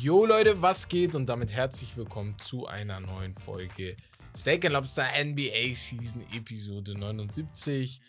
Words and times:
Jo 0.00 0.26
Leute, 0.26 0.60
was 0.60 0.88
geht? 0.88 1.14
Und 1.14 1.26
damit 1.26 1.52
herzlich 1.52 1.96
willkommen 1.96 2.38
zu 2.38 2.66
einer 2.66 2.98
neuen 2.98 3.36
Folge 3.36 3.96
Steak 4.36 4.68
Lobster 4.68 5.04
NBA 5.22 5.74
Season 5.74 6.24
Episode 6.32 6.98
79. 6.98 8.00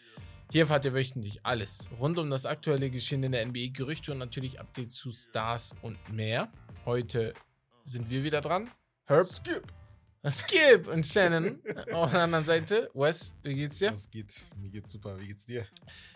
Hier 0.52 0.62
erfahrt 0.62 0.86
ihr 0.86 0.94
wöchentlich 0.94 1.46
alles 1.46 1.88
rund 2.00 2.18
um 2.18 2.30
das 2.30 2.46
aktuelle 2.46 2.90
Geschehen 2.90 3.24
in 3.24 3.32
der 3.32 3.46
NBA, 3.46 3.68
Gerüchte 3.74 4.12
und 4.12 4.18
natürlich 4.18 4.60
Updates 4.60 4.96
zu 4.96 5.12
Stars 5.12 5.76
und 5.82 5.98
mehr. 6.12 6.52
Heute 6.86 7.34
sind 7.86 8.10
wir 8.10 8.24
wieder 8.24 8.42
dran. 8.42 8.72
Herb. 9.06 9.28
Skip. 9.28 9.64
Skip 10.30 10.88
und 10.88 11.06
Shannon 11.06 11.60
auf 11.92 12.12
der 12.12 12.22
anderen 12.22 12.46
Seite. 12.46 12.90
Wes, 12.94 13.34
wie 13.44 13.56
geht's 13.56 13.80
dir? 13.80 13.92
Was 13.92 14.10
geht? 14.10 14.34
Mir 14.58 14.70
geht's 14.70 14.92
super. 14.92 15.20
Wie 15.20 15.28
geht's 15.28 15.46
dir? 15.46 15.66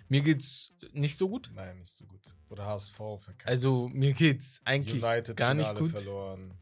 Mir 0.08 0.22
geht's 0.22 0.72
nicht 0.94 1.18
so 1.18 1.28
gut. 1.28 1.52
Nein, 1.54 1.78
nicht 1.80 1.94
so 1.94 2.06
gut. 2.06 2.22
Oder 2.50 2.66
HSV 2.66 2.96
verkackt. 2.96 3.48
Also 3.48 3.90
mir 3.90 4.14
geht's 4.14 4.62
eigentlich 4.64 5.04
United 5.04 5.36
gar 5.36 5.54
nicht 5.54 5.68
Finale 5.68 5.86
gut. 5.86 6.00
verloren. 6.00 6.54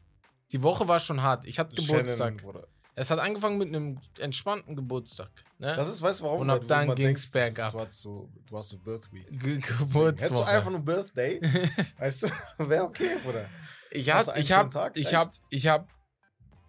Die 0.52 0.62
Woche 0.62 0.88
war 0.88 0.98
schon 0.98 1.22
hart. 1.22 1.44
Ich 1.44 1.58
hatte 1.58 1.76
Geburtstag. 1.76 2.42
Bruder. 2.42 2.66
Es 2.98 3.10
hat 3.10 3.18
angefangen 3.18 3.58
mit 3.58 3.68
einem 3.68 4.00
entspannten 4.18 4.74
Geburtstag. 4.74 5.30
Ne? 5.58 5.74
Das 5.76 5.86
ist, 5.86 6.00
weißt 6.00 6.20
du 6.20 6.24
warum? 6.24 6.40
Und 6.40 6.50
ab 6.50 6.62
dann 6.66 6.86
ging's 6.94 7.30
denkst, 7.30 7.30
bergab. 7.30 7.72
Du 7.72 7.80
hast 7.80 8.00
so, 8.00 8.30
du 8.46 8.56
hast 8.56 8.70
so 8.70 8.78
Birth 8.78 9.12
Week. 9.12 9.26
Ge 9.38 9.56
Hättest 9.56 9.70
du 9.80 9.84
Geburtswoche. 9.84 10.46
einfach 10.46 10.70
nur 10.70 10.80
Birthday? 10.80 11.40
weißt 11.98 12.22
du? 12.22 12.28
Wäre 12.68 12.84
okay, 12.84 13.18
Bruder. 13.22 13.48
Ich 13.90 14.10
Hast 14.10 14.28
hab, 14.28 14.34
du 14.34 14.40
ich 14.40 14.50
hab, 14.50 14.96
ich 14.96 15.14
hab, 15.14 15.32
ich 15.50 15.66
hab 15.66 15.88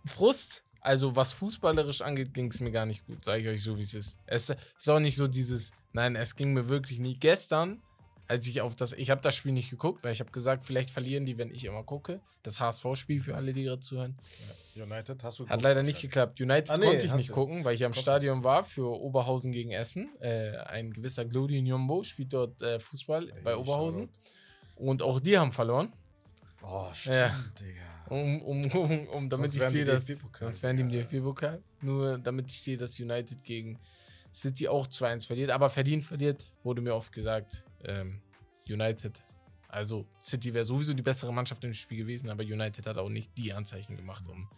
Frust. 0.05 0.65
Also 0.81 1.15
was 1.15 1.33
fußballerisch 1.33 2.01
angeht, 2.01 2.33
ging 2.33 2.49
es 2.51 2.59
mir 2.59 2.71
gar 2.71 2.85
nicht 2.85 3.05
gut, 3.05 3.23
sage 3.25 3.41
ich 3.41 3.47
euch 3.47 3.63
so, 3.63 3.77
wie 3.77 3.81
es 3.83 3.93
ist. 3.93 4.17
Es 4.25 4.49
ist 4.49 4.89
auch 4.89 4.99
nicht 4.99 5.15
so 5.15 5.27
dieses, 5.27 5.71
nein, 5.93 6.15
es 6.15 6.35
ging 6.35 6.53
mir 6.53 6.67
wirklich 6.69 6.99
nie. 6.99 7.15
Gestern, 7.15 7.81
als 8.27 8.47
ich 8.47 8.61
auf 8.61 8.75
das, 8.75 8.93
ich 8.93 9.09
habe 9.09 9.21
das 9.21 9.35
Spiel 9.35 9.51
nicht 9.51 9.69
geguckt, 9.69 10.03
weil 10.03 10.11
ich 10.13 10.19
habe 10.19 10.31
gesagt, 10.31 10.65
vielleicht 10.65 10.91
verlieren 10.91 11.25
die, 11.25 11.37
wenn 11.37 11.51
ich 11.53 11.65
immer 11.65 11.83
gucke. 11.83 12.21
Das 12.43 12.59
HSV-Spiel 12.61 13.21
für 13.21 13.35
alle, 13.35 13.51
die 13.51 13.63
gerade 13.63 13.81
zuhören. 13.81 14.17
United 14.75 15.21
hast 15.23 15.39
du 15.39 15.47
Hat 15.49 15.61
leider 15.61 15.81
nicht 15.83 16.01
geklappt. 16.01 16.39
United 16.39 16.69
Ah, 16.69 16.77
nee, 16.77 16.85
konnte 16.85 17.05
ich 17.05 17.13
nicht 17.13 17.29
du. 17.29 17.33
gucken, 17.33 17.65
weil 17.65 17.73
ich 17.75 17.83
am. 17.83 17.93
Stadion 17.93 18.43
war 18.43 18.63
für 18.63 18.87
Oberhausen 19.01 19.51
gegen 19.51 19.71
Essen. 19.71 20.09
Äh, 20.21 20.55
ein 20.57 20.93
gewisser 20.93 21.25
Glody 21.25 21.61
Njombo 21.61 22.03
spielt 22.03 22.31
dort 22.31 22.61
äh, 22.61 22.79
Fußball 22.79 23.27
Ey, 23.29 23.41
bei 23.43 23.57
Oberhausen. 23.57 24.07
Und 24.75 25.01
auch 25.01 25.19
die 25.19 25.37
haben 25.37 25.51
verloren. 25.51 25.91
Oh, 26.61 26.87
stimmt, 26.93 27.15
Ja. 27.15 27.35
Digga. 27.59 27.81
Um, 28.09 28.41
um, 28.41 28.65
um, 28.73 29.07
um 29.07 29.29
damit 29.29 29.51
Sonst 29.51 29.65
ich 29.65 29.71
sehe, 29.71 29.85
dass. 29.85 30.05
Sonst 30.39 30.63
wären 30.63 30.77
die 30.77 30.83
im. 30.83 30.89
DFB-Pokal. 30.89 31.61
Nur 31.81 32.17
damit 32.17 32.49
ich 32.49 32.61
sehe, 32.61 32.77
dass 32.77 32.99
United 32.99 33.43
gegen 33.43 33.79
City 34.33 34.67
auch 34.67 34.87
2-1 34.87 35.27
verliert. 35.27 35.51
Aber 35.51 35.69
verdient 35.69 36.03
verliert, 36.03 36.51
wurde 36.63 36.81
mir 36.81 36.95
oft 36.95 37.11
gesagt. 37.11 37.63
Ähm, 37.83 38.21
United. 38.69 39.23
Also 39.69 40.05
City 40.21 40.53
wäre 40.53 40.65
sowieso 40.65 40.93
die 40.93 41.01
bessere 41.01 41.33
Mannschaft 41.33 41.63
im 41.63 41.73
Spiel 41.73 41.97
gewesen, 41.97 42.29
aber 42.29 42.43
United 42.43 42.85
hat 42.85 42.97
auch 42.97 43.09
nicht 43.09 43.37
die 43.37 43.53
Anzeichen 43.53 43.97
gemacht, 43.97 44.27
um 44.29 44.49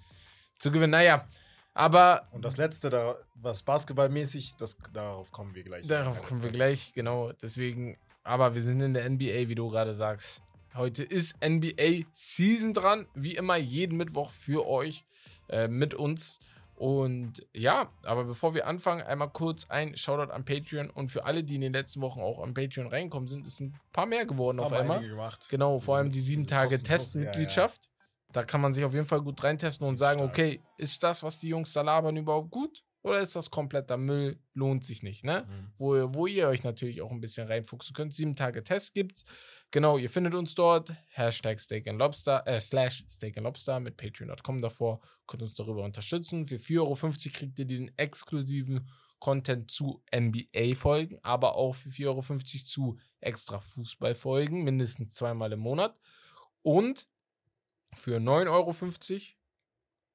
zu 0.60 0.72
gewinnen. 0.72 0.92
Naja, 0.92 1.28
aber 1.74 2.28
Und 2.32 2.44
das 2.44 2.58
letzte, 2.58 2.90
da, 2.90 3.16
was 3.36 3.64
basketballmäßig, 3.64 4.56
das, 4.58 4.78
darauf 4.94 5.32
kommen 5.32 5.56
wir 5.56 5.64
gleich. 5.64 5.88
Darauf 5.88 6.22
kommen 6.24 6.44
wir 6.44 6.52
gleich, 6.52 6.94
genau. 6.94 7.32
Deswegen, 7.42 7.98
aber 8.24 8.54
wir 8.54 8.62
sind 8.62 8.82
in 8.82 8.94
der 8.94 9.10
NBA, 9.10 9.48
wie 9.48 9.56
du 9.56 9.70
gerade 9.70 9.94
sagst. 9.94 10.42
Heute 10.76 11.04
ist 11.04 11.36
NBA 11.44 12.06
Season 12.12 12.74
dran, 12.74 13.08
wie 13.14 13.36
immer 13.36 13.56
jeden 13.58 13.98
Mittwoch 13.98 14.32
für 14.32 14.68
euch 14.68 15.06
äh, 15.50 15.68
mit 15.68 15.94
uns. 15.94 16.40
Und 16.76 17.46
ja, 17.54 17.92
aber 18.04 18.24
bevor 18.24 18.54
wir 18.54 18.66
anfangen, 18.66 19.02
einmal 19.02 19.30
kurz 19.32 19.70
ein 19.70 19.98
Shoutout 19.98 20.32
an 20.32 20.46
Patreon. 20.46 20.90
Und 20.90 21.10
für 21.10 21.26
alle, 21.26 21.44
die 21.44 21.56
in 21.56 21.62
den 21.62 21.74
letzten 21.74 22.00
Wochen 22.02 22.22
auch 22.22 22.42
an 22.42 22.54
Patreon 22.54 22.88
reinkommen 22.88 23.28
sind, 23.28 23.46
ist 23.46 23.60
ein 23.60 23.78
paar 23.92 24.06
mehr 24.06 24.26
geworden 24.26 24.60
auf 24.62 24.72
einmal. 24.72 25.02
gemacht. 25.06 25.48
Genau, 25.50 25.80
vor 25.80 25.98
allem 25.98 26.10
die 26.12 26.22
sieben 26.22 26.48
Tage 26.48 26.82
Testmitgliedschaft. 26.82 27.90
Da 28.32 28.44
kann 28.44 28.62
man 28.62 28.74
sich 28.74 28.86
auf 28.86 28.94
jeden 28.94 29.08
Fall 29.08 29.22
gut 29.22 29.44
reintesten 29.44 29.86
und 29.88 29.98
sagen, 29.98 30.20
Stark. 30.20 30.32
okay, 30.32 30.62
ist 30.78 31.02
das, 31.04 31.24
was 31.24 31.40
die 31.40 31.50
Jungs 31.50 31.74
da 31.74 31.82
labern, 31.82 32.16
überhaupt 32.16 32.52
gut? 32.52 32.84
Oder 33.02 33.22
ist 33.22 33.36
das 33.36 33.50
kompletter 33.50 33.98
Müll? 33.98 34.38
Lohnt 34.54 34.84
sich 34.86 35.04
nicht, 35.04 35.24
ne? 35.26 35.32
Ja. 35.32 35.42
Mhm. 35.42 35.72
Wo, 35.78 35.96
ihr- 35.96 36.14
wo 36.14 36.28
ihr 36.28 36.48
euch 36.48 36.64
natürlich 36.64 37.02
auch 37.02 37.12
ein 37.12 37.22
bisschen 37.22 37.48
reinfuchsen 37.48 37.94
könnt. 37.96 38.14
Sieben 38.14 38.36
Tage 38.36 38.64
Test 38.64 38.94
gibt's. 38.94 39.26
Genau, 39.72 40.00
ihr 40.00 40.10
findet 40.10 40.34
uns 40.34 40.56
dort. 40.56 40.92
Hashtag 41.10 41.60
Steak 41.60 41.88
and 41.88 42.00
Lobster, 42.00 42.46
äh, 42.48 42.60
slash 42.60 43.06
Steak 43.08 43.38
and 43.38 43.46
Lobster 43.46 43.80
mit 43.80 43.98
patreon.com 43.98 44.62
davor. 44.62 45.00
Könnt 45.28 45.44
uns 45.44 45.54
darüber 45.54 45.84
unterstützen. 45.84 46.48
Für 46.48 46.56
4,50 46.56 46.80
Euro 46.80 46.98
kriegt 47.34 47.60
ihr 47.60 47.66
diesen 47.66 47.96
exklusiven 47.98 48.88
Content 49.20 49.70
zu 49.70 50.02
NBA-Folgen, 50.16 51.20
aber 51.22 51.56
auch 51.56 51.76
für 51.76 51.90
4,50 51.90 52.08
Euro 52.08 52.66
zu 52.66 52.98
extra 53.20 53.60
Fußball-Folgen, 53.60 54.64
mindestens 54.64 55.14
zweimal 55.14 55.52
im 55.52 55.60
Monat. 55.60 55.96
Und 56.64 57.08
für 57.94 58.18
9,50 58.18 58.50
Euro 58.50 58.76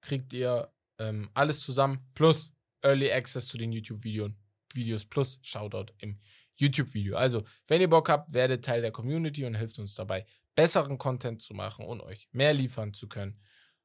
kriegt 0.00 0.32
ihr 0.32 0.72
ähm, 0.98 1.30
alles 1.34 1.60
zusammen 1.60 2.00
plus 2.14 2.54
Early 2.82 3.12
Access 3.12 3.46
zu 3.46 3.56
den 3.56 3.72
YouTube-Videos 3.72 4.32
Videos 4.74 5.04
plus 5.04 5.38
Shoutout 5.42 5.92
im 5.98 6.18
YouTube-Video. 6.56 7.16
Also, 7.16 7.42
wenn 7.66 7.80
ihr 7.80 7.88
Bock 7.90 8.08
habt, 8.08 8.32
werdet 8.34 8.64
Teil 8.64 8.82
der 8.82 8.90
Community 8.92 9.44
und 9.44 9.54
hilft 9.54 9.78
uns 9.78 9.94
dabei, 9.94 10.26
besseren 10.54 10.98
Content 10.98 11.42
zu 11.42 11.54
machen 11.54 11.84
und 11.84 12.00
euch 12.00 12.28
mehr 12.32 12.52
liefern 12.52 12.92
zu 12.94 13.08
können. 13.08 13.40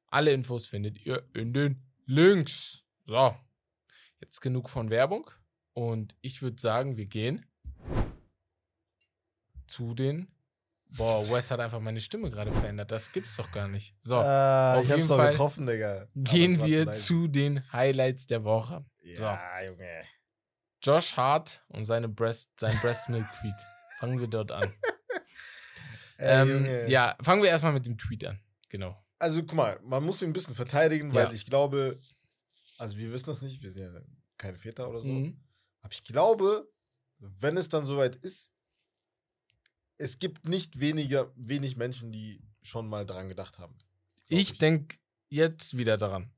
Alle 0.06 0.32
Infos 0.32 0.66
findet 0.66 0.98
ihr 1.04 1.22
in 1.34 1.52
den 1.52 1.82
Links. 2.06 2.84
So, 3.06 3.34
jetzt 4.20 4.40
genug 4.40 4.68
von 4.70 4.90
Werbung 4.90 5.30
und 5.72 6.16
ich 6.20 6.42
würde 6.42 6.60
sagen, 6.60 6.96
wir 6.96 7.06
gehen 7.06 7.46
zu 9.66 9.94
den. 9.94 10.28
Boah, 10.96 11.28
Wes 11.30 11.50
hat 11.52 11.60
einfach 11.60 11.78
meine 11.80 12.00
Stimme 12.00 12.30
gerade 12.30 12.50
verändert. 12.52 12.90
Das 12.90 13.12
gibt's 13.12 13.36
doch 13.36 13.52
gar 13.52 13.68
nicht. 13.68 13.94
So, 14.02 14.16
Ah, 14.16 14.74
auf 14.74 14.82
ich 14.82 14.88
jeden 14.88 15.00
hab's 15.02 15.08
doch 15.08 15.16
Fall 15.18 15.30
getroffen, 15.30 15.66
Digga. 15.66 15.92
Aber 16.02 16.08
gehen 16.14 16.64
wir 16.64 16.84
leise. 16.86 17.00
zu 17.04 17.28
den 17.28 17.72
Highlights 17.72 18.26
der 18.26 18.42
Woche. 18.42 18.84
Ja, 19.02 19.40
Junge. 19.64 20.02
Josh 20.82 21.16
Hart 21.16 21.62
und 21.68 21.84
seine 21.84 22.08
Breast, 22.08 22.50
sein 22.58 22.78
Breast 22.80 23.08
Milk 23.08 23.26
Tweet. 23.40 23.54
Fangen 23.98 24.18
wir 24.18 24.26
dort 24.28 24.50
an. 24.52 24.72
Ey, 26.18 26.50
ähm, 26.50 26.88
ja, 26.88 27.16
fangen 27.22 27.42
wir 27.42 27.48
erstmal 27.50 27.72
mit 27.72 27.86
dem 27.86 27.96
Tweet 27.98 28.24
an. 28.26 28.40
Genau. 28.68 29.02
Also, 29.18 29.40
guck 29.42 29.54
mal, 29.54 29.78
man 29.82 30.02
muss 30.04 30.22
ihn 30.22 30.30
ein 30.30 30.32
bisschen 30.32 30.54
verteidigen, 30.54 31.12
weil 31.14 31.26
Ja. 31.26 31.32
ich 31.32 31.46
glaube, 31.46 31.98
also 32.78 32.96
wir 32.96 33.12
wissen 33.12 33.26
das 33.26 33.42
nicht, 33.42 33.62
wir 33.62 33.70
sind 33.70 33.92
ja 33.92 34.00
keine 34.38 34.58
Väter 34.58 34.88
oder 34.88 35.00
so. 35.00 35.08
Mhm. 35.08 35.38
Aber 35.82 35.92
ich 35.92 36.04
glaube, 36.04 36.70
wenn 37.18 37.56
es 37.56 37.68
dann 37.68 37.84
soweit 37.84 38.16
ist, 38.16 38.52
es 39.98 40.18
gibt 40.18 40.48
nicht 40.48 40.80
weniger, 40.80 41.30
wenig 41.36 41.76
Menschen, 41.76 42.10
die 42.10 42.42
schon 42.62 42.88
mal 42.88 43.04
dran 43.04 43.28
gedacht 43.28 43.58
haben. 43.58 43.76
Glaub 44.26 44.40
Ich 44.40 44.56
denke 44.58 44.96
jetzt 45.28 45.76
wieder 45.76 45.96
daran. 45.98 46.30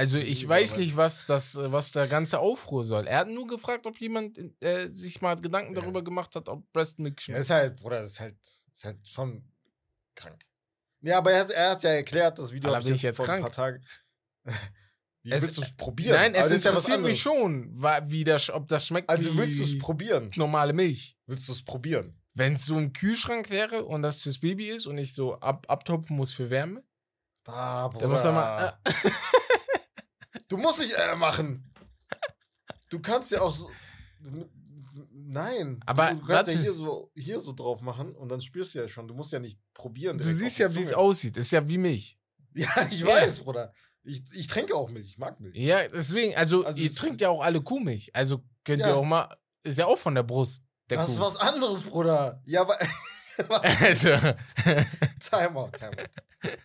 Also 0.00 0.18
ich 0.18 0.44
Wie, 0.44 0.48
weiß 0.48 0.76
nicht, 0.78 0.96
was 0.96 1.26
das, 1.26 1.56
was 1.60 1.92
der 1.92 2.06
ganze 2.08 2.38
Aufruhr 2.38 2.84
soll. 2.84 3.06
Er 3.06 3.18
hat 3.18 3.28
nur 3.28 3.46
gefragt, 3.46 3.86
ob 3.86 3.98
jemand 4.00 4.38
äh, 4.64 4.88
sich 4.90 5.20
mal 5.20 5.36
Gedanken 5.36 5.74
Ja. 5.74 5.80
darüber 5.82 6.02
gemacht 6.02 6.34
hat, 6.36 6.48
ob 6.48 6.70
Breast 6.72 6.98
Milk 6.98 7.18
Ja, 7.20 7.24
schmeckt. 7.24 7.40
ist 7.40 7.50
halt, 7.50 7.76
Bruder, 7.76 8.00
das 8.00 8.12
ist 8.12 8.20
halt, 8.20 8.36
ist 8.72 8.84
halt 8.84 9.06
schon 9.06 9.44
krank. 10.14 10.42
Ja, 11.02 11.18
aber 11.18 11.32
er 11.32 11.40
hat, 11.40 11.50
er 11.50 11.70
hat 11.72 11.82
ja 11.82 11.90
erklärt, 11.90 12.38
das 12.38 12.50
Video 12.50 12.70
Alter, 12.70 12.78
hab 12.78 12.84
bin 12.86 12.94
ich 12.94 13.02
jetzt 13.02 13.16
vor 13.18 13.26
ein 13.26 13.28
krank? 13.28 13.42
paar 13.42 13.52
Tagen. 13.52 13.84
Wie 15.22 15.32
Es- 15.32 15.42
willst 15.42 15.58
du 15.58 15.62
es 15.62 15.76
probieren? 15.76 16.14
Nein, 16.16 16.34
es 16.34 16.44
das 16.48 16.50
ist 16.52 16.64
ja 16.64 16.70
interessiert 16.70 17.02
mich 17.02 17.20
schon, 17.20 17.82
wie 18.10 18.24
das, 18.24 18.48
ob 18.48 18.68
das 18.68 18.86
schmeckt 18.86 19.10
Also 19.10 19.34
wie 19.34 19.36
willst 19.38 19.58
du 19.60 19.64
es 19.64 19.76
probieren? 19.78 20.30
normale 20.36 20.72
Milch. 20.72 21.14
Willst 21.26 21.46
du 21.46 21.52
es 21.52 21.62
probieren? 21.62 22.16
Wenn 22.32 22.54
es 22.54 22.64
so 22.64 22.78
im 22.78 22.94
Kühlschrank 22.94 23.50
wäre 23.50 23.84
und 23.84 24.00
das 24.00 24.22
fürs 24.22 24.38
Baby 24.38 24.68
ist 24.70 24.86
und 24.86 24.96
ich 24.96 25.12
so 25.14 25.34
ab, 25.40 25.66
abtopfen 25.68 26.16
muss 26.16 26.32
für 26.32 26.48
Wärme, 26.48 26.82
Ah, 27.46 27.88
dann 27.98 28.10
muss 28.10 28.24
er 28.24 28.32
mal. 28.32 28.78
Äh, 28.84 28.90
Du 30.50 30.56
musst 30.58 30.80
nicht 30.80 30.92
äh 30.92 31.16
machen. 31.16 31.72
Du 32.90 32.98
kannst 33.00 33.30
ja 33.30 33.40
auch 33.40 33.54
so. 33.54 33.70
Nein. 35.12 35.80
Aber 35.86 36.10
du, 36.10 36.18
kannst 36.18 36.28
ja 36.28 36.34
warte. 36.36 36.52
hier 36.58 36.72
so, 36.72 37.10
hier 37.14 37.38
so 37.38 37.52
drauf 37.52 37.80
machen 37.82 38.14
und 38.16 38.28
dann 38.28 38.40
spürst 38.40 38.74
du 38.74 38.80
ja 38.80 38.88
schon. 38.88 39.06
Du 39.06 39.14
musst 39.14 39.32
ja 39.32 39.38
nicht 39.38 39.60
probieren. 39.74 40.18
du 40.18 40.24
siehst 40.32 40.58
ja, 40.58 40.72
wie 40.74 40.80
es 40.80 40.92
aussieht. 40.92 41.36
Ist 41.36 41.52
ja 41.52 41.66
wie 41.68 41.78
Milch. 41.78 42.18
Ja, 42.54 42.68
ich 42.90 43.00
Ja. 43.00 43.06
weiß, 43.06 43.40
Bruder. 43.40 43.72
Ich, 44.02 44.24
ich 44.32 44.48
trinke 44.48 44.74
auch 44.74 44.90
Milch. 44.90 45.06
Ich 45.06 45.18
mag 45.18 45.38
Milch. 45.38 45.54
Ja, 45.56 45.86
deswegen, 45.86 46.34
also, 46.34 46.64
Also 46.64 46.80
ihr 46.80 46.92
trinkt 46.92 47.20
ja 47.20 47.28
auch 47.28 47.42
alle 47.42 47.60
Kuhmilch. 47.62 48.10
Also 48.12 48.42
könnt 48.64 48.82
ihr 48.82 48.88
Ja. 48.88 48.94
auch 48.96 49.04
mal. 49.04 49.32
Ist 49.62 49.78
ja 49.78 49.86
auch 49.86 49.98
von 49.98 50.16
der 50.16 50.24
Brust. 50.24 50.64
Der 50.88 50.98
das 50.98 51.06
Kuh. 51.06 51.12
ist 51.12 51.20
was 51.20 51.36
anderes, 51.36 51.84
Bruder. 51.84 52.42
Ja, 52.44 52.62
aber. 52.62 52.76
Also, 53.48 54.10
Timeout, 55.20 55.70
Timeout. 55.72 56.08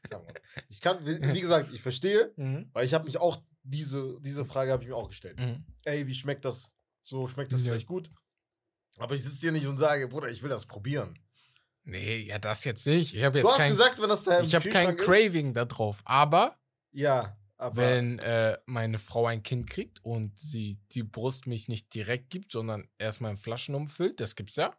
Timeout. 0.07 0.33
Ich 0.69 0.81
kann, 0.81 0.97
wie 1.05 1.41
gesagt, 1.41 1.71
ich 1.73 1.81
verstehe, 1.81 2.33
mhm. 2.35 2.69
weil 2.73 2.85
ich 2.85 2.93
habe 2.93 3.05
mich 3.05 3.17
auch, 3.17 3.41
diese, 3.63 4.19
diese 4.21 4.45
Frage 4.45 4.71
habe 4.71 4.83
ich 4.83 4.89
mir 4.89 4.95
auch 4.95 5.09
gestellt. 5.09 5.39
Mhm. 5.39 5.63
Ey, 5.85 6.05
wie 6.07 6.13
schmeckt 6.13 6.45
das? 6.45 6.71
So 7.01 7.27
schmeckt 7.27 7.51
das 7.51 7.61
Ja. 7.61 7.67
vielleicht 7.67 7.87
gut. 7.87 8.11
Aber 8.97 9.15
ich 9.15 9.23
sitze 9.23 9.39
hier 9.41 9.51
nicht 9.51 9.67
und 9.67 9.77
sage, 9.77 10.07
Bruder, 10.07 10.29
ich 10.29 10.41
will 10.43 10.49
das 10.49 10.65
probieren. 10.65 11.17
Nee, 11.83 12.17
ja, 12.21 12.39
das 12.39 12.63
jetzt 12.63 12.85
nicht. 12.87 13.13
Ich 13.13 13.23
habe 13.23 13.33
Du 13.33 13.39
jetzt 13.39 13.51
hast 13.51 13.57
kein, 13.57 13.69
gesagt, 13.69 14.01
wenn 14.01 14.09
das 14.09 14.23
da 14.23 14.41
ich 14.41 14.55
habe 14.55 14.69
kein 14.69 14.95
ist. 14.95 15.03
Craving 15.03 15.53
da 15.53 15.65
drauf. 15.65 16.01
Aber 16.05 16.57
Ja, 16.91 17.37
aber 17.57 17.75
wenn 17.77 18.19
äh, 18.19 18.57
meine 18.65 18.99
Frau 18.99 19.27
ein 19.27 19.43
Kind 19.43 19.69
kriegt 19.69 20.03
und 20.03 20.37
sie 20.37 20.79
die 20.91 21.03
Brust 21.03 21.47
mich 21.47 21.67
nicht 21.67 21.93
direkt 21.93 22.29
gibt, 22.29 22.51
sondern 22.51 22.87
erstmal 22.97 23.31
in 23.31 23.37
Flaschen 23.37 23.75
umfüllt, 23.75 24.19
das 24.19 24.35
gibt's 24.35 24.55
ja. 24.55 24.75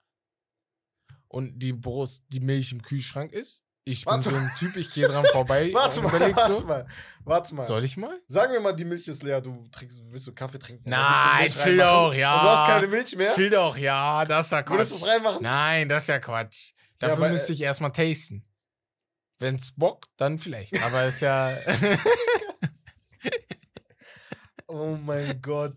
Und 1.29 1.59
die 1.59 1.73
Brust, 1.73 2.25
die 2.29 2.41
Milch 2.41 2.73
im 2.73 2.83
Kühlschrank 2.83 3.33
ist. 3.33 3.63
Ich 3.89 4.05
bin 4.05 4.15
Warte 4.15 4.31
so 4.31 4.35
ein 4.35 4.51
Typ, 4.59 4.75
ich 4.77 4.93
gehe 4.93 5.07
dran 5.07 5.25
vorbei 5.31 5.71
Warte 5.75 6.01
mal, 6.03 6.13
warte 6.13 6.57
so, 6.59 6.65
mal, 6.65 6.87
warte 7.25 7.55
mal. 7.55 7.63
soll 7.65 7.85
ich 7.85 7.97
mal? 7.97 8.21
Sagen 8.27 8.53
wir 8.53 8.61
mal, 8.61 8.73
die 8.73 8.85
Milch 8.85 9.07
ist 9.07 9.23
leer, 9.23 9.41
du 9.41 9.65
trinkst, 9.71 10.01
willst 10.11 10.27
du 10.27 10.33
Kaffee 10.35 10.59
trinken? 10.59 10.91
Nein, 10.91 11.49
chill 11.49 11.77
doch, 11.77 12.13
ja. 12.13 12.35
Und 12.41 12.45
du 12.45 12.51
hast 12.51 12.67
keine 12.67 12.87
Milch 12.89 13.15
mehr? 13.17 13.33
Chill 13.33 13.49
doch, 13.51 13.77
ja, 13.77 14.25
das 14.25 14.47
ist 14.47 14.53
ja 14.53 14.63
Quatsch. 14.65 14.77
Würdest 14.77 14.91
du 14.93 14.97
es 14.97 15.07
reinmachen? 15.07 15.43
Nein, 15.43 15.89
das 15.89 16.03
ist 16.03 16.09
ja 16.09 16.19
Quatsch. 16.19 16.73
Ja, 17.01 17.09
Dafür 17.09 17.23
weil- 17.25 17.33
müsste 17.33 17.53
ich 17.53 17.61
erstmal 17.61 17.93
tasten. 17.93 18.45
Wenn's 19.39 19.71
bockt, 19.71 20.09
dann 20.17 20.39
vielleicht. 20.41 20.83
Aber 20.83 21.05
ist 21.05 21.21
ja. 21.21 21.57
Oh 24.69 24.97
mein 25.01 25.41
Gott. 25.43 25.77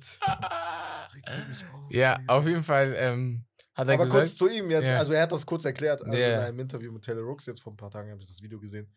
Ja, 1.90 2.20
auf 2.28 2.46
jeden 2.48 2.64
Fall 2.64 2.96
ähm, 2.98 3.46
Aber 3.82 4.06
gesagt. 4.06 4.12
kurz 4.12 4.36
zu 4.38 4.48
ihm 4.50 4.70
jetzt, 4.72 4.86
Ja. 4.86 4.98
also 5.00 5.14
er 5.14 5.24
hat 5.24 5.32
das 5.32 5.46
kurz 5.46 5.66
erklärt, 5.66 6.02
also 6.04 6.18
Ja. 6.18 6.40
in 6.40 6.46
einem 6.46 6.60
Interview 6.60 6.92
mit 6.92 7.04
Taylor 7.04 7.24
Rooks, 7.24 7.46
jetzt 7.46 7.62
vor 7.62 7.74
ein 7.74 7.78
paar 7.78 7.92
Tagen 7.92 8.10
habe 8.12 8.20
ich 8.22 8.28
das 8.28 8.42
Video 8.42 8.60
gesehen, 8.60 8.92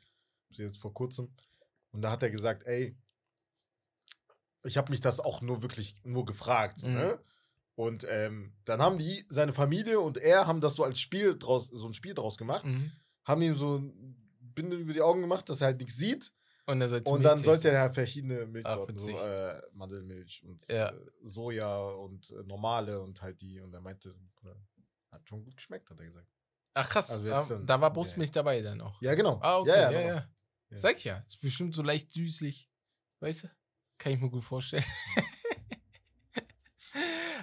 jetzt 0.50 0.79
vor 0.79 0.93
kurzem. 0.93 1.32
Und 1.93 2.02
da 2.02 2.11
hat 2.11 2.23
er 2.23 2.31
gesagt, 2.31 2.64
ey, 2.67 2.96
ich 4.64 4.76
habe 4.76 4.90
mich 4.90 5.00
das 5.00 5.20
auch 5.20 5.40
nur 5.40 5.62
wirklich 5.62 5.94
nur 6.05 6.25
gefragt. 6.25 6.87
Mhm. 6.87 6.94
Ne? 6.94 7.19
Und 7.75 8.06
ähm, 8.08 8.52
dann 8.64 8.81
haben 8.82 8.99
die, 8.99 9.25
seine 9.29 9.52
Familie 9.52 9.99
und 10.00 10.19
er 10.19 10.46
haben 10.46 10.61
das 10.61 10.75
so 10.75 10.84
als 10.84 11.00
Spiel 11.00 11.38
draus, 11.38 11.69
so 11.69 11.87
ein 11.87 11.94
Spiel 11.94 12.14
draus 12.14 12.37
gemacht, 12.37 12.64
Mhm. 12.64 12.93
haben 13.25 13.43
ihm 13.43 13.56
so 13.56 13.79
ein 13.79 14.17
Binde 14.40 14.76
über 14.76 14.93
die 14.93 15.00
Augen 15.00 15.23
gemacht, 15.23 15.49
dass 15.49 15.61
er 15.62 15.69
halt 15.69 15.79
nichts 15.81 15.96
sieht. 15.96 16.32
Und, 16.64 16.81
Und 17.06 17.23
dann 17.25 17.38
sollte 17.43 17.70
er 17.70 17.81
halt 17.81 17.94
verschiedene 17.94 18.46
Milchsorten, 18.46 18.94
Ach, 18.96 19.02
so 19.02 19.11
äh, 19.11 19.61
Mandelmilch 19.73 20.44
und 20.44 20.64
Ja. 20.69 20.90
äh, 20.90 21.00
Soja 21.25 21.76
und 21.76 22.31
äh, 22.31 22.44
normale 22.44 23.00
und 23.00 23.20
halt 23.20 23.40
die. 23.40 23.61
Und 23.61 23.75
er 23.75 23.81
meinte, 23.81 24.14
Bruder, 24.37 24.55
hat 25.22 25.28
schon 25.28 25.44
gut 25.44 25.56
geschmeckt, 25.56 25.88
hat 25.90 25.98
er 25.98 26.06
gesagt. 26.06 26.26
Ach 26.74 26.88
krass, 26.88 27.10
Also 27.10 27.28
da, 27.28 27.42
dann- 27.42 27.66
da 27.66 27.80
war 27.80 27.88
ja. 27.90 27.94
Brustmilch 27.94 28.30
dabei 28.30 28.60
dann 28.62 28.80
auch. 28.80 29.00
Ja, 29.02 29.14
genau. 29.14 29.38
Ah, 29.42 29.58
okay, 29.58 29.70
ja, 29.70 29.76
ja, 29.76 29.90
ja, 29.90 30.00
ja. 30.00 30.06
genau. 30.14 30.26
Ja. 30.70 30.76
Sag 30.78 30.96
ich 30.96 31.04
ja, 31.04 31.19
ist 31.26 31.40
bestimmt 31.40 31.74
so 31.74 31.82
leicht 31.82 32.10
süßlich. 32.12 32.70
Weißt 33.20 33.44
du? 33.44 33.50
Kann 33.98 34.12
ich 34.12 34.20
mir 34.20 34.30
gut 34.30 34.42
vorstellen. 34.42 34.84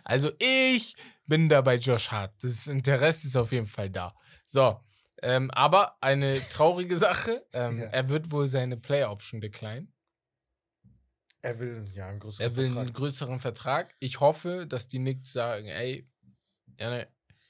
also 0.03 0.31
ich 0.39 0.95
bin 1.25 1.47
da 1.49 1.61
bei 1.61 1.75
Josh 1.75 2.09
Hart. 2.11 2.33
Das 2.43 2.67
Interesse 2.67 3.27
ist 3.27 3.35
auf 3.35 3.51
jeden 3.51 3.67
Fall 3.67 3.89
da. 3.89 4.15
So, 4.45 4.79
ähm, 5.21 5.51
aber 5.51 6.01
eine 6.01 6.31
traurige 6.49 6.97
Sache. 6.99 7.45
Ähm, 7.53 7.77
Ja. 7.77 7.85
Er 7.89 8.09
wird 8.09 8.31
wohl 8.31 8.47
seine 8.47 8.77
Player 8.77 9.11
Option 9.11 9.41
decline. 9.41 9.91
Er 11.41 11.57
will 11.59 11.85
ja 11.93 12.09
einen 12.09 12.19
größeren 12.19 12.43
Er 12.51 12.57
will 12.57 12.65
einen 12.65 12.73
Vertrag. 12.75 12.93
größeren 12.95 13.39
Vertrag. 13.39 13.95
Ich 13.99 14.19
hoffe, 14.19 14.65
dass 14.67 14.87
die 14.89 14.97
Knicks 14.99 15.31
sagen, 15.31 15.67
ey, 15.67 16.09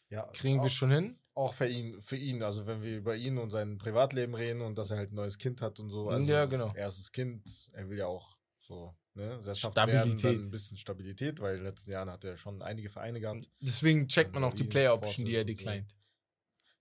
ja, 0.10 0.24
kriegen 0.34 0.60
auch, 0.60 0.64
wir 0.64 0.70
schon 0.70 0.92
hin. 0.92 1.20
Auch 1.36 1.54
für 1.54 1.68
ihn, 1.68 2.00
für 2.02 2.18
ihn, 2.18 2.44
also 2.44 2.68
wenn 2.68 2.84
wir 2.84 2.98
über 2.98 3.16
ihn 3.16 3.38
und 3.38 3.50
sein 3.50 3.78
Privatleben 3.78 4.36
reden 4.36 4.62
und 4.62 4.78
dass 4.78 4.92
er 4.92 4.98
halt 4.98 5.12
ein 5.12 5.16
neues 5.16 5.38
Kind 5.38 5.62
hat 5.62 5.80
und 5.80 5.90
so. 5.90 6.10
Also 6.10 6.30
Ja, 6.30 6.46
genau. 6.46 6.74
Erstes 6.76 7.12
Kind, 7.12 7.70
er 7.72 7.90
will 7.90 7.98
ja 7.98 8.08
auch 8.08 8.36
so, 8.60 8.94
ne, 9.14 9.40
Stabilität. 9.56 10.24
Werden, 10.24 10.44
ein 10.46 10.52
bisschen 10.52 10.78
Stabilität, 10.78 11.40
weil 11.40 11.54
in 11.54 11.60
den 11.60 11.68
letzten 11.68 11.92
Jahren 11.92 12.10
hat 12.10 12.24
er 12.24 12.36
schon 12.38 12.62
einige 12.62 12.90
Vereine 12.90 13.20
gehabt. 13.22 13.50
Deswegen 13.62 14.08
checkt 14.08 14.34
man 14.34 14.44
auch 14.44 14.54
die 14.54 14.64
ihn 14.64 14.70
Player 14.70 14.92
supportet 14.92 15.10
Option, 15.10 15.26
die 15.26 15.36
er 15.36 15.46
declined. 15.46 15.96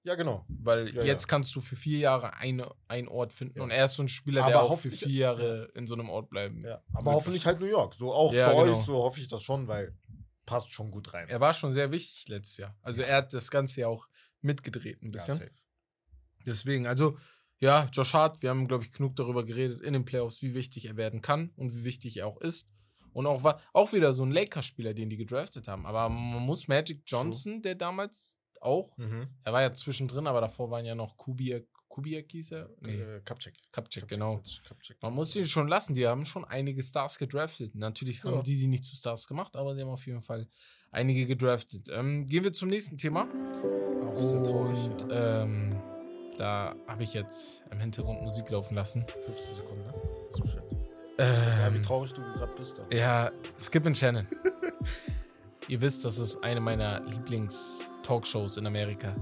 Ja, 0.04 0.14
genau. 0.14 0.44
Weil 0.48 0.94
Ja, 0.94 1.02
jetzt 1.02 1.24
ja. 1.24 1.28
kannst 1.28 1.54
du 1.54 1.60
für 1.60 1.76
vier 1.76 1.98
Jahre 1.98 2.34
eine, 2.34 2.70
einen 2.86 3.08
Ort 3.08 3.32
finden 3.32 3.58
Ja. 3.58 3.64
und 3.64 3.70
er 3.70 3.84
ist 3.84 3.94
so 3.94 4.02
ein 4.02 4.08
Spieler, 4.08 4.42
Aber 4.42 4.52
der 4.52 4.62
auch 4.62 4.78
für 4.78 4.90
vier 4.90 5.08
Jahre 5.08 5.70
in 5.74 5.86
so 5.86 5.94
einem 5.94 6.08
Ort 6.08 6.30
bleiben. 6.30 6.62
Ja, 6.62 6.82
aber 6.94 7.12
hoffentlich 7.12 7.44
halt 7.46 7.60
New 7.60 7.66
York. 7.66 7.94
So 7.94 8.12
auch 8.12 8.32
für 8.32 8.36
genau. 8.38 8.56
euch, 8.56 8.76
so 8.76 8.94
hoffe 8.94 9.20
ich 9.20 9.28
das 9.28 9.42
schon, 9.42 9.68
weil 9.68 9.94
passt 10.48 10.70
schon 10.72 10.90
gut 10.90 11.12
rein. 11.12 11.28
Er 11.28 11.40
war 11.40 11.52
schon 11.54 11.72
sehr 11.72 11.90
wichtig 11.92 12.26
letztes 12.28 12.56
Jahr. 12.56 12.76
Also 12.82 13.02
er 13.02 13.16
hat 13.18 13.32
das 13.34 13.50
Ganze 13.50 13.82
ja 13.82 13.88
auch 13.88 14.08
mitgedreht 14.40 15.02
ein 15.02 15.06
Ja, 15.06 15.10
bisschen. 15.12 15.36
safe. 15.38 15.50
Deswegen, 16.46 16.86
also 16.86 17.18
ja, 17.60 17.86
Josh 17.92 18.14
Hart, 18.14 18.40
wir 18.42 18.50
haben, 18.50 18.68
glaube 18.68 18.84
ich, 18.84 18.92
genug 18.92 19.16
darüber 19.16 19.44
geredet 19.44 19.80
in 19.82 19.92
den 19.92 20.04
Playoffs, 20.04 20.42
wie 20.42 20.54
wichtig 20.54 20.86
er 20.86 20.96
werden 20.96 21.20
kann 21.22 21.50
und 21.56 21.74
wie 21.74 21.84
wichtig 21.84 22.16
er 22.18 22.26
auch 22.26 22.40
ist. 22.40 22.68
Und 23.12 23.26
auch, 23.26 23.42
war, 23.42 23.60
auch 23.72 23.92
wieder 23.92 24.12
so 24.12 24.24
ein 24.24 24.30
Lakers-Spieler, 24.30 24.94
den 24.94 25.10
die 25.10 25.16
gedraftet 25.16 25.66
haben. 25.66 25.84
Aber 25.86 26.08
man 26.08 26.42
muss 26.42 26.68
Magic 26.68 27.02
Johnson, 27.06 27.62
der 27.62 27.74
damals 27.74 28.36
auch, 28.60 28.96
Mhm. 28.96 29.28
er 29.44 29.52
war 29.52 29.62
ja 29.62 29.72
zwischendrin, 29.72 30.26
aber 30.26 30.40
davor 30.40 30.70
waren 30.70 30.84
ja 30.84 30.94
noch 30.94 31.16
Kubiak, 31.16 31.66
Kubiak 31.98 32.30
hieß 32.30 32.52
er? 32.52 32.70
Nee, 32.80 32.92
Äh, 32.94 33.20
Kapchek. 33.24 33.54
Kapchik, 33.72 34.02
Kapchek, 34.04 34.08
genau. 34.08 34.40
Kapchek. 34.68 34.96
Man 35.02 35.14
muss 35.14 35.32
sie 35.32 35.44
schon 35.44 35.66
lassen, 35.66 35.94
die 35.94 36.06
haben 36.06 36.24
schon 36.24 36.44
einige 36.44 36.80
Stars 36.80 37.18
gedraftet. 37.18 37.74
Natürlich 37.74 38.22
haben 38.22 38.34
Ja. 38.36 38.42
die 38.42 38.54
sie 38.54 38.68
nicht 38.68 38.84
zu 38.84 38.94
Stars 38.94 39.26
gemacht, 39.26 39.56
aber 39.56 39.74
die 39.74 39.80
haben 39.82 39.88
auf 39.88 40.06
jeden 40.06 40.22
Fall 40.22 40.46
einige 40.92 41.26
gedraftet. 41.26 41.88
Ähm, 41.90 42.28
gehen 42.28 42.44
wir 42.44 42.52
zum 42.52 42.68
nächsten 42.68 42.98
Thema. 42.98 43.26
Auch 44.06 44.22
sehr 44.22 44.40
traurig. 44.44 44.78
Und 44.78 45.10
Ja. 45.10 45.42
ähm, 45.42 45.76
da 46.36 46.76
habe 46.86 47.02
ich 47.02 47.14
jetzt 47.14 47.64
im 47.72 47.80
Hintergrund 47.80 48.22
Musik 48.22 48.48
laufen 48.50 48.76
lassen. 48.76 49.04
15 49.26 49.54
Sekunden, 49.56 49.84
ne? 49.84 49.94
So 50.36 50.46
shit. 50.46 50.62
ja, 51.18 51.72
wie 51.72 51.76
Ähm, 51.78 51.82
traurig 51.82 52.12
du 52.12 52.22
gerade 52.22 52.54
bist. 52.56 52.78
aber- 52.78 52.94
ja, 52.94 53.32
Skip 53.58 53.84
and 53.86 53.98
Shannon. 53.98 54.24
Ihr 55.68 55.80
wisst, 55.80 56.04
das 56.04 56.18
ist 56.18 56.36
eine 56.44 56.60
meiner 56.60 57.00
Lieblings-Talkshows 57.06 58.56
in 58.56 58.66
Amerika. 58.68 59.16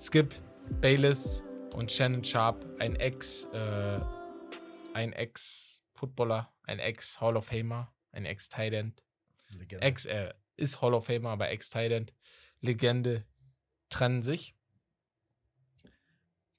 Skip, 0.00 0.34
Bayless 0.80 1.44
und 1.76 1.92
Shannon 1.92 2.24
Sharp, 2.24 2.66
ein 2.80 2.96
Ex, 2.96 3.44
äh, 3.52 4.00
ein 4.94 5.12
Ex-Footballer, 5.12 6.50
ein 6.64 6.78
Ex-Hall 6.78 7.36
of 7.36 7.44
Famer, 7.44 7.94
ein 8.12 8.24
Ex-Tight 8.24 8.72
End. 8.72 9.04
Legende. 9.50 9.86
Ex, 9.86 10.06
er 10.06 10.34
ist 10.56 10.80
Hall 10.80 10.94
of 10.94 11.04
Famer, 11.04 11.30
aber 11.30 11.50
Ex-Tight 11.50 11.92
End. 11.92 12.14
Legende 12.60 13.26
trennen 13.90 14.22
sich. 14.22 14.54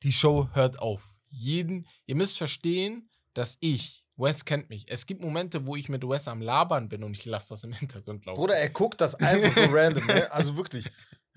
Die 0.03 0.11
Show 0.11 0.49
hört 0.53 0.79
auf. 0.79 1.19
Jeden, 1.29 1.87
ihr 2.05 2.15
müsst 2.15 2.37
verstehen, 2.37 3.09
dass 3.33 3.57
ich, 3.59 4.05
Wes 4.17 4.45
kennt 4.45 4.69
mich. 4.69 4.85
Es 4.87 5.07
gibt 5.07 5.21
Momente, 5.21 5.65
wo 5.65 5.75
ich 5.75 5.89
mit 5.89 6.07
Wes 6.07 6.27
am 6.27 6.41
Labern 6.41 6.89
bin 6.89 7.03
und 7.03 7.17
ich 7.17 7.25
lasse 7.25 7.49
das 7.49 7.63
im 7.63 7.73
Hintergrund 7.73 8.25
laufen. 8.25 8.39
Bruder, 8.39 8.55
er 8.55 8.69
guckt 8.69 9.01
das 9.01 9.15
einfach 9.15 9.51
so 9.51 9.71
random, 9.71 10.05
ne? 10.05 10.31
Also 10.31 10.55
wirklich. 10.57 10.85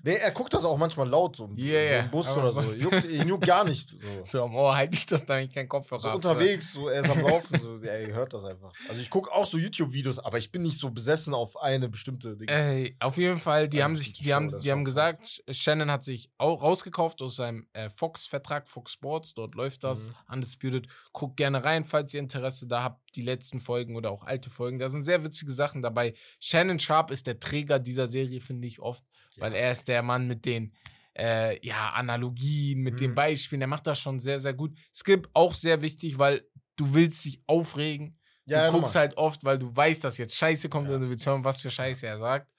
Nee, 0.03 0.15
er 0.15 0.31
guckt 0.31 0.53
das 0.53 0.65
auch 0.65 0.77
manchmal 0.77 1.07
laut, 1.07 1.35
so, 1.35 1.49
ja, 1.55 1.99
im 1.99 2.09
Bus 2.11 2.27
aber 2.27 2.49
oder 2.49 2.63
so. 2.63 2.73
Juckt, 2.73 3.05
ihn 3.09 3.27
juckt 3.27 3.45
gar 3.45 3.63
nicht. 3.63 3.89
So. 3.89 3.97
So 4.23 4.43
am 4.43 4.55
Ohr 4.55 4.75
halte 4.75 4.95
ich 4.97 5.05
das, 5.05 5.25
da 5.25 5.39
ich 5.39 5.51
keinen 5.53 5.67
Kopfhörer 5.69 5.99
so 5.99 6.09
hab. 6.09 6.15
unterwegs, 6.15 6.73
so, 6.73 6.87
er 6.87 7.03
ist 7.03 7.09
am 7.11 7.21
Laufen, 7.21 7.59
so, 7.61 7.75
er 7.83 8.07
hört 8.13 8.33
das 8.33 8.43
einfach. 8.45 8.71
Also 8.89 9.01
ich 9.01 9.09
gucke 9.09 9.31
auch 9.31 9.45
so 9.45 9.57
YouTube-Videos, 9.57 10.19
aber 10.19 10.37
ich 10.37 10.51
bin 10.51 10.61
nicht 10.63 10.77
so 10.77 10.89
besessen 10.89 11.33
auf 11.33 11.61
eine 11.61 11.89
bestimmte 11.89 12.35
Ding. 12.37 12.47
Ey, 12.47 12.95
auf 12.99 13.17
jeden 13.17 13.37
Fall, 13.37 13.67
die 13.69 13.83
haben 13.83 13.95
sich, 13.95 14.13
die 14.13 14.25
Show, 14.25 14.31
haben, 14.33 14.59
die 14.59 14.71
haben 14.71 14.85
gesagt, 14.85 15.43
Shannon 15.49 15.91
hat 15.91 16.03
sich 16.03 16.29
auch 16.37 16.61
rausgekauft 16.63 17.21
aus 17.21 17.35
seinem 17.35 17.67
äh, 17.73 17.89
Fox-Vertrag, 17.89 18.69
Fox 18.69 18.93
Sports, 18.93 19.33
dort 19.33 19.55
läuft 19.55 19.83
das, 19.83 20.07
Mhm. 20.07 20.15
Undisputed. 20.33 20.87
Guckt 21.11 21.37
gerne 21.37 21.63
rein, 21.63 21.83
falls 21.85 22.13
ihr 22.13 22.19
Interesse 22.21 22.65
da 22.67 22.83
habt, 22.83 23.01
die 23.15 23.21
letzten 23.21 23.59
Folgen 23.59 23.95
oder 23.95 24.09
auch 24.11 24.23
alte 24.23 24.49
Folgen. 24.49 24.79
Da 24.79 24.87
sind 24.89 25.03
sehr 25.03 25.23
witzige 25.23 25.51
Sachen 25.51 25.81
dabei. 25.81 26.13
Shannon 26.39 26.79
Sharp 26.79 27.11
ist 27.11 27.27
der 27.27 27.39
Träger 27.39 27.77
dieser 27.79 28.07
Serie, 28.07 28.39
finde 28.41 28.67
ich 28.67 28.79
oft, 28.79 29.03
Ja, 29.35 29.43
weil 29.43 29.53
er 29.53 29.71
ist 29.73 29.87
der 29.89 29.90
Mann 30.01 30.27
mit 30.27 30.45
den 30.45 30.73
äh, 31.17 31.59
ja, 31.65 31.89
Analogien, 31.89 32.79
mit 32.81 32.99
den 33.01 33.11
Mhm. 33.11 33.15
Beispielen. 33.15 33.59
Der 33.59 33.67
macht 33.67 33.85
das 33.85 33.99
schon 33.99 34.17
sehr, 34.19 34.39
sehr 34.39 34.53
gut. 34.53 34.73
Skip 34.93 35.29
auch 35.33 35.53
sehr 35.53 35.81
wichtig, 35.81 36.17
weil 36.17 36.45
du 36.77 36.93
willst 36.93 37.25
dich 37.25 37.41
aufregen. 37.47 38.17
ja, 38.45 38.59
du 38.67 38.73
ja, 38.73 38.79
guckst 38.79 38.95
halt 38.95 39.17
oft, 39.17 39.43
weil 39.43 39.57
du 39.57 39.73
weißt, 39.75 40.03
dass 40.03 40.17
jetzt 40.17 40.35
Scheiße 40.35 40.69
kommt 40.69 40.87
Ja. 40.89 40.95
und 40.95 41.01
du 41.01 41.09
willst 41.09 41.25
hören, 41.25 41.43
was 41.43 41.59
für 41.61 41.69
Scheiße 41.69 42.07
er 42.07 42.17
sagt. 42.17 42.49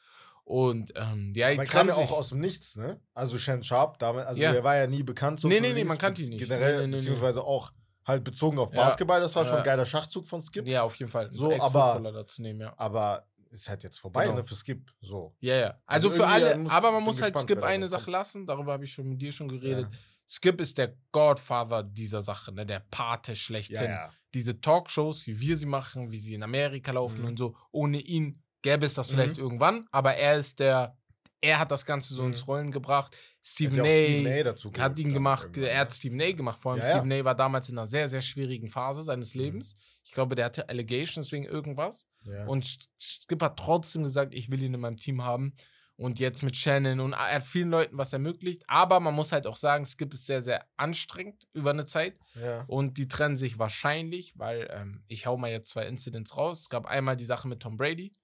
Und 0.44 0.92
ähm, 0.96 1.32
ja, 1.34 1.46
Aber 1.46 1.52
er 1.54 1.64
kam 1.64 1.66
trennen 1.66 1.88
ja 1.90 1.94
auch 1.96 2.12
aus 2.12 2.28
dem 2.30 2.40
Nichts, 2.40 2.76
ne? 2.76 3.00
Also 3.14 3.38
Shan 3.38 3.62
Sharp, 3.64 3.98
damals, 3.98 4.26
also 4.26 4.40
Ja. 4.40 4.52
der 4.52 4.62
war 4.64 4.76
ja 4.76 4.86
nie 4.86 5.02
bekannt. 5.02 5.40
So 5.40 5.48
Nee, 5.48 5.60
nee, 5.60 5.72
nee, 5.72 5.84
man 5.84 5.96
kannte 5.98 6.20
ihn 6.22 6.28
nicht. 6.30 6.40
Generell, 6.46 6.72
Nee, 6.76 6.80
nee, 6.82 6.86
nee, 6.88 6.96
beziehungsweise 6.96 7.42
auch 7.42 7.72
halt 8.04 8.22
bezogen 8.24 8.58
auf. 8.58 8.70
Basketball, 8.70 9.20
das 9.20 9.34
war 9.36 9.44
schon 9.44 9.54
Ja. 9.54 9.58
ein 9.60 9.64
geiler 9.64 9.86
Schachzug 9.86 10.26
von 10.26 10.42
Skip. 10.42 10.66
ja, 10.66 10.82
auf 10.82 10.94
jeden 10.96 11.10
Fall. 11.10 11.30
So, 11.32 11.50
Ex-Footballer 11.52 12.12
dazu 12.12 12.42
nehmen, 12.42 12.60
ja. 12.60 12.74
Aber 12.76 13.26
ist 13.52 13.68
halt 13.68 13.82
jetzt 13.82 13.98
vorbei, 13.98 14.24
Genau. 14.24 14.36
ne? 14.38 14.44
Für 14.44 14.54
Skip. 14.56 14.90
So. 15.00 15.34
Ja, 15.40 15.54
ja. 15.56 15.66
Also, 15.86 16.08
Also 16.08 16.22
für 16.22 16.26
alle, 16.26 16.52
äh, 16.54 16.68
aber 16.68 16.90
man 16.92 17.02
muss 17.02 17.20
halt 17.22 17.38
Skip 17.38 17.62
eine 17.62 17.88
Sache 17.88 18.04
kommt. 18.04 18.12
lassen, 18.12 18.46
darüber 18.46 18.72
habe 18.72 18.84
ich 18.84 18.92
schon 18.92 19.08
mit 19.08 19.20
dir 19.22 19.32
schon 19.32 19.48
geredet. 19.48 19.88
Ja. 19.90 19.98
Skip 20.26 20.60
ist 20.60 20.78
der 20.78 20.96
Godfather 21.10 21.82
dieser 21.82 22.22
Sache, 22.22 22.52
ne? 22.52 22.64
der 22.64 22.80
Pate 22.80 23.36
schlechthin. 23.36 23.76
Ja, 23.76 24.06
ja. 24.06 24.12
Diese 24.34 24.60
Talkshows, 24.60 25.26
wie 25.26 25.38
wir 25.40 25.56
sie 25.58 25.66
machen, 25.66 26.10
wie 26.10 26.18
sie 26.18 26.34
in 26.34 26.42
Amerika 26.42 26.92
laufen 26.92 27.20
Mhm. 27.22 27.26
und 27.28 27.38
so, 27.38 27.54
ohne 27.70 27.98
ihn 28.00 28.42
gäbe 28.62 28.86
es 28.86 28.94
das 28.94 29.08
Mhm. 29.10 29.14
vielleicht 29.14 29.38
irgendwann, 29.38 29.86
aber 29.90 30.14
er 30.14 30.38
ist 30.38 30.58
der, 30.60 30.96
er 31.42 31.58
hat 31.58 31.70
das 31.70 31.84
Ganze 31.84 32.14
so 32.14 32.22
Mhm. 32.22 32.28
ins 32.28 32.46
Rollen 32.48 32.70
gebracht. 32.70 33.14
Stephen 33.44 33.78
Hat 33.80 33.86
auch 33.86 33.90
Stephen 33.90 34.26
A. 34.32 34.40
A. 34.40 34.42
dazu 34.44 34.72
hat 34.78 34.98
ihn 34.98 35.12
gemacht, 35.12 35.56
er 35.56 35.78
hat? 35.80 35.92
Stephen 35.92 36.20
A. 36.22 36.30
gemacht. 36.32 36.58
Vor 36.62 36.72
allem 36.72 36.80
Ja, 36.80 36.86
ja. 36.88 36.90
Stephen 36.92 37.12
A. 37.12 37.24
war 37.24 37.34
damals 37.34 37.68
in 37.68 37.76
einer 37.76 37.88
sehr, 37.88 38.08
sehr 38.08 38.22
schwierigen 38.22 38.68
Phase 38.70 39.02
seines 39.02 39.34
Mhm. 39.34 39.40
Lebens. 39.42 39.76
Ich 40.04 40.12
glaube, 40.12 40.34
der 40.36 40.44
hatte 40.46 40.68
Allegations 40.68 41.30
wegen 41.32 41.44
irgendwas. 41.44 42.06
Ja. 42.24 42.46
Und 42.46 42.64
Skip 43.00 43.42
hat 43.42 43.58
trotzdem 43.58 44.04
gesagt, 44.04 44.32
ich 44.34 44.50
will 44.50 44.62
ihn 44.62 44.74
in 44.74 44.80
meinem 44.80 44.96
Team 44.96 45.24
haben. 45.24 45.54
Und 45.96 46.18
jetzt 46.18 46.42
mit 46.42 46.56
Shannon 46.56 47.00
und 47.00 47.12
er 47.12 47.34
hat 47.34 47.44
vielen 47.44 47.70
Leuten 47.70 47.98
was 47.98 48.12
ermöglicht. 48.12 48.62
Aber 48.66 48.98
man 48.98 49.14
muss 49.14 49.30
halt 49.30 49.46
auch 49.46 49.56
sagen, 49.56 49.84
Skip 49.84 50.12
ist 50.14 50.26
sehr, 50.26 50.40
sehr 50.42 50.64
anstrengend 50.76 51.46
über 51.52 51.70
eine 51.70 51.84
Zeit. 51.86 52.16
ja. 52.40 52.64
Und 52.66 52.96
die 52.98 53.08
trennen 53.08 53.36
sich 53.36 53.58
wahrscheinlich, 53.58 54.32
weil 54.36 54.68
ähm, 54.72 55.04
ich 55.06 55.26
hau 55.26 55.36
mal 55.36 55.50
jetzt 55.50 55.70
zwei 55.70 55.86
Incidents 55.86 56.36
raus. 56.36 56.60
Es 56.62 56.68
gab 56.70 56.86
einmal 56.86 57.16
die 57.16 57.24
Sache 57.26 57.46
mit 57.46 57.60
Tom 57.60 57.76
Brady. 57.76 58.14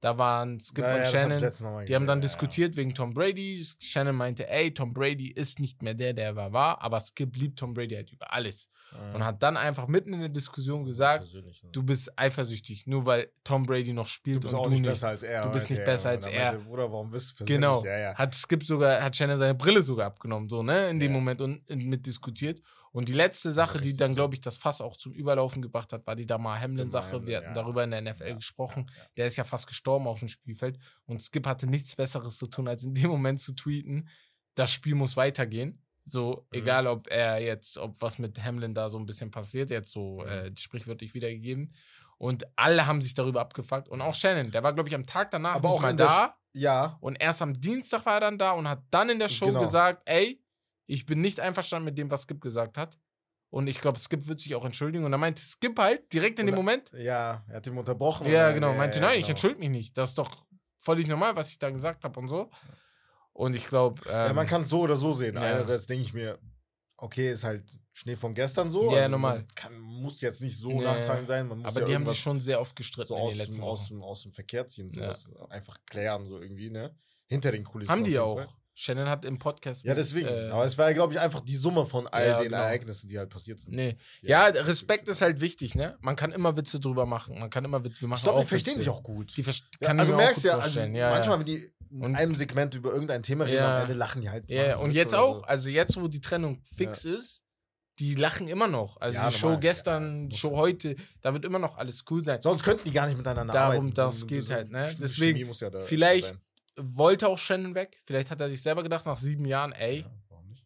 Da 0.00 0.18
waren 0.18 0.60
Skip 0.60 0.84
Ja, 0.84 0.94
und 0.94 1.00
hab 1.00 1.08
Shannon. 1.08 1.52
mal 1.62 1.84
Die 1.84 1.94
haben 1.94 2.06
dann 2.06 2.18
ja, 2.18 2.22
diskutiert 2.22 2.76
wegen 2.76 2.94
Tom 2.94 3.14
Brady. 3.14 3.64
Shannon 3.80 4.14
meinte, 4.14 4.48
ey, 4.48 4.72
Tom 4.72 4.92
Brady 4.92 5.30
ist 5.30 5.58
nicht 5.58 5.82
mehr 5.82 5.94
der, 5.94 6.12
der 6.12 6.34
er 6.36 6.52
war, 6.52 6.82
aber 6.82 7.00
Skip 7.00 7.34
liebt 7.36 7.58
Tom 7.58 7.72
Brady 7.74 7.94
halt 7.94 8.12
über 8.12 8.32
alles. 8.32 8.68
Und 9.14 9.24
hat 9.24 9.42
dann 9.42 9.56
einfach 9.56 9.88
mitten 9.88 10.12
in 10.12 10.20
der 10.20 10.28
Diskussion 10.28 10.84
gesagt, 10.84 11.32
ne? 11.34 11.42
du 11.72 11.82
bist 11.82 12.16
eifersüchtig, 12.18 12.86
nur 12.86 13.04
weil 13.04 13.30
Tom 13.42 13.64
Brady 13.64 13.92
noch 13.92 14.06
spielt 14.06 14.36
Du 14.36 14.40
bist 14.42 14.54
und 14.54 14.60
auch 14.60 14.64
du 14.64 14.70
nicht 14.70 14.80
nicht. 14.80 14.90
besser 14.90 15.08
als 15.08 15.22
er. 15.22 15.42
Du 15.44 15.50
bist 15.52 15.70
nicht 15.70 15.84
besser 15.84 16.10
als 16.10 16.26
er. 16.26 16.52
Meinte, 16.52 16.66
Bruder, 16.66 16.92
warum 16.92 17.10
bist 17.10 17.38
du? 17.40 17.44
Genau. 17.44 17.84
Ja, 17.84 17.98
ja. 17.98 18.14
Hat 18.14 18.34
Skip 18.34 18.62
sogar, 18.62 19.02
hat 19.02 19.16
Shannon 19.16 19.38
seine 19.38 19.54
Brille 19.54 19.82
sogar 19.82 20.06
abgenommen, 20.06 20.48
so, 20.48 20.62
ne, 20.62 20.88
in 20.90 21.00
dem. 21.00 21.12
Moment 21.12 21.40
und, 21.42 21.68
und 21.70 21.84
mit 21.86 22.06
diskutiert. 22.06 22.60
Und 22.96 23.08
die 23.08 23.12
letzte 23.12 23.52
Sache, 23.52 23.78
die 23.78 23.94
dann, 23.96 24.14
glaube 24.14 24.34
ich, 24.34 24.40
das 24.40 24.56
Fass 24.56 24.80
auch 24.80 24.96
zum 24.96 25.12
Überlaufen 25.12 25.60
gebracht 25.60 25.92
hat, 25.92 26.06
war 26.06 26.16
die 26.16 26.26
Damar 26.26 26.58
Hamlin-Sache. 26.60 27.12
Hamlin, 27.12 27.26
Wir 27.26 27.36
hatten 27.36 27.46
ja. 27.48 27.52
darüber 27.52 27.84
in 27.84 27.90
der 27.90 28.00
NFL 28.00 28.28
Ja, 28.28 28.34
gesprochen. 28.34 28.90
ja. 28.96 29.02
Der 29.18 29.26
ist 29.26 29.36
ja 29.36 29.44
fast 29.44 29.66
gestorben 29.66 30.06
auf 30.06 30.20
dem 30.20 30.28
Spielfeld. 30.28 30.78
Und 31.04 31.20
Skip 31.22 31.46
hatte 31.46 31.66
nichts 31.66 31.94
Besseres 31.94 32.38
zu 32.38 32.46
tun, 32.46 32.68
als 32.68 32.84
in 32.84 32.94
dem 32.94 33.10
Moment 33.10 33.40
zu 33.40 33.54
tweeten, 33.54 34.08
das 34.54 34.72
Spiel 34.72 34.94
muss 34.94 35.16
weitergehen. 35.16 35.82
So, 36.06 36.46
Mhm. 36.52 36.58
egal 36.58 36.86
ob 36.86 37.08
er 37.10 37.42
jetzt, 37.42 37.76
ob 37.78 38.00
was 38.00 38.18
mit 38.18 38.42
Hamlin 38.42 38.72
da 38.74 38.88
so 38.88 38.98
ein 38.98 39.04
bisschen 39.06 39.30
passiert, 39.30 39.70
jetzt 39.70 39.92
so 39.92 40.20
Mhm. 40.22 40.28
äh, 40.28 40.56
sprichwörtlich 40.56 41.12
wiedergegeben. 41.14 41.74
Und 42.18 42.46
alle 42.56 42.86
haben 42.86 43.02
sich 43.02 43.12
darüber 43.12 43.42
abgefuckt. 43.42 43.90
Und 43.90 44.00
auch 44.00 44.14
Shannon, 44.14 44.50
der 44.50 44.62
war, 44.62 44.72
glaube 44.72 44.88
ich, 44.88 44.94
am 44.94 45.04
Tag 45.04 45.30
danach 45.32 45.56
Aber 45.56 45.68
auch 45.68 45.82
mal 45.82 45.94
da. 45.94 46.34
Ja, 46.54 46.96
Und 47.02 47.16
erst 47.20 47.42
am 47.42 47.60
Dienstag 47.60 48.06
war 48.06 48.14
er 48.14 48.20
dann 48.20 48.38
da 48.38 48.52
und 48.52 48.66
hat 48.66 48.82
dann 48.90 49.10
in 49.10 49.18
der 49.18 49.28
Show 49.28 49.48
Genau. 49.48 49.60
gesagt, 49.60 50.00
ey, 50.06 50.40
ich 50.86 51.06
bin 51.06 51.20
nicht 51.20 51.40
einverstanden 51.40 51.84
mit 51.84 51.98
dem, 51.98 52.10
was 52.10 52.22
Skip 52.22 52.40
gesagt 52.40 52.78
hat. 52.78 52.98
Und 53.50 53.68
ich 53.68 53.80
glaube, 53.80 53.98
Skip 53.98 54.26
wird 54.26 54.40
sich 54.40 54.54
auch 54.54 54.64
entschuldigen. 54.64 55.04
Und 55.04 55.12
dann 55.12 55.20
meinte 55.20 55.40
Skip 55.42 55.78
halt 55.78 56.12
direkt 56.12 56.38
in 56.38 56.46
dem 56.46 56.54
Moment, 56.54 56.90
ja, 56.92 57.44
er 57.48 57.56
hat 57.56 57.66
ihn 57.66 57.78
unterbrochen. 57.78 58.26
ja, 58.26 58.50
genau, 58.52 58.74
meinte, 58.74 59.00
nein, 59.00 59.12
ich 59.14 59.20
genau. 59.20 59.30
entschuldige 59.30 59.60
mich 59.60 59.70
nicht. 59.70 59.96
Das 59.96 60.10
ist 60.10 60.18
doch 60.18 60.44
völlig 60.78 61.06
normal, 61.06 61.36
was 61.36 61.50
ich 61.50 61.58
da 61.58 61.70
gesagt 61.70 62.04
habe 62.04 62.18
und 62.18 62.28
so. 62.28 62.50
Und 63.32 63.54
ich 63.54 63.66
glaube, 63.66 64.02
ähm, 64.06 64.12
Ja, 64.28 64.32
man 64.32 64.46
kann 64.46 64.62
es 64.62 64.68
so 64.68 64.80
oder 64.80 64.96
so 64.96 65.14
sehen. 65.14 65.34
ja. 65.36 65.42
Einerseits 65.42 65.86
denke 65.86 66.04
ich 66.04 66.12
mir, 66.14 66.38
okay, 66.96 67.30
ist 67.30 67.44
halt 67.44 67.64
Schnee 67.92 68.16
von 68.16 68.34
gestern 68.34 68.70
so. 68.70 68.90
Ja, 68.92 68.98
also 69.00 69.10
normal. 69.12 69.46
Kann, 69.54 69.78
muss 69.78 70.20
jetzt 70.20 70.40
nicht 70.40 70.58
so 70.58 70.70
Ja, 70.70 70.92
nachtragend 70.94 71.28
sein. 71.28 71.50
Aber 71.50 71.80
ja 71.80 71.84
die 71.86 71.94
haben 71.94 72.06
sich 72.06 72.18
schon 72.18 72.40
sehr 72.40 72.60
oft 72.60 72.74
gestritten 72.76 73.08
so 73.08 73.16
in 73.16 73.20
aus, 73.22 73.32
den 73.32 73.38
letzten 73.38 73.54
dem, 73.56 73.64
aus, 73.64 73.88
dem, 73.88 74.02
aus 74.02 74.22
dem 74.22 74.32
Verkehr 74.32 74.66
ziehen. 74.66 74.88
Ja. 74.92 75.14
Sowas 75.14 75.30
einfach 75.50 75.78
klären, 75.88 76.26
so 76.26 76.40
irgendwie, 76.40 76.70
ne? 76.70 76.94
Hinter 77.26 77.52
den 77.52 77.64
Kulissen. 77.64 77.90
Haben 77.90 78.04
die 78.04 78.18
auch. 78.18 78.38
Fall. 78.38 78.48
Shannon 78.78 79.08
hat 79.08 79.24
im 79.24 79.38
Podcast. 79.38 79.84
Ja, 79.86 79.92
mit, 79.92 79.98
deswegen. 79.98 80.28
äh, 80.28 80.50
Aber 80.52 80.66
es 80.66 80.76
war 80.76 80.88
ja, 80.88 80.92
glaube 80.94 81.14
ich, 81.14 81.18
einfach 81.18 81.40
die 81.40 81.56
Summe 81.56 81.86
von 81.86 82.06
all 82.08 82.26
Ja, 82.26 82.36
den 82.36 82.44
genau. 82.50 82.58
Ereignissen, 82.58 83.08
die 83.08 83.18
halt 83.18 83.30
passiert 83.30 83.58
sind. 83.58 83.74
Nee. 83.74 83.96
Ja, 84.20 84.42
halt- 84.42 84.56
Respekt 84.66 85.08
ist 85.08 85.22
halt 85.22 85.40
wichtig, 85.40 85.74
ne? 85.74 85.96
Man 86.02 86.14
kann 86.14 86.30
immer 86.30 86.54
Witze 86.58 86.78
drüber 86.78 87.06
machen. 87.06 87.38
Man 87.38 87.48
kann 87.48 87.64
immer 87.64 87.82
Witze. 87.82 88.02
Wir 88.02 88.08
machen 88.08 88.18
Ich 88.18 88.24
glaube, 88.24 88.40
die 88.42 88.46
verstehen 88.46 88.74
Witze. 88.74 88.80
sich 88.80 88.88
auch 88.90 89.02
gut. 89.02 89.34
Die 89.34 89.42
vers- 89.42 89.62
Ja, 89.80 89.88
also 89.88 90.14
merkst 90.14 90.44
ja, 90.44 90.58
also 90.58 90.80
ja, 90.80 91.10
manchmal, 91.10 91.38
wenn 91.38 91.46
die 91.46 91.72
in 91.90 92.02
Und- 92.04 92.16
einem 92.16 92.34
Segment 92.34 92.74
über 92.74 92.92
irgendein 92.92 93.22
Thema 93.22 93.44
reden, 93.44 93.62
am 93.62 93.80
Ende 93.82 93.94
lachen 93.94 94.20
die 94.20 94.28
halt. 94.28 94.50
Ja, 94.50 94.76
und 94.76 94.88
Witze 94.90 94.98
jetzt 94.98 95.14
auch, 95.14 95.36
so. 95.36 95.42
also 95.44 95.70
jetzt, 95.70 95.98
wo 95.98 96.06
die 96.08 96.20
Trennung 96.20 96.60
fix 96.64 97.06
ist, 97.06 97.44
die 97.98 98.14
lachen 98.14 98.46
immer 98.46 98.66
noch. 98.68 99.00
Also 99.00 99.16
Ja, 99.16 99.30
die 99.30 99.34
Show 99.34 99.46
normal. 99.46 99.60
gestern, 99.60 100.22
Ja, 100.24 100.28
die 100.28 100.36
Show 100.36 100.54
heute, 100.54 100.96
da 101.22 101.32
wird 101.32 101.46
immer 101.46 101.58
noch 101.58 101.78
alles 101.78 102.04
cool 102.10 102.22
sein. 102.22 102.42
Sonst 102.42 102.62
könnten 102.62 102.84
die 102.84 102.90
gar 102.92 103.06
nicht 103.06 103.16
miteinander 103.16 103.54
Darum, 103.54 103.76
arbeiten. 103.76 103.94
das 103.94 104.20
So- 104.20 104.26
geht 104.26 104.44
so- 104.44 104.52
halt, 104.52 104.70
ne? 104.70 104.94
Deswegen, 105.00 105.46
muss 105.46 105.60
ja 105.60 105.70
da 105.70 105.80
vielleicht 105.80 106.26
sein. 106.28 106.40
Wollte 106.78 107.28
auch 107.28 107.38
Shannon 107.38 107.74
weg. 107.74 107.96
Vielleicht 108.04 108.30
hat 108.30 108.40
er 108.40 108.48
sich 108.48 108.62
selber 108.62 108.82
gedacht, 108.82 109.06
nach 109.06 109.16
sieben 109.16 109.44
Jahren, 109.44 109.72
ey, 109.72 110.00
Ja, 110.00 110.10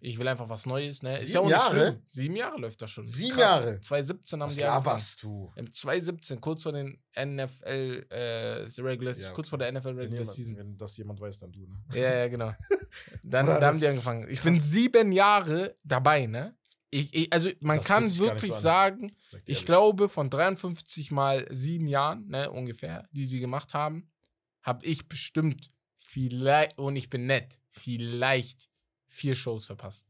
ich 0.03 0.19
will 0.19 0.27
einfach 0.29 0.49
was 0.49 0.65
Neues, 0.65 1.03
ne? 1.03 1.15
Ist 1.19 1.27
Sieben 1.27 1.33
ja 1.35 1.41
auch 1.41 1.51
Jahre? 1.51 1.75
schlimm. 1.77 2.03
Sieben 2.07 2.37
Jahre 2.37 2.59
läuft 2.59 2.81
das 2.81 2.91
schon. 2.91 3.05
Sieben 3.05 3.33
Krass. 3.37 3.41
Jahre? 3.65 3.81
2017 3.83 4.41
haben 4.41 4.49
Was 4.49 4.57
die 4.57 4.65
angefangen. 4.65 4.85
laberst 4.87 5.23
du? 5.23 5.53
Im 5.57 5.71
2017, 5.71 6.41
kurz 6.41 6.63
vor 6.63 6.73
den 6.73 6.99
NFL 7.19 8.07
äh, 8.09 8.81
Regular 8.81 9.15
Ja, 9.15 9.31
kurz 9.31 9.51
vor 9.51 9.59
der 9.59 9.71
NFL 9.73 9.89
Wenn, 9.89 9.97
Regular 9.99 10.11
jemand, 10.21 10.31
Season. 10.33 10.57
wenn 10.57 10.77
das 10.79 10.97
jemand 10.97 11.21
weiß, 11.21 11.39
dann 11.41 11.53
du, 11.53 11.67
ne? 11.67 11.83
Ja, 11.93 12.15
ja, 12.17 12.29
genau. 12.29 12.55
Dann 13.23 13.47
Bruder, 13.47 13.61
da 13.61 13.67
haben 13.69 13.79
die 13.79 13.87
angefangen. 13.87 14.27
Ich 14.31 14.43
bin 14.43 14.59
sieben 14.59 15.13
Jahre 15.13 15.75
dabei, 15.85 16.27
ne? 16.27 16.57
Ich, 16.91 17.15
ich, 17.15 17.33
also 17.33 17.51
man 17.61 17.77
Das 17.77 17.87
kann 17.87 18.19
wirklich 18.19 18.53
so 18.55 18.59
sagen, 18.59 19.15
ich 19.47 19.65
glaube, 19.65 20.09
von 20.09 20.29
53 20.31 21.11
mal 21.13 21.47
sieben 21.51 21.87
Jahren, 21.87 22.27
ne, 22.27 22.51
ungefähr, 22.51 23.07
die 23.13 23.27
sie 23.27 23.39
gemacht 23.39 23.75
haben, 23.75 24.11
habe 24.63 24.85
ich 24.87 25.07
bestimmt 25.09 25.69
vielleicht, 26.11 26.79
und 26.79 26.97
ich 26.97 27.09
bin 27.09 27.27
nett, 27.27 27.59
vielleicht 27.69 28.69
vier 29.07 29.35
Shows 29.35 29.67
verpasst. 29.67 30.07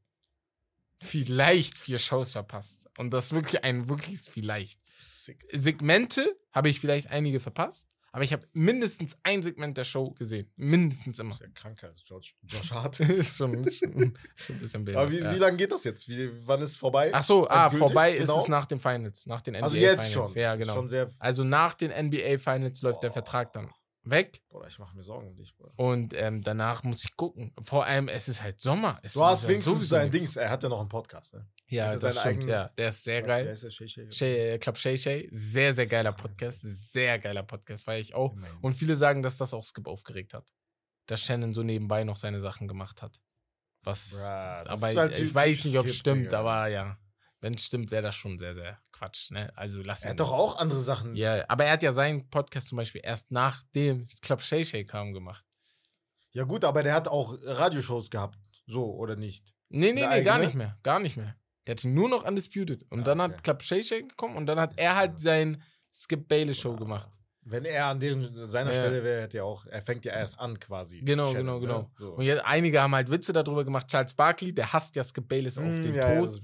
Vielleicht 1.03 1.79
vier 1.79 1.99
Shows 1.99 2.33
verpasst. 2.33 2.89
Und 2.99 3.11
das 3.11 3.27
ist 3.27 3.33
wirklich 3.35 3.65
ein 3.65 3.89
wirkliches 3.89 4.29
vielleicht. 4.29 4.81
Sick. 5.01 5.47
Segmente 5.53 6.37
habe 6.53 6.69
ich 6.69 6.81
vielleicht 6.81 7.09
einige 7.11 7.41
verpasst, 7.41 7.89
aber 8.13 8.23
ich 8.25 8.33
habe 8.33 8.47
mindestens 8.53 9.17
ein 9.23 9.43
Segment 9.43 9.79
der 9.79 9.85
Show 9.85 10.11
gesehen. 10.11 10.51
Mindestens 10.57 11.19
immer. 11.19 11.31
Das 11.31 11.41
ist 11.41 11.47
ja 11.47 11.53
kranker 11.55 11.89
als 11.89 12.03
George, 12.05 12.33
Josh 12.43 12.73
Hart. 12.73 13.01
ist 13.01 13.37
schon, 13.37 13.55
schon, 13.73 14.19
schon 14.37 14.57
ein 14.57 14.61
bisschen 14.61 14.81
Aber 14.97 15.07
behindert, 15.07 15.11
wie, 15.11 15.19
ja. 15.25 15.35
wie 15.35 15.39
lange 15.39 15.57
geht 15.57 15.73
das 15.73 15.85
jetzt? 15.85 16.07
Wie, 16.09 16.31
wann 16.47 16.61
ist 16.61 16.71
es 16.73 16.77
vorbei? 16.77 17.11
Ach 17.15 17.23
so, 17.23 17.49
ah, 17.49 17.71
vorbei 17.71 18.13
Genau. 18.17 18.37
ist 18.37 18.43
es 18.43 18.49
nach 18.49 18.67
den 18.67 18.79
Finals, 18.79 19.27
nach 19.27 19.41
den 19.41 19.55
NBA 19.55 19.65
also 19.65 19.77
jetzt 19.77 20.09
Finals. 20.09 20.33
schon. 20.33 20.43
Ja, 20.43 20.57
genau. 20.57 20.75
Schon 20.75 21.11
Also 21.19 21.45
nach 21.45 21.75
den 21.75 21.91
NBA 21.91 22.39
Finals 22.39 22.83
läuft 22.83 23.03
der 23.03 23.09
Boah. 23.09 23.15
Vertrag 23.15 23.53
dann 23.53 23.71
weg 24.03 24.43
Bruder, 24.49 24.67
ich 24.69 24.79
mache 24.79 24.97
mir 24.97 25.03
Sorgen 25.03 25.29
um 25.29 25.37
dich, 25.37 25.55
Bruder. 25.57 25.73
und 25.77 26.15
ähm, 26.15 26.43
danach 26.43 26.83
muss 26.85 27.05
ich 27.05 27.15
gucken. 27.17 27.53
Vor 27.63 27.85
allem, 27.85 28.09
es 28.09 28.29
ist 28.29 28.43
halt 28.43 28.61
Sommer. 28.61 28.99
Es 29.03 29.13
Du 29.15 29.25
hast 29.25 29.41
ist 29.41 29.43
ja 29.45 29.49
wenigstens 29.51 29.89
sein. 29.89 30.11
Dings. 30.11 30.37
Er 30.37 30.51
hat 30.51 30.63
ja 30.63 30.69
noch 30.69 30.81
einen 30.81 30.89
Podcast, 30.89 31.35
ne? 31.35 31.47
Ja, 31.69 31.97
das 31.97 32.19
stimmt, 32.19 32.27
eigenen- 32.27 32.49
ja. 32.49 32.69
Der 32.79 32.89
ist 32.89 33.05
sehr 33.05 33.23
geil. 33.23 33.45
der? 33.45 33.71
Shay 33.71 33.89
Shay? 33.89 34.11
Shay, 34.11 34.37
äh, 34.55 34.59
Club 34.59 34.77
Shay 34.79 34.97
Shay, 34.99 35.29
sehr, 35.31 35.73
sehr 35.75 35.87
geiler 35.87 36.13
Podcast. 36.13 36.61
Sehr 36.63 37.19
geiler 37.19 37.43
Podcast, 37.43 37.87
war 37.87 37.97
ich 37.97 38.15
auch. 38.15 38.35
Und 38.63 38.75
viele 38.75 38.97
sagen, 38.97 39.23
dass 39.23 39.37
das 39.37 39.55
auch 39.55 39.63
Skip 39.65 39.87
aufgeregt 39.87 40.35
hat. 40.35 40.53
Dass 41.07 41.21
Shannon 41.23 41.53
so 41.55 41.63
nebenbei 41.63 42.05
noch 42.05 42.17
seine 42.17 42.41
Sachen 42.41 42.69
gemacht 42.69 43.03
hat. 43.03 43.21
Was. 43.83 44.11
Bruh, 44.11 44.29
aber 44.29 44.91
ist 44.91 44.97
halt 44.97 45.17
ich, 45.19 45.25
ich 45.25 45.35
weiß 45.35 45.65
nicht, 45.65 45.79
ob 45.79 45.87
es 45.87 45.97
stimmt, 45.97 46.27
Digga. 46.27 46.41
aber 46.41 46.67
ja. 46.69 46.99
Wenn 47.41 47.55
es 47.55 47.65
stimmt, 47.65 47.91
wäre 47.91 48.03
das 48.03 48.15
schon 48.15 48.39
sehr, 48.39 48.55
sehr 48.55 48.79
Quatsch. 48.93 49.31
Ne? 49.31 49.51
Also 49.57 49.83
lass 49.83 50.05
Er 50.05 50.11
hat 50.11 50.21
doch 50.21 50.31
auch 50.33 50.59
andere 50.59 50.81
Sachen. 50.81 51.17
Ja, 51.17 51.45
aber 51.49 51.65
er 51.65 51.73
hat 51.73 51.83
ja 51.83 51.93
seinen 51.93 52.29
Podcast 52.29 52.69
zum 52.69 52.77
Beispiel 52.77 53.01
erst 53.03 53.31
nachdem 53.31 54.07
Club 54.21 54.43
Shay 54.43 54.65
Shay 54.65 54.85
kam 54.85 55.13
gemacht. 55.15 55.45
Ja, 56.33 56.45
gut, 56.45 56.65
aber 56.65 56.83
der 56.83 56.95
hat 56.95 57.09
auch 57.09 57.37
Radioshows 57.43 58.11
gehabt. 58.11 58.39
So, 58.67 58.95
oder 58.95 59.17
nicht? 59.17 59.53
Nee, 59.69 59.93
nee, 59.93 60.05
Eine 60.05 60.19
nee, 60.19 60.25
gar 60.25 60.39
nicht 60.39 60.55
mehr. 60.55 60.79
Gar 60.83 61.01
nicht 61.01 61.17
mehr. 61.17 61.35
Der 61.67 61.75
hatte 61.77 61.89
nur 61.89 62.09
noch 62.09 62.25
Undisputed. 62.25 62.85
Und 62.91 63.01
Ah, 63.01 63.05
dann 63.05 63.21
okay. 63.21 63.33
hat 63.33 63.43
Club 63.45 63.63
Shay 63.63 63.83
Shay 63.83 64.03
gekommen 64.03 64.37
und 64.37 64.47
dann 64.47 64.61
hat 64.61 64.75
er 64.77 64.97
halt 64.97 65.19
sein 65.19 65.63
Skip 65.93 66.29
Bayless 66.29 66.59
Show 66.59 66.77
gemacht. 66.77 67.11
Wenn 67.47 67.65
er 67.65 67.87
an 67.87 67.99
deren, 67.99 68.23
seiner 68.47 68.71
Ja. 68.73 68.81
Stelle 68.81 69.03
wäre, 69.03 69.23
hätte 69.23 69.39
er 69.39 69.45
auch, 69.47 69.65
er 69.67 69.81
fängt 69.81 70.05
ja 70.05 70.13
erst 70.13 70.39
an 70.39 70.61
quasi. 70.61 71.01
Genau, 71.01 71.33
Shannon, 71.33 71.61
genau, 71.61 71.79
ne? 71.79 71.85
genau. 71.85 71.91
So. 71.97 72.13
Und 72.17 72.25
jetzt, 72.25 72.45
einige 72.45 72.83
haben 72.83 72.95
halt 72.95 73.11
Witze 73.11 73.33
darüber 73.33 73.65
gemacht. 73.65 73.87
Charles 73.89 74.13
Barkley, 74.13 74.53
der 74.55 74.71
hasst 74.73 74.95
ja 74.95 75.03
Skip 75.03 75.27
Bayless 75.27 75.57
auf 75.57 75.65
Mm, 75.65 75.81
den 75.83 75.95
ja, 75.95 76.13
ja, 76.13 76.21
Tod 76.21 76.29
das- 76.29 76.41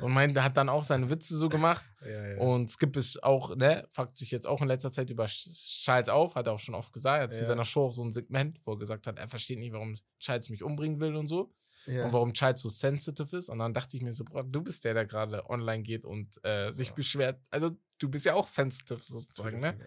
und 0.00 0.12
meinte, 0.12 0.42
hat 0.42 0.56
dann 0.56 0.68
auch 0.70 0.84
seine 0.84 1.10
Witze 1.10 1.36
so 1.36 1.50
gemacht. 1.50 1.84
ja, 2.04 2.28
ja. 2.32 2.38
Und 2.38 2.70
Skip 2.70 2.96
ist 2.96 3.22
auch, 3.22 3.54
ne, 3.56 3.86
fuckt 3.90 4.16
sich 4.16 4.30
jetzt 4.30 4.46
auch 4.46 4.62
in 4.62 4.68
letzter 4.68 4.90
Zeit 4.90 5.10
über 5.10 5.26
Charles 5.26 6.08
auf, 6.08 6.34
hat 6.34 6.46
er 6.46 6.54
auch 6.54 6.58
schon 6.58 6.74
oft 6.74 6.92
gesagt. 6.94 7.18
Er 7.18 7.24
hat 7.24 7.34
in 7.34 7.40
Ja. 7.40 7.46
seiner 7.46 7.64
Show 7.64 7.86
auch 7.86 7.92
so 7.92 8.02
ein 8.02 8.10
Segment, 8.10 8.58
wo 8.64 8.72
er 8.72 8.78
gesagt 8.78 9.06
hat, 9.06 9.18
er 9.18 9.28
versteht 9.28 9.58
nicht, 9.58 9.72
warum 9.74 9.96
Charles 10.18 10.48
mich 10.48 10.62
umbringen 10.62 10.98
will 10.98 11.14
und 11.14 11.28
so. 11.28 11.52
Ja. 11.86 12.04
Und 12.04 12.12
warum 12.12 12.32
Charles 12.32 12.60
so 12.60 12.68
sensitive 12.68 13.36
ist. 13.36 13.48
Und 13.48 13.58
dann 13.58 13.72
dachte 13.72 13.96
ich 13.96 14.02
mir 14.02 14.12
so, 14.12 14.24
Bro, 14.24 14.42
du 14.44 14.62
bist 14.62 14.84
der, 14.84 14.94
der 14.94 15.06
gerade 15.06 15.48
online 15.48 15.82
geht 15.82 16.04
und 16.04 16.42
äh, 16.44 16.70
sich 16.70 16.88
Ja. 16.88 16.94
beschwert. 16.94 17.40
Also 17.50 17.70
du 17.98 18.08
bist 18.08 18.24
ja 18.24 18.34
auch 18.34 18.46
sensitive 18.46 19.00
sozusagen, 19.02 19.60
ne? 19.60 19.78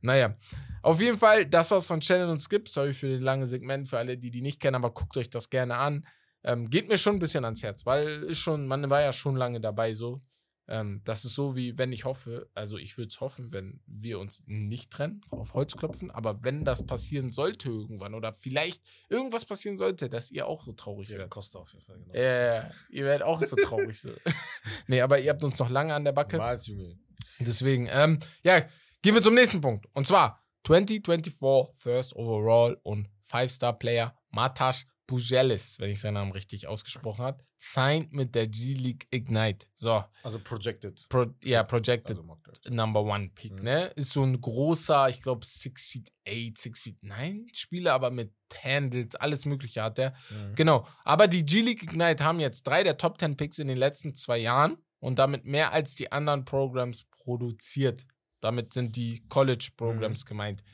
Naja, 0.00 0.36
auf 0.82 1.00
jeden 1.00 1.18
Fall, 1.18 1.46
das 1.46 1.70
war's 1.70 1.86
von 1.86 2.00
Channel 2.00 2.28
und 2.28 2.40
Skip. 2.40 2.68
Sorry 2.68 2.92
für 2.92 3.12
das 3.12 3.20
lange 3.20 3.46
Segment, 3.46 3.88
für 3.88 3.98
alle, 3.98 4.18
die 4.18 4.30
die 4.30 4.42
nicht 4.42 4.60
kennen, 4.60 4.74
aber 4.76 4.90
guckt 4.92 5.16
euch 5.16 5.30
das 5.30 5.50
gerne 5.50 5.76
an. 5.76 6.06
Ähm, 6.44 6.68
geht 6.70 6.88
mir 6.88 6.98
schon 6.98 7.16
ein 7.16 7.18
bisschen 7.20 7.44
ans 7.44 7.62
Herz, 7.62 7.86
weil 7.86 8.24
ist 8.24 8.38
schon, 8.38 8.66
man 8.66 8.90
war 8.90 9.00
ja 9.00 9.12
schon 9.12 9.36
lange 9.36 9.60
dabei 9.60 9.94
so. 9.94 10.20
Ähm, 10.68 11.00
das 11.04 11.24
ist 11.24 11.34
so 11.34 11.56
wie, 11.56 11.76
wenn 11.76 11.92
ich 11.92 12.04
hoffe, 12.04 12.48
also 12.54 12.78
ich 12.78 12.96
würde 12.96 13.08
es 13.08 13.20
hoffen, 13.20 13.52
wenn 13.52 13.80
wir 13.86 14.18
uns 14.20 14.42
nicht 14.46 14.90
trennen, 14.90 15.20
auf 15.30 15.54
Holz 15.54 15.76
klopfen, 15.76 16.10
aber 16.10 16.44
wenn 16.44 16.64
das 16.64 16.86
passieren 16.86 17.30
sollte 17.30 17.68
irgendwann 17.68 18.14
oder 18.14 18.32
vielleicht 18.32 18.82
irgendwas 19.08 19.44
passieren 19.44 19.76
sollte, 19.76 20.08
dass 20.08 20.30
ihr 20.30 20.46
auch 20.46 20.62
so 20.62 20.72
traurig 20.72 21.08
Ja, 21.08 21.16
werdet. 21.16 21.30
Costa 21.30 21.58
auf 21.58 21.72
jeden 21.72 21.84
Fall, 21.84 21.98
genau. 21.98 22.14
Äh, 22.14 22.70
ihr 22.90 23.04
werdet 23.04 23.26
auch 23.26 23.42
so 23.42 23.56
traurig 23.56 24.00
so. 24.00 24.10
nee, 24.86 25.00
aber 25.00 25.18
ihr 25.18 25.30
habt 25.30 25.42
uns 25.42 25.58
noch 25.58 25.68
lange 25.70 25.94
an 25.94 26.04
der 26.04 26.12
Backe. 26.12 26.36
Niemals, 26.36 26.66
Junge. 26.66 26.96
Deswegen, 27.40 27.88
ähm, 27.90 28.20
ja, 28.44 28.60
gehen 29.02 29.14
wir 29.14 29.22
zum 29.22 29.34
nächsten 29.34 29.60
Punkt. 29.60 29.86
Und 29.94 30.06
zwar 30.06 30.40
2024 30.64 31.34
First 31.74 32.14
Overall 32.14 32.78
und 32.82 33.08
Five-Star-Player 33.22 34.16
Matash 34.30 34.86
Bujelis, 35.06 35.78
wenn 35.80 35.90
ich 35.90 36.00
seinen 36.00 36.14
Namen 36.14 36.32
richtig 36.32 36.68
ausgesprochen 36.68 37.24
habe, 37.24 37.44
signed 37.64 38.12
mit 38.12 38.34
der 38.34 38.48
G-League 38.48 39.06
Ignite. 39.12 39.66
So, 39.74 40.02
Also 40.24 40.40
projected. 40.40 41.06
pro, 41.08 41.26
ja, 41.44 41.62
projected 41.62 42.18
Also. 42.18 42.38
Number 42.68 43.02
One 43.04 43.30
Pick, 43.34 43.52
Mhm. 43.58 43.62
ne? 43.64 43.84
Ist 43.94 44.10
so 44.10 44.24
ein 44.24 44.40
großer, 44.40 45.08
ich 45.08 45.22
glaube 45.22 45.46
6 45.46 45.86
feet 45.86 46.12
8, 46.28 46.58
6 46.58 46.80
feet 46.80 47.02
9 47.02 47.46
Spieler, 47.54 47.92
aber 47.94 48.10
mit 48.10 48.32
Handles, 48.64 49.14
alles 49.14 49.44
mögliche 49.46 49.82
hat 49.82 49.98
der. 49.98 50.10
Mhm. 50.30 50.54
Genau. 50.56 50.86
Aber 51.04 51.28
die 51.28 51.44
G-League 51.46 51.84
Ignite 51.84 52.24
haben 52.24 52.40
jetzt 52.40 52.64
drei 52.64 52.82
der 52.82 52.96
Top 52.96 53.18
10 53.20 53.36
Picks 53.36 53.58
in 53.60 53.68
den 53.68 53.78
letzten 53.78 54.14
zwei 54.14 54.38
Jahren 54.38 54.76
und 54.98 55.18
damit 55.20 55.44
mehr 55.44 55.72
als 55.72 55.94
die 55.94 56.10
anderen 56.10 56.44
Programs 56.44 57.04
produziert. 57.10 58.06
Damit 58.40 58.72
sind 58.74 58.96
die 58.96 59.24
College-Programs 59.28 60.26
gemeint. 60.26 60.64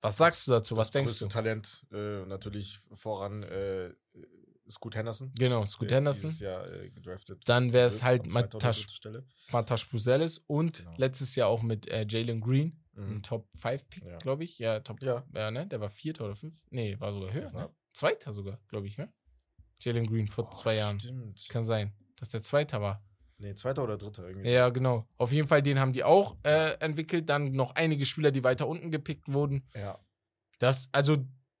Was 0.00 0.16
sagst 0.18 0.46
du 0.48 0.50
dazu? 0.50 0.76
Was 0.76 0.90
das 0.90 1.00
denkst 1.00 1.18
du? 1.20 1.26
Talent 1.28 1.86
äh, 1.92 2.26
natürlich 2.26 2.80
voran 2.92 3.44
äh, 3.44 3.90
Scoot 4.70 4.96
Henderson. 4.96 5.32
Genau, 5.38 5.64
Scoot 5.66 5.90
der 5.90 5.96
Henderson. 5.98 6.32
Jahr 6.38 6.70
äh, 6.72 6.90
gedraftet. 6.90 7.42
Dann 7.46 7.72
wäre 7.72 7.86
es 7.86 8.02
halt 8.02 8.26
Matash. 8.32 8.86
Matash 9.52 9.88
Buzelis 9.88 10.38
und 10.46 10.78
Genau. 10.78 10.94
letztes 10.96 11.36
Jahr 11.36 11.48
auch 11.48 11.62
mit 11.62 11.86
äh, 11.88 12.06
Jalen 12.08 12.40
Green, 12.40 12.80
ein 12.96 13.16
Mhm. 13.16 13.22
Top 13.22 13.48
5 13.58 13.88
Pick, 13.88 14.04
Ja. 14.04 14.16
glaube 14.18 14.44
ich. 14.44 14.58
Ja, 14.58 14.80
Top. 14.80 15.02
Ja. 15.02 15.24
Ja, 15.34 15.50
ne? 15.50 15.66
Der 15.66 15.80
war 15.80 15.90
Vierter 15.90 16.24
oder 16.24 16.34
fünf. 16.34 16.62
Nee, 16.70 16.98
war 16.98 17.12
sogar 17.12 17.32
höher. 17.32 17.50
Ja. 17.52 17.60
Ne? 17.64 17.70
Zweiter 17.92 18.32
sogar, 18.32 18.58
glaube 18.68 18.86
ich, 18.86 18.96
ne? 18.98 19.12
Jalen 19.80 20.06
Green 20.06 20.28
vor 20.28 20.48
Oh, 20.50 20.54
zwei 20.54 20.76
Jahren. 20.76 20.98
Stimmt. 21.00 21.46
Kann 21.48 21.64
sein, 21.64 21.92
dass 22.16 22.28
der 22.28 22.42
Zweiter 22.42 22.80
war. 22.80 23.04
Nee, 23.36 23.54
zweiter 23.56 23.82
oder 23.82 23.98
dritter 23.98 24.26
irgendwie. 24.28 24.48
Ja, 24.48 24.70
genau. 24.70 25.06
Auf 25.18 25.32
jeden 25.32 25.48
Fall, 25.48 25.60
den 25.60 25.78
haben 25.80 25.92
die 25.92 26.04
auch 26.04 26.36
äh, 26.44 26.74
entwickelt. 26.78 27.28
Dann 27.28 27.52
noch 27.52 27.74
einige 27.74 28.06
Spieler, 28.06 28.30
die 28.30 28.44
weiter 28.44 28.66
unten 28.68 28.90
gepickt 28.92 29.30
wurden. 29.32 29.68
Ja. 29.74 29.98
Das, 30.60 30.88
also 30.92 31.16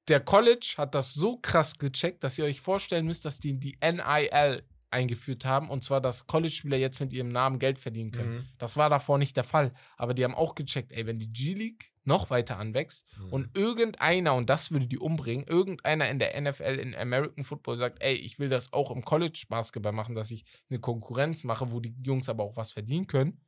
der 0.08 0.20
College 0.20 0.74
hat 0.76 0.94
das 0.94 1.14
so 1.14 1.38
krass 1.38 1.78
gecheckt, 1.78 2.24
dass 2.24 2.38
ihr 2.38 2.44
euch 2.44 2.60
vorstellen 2.60 3.06
müsst, 3.06 3.24
dass 3.24 3.38
die 3.38 3.58
die 3.58 3.76
NIL 3.82 4.62
eingeführt 4.90 5.44
haben. 5.44 5.70
Und 5.70 5.82
zwar, 5.82 6.00
dass 6.00 6.26
College-Spieler 6.28 6.76
jetzt 6.76 7.00
mit 7.00 7.12
ihrem 7.12 7.28
Namen 7.28 7.58
Geld 7.58 7.78
verdienen 7.78 8.12
können. 8.12 8.34
Mhm. 8.36 8.44
Das 8.58 8.76
war 8.76 8.88
davor 8.88 9.18
nicht 9.18 9.36
der 9.36 9.42
Fall. 9.42 9.72
Aber 9.96 10.14
die 10.14 10.22
haben 10.22 10.34
auch 10.36 10.54
gecheckt, 10.54 10.92
ey, 10.92 11.04
wenn 11.06 11.18
die 11.18 11.32
G-League 11.32 11.92
noch 12.04 12.30
weiter 12.30 12.58
anwächst 12.58 13.04
Mhm. 13.18 13.32
und 13.32 13.56
irgendeiner, 13.56 14.34
und 14.34 14.50
das 14.50 14.70
würde 14.70 14.86
die 14.86 14.98
umbringen, 14.98 15.46
irgendeiner 15.48 16.08
in 16.10 16.18
der 16.20 16.40
NFL, 16.40 16.78
in 16.78 16.94
American 16.94 17.42
Football 17.44 17.78
sagt, 17.78 18.02
ey, 18.02 18.14
ich 18.14 18.38
will 18.38 18.48
das 18.50 18.72
auch 18.72 18.90
im 18.92 19.04
College-Basketball 19.04 19.92
machen, 19.92 20.14
dass 20.14 20.30
ich 20.30 20.44
eine 20.70 20.78
Konkurrenz 20.78 21.42
mache, 21.44 21.72
wo 21.72 21.80
die 21.80 21.94
Jungs 22.04 22.28
aber 22.28 22.44
auch 22.44 22.56
was 22.56 22.72
verdienen 22.72 23.06
können, 23.06 23.40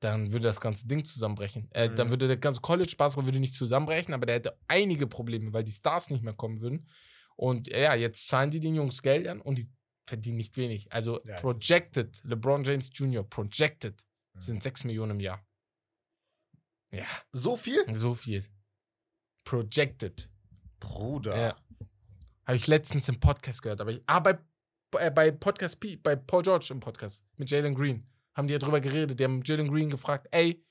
dann 0.00 0.32
würde 0.32 0.44
das 0.44 0.60
ganze 0.60 0.86
Ding 0.86 1.04
zusammenbrechen. 1.04 1.70
Äh, 1.72 1.88
Dann 1.94 2.08
Mhm. 2.08 2.10
würde 2.10 2.26
der 2.26 2.36
ganze 2.36 2.60
College-Basketball 2.60 3.26
würde 3.26 3.40
nicht 3.40 3.54
zusammenbrechen, 3.54 4.12
aber 4.12 4.26
der 4.26 4.34
hätte 4.36 4.58
einige 4.68 5.06
Probleme, 5.06 5.52
weil 5.52 5.64
die 5.64 5.72
Stars 5.72 6.10
nicht 6.10 6.22
mehr 6.22 6.34
kommen 6.34 6.60
würden. 6.60 6.86
Und 7.36 7.68
ja, 7.68 7.94
jetzt 7.94 8.28
zahlen 8.28 8.50
die 8.50 8.60
den 8.60 8.74
Jungs 8.74 9.02
Geld 9.02 9.26
an 9.26 9.40
und 9.40 9.56
die 9.58 9.68
verdienen 10.06 10.36
nicht 10.36 10.56
wenig. 10.58 10.92
Also 10.92 11.22
Ja. 11.24 11.36
projected, 11.40 12.20
LeBron 12.24 12.64
James 12.64 12.90
Jr., 12.92 13.24
projected 13.28 14.04
Mhm. 14.34 14.42
sind 14.42 14.62
6 14.62 14.84
Millionen 14.84 15.12
im 15.12 15.20
Jahr. 15.20 15.44
Ja, 16.92 17.06
So 17.32 17.56
viel? 17.56 17.82
so 17.94 18.14
viel. 18.14 18.44
Projected. 19.44 20.30
Bruder. 20.80 21.36
Ja. 21.36 21.56
Habe 22.46 22.56
ich 22.56 22.66
letztens 22.66 23.08
im 23.08 23.18
Podcast 23.20 23.62
gehört. 23.62 23.80
Aber 23.80 23.90
ich, 23.90 24.02
ah, 24.06 24.20
bei, 24.20 24.38
bei, 24.90 25.10
bei 25.10 25.30
Podcast 25.30 25.80
P, 25.80 25.96
bei 25.96 26.14
Paul 26.14 26.42
George 26.42 26.68
im 26.70 26.80
Podcast 26.80 27.24
mit 27.36 27.50
Jalen 27.50 27.74
Green 27.74 28.06
haben 28.34 28.48
die 28.48 28.52
ja 28.52 28.58
drüber 28.58 28.80
geredet. 28.80 29.18
Die 29.18 29.24
haben 29.24 29.42
Jalen 29.44 29.68
Green 29.70 29.90
gefragt, 29.90 30.26
ey, 30.30 30.64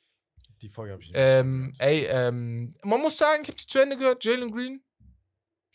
Die 0.61 0.69
Folge 0.69 0.93
habe 0.93 1.01
ich 1.01 1.09
nicht 1.09 1.17
ähm, 1.19 1.73
gehört. 1.77 1.81
ey, 1.81 2.05
ähm, 2.09 2.69
man 2.83 3.01
muss 3.01 3.17
sagen, 3.17 3.41
ich 3.43 3.47
habe 3.49 3.57
die 3.57 3.67
zu 3.67 3.79
Ende 3.79 3.97
gehört, 3.97 4.23
Jalen 4.23 4.51
Green, 4.51 4.81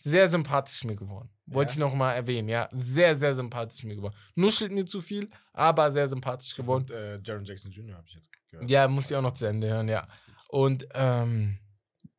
sehr 0.01 0.29
sympathisch 0.29 0.85
mir 0.85 0.95
geworden. 0.97 1.29
Wollte 1.47 1.71
Ja? 1.71 1.75
ich 1.75 1.79
noch 1.79 1.95
mal 1.95 2.13
erwähnen, 2.13 2.49
ja. 2.49 2.69
Sehr, 2.73 3.17
sehr 3.17 3.35
sympathisch 3.35 3.83
mir 3.85 3.97
geworden. 3.97 4.15
Nuschelt 4.35 4.71
mir 4.71 4.85
zu 4.85 5.01
viel, 5.01 5.29
aber 5.53 5.91
sehr 5.91 6.07
sympathisch 6.07 6.55
geworden. 6.55 6.83
Und, 6.85 6.91
äh, 6.93 7.19
Jaron 7.25 7.45
Jackson 7.45 7.71
Jr. 7.73 7.97
habe 7.97 8.07
ich 8.07 8.15
jetzt 8.15 8.31
gehört. 8.49 8.69
Ja, 8.71 8.87
muss 8.87 9.11
ich 9.11 9.17
auch 9.17 9.23
noch 9.23 9.33
zu 9.33 9.47
Ende 9.47 9.69
hören, 9.69 9.89
ja. 9.89 10.07
Und 10.51 10.87
ähm, 10.95 11.59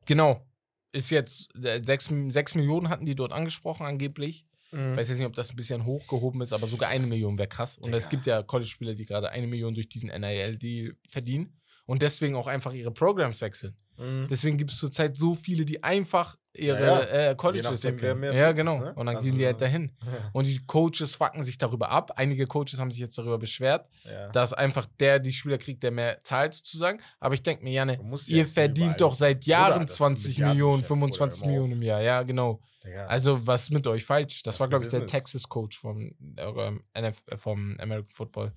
genau, 0.04 0.46
ist 0.92 1.10
jetzt, 1.10 1.48
äh, 1.64 1.80
sechs, 1.82 2.10
sechs 2.28 2.54
Millionen 2.54 2.88
hatten 2.88 3.04
die 3.06 3.14
dort 3.14 3.32
angesprochen 3.32 3.86
angeblich. 3.86 4.46
Mhm. 4.72 4.96
Weiß 4.96 5.08
jetzt 5.08 5.18
nicht, 5.18 5.26
ob 5.26 5.34
das 5.34 5.50
ein 5.50 5.56
bisschen 5.56 5.84
hochgehoben 5.84 6.40
ist, 6.40 6.52
aber 6.52 6.66
sogar 6.66 6.90
eine 6.90 7.06
Million 7.06 7.38
wäre 7.38 7.48
krass. 7.48 7.76
Und 7.78 7.92
es 7.92 8.04
Digga. 8.04 8.10
gibt 8.10 8.26
ja 8.26 8.42
College-Spieler, 8.42 8.94
die 8.94 9.04
gerade 9.04 9.30
eine 9.30 9.46
Million 9.46 9.74
durch 9.74 9.88
diesen 9.88 10.10
NIL-Deal 10.10 10.96
verdienen 11.08 11.60
und 11.86 12.02
deswegen 12.02 12.36
auch 12.36 12.46
einfach 12.46 12.72
ihre 12.72 12.92
Programs 12.92 13.40
wechseln. 13.40 13.76
Mhm. 14.00 14.26
Deswegen 14.28 14.56
gibt 14.56 14.70
es 14.70 14.78
zurzeit 14.78 15.16
so 15.16 15.34
viele, 15.34 15.64
die 15.64 15.82
einfach 15.84 16.36
ihre 16.54 16.80
Ja, 16.80 17.00
ja. 17.00 17.30
äh, 17.30 17.34
Colleges 17.36 17.84
nachdem, 17.84 18.22
Ja, 18.24 18.52
genau. 18.52 18.78
ne? 18.78 18.94
Und 18.94 19.06
dann 19.06 19.16
Also 19.16 19.28
gehen 19.28 19.38
die 19.38 19.44
halt 19.44 19.60
dahin. 19.60 19.92
Und 20.32 20.46
die 20.46 20.58
Coaches 20.66 21.14
fucken 21.14 21.44
sich 21.44 21.58
darüber 21.58 21.90
ab. 21.90 22.12
Einige 22.16 22.46
Coaches 22.46 22.78
haben 22.78 22.90
sich 22.90 23.00
jetzt 23.00 23.18
darüber 23.18 23.38
beschwert, 23.38 23.88
ja. 24.04 24.28
dass 24.30 24.52
einfach 24.54 24.86
der 24.98 25.18
die 25.18 25.32
Spieler 25.32 25.58
kriegt, 25.58 25.82
der 25.82 25.90
mehr 25.90 26.18
zahlt 26.24 26.54
sozusagen. 26.54 27.00
Aber 27.20 27.34
ich 27.34 27.42
denke 27.42 27.62
mir, 27.62 27.72
Janne, 27.72 27.98
ihr 28.26 28.46
verdient 28.46 29.00
doch 29.00 29.14
seit 29.14 29.44
Jahren 29.44 29.82
das 29.82 29.92
ist 29.92 30.00
ein 30.00 30.16
20 30.16 30.38
Millionen, 30.38 30.56
Milliardengeschäft, 30.80 30.88
25 30.88 31.42
Bruder, 31.42 31.52
hör 31.54 31.60
mal 31.60 31.68
Millionen 31.68 31.82
im 31.82 31.86
Jahr. 31.86 32.00
Ja, 32.02 32.22
genau. 32.22 32.60
Also, 33.06 33.46
was 33.46 33.64
ist 33.64 33.70
mit 33.72 33.86
euch 33.86 34.04
falsch? 34.04 34.42
Das, 34.42 34.54
Das 34.54 34.60
war, 34.60 34.66
ist 34.66 34.70
glaube 34.70 34.84
ich, 34.86 34.90
der. 34.90 35.06
Texas-Coach 35.06 35.78
vom, 35.78 36.12
ähm, 36.38 36.82
äh, 36.94 37.12
vom 37.36 37.76
American 37.78 38.10
Football. 38.10 38.52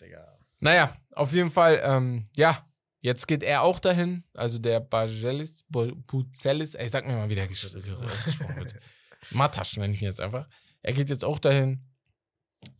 Digga. 0.00 0.38
Naja, 0.60 0.96
auf 1.12 1.32
jeden 1.32 1.50
Fall, 1.50 1.80
ähm, 1.84 2.24
ja, 2.36 2.64
jetzt 3.06 3.28
geht 3.28 3.44
er 3.44 3.62
auch 3.62 3.78
dahin. 3.78 4.24
Also 4.34 4.58
der 4.58 4.80
Bajelis, 4.80 5.64
Buzelis, 5.68 6.74
ey, 6.74 6.88
sag 6.88 7.06
mir 7.06 7.14
mal, 7.14 7.28
wie 7.28 7.36
der 7.36 7.48
ausgesprochen 7.48 8.56
wird. 8.56 8.74
Matasch 9.30 9.76
nenne 9.76 9.94
ich 9.94 10.02
ihn 10.02 10.08
jetzt 10.08 10.20
einfach. 10.20 10.48
Er 10.82 10.92
geht 10.92 11.08
jetzt 11.08 11.24
auch 11.24 11.38
dahin. 11.38 11.84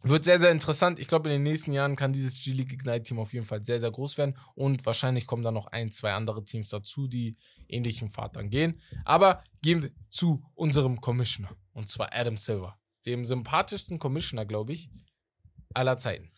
Wird 0.03 0.25
sehr, 0.25 0.41
sehr 0.41 0.51
interessant. 0.51 0.99
Ich 0.99 1.07
glaube, 1.07 1.29
in 1.29 1.35
den 1.35 1.43
nächsten 1.45 1.73
Jahren 1.73 1.95
kann 1.95 2.13
dieses 2.13 2.43
G-League 2.43 2.73
Ignite-Team 2.73 3.21
auf 3.21 3.33
jeden 3.35 3.47
Fall 3.47 3.63
sehr, 3.63 3.79
sehr 3.79 3.93
groß 3.93 4.19
werden. 4.19 4.37
Und 4.57 4.85
wahrscheinlich 4.85 5.27
kommen 5.27 5.45
da 5.45 5.53
noch 5.53 5.69
ein, 5.69 5.93
zwei 5.93 6.13
andere 6.13 6.43
Teams 6.43 6.71
dazu, 6.71 7.07
die 7.07 7.37
ähnlichen 7.69 8.11
Pfad 8.11 8.35
dann 8.35 8.51
gehen. 8.51 8.81
Aber 9.05 9.45
gehen 9.63 9.83
wir 9.83 9.93
zu 10.09 10.43
unserem 10.55 11.01
Commissioner. 11.01 11.55
Und 11.73 11.89
zwar 11.89 12.13
Adam 12.13 12.37
Silver. 12.37 12.77
Dem 13.05 13.25
sympathischsten 13.25 14.01
Commissioner, 14.01 14.45
glaube 14.45 14.73
ich, 14.73 14.91
aller 15.73 15.99
Zeiten. 15.99 16.33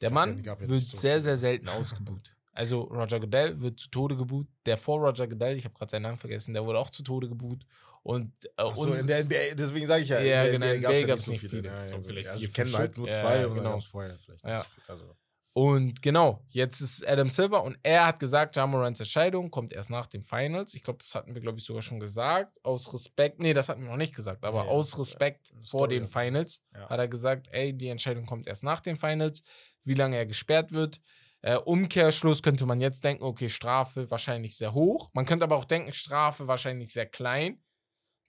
Der 0.00 0.10
Mann 0.10 0.44
wird 0.44 0.82
sehr, 0.82 1.22
sehr 1.22 1.38
selten 1.38 1.68
ausgebuht. 1.68 2.33
Also 2.54 2.82
Roger 2.82 3.20
Goodell 3.20 3.60
wird 3.60 3.78
zu 3.78 3.88
Tode 3.90 4.16
gebuht. 4.16 4.46
Der 4.64 4.76
vor 4.76 5.00
Roger 5.00 5.26
Goodell, 5.28 5.56
ich 5.56 5.64
habe 5.64 5.74
gerade 5.74 5.90
seinen 5.90 6.02
Namen 6.02 6.18
vergessen, 6.18 6.54
der 6.54 6.64
wurde 6.64 6.78
auch 6.78 6.90
zu 6.90 7.02
Tode 7.02 7.28
gebuht. 7.28 7.64
Und, 8.02 8.32
äh, 8.56 8.74
so, 8.74 8.92
in 8.92 9.06
der 9.06 9.20
NBA, 9.24 9.54
deswegen 9.56 9.86
sage 9.86 10.02
ich 10.04 10.10
ja, 10.10 10.20
Ja, 10.20 10.44
in 10.44 10.60
der 10.60 10.72
genau, 10.72 10.72
in 10.72 10.82
gab's 10.82 10.94
NBA 10.94 11.00
ja 11.00 11.06
gab's 11.06 11.26
nicht 11.26 11.40
viele. 11.40 11.68
Ja, 11.68 11.80
ja, 11.82 11.88
So 11.88 11.96
gut. 11.96 12.06
vielleicht 12.06 12.28
also 12.28 12.38
vier, 12.40 12.48
ich 12.48 12.54
kenne 12.54 12.68
fünf 12.68 12.78
halt 12.78 12.98
nur 12.98 13.08
Ja, 13.08 13.14
zwei 13.20 13.40
ja, 13.40 13.46
und 13.46 13.54
genau. 13.54 13.80
vorher 13.80 14.18
vielleicht 14.18 14.44
Ja. 14.44 14.58
nicht. 14.58 14.70
Also, 14.88 15.16
Und 15.56 16.02
genau, 16.02 16.44
jetzt 16.48 16.80
ist 16.80 17.06
Adam 17.06 17.30
Silver 17.30 17.62
und 17.62 17.78
er 17.84 18.06
hat 18.08 18.18
gesagt, 18.18 18.56
Jamorans 18.56 18.98
Entscheidung 18.98 19.50
kommt 19.52 19.72
erst 19.72 19.88
nach 19.88 20.06
den 20.08 20.24
Finals. 20.24 20.74
Ich 20.74 20.82
glaube, 20.82 20.98
das 20.98 21.14
hatten 21.14 21.32
wir, 21.34 21.40
glaube 21.40 21.58
ich, 21.58 21.64
sogar 21.64 21.80
schon 21.80 22.00
gesagt. 22.00 22.58
Aus 22.64 22.92
Respekt, 22.92 23.38
nee, 23.38 23.52
das 23.52 23.68
hatten 23.68 23.82
wir 23.82 23.88
noch 23.90 23.96
nicht 23.96 24.14
gesagt, 24.16 24.44
aber 24.44 24.64
Nee, 24.64 24.68
aus 24.70 24.98
Respekt 24.98 25.50
äh, 25.50 25.54
vor 25.62 25.86
Story 25.86 26.00
den. 26.00 26.08
Finals 26.08 26.62
Ja. 26.74 26.88
hat 26.88 26.98
er 26.98 27.06
gesagt, 27.08 27.46
ey, 27.52 27.72
die 27.72 27.86
Entscheidung 27.88 28.26
kommt 28.26 28.46
erst 28.48 28.64
nach 28.64 28.80
den 28.80 28.96
Finals, 28.96 29.42
wie 29.84 29.94
lange 29.94 30.16
er 30.16 30.26
gesperrt 30.26 30.72
wird. 30.72 31.00
Äh, 31.46 31.56
Umkehrschluss 31.56 32.42
könnte 32.42 32.64
man 32.64 32.80
jetzt 32.80 33.04
denken, 33.04 33.22
okay, 33.22 33.50
Strafe 33.50 34.10
wahrscheinlich 34.10 34.56
sehr 34.56 34.72
hoch. 34.72 35.10
Man 35.12 35.26
könnte 35.26 35.44
aber 35.44 35.56
auch 35.56 35.66
denken, 35.66 35.92
Strafe 35.92 36.48
wahrscheinlich 36.48 36.90
sehr 36.90 37.04
klein. 37.04 37.62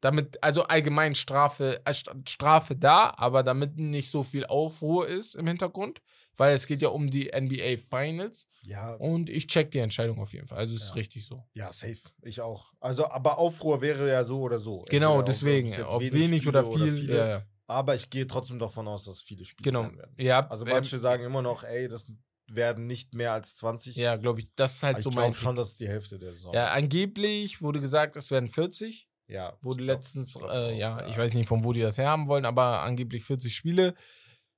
Damit, 0.01 0.43
also 0.43 0.63
allgemein 0.63 1.15
Strafe, 1.15 1.81
äh, 1.85 1.91
St- 1.91 2.29
Strafe 2.29 2.75
da, 2.75 3.13
aber 3.15 3.41
damit 3.41 3.77
nicht 3.79 4.11
so 4.11 4.21
viel 4.21 4.45
Aufruhr 4.45 5.07
ist 5.07 5.33
im 5.35 5.47
Hintergrund, 5.47 6.01
weil 6.35 6.53
es 6.55 6.67
geht 6.67 6.81
ja 6.81 6.89
um 6.89 7.09
die 7.09 7.31
NBA 7.33 7.77
Finals 7.77 8.47
ja, 8.63 8.95
und 8.95 9.29
ich 9.29 9.47
check 9.47 9.71
die 9.71 9.79
Entscheidung 9.79 10.19
auf 10.19 10.33
jeden 10.33 10.47
Fall. 10.47 10.57
Also 10.57 10.75
es 10.75 10.81
ist 10.83 10.89
Ja. 10.89 10.95
richtig 10.95 11.25
so. 11.25 11.43
ja, 11.53 11.71
safe. 11.71 11.97
Ich 12.21 12.41
auch. 12.41 12.73
Also, 12.81 13.09
aber 13.09 13.37
Aufruhr 13.37 13.81
wäre 13.81 14.09
ja 14.09 14.25
so 14.25 14.41
oder 14.41 14.59
so. 14.59 14.83
Genau, 14.89 15.19
Entweder 15.19 15.19
ob- 15.21 15.25
deswegen, 15.27 15.67
jetzt 15.69 15.79
ob 15.85 16.01
wenig, 16.01 16.41
Spiele 16.41 16.49
oder 16.65 16.71
viel. 16.73 16.97
viele, 16.97 17.17
ja, 17.17 17.27
ja. 17.27 17.45
Aber 17.67 17.95
ich 17.95 18.09
gehe 18.09 18.27
trotzdem 18.27 18.59
davon 18.59 18.87
aus, 18.89 19.05
dass 19.05 19.21
viele 19.21 19.45
Spiele 19.45 19.71
Genau. 19.71 19.83
werden. 19.83 20.13
Ja, 20.17 20.45
Also 20.49 20.65
ähm, 20.65 20.71
manche 20.73 20.99
sagen 20.99 21.23
immer 21.23 21.41
noch, 21.41 21.63
ey, 21.63 21.87
das 21.87 22.05
werden 22.47 22.85
nicht 22.87 23.13
mehr 23.15 23.33
als 23.33 23.55
20. 23.55 23.95
ja, 23.95 24.15
glaube 24.17 24.41
ich, 24.41 24.47
das 24.55 24.75
ist 24.75 24.83
halt 24.83 24.95
Aber 24.95 25.01
so 25.01 25.09
ich 25.09 25.15
mein 25.15 25.23
glaube 25.31 25.37
schon, 25.37 25.55
dass 25.55 25.69
es 25.71 25.77
die 25.77 25.87
Hälfte 25.87 26.19
der 26.19 26.33
Saison 26.33 26.53
Ja, 26.53 26.71
angeblich 26.71 27.61
wurde 27.61 27.81
gesagt, 27.81 28.15
es 28.15 28.29
werden 28.31 28.47
40. 28.47 29.07
ja 29.27 29.57
Wurde 29.61 29.81
ich 29.81 29.87
glaub- 29.87 29.97
letztens, 29.97 30.35
äh, 30.35 30.39
auch, 30.39 30.71
ja, 30.71 31.07
ich 31.07 31.17
weiß 31.17 31.33
nicht, 31.33 31.47
von 31.47 31.63
wo 31.63 31.73
die 31.73 31.81
das 31.81 31.97
herhaben 31.97 32.27
wollen, 32.27 32.45
aber 32.45 32.81
angeblich 32.83 33.23
40 33.23 33.55
Spiele. 33.55 33.95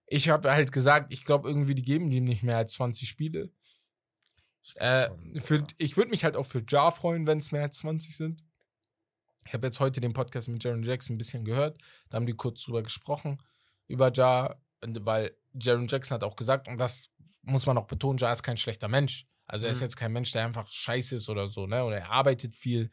Ich 0.06 0.30
habe 0.30 0.52
halt 0.52 0.72
gesagt, 0.72 1.12
ich 1.14 1.24
glaube 1.24 1.48
irgendwie, 1.50 1.76
die 1.76 1.82
geben 1.82 2.10
dem 2.10 2.26
nicht 2.26 2.44
mehr 2.44 2.58
als 2.58 2.74
20 2.74 3.08
Spiele. 3.08 3.52
Ich 4.64 4.76
Äh, 4.82 5.10
für, 5.40 5.58
ja. 5.60 5.68
ich 5.78 5.96
würde 5.98 6.12
mich 6.12 6.24
halt 6.26 6.36
auch 6.36 6.46
für 6.46 6.64
Jar 6.68 6.92
freuen, 6.92 7.26
wenn 7.28 7.38
es 7.38 7.52
mehr 7.52 7.64
als 7.64 7.78
20 7.80 8.16
sind. 8.18 8.44
Ich 9.46 9.54
habe 9.54 9.66
jetzt 9.68 9.80
heute 9.80 10.02
den 10.02 10.12
Podcast 10.12 10.50
mit 10.50 10.62
Jaron 10.62 10.84
Jackson 10.84 11.16
ein 11.16 11.18
bisschen 11.18 11.46
gehört. 11.46 11.78
Da 12.10 12.18
haben 12.18 12.26
die 12.26 12.34
kurz 12.34 12.64
drüber 12.64 12.84
gesprochen, 12.84 13.42
über 13.88 14.12
Jar, 14.12 14.62
weil 14.82 15.36
Jaron 15.54 15.88
Jackson 15.88 16.16
hat 16.16 16.24
auch 16.26 16.36
gesagt, 16.36 16.68
und 16.68 16.78
das 16.78 17.10
muss 17.48 17.66
man 17.66 17.78
auch 17.78 17.88
betonen, 17.88 18.18
Jar 18.18 18.32
ist 18.32 18.44
kein 18.44 18.58
schlechter 18.58 18.88
Mensch. 18.88 19.26
Also 19.46 19.66
er 19.66 19.72
ist 19.72 19.80
Mhm. 19.80 19.84
jetzt 19.86 19.96
kein 19.98 20.12
Mensch, 20.12 20.32
der 20.32 20.46
einfach 20.46 20.70
scheiße 20.72 21.16
ist 21.16 21.30
oder 21.30 21.48
so, 21.48 21.68
ne? 21.68 21.84
Oder 21.86 21.98
er 22.00 22.12
arbeitet 22.12 22.56
viel. 22.56 22.90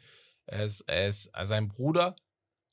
Er 0.46 0.64
ist, 0.64 0.82
er 0.82 1.08
ist 1.08 1.30
sein 1.42 1.68
Bruder. 1.68 2.14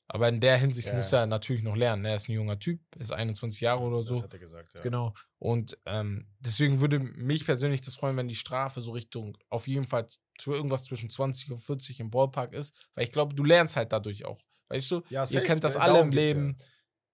Aber 0.08 0.28
in 0.28 0.40
der 0.40 0.58
Hinsicht 0.58 0.88
Ja. 0.88 0.94
muss 0.94 1.12
er 1.12 1.26
natürlich 1.26 1.62
noch 1.62 1.74
lernen. 1.74 2.02
ne? 2.02 2.10
Er 2.10 2.16
ist 2.16 2.28
ein 2.28 2.32
junger 2.32 2.58
Typ, 2.58 2.80
ist 2.96 3.12
21 3.12 3.62
Jahre 3.62 3.80
oder 3.80 4.02
so. 4.02 4.14
Das 4.16 4.24
hat 4.24 4.32
er 4.34 4.38
gesagt, 4.40 4.74
ja. 4.74 4.80
Genau. 4.82 5.14
Und 5.38 5.78
ähm, 5.86 6.26
deswegen 6.38 6.80
würde 6.82 6.98
mich 6.98 7.44
persönlich 7.46 7.80
das 7.80 7.96
freuen, 7.96 8.16
wenn 8.18 8.28
die 8.28 8.34
Strafe 8.34 8.80
so 8.82 8.92
Richtung 8.92 9.38
auf 9.48 9.66
jeden 9.66 9.86
Fall 9.86 10.06
zu 10.38 10.52
irgendwas 10.52 10.84
zwischen 10.84 11.08
20 11.08 11.50
und 11.52 11.60
40 11.60 11.98
im 12.00 12.10
Ballpark 12.10 12.52
ist. 12.52 12.74
Weil 12.94 13.04
ich 13.04 13.12
glaube, 13.12 13.34
du 13.34 13.42
lernst 13.42 13.76
halt 13.76 13.90
dadurch 13.92 14.24
auch. 14.26 14.40
Weißt 14.68 14.90
du? 14.90 15.02
Ja, 15.08 15.24
Ihr 15.30 15.42
kennt 15.42 15.64
das 15.64 15.76
alle 15.78 16.00
im 16.00 16.10
Leben. 16.10 16.58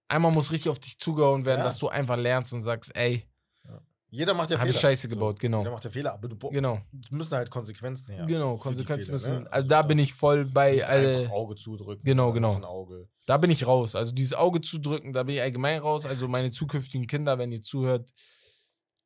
Einmal 0.09 0.31
muss 0.31 0.51
richtig 0.51 0.69
auf 0.69 0.79
dich 0.79 0.97
zugehauen 0.97 1.45
werden, 1.45 1.59
Ja. 1.59 1.65
dass 1.65 1.77
du 1.77 1.87
einfach 1.87 2.17
lernst 2.17 2.51
und 2.51 2.61
sagst, 2.61 2.93
ey, 2.95 3.13
Ja. 3.15 3.21
Jeder 4.11 4.33
macht 4.33 4.49
ja 4.49 4.57
Habe 4.57 4.67
Fehler. 4.67 4.75
ich 4.75 4.81
Scheiße 4.81 5.07
gebaut, 5.07 5.39
genau. 5.39 5.59
Jeder 5.59 5.71
macht 5.71 5.83
ja 5.83 5.89
Fehler, 5.91 6.13
aber 6.13 6.27
du 6.27 6.49
Genau, 6.49 6.81
es 7.03 7.11
müssen 7.11 7.35
halt 7.35 7.49
Konsequenzen 7.51 8.11
her. 8.11 8.25
genau. 8.25 8.57
Konsequenzen 8.57 9.11
müssen. 9.11 9.43
ne? 9.43 9.51
Also 9.51 9.67
da 9.69 9.81
bin 9.83 9.99
ich 9.99 10.13
voll 10.13 10.45
bei. 10.45 10.71
Nicht 10.73 10.83
Äh, 10.83 11.15
einfach 11.17 11.31
Auge 11.31 11.55
zudrücken. 11.55 12.03
Genau, 12.03 12.27
noch 12.27 12.33
genau. 12.33 12.67
Auge. 12.67 13.07
da 13.27 13.37
bin 13.37 13.51
ich 13.51 13.67
raus. 13.67 13.95
Also 13.95 14.11
dieses 14.11 14.33
Auge 14.33 14.61
zu 14.61 14.79
drücken, 14.79 15.13
da 15.13 15.23
bin 15.23 15.35
ich 15.35 15.41
allgemein 15.41 15.79
raus. 15.79 16.05
Also 16.07 16.27
meine 16.27 16.49
zukünftigen 16.49 17.05
Kinder, 17.05 17.37
wenn 17.37 17.51
ihr 17.51 17.61
zuhört, 17.61 18.11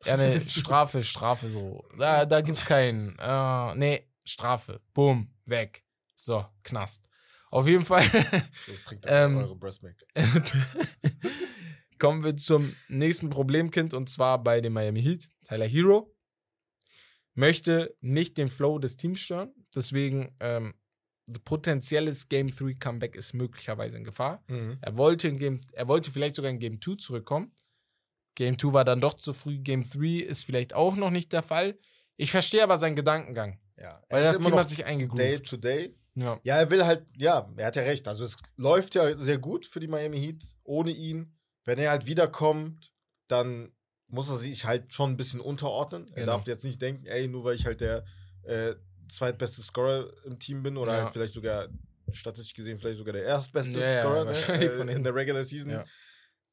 eine 0.05 0.39
Strafe, 0.47 1.03
Strafe 1.03 1.49
so. 1.49 1.83
Da, 1.97 2.25
da 2.25 2.39
gibt's 2.41 2.63
keinen. 2.65 3.17
Äh, 3.19 3.75
nee, 3.75 4.07
Strafe. 4.23 4.79
Boom, 4.93 5.29
weg. 5.45 5.83
So, 6.15 6.45
Knast. 6.63 7.09
Auf 7.51 7.67
jeden 7.67 7.85
Fall 7.85 8.03
Das 8.67 8.83
trinkt 8.85 9.05
Ähm, 9.07 9.37
eure 9.37 9.55
Breastmilk. 9.55 9.97
kommen 12.03 12.25
wir 12.25 12.35
zum 12.35 12.75
nächsten 12.89 13.29
Problemkind 13.29 13.93
und 13.93 14.09
zwar 14.09 14.43
bei 14.43 14.59
dem 14.59 14.73
Miami 14.73 15.01
Heat. 15.01 15.29
Tyler 15.47 15.65
Hero 15.65 16.13
möchte 17.33 17.95
nicht 18.01 18.37
den 18.37 18.49
Flow 18.49 18.77
des 18.77 18.97
Teams 18.97 19.21
stören. 19.21 19.53
Deswegen 19.73 20.35
ähm, 20.41 20.73
potenzielles 21.45 22.27
Game 22.27 22.49
3 22.49 22.73
Comeback 22.73 23.15
ist 23.15 23.31
möglicherweise 23.33 23.95
in 23.95 24.03
Gefahr. 24.03 24.43
Mhm. 24.49 24.79
Er 24.81 24.97
wollte, 24.97 25.29
in 25.29 25.39
Game, 25.39 25.61
er 25.71 25.87
wollte 25.87 26.11
vielleicht 26.11 26.35
sogar 26.35 26.51
in 26.51 26.59
Game 26.59 26.81
2 26.81 26.95
zurückkommen. 26.95 27.53
Game 28.35 28.59
2 28.59 28.73
war 28.73 28.83
dann 28.83 28.99
doch 28.99 29.13
zu 29.13 29.31
früh. 29.31 29.57
Game 29.59 29.83
3 29.89 30.25
ist 30.25 30.43
vielleicht 30.43 30.73
auch 30.73 30.97
noch 30.97 31.09
nicht 31.09 31.31
der 31.31 31.41
Fall. 31.41 31.79
Ich 32.17 32.31
verstehe 32.31 32.63
aber 32.63 32.79
seinen 32.79 32.97
Gedankengang, 32.97 33.61
Ja. 33.79 34.03
weil 34.09 34.23
Er 34.23 34.33
das 34.33 34.41
Team 34.41 34.55
hat 34.55 34.67
sich 34.67 34.79
Day 34.79 34.85
eingegroovt. 34.87 35.45
to 35.45 35.55
Day. 35.55 35.95
Ja. 36.15 36.37
Ja, 36.43 36.57
er 36.57 36.69
will 36.69 36.85
halt, 36.85 37.07
ja, 37.17 37.49
er 37.55 37.65
hat 37.67 37.77
ja 37.77 37.83
recht. 37.83 38.09
Also 38.09 38.25
es 38.25 38.35
läuft 38.57 38.93
ja 38.95 39.15
sehr 39.15 39.37
gut 39.37 39.65
für 39.65 39.79
die 39.79 39.87
Miami 39.87 40.19
Heat 40.19 40.43
ohne 40.63 40.91
ihn. 40.91 41.39
Wenn 41.65 41.79
er 41.79 41.91
halt 41.91 42.05
wiederkommt, 42.05 42.91
dann 43.27 43.71
muss 44.07 44.29
er 44.29 44.37
sich 44.37 44.65
halt 44.65 44.93
schon 44.93 45.11
ein 45.11 45.17
bisschen 45.17 45.39
unterordnen. 45.41 46.07
Er 46.09 46.13
Genau. 46.21 46.33
darf 46.33 46.47
jetzt 46.47 46.63
nicht 46.63 46.81
denken, 46.81 47.05
ey, 47.05 47.27
nur 47.27 47.43
weil 47.45 47.55
ich 47.55 47.65
halt 47.65 47.81
der 47.81 48.05
äh, 48.43 48.75
zweitbeste 49.09 49.61
Scorer 49.61 50.11
im 50.25 50.39
Team 50.39 50.63
bin 50.63 50.77
oder 50.77 50.91
Ja. 50.93 51.03
halt 51.03 51.13
vielleicht 51.13 51.33
sogar 51.33 51.67
statistisch 52.11 52.53
gesehen 52.53 52.77
vielleicht 52.77 52.97
sogar 52.97 53.13
der 53.13 53.23
erstbeste 53.23 53.79
Ja, 53.79 53.85
ja, 53.85 53.99
Scorer 54.01 54.19
ne, 54.21 54.27
wahrscheinlich 54.27 54.69
äh, 54.71 54.93
in 54.93 55.03
der 55.03 55.15
Regular 55.15 55.43
Season. 55.43 55.71
Ja. 55.71 55.85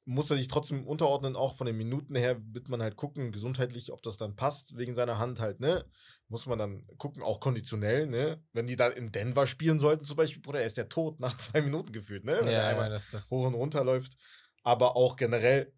Muss 0.06 0.30
er 0.30 0.38
sich 0.38 0.48
trotzdem 0.48 0.86
unterordnen, 0.86 1.36
auch 1.36 1.54
von 1.54 1.66
den 1.66 1.76
Minuten 1.76 2.14
her 2.14 2.40
wird 2.52 2.68
man 2.68 2.82
halt 2.82 2.96
gucken, 2.96 3.32
gesundheitlich, 3.32 3.92
ob 3.92 4.02
das 4.02 4.16
dann 4.16 4.34
passt, 4.34 4.76
wegen 4.78 4.94
seiner 4.94 5.18
Hand 5.18 5.40
halt, 5.40 5.60
ne? 5.60 5.84
Muss 6.28 6.46
man 6.46 6.58
dann 6.58 6.86
gucken, 6.96 7.22
auch 7.22 7.38
konditionell, 7.38 8.06
ne? 8.06 8.42
Wenn 8.52 8.66
die 8.66 8.76
dann 8.76 8.92
in 8.92 9.12
Denver 9.12 9.46
spielen 9.46 9.78
sollten, 9.78 10.04
zum 10.04 10.16
Beispiel, 10.16 10.40
Bruder, 10.40 10.60
er 10.60 10.66
ist 10.66 10.78
ja 10.78 10.84
tot 10.84 11.20
nach 11.20 11.36
zwei 11.38 11.60
Minuten 11.60 11.92
gefühlt, 11.92 12.24
ne? 12.24 12.38
Wenn 12.40 12.46
er 12.46 12.52
Ja, 12.52 12.62
ja, 12.62 12.68
einmal 12.68 12.90
das, 12.90 13.10
das. 13.10 13.30
hoch 13.30 13.46
und 13.46 13.54
runter 13.54 13.84
läuft. 13.84 14.16
Aber 14.62 14.96
auch 14.96 15.16
generell, 15.16 15.72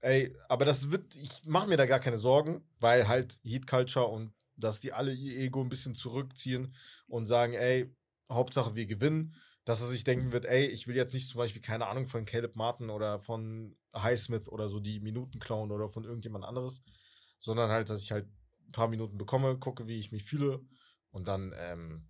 ey, 0.00 0.34
aber 0.48 0.64
das 0.64 0.90
wird, 0.90 1.14
ich 1.16 1.44
mache 1.44 1.68
mir 1.68 1.76
da 1.76 1.86
gar 1.86 2.00
keine 2.00 2.18
Sorgen, 2.18 2.66
weil 2.80 3.08
halt 3.08 3.38
Heat 3.42 3.66
Culture 3.66 4.06
und 4.06 4.32
dass 4.56 4.80
die 4.80 4.92
alle 4.92 5.12
ihr 5.12 5.38
Ego 5.38 5.60
ein 5.62 5.68
bisschen 5.68 5.94
zurückziehen 5.94 6.74
und 7.06 7.26
sagen, 7.26 7.54
ey, 7.54 7.94
Hauptsache 8.30 8.74
wir 8.74 8.86
gewinnen, 8.86 9.34
dass 9.64 9.80
er 9.80 9.88
sich 9.88 10.04
denken 10.04 10.32
wird, 10.32 10.46
ey, 10.46 10.66
ich 10.66 10.86
will 10.88 10.96
jetzt 10.96 11.14
nicht 11.14 11.28
zum 11.28 11.38
Beispiel, 11.38 11.62
keine 11.62 11.86
Ahnung, 11.86 12.06
von 12.06 12.24
Caleb 12.24 12.56
Martin 12.56 12.90
oder 12.90 13.20
von 13.20 13.76
Highsmith 13.94 14.48
oder 14.48 14.68
so 14.68 14.80
die 14.80 15.00
Minuten 15.00 15.38
klauen 15.38 15.70
oder 15.70 15.88
von 15.88 16.04
irgendjemand 16.04 16.44
anderes, 16.44 16.82
sondern 17.38 17.70
halt, 17.70 17.90
dass 17.90 18.02
ich 18.02 18.12
halt 18.12 18.26
ein 18.66 18.72
paar 18.72 18.88
Minuten 18.88 19.18
bekomme, 19.18 19.58
gucke, 19.58 19.86
wie 19.86 19.98
ich 19.98 20.12
mich 20.12 20.24
fühle 20.24 20.60
und 21.10 21.28
dann, 21.28 21.54
ähm, 21.56 22.08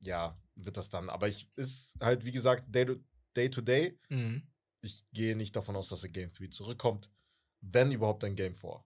ja, 0.00 0.40
wird 0.56 0.76
das 0.76 0.90
dann. 0.90 1.08
Aber 1.08 1.28
ich 1.28 1.48
ist 1.56 1.96
halt, 2.00 2.24
wie 2.24 2.32
gesagt, 2.32 2.64
day 2.74 2.84
to 2.84 2.96
day. 3.36 3.50
To 3.50 3.60
day. 3.60 3.98
Mhm. 4.08 4.47
Ich 4.80 5.04
gehe 5.12 5.36
nicht 5.36 5.54
davon 5.56 5.76
aus, 5.76 5.88
dass 5.88 6.02
er 6.02 6.08
Game 6.10 6.32
3 6.32 6.46
zurückkommt. 6.48 7.10
Wenn 7.60 7.90
überhaupt 7.90 8.22
ein 8.24 8.36
Game 8.36 8.54
4. 8.54 8.84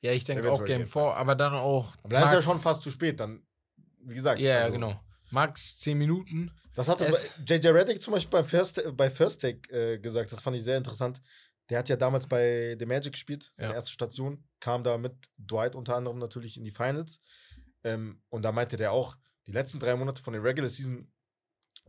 Ja, 0.00 0.12
ich 0.12 0.24
denke 0.24 0.50
auch 0.50 0.64
Game 0.64 0.78
Game 0.80 0.86
4, 0.88 1.02
aber 1.02 1.34
dann 1.34 1.54
auch. 1.54 1.94
Aber 2.02 2.14
dann 2.14 2.24
ist 2.24 2.32
ja 2.32 2.42
schon 2.42 2.58
fast 2.58 2.82
zu 2.82 2.90
spät. 2.90 3.20
Dann, 3.20 3.46
wie 4.00 4.14
gesagt. 4.14 4.40
Ja, 4.40 4.54
ja, 4.54 4.60
also, 4.60 4.72
genau. 4.72 5.00
Max 5.30 5.78
10 5.78 5.96
Minuten. 5.98 6.50
Das 6.74 6.88
hatte 6.88 7.08
bei- 7.10 7.54
JJ 7.54 7.68
Reddick 7.68 8.00
zum 8.00 8.12
Beispiel 8.14 8.30
beim 8.30 8.44
First, 8.46 8.82
bei 8.96 9.10
First 9.10 9.40
Take 9.42 9.68
äh, 9.74 9.98
gesagt, 9.98 10.32
das 10.32 10.40
fand 10.42 10.56
ich 10.56 10.62
sehr 10.64 10.76
interessant. 10.78 11.20
Der 11.68 11.78
hat 11.78 11.88
ja 11.88 11.96
damals 11.96 12.26
bei 12.26 12.76
The 12.78 12.86
Magic 12.86 13.12
gespielt, 13.12 13.50
seine 13.54 13.70
Ja. 13.70 13.74
erste 13.74 13.90
Station, 13.92 14.44
kam 14.60 14.82
da 14.82 14.98
mit 14.98 15.14
Dwight 15.38 15.74
unter 15.74 15.96
anderem 15.96 16.18
natürlich 16.18 16.56
in 16.56 16.64
die 16.64 16.70
Finals. 16.70 17.20
Ähm, 17.84 18.22
und 18.30 18.42
da 18.42 18.52
meinte 18.52 18.76
der 18.76 18.92
auch, 18.92 19.16
die 19.46 19.52
letzten 19.52 19.78
drei 19.80 19.94
Monate 19.96 20.22
von 20.22 20.32
der 20.32 20.42
Regular 20.42 20.70
Season 20.70 21.10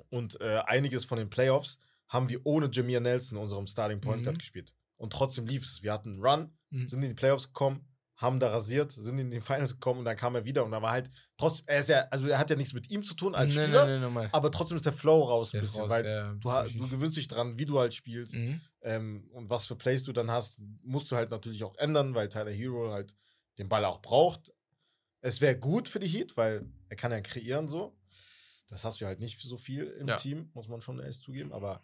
und 0.09 0.39
äh, 0.41 0.61
einiges 0.65 1.05
von 1.05 1.17
den 1.17 1.29
Playoffs 1.29 1.77
haben 2.13 2.29
wir 2.29 2.45
ohne 2.45 2.69
Jameer 2.71 2.99
Nelson, 3.01 3.37
unserem 3.37 3.67
Starting 3.67 3.99
Point 3.99 4.23
Guard, 4.23 4.35
Mhm. 4.37 4.39
gespielt. 4.39 4.73
Und 4.97 5.11
trotzdem 5.11 5.45
lief's. 5.47 5.81
Wir 5.83 5.91
hatten 5.91 6.13
einen 6.13 6.23
Run, 6.25 6.57
Mhm. 6.69 6.87
sind 6.87 7.03
in 7.03 7.09
die 7.09 7.15
Playoffs 7.15 7.47
gekommen, 7.47 7.87
haben 8.15 8.39
da 8.39 8.49
rasiert, 8.51 8.91
sind 8.91 9.17
in 9.17 9.31
die 9.31 9.41
Finals 9.67 9.73
gekommen 9.73 9.99
und 9.99 10.05
dann 10.05 10.15
kam 10.15 10.35
er 10.35 10.45
wieder 10.45 10.63
und 10.63 10.71
da 10.71 10.81
war 10.81 10.91
halt 10.91 11.09
trotzdem, 11.37 11.65
er 11.67 11.79
ist 11.79 11.89
ja, 11.89 12.07
also 12.11 12.27
er 12.27 12.37
hat 12.39 12.49
ja 12.49 12.55
nichts 12.55 12.73
mit 12.73 12.89
ihm 12.91 13.03
zu 13.03 13.15
tun 13.15 13.33
als 13.35 13.53
Nee, 13.55 13.63
Spieler, 13.65 13.99
nee, 13.99 14.07
nee, 14.07 14.29
aber 14.31 14.51
trotzdem 14.51 14.77
ist 14.77 14.85
der 14.85 14.93
Flow 14.93 15.23
raus 15.23 15.49
ein 15.49 15.51
Der 15.57 15.61
bisschen, 15.61 15.81
raus, 15.81 15.89
weil 15.89 16.05
ja, 16.05 16.33
du, 16.33 16.77
du 16.77 16.87
gewöhnst 16.89 17.17
dich 17.17 17.27
dran, 17.27 17.57
wie 17.57 17.65
du 17.65 17.79
halt 17.79 17.93
spielst 17.93 18.35
Mhm. 18.35 18.61
ähm, 18.81 19.29
und 19.33 19.49
was 19.49 19.65
für 19.65 19.75
Plays 19.75 20.03
du 20.03 20.13
dann 20.13 20.29
hast, 20.29 20.59
musst 20.83 21.11
du 21.11 21.15
halt 21.15 21.31
natürlich 21.31 21.63
auch 21.63 21.75
ändern, 21.77 22.13
weil 22.15 22.29
Tyler 22.29 22.51
Hero 22.51 22.91
halt 22.91 23.15
den 23.57 23.67
Ball 23.67 23.83
auch 23.85 24.01
braucht. 24.01 24.53
Es 25.21 25.41
wäre 25.41 25.57
gut 25.57 25.89
für 25.89 25.99
die 25.99 26.07
Heat, 26.07 26.37
weil 26.37 26.65
er 26.89 26.95
kann 26.95 27.11
ja 27.11 27.19
kreieren 27.21 27.67
so. 27.67 27.97
Das 28.67 28.85
hast 28.85 29.01
du 29.01 29.05
halt 29.05 29.19
nicht 29.19 29.39
so 29.41 29.57
viel 29.57 29.85
im 29.99 30.07
Ja. 30.07 30.17
Team, 30.17 30.49
muss 30.53 30.67
man 30.67 30.81
schon 30.81 30.99
ehrlich 30.99 31.19
zugeben, 31.19 31.51
aber 31.51 31.81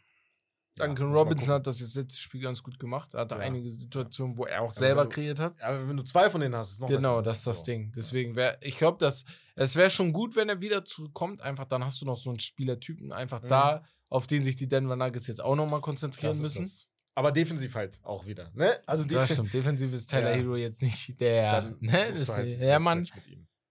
Duncan 0.75 1.07
man 1.07 1.15
Robinson 1.17 1.55
hat 1.55 1.67
das 1.67 1.79
jetzt 1.81 1.95
letztes 1.95 2.19
Spiel 2.19 2.41
ganz 2.41 2.63
gut 2.63 2.79
gemacht. 2.79 3.13
Er 3.13 3.21
hatte 3.21 3.35
Ja. 3.35 3.41
einige 3.41 3.69
Situationen, 3.71 4.37
wo 4.37 4.45
er 4.45 4.61
auch 4.61 4.69
wenn 4.75 4.79
selber 4.79 5.03
du- 5.03 5.09
kreiert 5.09 5.39
hat. 5.39 5.61
Aber 5.61 5.87
wenn 5.87 5.97
du 5.97 6.03
zwei 6.03 6.29
von 6.29 6.39
denen 6.39 6.55
hast, 6.55 6.71
ist 6.71 6.79
noch 6.79 6.87
Genau, 6.87 7.17
besser. 7.17 7.23
das 7.23 7.37
ist 7.39 7.47
das. 7.47 7.63
Ding. 7.63 7.91
Deswegen 7.95 8.35
wäre, 8.35 8.57
ich 8.61 8.77
glaube, 8.77 8.97
dass 8.97 9.25
es 9.55 9.75
wäre 9.75 9.89
schon 9.89 10.13
gut, 10.13 10.35
wenn 10.37 10.47
er 10.47 10.61
wieder 10.61 10.85
zurückkommt. 10.85 11.41
Einfach 11.41 11.65
dann 11.65 11.83
hast 11.83 12.01
du 12.01 12.05
noch 12.05 12.15
so 12.17 12.29
einen 12.29 12.39
Spielertypen 12.39 13.11
einfach 13.11 13.41
Mhm. 13.43 13.47
da, 13.49 13.83
auf 14.09 14.25
den 14.27 14.41
sich 14.43 14.55
die 14.55 14.67
Denver 14.67 14.95
Nuggets 14.95 15.27
jetzt 15.27 15.41
auch 15.43 15.55
nochmal 15.55 15.79
Das 15.79 15.85
konzentrieren 15.85 16.31
ist 16.33 16.41
müssen. 16.41 16.63
das. 16.63 16.85
Aber 17.15 17.33
defensiv 17.33 17.75
halt 17.75 17.99
auch 18.03 18.25
wieder, 18.25 18.49
ne? 18.53 18.71
Also 18.85 19.03
Das 19.03 19.09
defensiv. 19.11 19.33
stimmt. 19.35 19.53
Defensiv 19.53 19.93
ist 19.93 20.09
Tyler 20.09 20.29
Ja. 20.31 20.35
Hero 20.37 20.55
jetzt 20.55 20.81
nicht 20.81 21.19
der. 21.19 21.51
Dann 21.51 21.77
ne? 21.81 22.13
Das, 22.13 22.27
du 22.27 22.33
halt 22.33 22.57
ja, 22.59 22.79
Mann. 22.79 23.05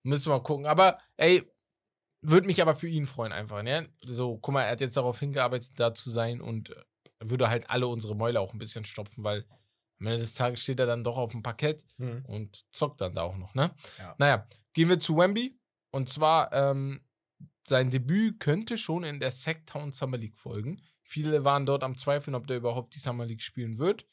Müssen 0.02 0.26
wir 0.26 0.36
mal 0.36 0.42
gucken. 0.42 0.66
Aber 0.66 0.98
ey, 1.16 1.50
würde 2.22 2.46
mich 2.46 2.60
aber 2.62 2.74
für 2.74 2.88
ihn 2.88 3.06
freuen 3.06 3.32
einfach. 3.32 3.62
Ne? 3.62 3.88
So, 4.02 4.38
guck 4.38 4.54
mal, 4.54 4.62
er 4.64 4.72
hat 4.72 4.80
jetzt 4.80 4.96
darauf 4.96 5.18
hingearbeitet, 5.20 5.70
da 5.76 5.94
zu 5.94 6.10
sein 6.10 6.40
und 6.40 6.70
äh, 6.70 6.74
würde 7.20 7.48
halt 7.48 7.68
alle 7.70 7.86
unsere 7.86 8.14
Mäuler 8.16 8.40
auch 8.40 8.52
ein 8.52 8.58
bisschen 8.58 8.84
stopfen, 8.84 9.24
weil 9.24 9.44
am 10.00 10.06
Ende 10.06 10.18
des 10.20 10.34
Tages 10.34 10.60
steht 10.60 10.78
er 10.80 10.86
dann 10.86 11.02
doch 11.04 11.16
auf 11.16 11.32
dem 11.32 11.42
Parkett 11.42 11.84
Mhm. 11.96 12.24
und 12.26 12.64
zockt 12.72 13.00
dann 13.00 13.14
da 13.14 13.22
auch 13.22 13.36
noch, 13.36 13.54
ne? 13.54 13.72
Ja. 13.98 14.14
Naja, 14.18 14.46
gehen 14.72 14.88
wir 14.88 15.00
zu 15.00 15.16
Wemby. 15.16 15.58
Und 15.90 16.08
zwar, 16.08 16.52
ähm, 16.52 17.00
sein 17.66 17.90
Debüt 17.90 18.38
könnte 18.40 18.78
schon 18.78 19.04
in 19.04 19.20
der 19.20 19.30
Sacktown 19.30 19.92
Summer 19.92 20.16
League 20.18 20.38
folgen. 20.38 20.80
Viele 21.02 21.44
waren 21.44 21.66
dort 21.66 21.82
am 21.82 21.96
Zweifeln, 21.96 22.34
ob 22.34 22.46
der 22.46 22.56
überhaupt 22.58 22.94
die 22.94 22.98
Summer 22.98 23.24
League 23.26 23.42
spielen 23.42 23.78
wird. 23.78 24.06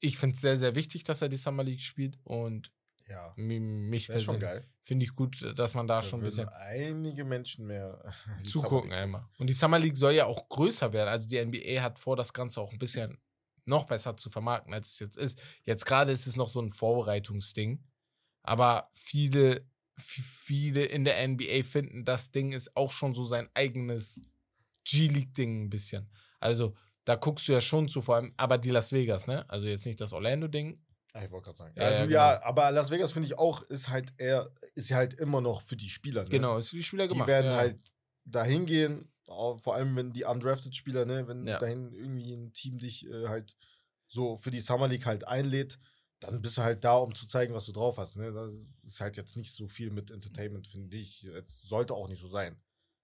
Ich 0.00 0.18
finde 0.18 0.34
es 0.34 0.40
sehr, 0.40 0.56
sehr 0.56 0.74
wichtig, 0.74 1.04
dass 1.04 1.22
er 1.22 1.28
die 1.28 1.36
Summer 1.36 1.64
League 1.64 1.82
spielt 1.82 2.18
und 2.24 2.72
Ja. 3.08 3.32
mich 3.36 4.08
Wäre 4.08 4.20
schon 4.20 4.38
persönlich 4.38 4.62
geil. 4.64 4.72
Finde 4.86 5.04
ich 5.04 5.16
gut, 5.16 5.52
dass 5.58 5.74
man 5.74 5.88
da 5.88 5.96
Da 5.96 6.02
schon 6.02 6.20
ein 6.20 6.24
bisschen 6.24 6.48
einige 6.48 7.24
Menschen 7.24 7.66
mehr 7.66 8.00
zugucken 8.44 8.92
einmal. 8.92 9.28
Und 9.36 9.48
die 9.48 9.52
Summer 9.52 9.80
League 9.80 9.96
soll 9.96 10.12
ja 10.12 10.26
auch 10.26 10.48
größer 10.48 10.92
werden. 10.92 11.08
Also 11.08 11.28
die 11.28 11.44
NBA 11.44 11.82
hat 11.82 11.98
vor, 11.98 12.14
das 12.14 12.32
Ganze 12.32 12.60
auch 12.60 12.72
ein 12.72 12.78
bisschen 12.78 13.18
noch 13.64 13.84
besser 13.84 14.16
zu 14.16 14.30
vermarkten, 14.30 14.72
als 14.72 14.92
es 14.92 14.98
jetzt 15.00 15.18
ist. 15.18 15.40
Jetzt 15.64 15.86
gerade 15.86 16.12
ist 16.12 16.28
es 16.28 16.36
noch 16.36 16.48
so 16.48 16.60
ein 16.62 16.70
Vorbereitungsding. 16.70 17.82
Aber 18.44 18.88
viele, 18.92 19.68
viele 19.98 20.84
in 20.84 21.04
der 21.04 21.26
NBA 21.26 21.64
finden, 21.64 22.04
das 22.04 22.30
Ding 22.30 22.52
ist 22.52 22.76
auch 22.76 22.92
schon 22.92 23.12
so 23.12 23.24
sein 23.24 23.48
eigenes 23.54 24.20
G-League-Ding 24.84 25.64
ein 25.64 25.68
bisschen. 25.68 26.08
Also 26.38 26.76
da 27.04 27.16
guckst 27.16 27.48
du 27.48 27.52
ja 27.52 27.60
schon 27.60 27.88
zu, 27.88 28.02
vor 28.02 28.16
allem, 28.16 28.34
aber 28.36 28.56
die 28.56 28.70
Las 28.70 28.92
Vegas, 28.92 29.26
ne? 29.26 29.50
Also 29.50 29.66
jetzt 29.66 29.84
nicht 29.84 30.00
das 30.00 30.12
Orlando-Ding. 30.12 30.80
Ah, 31.16 31.24
Ich 31.24 31.30
wollte 31.30 31.46
gerade 31.46 31.58
sagen. 31.58 31.74
Ja, 31.76 31.82
also 31.84 32.02
ja, 32.04 32.08
ja, 32.10 32.34
genau. 32.34 32.46
aber 32.46 32.70
Las 32.72 32.90
Vegas 32.90 33.12
finde 33.12 33.26
ich 33.28 33.38
auch, 33.38 33.62
ist 33.62 33.88
halt 33.88 34.12
eher, 34.18 34.50
ist 34.74 34.90
halt 34.92 35.14
immer 35.14 35.40
noch 35.40 35.62
für 35.62 35.76
die 35.76 35.88
Spieler. 35.88 36.24
Ne? 36.24 36.28
Genau, 36.28 36.58
ist 36.58 36.70
für 36.70 36.76
die 36.76 36.82
Spieler 36.82 37.04
Die 37.06 37.14
gemacht. 37.14 37.28
werden 37.28 37.50
ja. 37.50 37.56
halt 37.56 37.78
dahin 38.24 38.66
gehen, 38.66 39.10
vor 39.26 39.74
allem 39.74 39.96
wenn 39.96 40.12
die 40.12 40.24
undrafted 40.24 40.76
Spieler, 40.76 41.04
ne, 41.04 41.26
wenn 41.26 41.44
dahin 41.44 41.92
irgendwie 41.92 42.32
ein 42.34 42.52
Team 42.52 42.78
dich 42.78 43.06
äh, 43.08 43.28
halt 43.28 43.56
so 44.06 44.36
für 44.36 44.50
die 44.50 44.60
Summer 44.60 44.88
League 44.88 45.06
halt 45.06 45.26
einlädt, 45.26 45.78
dann 46.20 46.40
bist 46.42 46.58
du 46.58 46.62
halt 46.62 46.84
da, 46.84 46.96
um 46.96 47.14
zu 47.14 47.26
zeigen, 47.26 47.54
was 47.54 47.66
du 47.66 47.72
drauf 47.72 47.98
hast. 47.98 48.16
Ne? 48.16 48.32
Das 48.32 48.52
ist 48.82 49.00
halt 49.00 49.16
jetzt 49.16 49.36
nicht 49.36 49.52
so 49.52 49.66
viel 49.66 49.90
mit 49.90 50.10
Entertainment, 50.10 50.66
finde 50.66 50.96
ich. 50.96 51.24
Es 51.24 51.62
sollte 51.62 51.94
auch 51.94 52.08
nicht 52.08 52.20
so 52.20 52.28
sein. 52.28 52.60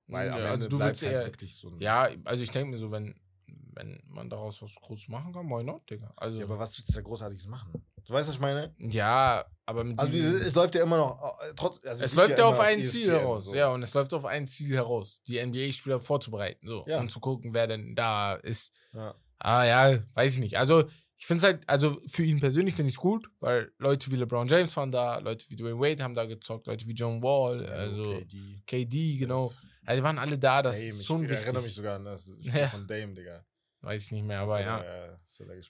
Weil 0.06 0.28
am 0.30 0.38
ja, 0.38 0.44
Ende 0.44 0.50
also 0.50 0.68
du 0.68 0.78
willst 0.78 1.02
eher, 1.02 1.24
wirklich 1.24 1.54
so 1.54 1.68
ein 1.68 1.80
Ja, 1.80 2.08
also 2.24 2.42
ich 2.42 2.50
denke 2.50 2.70
mir 2.70 2.78
so, 2.78 2.90
wenn, 2.90 3.14
wenn 3.46 4.02
man 4.06 4.28
daraus 4.30 4.60
was 4.62 4.74
Großes 4.76 5.08
machen 5.08 5.32
kann, 5.32 5.48
why 5.48 5.62
not, 5.62 5.88
Digga? 5.90 6.12
Also, 6.16 6.38
Ja, 6.38 6.44
aber 6.44 6.58
was 6.58 6.76
willst 6.76 6.90
du 6.90 6.94
da 6.94 7.00
Großartiges 7.00 7.46
machen? 7.46 7.72
Du 8.06 8.12
weißt, 8.14 8.28
was 8.28 8.34
ich 8.36 8.40
meine? 8.40 8.74
ja, 8.78 9.44
aber 9.64 9.84
mit 9.84 9.98
Also 9.98 10.10
diesem- 10.12 10.34
es, 10.46 10.54
läuft 10.54 10.74
ja 10.74 10.82
immer 10.82 10.96
noch, 10.96 11.38
äh, 11.40 11.52
trotz, 11.56 11.84
also 11.84 12.02
es 12.02 12.14
läuft 12.14 12.38
ja 12.38 12.44
auf 12.46 12.58
ein 12.60 12.80
ESPN, 12.80 12.90
Ziel 12.90 13.10
heraus. 13.12 13.44
so. 13.46 13.54
Ja, 13.54 13.68
und 13.68 13.82
es 13.82 13.94
läuft 13.94 14.12
auf 14.14 14.24
ein 14.24 14.46
Ziel 14.48 14.74
heraus, 14.74 15.22
die 15.26 15.38
NBA-Spieler 15.38 16.00
vorzubereiten. 16.00 16.66
So, 16.66 16.84
Ja. 16.88 16.98
und 17.00 17.10
zu 17.10 17.20
gucken, 17.20 17.54
wer 17.54 17.66
denn 17.66 17.94
da 17.94 18.34
ist. 18.34 18.72
Ja. 18.92 19.14
Ah 19.38 19.64
ja, 19.64 19.98
weiß 20.14 20.34
ich 20.34 20.40
nicht. 20.40 20.56
Also, 20.58 20.84
ich 21.16 21.26
finde 21.26 21.38
es 21.38 21.44
halt, 21.44 21.68
also 21.68 22.00
für 22.06 22.24
ihn 22.24 22.40
persönlich 22.40 22.74
finde 22.74 22.88
ich 22.88 22.96
es 22.96 23.00
gut, 23.00 23.28
weil 23.38 23.70
Leute 23.78 24.10
wie 24.10 24.16
LeBron 24.16 24.48
James 24.48 24.76
waren 24.76 24.90
da, 24.90 25.18
Leute 25.18 25.46
wie 25.48 25.56
Dwayne 25.56 25.78
Wade 25.78 26.02
haben 26.02 26.14
da 26.16 26.24
gezockt, 26.24 26.66
Leute 26.66 26.86
wie 26.88 26.92
John 26.94 27.22
Wall, 27.22 27.64
also 27.66 28.02
KD. 28.18 28.62
KD, 28.66 29.16
genau. 29.18 29.52
Also 29.84 30.00
die 30.00 30.04
waren 30.04 30.18
alle 30.18 30.38
da, 30.38 30.62
das 30.62 30.76
Dame, 30.76 30.88
ist 30.88 31.00
ich 31.00 31.06
schon 31.06 31.24
erinnere 31.28 31.62
mich 31.62 31.74
sogar 31.74 31.96
an 31.96 32.04
das 32.04 32.24
Spiel 32.24 32.54
Ja. 32.60 32.68
von 32.68 32.86
Dame, 32.86 33.14
Digga. 33.14 33.44
Weiß 33.80 34.04
ich 34.06 34.12
nicht 34.12 34.24
mehr, 34.24 34.40
aber 34.40 34.60
ja. 34.60 34.84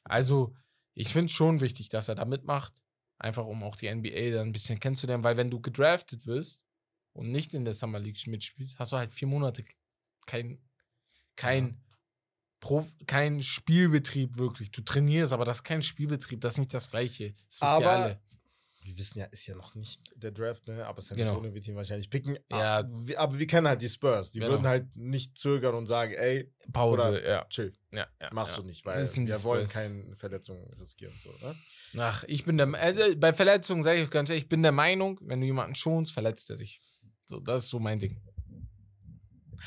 Also, 0.04 0.54
ich 0.94 1.08
finde 1.12 1.26
es 1.26 1.32
schon 1.32 1.60
wichtig, 1.60 1.88
dass 1.88 2.08
er 2.08 2.14
da 2.14 2.24
mitmacht. 2.24 2.82
Einfach 3.18 3.46
um 3.46 3.62
auch 3.62 3.76
die 3.76 3.92
NBA 3.92 4.30
dann 4.32 4.48
ein 4.48 4.52
bisschen 4.52 4.80
kennenzulernen, 4.80 5.22
weil 5.24 5.36
wenn 5.36 5.50
du 5.50 5.60
gedraftet 5.60 6.26
wirst 6.26 6.62
und 7.12 7.30
nicht 7.30 7.54
in 7.54 7.64
der 7.64 7.74
Summer 7.74 7.98
League 8.00 8.26
mitspielst, 8.26 8.78
hast 8.78 8.92
du 8.92 8.96
halt 8.96 9.12
vier 9.12 9.28
Monate 9.28 9.64
kein, 10.26 10.58
kein, 11.36 11.80
Prof, 12.60 12.94
kein 13.06 13.40
Spielbetrieb 13.42 14.36
wirklich. 14.36 14.70
Du 14.70 14.82
trainierst, 14.82 15.32
aber 15.32 15.44
das 15.44 15.58
ist 15.58 15.64
kein 15.64 15.82
Spielbetrieb, 15.82 16.40
das 16.40 16.54
ist 16.54 16.58
nicht 16.58 16.74
das 16.74 16.90
Gleiche. 16.90 17.34
Das 17.50 17.62
Aber- 17.62 17.90
alle. 17.90 18.22
Wir 18.84 18.98
wissen 18.98 19.20
ja, 19.20 19.26
ist 19.26 19.46
ja 19.46 19.54
noch 19.54 19.74
nicht 19.76 20.02
der 20.16 20.32
Draft, 20.32 20.66
ne? 20.66 20.84
Aber 20.86 21.00
San 21.00 21.16
Genau. 21.16 21.30
Antonio 21.30 21.54
wird 21.54 21.68
ihn 21.68 21.76
wahrscheinlich 21.76 22.10
picken. 22.10 22.36
Ja. 22.50 22.80
Ah, 22.80 22.88
wir- 22.90 23.20
aber 23.20 23.38
wir 23.38 23.46
kennen 23.46 23.68
halt 23.68 23.80
die 23.80 23.88
Spurs. 23.88 24.32
Die 24.32 24.40
Genau. 24.40 24.52
würden 24.52 24.66
halt 24.66 24.96
nicht 24.96 25.38
zögern 25.38 25.74
und 25.76 25.86
sagen, 25.86 26.14
ey, 26.14 26.52
Pause, 26.72 27.08
oder- 27.10 27.28
ja. 27.28 27.44
chill, 27.48 27.72
ja, 27.92 28.06
ja 28.20 28.30
machst 28.32 28.58
du 28.58 28.62
nicht, 28.62 28.84
weil 28.84 29.04
wir 29.06 29.42
wollen 29.44 29.68
keine 29.68 30.16
Verletzungen 30.16 30.66
riskieren. 30.80 31.14
So, 31.22 31.30
ne? 31.46 31.54
Ach, 31.98 32.24
ich 32.26 32.44
bin 32.44 32.56
der, 32.56 32.72
also 32.74 33.00
bei 33.16 33.32
Verletzungen 33.32 33.82
sage 33.84 33.98
ich 33.98 34.04
euch 34.04 34.10
ganz 34.10 34.30
ehrlich, 34.30 34.44
ich 34.44 34.48
bin 34.48 34.62
der 34.62 34.72
Meinung, 34.72 35.18
wenn 35.22 35.40
du 35.40 35.46
jemanden 35.46 35.74
schonst, 35.76 36.12
verletzt 36.12 36.50
er 36.50 36.56
sich. 36.56 36.80
So, 37.26 37.38
das 37.38 37.64
ist 37.64 37.70
so 37.70 37.78
mein 37.78 37.98
Ding. 38.00 38.20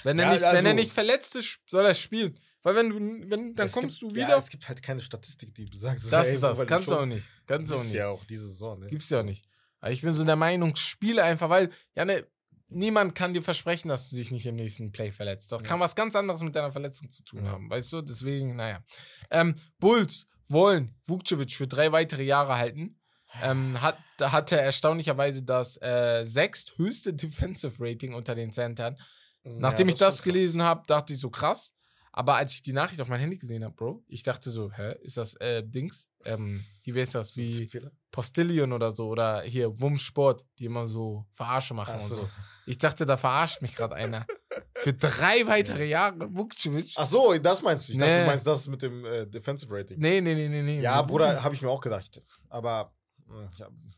Wenn 0.04 0.20
er, 0.20 0.32
nicht, 0.32 0.42
wenn 0.42 0.50
er 0.50 0.58
also- 0.58 0.74
nicht 0.74 0.92
verletzt 0.92 1.36
ist, 1.38 1.60
soll 1.70 1.86
er 1.86 1.94
spielen. 1.94 2.38
Weil 2.66 2.76
wenn 2.78 2.90
du, 2.90 3.30
wenn, 3.30 3.54
dann 3.54 3.68
Es 3.68 3.74
kommst 3.74 4.00
gibt, 4.00 4.12
du 4.12 4.16
wieder. 4.16 4.30
Ja, 4.30 4.38
es 4.40 4.50
gibt 4.50 4.68
halt 4.68 4.82
keine 4.82 5.00
Statistik, 5.00 5.54
die 5.54 5.66
besagt, 5.66 6.02
so, 6.02 6.10
das 6.10 6.28
ey, 6.30 6.34
ist 6.34 6.42
das. 6.42 6.58
weil 6.58 6.66
Kannst 6.66 6.88
du 6.90 6.96
auch 6.96 7.06
nicht. 7.06 7.28
Kannst 7.46 7.70
du 7.70 7.76
auch 7.76 7.78
Das 7.78 7.86
nicht. 7.86 7.94
ja 7.96 8.08
auch 8.10 8.26
diese 8.26 8.48
Saison, 8.48 8.80
ne? 8.80 8.88
Gibt's 8.88 9.08
ja 9.12 9.20
auch 9.20 9.24
nicht. 9.24 9.46
Aber 9.82 9.92
ich 9.92 10.02
bin 10.02 10.16
so 10.16 10.24
der 10.24 10.36
Meinung, 10.36 10.76
spiele 10.76 11.24
einfach, 11.24 11.48
weil, 11.48 11.70
ja, 11.94 12.06
ne, 12.06 12.26
niemand 12.70 13.14
kann 13.14 13.36
dir 13.36 13.44
versprechen, 13.44 13.88
dass 13.90 14.10
du 14.10 14.16
dich 14.16 14.32
nicht 14.32 14.48
im 14.48 14.56
nächsten 14.56 14.92
Play 14.92 15.12
verletzt. 15.12 15.52
Das 15.52 15.62
Ja. 15.62 15.68
kann 15.68 15.80
was 15.80 15.94
ganz 15.96 16.16
anderes 16.16 16.42
mit 16.42 16.56
deiner 16.56 16.72
Verletzung 16.72 17.08
zu 17.12 17.24
tun 17.24 17.46
Ja. 17.46 17.52
haben, 17.52 17.70
weißt 17.70 17.94
du? 17.94 18.02
Deswegen, 18.02 18.56
naja. 18.56 18.84
Ähm, 19.30 19.54
Bulls 19.78 20.26
wollen 20.48 20.96
Vukcevic 21.06 21.52
für 21.52 21.68
drei 21.68 21.92
weitere 21.92 22.24
Jahre 22.24 22.58
halten. 22.58 23.00
Ähm, 23.44 23.80
hat, 23.80 24.00
hatte 24.20 24.60
erstaunlicherweise 24.60 25.44
das 25.44 25.80
äh, 25.84 26.24
sechsthöchste 26.24 27.14
Defensive 27.14 27.76
Rating 27.80 28.16
unter 28.16 28.34
den 28.34 28.52
Centern. 28.52 28.98
Nachdem 29.44 29.88
Ja, 29.88 29.94
ich 29.94 30.00
das 30.00 30.24
gelesen 30.24 30.64
habe, 30.64 30.82
dachte 30.88 31.14
ich 31.14 31.20
so 31.20 31.30
krass. 31.30 31.74
Aber 32.18 32.36
als 32.36 32.54
ich 32.54 32.62
die 32.62 32.72
Nachricht 32.72 33.02
auf 33.02 33.10
mein 33.10 33.20
Handy 33.20 33.38
gesehen 33.38 33.66
habe, 33.66 33.76
Bro, 33.76 34.02
ich 34.08 34.24
dachte 34.24 34.50
so, 34.50 34.72
hä, 34.72 34.96
ist 35.02 35.18
das 35.18 35.36
äh, 35.36 35.62
Dings? 35.68 36.10
Ähm, 36.24 36.64
wie 36.84 36.94
wäre 36.94 37.10
das? 37.12 37.36
Wie? 37.36 37.70
Postillion 38.10 38.72
oder 38.72 38.96
so 38.96 39.10
oder 39.10 39.42
hier 39.42 39.82
Wum 39.82 39.98
Sport, 39.98 40.46
die 40.58 40.64
immer 40.66 40.88
so 40.88 41.26
Verarsche 41.34 41.74
machen 41.74 41.96
Ach 41.98 42.02
und 42.04 42.08
so. 42.08 42.16
so. 42.16 42.30
Ich 42.68 42.78
dachte, 42.78 43.06
da 43.06 43.18
verarscht 43.18 43.62
mich 43.62 43.76
gerade 43.76 43.96
einer. 43.96 44.26
Für 44.76 44.94
drei 44.94 45.46
weitere 45.46 45.86
Jahre 45.90 46.34
Vukcevic. 46.34 46.94
Ach 46.96 47.06
so, 47.06 47.38
das 47.38 47.62
meinst 47.62 47.90
du. 47.90 47.92
Ich 47.92 48.00
dachte, 48.00 48.12
Nee. 48.14 48.20
du 48.22 48.26
meinst 48.28 48.48
das 48.48 48.68
mit 48.68 48.82
dem 48.82 49.04
äh, 49.04 49.28
Defensive 49.28 49.76
Rating. 49.76 50.00
Nee, 50.00 50.22
nee, 50.22 50.36
nee, 50.36 50.48
nee, 50.48 50.62
nee. 50.62 50.80
Ja, 50.80 51.02
Bruder, 51.02 51.44
habe 51.44 51.54
ich 51.54 51.62
mir 51.62 51.70
auch 51.70 51.82
gedacht. 51.82 52.24
Aber, 52.48 52.94
mh, 53.26 53.50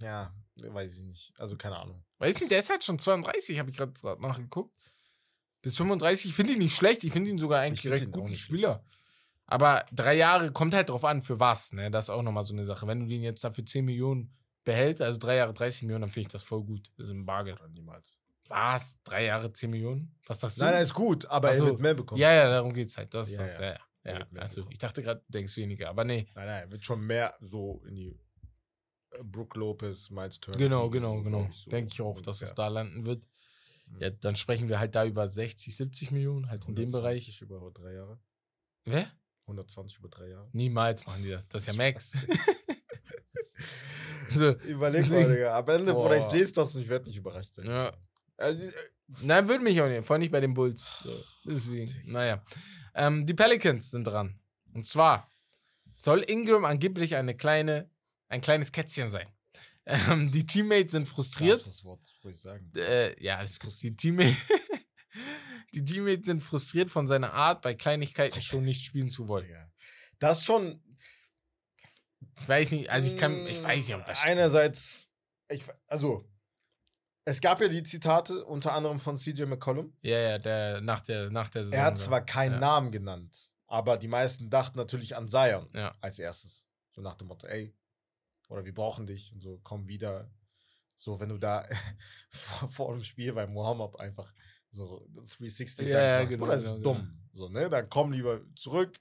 ja, 0.01 0.33
ja, 0.55 0.73
weiß 0.73 0.95
ich 0.95 1.03
nicht. 1.03 1.33
Also, 1.37 1.55
keine 1.55 1.77
Ahnung. 1.77 2.03
Weiß 2.17 2.39
nicht, 2.39 2.49
der 2.49 2.59
ist 2.59 2.71
halt 2.71 2.83
schon 2.83 2.97
32, 2.97 3.59
habe 3.59 3.69
ich 3.69 3.77
gerade 3.77 3.93
nachgeguckt. 4.19 4.73
Bis 5.67 5.75
35 5.75 6.33
finde 6.33 6.53
ich 6.53 6.59
nicht 6.59 6.77
schlecht. 6.77 7.03
Ich 7.03 7.11
finde 7.11 7.29
ihn 7.29 7.37
sogar 7.37 7.59
eigentlich 7.59 7.91
recht 7.91 8.09
guten 8.09 8.37
Spieler. 8.37 8.81
Aber 9.47 9.85
drei 9.91 10.13
Jahre 10.13 10.53
kommt 10.53 10.73
halt 10.73 10.87
drauf 10.87 11.03
an, 11.03 11.21
für 11.21 11.41
was. 11.41 11.73
Ne? 11.73 11.91
Das 11.91 12.05
ist 12.05 12.09
auch 12.09 12.21
nochmal 12.21 12.45
so 12.45 12.53
eine 12.53 12.63
Sache. 12.63 12.87
Wenn 12.87 13.01
du 13.01 13.05
den 13.05 13.21
jetzt 13.21 13.43
dafür 13.43 13.65
10 13.65 13.83
Millionen 13.83 14.33
behältst, 14.63 15.01
also 15.01 15.19
drei 15.19 15.35
Jahre 15.35 15.53
30 15.53 15.81
Millionen, 15.81 16.03
dann 16.03 16.09
finde 16.09 16.27
ich 16.27 16.31
das 16.31 16.43
voll 16.43 16.63
gut. 16.63 16.89
Das 16.95 17.07
ist 17.07 17.11
ein 17.11 17.25
Bargeld. 17.25 17.59
Oder 17.59 17.67
niemals. 17.67 18.17
Was? 18.47 18.97
Drei 19.03 19.25
Jahre 19.25 19.51
10 19.51 19.69
Millionen? 19.69 20.15
Was 20.25 20.39
das 20.39 20.55
Nein, 20.55 20.71
nein, 20.71 20.83
ist 20.83 20.93
gut, 20.93 21.25
aber 21.25 21.49
Ach 21.49 21.51
er 21.51 21.57
so. 21.57 21.65
wird 21.65 21.81
mehr 21.81 21.95
bekommen. 21.95 22.21
Ja, 22.21 22.31
ja, 22.31 22.49
darum 22.49 22.71
geht's 22.71 22.97
halt. 22.97 23.13
Das 23.13 23.29
ist 23.29 23.35
Ja, 23.35 23.43
das, 23.43 23.57
ja. 23.57 23.65
ja, 23.65 23.77
ja. 24.05 24.19
Ja. 24.19 24.39
Also, 24.39 24.55
bekommen. 24.61 24.71
ich 24.71 24.77
dachte 24.77 25.03
gerade, 25.03 25.19
du 25.19 25.31
denkst 25.33 25.57
weniger, 25.57 25.89
aber 25.89 26.05
nee. 26.05 26.27
Nein, 26.33 26.45
nein, 26.45 26.71
wird 26.71 26.85
schon 26.85 27.05
mehr 27.05 27.35
so 27.41 27.83
in 27.85 27.95
die 27.95 28.17
äh, 29.11 29.21
Brook 29.21 29.57
Lopez, 29.57 30.11
Miles 30.11 30.39
Turner. 30.39 30.57
Genau, 30.57 30.89
genau, 30.89 31.17
so, 31.17 31.23
genau. 31.23 31.49
so 31.51 31.69
Denke 31.69 31.91
ich 31.91 32.01
auch, 32.01 32.21
dass 32.21 32.41
es 32.41 32.55
da 32.55 32.69
landen 32.69 33.03
wird. 33.03 33.27
Mhm. 33.87 34.01
Ja, 34.01 34.09
dann 34.09 34.35
sprechen 34.35 34.69
wir 34.69 34.79
halt 34.79 34.95
da 34.95 35.05
über 35.05 35.27
60, 35.27 35.75
70 35.75 36.11
Millionen, 36.11 36.49
halt 36.49 36.65
in 36.67 36.75
dem 36.75 36.89
120 36.89 37.39
Bereich. 37.39 37.41
über 37.41 37.71
drei 37.71 37.93
Jahre. 37.93 38.19
Wer? 38.85 39.11
120 39.43 39.99
über 39.99 40.09
drei 40.09 40.29
Jahre. 40.29 40.49
Niemals 40.53 41.05
machen 41.05 41.23
die 41.23 41.29
das. 41.29 41.47
Das 41.47 41.63
ist 41.63 41.67
ja 41.67 41.73
Max. 41.73 42.11
so, 44.29 44.49
Überleg 44.51 45.01
Deswegen- 45.01 45.29
mal, 45.29 45.35
Digga. 45.35 45.57
Am 45.57 45.69
Ende, 45.69 45.93
Bruder, 45.93 46.17
ich 46.17 46.31
lese 46.31 46.53
das 46.53 46.75
und 46.75 46.81
ich 46.81 46.89
werde 46.89 47.05
nicht 47.07 47.17
überrascht 47.17 47.55
sein. 47.55 47.65
ja. 47.65 47.93
Also, 48.39 48.65
äh, 48.65 48.71
Nein, 49.21 49.47
würde 49.47 49.63
mich 49.63 49.81
auch 49.81 49.87
nicht. 49.87 50.05
Vor 50.05 50.13
allem 50.15 50.19
nicht 50.21 50.31
bei 50.31 50.41
den 50.41 50.53
Bulls. 50.53 50.99
So, 51.01 51.23
deswegen. 51.45 51.91
Naja. 52.05 52.43
Ähm, 52.93 53.25
die 53.25 53.33
Pelicans 53.33 53.89
sind 53.89 54.03
dran. 54.05 54.39
Und 54.73 54.85
zwar 54.85 55.27
soll 55.95 56.21
Ingram 56.21 56.65
angeblich 56.65 57.15
eine 57.15 57.35
kleine, 57.35 57.89
ein 58.27 58.41
kleines 58.41 58.71
Kätzchen 58.71 59.09
sein. 59.09 59.27
Ähm, 59.89 60.29
die 60.31 60.45
Teammates 60.45 60.91
sind 60.91 61.07
frustriert. 61.07 61.65
das 61.65 61.85
Wort 61.85 62.05
ruhig 62.23 62.37
sagen. 62.37 62.69
Äh, 62.75 63.23
ja, 63.23 63.37
alles 63.37 63.57
gut. 63.57 63.71
Die, 63.81 63.95
Teammate 63.95 64.35
die 65.73 65.83
Teammates 65.83 66.25
sind 66.25 66.41
frustriert 66.41 66.89
von 66.89 67.07
seiner 67.07 67.31
Art, 67.33 67.61
bei 67.61 67.73
Kleinigkeiten 67.73 68.41
schon 68.41 68.65
nicht 68.65 68.83
spielen 68.83 69.07
zu 69.07 69.29
wollen. 69.29 69.45
Digga. 69.45 69.71
Das 70.19 70.43
schon. 70.43 70.83
Ich 72.39 72.47
weiß 72.47 72.71
nicht, 72.71 72.89
also 72.89 73.11
ich 73.11 73.17
kann, 73.17 73.47
ich 73.47 73.63
weiß 73.63 73.87
nicht, 73.87 73.95
ob 73.95 74.05
das 74.05 74.19
stimmt. 74.19 74.31
Einerseits, 74.31 75.13
ich, 75.49 75.63
also, 75.87 76.29
es 77.23 77.39
gab 77.39 77.61
ja 77.61 77.67
die 77.67 77.81
Zitate, 77.81 78.43
unter 78.43 78.73
anderem 78.73 78.99
von 78.99 79.17
CJ 79.17 79.43
McCollum. 79.45 79.95
Ja, 80.01 80.19
ja, 80.19 80.37
der, 80.37 80.81
nach 80.81 81.01
der, 81.01 81.31
nach 81.31 81.49
der 81.49 81.63
Saison. 81.63 81.79
Er 81.79 81.85
hat 81.85 81.97
ja. 81.97 82.03
zwar 82.03 82.25
keinen 82.25 82.53
ja. 82.53 82.59
Namen 82.59 82.91
genannt, 82.91 83.49
aber 83.67 83.97
die 83.97 84.07
meisten 84.09 84.49
dachten 84.49 84.77
natürlich 84.77 85.15
an 85.15 85.29
Zion 85.29 85.69
Ja. 85.73 85.93
als 86.01 86.19
erstes. 86.19 86.67
So 86.91 87.01
nach 87.01 87.15
dem 87.15 87.27
Motto, 87.27 87.47
ey, 87.47 87.73
oder 88.47 88.65
wir 88.65 88.73
brauchen 88.73 89.05
dich 89.05 89.33
und 89.33 89.41
so, 89.41 89.59
komm 89.63 89.87
wieder. 89.87 90.31
So, 90.95 91.19
wenn 91.19 91.29
du 91.29 91.37
da 91.37 91.67
vor, 92.31 92.69
vor 92.69 92.91
dem 92.93 93.01
Spiel 93.01 93.33
bei 93.33 93.45
Mohammed 93.47 93.99
einfach 93.99 94.33
so 94.71 95.07
360 95.13 95.87
Ja, 95.87 96.01
ja, 96.01 96.19
machst, 96.19 96.29
genau, 96.29 96.45
Bruder, 96.45 96.55
das 96.55 96.63
ist 96.65 96.71
genau, 96.71 96.83
dumm. 96.93 97.19
So, 97.33 97.49
ne? 97.49 97.69
Dann 97.69 97.89
komm 97.89 98.11
lieber 98.11 98.41
zurück, 98.55 98.99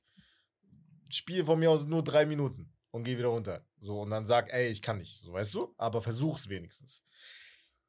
spiel 1.10 1.44
von 1.44 1.58
mir 1.58 1.70
aus 1.70 1.86
nur 1.86 2.02
drei 2.02 2.26
Minuten 2.26 2.72
und 2.90 3.04
geh 3.04 3.18
wieder 3.18 3.28
runter. 3.28 3.64
So, 3.78 4.00
und 4.00 4.10
dann 4.10 4.26
sag, 4.26 4.52
ey, 4.52 4.68
ich 4.68 4.82
kann 4.82 4.98
nicht, 4.98 5.20
so 5.20 5.32
weißt 5.32 5.54
du? 5.54 5.74
Aber 5.76 6.02
versuch's 6.02 6.48
wenigstens. 6.48 7.02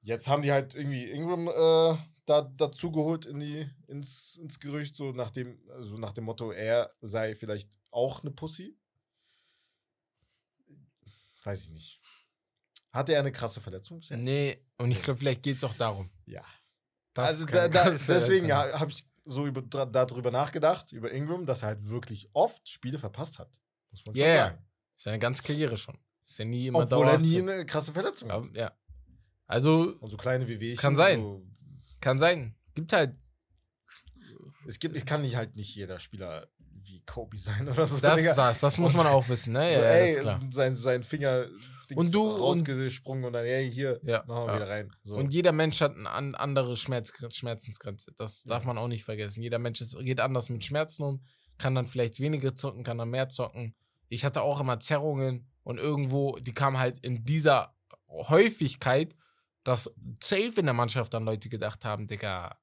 Jetzt 0.02 0.28
haben 0.28 0.44
die 0.44 0.52
halt 0.52 0.76
irgendwie 0.76 1.10
Ingram 1.10 1.48
äh, 1.48 1.98
da, 2.26 2.42
dazu 2.42 2.92
geholt 2.92 3.26
in 3.26 3.40
die, 3.40 3.70
ins, 3.88 4.38
ins 4.42 4.60
Gerücht, 4.60 4.96
so 4.96 5.12
nach 5.12 5.32
dem, 5.32 5.60
also 5.70 5.98
nach 5.98 6.14
dem 6.14 6.26
Motto, 6.26 6.52
er 6.52 6.92
sei 7.02 7.36
vielleicht 7.36 7.78
auch 7.92 8.22
eine 8.22 8.32
Pussy. 8.32 8.78
Weiß 11.48 11.64
ich 11.64 11.70
nicht. 11.70 12.02
Hatte 12.92 13.14
er 13.14 13.22
eine 13.22 13.32
krasse 13.32 13.62
Verletzung 13.62 14.00
bisher? 14.00 14.18
Nee, 14.18 14.62
und 14.78 14.92
ich 14.92 15.02
glaube, 15.02 15.18
vielleicht 15.18 15.44
geht 15.44 15.56
es 15.56 15.64
auch 15.64 15.74
darum. 15.76 16.10
Ja. 16.26 16.44
Das 17.14 17.30
also 17.30 17.46
ist 17.46 17.56
da, 17.56 17.68
da, 17.70 17.90
deswegen 17.90 18.50
ja, 18.50 18.78
habe 18.78 18.92
ich 18.92 19.08
so 19.24 19.48
über, 19.48 19.62
darüber 19.62 20.30
nachgedacht, 20.30 20.92
über 20.92 21.10
Ingram, 21.10 21.46
dass 21.46 21.62
er 21.62 21.70
halt 21.70 21.88
wirklich 21.88 22.30
oft 22.34 22.68
Spiele 22.68 23.00
verpasst 23.00 23.40
hat. 23.40 23.62
Muss 23.92 24.06
man 24.06 24.14
schon 24.14 24.26
Ja, 24.26 24.28
ja. 24.28 24.46
sagen. 24.48 24.66
Seine 24.98 25.20
ganze 25.20 25.42
Karriere 25.42 25.78
schon. 25.78 25.98
Ist 26.26 26.38
ja 26.40 26.44
nie 26.44 26.68
immer 26.68 26.80
Obwohl 26.80 27.08
er 27.08 27.18
nie 27.18 27.40
eine 27.40 27.66
krasse 27.66 27.94
Verletzung 27.94 28.30
hat. 28.30 28.46
Ja, 28.48 28.64
ja. 28.64 28.78
Also, 29.46 29.96
Und 30.02 30.10
so 30.10 30.18
kleine 30.18 30.50
Wehwehchen. 30.50 30.82
Kann 30.82 30.98
sein. 30.98 31.22
So, 31.22 31.48
kann 32.02 32.20
sein. 32.20 32.58
Gibt 32.76 32.92
halt. 32.92 33.16
es 34.68 34.80
gibt, 34.80 34.98
ich 34.98 35.06
kann 35.06 35.22
nicht 35.22 35.38
halt 35.38 35.56
nicht 35.56 35.74
jeder 35.74 35.98
Spieler 36.00 36.50
wie 36.84 37.02
Kobe 37.06 37.38
sein 37.38 37.68
oder 37.70 37.86
so. 37.88 38.00
Das, 38.00 38.36
das, 38.36 38.60
das 38.60 38.78
muss 38.78 38.94
Und- 38.94 38.98
man 38.98 39.08
auch 39.08 39.28
wissen, 39.30 39.54
ne? 39.54 39.62
so, 39.76 39.82
Ja, 39.82 39.88
ja, 39.88 39.90
ey, 39.96 40.12
ist 40.12 40.20
klar. 40.20 40.42
sein, 40.52 40.76
sein 40.76 41.04
Finger 41.04 41.46
Und 41.96 42.14
du- 42.14 42.30
und- 42.30 42.42
rausgesprungen 42.42 43.26
und, 43.26 43.34
dann, 43.34 43.46
ey, 43.46 43.72
hier, 43.72 44.00
Ja, 44.04 44.24
machen 44.28 44.46
wir 44.46 44.54
ja. 44.54 44.56
wieder 44.56 44.70
rein. 44.70 44.92
So. 45.04 45.16
Und 45.18 45.34
jeder 45.34 45.52
Mensch 45.52 45.80
hat 45.82 45.96
eine 45.96 46.10
an, 46.10 46.36
andere 46.36 46.76
Schmerz, 46.76 47.12
Schmerzensgrenze. 47.34 48.12
Das 48.18 48.44
darf 48.44 48.66
man 48.66 48.78
auch 48.78 48.88
nicht 48.88 49.04
vergessen. 49.04 49.42
Jeder 49.42 49.60
Mensch 49.60 49.82
ist, 49.82 49.98
geht 50.00 50.20
anders 50.20 50.50
mit 50.50 50.64
Schmerzen 50.64 51.04
um, 51.04 51.24
kann 51.58 51.76
dann 51.76 51.88
vielleicht 51.88 52.20
weniger 52.20 52.56
zocken, 52.56 52.84
kann 52.84 52.98
dann 52.98 53.10
mehr 53.10 53.30
zocken. 53.30 53.76
Ich 54.10 54.24
hatte 54.26 54.42
auch 54.42 54.60
immer 54.62 54.80
Zerrungen 54.80 55.48
und 55.64 55.78
irgendwo, 55.80 56.38
die 56.38 56.54
kamen 56.54 56.78
halt 56.78 57.00
in 57.00 57.26
dieser 57.26 57.74
Häufigkeit, 58.10 59.16
dass 59.64 59.92
safe 60.22 60.54
in 60.60 60.66
der 60.66 60.74
Mannschaft 60.74 61.14
dann 61.14 61.26
Leute 61.26 61.50
gedacht 61.50 61.84
haben, 61.86 62.08
Digga, 62.08 62.58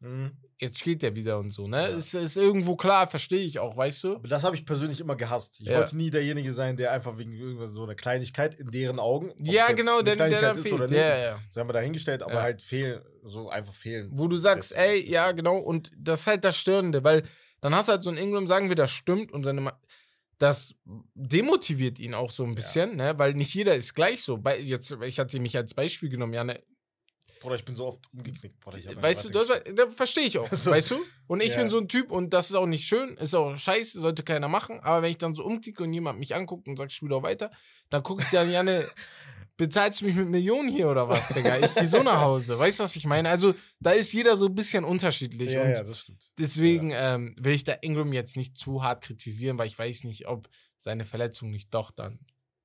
Mhm. 0.00 0.36
Jetzt 0.60 0.78
spielt 0.80 1.02
der 1.02 1.14
wieder 1.14 1.38
und 1.38 1.50
so, 1.50 1.66
ne? 1.68 1.82
Ja. 1.82 1.86
Ist, 1.88 2.14
ist 2.14 2.36
irgendwo 2.36 2.76
klar, 2.76 3.06
verstehe 3.08 3.40
ich 3.44 3.58
auch, 3.58 3.76
weißt 3.76 4.04
du? 4.04 4.14
Aber 4.16 4.28
das 4.28 4.44
habe 4.44 4.56
ich 4.56 4.64
persönlich 4.64 5.00
immer 5.00 5.16
gehasst. 5.16 5.60
Ich 5.60 5.68
Ja. 5.68 5.78
wollte 5.78 5.96
nie 5.96 6.10
derjenige 6.10 6.52
sein, 6.52 6.76
der 6.76 6.92
einfach 6.92 7.16
wegen 7.18 7.32
irgendwas 7.32 7.70
so 7.70 7.84
einer 7.84 7.94
Kleinigkeit 7.94 8.58
in 8.58 8.70
deren 8.70 8.98
Augen. 8.98 9.32
Ja, 9.42 9.72
genau, 9.72 10.02
der, 10.02 10.16
der 10.16 10.40
dann 10.40 10.58
ist 10.58 10.72
oder 10.72 10.88
nicht, 10.88 10.98
Ja, 10.98 11.16
ja. 11.18 11.38
Sagen 11.50 11.68
wir 11.68 11.72
dahingestellt, 11.72 12.22
aber 12.22 12.42
halt 12.42 12.62
fehlen, 12.62 13.00
so 13.24 13.48
einfach 13.48 13.74
fehlen. 13.74 14.10
Wo 14.12 14.28
du 14.28 14.36
sagst, 14.36 14.72
ey, 14.76 15.08
ja, 15.08 15.32
genau, 15.32 15.58
und 15.58 15.90
das 15.96 16.20
ist 16.20 16.26
halt 16.26 16.44
das 16.44 16.56
Störende, 16.56 17.04
weil 17.04 17.22
dann 17.60 17.74
hast 17.74 17.88
du 17.88 17.92
halt 17.92 18.02
so 18.02 18.10
ein 18.10 18.16
Ingram, 18.16 18.46
sagen 18.46 18.68
wir, 18.68 18.76
das 18.76 18.90
stimmt 18.90 19.32
und 19.32 19.44
seine. 19.44 19.60
Ma 19.60 19.78
das 20.40 20.72
demotiviert 21.14 21.98
ihn 21.98 22.14
auch 22.14 22.30
so 22.30 22.44
ein 22.44 22.54
bisschen, 22.54 22.94
ne? 22.94 23.14
weil 23.18 23.34
nicht 23.34 23.52
jeder 23.54 23.74
ist 23.74 23.94
gleich 23.94 24.22
so. 24.22 24.38
Bei, 24.38 24.56
jetzt, 24.60 24.96
ich 25.04 25.18
hatte 25.18 25.40
mich 25.40 25.56
als 25.56 25.74
Beispiel 25.74 26.08
genommen, 26.08 26.32
ja, 26.32 26.44
ne, 26.44 26.62
Bruder, 27.40 27.54
ich 27.56 27.64
bin 27.64 27.74
so 27.76 27.86
oft 27.86 28.00
umgeknickt. 28.12 28.58
Bruder, 28.60 28.78
weißt 29.02 29.24
du, 29.24 29.30
das, 29.30 29.48
da 29.74 29.88
verstehe 29.88 30.24
ich 30.24 30.38
auch, 30.38 30.48
So. 30.52 30.70
weißt 30.70 30.90
du? 30.92 31.04
Und 31.26 31.40
ich 31.42 31.52
Ja. 31.52 31.58
bin 31.58 31.68
so 31.68 31.78
ein 31.78 31.88
Typ 31.88 32.10
und 32.10 32.30
das 32.34 32.50
ist 32.50 32.56
auch 32.56 32.66
nicht 32.66 32.86
schön, 32.86 33.16
ist 33.18 33.34
auch 33.34 33.56
scheiße, 33.56 34.00
sollte 34.00 34.22
keiner 34.22 34.48
machen, 34.48 34.80
aber 34.80 35.02
wenn 35.02 35.10
ich 35.10 35.18
dann 35.18 35.34
so 35.34 35.44
umklicke 35.44 35.82
und 35.82 35.92
jemand 35.92 36.18
mich 36.18 36.34
anguckt 36.34 36.68
und 36.68 36.76
sagt, 36.76 36.92
spiel 36.92 37.08
doch 37.08 37.22
weiter, 37.22 37.50
dann 37.90 38.02
gucke 38.02 38.22
ich 38.22 38.30
dann, 38.30 38.50
Janne, 38.50 38.88
bezahlst 39.56 40.00
du 40.00 40.04
mich 40.06 40.14
mit 40.14 40.28
Millionen 40.28 40.68
hier 40.68 40.88
oder 40.88 41.08
was, 41.08 41.28
Digga? 41.28 41.58
Ich 41.58 41.74
gehe 41.74 41.86
so 41.86 42.02
nach 42.02 42.20
Hause, 42.20 42.58
weißt 42.58 42.78
du, 42.78 42.84
was 42.84 42.94
ich 42.96 43.04
meine? 43.06 43.28
Also, 43.28 43.54
da 43.80 43.90
ist 43.90 44.12
jeder 44.12 44.36
so 44.36 44.46
ein 44.46 44.54
bisschen 44.54 44.84
unterschiedlich 44.84 45.52
ja, 45.52 45.62
und 45.62 45.70
ja, 45.70 45.82
das 45.82 45.98
stimmt. 46.00 46.30
Deswegen 46.38 46.92
ähm, 46.94 47.34
will 47.38 47.54
ich 47.54 47.64
da 47.64 47.74
Ingram 47.80 48.12
jetzt 48.12 48.36
nicht 48.36 48.56
zu 48.56 48.82
hart 48.84 49.02
kritisieren, 49.02 49.58
weil 49.58 49.66
ich 49.66 49.78
weiß 49.78 50.04
nicht, 50.04 50.28
ob 50.28 50.48
seine 50.76 51.04
Verletzungen 51.04 51.50
nicht 51.50 51.74
doch 51.74 51.90
dann 51.90 52.20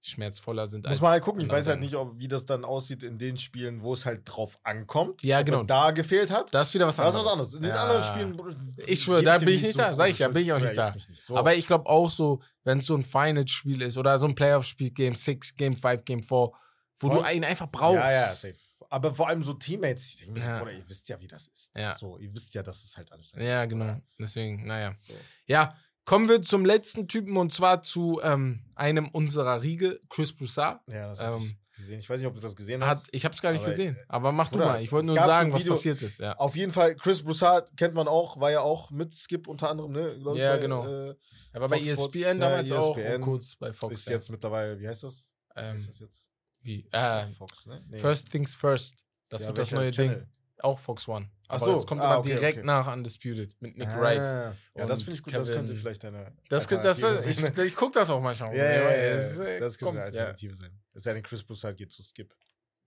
schmerzvoller 0.06 0.68
sind. 0.68 0.88
Muss 0.88 1.02
man 1.02 1.12
halt 1.12 1.24
gucken. 1.24 1.42
Ich 1.42 1.50
weiß 1.50 1.68
halt 1.68 1.80
nicht, 1.80 1.96
ob, 1.96 2.20
wie 2.20 2.28
das 2.28 2.46
dann 2.46 2.66
aussieht 2.66 3.04
in 3.04 3.18
den 3.18 3.38
Spielen, 3.38 3.82
wo 3.82 3.94
es 3.94 4.06
halt 4.06 4.22
drauf 4.26 4.60
ankommt. 4.64 5.24
Ja, 5.24 5.42
genau. 5.42 5.64
da 5.64 5.92
gefehlt 5.92 6.30
hat. 6.30 6.54
Das 6.54 6.70
ist 6.70 6.74
wieder 6.74 6.88
was 6.88 6.98
Das 6.98 7.16
ist 7.16 7.16
anderes. 7.16 7.26
was 7.26 7.32
anderes. 7.34 7.54
In 7.56 7.62
den 7.62 7.70
Ja. 7.72 7.84
anderen 7.84 8.04
Spielen. 8.04 8.38
Bruder, 8.38 8.56
Ich 8.88 9.02
schwöre, 9.02 9.24
da 9.24 9.38
bin 9.38 9.50
ich 9.50 9.62
nicht 9.62 9.72
so 9.74 9.78
da. 9.80 9.94
Sag 9.94 10.10
ich 10.10 10.20
ja, 10.20 10.28
bin 10.28 10.44
ich 10.44 10.52
auch 10.54 10.60
nicht 10.60 10.76
Ja, 10.76 10.90
da. 10.90 10.92
nicht. 10.92 11.10
So. 11.22 11.38
Aber 11.38 11.56
ich 11.56 11.66
glaube 11.68 11.86
auch 11.90 12.12
so, 12.12 12.42
wenn 12.64 12.80
es 12.80 12.86
so 12.86 12.96
ein 12.96 13.04
Final-Spiel 13.04 13.82
ist 13.82 13.98
oder 13.98 14.20
so 14.20 14.26
ein 14.28 14.36
Playoff-Spiel, 14.36 14.92
Game 14.92 15.16
6, 15.16 15.56
Game 15.56 15.76
5, 15.76 16.04
Game 16.06 16.22
4, 16.22 16.30
wo 16.30 16.54
Voll. 16.98 17.10
du 17.18 17.22
einen 17.22 17.44
einfach 17.46 17.68
brauchst. 17.72 17.96
Ja, 17.96 18.12
ja, 18.12 18.28
safe. 18.28 18.56
Aber 18.90 19.14
vor 19.16 19.28
allem 19.28 19.42
so 19.42 19.54
Teammates. 19.54 20.06
Ich 20.06 20.18
denke 20.18 20.34
mir 20.34 20.40
Ja. 20.46 20.58
so, 20.58 20.64
Bruder, 20.66 20.78
ihr 20.78 20.88
wisst 20.88 21.10
ja, 21.10 21.20
wie 21.20 21.28
das 21.28 21.48
ist. 21.48 21.72
Ja. 21.76 21.96
So, 21.96 22.18
ihr 22.20 22.32
wisst 22.34 22.54
ja, 22.54 22.62
dass 22.62 22.84
es 22.84 22.96
halt 22.96 23.12
anstrengend 23.12 23.48
Ja, 23.50 23.64
ist. 23.64 23.70
genau. 23.70 23.86
Bruder. 23.86 24.02
Deswegen, 24.20 24.68
naja. 24.68 24.94
So. 24.98 25.14
Ja, 25.48 25.76
kommen 26.06 26.28
wir 26.30 26.42
zum 26.42 26.66
letzten 26.66 27.08
Typen 27.08 27.38
und 27.38 27.54
zwar 27.54 27.82
zu 27.82 28.20
ähm, 28.24 28.64
einem 28.76 29.08
unserer 29.10 29.62
Riege, 29.62 30.00
Chris 30.10 30.34
Broussard. 30.34 30.82
Ja, 30.88 31.08
das 31.10 31.22
hab 31.22 31.36
Ähm, 31.38 31.44
ich 31.44 31.78
gesehen. 31.78 32.00
Ich 32.00 32.10
weiß 32.10 32.20
nicht, 32.20 32.28
ob 32.28 32.36
du 32.36 32.40
das 32.42 32.56
gesehen 32.56 32.84
Hat, 32.86 32.98
hast. 33.00 33.10
ich 33.12 33.26
habe 33.26 33.34
es 33.34 33.42
gar 33.42 33.52
nicht 33.52 33.62
Aber, 33.62 33.70
gesehen, 33.72 33.98
aber 34.08 34.32
mach 34.32 34.50
du 34.50 34.58
Bruder, 34.58 34.66
mal. 34.74 34.82
Ich 34.84 34.92
wollte 34.92 35.08
nur 35.08 35.16
sagen, 35.16 35.52
was 35.54 35.64
passiert 35.64 36.02
ist. 36.04 36.20
Ja. 36.20 36.34
Auf 36.38 36.56
jeden 36.56 36.72
Fall, 36.72 36.96
Chris 36.96 37.24
Broussard 37.24 37.76
kennt 37.78 37.96
man 37.96 38.08
auch, 38.08 38.40
war 38.40 38.52
ja 38.52 38.62
auch 38.62 38.92
mit 38.92 39.12
Skip 39.12 39.48
unter 39.48 39.70
anderem, 39.72 39.92
ne? 39.92 40.16
glaub 40.22 40.36
Ja, 40.38 40.54
bei, 40.54 40.60
genau. 40.60 40.86
Äh, 40.86 41.16
Er 41.52 41.62
war 41.62 41.70
bei 41.70 41.78
Fox 41.78 41.88
Sports. 41.88 42.16
ESPN 42.16 42.28
Ja, 42.28 42.34
damals 42.50 42.72
auch 42.72 42.98
ESPN 42.98 43.16
und 43.16 43.22
kurz 43.22 43.56
bei 43.56 43.74
Fox. 43.74 43.94
ist 43.96 44.06
ja. 44.08 44.14
jetzt 44.14 44.30
mittlerweile, 44.30 44.80
wie 44.80 44.88
heißt 44.88 45.04
das? 45.04 45.32
Wie 45.56 45.62
ähm, 45.62 45.76
ist 45.76 45.88
das 45.88 46.00
jetzt? 46.00 46.30
wie? 46.62 46.88
Äh, 46.92 47.28
Fox, 47.28 47.66
ne? 47.66 47.84
Nee. 47.90 48.00
First 48.00 48.30
Things 48.32 48.56
First. 48.56 49.06
Das 49.30 49.42
Ja, 49.42 49.48
wird 49.48 49.58
das 49.58 49.72
neue 49.72 49.90
Channel? 49.92 50.16
Ding. 50.18 50.28
Auch 50.60 50.80
Fox 50.80 51.08
One. 51.08 51.30
Ach 51.48 51.62
Aber 51.62 51.74
so, 51.74 51.80
es 51.80 51.88
kommt 51.88 52.02
ah, 52.02 52.06
immer 52.06 52.20
okay, 52.20 52.30
direkt 52.30 52.58
okay. 52.60 52.66
nach 52.68 52.92
Undisputed 52.92 53.56
mit 53.62 53.78
Nick 53.78 53.88
Ah, 53.88 54.00
Wright. 54.00 54.56
Ja, 54.76 54.86
das 54.86 55.04
finde 55.04 55.16
ich 55.16 55.24
gut, 55.24 55.34
das 55.34 55.48
Kevin- 55.48 55.60
könnte 55.62 55.76
vielleicht 55.76 56.06
eine. 56.06 56.32
Das, 56.50 56.68
das, 56.68 57.00
das, 57.00 57.26
ich, 57.26 57.42
ich 57.44 57.76
gucke 57.76 58.00
das 58.00 58.10
auch 58.10 58.22
manchmal. 58.22 58.56
ja, 58.56 58.64
ja, 58.64 58.72
ja, 58.74 58.92
ja, 58.92 59.44
äh, 59.44 59.60
das 59.60 59.78
könnte 59.78 59.94
eine. 59.94 60.04
Alternative 60.04 60.56
sein. 60.56 60.80
Es 60.94 61.04
sei 61.04 61.14
denn, 61.14 61.24
Chris 61.24 61.44
Broussard 61.44 61.76
geht 61.76 61.92
zu 61.92 62.02
Skip. 62.04 62.34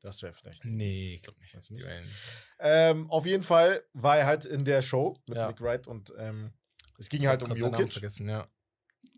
Das 0.00 0.22
wäre 0.22 0.32
vielleicht. 0.32 0.64
Nee, 0.64 1.14
ich 1.14 1.22
glaube 1.22 1.40
nicht. 1.40 1.70
Nicht. 1.70 1.84
Ähm, 2.60 3.10
auf 3.10 3.26
jeden 3.26 3.42
Fall 3.42 3.82
war 3.92 4.16
er 4.18 4.26
halt 4.26 4.44
in 4.44 4.64
der 4.64 4.80
Show 4.82 5.18
mit 5.26 5.36
Ja. 5.36 5.48
Nick 5.48 5.60
Wright 5.60 5.86
und 5.86 6.12
ähm, 6.18 6.52
es 6.98 7.08
ging 7.08 7.26
halt 7.26 7.42
um 7.42 7.54
Jokic. 7.54 7.92
vergessen, 7.92 8.28
ja. 8.28 8.46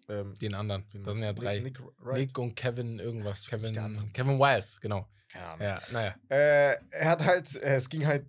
Ähm, 0.08 0.34
Den 0.36 0.54
anderen. 0.54 0.84
wen 0.92 1.02
Das 1.04 1.14
sind 1.14 1.22
ja 1.22 1.32
drei. 1.32 1.60
Nick 1.60 1.78
Nick, 2.14 2.38
und 2.38 2.54
Kevin 2.54 2.98
irgendwas. 2.98 3.50
Andere. 3.52 3.72
Kevin, 3.72 4.12
Kevin 4.12 4.38
Wilds, 4.38 4.80
genau. 4.80 5.08
Keine 5.28 5.46
Ahnung. 5.46 5.66
Ja, 5.66 5.82
naja. 5.92 6.14
Äh, 6.28 6.76
er 6.90 7.08
hat 7.10 7.24
halt, 7.24 7.54
äh, 7.56 7.76
es 7.76 7.88
ging 7.88 8.06
halt 8.06 8.26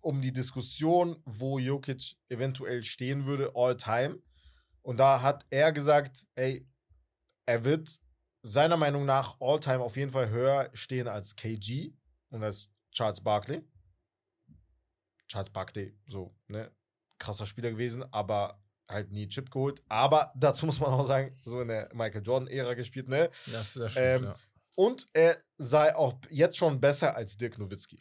um 0.00 0.20
die 0.20 0.32
Diskussion, 0.32 1.16
wo 1.24 1.58
Jokic 1.58 2.16
eventuell 2.28 2.84
stehen 2.84 3.24
würde, 3.24 3.52
all 3.54 3.76
time. 3.76 4.18
Und 4.82 4.98
da 4.98 5.22
hat 5.22 5.46
er 5.48 5.72
gesagt, 5.72 6.26
ey, 6.34 6.68
er 7.46 7.64
wird 7.64 7.98
seiner 8.42 8.76
Meinung 8.76 9.06
nach 9.06 9.40
all 9.40 9.58
time 9.58 9.80
auf 9.80 9.96
jeden 9.96 10.10
Fall 10.12 10.28
höher 10.28 10.68
stehen 10.74 11.08
als 11.08 11.34
KG 11.34 11.94
und 12.28 12.42
als 12.42 12.68
Charles 12.92 13.22
Barkley. 13.22 13.62
Charles 15.26 15.48
Barkley, 15.48 15.98
so, 16.06 16.36
ne, 16.48 16.70
krasser 17.18 17.46
Spieler 17.46 17.70
gewesen, 17.70 18.04
aber 18.12 18.62
halt 18.88 19.10
nie 19.12 19.28
Chip 19.28 19.50
geholt. 19.50 19.82
Aber 19.88 20.32
dazu 20.36 20.66
muss 20.66 20.80
man 20.80 20.90
auch 20.90 21.06
sagen, 21.06 21.36
so 21.42 21.60
in 21.60 21.68
der 21.68 21.88
Michael 21.94 22.22
Jordan-Ära 22.24 22.74
gespielt, 22.74 23.08
ne? 23.08 23.30
Das, 23.52 23.74
das 23.74 23.92
stimmt, 23.92 24.06
Ähm, 24.06 24.24
ja. 24.24 24.34
Und 24.76 25.08
er 25.12 25.36
sei 25.56 25.94
auch 25.94 26.14
jetzt 26.30 26.56
schon 26.56 26.80
besser 26.80 27.14
als 27.16 27.36
Dirk 27.36 27.58
Nowitzki. 27.58 28.00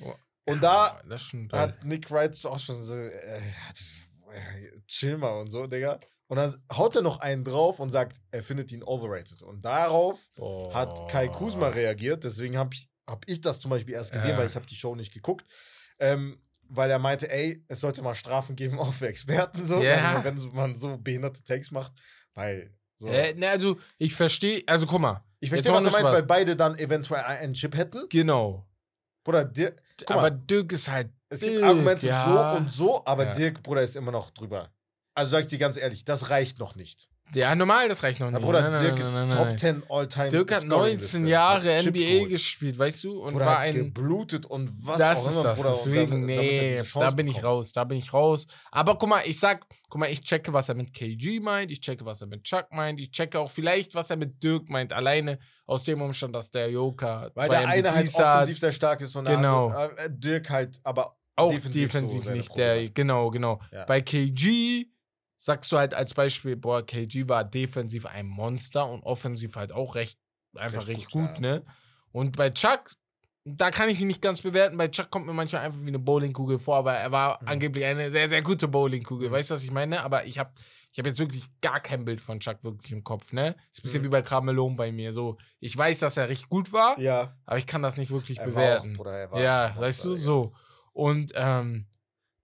Oh, 0.00 0.12
Und 0.44 0.62
ja, 0.62 1.00
da 1.08 1.14
ist 1.14 1.32
hat 1.52 1.84
Nick 1.84 2.10
Wright 2.10 2.44
auch 2.46 2.58
schon 2.58 2.82
so, 2.82 2.94
äh, 2.94 3.38
äh, 3.38 4.80
chill 4.86 5.16
mal 5.16 5.40
und 5.40 5.48
so, 5.50 5.66
Digga. 5.66 5.98
Und 6.26 6.38
dann 6.38 6.62
haut 6.72 6.96
er 6.96 7.02
noch 7.02 7.18
einen 7.20 7.44
drauf 7.44 7.80
und 7.80 7.90
sagt, 7.90 8.16
er 8.30 8.42
findet 8.42 8.72
ihn 8.72 8.82
overrated. 8.82 9.42
Und 9.42 9.64
darauf 9.64 10.18
hat 10.72 11.08
Kai 11.10 11.28
Kuzma 11.28 11.68
reagiert. 11.68 12.24
Deswegen 12.24 12.56
habe 12.56 12.74
ich, 12.74 12.88
hab 13.06 13.28
ich 13.28 13.40
das 13.40 13.60
zum 13.60 13.70
Beispiel 13.70 13.94
erst 13.94 14.12
gesehen, 14.12 14.30
Ja. 14.30 14.38
weil 14.38 14.48
ich 14.48 14.54
habe 14.56 14.66
die 14.66 14.74
Show 14.74 14.94
nicht 14.94 15.12
geguckt. 15.12 15.44
Ähm, 15.98 16.40
weil 16.68 16.90
er 16.90 16.98
meinte, 16.98 17.30
ey, 17.30 17.64
es 17.68 17.80
sollte 17.80 18.02
mal 18.02 18.14
Strafen 18.14 18.56
geben 18.56 18.78
auch 18.78 18.92
für 18.92 19.08
Experten, 19.08 19.64
so, 19.64 19.82
Ja. 19.82 20.22
wenn, 20.24 20.40
wenn 20.42 20.54
man 20.54 20.76
so 20.76 20.96
behinderte 20.98 21.42
Takes 21.42 21.70
macht. 21.70 21.92
Weil 22.34 22.74
so. 22.96 23.06
Äh, 23.08 23.34
ne, 23.34 23.48
also, 23.50 23.78
ich 23.98 24.14
verstehe, 24.14 24.62
also 24.66 24.86
guck 24.86 25.00
mal. 25.00 25.24
ich 25.40 25.48
verstehe, 25.48 25.72
was 25.72 25.84
er 25.84 25.90
meint, 25.92 26.00
Spaß. 26.02 26.12
weil 26.14 26.22
beide 26.24 26.56
dann 26.56 26.78
eventuell 26.78 27.22
einen 27.22 27.54
Chip 27.54 27.76
hätten. 27.76 28.08
Genau. 28.08 28.66
Bruder, 29.24 29.44
Dirk, 29.44 29.80
aber 30.06 30.22
mal, 30.22 30.30
Dirk 30.30 30.72
ist 30.72 30.90
halt. 30.90 31.10
es 31.28 31.40
gibt 31.40 31.54
Dirk, 31.54 31.64
Argumente 31.64 32.06
ja. 32.06 32.52
so 32.52 32.58
und 32.58 32.70
so, 32.70 33.06
aber 33.06 33.26
Ja. 33.26 33.32
Dirk, 33.32 33.62
Bruder, 33.62 33.82
ist 33.82 33.96
immer 33.96 34.12
noch 34.12 34.30
drüber. 34.30 34.70
Also 35.14 35.30
sag 35.32 35.42
ich 35.42 35.48
dir 35.48 35.58
ganz 35.58 35.76
ehrlich, 35.76 36.04
das 36.04 36.30
reicht 36.30 36.58
noch 36.58 36.74
nicht. 36.74 37.08
Ja, 37.34 37.52
normal, 37.54 37.88
das 37.88 38.02
reicht 38.04 38.20
noch 38.20 38.30
nicht. 38.30 38.40
Bruder, 38.42 38.70
Nein, 38.70 38.80
Dirk 38.80 38.96
nein, 38.98 39.06
ist 39.06 39.12
nein, 39.12 39.28
nein, 39.28 39.36
Top 39.38 39.46
nein. 39.48 39.58
10 39.58 39.82
All-Time. 39.88 40.28
Dirk 40.28 40.54
hat 40.54 40.62
Scoring-Liste. 40.62 41.16
19 41.18 41.26
Jahre 41.28 41.76
Hat 41.78 41.84
NBA 41.86 42.28
gespielt, 42.28 42.78
weißt 42.78 43.04
du? 43.04 43.18
Und 43.20 43.32
Bruder, 43.32 43.46
war 43.46 43.58
ein. 43.58 43.74
geblutet 43.74 44.46
und 44.46 44.70
was 44.86 44.98
das 44.98 45.18
auch 45.24 45.28
ist 45.28 45.34
immer, 45.34 45.42
das. 45.42 45.58
Bruder. 45.58 45.70
Deswegen, 45.70 46.10
damit- 46.12 46.36
damit 46.36 46.52
nee, 46.62 46.82
Chance 46.82 46.98
da 47.00 47.10
bin 47.10 47.26
ich 47.26 47.34
bekommt. 47.36 47.54
raus, 47.54 47.72
da 47.72 47.84
bin 47.84 47.98
ich 47.98 48.12
raus. 48.12 48.46
Aber 48.70 48.96
guck 48.98 49.08
mal, 49.08 49.22
ich 49.24 49.38
sag, 49.40 49.66
guck 49.88 50.00
mal, 50.00 50.10
ich 50.12 50.20
checke, 50.22 50.52
was 50.52 50.68
er 50.68 50.76
mit 50.76 50.92
KG 50.92 51.40
meint, 51.40 51.72
ich 51.72 51.80
checke, 51.80 52.04
was 52.04 52.20
er 52.20 52.28
mit 52.28 52.44
Chuck 52.44 52.66
meint, 52.70 53.00
ich 53.00 53.10
checke 53.10 53.40
auch 53.40 53.50
vielleicht, 53.50 53.94
was 53.96 54.10
er 54.10 54.16
mit 54.16 54.40
Dirk 54.42 54.68
meint, 54.68 54.92
alleine 54.92 55.38
aus 55.66 55.82
dem 55.84 56.02
Umstand, 56.02 56.36
dass 56.36 56.50
der 56.52 56.70
Joker 56.70 57.32
Weil 57.34 57.48
zwei 57.48 57.58
der 57.60 57.68
eine 57.68 57.92
halt 57.94 58.04
MVPs 58.04 58.18
hat. 58.20 58.34
offensiv 58.42 58.58
sehr 58.60 58.72
stark 58.72 59.00
ist 59.00 59.16
und 59.16 59.26
der 59.26 59.36
Genau. 59.36 59.68
andere, 59.70 59.98
äh, 59.98 60.08
Dirk 60.10 60.50
halt, 60.50 60.78
aber 60.84 61.16
auch 61.36 61.50
defensiv 61.50 61.82
defensiv, 61.90 62.24
so 62.24 62.30
nicht. 62.30 62.56
Der, 62.56 62.88
genau, 62.90 63.28
genau. 63.30 63.60
Ja. 63.72 63.84
Bei 63.86 64.00
KG 64.00 64.86
sagst 65.44 65.70
du 65.72 65.76
halt 65.76 65.92
als 65.92 66.14
Beispiel, 66.14 66.56
boah, 66.56 66.80
KG 66.86 67.28
war 67.28 67.44
defensiv 67.44 68.06
ein 68.06 68.26
Monster 68.26 68.88
und 68.88 69.02
offensiv 69.02 69.56
halt 69.56 69.72
auch 69.72 69.94
recht, 69.94 70.18
einfach 70.56 70.78
Recht 70.88 70.88
recht 70.88 71.10
gut, 71.10 71.34
gut, 71.34 71.40
ne? 71.40 71.62
Und 72.12 72.34
bei 72.36 72.48
Chuck, 72.48 72.92
da 73.44 73.70
kann 73.70 73.90
ich 73.90 74.00
ihn 74.00 74.06
nicht 74.06 74.22
ganz 74.22 74.40
bewerten. 74.40 74.78
Bei 74.78 74.88
Chuck 74.88 75.10
kommt 75.10 75.26
mir 75.26 75.34
manchmal 75.34 75.60
einfach 75.60 75.78
wie 75.82 75.88
eine 75.88 75.98
Bowlingkugel 75.98 76.58
vor, 76.58 76.76
aber 76.76 76.94
er 76.94 77.12
war 77.12 77.42
Mhm. 77.42 77.48
angeblich 77.48 77.84
eine 77.84 78.10
sehr, 78.10 78.26
sehr 78.30 78.40
gute 78.40 78.68
Bowlingkugel. 78.68 79.30
Weißt 79.30 79.50
du, 79.50 79.54
was 79.54 79.64
ich 79.64 79.70
meine? 79.70 80.02
Aber 80.02 80.24
ich 80.24 80.38
habe 80.38 80.50
ich 80.92 80.98
hab 80.98 81.04
jetzt 81.06 81.18
wirklich 81.18 81.44
gar 81.60 81.80
kein 81.80 82.06
Bild 82.06 82.22
von 82.22 82.40
Chuck 82.40 82.64
wirklich 82.64 82.92
im 82.92 83.04
Kopf, 83.04 83.32
ne? 83.34 83.54
Ist 83.70 83.80
ein 83.80 83.82
bisschen 83.82 84.00
Mhm. 84.00 84.06
wie 84.06 84.10
bei 84.10 84.22
Carmelone 84.22 84.76
bei 84.76 84.92
mir. 84.92 85.12
So, 85.12 85.36
ich 85.60 85.76
weiß, 85.76 85.98
dass 85.98 86.16
er 86.16 86.30
richtig 86.30 86.48
gut 86.48 86.72
war, 86.72 86.98
Ja, 86.98 87.36
aber 87.44 87.58
ich 87.58 87.66
kann 87.66 87.82
das 87.82 87.98
nicht 87.98 88.10
wirklich 88.12 88.38
er 88.38 88.46
bewerten. 88.46 88.92
auch, 88.92 88.96
Bruder, 88.96 89.12
er 89.18 89.30
war 89.30 89.40
Ja, 89.42 89.74
weißt 89.76 90.04
du, 90.04 90.08
Monster, 90.10 90.24
so. 90.24 90.52
Und 90.94 91.32
ähm, 91.34 91.86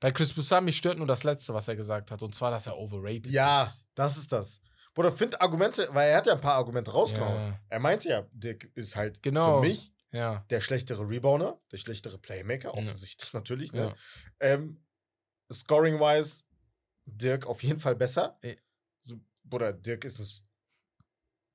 bei 0.01 0.11
Chris 0.11 0.33
mich 0.65 0.77
stört 0.77 0.99
nur 0.99 1.07
das 1.07 1.23
Letzte, 1.25 1.55
was 1.55 1.69
er 1.69 1.77
gesagt 1.77 2.11
hat. 2.11 2.23
Und 2.23 2.35
zwar, 2.35 2.51
dass 2.51 2.67
er 2.67 2.77
overrated 2.79 3.29
Ja, 3.29 3.65
ist. 3.65 3.85
das 3.95 4.17
ist 4.17 4.33
das. 4.33 4.61
Bruder, 4.95 5.13
find 5.13 5.41
Argumente, 5.41 5.89
weil 5.93 6.11
er 6.11 6.17
hat 6.17 6.27
ja 6.27 6.33
ein 6.33 6.41
paar 6.41 6.55
Argumente 6.55 6.91
rausgehauen. 6.91 7.53
Ja. 7.53 7.61
Er 7.69 7.79
meinte 7.79 8.09
ja, 8.09 8.27
Dirk 8.33 8.65
ist 8.75 8.97
halt 8.97 9.23
Genau. 9.23 9.61
für 9.63 9.69
mich 9.69 9.93
Ja. 10.11 10.45
der 10.51 10.61
schlechtere 10.61 11.09
Rebounder, 11.09 11.61
der 11.71 11.77
schlechtere 11.79 12.19
Playmaker, 12.19 12.69
Ja. 12.69 12.75
offensichtlich 12.75 13.33
natürlich. 13.35 13.73
Ne? 13.73 13.87
Ja. 13.87 13.95
Ähm, 14.41 14.83
Scoring-wise, 15.53 16.43
Dirk 17.07 17.47
auf 17.47 17.63
jeden 17.63 17.81
Fall 17.81 17.97
besser. 17.97 18.39
So, 19.03 19.17
Bruder, 19.45 19.73
Dirk 19.73 20.05
ist 20.05 20.19
ein. 20.19 20.27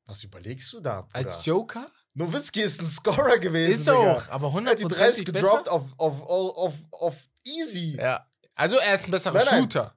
Was 0.05 0.23
überlegst 0.23 0.71
du 0.73 0.79
da? 0.81 1.01
Bruder? 1.01 1.15
Als 1.15 1.45
Joker? 1.45 1.89
Nowitzki 2.13 2.61
ist 2.61 2.81
ein 2.81 2.87
Scorer 2.87 3.39
gewesen. 3.39 3.73
Ist 3.73 3.87
Digga. 3.87 4.13
auch, 4.15 4.29
aber 4.29 4.47
Er 4.53 4.65
hat 4.71 4.79
die 4.79 4.83
30 4.85 5.23
100% 5.27 5.31
gedroppt 5.33 5.67
auf, 5.69 5.83
auf, 5.97 6.21
auf, 6.21 6.73
auf 6.91 7.27
easy. 7.45 7.97
Ja. 7.97 8.25
Also 8.55 8.77
er 8.77 8.95
ist 8.95 9.05
ein 9.07 9.11
besserer 9.11 9.33
Nein, 9.35 9.45
nein. 9.51 9.61
Shooter. 9.61 9.95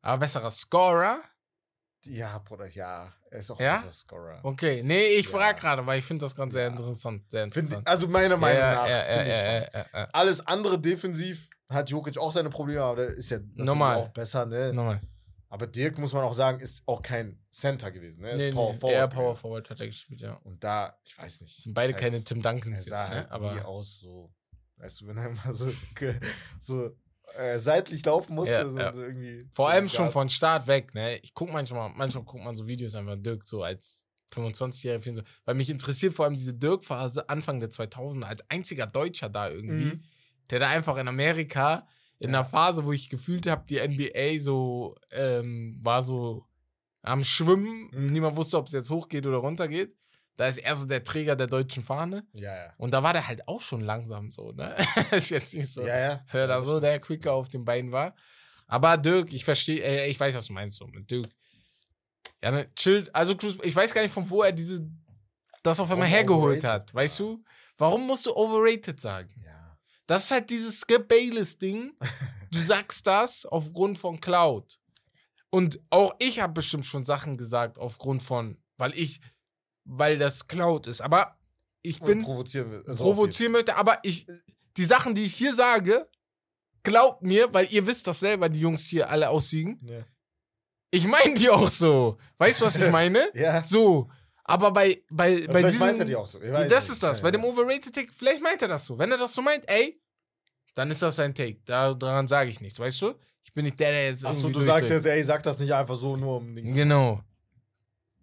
Aber 0.00 0.18
besserer 0.18 0.50
Scorer? 0.50 1.20
Ja, 2.06 2.38
Bruder, 2.38 2.68
ja. 2.68 3.12
Er 3.30 3.38
ist 3.38 3.50
auch 3.50 3.60
Ja? 3.60 3.76
ein 3.76 3.82
besser 3.82 3.92
Scorer. 3.92 4.40
Okay. 4.42 4.82
Nee, 4.82 5.06
ich 5.14 5.26
Ja. 5.26 5.38
frage 5.38 5.60
gerade, 5.60 5.86
weil 5.86 5.98
ich 6.00 6.04
finde 6.04 6.24
das 6.24 6.34
ganz 6.34 6.52
sehr 6.54 6.62
Ja. 6.64 6.68
interessant. 6.68 7.30
Sehr 7.30 7.44
interessant. 7.44 7.86
also 7.86 8.08
meiner 8.08 8.36
Meinung 8.36 8.60
ja, 8.60 8.74
nach. 8.74 8.88
ja, 8.88 9.22
ich 9.22 9.28
ja, 9.28 9.84
schon. 9.84 10.06
Alles 10.12 10.46
andere 10.46 10.80
defensiv 10.80 11.48
hat 11.70 11.88
Jokic 11.90 12.18
auch 12.18 12.32
seine 12.32 12.50
Probleme, 12.50 12.82
aber 12.82 12.96
der 13.06 13.06
ist 13.16 13.30
ja 13.30 13.38
Normal. 13.54 13.96
auch 13.96 14.08
besser, 14.08 14.46
ne? 14.46 14.72
Nochmal. 14.72 15.00
Aber 15.48 15.66
Dirk, 15.66 15.98
muss 15.98 16.12
man 16.14 16.24
auch 16.24 16.34
sagen, 16.34 16.60
ist 16.60 16.82
auch 16.86 17.02
kein 17.02 17.38
Center 17.50 17.90
gewesen, 17.90 18.22
ne? 18.22 18.28
Er 18.30 18.34
ist 18.34 18.38
Nee, 18.40 18.52
Power 18.52 18.72
nee, 18.72 18.78
Forward. 18.78 19.10
gewesen. 19.10 19.14
Power 19.22 19.36
Forward 19.36 19.70
hat 19.70 19.80
er 19.80 19.86
gespielt, 19.86 20.20
ja. 20.22 20.32
Und 20.44 20.64
da, 20.64 20.98
ich 21.04 21.16
weiß 21.16 21.42
nicht. 21.42 21.62
Sind 21.62 21.74
beide 21.74 21.92
keine 21.92 22.16
halt, 22.16 22.26
Tim 22.26 22.38
Er 22.38 22.42
Duncans 22.42 22.84
jetzt, 22.86 22.90
ne? 22.90 23.08
halt 23.08 23.30
Aber 23.30 23.64
aus 23.66 24.00
so, 24.00 24.32
weißt 24.78 25.02
du, 25.02 25.06
wenn 25.08 25.18
er 25.18 25.26
immer 25.30 25.54
so, 25.54 25.70
so 26.60 26.90
äh, 27.38 27.58
seitlich 27.58 28.04
laufen 28.04 28.34
musste. 28.34 28.52
Ja, 28.54 28.68
so 28.70 28.78
ja. 28.78 28.92
irgendwie 28.94 29.48
Vor 29.52 29.68
allem 29.70 29.88
schon 29.88 30.10
von 30.10 30.28
Start 30.28 30.66
weg, 30.66 30.94
ne? 30.94 31.18
Ich 31.18 31.34
guck 31.34 31.50
manchmal, 31.52 31.90
manchmal 31.94 32.24
guckt 32.24 32.44
man 32.44 32.54
so 32.54 32.68
Videos 32.68 32.94
einfach 32.94 33.16
Dirk 33.16 33.44
so 33.46 33.62
als 33.62 34.06
25-Jähriger, 34.34 35.00
24 35.02 35.24
weil 35.44 35.54
mich 35.54 35.70
interessiert 35.70 36.14
vor 36.14 36.24
allem 36.24 36.34
diese 36.36 36.54
Dirk-Phase 36.54 37.28
Anfang 37.28 37.60
der 37.60 37.70
2000er 37.70 38.24
als 38.24 38.48
einziger 38.50 38.86
Deutscher 38.86 39.28
da 39.28 39.48
irgendwie, 39.50 39.84
Mhm. 39.96 40.02
der 40.50 40.58
da 40.60 40.68
einfach 40.68 40.96
in 40.96 41.08
Amerika 41.08 41.86
in 42.18 42.28
einer 42.28 42.44
Phase, 42.44 42.84
wo 42.86 42.92
ich 42.92 43.10
gefühlt 43.10 43.46
habe, 43.48 43.64
die 43.68 43.78
NBA 43.80 44.38
so 44.38 44.94
ähm, 45.10 45.78
war 45.82 46.02
so 46.02 46.46
am 47.02 47.22
Schwimmen, 47.24 47.90
Mhm. 47.92 48.12
niemand 48.12 48.36
wusste, 48.36 48.56
ob 48.58 48.66
es 48.68 48.72
jetzt 48.72 48.90
hochgeht 48.90 49.26
oder 49.26 49.38
runtergeht. 49.38 49.96
Da 50.36 50.46
ist 50.46 50.58
er 50.58 50.74
so 50.74 50.86
der 50.86 51.04
Träger 51.04 51.36
der 51.36 51.46
deutschen 51.46 51.82
Fahne. 51.82 52.26
Ja, 52.32 52.54
ja. 52.54 52.72
Und 52.78 52.92
da 52.92 53.02
war 53.02 53.12
der 53.12 53.28
halt 53.28 53.46
auch 53.46 53.60
schon 53.60 53.82
langsam 53.82 54.30
so, 54.30 54.52
ne? 54.52 54.74
ist 55.10 55.30
jetzt 55.30 55.54
nicht 55.54 55.72
so 55.72 55.86
Ja, 55.86 55.98
ja. 56.32 56.46
da 56.46 56.60
so 56.62 56.80
der 56.80 56.98
Quicker 57.00 57.32
auf 57.32 57.48
den 57.48 57.64
Beinen 57.64 57.92
war. 57.92 58.14
Aber 58.66 58.96
Dirk, 58.96 59.32
ich 59.34 59.44
verstehe, 59.44 59.82
äh, 59.82 60.08
ich 60.08 60.18
weiß, 60.18 60.34
was 60.34 60.46
du 60.46 60.54
meinst 60.54 60.78
so 60.78 60.86
mit 60.86 61.10
Dirk. 61.10 61.28
Ja, 62.42 62.50
ne, 62.50 62.72
chillt. 62.74 63.14
Also, 63.14 63.36
Cruz, 63.36 63.58
ich 63.62 63.74
weiß 63.76 63.92
gar 63.92 64.02
nicht, 64.02 64.12
von 64.12 64.28
wo 64.28 64.42
er 64.42 64.52
diese, 64.52 64.80
das 65.62 65.78
auf 65.78 65.90
einmal 65.90 66.08
hergeholt 66.08 66.64
hat. 66.64 66.92
Weißt 66.94 67.20
du? 67.20 67.44
Warum 67.76 68.06
musst 68.06 68.26
du 68.26 68.34
overrated 68.34 68.98
sagen? 68.98 69.34
Ja. 69.44 69.78
Das 70.06 70.24
ist 70.24 70.30
halt 70.30 70.50
dieses 70.50 70.80
Skip 70.80 71.06
Bayless-Ding. 71.08 71.92
Du 72.50 72.58
sagst 72.60 73.06
das 73.06 73.46
aufgrund 73.46 73.98
von 73.98 74.20
Cloud. 74.20 74.78
Und 75.50 75.80
auch 75.90 76.14
ich 76.18 76.40
habe 76.40 76.54
bestimmt 76.54 76.86
schon 76.86 77.04
Sachen 77.04 77.36
gesagt 77.36 77.78
aufgrund 77.78 78.22
von, 78.22 78.56
weil 78.78 78.94
ich, 78.94 79.20
weil 79.84 80.18
das 80.18 80.46
Cloud 80.48 80.86
ist. 80.86 81.00
Aber 81.00 81.36
ich 81.82 82.00
Und 82.00 82.06
bin 82.06 82.22
provozieren 82.22 82.70
will. 82.70 82.84
Also 82.86 83.04
provozieren 83.04 83.52
möchte, 83.52 83.76
aber 83.76 83.98
ich, 84.02 84.26
die 84.76 84.84
Sachen, 84.84 85.14
die 85.14 85.24
ich 85.24 85.34
hier 85.34 85.54
sage, 85.54 86.08
glaubt 86.82 87.22
mir, 87.22 87.52
weil 87.52 87.66
ihr 87.70 87.86
wisst 87.86 88.06
das 88.06 88.20
selber, 88.20 88.48
die 88.48 88.60
Jungs 88.60 88.86
hier 88.86 89.08
alle 89.10 89.28
aussiegen. 89.30 89.80
Ja. 89.84 90.02
Ich 90.90 91.06
meine 91.06 91.34
die 91.34 91.48
auch 91.48 91.70
so. 91.70 92.18
Weißt 92.38 92.60
du, 92.60 92.64
was 92.66 92.80
ich 92.80 92.90
meine? 92.90 93.30
ja. 93.34 93.62
So. 93.64 94.08
Aber 94.44 94.72
bei, 94.72 95.02
bei, 95.08 95.46
bei 95.46 95.60
Vielleicht 95.60 95.66
diesem, 95.74 95.86
meint 95.86 95.98
er 96.00 96.04
die 96.04 96.16
auch 96.16 96.26
so. 96.26 96.38
Das 96.40 96.64
nicht. 96.64 96.72
ist 96.92 97.02
das. 97.02 97.18
Ja, 97.18 97.22
Bei 97.22 97.30
dem 97.30 97.44
Overrated 97.44 97.94
Take, 97.94 98.12
vielleicht 98.12 98.42
meint 98.42 98.60
er 98.60 98.68
das 98.68 98.84
so. 98.84 98.98
Wenn 98.98 99.10
er 99.12 99.16
das 99.16 99.32
so 99.32 99.40
meint, 99.40 99.68
ey, 99.68 100.00
dann 100.74 100.90
ist 100.90 101.00
das 101.00 101.16
sein 101.16 101.32
Take. 101.34 101.60
Da, 101.64 101.94
daran 101.94 102.26
sage 102.26 102.50
ich 102.50 102.60
nichts, 102.60 102.78
weißt 102.78 103.00
du? 103.02 103.14
Ich 103.44 103.52
bin 103.52 103.64
nicht 103.64 103.78
der, 103.78 103.92
der 103.92 104.06
jetzt 104.06 104.26
Achso, 104.26 104.48
du 104.48 104.62
sagst 104.62 104.90
jetzt, 104.90 105.06
ey, 105.06 105.22
sag 105.22 105.42
das 105.44 105.58
nicht 105.58 105.72
einfach 105.72 105.94
so, 105.96 106.16
nur 106.16 106.38
um 106.38 106.52
nichts. 106.52 106.74
Genau. 106.74 107.20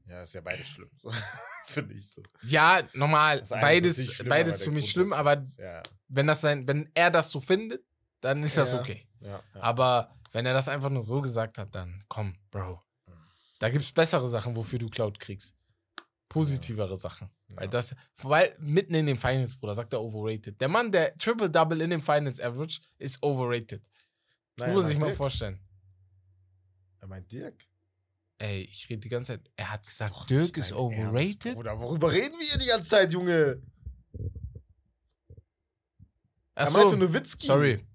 Ja, 0.10 0.24
ist 0.24 0.34
ja 0.34 0.42
beides 0.42 0.68
schlimm. 0.68 0.90
Finde 1.66 1.94
ich 1.94 2.10
so. 2.10 2.24
Ja, 2.42 2.82
normal. 2.94 3.40
Das 3.40 3.50
Beides, 3.50 4.14
schlimm, 4.14 4.30
beides 4.30 4.64
für 4.64 4.72
mich 4.72 4.90
schlimm, 4.90 5.14
aber 5.14 5.44
Ja, 5.58 5.84
wenn 6.08 6.26
das 6.26 6.42
sein, 6.42 6.68
wenn 6.68 6.90
er 6.96 7.12
das 7.12 7.30
so 7.30 7.40
findet, 7.40 7.84
dann 8.22 8.44
ist 8.44 8.58
das 8.58 8.72
Ja. 8.72 8.80
okay. 8.80 9.08
ja. 9.22 9.44
Aber 9.54 10.16
wenn 10.32 10.46
er 10.48 10.54
das 10.54 10.68
einfach 10.68 10.90
nur 10.90 11.04
so 11.04 11.22
gesagt 11.22 11.58
hat, 11.60 11.74
dann 11.76 12.04
komm, 12.08 12.36
Bro. 12.50 12.82
Da 13.60 13.70
gibt's 13.70 13.92
bessere 13.92 14.28
Sachen, 14.30 14.56
wofür 14.56 14.80
du 14.80 14.90
Cloud 14.90 15.20
kriegst. 15.20 15.54
Positivere 16.30 16.98
Sachen. 16.98 17.30
Weil 17.56 17.68
das, 17.68 17.96
weil 18.22 18.56
mitten 18.60 18.94
in 18.94 19.06
den 19.08 19.18
Finals, 19.18 19.56
Bruder, 19.56 19.76
sagt 19.76 19.94
er 19.94 20.02
overrated. 20.02 20.60
Der 20.62 20.70
Mann, 20.70 20.92
der 20.92 21.16
Triple-Double 21.18 21.82
in 21.82 21.90
den 21.90 22.02
Finals 22.02 22.40
average, 22.40 22.80
ist 22.98 23.22
overrated. 23.22 23.84
Nein, 24.58 24.72
muss 24.74 24.84
man 24.84 24.88
sich 24.88 25.00
mal 25.00 25.06
Dirk. 25.08 25.18
vorstellen. 25.18 25.60
Er 27.00 27.08
meint 27.08 27.32
Dirk. 27.32 27.66
Ey, 28.42 28.62
ich 28.62 28.90
rede 28.90 29.02
die 29.02 29.10
ganze 29.10 29.34
Zeit. 29.34 29.42
Er 29.58 29.72
hat 29.74 29.86
gesagt, 29.86 30.12
Doch 30.12 30.26
Dirk 30.26 30.56
ist 30.58 30.72
overrated. 30.74 31.46
Ernst, 31.46 31.56
Bruder, 31.58 31.78
worüber 31.80 32.12
reden 32.12 32.36
wir 32.40 32.48
hier 32.48 32.58
die 32.58 32.68
ganze 32.68 32.90
Zeit, 32.90 33.12
Junge? 33.14 33.62
Er 36.56 36.64
Achso, 36.64 36.78
meinte 36.80 36.98
Nowitzki. 36.98 37.48
sorry. 37.48 37.86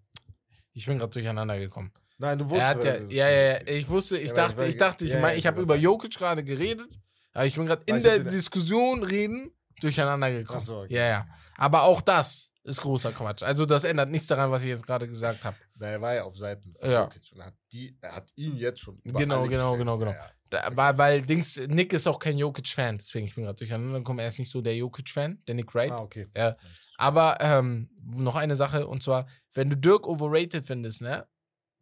Ich 0.73 0.87
bin 0.87 0.99
gerade 0.99 1.13
durcheinander 1.13 1.59
gekommen. 1.59 1.93
Nein, 2.19 2.39
du 2.39 2.45
Er 2.45 2.51
wusstest. 2.51 3.11
ja, 3.13 3.29
ja, 3.29 3.31
ja, 3.31 3.53
ja, 3.61 3.67
ich 3.67 3.89
wusste, 3.89 4.19
ich 4.19 4.29
Ja, 4.31 4.35
dachte, 4.35 4.57
weil- 4.59 4.71
ich 4.71 4.77
dachte, 4.77 5.05
ich, 5.05 5.13
ja, 5.13 5.21
mein, 5.21 5.39
ich 5.39 5.47
habe 5.47 5.61
über. 5.61 5.77
Jokic 5.77 6.17
gerade 6.17 6.45
geredet, 6.45 6.99
aber 7.33 7.47
ich 7.47 7.55
bin 7.57 7.67
gerade 7.67 7.83
in 7.87 8.03
der 8.03 8.19
Diskussion 8.21 9.03
reden 9.03 9.51
durcheinander 9.81 10.31
gekommen. 10.31 10.59
Ach 10.61 10.65
so, 10.65 10.81
okay. 10.83 10.95
Ja, 10.95 11.07
ja. 11.07 11.27
Aber 11.57 11.83
auch 11.83 12.01
das 12.01 12.53
ist 12.65 12.81
großer 12.81 13.12
Quatsch. 13.12 13.43
Also 13.43 13.67
das 13.67 13.85
ändert 13.85 14.11
nichts 14.11 14.27
daran, 14.27 14.51
was 14.51 14.62
ich 14.62 14.71
jetzt 14.71 14.87
gerade 14.87 15.07
gesagt 15.07 15.45
habe. 15.45 15.57
Na, 15.79 15.87
er 15.89 16.01
war 16.01 16.15
ja 16.15 16.25
auf 16.25 16.37
Seiten 16.37 16.75
von 16.75 16.91
Ja. 16.91 17.03
Jokic 17.03 17.33
und 17.35 17.45
hat, 17.45 17.55
die, 17.73 17.97
er 18.01 18.17
hat 18.17 18.31
ihn 18.37 18.57
jetzt 18.57 18.81
schon 18.81 18.99
über 19.05 19.21
Genau, 19.21 19.47
genau, 19.47 19.77
genau, 19.77 19.99
genau. 19.99 20.11
Ja, 20.12 20.17
ja. 20.17 20.31
Da, 20.51 20.71
weil, 20.77 20.99
weil 20.99 21.23
Dings, 21.23 21.57
Nick 21.69 21.93
ist 21.93 22.07
auch 22.07 22.19
kein 22.19 22.39
Jokic-Fan, 22.39 22.99
deswegen 22.99 23.27
ich 23.27 23.35
bin 23.35 23.45
gerade 23.45 23.59
durcheinander 23.59 23.99
gekommen. 23.99 24.21
Er 24.21 24.29
ist 24.29 24.39
nicht 24.39 24.51
so 24.51 24.61
der 24.61 24.77
Jokic-Fan, 24.77 25.43
der 25.47 25.55
Nick 25.55 25.75
Wright. 25.75 25.91
Ah, 25.91 26.01
okay. 26.01 26.27
Ja. 26.37 26.57
Aber 26.97 27.39
ähm, 27.41 27.91
noch 28.01 28.37
eine 28.37 28.57
Sache, 28.57 28.87
und 28.87 29.03
zwar, 29.03 29.27
wenn 29.53 29.69
du 29.69 29.77
Dirk 29.77 30.07
overrated 30.07 30.65
findest, 30.65 31.03
ne, 31.03 31.27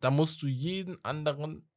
dann 0.01 0.17
musst 0.17 0.43
du 0.43 0.47
jeden 0.47 1.03
anderen 1.05 1.69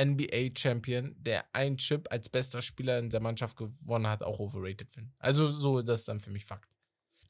NBA-Champion, 0.00 1.14
der 1.18 1.44
ein 1.52 1.76
Chip 1.76 2.10
als 2.10 2.28
bester 2.28 2.62
Spieler 2.62 2.98
in 2.98 3.10
der 3.10 3.20
Mannschaft 3.20 3.56
gewonnen 3.56 4.06
hat, 4.06 4.22
auch 4.22 4.38
overrated 4.38 4.90
finden. 4.90 5.12
Also 5.18 5.50
so, 5.50 5.82
das 5.82 6.00
ist 6.00 6.08
dann 6.08 6.20
für 6.20 6.30
mich 6.30 6.46
Fakt. 6.46 6.71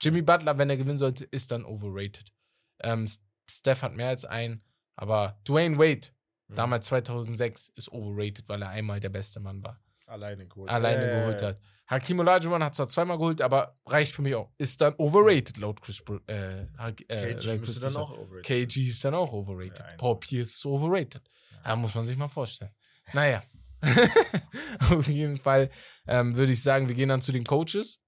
Jimmy 0.03 0.23
Butler, 0.23 0.59
wenn 0.59 0.69
er 0.71 0.77
gewinnen 0.77 0.99
sollte, 0.99 1.25
ist 1.25 1.51
dann 1.53 1.65
overrated. 1.65 2.33
Ähm, 2.81 3.09
Steph 3.49 3.83
hat 3.83 3.95
mehr 3.95 4.09
als 4.09 4.25
einen, 4.25 4.63
aber 4.97 5.41
Dwayne 5.47 5.79
Wade, 5.79 6.09
Mhm. 6.49 6.55
damals 6.57 6.87
2006, 6.89 7.71
ist 7.77 7.91
overrated, 7.93 8.49
weil 8.49 8.63
er 8.63 8.71
einmal 8.71 9.01
der 9.01 9.09
beste 9.11 9.41
Mann 9.41 9.63
war. 9.63 9.81
Alleine 10.07 10.47
geholt. 10.47 10.71
Alleine 10.71 11.07
ja, 11.07 11.21
geholt 11.21 11.43
hat. 11.43 11.59
Hakim 11.87 12.21
Olajuwon 12.21 12.63
hat 12.63 12.75
zwar 12.75 12.89
zweimal 12.89 13.17
geholt, 13.19 13.41
aber 13.41 13.79
reicht 13.87 14.13
für 14.13 14.23
mich 14.23 14.35
auch. 14.35 14.51
Ist 14.59 14.81
dann 14.81 14.95
overrated 14.97 15.57
laut 15.59 15.81
Chris 15.81 16.03
äh, 16.27 16.63
äh, 16.63 16.67
KG 16.77 17.59
Chris 17.59 17.81
dann 17.81 17.97
auch 17.97 18.11
overrated. 18.17 18.45
KG 18.69 18.83
ist 18.85 19.05
dann 19.05 19.15
auch 19.15 19.33
overrated. 19.33 19.79
Ja, 19.79 19.97
Paul 19.99 20.19
Pierce 20.19 20.55
ist 20.55 20.67
overrated. 20.67 21.23
Ja. 21.51 21.59
Da 21.65 21.77
muss 21.77 21.95
man 21.95 22.05
sich 22.05 22.17
mal 22.17 22.29
vorstellen. 22.29 22.73
Naja. 23.13 23.43
Auf 24.91 25.09
jeden 25.09 25.39
Fall 25.39 25.71
ähm, 26.07 26.37
würde 26.37 26.53
ich 26.53 26.63
sagen, 26.63 26.89
wir 26.89 26.95
gehen 26.95 27.09
dann 27.09 27.23
zu 27.23 27.33
den 27.33 27.45
Coaches. 27.45 27.99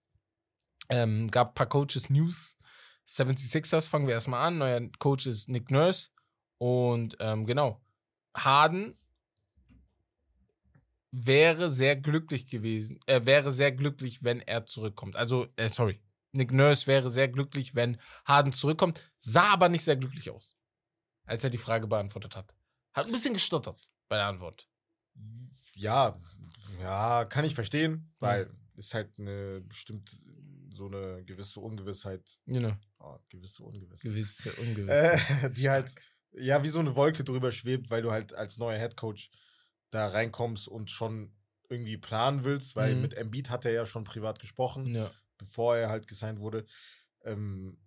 Ähm, 0.89 1.31
gab 1.31 1.51
ein 1.51 1.55
paar 1.55 1.69
Coaches 1.69 2.11
News. 2.11 2.59
76ers 3.07 3.89
fangen 3.89 4.07
wir 4.07 4.15
erstmal 4.15 4.47
an. 4.47 4.59
Neuer 4.59 4.81
Coach 4.99 5.27
ist 5.27 5.49
Nick 5.49 5.71
Nurse. 5.71 6.09
Und 6.59 7.17
ähm, 7.21 7.47
genau. 7.47 7.83
Harden 8.37 8.99
wäre 11.11 11.71
sehr 11.71 11.97
glücklich 11.97 12.47
gewesen. 12.47 12.99
Er 13.07 13.27
wäre 13.27 13.53
sehr 13.53 13.73
glücklich, 13.73 14.25
wenn 14.25 14.41
er 14.41 14.67
zurückkommt. 14.67 15.17
Also, 15.17 15.47
äh, 15.57 15.69
sorry. 15.69 16.01
Nick 16.33 16.53
Nurse 16.53 16.89
wäre 16.89 17.11
sehr 17.11 17.29
glücklich, 17.29 17.77
wenn 17.77 18.01
Harden 18.25 18.53
zurückkommt. 18.53 19.01
Sah 19.21 19.53
aber 19.53 19.69
nicht 19.69 19.85
sehr 19.85 19.97
glücklich 19.97 20.31
aus, 20.31 20.57
als 21.27 21.45
er 21.45 21.51
die 21.51 21.59
Frage 21.59 21.87
beantwortet 21.87 22.35
hat. 22.35 22.57
Hat 22.93 23.07
ein 23.07 23.13
bisschen 23.13 23.35
gestottert 23.35 23.81
bei 24.09 24.17
der 24.17 24.27
Antwort. 24.27 24.69
Ja, 25.75 26.21
ja, 26.83 27.25
kann 27.25 27.45
ich 27.45 27.55
verstehen, 27.55 28.13
weil 28.19 28.51
ist 28.75 28.95
halt 28.95 29.13
eine 29.19 29.61
bestimmt 29.61 30.11
so 30.75 30.87
eine 30.87 31.25
gewisse 31.25 31.61
Ungewissheit. 31.61 32.39
Know, 32.47 32.73
Oh, 32.99 33.19
gewisse 33.29 33.63
Ungewissheit. 33.63 34.01
gewisse, 34.03 34.53
Äh, 34.57 34.61
ungewisse. 34.61 35.51
die 35.51 35.71
halt, 35.71 35.95
ja, 36.33 36.63
wie 36.63 36.69
so 36.69 36.79
eine 36.81 36.97
Wolke 36.97 37.23
drüber 37.25 37.53
schwebt, 37.53 37.91
weil 37.91 38.03
du 38.03 38.11
halt 38.11 38.35
als 38.35 38.59
neuer 38.59 38.79
Headcoach 38.79 39.31
da 39.91 40.09
reinkommst 40.09 40.69
und 40.69 40.91
schon 40.91 41.33
irgendwie 41.69 41.97
planen 41.97 42.45
willst, 42.45 42.77
weil 42.77 42.95
Mhm. 42.95 43.03
mit 43.03 43.15
Embiid 43.15 43.51
hat 43.51 43.65
er 43.65 43.73
ja 43.73 43.87
schon 43.87 44.05
privat 44.05 44.39
gesprochen, 44.39 44.95
ja. 44.95 45.11
bevor 45.39 45.77
er 45.77 45.89
halt 45.89 46.07
gesigned 46.09 46.41
wurde. 46.41 46.65
Ähm, 47.23 47.79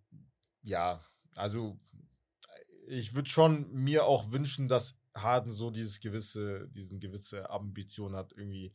ja, 0.63 1.01
also 1.35 1.79
ich 2.87 3.15
würde 3.15 3.29
schon 3.29 3.71
mir 3.71 4.05
auch 4.05 4.31
wünschen, 4.31 4.67
dass 4.67 4.97
Harden 5.15 5.51
so 5.51 5.71
dieses 5.71 5.99
gewisse, 5.99 6.67
diesen 6.69 6.99
gewisse 6.99 7.49
Ambition 7.49 8.15
hat, 8.15 8.31
irgendwie 8.33 8.73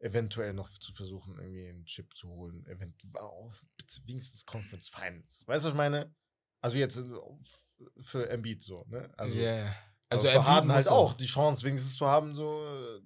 eventuell 0.00 0.52
noch 0.52 0.68
zu 0.70 0.92
versuchen, 0.92 1.38
irgendwie 1.38 1.68
einen 1.68 1.84
Chip 1.84 2.14
zu 2.16 2.28
holen. 2.28 2.64
Eventuell 2.66 3.12
oh, 3.22 3.50
bitte 3.76 4.00
wenigstens 4.06 4.44
Conference 4.46 4.88
Finals. 4.88 5.44
Weißt 5.46 5.64
du, 5.64 5.68
was 5.68 5.72
ich 5.72 5.76
meine? 5.76 6.14
Also 6.60 6.78
jetzt 6.78 6.98
äh, 6.98 7.02
für 8.00 8.28
Embiid 8.28 8.62
so, 8.62 8.84
ne? 8.88 9.12
Also, 9.16 9.36
ja. 9.38 9.74
also 10.08 10.28
für 10.28 10.44
Harden 10.44 10.72
halt 10.72 10.88
auch 10.88 11.12
die 11.14 11.26
Chance 11.26 11.64
wenigstens 11.64 11.96
zu 11.96 12.06
haben, 12.06 12.34
so 12.34 12.64
äh, 12.66 13.00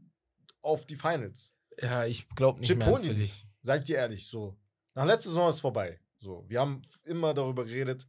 auf 0.62 0.86
die 0.86 0.96
Finals. 0.96 1.54
Ja, 1.80 2.04
ich 2.04 2.28
glaube 2.30 2.60
nicht 2.60 2.68
Chip 2.68 2.78
mehr 2.78 2.86
holen 2.88 3.18
nicht. 3.18 3.46
ich 3.62 3.84
dir 3.84 3.96
ehrlich, 3.96 4.26
so. 4.26 4.58
Nach 4.94 5.06
letzter 5.06 5.30
Saison 5.30 5.48
ist 5.48 5.60
vorbei. 5.60 5.98
So, 6.18 6.44
wir 6.48 6.60
haben 6.60 6.82
immer 7.04 7.34
darüber 7.34 7.64
geredet. 7.64 8.06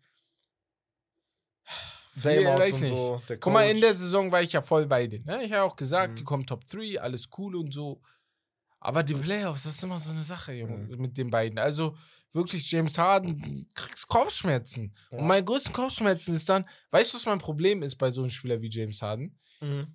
Flameouts 2.16 2.60
weiß 2.62 2.76
und 2.76 2.82
nicht. 2.82 2.96
so. 2.96 3.22
Guck 3.40 3.54
mal, 3.54 3.70
in 3.70 3.82
der 3.82 3.96
Saison 3.96 4.32
war 4.32 4.42
ich 4.42 4.52
ja 4.52 4.62
voll 4.62 4.86
bei 4.86 5.08
denen. 5.08 5.26
Ne? 5.26 5.44
Ich 5.44 5.52
habe 5.52 5.64
auch 5.64 5.76
gesagt, 5.76 6.12
Mhm. 6.12 6.16
die 6.18 6.24
kommen 6.24 6.46
Top 6.46 6.66
3, 6.68 7.02
alles 7.02 7.28
cool 7.38 7.56
und 7.56 7.74
so. 7.74 8.02
Aber 8.84 9.02
die 9.04 9.14
Playoffs, 9.14 9.64
das 9.64 9.76
ist 9.76 9.84
immer 9.84 9.98
so 10.00 10.10
eine 10.12 10.24
Sache, 10.24 10.54
Junge, 10.54 10.78
Mhm. 10.78 11.02
mit 11.02 11.18
den 11.18 11.30
beiden. 11.32 11.58
Also 11.58 11.96
wirklich, 12.34 12.70
James 12.70 12.98
Harden 12.98 13.66
kriegst 13.74 14.08
Kopfschmerzen. 14.10 14.94
Ja. 15.12 15.20
Und 15.20 15.28
meine 15.28 15.44
größten 15.46 15.72
Kopfschmerzen 15.72 16.36
ist 16.36 16.50
dann, 16.50 16.68
weißt 16.92 17.14
du, 17.14 17.18
was 17.18 17.26
mein 17.26 17.40
Problem 17.40 17.82
ist 17.82 17.96
bei 17.96 18.12
so 18.12 18.22
einem 18.22 18.32
Spieler 18.32 18.62
wie 18.62 18.70
James 18.70 19.02
Harden? 19.02 19.40
Mhm. 19.62 19.88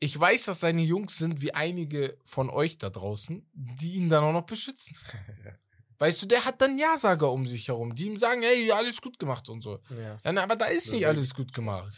Ich 0.00 0.18
weiß, 0.18 0.44
dass 0.44 0.60
seine 0.60 0.82
Jungs 0.82 1.16
sind 1.16 1.40
wie 1.40 1.54
einige 1.54 2.18
von 2.24 2.50
euch 2.50 2.76
da 2.76 2.90
draußen, 2.90 3.48
die 3.54 3.94
ihn 3.94 4.10
dann 4.10 4.22
auch 4.24 4.32
noch 4.32 4.44
beschützen. 4.46 4.96
Weißt 5.98 6.20
du, 6.20 6.26
der 6.26 6.44
hat 6.44 6.60
dann 6.60 6.76
Ja-Sager 6.76 7.30
um 7.30 7.46
sich 7.46 7.68
herum, 7.68 7.94
die 7.94 8.06
ihm 8.06 8.16
sagen, 8.18 8.42
hey, 8.42 8.70
alles 8.72 9.00
gut 9.00 9.18
gemacht 9.18 9.48
und 9.48 9.62
so. 9.62 9.78
Ja. 9.90 10.18
Ja, 10.22 10.32
na, 10.32 10.42
aber 10.42 10.56
da 10.56 10.66
ist 10.66 10.92
nicht 10.92 11.06
alles 11.06 11.32
gut 11.32 11.52
gemacht. 11.54 11.90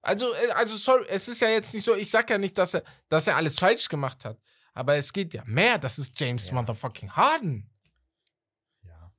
Also, 0.00 0.32
äh, 0.32 0.50
also 0.54 0.76
sorry, 0.76 1.04
es 1.08 1.28
ist 1.28 1.40
ja 1.40 1.48
jetzt 1.48 1.74
nicht 1.74 1.84
so, 1.84 1.94
ich 1.96 2.10
sag 2.10 2.30
ja 2.30 2.38
nicht, 2.38 2.56
dass 2.56 2.74
er, 2.74 2.84
dass 3.08 3.26
er 3.26 3.36
alles 3.36 3.58
falsch 3.58 3.88
gemacht 3.88 4.24
hat. 4.24 4.38
Aber 4.78 4.94
es 4.94 5.12
geht 5.12 5.34
ja 5.34 5.42
mehr, 5.44 5.76
das 5.76 5.98
ist 5.98 6.18
James 6.20 6.46
Ja. 6.46 6.54
Motherfucking 6.54 7.10
Harden. 7.10 7.68
Ja. 8.84 9.12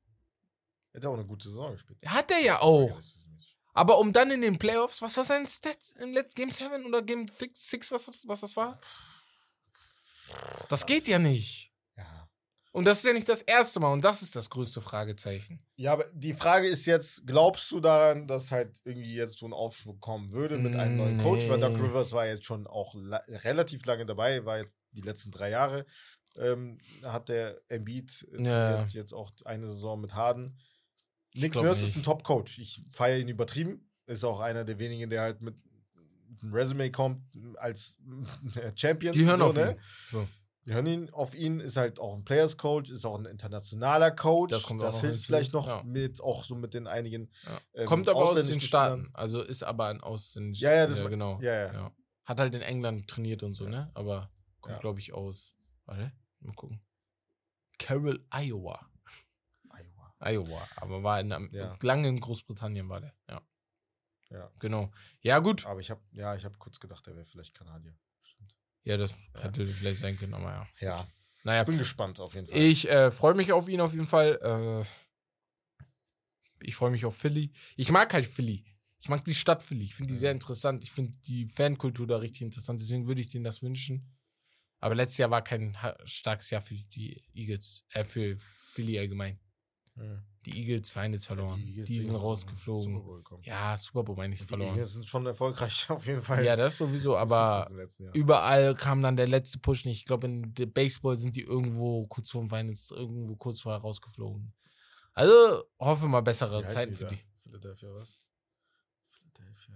Er 0.94 1.02
hat 1.02 1.06
auch 1.06 1.14
eine 1.16 1.26
gute 1.26 1.50
Saison 1.50 1.74
gespielt. 1.74 2.00
Hat 2.06 2.32
er 2.32 2.40
ja 2.40 2.62
auch. 2.62 2.98
Aber 3.74 3.98
um 4.00 4.14
dann 4.14 4.32
in 4.32 4.42
den 4.42 4.58
Playoffs, 4.58 5.02
was 5.02 5.18
war 5.18 5.26
sein 5.26 5.46
Stats 5.46 5.92
im 5.98 6.14
letzten 6.14 6.36
Game 6.42 6.52
7 6.52 6.86
oder 6.86 7.02
Game 7.02 7.26
6, 7.54 7.92
was, 7.92 8.06
das- 8.06 8.26
was 8.26 8.40
das 8.40 8.56
war? 8.56 8.80
Das 10.70 10.86
geht 10.86 11.08
ja 11.10 11.20
nicht. 11.20 11.74
Ja. 11.98 12.30
Und 12.72 12.86
das 12.86 13.00
ist 13.00 13.06
ja 13.06 13.14
nicht 13.14 13.28
das 13.28 13.42
erste 13.42 13.82
Mal 13.82 13.92
und 13.92 14.02
das 14.02 14.22
ist 14.22 14.36
das 14.38 14.50
größte 14.50 14.80
Fragezeichen. 14.80 15.66
Ja, 15.76 15.92
aber 15.94 16.06
die 16.14 16.34
Frage 16.34 16.68
ist 16.70 16.86
jetzt, 16.86 17.26
glaubst 17.26 17.70
du 17.72 17.82
daran, 17.82 18.28
dass 18.28 18.52
halt 18.52 18.80
irgendwie 18.86 19.14
jetzt 19.16 19.38
so 19.40 19.46
ein 19.46 19.54
Aufschwung 19.54 20.00
kommen 20.00 20.32
würde 20.32 20.58
mit 20.58 20.76
einem 20.78 20.96
neuen 20.96 21.22
Coach? 21.22 21.50
Weil 21.50 21.60
Doc 21.60 21.74
Nee. 21.74 21.82
Rivers 21.82 22.14
war 22.14 22.26
jetzt 22.28 22.46
schon 22.46 22.66
auch 22.68 22.94
la 22.96 23.18
relativ 23.28 23.86
lange 23.86 24.06
dabei, 24.06 24.46
war 24.46 24.60
jetzt 24.60 24.76
die 24.92 25.02
letzten 25.02 25.32
drei 25.32 25.50
Jahre. 25.50 25.86
Ähm, 26.36 26.78
hat 27.04 27.28
der 27.30 27.60
Embiid 27.68 28.28
äh, 28.32 28.44
Ja. 28.44 28.72
trainiert, 28.72 28.94
jetzt 28.94 29.14
auch 29.14 29.32
eine 29.46 29.68
Saison 29.68 30.00
mit 30.00 30.14
Harden. 30.16 30.58
Nick 31.34 31.56
Nurse 31.56 31.84
ist 31.84 31.96
ein 31.96 32.04
Top-Coach. 32.04 32.60
Ich 32.60 32.82
feiere 32.92 33.20
ihn 33.20 33.28
übertrieben. 33.28 33.90
Ist 34.06 34.24
auch 34.24 34.40
einer 34.40 34.64
der 34.66 34.80
wenigen, 34.80 35.10
der 35.10 35.22
halt 35.22 35.42
mit 35.42 35.56
einem 36.42 36.54
Resume 36.54 36.92
kommt 36.92 37.22
als 37.58 38.00
Champion. 38.76 39.14
Die 39.14 39.26
hören 39.26 39.40
so, 39.40 39.46
auf 39.48 39.56
ne? 39.56 39.72
ihn. 39.72 39.78
So. 40.12 40.28
Die 40.66 40.74
hören 40.74 40.86
ihn 40.86 41.10
auf 41.12 41.34
ihn, 41.36 41.60
ist 41.60 41.78
halt 41.78 42.00
auch 42.00 42.16
ein 42.16 42.24
Players 42.24 42.58
Coach, 42.58 42.92
ist 42.92 43.06
auch 43.06 43.18
ein 43.18 43.26
internationaler 43.26 44.12
Coach. 44.12 44.52
Das 44.52 44.64
kommt 44.64 44.82
auch 44.84 44.92
noch 44.92 45.02
hilft 45.02 45.14
hinzu. 45.16 45.26
vielleicht 45.28 45.54
noch 45.54 45.68
Ja. 45.68 45.84
mit 45.84 46.22
auch 46.22 46.44
so 46.44 46.56
mit 46.56 46.74
den 46.74 46.86
einigen. 46.88 47.32
Ja. 47.46 47.60
ähm, 47.74 47.86
Kommt 47.88 48.08
aber 48.08 48.20
aus 48.20 48.36
den 48.48 48.62
Staaten. 48.62 49.10
Also 49.14 49.42
ist 49.42 49.64
aber 49.64 49.88
ein 49.88 50.02
ausländischer. 50.02 50.70
Ja, 50.70 50.76
ja, 50.78 50.88
das 50.88 51.00
ja, 51.00 51.08
genau. 51.08 51.40
ja, 51.42 51.74
ja. 51.74 51.92
Hat 52.26 52.40
halt 52.40 52.54
in 52.54 52.62
England 52.62 53.08
trainiert 53.08 53.42
und 53.44 53.56
so, 53.56 53.68
ne? 53.68 53.90
Aber 53.96 54.32
kommt, 54.62 54.76
Ja. 54.76 54.80
glaube 54.82 55.00
ich, 55.00 55.14
aus. 55.14 55.56
Warte, 55.86 56.12
mal 56.42 56.54
gucken. 56.54 56.82
Carroll, 57.78 58.26
Iowa. 58.34 58.90
Iowa. 59.72 60.16
Iowa. 60.20 60.68
Aber 60.78 61.04
war 61.04 61.20
in, 61.20 61.30
Ja. 61.52 61.78
lange 61.82 62.08
in 62.10 62.20
Großbritannien 62.20 62.88
war 62.90 63.02
der. 63.02 63.16
Ja, 63.30 63.42
Ja. 64.30 64.52
genau. 64.60 64.92
Ja, 65.22 65.40
gut. 65.40 65.66
Aber 65.66 65.80
ich 65.80 65.90
habe, 65.90 66.02
ja, 66.12 66.36
ich 66.36 66.46
habe 66.46 66.58
kurz 66.58 66.80
gedacht, 66.80 67.08
er 67.08 67.16
wäre 67.16 67.26
vielleicht 67.26 67.54
Kanadier. 67.54 67.98
Stimmt. 68.22 68.56
Ja, 68.84 68.98
das 68.98 69.12
Ja. 69.34 69.42
hätte 69.44 69.66
vielleicht 69.66 70.00
sein 70.00 70.18
können, 70.18 70.34
aber 70.34 70.52
ja. 70.52 70.68
Ja, 70.80 71.08
Naja, 71.46 71.64
bin 71.64 71.78
gespannt 71.78 72.20
auf 72.20 72.34
jeden 72.36 72.48
Fall. 72.48 72.58
Ich 72.58 72.90
äh, 72.90 73.12
freue 73.12 73.34
mich 73.34 73.54
auf 73.54 73.70
ihn 73.70 73.80
auf 73.80 73.94
jeden 73.94 74.08
Fall. 74.08 74.38
Äh, 74.42 75.86
ich 76.62 76.76
freue 76.76 76.92
mich 76.92 77.06
auf 77.06 77.16
Philly. 77.16 77.54
Ich 77.78 77.92
mag 77.92 78.14
halt 78.14 78.26
Philly. 78.28 78.66
Ich 79.00 79.08
mag 79.08 79.24
die 79.24 79.34
Stadt 79.34 79.64
Philly. 79.64 79.86
Ich 79.86 79.96
finde 79.96 80.12
die 80.14 80.18
sehr 80.20 80.34
interessant. 80.34 80.84
Ich 80.84 80.92
finde 80.92 81.18
die 81.20 81.48
Fankultur 81.48 82.06
da 82.06 82.18
richtig 82.18 82.42
interessant. 82.42 82.82
Deswegen 82.82 83.08
würde 83.08 83.22
ich 83.22 83.30
denen 83.30 83.46
das 83.46 83.62
wünschen. 83.64 84.14
Aber 84.80 84.96
letztes 84.96 85.18
Jahr 85.18 85.30
war 85.32 85.42
kein 85.44 85.78
starkes 86.06 86.50
Jahr 86.50 86.62
für 86.62 86.74
die 86.76 87.22
Eagles, 87.34 87.86
äh, 87.92 88.04
für 88.04 88.36
Philly 88.38 88.98
allgemein. 89.00 89.40
Hm. 89.96 90.24
Die 90.46 90.58
Eagles 90.58 90.90
Vereine 90.90 91.18
ist 91.18 91.26
verloren. 91.26 91.60
Eagles 91.60 91.88
Die 91.88 92.00
sind 92.00 92.12
zum 92.14 92.22
rausgeflogen. 92.22 92.84
Super 92.94 93.06
Bowl 93.06 93.18
gekommen. 93.18 93.44
Ja, 93.44 93.76
Super 93.76 94.04
Bowl 94.04 94.16
meine 94.16 94.34
ich 94.34 94.40
Die 94.40 94.46
verloren. 94.48 94.70
Eagles 94.72 94.94
sind 94.94 95.06
schon 95.06 95.26
erfolgreich 95.26 95.86
auf 95.90 96.06
jeden 96.08 96.22
Fall. 96.24 96.46
Ja, 96.46 96.56
das 96.56 96.78
sowieso, 96.78 97.12
Die 97.12 97.18
aber 97.18 97.70
Jahr. 98.00 98.16
überall 98.16 98.74
kam 98.76 99.02
dann 99.02 99.18
der 99.18 99.28
letzte 99.28 99.60
Push 99.60 99.84
nicht. 99.84 99.98
Ich 100.00 100.06
glaube, 100.06 100.28
in 100.28 100.54
der 100.54 100.68
Baseball 100.68 101.18
sind 101.18 101.36
die 101.36 101.42
irgendwo 101.42 102.08
kurz 102.08 102.30
vor 102.32 102.42
dem 102.42 102.50
Finals, 102.50 102.90
irgendwo 102.92 103.36
kurz 103.36 103.60
vorher 103.60 103.82
rausgeflogen. 103.82 104.54
Also 105.14 105.66
hoffe 105.78 106.08
mal 106.08 106.22
bessere 106.22 106.66
Zeiten 106.70 106.92
die 106.92 106.98
für 106.98 107.04
da? 107.04 107.10
die. 107.10 107.20
Philadelphia, 107.44 107.90
was? 107.94 108.22
Philadelphia. 109.10 109.76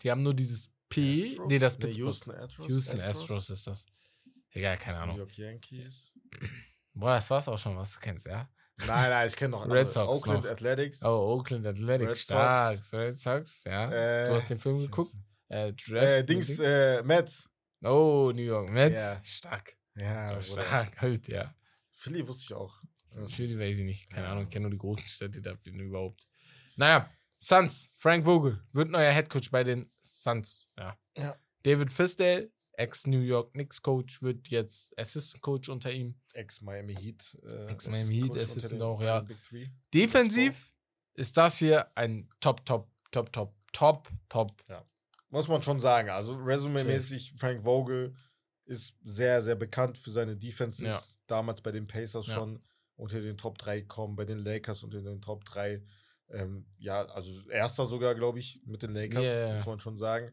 Die 0.00 0.10
haben 0.10 0.22
nur 0.22 0.32
dieses 0.34 0.70
P. 0.88 1.32
Astros? 1.32 1.48
Nee, 1.48 1.58
das 1.58 1.78
Nee, 1.78 1.84
Pittsburgh. 1.84 2.06
Houston 2.06 2.30
Astros. 2.32 2.68
Houston 2.68 3.00
Astros 3.00 3.50
ist 3.50 3.66
das. 3.66 3.86
Egal, 4.56 4.76
keine 4.78 4.96
New 4.96 5.02
Ahnung. 5.02 5.16
York 5.18 5.36
Yankees. 5.38 6.14
Boah, 6.94 7.14
das 7.14 7.28
war's 7.30 7.46
auch 7.48 7.58
schon, 7.58 7.76
was 7.76 7.92
du 7.94 8.00
kennst, 8.00 8.26
ja? 8.26 8.48
Nein, 8.86 9.10
nein, 9.10 9.26
ich 9.26 9.36
kenne 9.36 9.50
noch 9.52 9.66
Red. 9.70 9.92
Sox 9.92 10.08
Oakland 10.18 10.44
noch. 10.44 10.50
Athletics. 10.50 11.02
Oh, 11.02 11.34
Oakland 11.38 11.66
Athletic, 11.66 12.08
Red 12.08 12.16
stark. 12.16 12.76
Sox. 12.76 12.92
Red 12.94 13.18
Sox, 13.18 13.64
ja. 13.64 13.90
Äh, 13.92 14.28
du 14.28 14.34
hast 14.34 14.48
den 14.50 14.58
Film 14.58 14.78
geguckt? 14.78 15.12
Äh, 15.48 15.72
Äh, 15.90 16.24
Dings, 16.24 16.58
äh, 16.58 17.02
Mets. 17.02 17.48
Oh, 17.82 18.32
New 18.34 18.42
York 18.42 18.70
Mets. 18.70 19.02
Ja. 19.02 19.22
Stark. 19.22 19.76
Ja, 19.96 20.40
stark, 20.40 20.96
halt, 21.00 21.28
ja. 21.28 21.54
Philly 21.92 22.26
wusste 22.26 22.44
ich 22.44 22.54
auch. 22.54 22.80
Philly 23.28 23.58
weiß 23.58 23.78
ich 23.78 23.84
nicht. 23.84 24.10
Keine 24.10 24.26
Ja. 24.26 24.32
Ahnung, 24.32 24.44
ich 24.44 24.50
kenne 24.50 24.64
nur 24.64 24.70
die 24.70 24.78
großen 24.78 25.08
Städte 25.08 25.40
dafür 25.40 25.72
überhaupt. 25.72 26.26
Naja, 26.76 27.08
Suns, 27.38 27.90
Frank 27.96 28.24
Vogel 28.24 28.62
wird 28.72 28.90
neuer 28.90 29.10
Headcoach 29.12 29.50
bei 29.50 29.64
den 29.64 29.90
Suns. 30.02 30.70
Ja. 30.78 30.98
Ja. 31.16 31.36
David 31.62 31.92
Fisdale, 31.92 32.50
Ex-New 32.78 33.20
York 33.20 33.52
Knicks 33.52 33.80
Coach, 33.82 34.22
wird 34.22 34.48
jetzt 34.48 34.98
Assistant 34.98 35.42
Coach 35.42 35.68
unter 35.68 35.92
ihm. 35.92 36.14
Ex-Miami 36.34 36.94
Heat. 36.94 37.38
Äh, 37.48 37.72
Ex-Miami 37.72 38.14
Heat, 38.14 38.36
Assistant 38.36 38.82
auch, 38.82 39.00
ja. 39.00 39.24
Defensiv 39.94 40.72
ist 41.14 41.36
das 41.36 41.58
hier 41.58 41.90
ein 41.96 42.28
Top, 42.40 42.64
Top, 42.66 42.88
Top, 43.10 43.32
Top, 43.32 43.56
Top, 43.72 44.08
Top. 44.28 44.62
Muss 45.30 45.48
man 45.48 45.62
schon 45.62 45.80
sagen. 45.80 46.10
Also, 46.10 46.34
resumemäßig, 46.36 47.34
Frank 47.38 47.62
Vogel 47.64 48.14
ist 48.66 48.96
sehr, 49.02 49.42
sehr 49.42 49.54
bekannt 49.54 49.96
für 49.98 50.10
seine 50.10 50.36
Defenses. 50.36 50.84
Ja. 50.86 51.00
Damals 51.26 51.62
bei 51.62 51.72
den 51.72 51.86
Pacers 51.86 52.26
Ja. 52.26 52.34
schon 52.34 52.60
unter 52.96 53.20
den 53.20 53.36
Top 53.36 53.58
3 53.58 53.80
gekommen, 53.80 54.16
bei 54.16 54.24
den 54.24 54.38
Lakers 54.38 54.82
unter 54.82 55.00
den 55.02 55.20
Top 55.20 55.44
3. 55.44 55.82
Ähm, 56.30 56.66
ja, 56.78 57.04
also 57.06 57.30
erster 57.50 57.86
sogar, 57.86 58.14
glaube 58.14 58.38
ich, 58.38 58.60
mit 58.66 58.82
den 58.82 58.92
Lakers, 58.92 59.24
Ja, 59.24 59.32
ja, 59.32 59.48
ja. 59.48 59.54
muss 59.56 59.66
man 59.66 59.80
schon 59.80 59.96
sagen. 59.96 60.32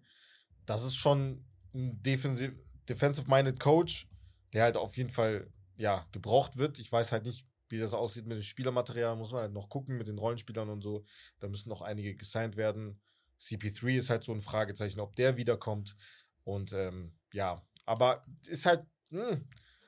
Das 0.66 0.84
ist 0.84 0.96
schon 0.96 1.46
ein 1.74 2.02
defensiv, 2.04 2.54
defensive-minded 2.90 3.60
Coach, 3.60 4.08
der 4.54 4.64
halt 4.64 4.78
auf 4.78 4.96
jeden 4.98 5.10
Fall 5.10 5.50
ja, 5.76 6.06
gebraucht 6.12 6.58
wird. 6.58 6.80
Ich 6.80 6.92
weiß 6.92 7.12
halt 7.12 7.26
nicht, 7.26 7.48
wie 7.70 7.80
das 7.80 7.94
aussieht 7.94 8.28
mit 8.28 8.38
dem 8.38 8.44
Spielermaterial, 8.44 9.16
muss 9.16 9.32
man 9.32 9.42
halt 9.42 9.54
noch 9.54 9.70
gucken 9.70 9.98
mit 9.98 10.08
den 10.08 10.20
Rollenspielern 10.20 10.70
und 10.70 10.84
so. 10.84 11.06
Da 11.40 11.48
müssen 11.48 11.70
noch 11.70 11.82
einige 11.82 12.16
gesigned 12.16 12.56
werden. 12.56 13.02
CP3 13.42 13.98
ist 13.98 14.10
halt 14.10 14.24
so 14.24 14.32
ein 14.32 14.42
Fragezeichen, 14.42 15.00
ob 15.00 15.16
der 15.16 15.38
wiederkommt. 15.38 15.96
Und 16.44 16.74
ähm, 16.74 17.16
ja, 17.34 17.62
aber 17.86 18.26
ist 18.48 18.66
halt, 18.66 18.86
hm, 19.10 19.48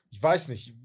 ich 0.10 0.22
weiß 0.22 0.48
nicht, 0.48 0.76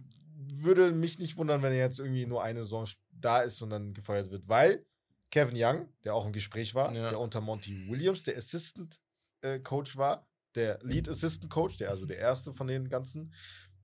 würde 0.52 0.92
mich 0.92 1.18
nicht 1.18 1.36
wundern, 1.36 1.62
wenn 1.62 1.72
er 1.72 1.78
jetzt 1.78 2.00
irgendwie 2.00 2.26
nur 2.26 2.42
eine 2.42 2.60
Saison 2.64 2.86
da 3.10 3.40
ist 3.40 3.62
und 3.62 3.70
dann 3.70 3.94
gefeuert 3.94 4.30
wird, 4.30 4.48
weil 4.48 4.84
Kevin 5.30 5.56
Young, 5.56 5.88
der 6.04 6.14
auch 6.14 6.26
im 6.26 6.32
Gespräch 6.32 6.74
war, 6.74 6.92
Ja. 6.92 7.10
der 7.10 7.20
unter 7.20 7.40
Monty 7.40 7.88
Williams, 7.88 8.24
der 8.24 8.36
Assistant 8.36 9.00
äh, 9.42 9.60
Coach 9.60 9.96
war, 9.96 10.28
der 10.54 10.78
Lead 10.82 11.08
Assistant 11.08 11.50
Coach, 11.50 11.78
der 11.78 11.90
also 11.90 12.06
der 12.06 12.18
erste 12.18 12.52
von 12.52 12.66
den 12.66 12.88
ganzen, 12.88 13.32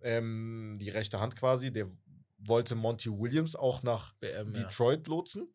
ähm, 0.00 0.76
die 0.78 0.90
rechte 0.90 1.20
Hand 1.20 1.36
quasi, 1.36 1.72
der 1.72 1.88
wollte 2.38 2.74
Monty 2.74 3.10
Williams 3.10 3.56
auch 3.56 3.82
nach 3.82 4.12
BM, 4.14 4.52
ja. 4.52 4.62
Detroit 4.62 5.06
lotsen. 5.06 5.54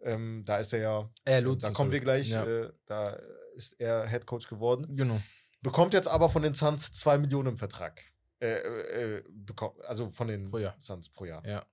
Ähm, 0.00 0.44
da 0.44 0.58
ist 0.58 0.72
er 0.72 0.80
ja, 0.80 1.10
Äh, 1.24 1.38
äh, 1.38 1.40
Lutz 1.40 1.62
da 1.62 1.70
kommen 1.70 1.90
wir 1.90 2.00
gleich, 2.00 2.28
Ja. 2.28 2.44
äh, 2.44 2.72
da 2.86 3.18
ist 3.54 3.80
er 3.80 4.06
Head 4.08 4.26
Coach 4.26 4.48
geworden. 4.48 4.96
Genau. 4.96 5.20
Bekommt 5.62 5.94
jetzt 5.94 6.08
aber 6.08 6.28
von 6.28 6.42
den 6.42 6.52
Suns 6.54 6.92
2 6.92 7.18
Millionen 7.18 7.50
im 7.50 7.56
Vertrag. 7.56 8.02
Äh, 8.40 8.58
äh, 8.58 9.16
äh, 9.18 9.24
also 9.86 10.10
von 10.10 10.28
den 10.28 10.50
Pro. 10.50 10.60
Suns 10.78 11.08
pro 11.08 11.24
Jahr. 11.24 11.46
Ja. 11.46 11.64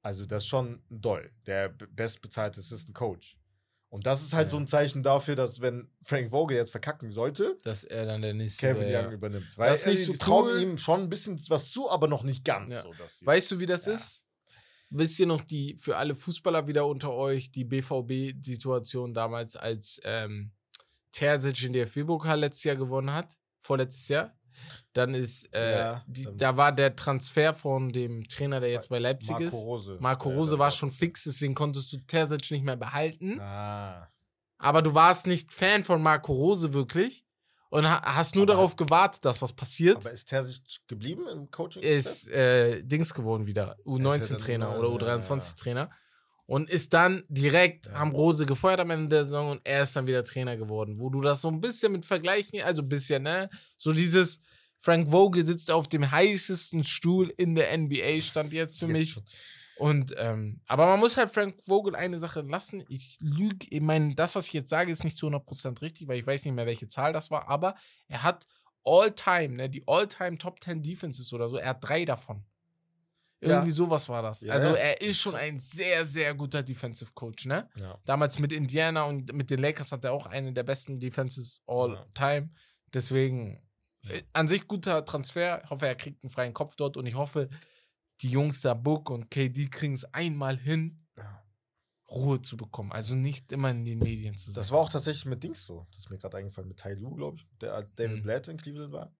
Also 0.00 0.24
das 0.26 0.44
ist 0.44 0.48
schon 0.48 0.82
doll. 0.88 1.30
Der 1.46 1.68
bestbezahlte 1.68 2.60
Assistant 2.60 2.94
Coach. 2.94 3.38
Und 3.94 4.06
das 4.06 4.22
ist 4.24 4.32
halt 4.32 4.46
Ja. 4.48 4.50
so 4.50 4.56
ein 4.56 4.66
Zeichen 4.66 5.04
dafür, 5.04 5.36
dass 5.36 5.60
wenn 5.60 5.88
Frank 6.02 6.30
Vogel 6.30 6.56
jetzt 6.56 6.72
verkacken 6.72 7.12
sollte, 7.12 7.56
Dass 7.62 7.84
er 7.84 8.06
dann 8.06 8.22
der 8.22 8.34
nächste. 8.34 8.66
Kevin 8.74 8.88
Young 8.92 9.12
übernimmt. 9.12 9.56
Weil 9.56 9.70
Das 9.70 9.82
ist 9.82 9.86
nicht 9.86 10.04
so 10.04 10.12
trauen 10.14 10.48
cool. 10.50 10.60
ihm 10.62 10.78
schon 10.78 11.02
ein 11.02 11.08
bisschen 11.08 11.40
was 11.48 11.70
zu, 11.70 11.88
aber 11.88 12.08
noch 12.08 12.24
nicht 12.24 12.44
ganz. 12.44 12.74
So, 12.82 12.92
Weißt 13.24 13.52
du, 13.52 13.60
wie 13.60 13.66
das 13.66 13.86
ist? 13.86 14.24
Wisst 14.90 15.20
ihr 15.20 15.26
noch 15.26 15.42
die, 15.42 15.76
für 15.78 15.96
alle 15.96 16.16
Fußballer 16.16 16.66
wieder 16.66 16.86
unter 16.88 17.12
euch, 17.12 17.52
die 17.52 17.64
BVB-Situation 17.64 19.14
damals, 19.14 19.54
als 19.54 20.00
ähm, 20.02 20.50
Terzic 21.12 21.54
den 21.60 21.72
DFB-Pokal 21.72 22.40
letztes 22.40 22.64
Jahr 22.64 22.76
gewonnen 22.76 23.12
hat? 23.14 23.36
Vorletztes 23.60 24.08
Jahr? 24.08 24.36
Dann 24.94 25.12
ist, 25.12 25.54
äh, 25.54 25.78
Ja, 25.78 26.04
die, 26.06 26.26
da 26.36 26.56
war 26.56 26.72
der 26.72 26.94
Transfer 26.96 27.52
von 27.52 27.90
dem 27.90 28.26
Trainer, 28.28 28.60
der 28.60 28.70
jetzt 28.70 28.88
bei 28.88 28.98
Leipzig 29.00 29.30
Marco 29.32 29.44
ist. 29.44 29.54
Rose. 29.54 29.96
Marco 30.00 30.28
Rose 30.30 30.58
war 30.58 30.70
schon 30.70 30.92
fix, 30.92 31.24
deswegen 31.24 31.54
konntest 31.54 31.92
du 31.92 31.98
Terzic 31.98 32.50
nicht 32.52 32.64
mehr 32.64 32.76
behalten. 32.76 33.40
Ah. 33.40 34.08
Aber 34.58 34.82
du 34.82 34.94
warst 34.94 35.26
nicht 35.26 35.52
Fan 35.52 35.84
von 35.84 36.00
Marco 36.00 36.32
Rose 36.32 36.72
wirklich 36.72 37.26
und 37.70 37.86
ha 37.90 38.02
hast 38.04 38.36
nur 38.36 38.44
Aber- 38.44 38.54
darauf 38.54 38.76
gewartet, 38.76 39.24
dass 39.24 39.42
was 39.42 39.52
passiert. 39.52 39.96
Aber 39.96 40.12
ist 40.12 40.26
Terzic 40.28 40.62
geblieben 40.86 41.26
im 41.30 41.50
Coaching? 41.50 41.82
ist 41.82 42.28
äh, 42.28 42.80
Dings 42.84 43.12
geworden 43.12 43.46
wieder, 43.46 43.76
dann 43.84 43.94
U19-Trainer 43.96 44.76
immer- 44.76 44.88
oder 44.90 45.08
ja, 45.08 45.16
U23-Trainer. 45.16 45.90
Und 46.46 46.68
ist 46.70 46.92
dann 46.92 47.24
direkt, 47.28 47.86
Ja. 47.86 47.94
haben 47.94 48.12
Rose 48.12 48.46
gefeuert 48.46 48.78
am 48.78 48.90
Ende 48.90 49.08
der 49.08 49.24
Saison 49.24 49.50
und 49.52 49.60
er 49.64 49.82
ist 49.82 49.96
dann 49.96 50.06
wieder 50.06 50.22
Trainer 50.22 50.56
geworden. 50.58 51.00
Wo 51.00 51.08
du 51.10 51.20
das 51.22 51.40
so 51.40 51.48
ein 51.48 51.60
bisschen 51.60 51.90
mit 51.92 52.04
vergleichen, 52.04 52.60
also 52.62 52.82
ein 52.82 52.88
bisschen, 52.88 53.22
ne? 53.24 53.48
So 53.78 53.92
dieses, 53.92 54.38
Frank 54.84 55.10
Vogel 55.10 55.46
sitzt 55.46 55.70
auf 55.70 55.88
dem 55.88 56.10
heißesten 56.10 56.84
Stuhl 56.84 57.32
in 57.38 57.54
der 57.54 57.72
NBA, 57.78 58.20
stand 58.20 58.52
jetzt 58.52 58.78
für 58.80 58.84
Jetzt 58.84 58.92
mich. 58.92 59.10
schon. 59.12 59.24
Und, 59.76 60.14
ähm, 60.18 60.60
aber 60.66 60.84
man 60.86 61.00
muss 61.00 61.16
halt 61.16 61.30
Frank 61.32 61.56
Vogel 61.62 61.96
eine 61.96 62.18
Sache 62.18 62.42
lassen. 62.42 62.84
Ich 62.90 63.16
lüge, 63.22 63.66
ich 63.70 63.80
meine, 63.80 64.14
das, 64.14 64.34
was 64.34 64.48
ich 64.48 64.52
jetzt 64.52 64.68
sage, 64.68 64.92
ist 64.92 65.02
nicht 65.02 65.16
zu 65.16 65.26
100% 65.26 65.80
richtig, 65.80 66.06
weil 66.06 66.18
ich 66.20 66.26
weiß 66.26 66.44
nicht 66.44 66.52
mehr, 66.54 66.66
welche 66.66 66.86
Zahl 66.86 67.14
das 67.14 67.30
war, 67.30 67.48
aber 67.48 67.74
er 68.08 68.22
hat 68.22 68.46
All-Time, 68.84 69.56
ne, 69.56 69.70
die 69.70 69.82
All-Time 69.86 70.36
Top 70.36 70.62
10 70.62 70.82
Defenses 70.82 71.32
oder 71.32 71.48
so, 71.48 71.56
er 71.56 71.70
hat 71.70 71.78
drei 71.88 72.04
davon. 72.04 72.44
Irgendwie 73.40 73.68
Ja. 73.70 73.74
sowas 73.74 74.08
war 74.10 74.20
das. 74.22 74.42
Ja, 74.42 74.52
also 74.52 74.68
ja. 74.68 74.74
er 74.74 75.00
ist 75.00 75.18
schon 75.18 75.34
ein 75.34 75.58
sehr, 75.58 76.04
sehr 76.04 76.34
guter 76.34 76.62
Defensive 76.62 77.10
Coach, 77.14 77.46
ne? 77.46 77.68
Damals 78.04 78.38
mit 78.38 78.52
Indiana 78.52 79.04
und 79.04 79.32
mit 79.32 79.50
den 79.50 79.60
Lakers 79.60 79.92
hat 79.92 80.04
er 80.04 80.12
auch 80.12 80.26
eine 80.26 80.52
der 80.52 80.62
besten 80.62 81.00
Defenses 81.00 81.62
all 81.66 81.94
Ja. 81.94 82.06
time. 82.12 82.50
Deswegen 82.92 83.60
äh, 84.08 84.22
an 84.32 84.48
sich 84.48 84.66
guter 84.68 85.04
Transfer. 85.04 85.62
Ich 85.64 85.70
hoffe, 85.70 85.86
er 85.86 85.94
kriegt 85.94 86.22
einen 86.24 86.30
freien 86.30 86.52
Kopf 86.52 86.76
dort 86.76 86.96
und 86.96 87.06
ich 87.06 87.14
hoffe, 87.14 87.48
die 88.22 88.30
Jungs 88.30 88.60
da, 88.60 88.74
Book 88.74 89.10
und 89.10 89.30
KD, 89.30 89.68
kriegen 89.68 89.94
es 89.94 90.04
einmal 90.14 90.56
hin, 90.58 91.04
Ja. 91.16 91.42
Ruhe 92.08 92.40
zu 92.42 92.56
bekommen. 92.56 92.92
Also 92.92 93.14
nicht 93.14 93.50
immer 93.52 93.70
in 93.70 93.84
den 93.84 93.98
Medien 93.98 94.36
zu 94.36 94.46
sein. 94.46 94.54
Das 94.54 94.70
war 94.70 94.78
auch 94.80 94.90
tatsächlich 94.90 95.24
mit 95.24 95.42
Dings 95.42 95.64
so. 95.64 95.86
Das 95.90 95.98
ist 95.98 96.10
mir 96.10 96.18
gerade 96.18 96.36
eingefallen 96.36 96.68
mit 96.68 96.78
Tai 96.78 96.94
Lu, 96.94 97.14
glaube 97.14 97.38
ich, 97.38 97.46
der 97.60 97.74
als 97.74 97.92
David 97.94 98.18
Mhm. 98.18 98.22
Blatt 98.22 98.48
in 98.48 98.56
Cleveland 98.56 98.92
war. 98.92 99.12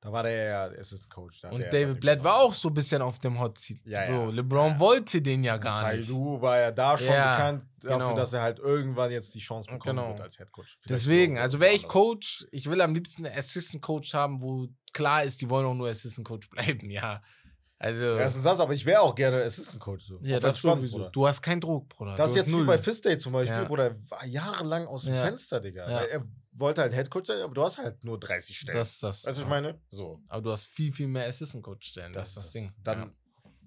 Da 0.00 0.12
war 0.12 0.22
der 0.22 0.44
ja 0.44 0.64
Assistant 0.80 1.10
Coach. 1.10 1.40
Da 1.40 1.50
und 1.50 1.60
David 1.72 1.98
Blatt 1.98 2.22
war 2.22 2.36
auch 2.36 2.52
so 2.54 2.68
ein 2.68 2.74
bisschen 2.74 3.02
auf 3.02 3.18
dem 3.18 3.40
Hot 3.40 3.58
Seat. 3.58 3.80
Ja, 3.84 4.04
ja. 4.08 4.30
LeBron 4.30 4.72
Ja. 4.74 4.78
wollte 4.78 5.20
den 5.20 5.42
ja 5.42 5.56
gar 5.56 5.76
Tai 5.76 5.96
nicht. 5.96 6.08
Lu 6.08 6.40
war 6.40 6.56
ja 6.58 6.70
da 6.70 6.96
schon 6.96 7.08
bekannt 7.08 7.64
dafür, 7.80 7.98
genau. 7.98 8.14
dass 8.14 8.32
er 8.32 8.42
halt 8.42 8.60
irgendwann 8.60 9.10
jetzt 9.10 9.34
die 9.34 9.40
Chance 9.40 9.68
bekommen 9.68 9.96
Genau. 9.96 10.08
wird 10.10 10.20
als 10.20 10.36
Head 10.36 10.52
Coach. 10.52 10.76
Vielleicht 10.80 10.90
Deswegen, 10.90 11.38
also 11.38 11.58
wäre 11.58 11.74
ich. 11.74 11.88
Coach, 11.88 12.46
ich 12.52 12.70
will 12.70 12.80
am 12.80 12.94
liebsten 12.94 13.26
einen 13.26 13.36
Assistant 13.36 13.82
Coach 13.82 14.14
haben, 14.14 14.40
wo 14.40 14.68
klar 14.92 15.24
ist, 15.24 15.40
die 15.40 15.50
wollen 15.50 15.66
auch 15.66 15.74
nur 15.74 15.88
Assistant 15.88 16.26
Coach 16.28 16.48
bleiben, 16.50 16.90
ja. 16.90 17.20
Also, 17.80 18.16
ein 18.16 18.28
Satz, 18.28 18.58
aber 18.58 18.74
ich 18.74 18.84
wäre 18.86 19.00
auch 19.00 19.14
gerne 19.14 19.42
Assistant 19.42 19.78
Coach. 19.80 20.04
So. 20.04 20.18
ja, 20.22 20.40
das 20.40 20.56
entspannt, 20.56 20.80
sowieso. 20.80 20.98
Bruder. 20.98 21.10
Du 21.10 21.26
hast 21.28 21.42
keinen 21.42 21.60
Druck, 21.60 21.88
Bruder. 21.88 22.14
Das 22.16 22.30
ist 22.30 22.36
jetzt 22.36 22.48
wie 22.50 22.54
null. 22.56 22.66
bei 22.66 22.76
Fist 22.78 23.04
Day 23.04 23.16
zum 23.18 23.32
Beispiel, 23.32 23.56
Ja. 23.56 23.64
Bruder, 23.64 23.84
er 23.84 24.10
war 24.10 24.24
jahrelang 24.26 24.86
aus 24.88 25.04
dem. 25.04 25.14
Fenster, 25.14 25.60
Digga. 25.60 25.84
Er 25.84 26.24
wollte 26.58 26.82
halt 26.82 26.92
Head 26.94 27.10
Coach 27.10 27.26
sein, 27.28 27.42
aber 27.42 27.54
du 27.54 27.62
hast 27.62 27.78
halt 27.78 28.02
nur 28.04 28.18
30 28.18 28.58
Stellen. 28.58 28.76
Das, 28.78 28.98
das. 29.00 29.26
weißt 29.26 29.38
du, 29.38 29.42
ich 29.42 29.48
meine? 29.48 29.80
So. 29.90 30.20
Aber 30.28 30.42
du 30.42 30.50
hast 30.50 30.66
viel, 30.66 30.92
viel 30.92 31.06
mehr 31.08 31.26
Assistant 31.26 31.62
Coach 31.64 31.88
Stellen. 31.88 32.12
Das, 32.12 32.28
ist 32.28 32.36
das 32.36 32.50
Ding. 32.52 32.72
Dann 32.82 33.14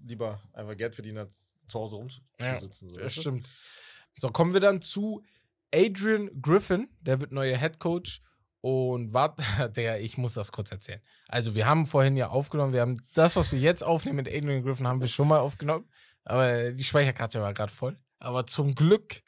lieber 0.05 0.41
einfach 0.53 0.75
Geld 0.77 0.95
verdienen, 0.95 1.19
als 1.19 1.47
zu 1.67 1.79
Hause 1.79 2.07
Ja, 2.39 2.51
rumzusitzen. 2.51 2.89
So, 2.89 2.97
Ja, 2.97 3.05
weißt 3.05 3.17
du? 3.17 3.21
stimmt. 3.21 3.49
So, 4.13 4.29
kommen 4.29 4.53
wir 4.53 4.59
dann 4.61 4.81
zu 4.81 5.23
Adrian 5.73 6.29
Griffin, 6.41 6.89
der 6.99 7.21
wird 7.21 7.31
neuer 7.31 7.57
Head 7.57 7.79
Coach. 7.79 8.21
Und 8.61 9.13
warte, 9.13 9.43
der, 9.75 10.01
ich 10.01 10.17
muss 10.17 10.33
das 10.35 10.51
kurz 10.51 10.71
erzählen. 10.71 11.01
Also, 11.27 11.55
wir 11.55 11.65
haben 11.65 11.85
vorhin 11.85 12.17
ja 12.17 12.29
aufgenommen, 12.29 12.73
wir 12.73 12.81
haben 12.81 13.01
das, 13.15 13.35
was 13.35 13.51
wir 13.51 13.59
jetzt 13.59 13.83
aufnehmen 13.83 14.17
mit 14.17 14.27
Adrian 14.27 14.63
Griffin, 14.63 14.87
haben 14.87 15.01
wir 15.01 15.07
schon 15.07 15.27
mal 15.27 15.39
aufgenommen. 15.39 15.89
Aber 16.23 16.71
die 16.71 16.83
Speicherkarte 16.83 17.41
war 17.41 17.53
gerade 17.53 17.71
voll. 17.71 17.97
Aber 18.19 18.45
zum 18.45 18.75
Glück 18.75 19.23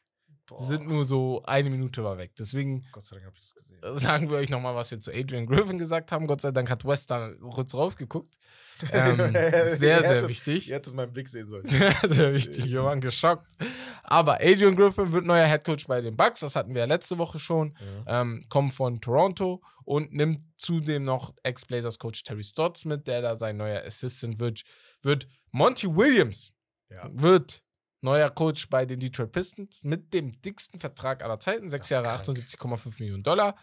Boah, 0.45 0.61
sind 0.61 0.87
nur 0.87 1.05
so 1.05 1.41
eine 1.45 1.69
Minute 1.69 2.03
war 2.03 2.17
weg. 2.17 2.31
Deswegen 2.37 2.85
Gott 2.91 3.05
sei 3.05 3.17
Dank 3.17 3.31
ich 3.33 3.39
das 3.41 3.55
gesehen. 3.55 3.79
sagen 3.97 4.29
wir 4.29 4.37
euch 4.37 4.49
nochmal, 4.49 4.75
was 4.75 4.91
wir 4.91 4.99
zu 4.99 5.11
Adrian 5.11 5.45
Griffin 5.45 5.77
gesagt 5.77 6.11
haben. 6.11 6.27
Gott 6.27 6.41
sei 6.41 6.51
Dank 6.51 6.69
hat 6.69 6.83
West 6.85 7.09
da 7.11 7.31
kurz 7.39 7.73
raufgeguckt. 7.73 8.37
Ähm, 8.91 9.17
sehr, 9.33 9.75
sehr 9.75 9.99
hättet- 10.01 10.27
wichtig. 10.27 10.67
Ihr 10.67 10.75
hättet 10.75 10.93
meinen 10.93 11.13
Blick 11.13 11.29
sehen 11.29 11.47
sollen. 11.47 11.65
Sehr, 11.67 11.93
sehr 12.03 12.33
wichtig. 12.33 12.65
Wir 12.65 12.83
waren 12.83 12.99
geschockt. 12.99 13.47
Aber 14.03 14.35
Adrian 14.41 14.75
Griffin 14.75 15.11
wird 15.13 15.25
neuer 15.25 15.45
Headcoach 15.45 15.87
bei 15.87 16.01
den 16.01 16.17
Bucks. 16.17 16.41
Das 16.41 16.55
hatten 16.57 16.73
wir 16.73 16.81
ja 16.81 16.87
letzte 16.87 17.17
Woche 17.17 17.39
schon. 17.39 17.77
Ähm, 18.05 18.43
kommt 18.49 18.73
von 18.73 18.99
Toronto 18.99 19.61
und 19.85 20.11
nimmt 20.13 20.41
zudem 20.57 21.03
noch 21.03 21.33
Ex-Blazers-Coach 21.43 22.23
Terry 22.23 22.43
Stotts 22.43 22.83
mit, 22.85 23.07
der 23.07 23.21
da 23.21 23.37
sein 23.37 23.55
neuer 23.57 23.83
Assistant 23.85 24.39
wird. 24.39 24.63
Wird 25.01 25.27
Monty 25.51 25.87
Williams 25.95 26.51
Ja. 26.89 27.09
wird 27.13 27.63
neuer 28.03 28.29
Coach 28.29 28.69
bei 28.69 28.85
den 28.85 28.99
Detroit 28.99 29.31
Pistons 29.31 29.83
mit 29.83 30.13
dem 30.13 30.31
dicksten 30.41 30.79
Vertrag 30.79 31.23
aller 31.23 31.39
Zeiten. 31.39 31.69
Sechs 31.69 31.89
Jahre, 31.89 32.05
krank. 32.05 32.21
78,5 32.27 32.99
Millionen 32.99 33.23
Dollar. 33.23 33.55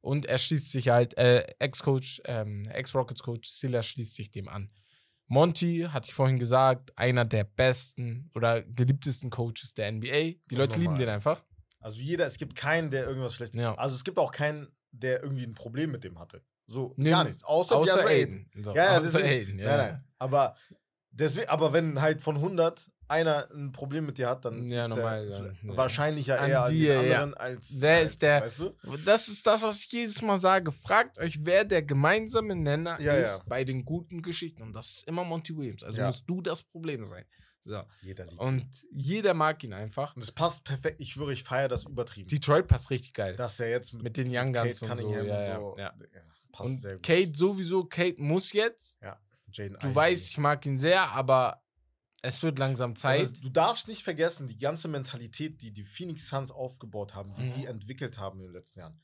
Und 0.00 0.26
er 0.26 0.38
schließt 0.38 0.70
sich 0.70 0.88
halt, 0.90 1.16
äh, 1.18 1.44
Ex-Coach, 1.58 2.22
ähm, 2.24 2.62
Ex-Rockets-Coach 2.70 3.48
Silla 3.50 3.82
schließt 3.82 4.14
sich 4.14 4.30
dem 4.30 4.48
an. 4.48 4.70
Monty, 5.26 5.88
hatte 5.92 6.08
ich 6.08 6.14
vorhin 6.14 6.38
gesagt, 6.38 6.96
einer 6.96 7.24
der 7.24 7.44
besten 7.44 8.30
oder 8.34 8.62
geliebtesten 8.62 9.28
Coaches 9.28 9.74
der 9.74 9.88
NBA. 9.92 10.36
Die 10.50 10.54
Leute 10.54 10.74
lieben 10.76 10.88
Unnormal. 10.94 10.98
den 10.98 11.08
einfach. 11.10 11.42
Also 11.80 12.00
jeder, 12.00 12.26
es 12.26 12.38
gibt 12.38 12.54
keinen, 12.54 12.90
der 12.90 13.04
irgendwas 13.06 13.34
Schlechtes. 13.34 13.60
Ja. 13.60 13.74
Also 13.74 13.94
es 13.96 14.04
gibt 14.04 14.18
auch 14.18 14.32
keinen, 14.32 14.68
der 14.90 15.22
irgendwie 15.22 15.44
ein 15.44 15.54
Problem 15.54 15.90
mit 15.90 16.02
dem 16.04 16.18
hatte. 16.18 16.42
So 16.66 16.94
Nee, 16.96 17.10
gar 17.10 17.24
nichts. 17.24 17.42
Außer, 17.44 17.76
Außer 17.76 17.94
DeAndre 17.96 18.10
Aiden. 18.14 18.50
So, 18.62 18.74
Ja, 18.74 18.84
ja, 18.84 18.90
außer 18.92 19.00
deswegen- 19.02 19.26
Aiden. 19.28 19.58
Ja, 19.58 19.76
Nein, 19.76 19.78
nein. 19.92 20.04
Aber 20.18 20.56
deswegen, 21.10 21.48
aber 21.48 21.72
wenn 21.72 22.00
halt 22.00 22.20
von 22.22 22.36
100 22.36 22.90
einer 23.08 23.48
ein 23.52 23.72
Problem 23.72 24.06
mit 24.06 24.18
dir 24.18 24.28
hat, 24.28 24.44
dann 24.44 24.70
Ja, 24.70 24.86
normal, 24.86 25.28
dann, 25.28 25.58
ja. 25.62 25.76
wahrscheinlich 25.76 26.26
ja 26.26 26.46
eher 26.46 26.64
an 26.64 26.70
dir, 26.72 27.02
ja. 27.02 27.22
anderen 27.22 27.34
als. 27.34 27.80
Wer 27.80 28.02
ist 28.02 28.20
der- 28.22 28.42
Weißt 28.42 28.60
du? 28.60 28.74
Das 29.04 29.28
ist 29.28 29.46
das, 29.46 29.62
was 29.62 29.78
ich 29.84 29.90
jedes 29.92 30.20
Mal 30.22 30.38
sage. 30.38 30.70
Fragt 30.72 31.18
euch, 31.18 31.44
wer 31.44 31.64
der 31.64 31.82
gemeinsame 31.82 32.54
Nenner 32.54 33.00
Ja, 33.00 33.14
ist 33.14 33.38
ja. 33.38 33.44
bei 33.46 33.64
den 33.64 33.84
guten 33.84 34.22
Geschichten. 34.22 34.62
Und 34.62 34.72
das 34.74 34.86
ist 34.98 35.08
immer 35.08 35.24
Monty 35.24 35.56
Williams. 35.56 35.82
Also 35.84 36.00
Ja. 36.00 36.06
musst 36.06 36.24
du 36.28 36.40
das 36.40 36.62
Problem 36.62 37.04
sein. 37.04 37.24
So. 37.64 37.82
Jeder 38.02 38.24
liebt. 38.24 38.38
Und 38.40 38.66
jeder 38.92 39.34
mag 39.34 39.62
ihn 39.64 39.72
einfach. 39.74 40.14
Und 40.16 40.22
es 40.22 40.30
passt 40.32 40.64
perfekt. 40.64 41.00
Ich 41.00 41.12
schwöre, 41.12 41.32
ich 41.32 41.44
feiere 41.44 41.68
das 41.68 41.84
übertrieben. 41.84 42.28
Detroit 42.28 42.66
passt 42.66 42.90
richtig 42.90 43.12
geil. 43.14 43.34
dass 43.36 43.58
er 43.60 43.68
jetzt 43.68 43.92
mit, 43.94 44.02
mit 44.04 44.16
den 44.16 44.28
Young 44.30 44.52
Guns 44.52 44.80
und 44.80 44.96
so. 44.96 45.10
Ja, 45.12 45.22
ja, 45.22 45.56
und 45.58 45.60
so. 45.60 45.78
ja. 45.78 45.92
Passt 46.52 46.70
Und 46.70 46.80
sehr 46.80 46.94
gut. 46.94 47.02
Kate 47.02 47.32
sowieso. 47.34 47.84
Kate 47.84 48.20
muss 48.22 48.52
jetzt. 48.52 48.98
Jaden 49.50 49.78
Du 49.80 49.94
weißt, 49.94 50.28
ich 50.30 50.38
mag 50.38 50.64
ihn 50.66 50.76
sehr, 50.78 51.10
aber 51.10 51.62
es 52.22 52.42
wird 52.42 52.58
langsam 52.58 52.96
Zeit. 52.96 53.20
es- 53.22 53.32
Du 53.40 53.48
darfst 53.48 53.88
nicht 53.88 54.02
vergessen, 54.02 54.48
die 54.48 54.58
ganze 54.58 54.88
Mentalität, 54.88 55.60
die 55.62 55.72
die 55.72 55.84
Phoenix 55.84 56.28
Suns 56.28 56.50
aufgebaut 56.50 57.14
haben, 57.14 57.32
die 57.34 57.44
Mhm. 57.44 57.54
die 57.54 57.66
entwickelt 57.66 58.18
haben 58.18 58.40
in 58.40 58.46
den 58.46 58.52
letzten 58.54 58.80
Jahren. 58.80 59.00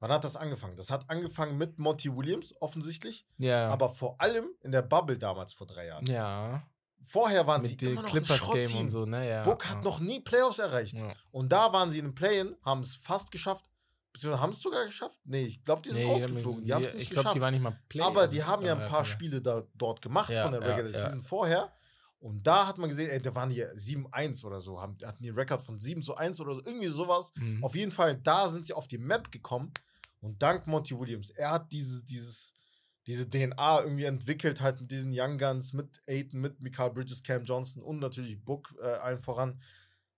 Wann 0.00 0.10
hat 0.10 0.24
das 0.24 0.34
angefangen? 0.36 0.76
Das 0.76 0.90
hat 0.90 1.08
angefangen 1.10 1.56
mit 1.58 1.78
Monty 1.78 2.14
Williams, 2.16 2.54
offensichtlich, 2.60 3.24
Ja. 3.38 3.68
aber 3.68 3.90
vor 3.94 4.20
allem 4.20 4.46
in 4.60 4.72
der 4.72 4.82
Bubble 4.82 5.16
damals 5.18 5.52
vor 5.52 5.66
drei 5.66 5.86
Jahren. 5.86 6.06
ja. 6.06 6.62
Vorher 7.04 7.44
waren 7.48 7.64
sie 7.64 7.70
Mit 7.70 7.80
dem 7.82 7.92
immer 7.94 8.02
noch 8.02 8.08
ein 8.10 8.12
Clippers-Game 8.12 8.38
Schrottteam. 8.66 8.80
und 8.82 8.88
so, 8.88 9.04
ne? 9.06 9.28
Ja. 9.28 9.42
Book 9.42 9.64
ja. 9.64 9.70
hat 9.70 9.82
noch 9.82 9.98
nie 9.98 10.20
Playoffs 10.20 10.60
erreicht. 10.60 10.94
Ja. 10.94 11.12
Und 11.32 11.50
da 11.50 11.72
waren 11.72 11.90
sie 11.90 11.98
in 11.98 12.04
den 12.04 12.14
Play-In, 12.14 12.54
haben 12.64 12.82
es 12.82 12.94
fast 12.94 13.32
geschafft, 13.32 13.68
beziehungsweise 14.12 14.40
haben 14.40 14.50
es 14.52 14.60
sogar 14.60 14.84
geschafft. 14.84 15.18
Nee, 15.24 15.42
ich 15.42 15.64
glaube, 15.64 15.82
die 15.82 15.88
sind 15.90 15.98
Nee, 15.98 16.04
die 16.04 16.10
rausgeflogen. 16.12 16.62
Die 16.62 16.72
haben 16.72 16.84
es 16.84 16.92
die- 16.92 16.98
nicht 16.98 17.02
Ich 17.06 17.10
glaube, 17.10 17.22
geschafft. 17.24 17.36
die 17.36 17.40
waren 17.40 17.54
nicht 17.54 17.62
mal 17.64 17.76
Play. 17.88 18.02
Aber 18.02 18.28
die 18.28 18.44
haben 18.44 18.64
ja 18.64 18.74
ein 18.74 18.82
Ja, 18.82 18.86
paar 18.86 19.00
ja. 19.00 19.04
Spiele 19.04 19.42
da, 19.42 19.62
dort 19.74 20.00
gemacht 20.00 20.30
Ja, 20.30 20.44
von 20.44 20.52
der 20.52 20.60
ja, 20.60 20.66
Regular 20.76 20.92
ja. 20.92 21.06
Season 21.06 21.22
vorher. 21.24 21.72
Und 22.22 22.46
da 22.46 22.68
hat 22.68 22.78
man 22.78 22.88
gesehen, 22.88 23.10
ey, 23.10 23.20
da 23.20 23.34
waren 23.34 23.50
die 23.50 23.64
7-1 23.64 24.44
oder 24.44 24.60
so, 24.60 24.80
haben, 24.80 24.96
hatten 25.04 25.24
die 25.24 25.30
Rekord 25.30 25.60
von 25.60 25.76
7 25.76 26.02
zu 26.02 26.14
1 26.14 26.40
oder 26.40 26.54
so, 26.54 26.62
irgendwie 26.64 26.86
sowas. 26.86 27.32
Mhm. 27.34 27.64
Auf 27.64 27.74
jeden 27.74 27.90
Fall, 27.90 28.14
da 28.16 28.46
sind 28.46 28.64
sie 28.64 28.74
auf 28.74 28.86
die 28.86 28.98
Map 28.98 29.32
gekommen. 29.32 29.72
Und 30.20 30.40
dank 30.40 30.68
Monty 30.68 30.96
Williams, 30.96 31.30
er 31.30 31.50
hat 31.50 31.72
diese, 31.72 32.04
dieses, 32.04 32.54
diese 33.08 33.28
DNA 33.28 33.82
irgendwie 33.82 34.04
entwickelt, 34.04 34.60
halt 34.60 34.80
mit 34.80 34.92
diesen 34.92 35.10
Young 35.12 35.36
Guns, 35.36 35.72
mit 35.72 36.00
Aiton, 36.06 36.40
mit 36.40 36.62
Mikael 36.62 36.92
Bridges, 36.92 37.24
Cam 37.24 37.42
Johnson 37.42 37.82
und 37.82 37.98
natürlich 37.98 38.40
Book 38.44 38.72
äh, 38.80 38.86
allen 38.86 39.18
voran. 39.18 39.60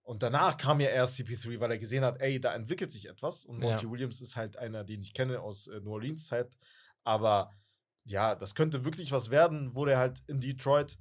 Und 0.02 0.22
danach 0.22 0.58
kam 0.58 0.80
ja 0.80 0.90
erst 0.90 1.18
CP3, 1.18 1.58
weil 1.58 1.70
er 1.70 1.78
gesehen 1.78 2.04
hat, 2.04 2.20
ey, 2.20 2.38
da 2.38 2.54
entwickelt 2.54 2.92
sich 2.92 3.08
etwas. 3.08 3.46
Und 3.46 3.62
Ja. 3.62 3.70
Monty 3.70 3.90
Williams 3.90 4.20
ist 4.20 4.36
halt 4.36 4.58
einer, 4.58 4.84
den 4.84 5.00
ich 5.00 5.14
kenne 5.14 5.40
aus 5.40 5.68
äh, 5.68 5.80
New 5.80 5.92
Orleans 5.92 6.26
Zeit. 6.26 6.58
Aber 7.02 7.50
ja, 8.04 8.34
das 8.34 8.54
könnte 8.54 8.84
wirklich 8.84 9.10
was 9.10 9.30
werden, 9.30 9.74
wo 9.74 9.86
der 9.86 9.96
halt 9.96 10.22
in 10.26 10.38
Detroit 10.38 10.98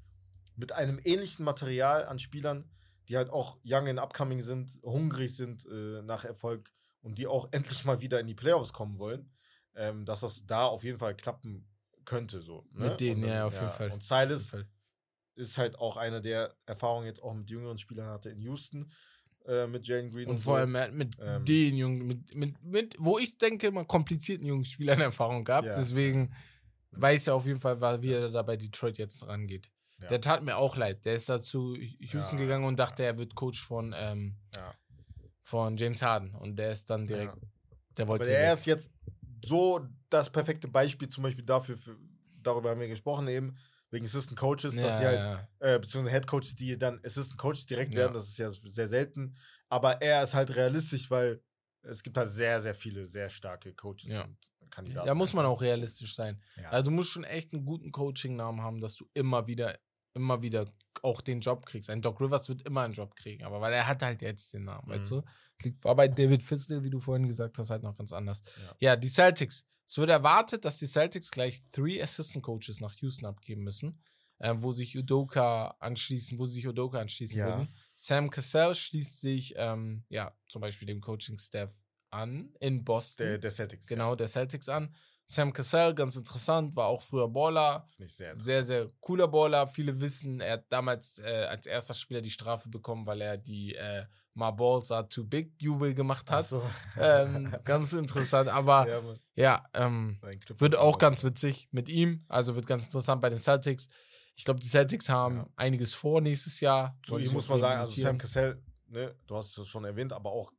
mit 0.56 0.72
einem 0.72 1.00
ähnlichen 1.04 1.46
Material 1.46 2.06
an 2.06 2.20
Spielern, 2.20 2.70
die 3.10 3.18
halt 3.18 3.30
auch 3.30 3.58
young 3.66 3.88
and 3.88 4.00
upcoming 4.00 4.42
sind, 4.42 4.80
hungrig 4.84 5.36
sind 5.36 5.66
äh, 5.66 6.02
nach 6.04 6.24
Erfolg 6.26 6.72
und 7.02 7.18
die 7.18 7.28
auch 7.28 7.48
endlich 7.52 7.86
mal 7.86 8.02
wieder 8.02 8.20
in 8.20 8.28
die 8.28 8.36
Playoffs 8.36 8.74
kommen 8.74 9.00
wollen, 9.00 9.30
ähm, 9.76 10.06
dass 10.06 10.22
das 10.22 10.46
da 10.46 10.66
auf 10.66 10.84
jeden 10.84 10.98
Fall 10.98 11.16
klappen 11.16 11.68
könnte. 12.06 12.42
So, 12.42 12.66
ne? 12.74 12.90
Mit 12.90 13.00
denen, 13.00 13.24
Und 13.24 13.30
ja, 13.30 13.46
auf 13.46 13.54
jeden 13.54 13.72
Fall. 13.72 13.92
Und 13.92 14.04
Silas 14.04 14.50
Fall. 14.50 14.68
ist 15.36 15.58
halt 15.58 15.78
auch 15.78 15.98
einer, 15.98 16.22
der 16.22 16.56
Erfahrung 16.66 17.06
jetzt 17.06 17.22
auch 17.22 17.34
mit 17.34 17.50
jüngeren 17.50 17.78
Spielern 17.78 18.08
hatte 18.08 18.30
in 18.30 18.40
Houston, 18.42 18.90
äh, 19.46 19.68
mit 19.68 19.88
Jalen 19.88 20.12
Green. 20.12 20.30
Und 20.30 20.38
so. 20.38 20.44
vor 20.44 20.58
allem 20.58 20.76
er 20.76 20.84
hat 20.84 20.94
mit 20.94 21.18
Ähm, 21.20 21.46
den 21.46 21.76
jungen, 21.76 22.08
mit, 22.08 22.36
mit, 22.36 22.64
mit, 22.64 22.96
wo 23.00 23.20
ich 23.20 23.38
denke, 23.38 23.72
mal 23.72 23.86
komplizierten 23.86 24.46
jungen 24.46 24.66
Spielern 24.66 25.02
Erfahrung 25.02 25.44
gehabt. 25.44 25.68
Ja. 25.68 25.76
Deswegen 25.76 26.34
weiß 26.92 27.28
er 27.28 27.36
auf 27.36 27.46
jeden 27.46 27.60
Fall, 27.60 28.02
wie 28.02 28.12
er 28.12 28.30
da 28.30 28.42
bei 28.44 28.56
Detroit 28.56 28.98
jetzt 28.98 29.26
rangeht. 29.28 29.70
Ja. 30.04 30.10
Der 30.10 30.22
tat 30.22 30.44
mir 30.44 30.58
auch 30.58 30.76
leid. 30.78 31.04
Der 31.06 31.16
ist 31.16 31.30
da 31.30 31.40
zu 31.40 31.76
Houston 31.76 32.38
Ja, 32.38 32.44
gegangen 32.44 32.66
und 32.66 32.78
dachte, 32.78 33.04
er 33.04 33.18
wird 33.18 33.36
Coach 33.36 33.64
von, 33.64 33.94
ähm, 33.98 34.38
von 35.42 35.78
James 35.78 36.02
Harden. 36.02 36.34
Und 36.36 36.58
der 36.58 36.72
ist 36.72 36.90
dann 36.90 37.06
direkt, 37.08 37.36
der 37.98 38.04
Aber 38.04 38.14
wollte. 38.14 38.26
der 38.32 38.52
weg. 38.52 38.58
ist 38.60 38.66
jetzt 38.66 38.92
so 39.46 39.82
das 40.10 40.30
perfekte 40.32 40.68
Beispiel 40.68 41.08
zum 41.08 41.24
Beispiel 41.24 41.46
dafür, 41.46 41.78
für, 41.78 41.98
darüber 42.42 42.70
haben 42.72 42.80
wir 42.80 42.88
gesprochen 42.88 43.28
eben, 43.28 43.56
wegen 43.90 44.06
Assistant 44.06 44.40
Coaches, 44.40 44.76
dass 44.76 44.98
sie 45.00 45.06
halt 45.06 45.48
äh, 45.60 45.78
beziehungsweise 45.80 46.16
Head 46.16 46.28
Coaches, 46.28 46.56
die 46.56 46.78
dann 46.78 47.00
Assistant 47.06 47.38
Coaches 47.38 47.66
direkt 47.68 47.94
werden, 47.94 48.14
das 48.14 48.28
ist 48.28 48.38
ja 48.40 48.50
sehr 48.50 48.88
selten. 48.88 49.36
Aber 49.70 50.02
er 50.02 50.24
ist 50.24 50.34
halt 50.34 50.56
realistisch, 50.56 51.12
weil 51.12 51.42
es 51.84 52.02
gibt 52.02 52.18
halt 52.18 52.30
sehr, 52.30 52.60
sehr 52.62 52.74
viele 52.74 53.06
sehr 53.06 53.30
starke 53.30 53.74
Coaches 53.76 54.12
Ja. 54.14 54.24
und 54.24 54.38
Kandidaten. 54.72 55.06
Da 55.06 55.14
muss 55.14 55.34
man 55.34 55.46
auch 55.46 55.62
realistisch 55.62 56.16
sein. 56.16 56.42
Ja. 56.56 56.70
Also 56.70 56.86
du 56.86 56.92
musst 56.92 57.12
schon 57.12 57.24
echt 57.24 57.54
einen 57.54 57.66
guten 57.66 57.92
Coaching-Namen 57.92 58.62
haben, 58.62 58.80
dass 58.82 58.96
du 58.96 59.06
immer 59.14 59.46
wieder 59.46 59.78
immer 60.14 60.42
wieder 60.42 60.66
auch 61.02 61.22
den 61.22 61.40
Job 61.42 61.66
kriegst. 61.66 61.90
Ein 61.90 62.02
Doc 62.02 62.22
Rivers 62.22 62.48
wird 62.50 62.62
immer 62.64 62.82
einen 62.82 62.94
Job 62.94 63.16
kriegen, 63.16 63.44
aber 63.44 63.60
weil 63.62 63.74
er 63.74 63.88
hat 63.88 64.02
halt 64.02 64.22
jetzt 64.22 64.54
den 64.54 64.66
Namen, 64.66 64.88
weißt 64.88 65.12
Mhm. 65.12 65.16
du? 65.16 65.24
Liegt- 65.64 65.84
War 65.84 65.96
bei 65.96 66.08
David 66.08 66.42
Fizdale, 66.44 66.84
wie 66.84 66.90
du 66.90 67.00
vorhin 67.00 67.28
gesagt 67.28 67.58
hast, 67.58 67.70
halt 67.70 67.84
noch 67.84 67.96
ganz 67.98 68.14
anders. 68.14 68.44
Ja. 68.62 68.76
Ja, 68.80 68.96
die 68.96 69.10
Celtics. 69.10 69.66
Es 69.88 69.98
wird 69.98 70.10
erwartet, 70.10 70.66
dass 70.66 70.78
die 70.78 70.88
Celtics 70.88 71.30
gleich 71.32 71.62
three 71.72 72.02
Assistant 72.02 72.44
Coaches 72.44 72.80
nach 72.80 72.94
Houston 72.96 73.26
abgeben 73.26 73.64
müssen, 73.64 74.02
äh, 74.40 74.54
wo 74.58 74.72
sich 74.72 74.98
Udoka 74.98 75.76
anschließen, 75.80 76.40
wo 76.40 76.46
sich 76.46 76.66
Udoka 76.68 77.00
anschließen 77.00 77.38
Ja. 77.38 77.48
würden. 77.48 77.68
Sam 77.94 78.30
Cassell 78.30 78.74
schließt 78.76 79.20
sich, 79.22 79.54
ähm, 79.58 80.04
ja, 80.10 80.36
zum 80.48 80.62
Beispiel 80.62 80.88
dem 80.88 81.02
Coaching-Staff 81.02 81.72
an 82.10 82.54
in 82.60 82.84
Boston. 82.84 83.28
Der, 83.28 83.38
der 83.40 83.52
Celtics. 83.52 83.88
genau, 83.88 84.16
der 84.16 84.28
Celtics 84.28 84.70
an. 84.70 84.96
Sam 85.26 85.54
Cassell, 85.54 85.94
ganz 85.96 86.16
interessant, 86.16 86.76
war 86.76 86.88
auch 86.88 87.02
früher 87.02 87.28
Baller, 87.30 87.86
sehr 88.06 88.36
sehr, 88.36 88.64
sehr 88.64 88.88
cooler 89.00 89.28
Baller. 89.28 89.68
Viele 89.68 90.00
wissen, 90.00 90.42
er 90.42 90.54
hat 90.54 90.66
damals 90.70 91.20
äh, 91.20 91.46
als 91.50 91.66
erster 91.66 91.94
Spieler 91.94 92.22
die 92.22 92.30
Strafe 92.30 92.70
bekommen, 92.70 93.06
weil 93.06 93.22
er 93.22 93.38
die 93.38 93.74
äh, 93.76 94.06
My 94.36 94.52
Balls 94.52 94.92
are 94.92 95.08
too 95.08 95.24
big 95.24 95.54
Jubel 95.62 95.94
gemacht 95.94 96.26
Ach 96.30 96.38
hat. 96.38 96.46
so. 96.46 96.62
Ähm, 97.00 97.56
ganz 97.64 97.94
interessant, 97.94 98.50
aber 98.50 98.88
ja, 98.88 99.02
ja, 99.36 99.66
ähm, 99.74 100.20
wird 100.58 100.76
auch 100.76 100.98
ganz 100.98 101.24
witzig 101.24 101.68
mit 101.72 101.88
ihm. 101.88 102.20
Also 102.28 102.56
wird 102.56 102.66
ganz 102.68 102.86
interessant 102.86 103.22
bei 103.22 103.30
den 103.30 103.40
Celtics. 103.40 103.90
Ich 104.36 104.44
glaube, 104.46 104.60
die 104.60 104.68
Celtics 104.68 105.08
haben 105.10 105.38
Ja. 105.38 105.48
einiges 105.56 105.94
vor 105.94 106.20
nächstes 106.20 106.60
Jahr. 106.60 106.98
Zu 107.04 107.14
Wollen 107.14 107.26
ihm 107.26 107.34
muss 107.34 107.48
man 107.48 107.60
sagen, 107.60 107.80
also. 107.80 108.02
Sam 108.02 108.18
Cassell, 108.18 108.62
ne, 108.88 109.16
du 109.28 109.36
hast 109.36 109.56
es 109.58 109.68
schon 109.68 109.86
erwähnt, 109.86 110.12
aber 110.12 110.32
auch 110.32 110.52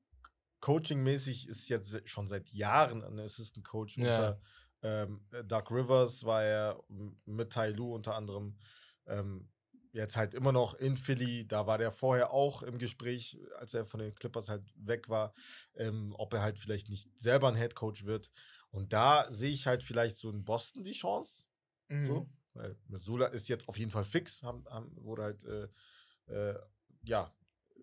coachingmäßig 0.65 1.47
ist 1.47 1.69
jetzt 1.69 2.09
schon 2.09 2.27
seit 2.27 2.49
Jahren 2.51 3.05
ein 3.05 3.19
Assistant 3.21 3.67
Coach 3.67 3.99
Ja. 3.99 4.09
unter 4.09 4.41
ähm, 4.81 5.21
Doug 5.47 5.71
Rivers, 5.71 6.25
war 6.25 6.43
er 6.43 6.83
mit 7.27 7.53
Tai 7.53 7.69
Lu 7.69 7.95
unter 7.95 8.15
anderem. 8.15 8.57
Ähm, 9.07 9.51
jetzt 9.93 10.17
halt 10.17 10.33
immer 10.33 10.53
noch 10.53 10.73
in 10.75 10.97
Philly, 10.97 11.47
da 11.47 11.67
war 11.67 11.77
der 11.77 11.93
vorher 11.93 12.33
auch 12.33 12.63
im 12.63 12.79
Gespräch, 12.79 13.39
als 13.59 13.75
er 13.75 13.85
von 13.85 14.01
den 14.01 14.15
Clippers 14.15 14.49
halt 14.49 14.65
weg 14.75 15.11
war, 15.11 15.35
ähm, 15.75 16.15
ob 16.17 16.33
er 16.33 16.41
halt 16.41 16.59
vielleicht 16.59 16.89
nicht 16.89 17.11
selber 17.15 17.49
ein 17.49 17.57
Head 17.57 17.75
Coach 17.75 18.07
wird. 18.07 18.31
Und 18.71 18.95
da 18.95 19.31
sehe 19.31 19.53
ich 19.53 19.67
halt 19.67 19.83
vielleicht 19.83 20.17
so 20.17 20.31
in 20.31 20.45
Boston 20.45 20.83
die 20.83 20.93
Chance. 20.93 21.45
Mhm. 21.89 22.07
So, 22.07 22.31
weil 22.55 22.77
Missoula 22.89 23.27
ist 23.27 23.49
jetzt 23.49 23.69
auf 23.69 23.77
jeden 23.77 23.91
Fall 23.91 24.05
fix, 24.05 24.43
haben, 24.43 24.65
haben, 24.71 24.97
wurde 24.97 25.23
halt 25.25 25.45
äh, 25.45 25.69
äh, 26.33 26.59
ja 27.03 27.37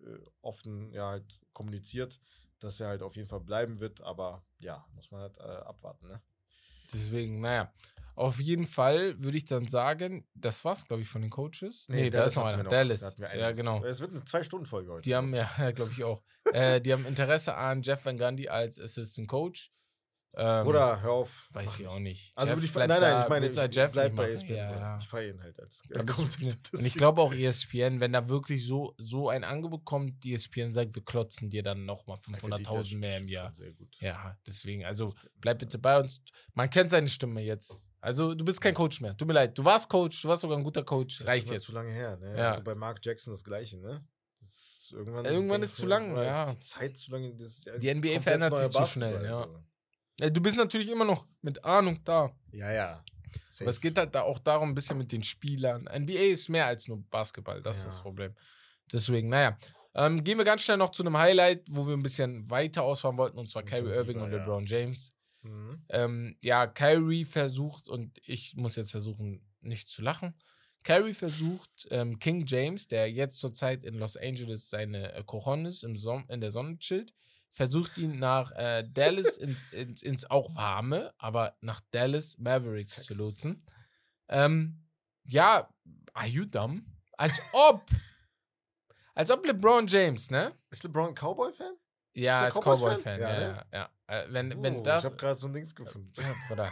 äh, 0.04 0.18
offen 0.42 0.92
ja 0.92 1.10
halt 1.10 1.40
kommuniziert, 1.54 2.20
dass 2.64 2.80
er 2.80 2.90
halt 2.90 3.02
auf 3.02 3.16
jeden 3.16 3.28
Fall 3.28 3.42
bleiben 3.42 3.80
wird, 3.80 4.02
aber 4.02 4.46
ja, 4.62 4.86
muss 4.94 5.12
man 5.12 5.22
halt 5.22 5.38
äh, 5.38 5.42
abwarten, 5.42 6.08
ne? 6.08 6.22
Deswegen, 6.94 7.42
naja. 7.42 7.74
Auf 8.16 8.40
jeden 8.40 8.68
Fall 8.68 9.22
würde 9.22 9.38
ich 9.38 9.46
dann 9.46 9.68
sagen, 9.68 10.28
das 10.36 10.64
war's, 10.66 10.86
glaube 10.86 11.02
ich, 11.02 11.08
von 11.08 11.22
den 11.22 11.32
Coaches. 11.32 11.86
Nee, 11.88 12.10
da 12.10 12.20
Dallas 12.20 12.32
ist 12.34 12.36
noch 12.36 12.46
einer. 12.46 12.64
wir 12.64 12.70
Dallas. 12.70 13.16
Da 13.16 13.34
Ja, 13.34 13.52
genau. 13.52 13.84
Es 13.84 14.00
wird 14.02 14.12
eine 14.12 14.24
Zwei-Stunden-Folge 14.26 14.92
heute. 14.92 15.02
Die 15.02 15.16
haben, 15.16 15.34
ja, 15.34 15.72
glaube 15.72 15.92
ich 15.92 16.04
auch. 16.04 16.22
äh, 16.54 16.82
die 16.82 16.92
haben 16.92 17.06
Interesse 17.06 17.56
an 17.56 17.82
Jeff 17.82 18.06
Van 18.06 18.18
Gundy 18.18 18.50
als 18.50 18.80
Assistant 18.80 19.28
Coach. 19.28 19.72
Ähm, 20.34 20.66
Oder 20.66 21.02
hör 21.02 21.12
auf. 21.12 21.50
Weiß 21.52 21.80
ich 21.80 21.88
auch 21.88 22.00
nicht. 22.00 22.32
Also 22.36 22.54
Jeff 22.54 22.58
würde 22.58 22.66
ich, 22.66 22.74
nein, 22.76 22.88
nein, 22.90 23.02
da, 23.02 23.24
ich 23.24 23.30
meine, 23.30 23.46
wird's 23.46 23.58
halt 23.58 23.72
ich 23.72 23.76
Jeff 23.76 23.92
bleib 23.92 24.16
bei. 24.16 24.30
ESPN. 24.30 24.56
Ja, 24.56 24.72
ja. 24.72 24.98
Ich 24.98 25.08
feiere 25.08 25.34
ihn 25.34 25.44
halt 25.44 25.60
als 25.60 25.82
Und 25.92 26.80
ich 26.80 26.86
ich 26.86 26.94
glaube 26.94 27.22
auch 27.22 27.34
E 27.34 27.46
ESPN, 27.46 28.00
wenn 28.00 28.14
da 28.14 28.30
wirklich 28.30 28.66
so, 28.66 28.96
so 28.98 29.28
ein 29.28 29.44
Angebot 29.44 29.84
kommt, 29.84 30.24
die 30.24 30.34
ESPN 30.34 30.72
sagt, 30.72 30.96
wir 30.96 31.04
klotzen 31.04 31.50
dir 31.50 31.64
dann 31.64 31.86
nochmal 31.86 32.18
500.000 32.18 32.98
mehr 32.98 33.18
im 33.18 33.28
Jahr. 33.28 33.54
Sehr 33.54 33.74
gut. 33.74 33.98
Ja, 34.00 34.38
deswegen, 34.48 34.86
also 34.86 35.14
bleib 35.36 35.60
bitte 35.60 35.78
bei 35.78 36.00
uns. 36.00 36.22
Man 36.54 36.70
kennt 36.70 36.90
seine 36.92 37.10
Stimme 37.10 37.42
jetzt. 37.42 37.92
Also 38.00 38.34
du 38.34 38.46
bist 38.46 38.62
kein 38.62 38.74
Coach 38.74 39.02
mehr. 39.02 39.16
Tut 39.18 39.28
mir 39.28 39.34
leid. 39.34 39.58
Du 39.58 39.66
warst 39.66 39.90
Coach, 39.90 40.22
du 40.22 40.30
warst 40.30 40.42
sogar 40.42 40.58
ein 40.58 40.64
guter 40.64 40.84
Coach. 40.84 41.20
Das 41.20 41.28
Reicht 41.28 41.44
ist 41.44 41.50
immer 41.50 41.56
jetzt. 41.56 41.66
zu 41.66 41.74
lange 41.74 41.92
her, 41.92 42.16
ne? 42.18 42.38
Ja. 42.38 42.52
Also 42.52 42.64
bei 42.64 42.74
Mark 42.74 43.00
Jackson 43.04 43.34
das 43.34 43.44
gleiche, 43.44 43.80
ne? 43.80 44.04
Das 44.40 44.48
ist 44.48 44.92
irgendwann 44.94 45.26
Irgendwann 45.26 45.62
ist 45.62 45.76
zu 45.76 45.86
lang, 45.86 46.16
ja. 46.16 46.46
ist 46.46 46.56
Die 46.56 46.60
Zeit 46.60 46.98
zu. 46.98 47.12
Das 47.12 47.48
ist 47.48 47.66
ja 47.66 47.78
Die 47.78 47.94
NBA 47.94 48.22
verändert 48.22 48.58
sich 48.58 48.70
zu 48.70 48.86
schnell, 48.86 49.20
Basketball, 49.20 49.64
ja. 50.22 50.28
Äh, 50.28 50.32
Du 50.32 50.40
bist 50.42 50.58
natürlich 50.58 50.90
immer 50.90 51.06
noch 51.06 51.26
mit 51.42 51.64
Ahnung 51.66 52.00
da. 52.06 52.32
Ja, 52.54 52.72
ja. 52.72 53.04
Safe. 53.50 53.64
Aber 53.66 53.70
es 53.72 53.82
geht 53.82 53.98
halt 53.98 54.16
da 54.16 54.22
auch 54.22 54.40
darum, 54.40 54.70
ein 54.70 54.76
bisschen 54.76 54.98
mit 54.98 55.12
den 55.12 55.24
Spielern. 55.24 55.84
NBA 55.94 56.32
ist 56.32 56.50
mehr 56.50 56.68
als 56.68 56.88
nur 56.88 57.02
Basketball, 57.10 57.62
das 57.62 57.78
ist 57.80 57.84
Ja. 57.86 57.90
das 57.90 58.02
Problem. 58.02 58.36
Deswegen, 58.92 59.30
naja. 59.30 59.58
Ähm, 59.94 60.24
gehen 60.24 60.38
wir 60.38 60.46
ganz 60.46 60.62
schnell 60.62 60.78
noch 60.78 60.92
zu 60.92 61.04
einem 61.04 61.18
Highlight, 61.18 61.66
wo 61.70 61.86
wir 61.86 61.96
ein 61.96 62.04
bisschen 62.04 62.50
weiter 62.50 62.84
ausfahren 62.84 63.18
wollten, 63.18 63.38
und 63.38 63.50
zwar 63.50 63.64
Kyrie 63.64 63.92
Irving 63.94 64.22
und. 64.22 64.32
LeBron 64.32 64.66
James. 64.66 65.14
Mhm. 65.42 65.82
Ähm, 65.90 66.38
ja, 66.42 66.68
Kyrie 66.68 67.26
versucht, 67.26 67.90
und 67.90 68.18
ich 68.26 68.56
muss 68.56 68.76
jetzt 68.78 68.92
versuchen, 68.92 69.42
nicht 69.62 69.88
zu 69.90 70.02
lachen. 70.02 70.34
Kyrie 70.84 71.14
versucht, 71.14 71.88
ähm, 71.92 72.20
King 72.20 72.46
James, 72.48 72.88
der 72.88 73.12
jetzt 73.12 73.40
zurzeit 73.40 73.84
in 73.84 73.96
Los 73.96 74.18
Angeles 74.18 74.70
seine 74.70 75.14
äh, 75.14 75.24
Cojones 75.26 75.84
im 75.84 75.96
Son 75.96 76.26
in 76.30 76.42
der 76.42 76.52
Sonne 76.52 76.78
chillt, 76.80 77.14
versucht 77.52 77.98
ihn 77.98 78.18
nach 78.18 78.52
äh, 78.54 78.84
Dallas 78.90 79.38
ins, 79.38 79.66
ins, 79.72 80.02
ins 80.02 80.30
auch 80.30 80.56
warme, 80.56 81.14
aber 81.18 81.58
nach 81.62 81.82
Dallas 81.92 82.38
Mavericks 82.38 82.94
zu 82.96 83.02
Texas. 83.02 83.18
lotsen. 83.18 83.66
Ähm, 84.30 84.88
ja, 85.26 85.70
are 86.14 86.28
you 86.28 86.46
dumb? 86.46 86.84
Als 87.18 87.42
ob, 87.52 87.86
als 89.14 89.30
ob 89.30 89.46
LeBron 89.46 89.88
James, 89.88 90.32
ne? 90.32 90.54
Ist 90.70 90.84
LeBron 90.84 91.10
ein 91.10 91.16
Cowboy-Fan? 91.16 91.76
Ja, 92.14 92.42
als? 92.44 92.56
Cowboy-Fan, 92.56 93.20
Ja, 93.20 93.30
ja, 93.34 93.40
ne? 93.40 93.66
ja. 93.72 93.80
ja. 94.08 94.22
Äh, 94.24 94.28
wenn, 94.34 94.64
wenn 94.64 94.78
Oh, 94.78 94.84
das. 94.84 95.04
Ich 95.04 95.10
habe 95.12 95.18
gerade 95.18 95.40
so 95.40 95.48
ein 95.48 95.54
Dings 95.54 95.76
gefunden. 95.76 96.12
Ja, 96.18 96.34
Bruder. 96.48 96.72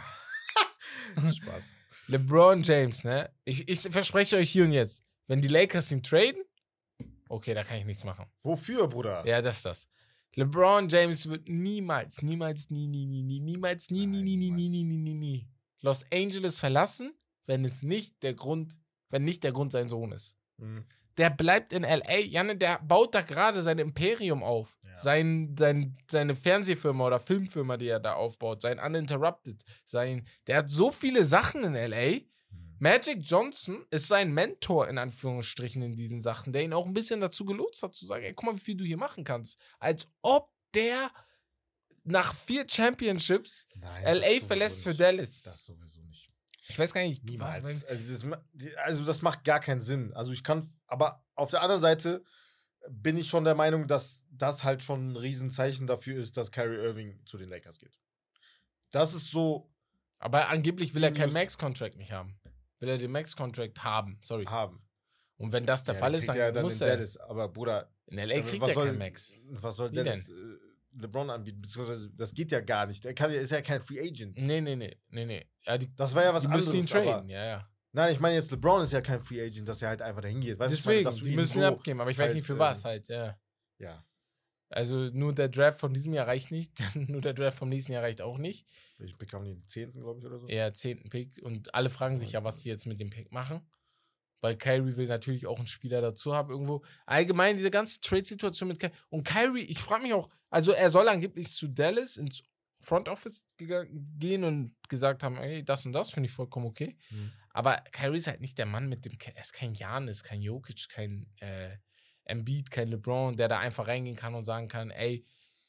Spaß. 1.34 1.76
LeBron 2.08 2.62
James, 2.62 3.04
ne? 3.04 3.30
Ich, 3.44 3.68
ich 3.68 3.80
verspreche 3.80 4.36
euch 4.36 4.50
hier 4.50 4.64
und 4.64 4.72
jetzt, 4.72 5.04
wenn 5.26 5.40
die 5.40 5.48
Lakers 5.48 5.90
ihn 5.92 6.02
traden, 6.02 6.42
okay, 7.28 7.54
da 7.54 7.62
kann 7.62 7.76
ich 7.76 7.84
nichts 7.84 8.04
machen. 8.04 8.26
Wofür, 8.42 8.88
Bruder? 8.88 9.24
Ja, 9.26 9.40
das 9.40 9.58
ist 9.58 9.66
das. 9.66 9.88
LeBron 10.36 10.88
James 10.88 11.28
wird 11.28 11.48
niemals, 11.48 12.22
niemals, 12.22 12.70
nie, 12.70 12.86
nie, 12.86 13.06
nie, 13.06 13.22
nie, 13.22 13.40
niemals, 13.40 13.90
nie, 13.90 14.06
nie, 14.06 14.22
nie, 14.22 14.36
nie, 14.36 14.50
nie, 14.50 14.68
nie, 14.68 14.84
nie, 14.84 14.96
nie, 14.96 15.14
nie 15.14 15.48
Los 15.82 16.04
Angeles 16.12 16.60
verlassen, 16.60 17.12
wenn 17.46 17.64
es 17.64 17.82
nicht 17.82 18.22
der 18.22 18.34
Grund, 18.34 18.78
wenn 19.08 19.24
nicht 19.24 19.42
der 19.42 19.52
Grund 19.52 19.72
sein 19.72 19.88
Sohn 19.88 20.12
ist. 20.12 20.36
Mhm. 20.58 20.84
Der 21.16 21.30
bleibt 21.30 21.72
in 21.72 21.82
LA. 21.82 22.18
Janne, 22.18 22.56
der 22.56 22.78
baut 22.78 23.14
da 23.14 23.22
gerade 23.22 23.62
sein 23.62 23.78
Imperium 23.78 24.42
auf. 24.42 24.78
Ja. 24.84 24.96
Sein, 24.96 25.54
sein, 25.58 25.96
seine 26.10 26.36
Fernsehfirma 26.36 27.06
oder 27.06 27.18
Filmfirma, 27.18 27.76
die 27.76 27.88
er 27.88 28.00
da 28.00 28.14
aufbaut. 28.14 28.62
Sein 28.62 28.78
Uninterrupted. 28.78 29.64
Sein, 29.84 30.26
der 30.46 30.58
hat 30.58 30.70
so 30.70 30.92
viele 30.92 31.24
Sachen 31.24 31.64
in 31.64 31.74
LA. 31.74 32.20
Magic 32.80 33.18
Johnson 33.20 33.84
ist 33.90 34.08
sein 34.08 34.32
Mentor 34.32 34.88
in 34.88 34.98
Anführungsstrichen 34.98 35.82
in 35.82 35.94
diesen 35.94 36.20
Sachen, 36.20 36.52
der 36.52 36.64
ihn 36.64 36.72
auch 36.72 36.86
ein 36.86 36.94
bisschen 36.94 37.20
dazu 37.20 37.44
gelotst 37.44 37.82
hat, 37.82 37.94
zu 37.94 38.06
sagen: 38.06 38.24
Ey, 38.24 38.32
guck 38.34 38.46
mal, 38.46 38.56
wie 38.56 38.60
viel 38.60 38.76
du 38.76 38.84
hier 38.84 38.96
machen 38.96 39.22
kannst. 39.22 39.58
Als 39.78 40.08
ob 40.22 40.50
der 40.74 41.10
nach 42.04 42.34
vier 42.34 42.66
Championships 42.68 43.66
Nein, 43.76 44.16
LA 44.16 44.46
verlässt 44.46 44.82
für 44.82 44.90
nicht. 44.90 45.00
Dallas. 45.00 45.42
Das 45.42 45.64
sowieso 45.64 46.00
nicht. 46.02 46.30
Ich 46.68 46.78
weiß 46.78 46.94
gar 46.94 47.02
nicht. 47.02 47.22
Niemals. 47.24 47.84
Also 47.84 48.28
das, 48.28 48.40
also 48.84 49.04
das 49.04 49.22
macht 49.22 49.44
gar 49.44 49.60
keinen 49.60 49.82
Sinn. 49.82 50.12
Also 50.14 50.32
ich 50.32 50.42
kann, 50.42 50.72
aber 50.86 51.24
auf 51.34 51.50
der 51.50 51.62
anderen 51.62 51.82
Seite 51.82 52.24
bin 52.88 53.18
ich 53.18 53.28
schon 53.28 53.44
der 53.44 53.54
Meinung, 53.54 53.88
dass 53.88 54.24
das 54.30 54.64
halt 54.64 54.82
schon 54.82 55.12
ein 55.12 55.16
Riesenzeichen 55.16 55.86
dafür 55.86 56.16
ist, 56.16 56.38
dass 56.38 56.50
Kyrie 56.50 56.76
Irving 56.76 57.20
zu 57.26 57.36
den 57.36 57.50
Lakers 57.50 57.78
geht. 57.78 57.98
Das 58.90 59.12
ist 59.14 59.30
so 59.30 59.70
Aber 60.18 60.48
angeblich 60.48 60.94
will 60.94 61.04
er 61.04 61.12
keinen 61.12 61.32
Max-Contract 61.32 61.96
nicht 61.96 62.12
haben. 62.12 62.39
Will 62.80 62.88
er 62.88 62.98
den 62.98 63.10
Max-Contract 63.12 63.84
haben. 63.84 64.18
Sorry. 64.22 64.44
haben. 64.46 64.82
Und 65.36 65.52
wenn 65.52 65.64
das 65.64 65.84
der 65.84 65.94
Ja, 65.94 66.00
Fall 66.00 66.14
ist, 66.14 66.28
dann, 66.28 66.36
er 66.36 66.52
dann 66.52 66.62
muss 66.62 66.80
er. 66.80 66.88
Dallas. 66.96 67.16
Aber 67.16 67.48
Bruder, 67.48 67.90
In 68.06 68.16
LA 68.18 68.24
äh, 68.34 68.40
kriegt 68.42 68.60
was 68.60 68.70
er 68.70 68.74
soll, 68.74 68.86
keinen 68.88 68.98
Max. 68.98 69.38
Was 69.50 69.76
soll 69.76 69.90
Wie 69.90 69.96
Dallas 69.96 70.28
äh, 70.28 70.32
LeBron 70.98 71.30
anbieten? 71.30 71.60
Beziehungsweise 71.62 72.10
das 72.10 72.34
geht 72.34 72.50
ja 72.52 72.60
gar 72.60 72.86
nicht. 72.86 73.04
Er 73.06 73.14
kann, 73.14 73.30
ist 73.30 73.50
ja 73.52 73.62
kein 73.62 73.80
Free 73.80 74.00
Agent. 74.00 74.36
Nee, 74.36 74.60
nee, 74.60 74.76
nee, 74.76 74.96
nee, 75.08 75.24
nee. 75.24 75.46
Ja, 75.64 75.78
die, 75.78 75.94
Das 75.94 76.14
war 76.14 76.24
ja 76.24 76.34
was 76.34 76.42
die 76.42 76.48
anderes. 76.48 76.66
müssen 76.66 76.80
ihn 76.80 76.86
traden, 76.86 77.28
ja, 77.30 77.44
ja. 77.44 77.68
nein, 77.92 78.12
ich 78.12 78.20
meine 78.20 78.34
jetzt, 78.34 78.50
LeBron 78.50 78.82
ist 78.82 78.92
ja 78.92 79.00
kein 79.00 79.20
Free 79.20 79.40
Agent, 79.42 79.68
dass 79.68 79.80
er 79.82 79.88
halt 79.90 80.02
einfach 80.02 80.20
dahin 80.22 80.40
geht. 80.40 80.58
Weißt 80.58 80.72
du, 80.74 80.78
ich 80.78 80.84
meine, 80.86 81.04
Deswegen, 81.04 81.30
die 81.30 81.36
müssen 81.36 81.60
so 81.60 81.66
abgeben, 81.66 82.00
aber 82.00 82.10
ich 82.10 82.18
weiß 82.18 82.26
halt, 82.26 82.34
nicht 82.36 82.46
für 82.46 82.52
ähm, 82.54 82.58
was 82.58 82.84
halt, 82.84 83.08
ja. 83.08 83.38
Ja, 83.78 84.04
Also 84.70 85.10
nur 85.12 85.34
der 85.34 85.48
Draft 85.48 85.80
von 85.80 85.92
diesem 85.92 86.12
Jahr 86.14 86.28
reicht 86.28 86.52
nicht, 86.52 86.72
nur 86.94 87.20
der 87.20 87.34
Draft 87.34 87.58
vom 87.58 87.68
nächsten 87.68 87.92
Jahr 87.92 88.04
reicht 88.04 88.22
auch 88.22 88.38
nicht. 88.38 88.66
ich 88.98 89.18
bekam 89.18 89.44
die 89.44 89.60
10. 89.66 89.92
glaube 89.92 90.20
ich, 90.20 90.26
oder 90.26 90.38
so. 90.38 90.46
Eher 90.46 90.72
zehnten 90.72 91.08
Pick 91.10 91.42
und 91.42 91.74
alle 91.74 91.90
fragen 91.90 92.16
sich 92.16 92.32
ja, 92.32 92.44
was 92.44 92.62
die 92.62 92.68
jetzt 92.68 92.86
mit 92.86 93.00
dem 93.00 93.10
Pick 93.10 93.32
machen. 93.32 93.60
Weil 94.42 94.56
Kyrie 94.56 94.96
will 94.96 95.06
natürlich 95.06 95.46
auch 95.46 95.58
einen 95.58 95.66
Spieler 95.66 96.00
dazu 96.00 96.34
haben 96.34 96.50
irgendwo. 96.50 96.82
Allgemein 97.04 97.56
diese 97.56 97.70
ganze 97.70 98.00
Trade-Situation 98.00 98.68
mit 98.68 98.78
Kyrie. 98.78 98.94
Und 99.10 99.24
Kyrie, 99.24 99.64
ich 99.64 99.80
frage 99.80 100.04
mich 100.04 100.14
auch, 100.14 100.30
also 100.48 100.72
er 100.72 100.88
soll 100.88 101.08
angeblich 101.08 101.50
zu 101.50 101.68
Dallas 101.68 102.16
ins 102.16 102.42
Front 102.78 103.08
Office 103.08 103.44
gehen 103.58 104.44
und 104.44 104.74
gesagt 104.88 105.22
haben, 105.22 105.36
ey, 105.36 105.62
das 105.62 105.84
und 105.84 105.92
das 105.92 106.10
finde 106.10 106.28
ich 106.28 106.32
vollkommen 106.32 106.66
okay. 106.66 106.96
Mhm. 107.10 107.32
Aber 107.50 107.76
Kyrie 107.92 108.16
ist 108.16 108.28
halt 108.28 108.40
nicht 108.40 108.56
der 108.56 108.66
Mann 108.66 108.88
mit 108.88 109.04
dem, 109.04 109.18
er 109.34 109.42
ist 109.42 109.52
kein 109.52 109.74
Janis, 109.74 110.22
kein 110.22 110.40
Jokic, 110.40 110.88
kein 110.88 111.26
äh, 111.40 111.76
Embiid, 112.30 112.70
kein 112.70 112.88
LeBron, 112.88 113.36
der 113.36 113.48
da 113.48 113.58
einfach 113.58 113.86
reingehen 113.88 114.16
kann 114.16 114.34
und 114.34 114.44
sagen 114.44 114.68
kann, 114.68 114.90
ey, 114.90 115.24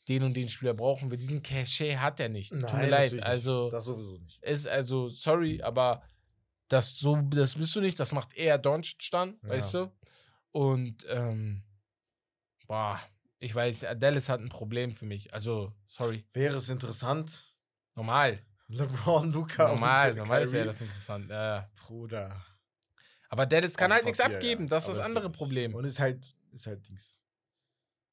den 0.07 0.23
und 0.23 0.35
den 0.35 0.49
Spieler 0.49 0.73
brauchen 0.73 1.11
wir. 1.11 1.17
Diesen 1.17 1.43
Cachet 1.43 1.97
hat 1.99 2.19
er 2.19 2.29
nicht. 2.29 2.49
Tut 2.51 2.73
mir 2.73 2.87
leid. 2.89 3.11
nicht. 3.13 3.23
Also 3.25 3.69
Das 3.69 3.85
sowieso 3.85 4.17
nicht. 4.17 4.41
ist 4.43 4.67
also, 4.67 5.07
sorry, 5.07 5.61
aber 5.61 6.01
Das, 6.69 6.95
so, 6.97 7.17
das 7.29 7.55
bist 7.55 7.75
du 7.75 7.81
nicht, 7.81 7.99
das 7.99 8.11
macht 8.13 8.33
eher 8.35 8.57
Doncic 8.57 9.09
dann, 9.11 9.37
Ja. 9.43 9.49
weißt 9.49 9.73
du? 9.75 9.91
Und, 10.53 11.05
ähm, 11.09 11.63
boah, 12.67 12.99
ich 13.39 13.53
weiß, 13.53 13.85
Dallas 13.97 14.29
hat 14.29 14.39
ein 14.39 14.49
Problem 14.49 14.91
für 14.91 15.05
mich. 15.05 15.33
Also, 15.33 15.73
sorry, 15.87 16.25
Wäre 16.33 16.57
es 16.57 16.69
interessant, 16.69 17.55
normal. 17.95 18.39
LeBron, 18.69 19.33
Luca 19.33 19.67
Normal, 19.67 20.11
und 20.11 20.17
normal 20.19 20.41
Kyrie? 20.43 20.51
wäre 20.53 20.65
das 20.67 20.79
interessant. 20.81 21.29
Ja. 21.29 21.69
Bruder. 21.85 22.41
Aber 23.29 23.45
Dallas 23.45 23.75
kann 23.75 23.91
Auf 23.91 23.95
halt 23.97 24.05
nichts 24.05 24.19
abgeben, 24.21 24.63
ja. 24.63 24.69
das 24.69 24.87
ist 24.87 24.97
das 24.97 25.05
andere. 25.05 25.29
Problem. 25.29 25.75
Und 25.75 25.83
ist 25.85 25.99
halt, 25.99 26.33
ist 26.51 26.67
halt 26.67 26.87
Dings. 26.87 27.21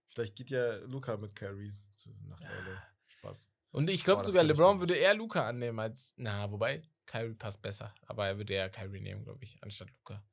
Vielleicht 0.08 0.34
geht 0.36 0.50
ja 0.50 0.76
Luca 0.78 1.16
mit 1.16 1.34
Kyrie 1.34 1.72
zu, 1.96 2.10
nach 2.26 2.40
LA. 2.40 2.82
Spaß. 3.06 3.48
Und 3.70 3.90
ich 3.90 4.02
glaube 4.02 4.24
sogar, 4.24 4.42
LeBron 4.44 4.80
würde 4.80 4.94
eher 4.94 5.14
Luca 5.14 5.46
annehmen 5.48 5.78
als. 5.78 6.14
Na, 6.16 6.50
wobei, 6.50 6.82
Kyrie 7.06 7.34
passt 7.34 7.60
besser. 7.60 7.94
Aber 8.06 8.26
er 8.26 8.36
würde 8.38 8.54
eher 8.54 8.70
Kyrie 8.70 9.00
nehmen, 9.00 9.24
glaube 9.24 9.44
ich, 9.44 9.62
anstatt 9.62 9.90
Luca. 9.90 10.24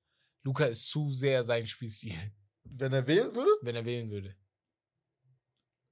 Luca 0.44 0.66
ist 0.66 0.88
zu 0.90 1.10
sehr 1.10 1.44
sein 1.44 1.66
Spielstil, 1.66 2.16
Wenn 2.64 2.94
er 2.94 3.06
wählen 3.08 3.34
würde? 3.34 3.52
wenn 3.62 3.76
er 3.76 3.86
wählen 3.86 4.10
würde. 4.10 4.36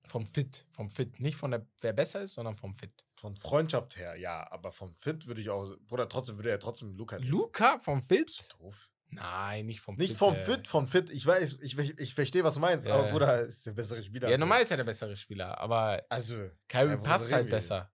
Vom 0.05 0.26
Fit, 0.26 0.66
vom 0.70 0.89
Fit. 0.89 1.20
Nicht 1.20 1.38
von 1.38 1.51
der, 1.51 1.66
wer 1.82 1.93
besser 1.93 2.24
ist, 2.24 2.34
sondern 2.34 2.55
vom 2.55 2.74
Fit. 2.76 3.05
Von 3.16 3.36
Freundschaft 3.38 3.95
her, 3.95 4.16
ja. 4.16 4.49
Aber 4.51 4.72
vom 4.72 4.93
Fit 4.95 5.28
würde 5.28 5.41
ich 5.41 5.49
auch, 5.49 5.76
Bruder, 5.88 6.09
trotzdem 6.09 6.38
würde 6.38 6.49
er 6.51 6.59
trotzdem 6.59 6.95
Luca 6.95 7.18
nehmen. 7.18 7.32
Luca 7.32 7.80
vom 7.80 8.01
Fit? 8.03 8.26
Bist 8.26 8.53
doof? 8.59 8.91
Nein, 9.16 9.66
nicht 9.66 9.82
vom 9.82 9.95
Nicht 9.95 10.09
Fit. 10.11 10.18
vom 10.18 10.34
äh. 10.36 10.43
Fit, 10.43 10.68
vom 10.68 10.88
Fit. 10.88 11.09
Ich 11.09 11.26
weiß, 11.26 11.57
ich, 11.61 11.78
ich, 11.78 11.99
ich 11.99 12.14
verstehe, 12.16 12.43
was 12.43 12.55
du 12.55 12.59
meinst, 12.59 12.86
Ja, 12.86 12.95
aber. 12.95 13.09
Bruder 13.09 13.41
ist 13.41 13.66
der 13.66 13.72
bessere 13.74 14.03
Spieler. 14.03 14.28
Ja, 14.28 14.34
als 14.34 14.39
normal 14.39 14.61
ist 14.61 14.72
er 14.72 14.78
der 14.78 14.84
bessere 14.84 15.16
Spieler, 15.16 15.57
aber 15.59 15.97
er. 15.97 16.05
Also, 16.09 16.36
Kyrie 16.68 16.97
passt 16.97 17.32
halt 17.32 17.49
besser 17.49 17.89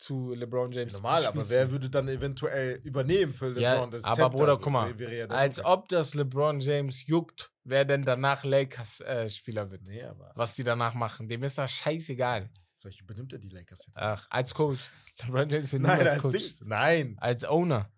zu 0.00 0.32
LeBron 0.34 0.72
James. 0.72 0.94
normal, 0.94 1.26
aber 1.26 1.48
wer 1.50 1.70
würde 1.70 1.90
dann 1.90 2.08
eventuell 2.08 2.76
übernehmen 2.84 3.34
für 3.34 3.48
LeBron? 3.48 3.62
Ja, 3.62 3.86
das 3.86 4.02
aber 4.04 4.14
Zepter? 4.16 4.30
Bruder, 4.30 4.54
So, 4.54 4.60
guck 4.60 4.72
mal, 4.72 5.26
Als 5.28 5.62
ob 5.62 5.88
das 5.90 6.14
LeBron 6.14 6.60
James 6.60 7.06
juckt, 7.06 7.52
wer 7.64 7.84
denn 7.84 8.02
danach 8.02 8.42
Lakers-Spieler 8.42 9.70
wird. 9.70 9.82
Nee, 9.82 10.02
aber 10.02 10.32
Was 10.36 10.54
die 10.54 10.64
danach 10.64 10.94
machen. 10.94 11.28
Dem 11.28 11.42
ist 11.42 11.58
das 11.58 11.70
scheißegal. 11.72 12.48
vielleicht 12.80 13.02
übernimmt 13.02 13.32
er 13.34 13.38
die 13.40 13.50
Lakers 13.50 13.84
jetzt. 13.86 13.96
Ach, 13.96 14.26
als 14.30 14.54
Coach. 14.54 14.88
LeBron 15.26 15.50
James 15.50 15.70
wird 15.72 15.82
nie 15.82 15.88
als 15.90 16.12
als 16.14 16.22
Coach. 16.22 16.38
Dings. 16.38 16.60
Nein. 16.64 17.16
Als 17.20 17.44
Owner. 17.44 17.92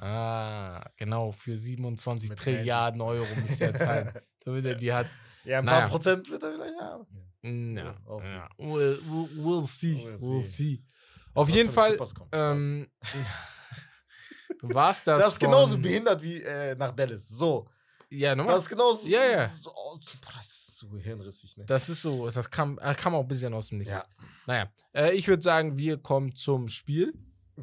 Ah, 0.00 0.84
genau. 0.96 1.32
Für 1.32 1.56
27 1.56 2.30
Mit 2.30 2.38
Trilliarden 2.38 3.00
Euro 3.00 3.26
muss 3.40 3.60
er 3.60 3.74
zahlen. 3.74 4.12
damit 4.44 4.64
er 4.64 4.74
die 4.76 4.92
hat. 4.92 5.06
Ja, 5.44 5.58
ein 5.58 5.64
Naja. 5.64 5.80
paar 5.80 5.88
Prozent 5.90 6.30
wird 6.30 6.42
er 6.42 6.54
wieder 6.54 6.80
haben. 6.80 7.06
Ja, 7.76 7.94
die. 8.06 8.22
ja. 8.24 8.48
We'll, 8.58 8.98
we'll, 9.08 9.28
we'll 9.38 9.66
see. 9.66 9.94
We'll 9.94 10.18
We'll 10.18 10.42
see. 10.42 10.48
see. 10.76 10.84
Auf 11.34 11.48
jeden 11.50 11.70
Fall 11.70 11.96
ähm, 12.32 12.88
war's 14.62 15.04
das. 15.04 15.20
Das 15.22 15.32
ist 15.34 15.40
genauso 15.40 15.72
von- 15.72 15.82
behindert 15.82 16.22
wie 16.22 16.42
äh, 16.42 16.74
nach 16.74 16.90
Dallas. 16.92 17.28
So. 17.28 17.68
Ja, 18.10 18.34
nochmal. 18.34 18.54
Das 18.54 18.64
ist 18.64 18.70
genauso. 18.70 19.06
Ja, 19.06 19.24
ja. 19.24 19.48
So, 19.48 19.70
boah, 19.70 20.00
das 20.34 20.46
ist 20.46 20.76
so 20.78 20.96
hirnrissig, 20.96 21.56
ne? 21.56 21.64
Das 21.66 21.88
ist 21.88 22.02
so, 22.02 22.28
das 22.30 22.50
kam, 22.50 22.78
äh, 22.80 22.94
kam 22.94 23.14
auch 23.14 23.20
ein 23.22 23.28
bisschen 23.28 23.52
aus 23.54 23.68
dem 23.68 23.78
Nichts. 23.78 23.92
Ja. 23.92 24.04
Naja, 24.46 24.72
äh, 24.94 25.12
ich 25.14 25.28
würde 25.28 25.42
sagen, 25.42 25.76
wir 25.76 25.98
kommen 25.98 26.34
zum 26.34 26.68
Spiel. 26.68 27.12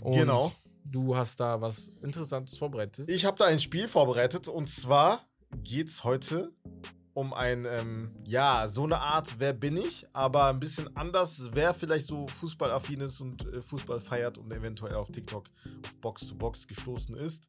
Und 0.01 0.13
genau. 0.13 0.51
Du 0.87 1.15
hast 1.15 1.39
da 1.39 1.59
was 1.59 1.91
Interessantes 2.03 2.57
vorbereitet. 2.57 3.09
Ich 3.09 3.25
habe 3.25 3.37
da 3.37 3.45
ein 3.45 3.59
Spiel 3.59 3.87
vorbereitet 3.87 4.47
und 4.47 4.69
zwar 4.69 5.25
geht 5.63 5.89
es 5.89 6.03
heute 6.03 6.53
um 7.15 7.33
ein, 7.33 7.65
ähm, 7.65 8.11
ja, 8.25 8.67
so 8.67 8.83
eine 8.83 8.99
Art 8.99 9.39
Wer 9.39 9.53
bin 9.53 9.77
ich, 9.77 10.05
aber 10.13 10.47
ein 10.47 10.59
bisschen 10.59 10.95
anders, 10.97 11.49
wer 11.53 11.73
vielleicht 11.73 12.07
so 12.07 12.27
fußballaffin 12.27 12.99
ist 12.99 13.21
und 13.21 13.45
äh, 13.51 13.61
Fußball 13.61 14.01
feiert 14.01 14.37
und 14.37 14.51
eventuell 14.51 14.95
auf 14.95 15.09
TikTok 15.09 15.45
auf 15.85 15.97
Box 16.01 16.27
to 16.27 16.35
Box 16.35 16.67
gestoßen 16.67 17.15
ist. 17.15 17.47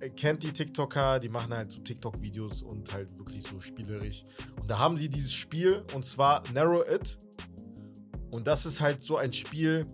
Äh, 0.00 0.10
kennt 0.10 0.42
die 0.42 0.52
TikToker, 0.52 1.18
die 1.18 1.30
machen 1.30 1.54
halt 1.54 1.72
so 1.72 1.80
TikTok-Videos 1.80 2.62
und 2.62 2.92
halt 2.92 3.16
wirklich 3.18 3.44
so 3.44 3.60
spielerisch. 3.60 4.24
Und 4.60 4.70
da 4.70 4.78
haben 4.78 4.98
sie 4.98 5.08
dieses 5.08 5.32
Spiel 5.32 5.82
und 5.94 6.04
zwar 6.04 6.42
Narrow 6.52 6.84
It. 6.86 7.16
Und 8.30 8.46
das 8.46 8.66
ist 8.66 8.82
halt 8.82 9.00
so 9.00 9.16
ein 9.16 9.32
Spiel. 9.32 9.86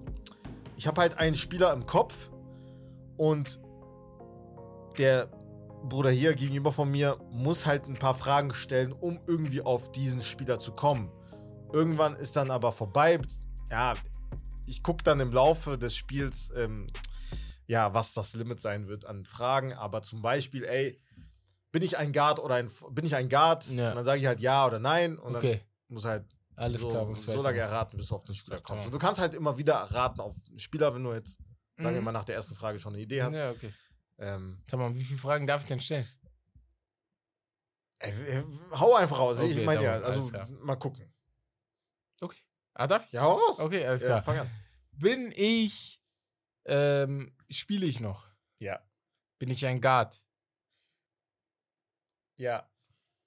Ich 0.76 0.88
habe 0.88 1.00
halt 1.00 1.18
einen 1.18 1.36
Spieler 1.36 1.72
im 1.72 1.86
Kopf 1.86 2.31
und 3.22 3.60
der 4.98 5.28
Bruder 5.84 6.10
hier 6.10 6.34
gegenüber 6.34 6.72
von 6.72 6.90
mir 6.90 7.18
muss 7.30 7.66
halt 7.66 7.86
ein 7.86 7.94
paar 7.94 8.16
Fragen 8.16 8.52
stellen, 8.52 8.92
um 8.92 9.20
irgendwie 9.28 9.62
auf 9.62 9.92
diesen 9.92 10.20
Spieler 10.20 10.58
zu 10.58 10.72
kommen. 10.72 11.08
Irgendwann 11.72 12.16
ist 12.16 12.34
dann 12.34 12.50
aber 12.50 12.72
vorbei. 12.72 13.20
Ja, 13.70 13.94
ich 14.66 14.82
gucke 14.82 15.04
dann 15.04 15.20
im 15.20 15.32
Laufe 15.32 15.78
des 15.78 15.94
Spiels, 15.94 16.50
ähm, 16.56 16.88
ja, 17.68 17.94
was 17.94 18.12
das 18.12 18.34
Limit 18.34 18.60
sein 18.60 18.88
wird 18.88 19.06
an 19.06 19.24
Fragen. 19.24 19.72
Aber 19.72 20.02
zum 20.02 20.20
Beispiel, 20.20 20.64
ey, 20.64 21.00
bin 21.70 21.82
ich 21.82 21.98
ein 21.98 22.12
Guard 22.12 22.40
oder 22.40 22.56
ein, 22.56 22.72
bin 22.90 23.06
ich 23.06 23.14
ein 23.14 23.28
Guard? 23.28 23.70
Ja. 23.70 23.90
Und 23.90 23.96
dann 23.96 24.04
sage 24.04 24.20
ich 24.20 24.26
halt 24.26 24.40
ja 24.40 24.66
oder 24.66 24.80
nein. 24.80 25.16
Und 25.16 25.36
okay, 25.36 25.60
dann 25.86 25.94
muss 25.94 26.04
halt 26.04 26.24
alles 26.56 26.80
so, 26.80 26.88
klar. 26.88 27.14
so 27.14 27.40
lange 27.40 27.60
erraten, 27.60 27.98
bis 27.98 28.08
du 28.08 28.16
auf 28.16 28.24
den 28.24 28.34
Spieler 28.34 28.60
kommst. 28.60 28.86
Und 28.86 28.92
du 28.92 28.98
kannst 28.98 29.20
halt 29.20 29.34
immer 29.34 29.58
wieder 29.58 29.76
raten 29.76 30.20
auf 30.20 30.34
einen 30.48 30.58
Spieler, 30.58 30.92
wenn 30.92 31.04
du 31.04 31.12
jetzt, 31.12 31.38
sagen 31.76 31.94
wir 31.94 32.00
Mhm. 32.00 32.04
mal, 32.04 32.12
nach 32.12 32.24
der 32.24 32.34
ersten 32.36 32.54
Frage 32.54 32.78
schon 32.78 32.94
eine 32.94 33.02
Idee 33.02 33.22
hast. 33.22 33.34
Ja, 33.34 33.50
okay. 33.50 33.72
Ähm, 34.18 34.62
Sag 34.70 34.78
mal, 34.78 34.94
wie 34.94 35.02
viele 35.02 35.18
Fragen 35.18 35.46
darf 35.46 35.62
ich 35.62 35.68
denn 35.68 35.80
stellen? 35.80 36.06
ey, 37.98 38.10
äh, 38.12 38.44
hau 38.72 38.94
einfach 38.94 39.18
raus. 39.18 39.38
ich 39.40 39.52
Okay, 39.52 39.64
meine 39.64 39.82
ja, 39.82 40.00
also 40.00 40.20
alles 40.20 40.30
klar. 40.30 40.48
mal 40.50 40.76
gucken. 40.76 41.12
Okay. 42.20 42.38
Ah, 42.74 42.86
darf 42.86 43.06
ich? 43.06 43.12
Ja, 43.12 43.22
hau 43.22 43.34
raus. 43.34 43.58
Okay, 43.60 43.84
alles 43.86 44.00
Ja, 44.02 44.06
klar. 44.08 44.22
fang 44.22 44.38
an. 44.38 44.50
Bin 44.92 45.32
ich, 45.34 46.02
ähm, 46.64 47.36
spiele 47.50 47.86
ich 47.86 48.00
noch? 48.00 48.28
Ja. 48.58 48.80
Bin 49.38 49.50
ich 49.50 49.64
ein 49.66 49.80
Guard? 49.80 50.22
Ja. 52.38 52.68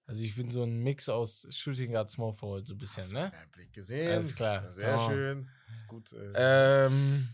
Also 0.07 0.23
ich 0.23 0.35
bin 0.35 0.51
so 0.51 0.63
ein 0.63 0.83
Mix 0.83 1.09
aus 1.09 1.47
Shooting 1.49 1.91
Guard, 1.91 2.09
Small 2.09 2.33
Forward, 2.33 2.67
so 2.67 2.73
ein 2.75 2.77
bisschen, 2.77 3.03
Hast 3.03 3.13
ne? 3.13 3.29
du 3.31 3.35
meinen 3.37 3.51
Blick 3.51 3.73
gesehen. 3.73 4.11
Alles 4.13 4.35
klar. 4.35 4.71
Sehr 4.71 4.91
Tamam. 4.91 5.11
schön. 5.11 5.49
Ist 5.69 5.87
gut. 5.87 6.13
Äh, 6.13 6.85
Ähm, 6.85 7.33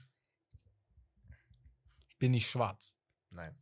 bin 2.22 2.36
ich 2.36 2.48
schwarz? 2.48 2.96
nein. 3.32 3.58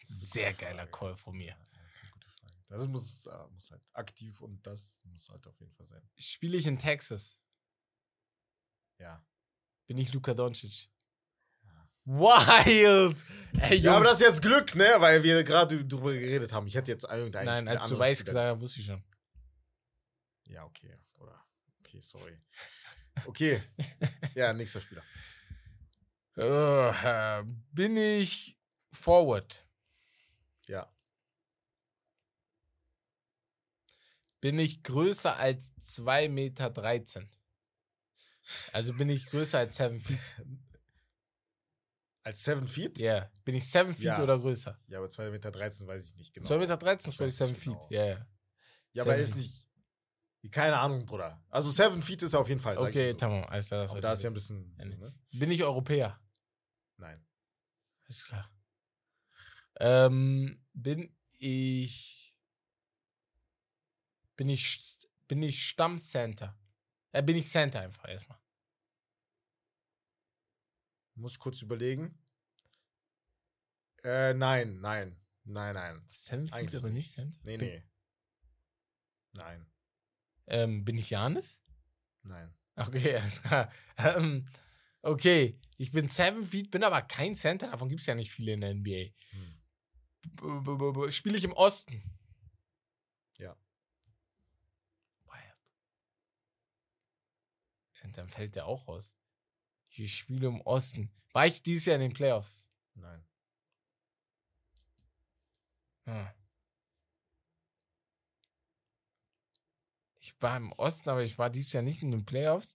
Sehr 0.00 0.52
geiler 0.54 0.86
Frage. 0.86 0.90
Call 0.90 1.16
von 1.16 1.36
mir. 1.36 1.56
Das 1.72 1.94
ist 1.94 2.02
eine 2.02 2.10
gute 2.12 2.28
Frage. 2.30 2.56
Das 2.68 2.86
muss, 2.86 3.26
äh, 3.26 3.48
muss 3.52 3.70
halt 3.70 3.82
aktiv 3.94 4.40
und 4.40 4.66
das 4.66 5.00
muss 5.04 5.28
halt 5.28 5.46
auf 5.46 5.58
jeden 5.60 5.72
Fall 5.72 5.86
sein. 5.86 6.02
Spiele 6.16 6.56
ich 6.56 6.66
in 6.66 6.78
Texas? 6.78 7.40
Ja. 8.98 9.24
Bin 9.86 9.98
ich 9.98 10.12
Luka 10.12 10.34
Doncic? 10.34 10.90
Wild! 12.04 13.24
Ey. 13.60 13.78
Ja, 13.80 13.96
aber 13.96 14.06
das 14.06 14.14
ist 14.14 14.20
jetzt 14.20 14.42
Glück, 14.42 14.74
ne? 14.74 14.96
Weil 14.98 15.22
wir 15.22 15.44
gerade 15.44 15.84
drüber 15.84 16.12
geredet 16.14 16.52
haben. 16.52 16.66
Ich 16.66 16.74
hätte 16.74 16.90
jetzt 16.90 17.04
irgendeinen 17.04 17.66
Nein, 17.66 17.68
als 17.68 17.88
du 17.88 17.98
weiß 17.98 18.24
gesagt 18.24 18.54
hast, 18.54 18.60
wusste 18.60 18.80
ich 18.80 18.86
schon. 18.86 19.04
Ja, 20.46 20.64
okay. 20.64 20.98
Oder? 21.18 21.44
Okay, 21.80 22.00
sorry. 22.00 22.40
Okay. 23.26 23.62
ja, 24.34 24.52
nächster 24.54 24.80
Spieler. 24.80 25.02
Äh, 26.38 27.42
bin 27.72 27.96
ich 27.96 28.56
Forward? 28.92 29.66
Ja. 30.68 30.88
Bin 34.40 34.58
ich 34.60 34.84
größer 34.84 35.36
als 35.36 35.72
2,13 35.82 36.28
Meter? 36.28 36.70
13? 36.70 37.28
Also 38.72 38.94
bin 38.94 39.08
ich 39.08 39.26
größer 39.26 39.58
als 39.58 39.76
7 39.76 40.00
Feet? 40.00 40.18
Als 42.24 42.44
7 42.44 42.68
Feet? 42.68 42.98
Ja. 42.98 43.14
Yeah. 43.14 43.32
Bin 43.46 43.54
ich 43.54 43.70
7 43.70 43.94
Feet 43.94 44.04
Ja. 44.04 44.22
oder 44.22 44.38
größer? 44.38 44.78
Ja, 44.88 44.98
aber 44.98 45.06
2,13 45.06 45.30
Meter 45.30 45.54
weiß 45.54 46.10
ich 46.10 46.16
nicht 46.16 46.34
genau. 46.34 46.46
2,13 46.46 46.58
Meter 46.58 46.76
13 46.76 47.10
ist 47.10 47.16
glaube 47.16 47.28
ich 47.30 47.40
weiß 47.40 47.48
7 47.48 47.56
ich 47.56 47.64
Feet. 47.64 47.72
genau. 47.72 47.88
Ja, 47.90 48.04
ja. 48.06 48.26
Ja, 48.92 49.02
aber 49.04 49.14
er 49.14 49.20
ist 49.22 49.34
nicht. 49.34 49.66
Keine 50.50 50.78
Ahnung, 50.78 51.06
Bruder. 51.06 51.42
Also 51.48 51.70
7 51.70 52.02
Feet 52.02 52.22
ist 52.24 52.34
er 52.34 52.40
auf 52.40 52.48
jeden 52.48 52.60
Fall. 52.60 52.76
Okay, 52.76 53.12
so. 53.12 53.16
tamam. 53.16 53.44
Klar, 53.44 53.60
das 53.60 53.90
Aber 53.90 54.00
da 54.02 54.12
ist 54.12 54.22
ja 54.22 54.30
ein 54.30 54.34
bisschen. 54.34 54.76
Ne? 54.76 55.14
Bin 55.32 55.50
ich 55.50 55.64
Europäer? 55.64 56.20
Nein. 56.98 57.24
Alles 58.04 58.24
klar. 58.24 58.50
Ähm, 59.80 60.64
bin 60.72 61.16
ich. 61.38 62.36
Bin 64.36 64.48
ich. 64.48 64.98
Bin 65.26 65.42
ich 65.42 65.66
Stamm-Center? 65.68 66.58
Äh, 67.12 67.22
bin 67.22 67.36
ich 67.36 67.48
Center 67.48 67.80
einfach 67.80 68.08
erstmal. 68.08 68.38
Muss 71.14 71.38
kurz 71.38 71.62
überlegen. 71.62 72.18
Äh, 74.04 74.34
nein, 74.34 74.80
nein. 74.80 75.20
Nein, 75.44 75.74
nein. 75.74 76.06
Feet 76.08 76.52
Eigentlich 76.52 76.82
aber 76.82 76.90
nicht. 76.90 77.12
Center? 77.12 77.38
Nee, 77.42 77.56
nee. 77.56 77.82
Nein. 79.32 79.66
Ähm, 80.46 80.84
bin 80.84 80.96
ich 80.98 81.10
Janis? 81.10 81.60
Nein. 82.22 82.54
Okay, 82.76 83.16
alles 83.20 83.42
klar. 83.42 83.70
Ähm, 83.96 84.46
okay, 85.02 85.60
ich 85.78 85.92
bin 85.92 86.08
Seven 86.08 86.44
Feet, 86.44 86.72
bin 86.72 86.82
aber 86.82 87.02
kein 87.02 87.36
Center. 87.36 87.70
Davon 87.70 87.88
gibt 87.88 88.00
es 88.00 88.06
ja 88.06 88.16
nicht 88.16 88.32
viele 88.32 88.52
in 88.52 88.60
der 88.60 88.74
NBA. 88.74 89.12
Hm. 89.30 91.10
Spiele 91.10 91.38
ich 91.38 91.44
im 91.44 91.52
Osten? 91.52 92.02
Ja. 93.38 93.56
Wild. 95.24 95.56
Und 98.02 98.18
dann 98.18 98.28
fällt 98.28 98.56
der 98.56 98.66
auch 98.66 98.88
raus. 98.88 99.14
Ich 99.90 100.16
spiele 100.16 100.48
im 100.48 100.60
Osten. 100.62 101.12
War 101.32 101.46
ich 101.46 101.62
dieses 101.62 101.84
Jahr 101.84 101.94
in 101.94 102.02
den 102.02 102.12
Playoffs? 102.12 102.68
Nein. 102.94 103.24
Hm. 106.06 106.28
Ich 110.18 110.34
war 110.42 110.56
im 110.56 110.72
Osten, 110.72 111.08
aber 111.08 111.22
ich 111.22 111.38
war 111.38 111.50
dieses 111.50 111.72
Jahr 111.72 111.84
nicht 111.84 112.02
in 112.02 112.10
den 112.10 112.24
Playoffs. 112.24 112.74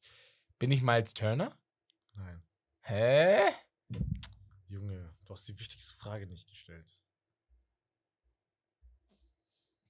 Bin 0.58 0.72
ich 0.72 0.82
Miles 0.82 1.14
Turner? 1.14 1.58
Nein. 2.14 2.43
Hä? 2.84 3.52
Junge, 4.68 5.14
du 5.26 5.34
hast 5.34 5.48
die 5.48 5.58
wichtigste 5.60 5.96
Frage 5.96 6.28
nicht 6.28 6.48
gestellt. 6.48 6.98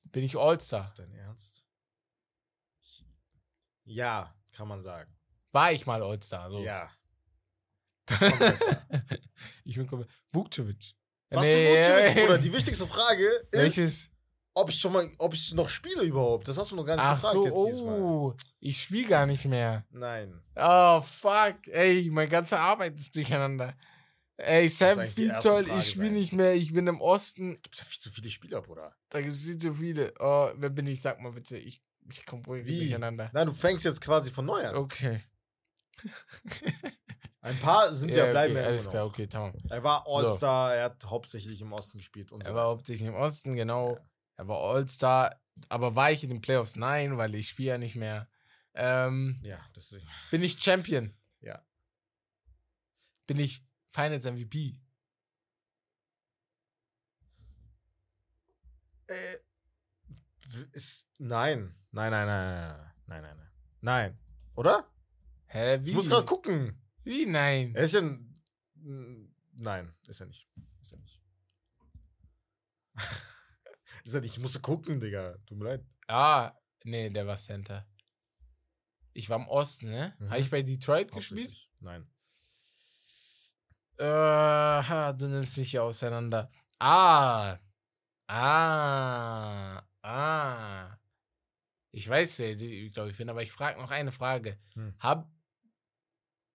Bin 0.04 0.24
ich 0.24 0.34
Ist 0.34 0.40
All-Star? 0.40 0.82
das 0.82 0.94
dein 0.94 1.12
Ernst? 1.12 1.66
Ja, 3.86 4.36
kann 4.54 4.68
man 4.68 4.82
sagen. 4.82 5.12
War 5.52 5.72
ich 5.72 5.86
mal 5.86 6.02
All-Star? 6.04 6.50
So. 6.52 6.64
Ja. 6.64 6.92
Ich 9.66 9.76
bin 9.76 9.88
komplett. 9.88 10.12
Vukcevic. 10.30 10.96
Was 11.30 11.42
Nee, 11.44 11.84
du 11.84 11.90
Vucevic. 11.90 12.16
Bruder? 12.28 12.38
Die 12.44 12.54
wichtigste 12.54 12.86
Frage 12.86 13.26
ist, 13.28 13.54
Welches? 13.54 14.12
Ob 14.54 14.70
ich 14.70 14.80
schon 14.80 14.94
mal, 14.94 15.10
ob 15.18 15.34
ich 15.34 15.54
noch 15.54 15.70
spiele 15.70 16.04
überhaupt. 16.04 16.48
Das 16.48 16.58
hast 16.58 16.72
du 16.72 16.76
noch 16.76 16.86
gar 16.86 16.96
nicht 16.96 17.04
Ach 17.06 17.16
gefragt 17.16 17.34
so, 17.34 17.46
jetzt 17.46 17.82
oh. 17.82 18.34
Ich 18.60 18.82
spiele 18.82 19.08
gar 19.08 19.26
nicht 19.26 19.46
mehr. 19.46 19.86
Nein. 19.92 20.42
Oh, 20.56 21.02
fuck. 21.02 21.68
Ey, 21.68 22.10
meine 22.12 22.30
ganze 22.30 22.60
Arbeit 22.60 22.96
ist 22.96 23.16
durcheinander. 23.16 23.76
Ey, 24.38 24.68
Sam 24.68 25.00
Vitol, 25.00 25.66
Frage 25.66 25.80
ich 25.80 25.90
spiele 25.90 26.12
nicht 26.12 26.34
mehr. 26.34 26.54
Ich 26.54 26.74
bin 26.74 26.88
im 26.88 27.02
Osten. 27.02 27.62
Gibt 27.62 27.76
ja 27.78 27.86
viel 27.86 28.00
zu 28.00 28.12
viele 28.12 28.30
Spieler, 28.30 28.62
Bruder. 28.62 28.96
Da 29.10 29.22
gibt 29.22 29.34
es 29.34 29.44
viel 29.44 29.58
zu 29.58 29.74
viele. 29.74 30.14
Oh, 30.20 30.52
wer 30.56 30.70
bin 30.70 30.88
ich? 30.88 31.02
Sag 31.02 31.20
mal 31.20 31.32
bitte. 31.32 31.58
Ich, 31.58 31.82
ich 32.10 32.26
komme 32.26 32.46
wohl 32.46 32.66
Wie? 32.66 32.80
durcheinander. 32.80 33.30
Nein, 33.34 33.48
du 33.48 33.54
fängst 33.54 33.86
jetzt 33.86 34.02
quasi 34.02 34.32
von 34.32 34.46
neu 34.46 34.68
an. 34.68 34.76
Okay. 34.76 35.22
Ein 37.42 37.60
paar 37.60 37.94
sind 37.94 38.16
ja, 38.16 38.32
bleiben 38.32 38.54
okay, 38.54 38.62
ja 38.64 38.68
alles 38.70 38.84
immer 38.84 38.92
klar, 38.92 39.04
noch. 39.04 39.12
okay, 39.12 39.28
tamam. 39.28 39.54
Er 39.70 39.84
war 39.84 40.06
All-Star, 40.08 40.76
er 40.76 40.86
hat 40.86 41.06
hauptsächlich 41.06 41.60
im 41.62 41.74
Osten 41.74 41.98
gespielt 41.98 42.32
und 42.32 42.42
Er 42.42 42.52
so. 42.52 42.56
war 42.56 42.68
hauptsächlich 42.68 43.08
im 43.08 43.16
Osten, 43.16 43.56
genau. 43.56 43.96
Ja. 43.96 44.02
Er 44.38 44.48
war 44.48 44.58
All-Star. 44.60 45.40
Aber 45.70 45.96
war 45.96 46.12
ich 46.12 46.24
in 46.24 46.30
den 46.30 46.42
Playoffs? 46.42 46.76
Nein, 46.76 47.18
weil 47.18 47.36
ich 47.36 47.50
spiele 47.50 47.70
ja 47.70 47.78
nicht 47.78 47.96
mehr. 47.96 48.28
Ähm, 48.74 49.40
Ja, 49.44 49.60
deswegen. 49.76 50.06
bin 50.32 50.42
ich 50.42 50.62
Champion? 50.62 51.14
Ja. 51.42 51.64
Bin 53.28 53.40
ich 53.40 53.64
Finals 53.90 54.26
MVP? 54.26 54.80
Äh, 59.08 59.38
ist, 60.72 61.08
nein. 61.20 61.76
Nein, 61.92 62.12
nein, 62.12 62.26
nein, 62.28 62.58
nein, 62.58 62.94
nein, 63.06 63.22
nein, 63.22 63.38
nein. 63.38 63.52
Nein. 63.82 64.20
Oder? 64.56 64.90
Hä, 65.48 65.80
wie? 65.84 65.90
Ich 65.92 65.96
muss 65.96 66.10
gerade 66.10 66.26
gucken. 66.26 66.82
Wie 67.04 67.26
nein? 67.26 67.76
Er 67.76 67.84
ist 67.84 67.94
ja 67.94 68.02
Nein, 69.56 69.94
ist 70.08 70.20
er 70.20 70.26
nicht. 70.26 70.50
Ist 70.82 70.94
er 70.94 70.98
nicht. 71.00 71.22
Ist 74.04 74.14
nicht. 74.22 74.34
Ich 74.34 74.40
musste 74.40 74.60
gucken, 74.60 75.00
Digga. 75.00 75.38
Tut 75.46 75.58
mir 75.58 75.66
leid. 75.66 75.86
Ah, 76.08 76.52
nee, 76.84 77.10
der 77.10 77.26
war 77.26 77.38
Center. 77.38 77.86
Ich 79.14 79.30
war 79.30 79.38
im 79.38 79.48
Osten, 79.48 79.90
ne? 79.90 80.16
Mhm. 80.20 80.30
Habe 80.30 80.42
ich 80.42 80.50
bei 80.50 80.62
Detroit 80.62 81.12
gespielt? 81.12 81.70
Nein. 81.80 82.08
Äh, 83.98 84.06
ha, 84.06 85.14
du 85.14 85.28
nimmst 85.28 85.58
mich 85.58 85.72
hier 85.72 85.84
auseinander. 85.84 86.50
Ah. 86.80 87.58
Ah. 88.28 89.82
Ah. 90.02 90.98
Ich 91.92 92.10
weiß, 92.10 92.40
wer 92.40 92.60
ich 92.60 92.92
glaube 92.92 93.12
ich 93.12 93.18
bin, 93.18 93.30
aber 93.30 93.44
ich 93.44 93.52
frage 93.52 93.80
noch 93.80 93.92
eine 93.92 94.12
Frage. 94.12 94.58
Hm. 94.74 94.96
Hab. 95.00 95.32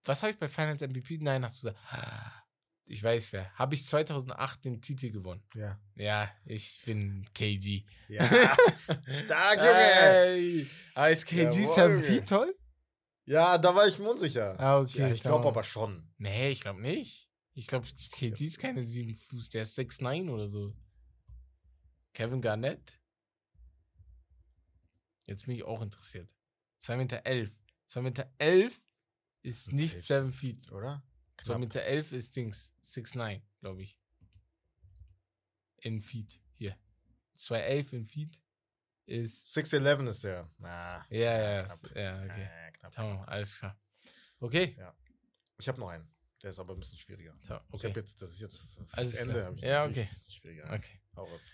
Was 0.04 0.22
habe 0.22 0.32
ich 0.32 0.38
bei 0.38 0.48
Finance 0.48 0.86
MVP? 0.86 1.18
Nein, 1.18 1.44
hast 1.44 1.62
du 1.62 1.68
gesagt. 1.68 1.84
Ich 2.90 3.02
weiß 3.02 3.34
wer. 3.34 3.52
Habe 3.54 3.74
ich 3.74 3.84
2008 3.84 4.64
den 4.64 4.80
Titel 4.80 5.10
gewonnen? 5.10 5.42
Ja. 5.54 5.78
Ja, 5.94 6.30
ich 6.46 6.80
bin 6.86 7.24
KG. 7.34 7.84
Ja. 8.08 8.24
Stark, 9.24 9.58
Junge. 9.58 9.78
Ey, 9.78 10.66
aber 10.94 11.10
ist 11.10 11.26
KG 11.26 11.42
Jawohl, 11.42 12.02
Sam 12.02 12.26
toll? 12.26 12.58
Ja, 13.26 13.58
da 13.58 13.74
war 13.74 13.86
ich 13.86 13.98
mir 13.98 14.08
unsicher. 14.08 14.58
Ah, 14.58 14.78
okay. 14.78 15.00
ja, 15.00 15.08
ich 15.08 15.20
glaube 15.20 15.46
aber 15.46 15.62
schon. 15.64 16.10
Nee, 16.16 16.50
ich 16.50 16.60
glaube 16.60 16.80
nicht. 16.80 17.28
Ich 17.52 17.66
glaube, 17.66 17.86
KG 18.12 18.44
ist 18.44 18.58
keine 18.58 18.82
7 18.82 19.14
Fuß, 19.14 19.50
der 19.50 19.62
ist 19.62 19.78
6'9 19.78 20.30
oder 20.30 20.46
so. 20.46 20.74
Kevin 22.14 22.40
Garnett? 22.40 22.98
Jetzt 25.24 25.44
bin 25.44 25.56
ich 25.56 25.64
auch 25.64 25.82
interessiert. 25.82 26.34
2 26.78 26.96
Meter 26.96 27.26
11. 27.26 27.50
2 27.84 28.00
Meter 28.00 28.32
11 28.38 28.74
ist 29.42 29.72
nicht 29.72 30.00
safe 30.00 30.22
7 30.22 30.32
Feet. 30.32 30.72
Oder? 30.72 31.02
2 31.48 31.54
Knapp. 31.54 31.60
Meter 31.60 31.82
11 31.82 32.12
ist 32.12 32.36
Dings. 32.36 32.74
6'9, 32.84 33.40
glaube 33.60 33.82
ich. 33.82 33.98
In 35.78 36.00
Feet. 36.02 36.40
Hier. 36.54 36.76
2'11 37.36 37.92
in 37.92 38.04
Feet 38.04 38.42
ist. 39.06 39.56
6'11 39.56 40.08
ist 40.08 40.24
der. 40.24 40.50
Na. 40.58 41.06
Ja, 41.10 41.38
ja, 41.38 41.62
knapp. 41.64 41.96
ja, 41.96 42.22
okay. 42.24 42.42
Ja, 42.42 42.70
knapp. 42.72 42.92
Tamam, 42.92 43.20
alles 43.28 43.58
klar. 43.58 43.80
Okay. 44.40 44.76
Ich 45.58 45.68
habe 45.68 45.80
noch 45.80 45.88
einen. 45.88 46.08
Der 46.42 46.50
ist 46.50 46.58
aber 46.60 46.74
ein 46.74 46.78
bisschen 46.80 46.98
schwieriger. 46.98 47.34
So, 47.42 47.54
Ich 47.56 47.74
okay. 47.74 47.88
habe 47.88 48.00
jetzt, 48.00 48.22
das 48.22 48.30
ist 48.30 48.40
jetzt 48.40 48.58
fürs 48.58 48.92
Alles 48.94 49.14
Ende. 49.16 49.32
klar. 49.34 49.46
hab 49.46 49.54
ich 49.56 49.62
Ja, 49.62 49.84
okay. 49.86 50.02
Ein 50.02 50.08
bisschen 50.10 50.32
schwieriger. 50.34 50.72
Okay. 50.72 51.00
Hau 51.16 51.24
raus. 51.24 51.50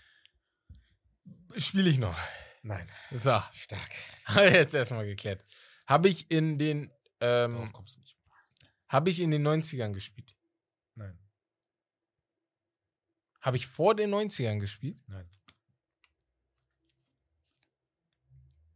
Spiele 1.57 1.89
ich 1.89 1.97
noch. 1.97 2.17
Nein. 2.61 2.87
So. 3.11 3.41
Stark. 3.53 3.93
Jetzt 4.35 4.73
erstmal 4.73 5.05
geklärt. 5.05 5.43
Habe 5.87 6.09
ich 6.09 6.29
in 6.31 6.57
den 6.59 6.91
ähm, 7.19 7.51
Darauf 7.51 7.73
kommst 7.73 7.95
du 7.95 7.99
nicht. 8.01 8.14
Habe 8.95 9.09
ich 9.09 9.19
in 9.19 9.29
den 9.29 9.45
90ern 9.45 9.91
gespielt? 9.91 10.37
Nein. 10.95 11.19
Habe 13.41 13.57
ich 13.57 13.67
vor 13.67 13.93
den 13.93 14.09
90ern 14.09 14.59
gespielt? 14.59 14.97
Nein. 15.07 15.29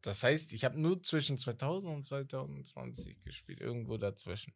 Das 0.02 0.22
heißt, 0.22 0.52
ich 0.52 0.66
habe 0.66 0.78
nur 0.78 1.02
zwischen 1.04 1.38
2000 1.38 1.94
und 1.94 2.04
2020 2.04 3.24
gespielt, 3.24 3.62
irgendwo 3.62 3.96
dazwischen. 3.96 4.54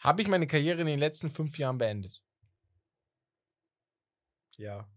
Habe 0.00 0.22
ich 0.22 0.26
meine 0.26 0.48
Karriere 0.48 0.80
in 0.80 0.88
den 0.88 0.98
letzten 0.98 1.30
fünf 1.30 1.56
Jahren 1.56 1.78
beendet? 1.78 2.20
Ja. 4.56 4.90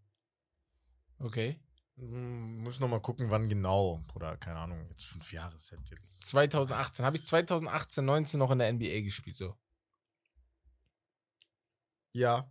Okay. 1.19 1.59
Hm, 1.97 2.63
muss 2.63 2.79
noch 2.79 2.87
mal 2.87 3.01
gucken, 3.01 3.29
wann 3.29 3.49
genau. 3.49 4.03
Oder 4.15 4.37
keine 4.37 4.59
Ahnung, 4.59 4.87
jetzt 4.89 5.05
fünf 5.05 5.31
Jahre 5.31 5.55
ist 5.55 5.71
halt 5.71 5.89
jetzt. 5.89 6.25
2018. 6.25 7.05
Habe 7.05 7.17
ich 7.17 7.25
2018, 7.25 8.03
19 8.03 8.39
noch 8.39 8.51
in 8.51 8.59
der 8.59 8.73
NBA 8.73 9.01
gespielt, 9.01 9.37
so. 9.37 9.55
Ja. 12.13 12.49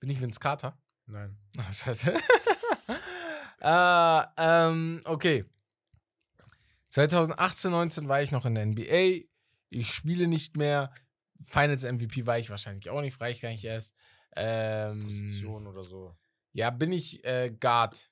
Bin 0.00 0.10
ich 0.10 0.20
Vince 0.20 0.40
Carter? 0.40 0.78
Nein. 1.06 1.36
Ach, 1.58 1.72
scheiße. 1.72 2.14
äh, 3.60 4.22
ähm, 4.36 5.00
okay. 5.04 5.44
2018, 6.90 7.70
19 7.70 8.08
war 8.08 8.22
ich 8.22 8.30
noch 8.30 8.46
in 8.46 8.54
der 8.54 8.66
NBA. 8.66 9.26
Ich 9.70 9.92
spiele 9.92 10.28
nicht 10.28 10.56
mehr. 10.56 10.92
Finals 11.44 11.82
MVP 11.82 12.26
war 12.26 12.38
ich 12.38 12.50
wahrscheinlich 12.50 12.88
auch 12.88 13.00
nicht, 13.00 13.20
war 13.20 13.28
ich 13.28 13.40
gar 13.40 13.50
nicht 13.50 13.64
erst. 13.64 13.94
Ähm, 14.34 15.04
Position 15.04 15.66
oder 15.66 15.82
so. 15.82 16.16
Ja, 16.56 16.70
bin 16.70 16.92
ich 16.92 17.24
äh, 17.24 17.50
Guard. 17.50 18.10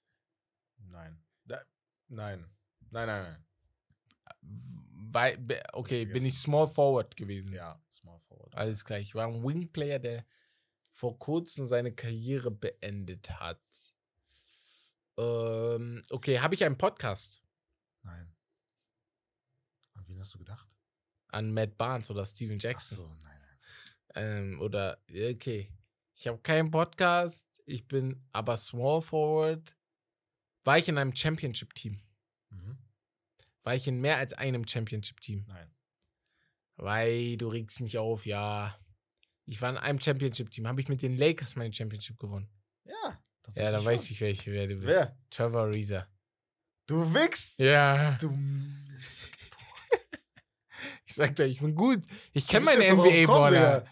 Nein. 0.78 1.22
Da, 1.44 1.62
nein. 2.08 2.46
Nein, 2.90 3.06
nein, 3.06 3.22
nein. 3.22 3.44
Weil, 4.40 5.62
okay, 5.72 6.04
bin 6.04 6.24
ich 6.26 6.38
Small 6.38 6.68
Forward 6.68 7.16
gewesen. 7.16 7.52
Ja, 7.52 7.80
Small 7.90 8.20
Forward. 8.20 8.54
Alles 8.54 8.84
klar. 8.84 8.98
Ich 8.98 9.14
war 9.14 9.26
ein 9.28 9.42
Wingplayer, 9.44 9.98
der 9.98 10.26
vor 10.90 11.18
kurzem 11.18 11.66
seine 11.66 11.92
Karriere 11.92 12.50
beendet 12.50 13.30
hat. 13.30 13.60
Ähm, 15.16 16.04
okay, 16.10 16.40
habe 16.40 16.54
ich 16.54 16.64
einen 16.64 16.76
Podcast 16.76 17.40
Nein. 18.02 18.34
An 19.94 20.06
wen 20.08 20.18
hast 20.18 20.34
du 20.34 20.38
gedacht? 20.38 20.74
an 21.28 21.52
Matt 21.52 21.76
Barnes 21.76 22.10
oder 22.10 22.24
Steven 22.24 22.58
Ach 22.58 22.62
Jackson? 22.62 22.96
so, 22.98 23.08
nein, 23.22 23.38
nein. 23.40 23.58
Ähm, 24.14 24.60
oder, 24.60 24.98
okay. 25.10 25.68
Ich 26.14 26.28
habe 26.28 26.38
keinen 26.38 26.70
Podcast. 26.70 27.46
Ich 27.66 27.88
bin 27.88 28.22
aber 28.32 28.56
Small 28.56 29.00
Forward. 29.00 29.76
War 30.64 30.78
ich 30.78 30.88
in 30.88 30.98
einem 30.98 31.14
Championship-Team? 31.14 32.00
Mhm. 32.50 32.78
War 33.62 33.74
ich 33.74 33.86
in 33.88 34.00
mehr 34.00 34.18
als 34.18 34.32
einem 34.32 34.66
Championship-Team? 34.66 35.44
Nein. 35.48 35.70
Weil 36.76 37.36
du 37.36 37.48
regst 37.48 37.80
mich 37.80 37.98
auf, 37.98 38.26
ja. 38.26 38.78
Ich 39.46 39.60
war 39.62 39.70
in 39.70 39.76
einem 39.76 40.00
Championship-Team. 40.00 40.66
Habe 40.66 40.80
ich 40.80 40.88
mit 40.88 41.02
den 41.02 41.16
Lakers 41.16 41.56
meine 41.56 41.72
Championship 41.72 42.18
gewonnen? 42.18 42.48
Ja. 42.84 43.22
Ja, 43.56 43.70
dann 43.70 43.84
weiß 43.84 44.10
ich, 44.10 44.20
welche, 44.20 44.52
wer 44.52 44.66
du 44.66 44.76
bist. 44.76 44.88
Wer? 44.88 45.18
Trevor 45.30 45.68
Reeser. 45.68 46.08
Du 46.86 47.12
wichst! 47.14 47.58
Ja. 47.58 48.12
Du. 48.20 48.30
Ich 51.06 51.14
sag 51.14 51.36
dir, 51.36 51.44
ich 51.44 51.60
bin 51.60 51.74
gut. 51.74 52.02
Ich 52.32 52.48
kenne 52.48 52.64
meine 52.64 52.92
NBA-Baller. 52.92 53.86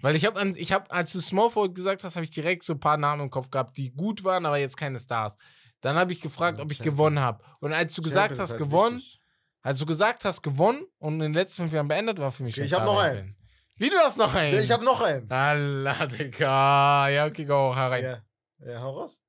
Weil 0.00 0.14
ich 0.14 0.24
habe, 0.24 0.52
ich 0.56 0.72
hab, 0.72 0.92
als 0.94 1.12
du 1.12 1.20
Small 1.20 1.50
Forward 1.50 1.74
gesagt 1.74 2.04
hast, 2.04 2.14
habe 2.14 2.24
ich 2.24 2.30
direkt 2.30 2.62
so 2.62 2.74
ein 2.74 2.80
paar 2.80 2.96
Namen 2.96 3.22
im 3.22 3.30
Kopf 3.30 3.50
gehabt, 3.50 3.76
die 3.76 3.90
gut 3.90 4.22
waren, 4.22 4.46
aber 4.46 4.58
jetzt 4.58 4.76
keine 4.76 4.98
Stars. 4.98 5.36
Dann 5.80 5.96
habe 5.96 6.12
ich 6.12 6.20
gefragt, 6.20 6.58
Ja, 6.58 6.64
ob 6.64 6.72
ich 6.72 6.80
gewonnen 6.80 7.20
habe. 7.20 7.44
Und 7.60 7.72
als 7.72 7.94
du 7.94 8.02
gesagt 8.02 8.28
Champions 8.30 8.40
hast, 8.40 8.50
halt 8.50 8.58
gewonnen, 8.60 8.96
wichtig. 8.96 9.20
als 9.62 9.78
du 9.80 9.86
gesagt 9.86 10.24
hast, 10.24 10.42
gewonnen 10.42 10.84
und 10.98 11.14
in 11.14 11.20
den 11.20 11.34
letzten 11.34 11.62
fünf 11.62 11.72
Jahren 11.72 11.88
beendet, 11.88 12.18
war 12.18 12.30
für 12.32 12.42
mich 12.42 12.54
schon 12.54 12.64
ich 12.64 12.72
hab 12.72 12.82
klar, 12.82 12.94
noch 12.94 13.00
einen. 13.02 13.26
bin. 13.26 13.36
Wie, 13.76 13.90
du 13.90 13.96
hast 13.96 14.18
noch 14.18 14.34
einen? 14.34 14.60
Ich 14.60 14.70
habe 14.72 14.84
noch 14.84 15.00
einen. 15.00 15.30
Allah, 15.30 16.06
Digga. 16.06 17.08
Ja, 17.08 17.26
okay, 17.26 17.44
go, 17.44 17.74
hau 17.76 17.88
rein. 17.88 18.04
Ja, 18.04 18.22
ja 18.66 18.80
hau 18.82 18.90
raus. 18.90 19.20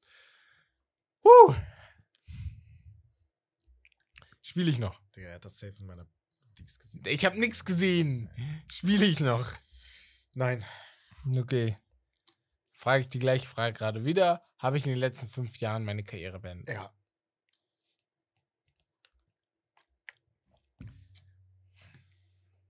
Huh. 1.24 1.56
Spiele 4.42 4.72
ich 4.72 4.80
noch? 4.80 5.00
Digga, 5.16 5.30
er 5.30 5.36
hat 5.36 5.46
das 5.46 5.60
safe 5.60 5.74
in 5.80 5.86
meiner 5.86 6.08
Dings 6.58 6.80
gesehen. 6.80 7.02
Ich 7.06 7.26
habe 7.26 7.40
nichts 7.40 7.64
gesehen. 7.66 8.30
Spiele 8.72 9.06
ich 9.06 9.20
noch? 9.20 9.46
Nein. 10.34 10.64
Okay. 11.36 11.78
Frage 12.72 13.02
ich 13.02 13.10
die 13.10 13.20
gleiche 13.20 13.48
Frage 13.48 13.78
gerade 13.78 14.06
wieder. 14.06 14.44
Habe 14.58 14.78
ich 14.78 14.86
in 14.86 14.92
den 14.92 15.00
letzten 15.00 15.28
fünf 15.28 15.58
Jahren 15.58 15.84
meine 15.84 16.04
Karriere 16.04 16.40
beendet? 16.40 16.70
Ja. 16.74 16.94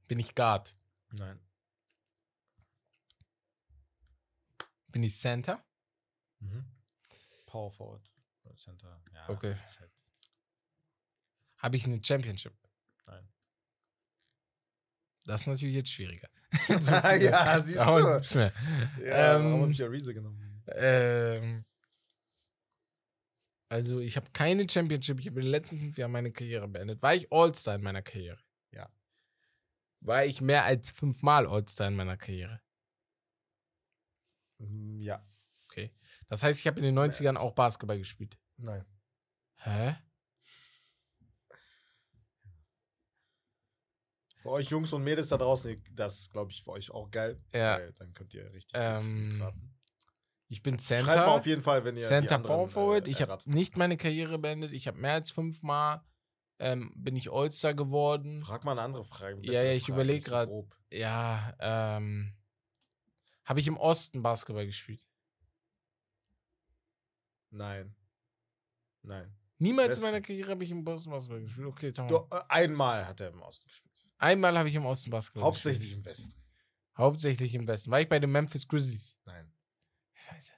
Bin 0.08 0.20
ich 0.20 0.34
Guard? 0.36 0.76
Nein. 1.12 1.40
Bin 4.88 5.04
ich 5.04 5.18
Center? 5.20 5.64
Mhm. 6.40 6.66
Power 7.46 7.72
Forward. 7.72 8.10
Center. 8.56 9.02
Ja, 9.14 9.30
Okay. 9.30 9.56
halt- 9.56 9.92
Habe 11.60 11.78
ich 11.78 11.86
eine 11.86 12.04
Championship? 12.04 12.58
Das 15.30 15.42
ist 15.42 15.48
natürlich 15.48 15.76
jetzt 15.76 15.92
schwieriger. 15.92 16.28
ja, 16.68 17.60
siehst 17.62 17.78
du. 17.78 17.82
Ja, 19.06 19.36
Ähm, 19.36 19.44
warum 19.46 19.62
hab 19.64 19.70
ich 19.70 19.78
ja 19.78 19.88
Reese 19.88 20.14
genommen? 20.14 20.64
Ähm, 20.68 21.66
also 23.70 24.00
ich 24.00 24.16
habe 24.18 24.28
keine 24.34 24.68
Championship. 24.68 25.20
Ich 25.20 25.28
habe 25.28 25.40
in 25.40 25.46
den 25.46 25.52
letzten 25.52 25.78
fünf 25.80 25.98
Jahren 25.98 26.12
meine 26.12 26.32
Karriere 26.32 26.68
beendet. 26.68 27.02
War 27.04 27.14
ich 27.14 27.32
All-Star 27.32 27.76
in 27.76 27.84
meiner 27.84 28.02
Karriere? 28.02 28.40
Ja. 28.72 28.90
War 30.02 30.26
ich 30.26 30.42
mehr 30.42 30.64
als 30.66 30.90
fünfmal 30.90 31.46
All-Star 31.46 31.88
in 31.90 31.96
meiner 31.96 32.18
Karriere? 32.18 32.62
Mm, 34.58 35.00
Ja. 35.02 35.24
Okay. 35.70 35.94
Das 36.28 36.42
heißt, 36.42 36.60
ich 36.60 36.66
habe 36.66 36.80
in 36.80 36.86
den 36.86 36.98
90ern 36.98 37.36
auch 37.38 37.54
Basketball 37.54 38.00
gespielt. 38.00 38.40
Nein. 38.58 38.84
Hä? 39.58 39.96
Für 44.40 44.50
euch 44.52 44.70
Jungs 44.70 44.94
und 44.94 45.04
Mädels 45.04 45.28
da 45.28 45.38
draußen, 45.38 45.84
das 45.92 46.20
ist, 46.20 46.32
glaube 46.32 46.52
ich, 46.52 46.64
für 46.64 46.72
euch 46.72 46.90
auch 46.92 47.12
geil. 47.12 47.42
Ja. 47.54 47.78
Weil 47.78 47.94
dann 47.94 48.14
könnt 48.14 48.34
ihr 48.34 48.52
richtig 48.54 48.72
Ähm, 48.74 49.42
raten. 49.42 49.76
Ich 50.48 50.64
bin 50.64 50.80
Schreibt 50.80 51.06
mal 51.08 51.14
Center. 51.14 51.28
auf 51.32 51.46
jeden 51.46 51.62
Fall, 51.62 51.84
wenn 51.86 51.96
ihr 51.98 52.04
Center 52.04 52.36
anderen, 52.36 52.56
Power 52.56 52.68
Forward. 52.68 53.08
äh, 53.08 53.12
Ich 53.12 53.22
habe 53.22 53.38
nicht 53.46 53.78
meine 53.78 53.98
Karriere 53.98 54.40
beendet. 54.40 54.72
Ich 54.74 54.88
habe 54.88 54.98
mehr 54.98 55.14
als 55.14 55.30
fünfmal 55.32 56.02
ähm, 56.62 56.92
bin 56.96 57.16
ich 57.16 57.32
All-Star 57.32 57.74
geworden. 57.74 58.42
Frag 58.42 58.64
mal 58.66 58.72
eine 58.74 58.82
andere 58.82 59.04
Frage. 59.06 59.38
eine 59.38 59.46
Ja, 59.46 59.64
ja, 59.64 59.72
ich 59.74 59.84
Frage, 59.84 59.94
überleg 59.94 60.16
nicht 60.18 60.26
so 60.26 60.32
grad. 60.32 60.48
grob. 60.50 60.76
Ja, 60.92 61.54
ähm, 61.60 62.34
habe 63.46 63.60
ich 63.60 63.68
im 63.68 63.78
Osten 63.78 64.22
Basketball 64.22 64.66
gespielt. 64.66 65.06
Nein. 67.52 67.96
Nein. 69.04 69.36
Niemals 69.58 69.90
Westen. 69.90 70.04
in 70.06 70.12
meiner 70.12 70.22
Karriere 70.22 70.52
habe 70.52 70.64
ich 70.64 70.72
im 70.72 70.86
Osten 70.88 71.10
Basketball 71.12 71.42
gespielt. 71.42 71.68
Okay, 71.68 71.92
Tom. 71.92 72.08
Äh, 72.08 72.40
einmal 72.50 73.08
hat 73.08 73.20
er 73.22 73.30
im 73.30 73.42
Osten 73.42 73.68
gespielt. 73.68 73.89
Einmal 74.20 74.58
habe 74.58 74.70
ich 74.70 74.76
im 74.76 74.86
Osten 74.86 75.10
Basketball 75.10 75.44
Hauptsächlich 75.44 75.80
gespielt. 75.96 76.00
im 76.00 76.06
Westen. 76.06 76.34
Hauptsächlich 76.98 77.56
im 77.56 77.68
Westen. 77.68 77.92
War 77.92 78.02
ich 78.02 78.10
bei 78.10 78.20
den 78.20 78.32
Memphis 78.32 78.68
Grizzlies? 78.68 79.18
Nein. 79.26 79.52
Scheiße. 80.14 80.54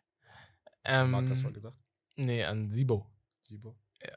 Ähm, 0.83 1.11
Marcus 1.11 1.43
war 1.43 1.51
gedacht. 1.51 1.77
nee, 2.15 2.43
an 2.43 2.69
Sibo. 2.71 3.07
Sibo? 3.41 3.77
Ja. 4.03 4.15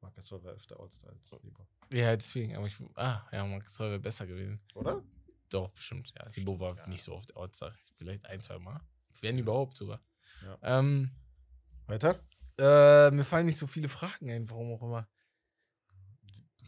Marcus 0.00 0.32
war 0.32 0.40
öfter 0.52 0.80
All-Star 0.80 1.10
als 1.12 1.28
Sibo. 1.28 1.68
Ja, 1.92 2.16
deswegen. 2.16 2.56
Aber 2.56 2.66
ich, 2.66 2.76
ah, 2.94 3.28
ja, 3.30 3.44
Marcus 3.44 3.78
wäre 3.80 3.98
besser 4.00 4.26
gewesen. 4.26 4.58
Oder? 4.74 5.02
Doch, 5.50 5.68
bestimmt. 5.70 6.12
Ja, 6.16 6.26
Sibo 6.30 6.58
war 6.58 6.74
Ja. 6.76 6.86
nicht 6.86 7.02
so 7.02 7.14
oft 7.14 7.36
Outside. 7.36 7.76
Vielleicht 7.96 8.24
ein, 8.26 8.40
zwei 8.40 8.58
Mal. 8.58 8.80
Wenn 9.20 9.38
überhaupt 9.38 9.76
sogar. 9.76 10.00
Ja. 10.42 10.58
Ähm, 10.62 11.10
Weiter? 11.86 12.24
äh, 12.58 13.10
mir 13.10 13.24
fallen 13.24 13.46
nicht 13.46 13.58
so 13.58 13.66
viele 13.66 13.88
Fragen 13.88 14.30
ein, 14.30 14.48
warum 14.48 14.72
auch 14.72 14.82
immer. 14.82 15.08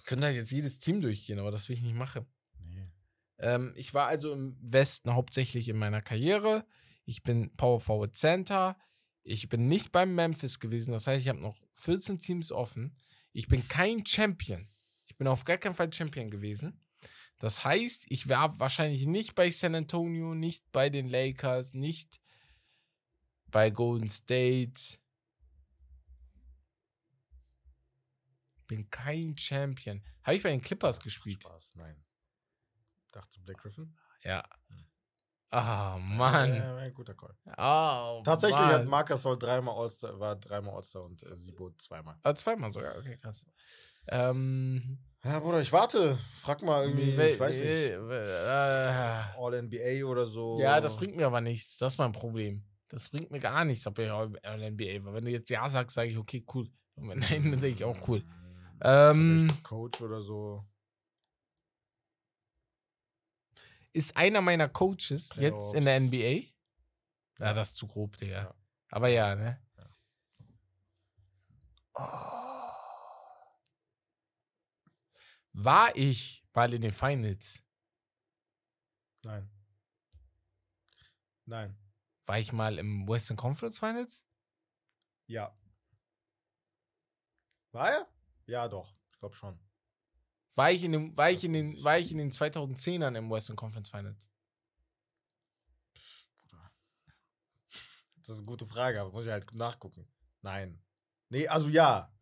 Wir 0.00 0.04
können 0.06 0.22
da 0.22 0.30
jetzt 0.30 0.50
jedes 0.50 0.78
Team 0.78 1.02
durchgehen, 1.02 1.38
aber 1.38 1.50
das 1.50 1.68
will 1.68 1.76
ich 1.76 1.82
nicht 1.82 1.94
machen. 1.94 2.26
Nee. 2.58 2.90
Ähm, 3.38 3.74
ich 3.76 3.92
war 3.92 4.06
also 4.06 4.32
im 4.32 4.56
Westen 4.60 5.14
hauptsächlich 5.14 5.68
in 5.68 5.76
meiner 5.76 6.00
Karriere. 6.00 6.64
Ich 7.04 7.22
bin 7.22 7.54
Power 7.56 7.80
Forward 7.80 8.16
Center. 8.16 8.78
Ich 9.22 9.50
bin 9.50 9.68
nicht 9.68 9.92
beim 9.92 10.14
Memphis 10.14 10.58
gewesen. 10.58 10.92
Das 10.92 11.06
heißt, 11.06 11.20
ich 11.20 11.28
habe 11.28 11.40
noch 11.40 11.56
14 11.74 12.18
Teams 12.18 12.50
offen. 12.50 12.96
Ich 13.32 13.46
bin 13.46 13.68
kein 13.68 14.06
Champion. 14.06 14.68
Ich 15.06 15.18
bin 15.18 15.26
auf 15.26 15.44
gar 15.44 15.58
keinen 15.58 15.74
Fall 15.74 15.92
Champion 15.92 16.30
gewesen. 16.30 16.80
Das 17.38 17.62
heißt, 17.62 18.06
ich 18.08 18.28
war 18.28 18.58
wahrscheinlich 18.58 19.06
nicht 19.06 19.34
bei 19.34 19.50
San 19.50 19.74
Antonio, 19.74 20.34
nicht 20.34 20.64
bei 20.72 20.88
den 20.88 21.08
Lakers, 21.08 21.74
nicht 21.74 22.20
bei 23.48 23.70
Golden 23.70 24.08
State. 24.08 24.98
Bin 28.70 28.88
kein 28.88 29.36
Champion. 29.36 30.00
Habe 30.22 30.36
ich 30.36 30.42
bei 30.44 30.50
den 30.50 30.60
Clippers 30.60 31.00
gespielt? 31.00 31.42
Spaß, 31.42 31.74
nein. 31.74 31.96
Dachte 33.10 33.40
Black 33.40 33.58
Griffin? 33.58 33.96
Ja. 34.22 34.44
Ah, 35.50 35.98
Mann. 35.98 36.54
Ja, 36.54 36.80
ja, 36.84 36.90
guter 36.90 37.14
Call. 37.14 37.34
Oh, 37.58 38.22
Tatsächlich 38.24 38.60
Mann. 38.60 38.72
hat 38.72 38.86
Marcus 38.86 39.22
Sol 39.22 39.36
dreimal 39.36 39.74
All-Star, 39.76 40.20
war 40.20 40.36
dreimal 40.36 40.76
All-Star 40.76 41.02
und 41.02 41.20
äh, 41.24 41.36
Sibo 41.36 41.72
zweimal. 41.72 42.16
Ah, 42.22 42.32
zweimal 42.32 42.70
sogar, 42.70 42.96
okay, 42.96 43.16
krass. 43.16 43.44
Ähm, 44.06 44.98
Ja, 45.24 45.40
Bruder, 45.40 45.60
ich 45.60 45.72
warte. 45.72 46.16
Frag 46.40 46.62
mal 46.62 46.84
irgendwie, 46.84 47.16
wel- 47.18 47.32
ich 47.34 47.40
weiß 47.40 47.56
nicht, 47.58 47.66
äh, 47.66 49.34
All-NBA 49.36 50.04
oder 50.06 50.26
so. 50.26 50.60
ja, 50.60 50.80
das 50.80 50.96
bringt 50.96 51.16
mir 51.16 51.26
aber 51.26 51.40
nichts. 51.40 51.76
Das 51.78 51.94
ist 51.94 51.98
mein 51.98 52.12
Problem. 52.12 52.64
Das 52.88 53.08
bringt 53.08 53.32
mir 53.32 53.40
gar 53.40 53.64
nichts, 53.64 53.84
ob 53.88 53.98
ich 53.98 54.08
NBA 54.08 55.04
war. 55.04 55.14
Wenn 55.14 55.24
du 55.24 55.30
jetzt 55.32 55.50
Ja 55.50 55.68
sagst, 55.68 55.94
sage 55.96 56.10
ich, 56.10 56.16
okay, 56.16 56.44
cool. 56.54 56.68
Und 56.94 57.08
wenn 57.08 57.18
Nein, 57.42 57.50
dann 57.50 57.60
sage 57.60 57.72
ich 57.72 57.82
auch 57.84 58.08
cool. 58.08 58.22
Ähm, 58.82 59.48
Coach 59.62 60.00
oder 60.00 60.20
so. 60.20 60.64
ist 63.92 64.16
einer 64.16 64.40
meiner 64.40 64.68
Coaches 64.68 65.30
jetzt 65.36 65.74
in 65.74 65.84
der 65.84 66.00
Playoffs. 66.00 66.52
NBA? 67.38 67.44
Ja, 67.44 67.54
das 67.54 67.70
ist 67.70 67.76
zu 67.76 67.86
grob, 67.86 68.16
Digga. 68.16 68.42
Ja. 68.42 68.54
Aber 68.90 69.08
ja, 69.08 69.34
ne? 69.34 69.60
Ja. 69.76 69.90
War 75.52 75.96
ich 75.96 76.44
mal 76.54 76.72
in 76.72 76.82
den 76.82 76.92
Finals? 76.92 77.62
Nein. 79.24 79.50
Nein. 81.46 81.76
War 82.26 82.38
ich 82.38 82.52
mal 82.52 82.78
im 82.78 83.08
Western 83.08 83.36
Conference 83.36 83.78
Finals? 83.78 84.24
Ja. 85.26 85.54
War 87.72 87.90
er? 87.90 88.19
Ja, 88.46 88.68
doch. 88.68 88.94
Ich 89.12 89.18
glaube 89.18 89.34
schon. 89.34 89.58
War 90.54 90.70
ich 90.70 90.84
in 90.84 90.92
den, 90.92 91.16
war 91.16 91.30
ich 91.30 91.44
in 91.44 91.52
den, 91.52 91.82
war 91.84 91.98
ich 91.98 92.10
in 92.10 92.18
den 92.18 92.32
2010ern 92.32 93.16
im 93.16 93.30
Western 93.30 93.56
Conference 93.56 93.90
Finals? 93.90 94.28
Das 98.30 98.36
ist 98.36 98.42
eine 98.42 98.46
gute 98.46 98.66
Frage, 98.66 99.00
aber 99.00 99.10
muss 99.10 99.26
ich 99.26 99.32
halt 99.32 99.52
nachgucken. 99.54 100.06
Nein. 100.42 100.80
Nee, 101.30 101.48
also 101.48 101.68
ja. 101.68 102.12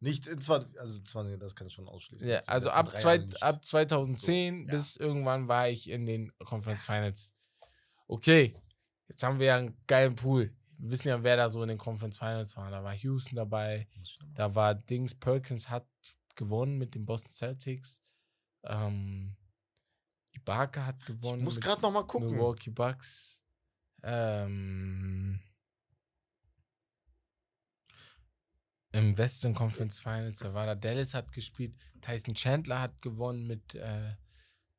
Nicht 0.00 0.26
in 0.26 0.40
20, 0.40 0.80
also 0.80 1.00
20, 1.00 1.38
das 1.38 1.54
kann 1.54 1.68
ich 1.68 1.72
schon 1.72 1.86
ausschließen. 1.86 2.28
Ja, 2.28 2.40
also 2.48 2.70
ab, 2.70 2.90
zwei, 2.98 3.24
ab 3.40 3.64
2010 3.64 4.56
So, 4.56 4.64
ja. 4.64 4.70
bis 4.76 4.96
irgendwann 4.96 5.46
war 5.46 5.68
ich 5.68 5.88
in 5.88 6.06
den 6.06 6.32
Conference 6.38 6.84
Finals. 6.84 7.32
Okay, 8.08 8.60
jetzt 9.06 9.22
haben 9.22 9.38
wir 9.38 9.46
ja 9.46 9.56
einen 9.58 9.80
geilen 9.86 10.16
Pool. 10.16 10.52
Wissen 10.84 11.08
ja, 11.08 11.22
wer 11.22 11.36
da 11.36 11.48
so 11.48 11.62
in 11.62 11.68
den 11.68 11.78
Conference 11.78 12.18
Finals 12.18 12.56
war. 12.56 12.70
Da 12.70 12.82
war 12.82 12.92
Houston 12.92 13.36
dabei, 13.36 13.86
Muss 13.96 14.10
ich 14.10 14.18
da 14.34 14.52
war 14.54 14.74
Dings 14.74 15.14
Perkins 15.14 15.70
hat 15.70 15.86
gewonnen 16.34 16.76
mit 16.76 16.94
den 16.94 17.04
Boston 17.06 17.30
Celtics. 17.30 18.02
Ähm, 18.64 19.36
Ibaka 20.32 20.86
hat 20.86 20.96
Ich 21.02 21.06
gewonnen. 21.06 21.44
muss 21.44 21.54
mit 21.54 21.64
gerade 21.64 21.82
noch 21.82 21.92
mal 21.92 22.06
gucken. 22.06 22.30
Milwaukee 22.30 22.70
Bucks. 22.70 23.44
Ähm, 24.02 25.40
Im 28.90 29.16
Western 29.16 29.54
Conference 29.54 30.00
Finals, 30.00 30.40
da 30.40 30.52
war 30.52 30.66
da 30.66 30.74
Dallas 30.74 31.14
hat 31.14 31.32
gespielt, 31.32 31.76
Tyson 32.00 32.34
Chandler 32.34 32.80
hat 32.80 33.00
gewonnen 33.00 33.46
mit 33.46 33.74
äh, 33.76 34.16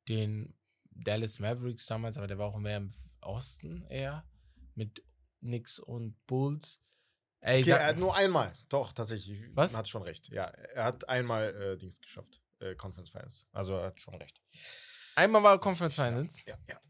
den 0.08 0.54
Dallas 0.90 1.38
Mavericks 1.38 1.86
damals, 1.86 2.18
aber 2.18 2.26
der 2.26 2.38
war 2.38 2.46
auch 2.46 2.58
mehr 2.58 2.76
im 2.76 2.92
Osten 3.22 3.82
eher, 3.88 4.24
mit 4.74 5.02
Knicks 5.44 5.78
und 5.78 6.16
Bulls. 6.26 6.80
Ey, 7.40 7.60
Okay, 7.60 7.70
er 7.72 7.86
hat 7.88 7.98
nur 7.98 8.14
einmal. 8.16 8.54
Doch, 8.70 8.92
tatsächlich. 8.92 9.44
Was? 9.54 9.76
Hat 9.76 9.86
schon 9.88 10.02
recht. 10.02 10.28
Ja, 10.30 10.44
er 10.46 10.84
hat 10.84 11.08
einmal 11.08 11.54
äh, 11.54 11.76
Dings 11.78 12.00
geschafft. 12.00 12.40
Äh, 12.60 12.74
Conference 12.74 13.10
Finals. 13.10 13.46
Also 13.52 13.74
er 13.76 13.86
hat 13.88 14.00
schon 14.00 14.14
recht. 14.14 14.40
einmal 15.14 15.42
war 15.42 15.58
Conference 15.60 15.94
Finals. 15.96 16.44
Ja, 16.46 16.56
ja. 16.68 16.80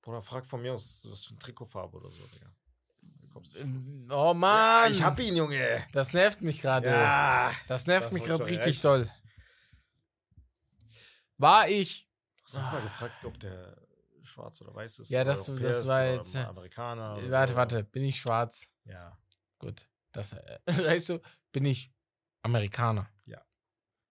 Bruder, 0.00 0.20
frag 0.22 0.46
von 0.46 0.62
mir 0.62 0.72
aus, 0.72 1.06
was 1.08 1.24
für 1.24 1.30
eine 1.30 1.38
Trikotfarbe 1.38 1.96
oder 1.98 2.10
so, 2.10 2.26
Digga. 2.26 2.50
Oh 4.10 4.34
Mann! 4.34 4.92
ich 4.92 5.02
hab 5.02 5.18
ihn, 5.20 5.36
Junge. 5.36 5.86
das 5.92 6.12
nervt 6.12 6.42
mich 6.42 6.60
gerade. 6.60 6.88
Ja. 6.88 7.52
Das 7.68 7.86
nervt 7.86 8.06
Das 8.06 8.12
mich 8.12 8.24
gerade 8.24 8.44
richtig 8.44 8.66
reichen. 8.66 8.82
doll. 8.82 9.10
war 11.38 11.68
ich. 11.68 12.10
Hast 12.44 12.54
du 12.54 12.58
mal 12.58 12.82
gefragt, 12.82 13.24
ob 13.24 13.38
der 13.40 13.81
schwarz 14.24 14.60
oder 14.60 14.74
weiß 14.74 14.98
ist? 15.00 15.10
Ja, 15.10 15.24
das- 15.24 15.48
Europäer 15.48 15.68
das 15.68 15.86
war 15.86 16.04
jetzt, 16.06 16.34
äh, 16.34 16.38
Amerikaner. 16.38 17.30
Warte, 17.30 17.52
so. 17.52 17.56
warte, 17.56 17.84
bin 17.84 18.02
ich 18.04 18.16
schwarz? 18.20 18.66
Ja. 18.84 19.16
Gut. 19.58 19.86
Das, 20.12 20.32
äh, 20.34 20.58
weißt 20.66 21.10
du, 21.10 21.20
bin 21.52 21.64
ich 21.64 21.92
Amerikaner? 22.42 23.08
Ja. 23.26 23.40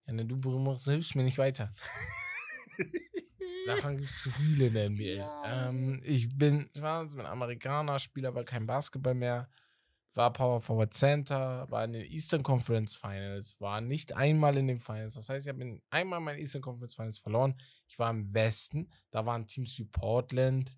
Ja, 0.05 0.13
ne, 0.13 0.25
du 0.25 0.37
Brummers, 0.37 0.85
hilfst 0.85 1.15
mir 1.15 1.23
nicht 1.23 1.37
weiter. 1.37 1.73
Davon 3.67 3.97
gibt 3.97 4.09
es 4.09 4.23
zu 4.23 4.31
viele 4.31 4.67
in 4.67 4.73
der 4.73 4.89
NBA. 4.89 5.69
Ähm, 5.69 6.01
ich 6.03 6.35
bin 6.35 6.69
schwarz, 6.75 7.15
bin 7.15 7.25
Amerikaner, 7.25 7.99
spiele 7.99 8.27
aber 8.27 8.43
kein 8.43 8.65
Basketball 8.65 9.13
mehr. 9.13 9.49
War 10.13 10.33
Power 10.33 10.59
Forward 10.59 10.93
Center, 10.93 11.69
war 11.71 11.85
in 11.85 11.93
den 11.93 12.05
Eastern 12.05 12.43
Conference 12.43 12.95
Finals, 12.95 13.59
war 13.61 13.79
nicht 13.79 14.17
einmal 14.17 14.57
in 14.57 14.67
den 14.67 14.79
Finals. 14.79 15.13
Das 15.13 15.29
heißt, 15.29 15.45
ich 15.45 15.49
habe 15.49 15.61
in- 15.61 15.81
einmal 15.89 16.19
meine 16.19 16.39
Eastern 16.39 16.61
Conference 16.61 16.95
Finals 16.95 17.19
verloren. 17.19 17.59
Ich 17.87 17.97
war 17.97 18.09
im 18.09 18.33
Westen, 18.33 18.91
da 19.09 19.25
waren 19.25 19.47
Teams 19.47 19.77
wie 19.79 19.85
Portland. 19.85 20.77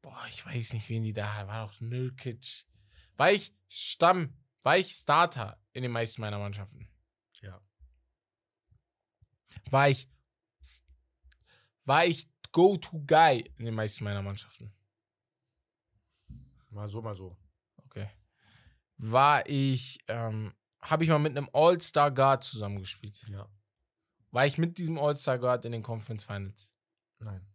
Boah, 0.00 0.24
ich 0.28 0.46
weiß 0.46 0.72
nicht, 0.72 0.88
wen 0.88 1.02
die 1.02 1.12
da. 1.12 1.46
War 1.46 1.66
doch 1.66 1.80
Nurkic. 1.80 2.64
War 3.16 3.32
ich 3.32 3.54
Stamm, 3.68 4.34
war 4.62 4.78
ich 4.78 4.92
Starter 4.92 5.60
in 5.72 5.82
den 5.82 5.92
meisten 5.92 6.22
meiner 6.22 6.38
Mannschaften. 6.38 6.88
Ja. 7.42 7.60
War 9.70 9.90
ich, 9.90 10.08
war 11.84 12.06
ich 12.06 12.28
Go-To-Guy 12.52 13.52
in 13.58 13.64
den 13.66 13.74
meisten 13.74 14.04
meiner 14.04 14.22
Mannschaften. 14.22 14.72
Mal 16.70 16.88
so, 16.88 17.02
mal 17.02 17.14
so. 17.14 17.36
War 18.98 19.46
ich, 19.48 19.98
ähm, 20.08 20.54
habe 20.80 21.04
ich 21.04 21.10
mal 21.10 21.18
mit 21.18 21.36
einem 21.36 21.48
All-Star 21.52 22.10
Guard 22.10 22.44
zusammengespielt. 22.44 23.24
Ja. 23.28 23.48
War 24.30 24.46
ich 24.46 24.58
mit 24.58 24.78
diesem 24.78 24.98
All-Star 24.98 25.38
Guard 25.38 25.64
in 25.64 25.72
den 25.72 25.82
Conference 25.82 26.24
Finals? 26.24 26.74
Nein. 27.18 27.46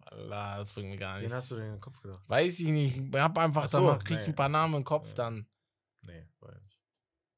Allah, 0.00 0.58
das 0.58 0.72
bringt 0.72 0.90
mir 0.90 0.96
gar 0.96 1.16
Wen 1.16 1.22
nichts. 1.22 1.34
hast 1.36 1.50
du 1.50 1.56
denn 1.56 1.66
in 1.66 1.72
den 1.72 1.80
Kopf 1.80 2.00
gedacht? 2.00 2.22
Weiß 2.26 2.58
ich 2.60 2.68
nicht. 2.68 2.96
Ich 2.96 3.14
hab 3.14 3.38
einfach 3.38 3.64
Ach 3.64 3.68
so, 3.68 3.86
danach 3.86 4.02
krieg 4.02 4.18
ich 4.18 4.26
nee, 4.26 4.32
ein 4.32 4.34
paar. 4.34 4.48
Namen 4.48 4.74
im 4.74 4.84
Kopf 4.84 5.08
Ja. 5.10 5.14
dann. 5.14 5.46
Nee, 6.06 6.26
war 6.40 6.52
ja 6.52 6.58
nicht. 6.60 6.80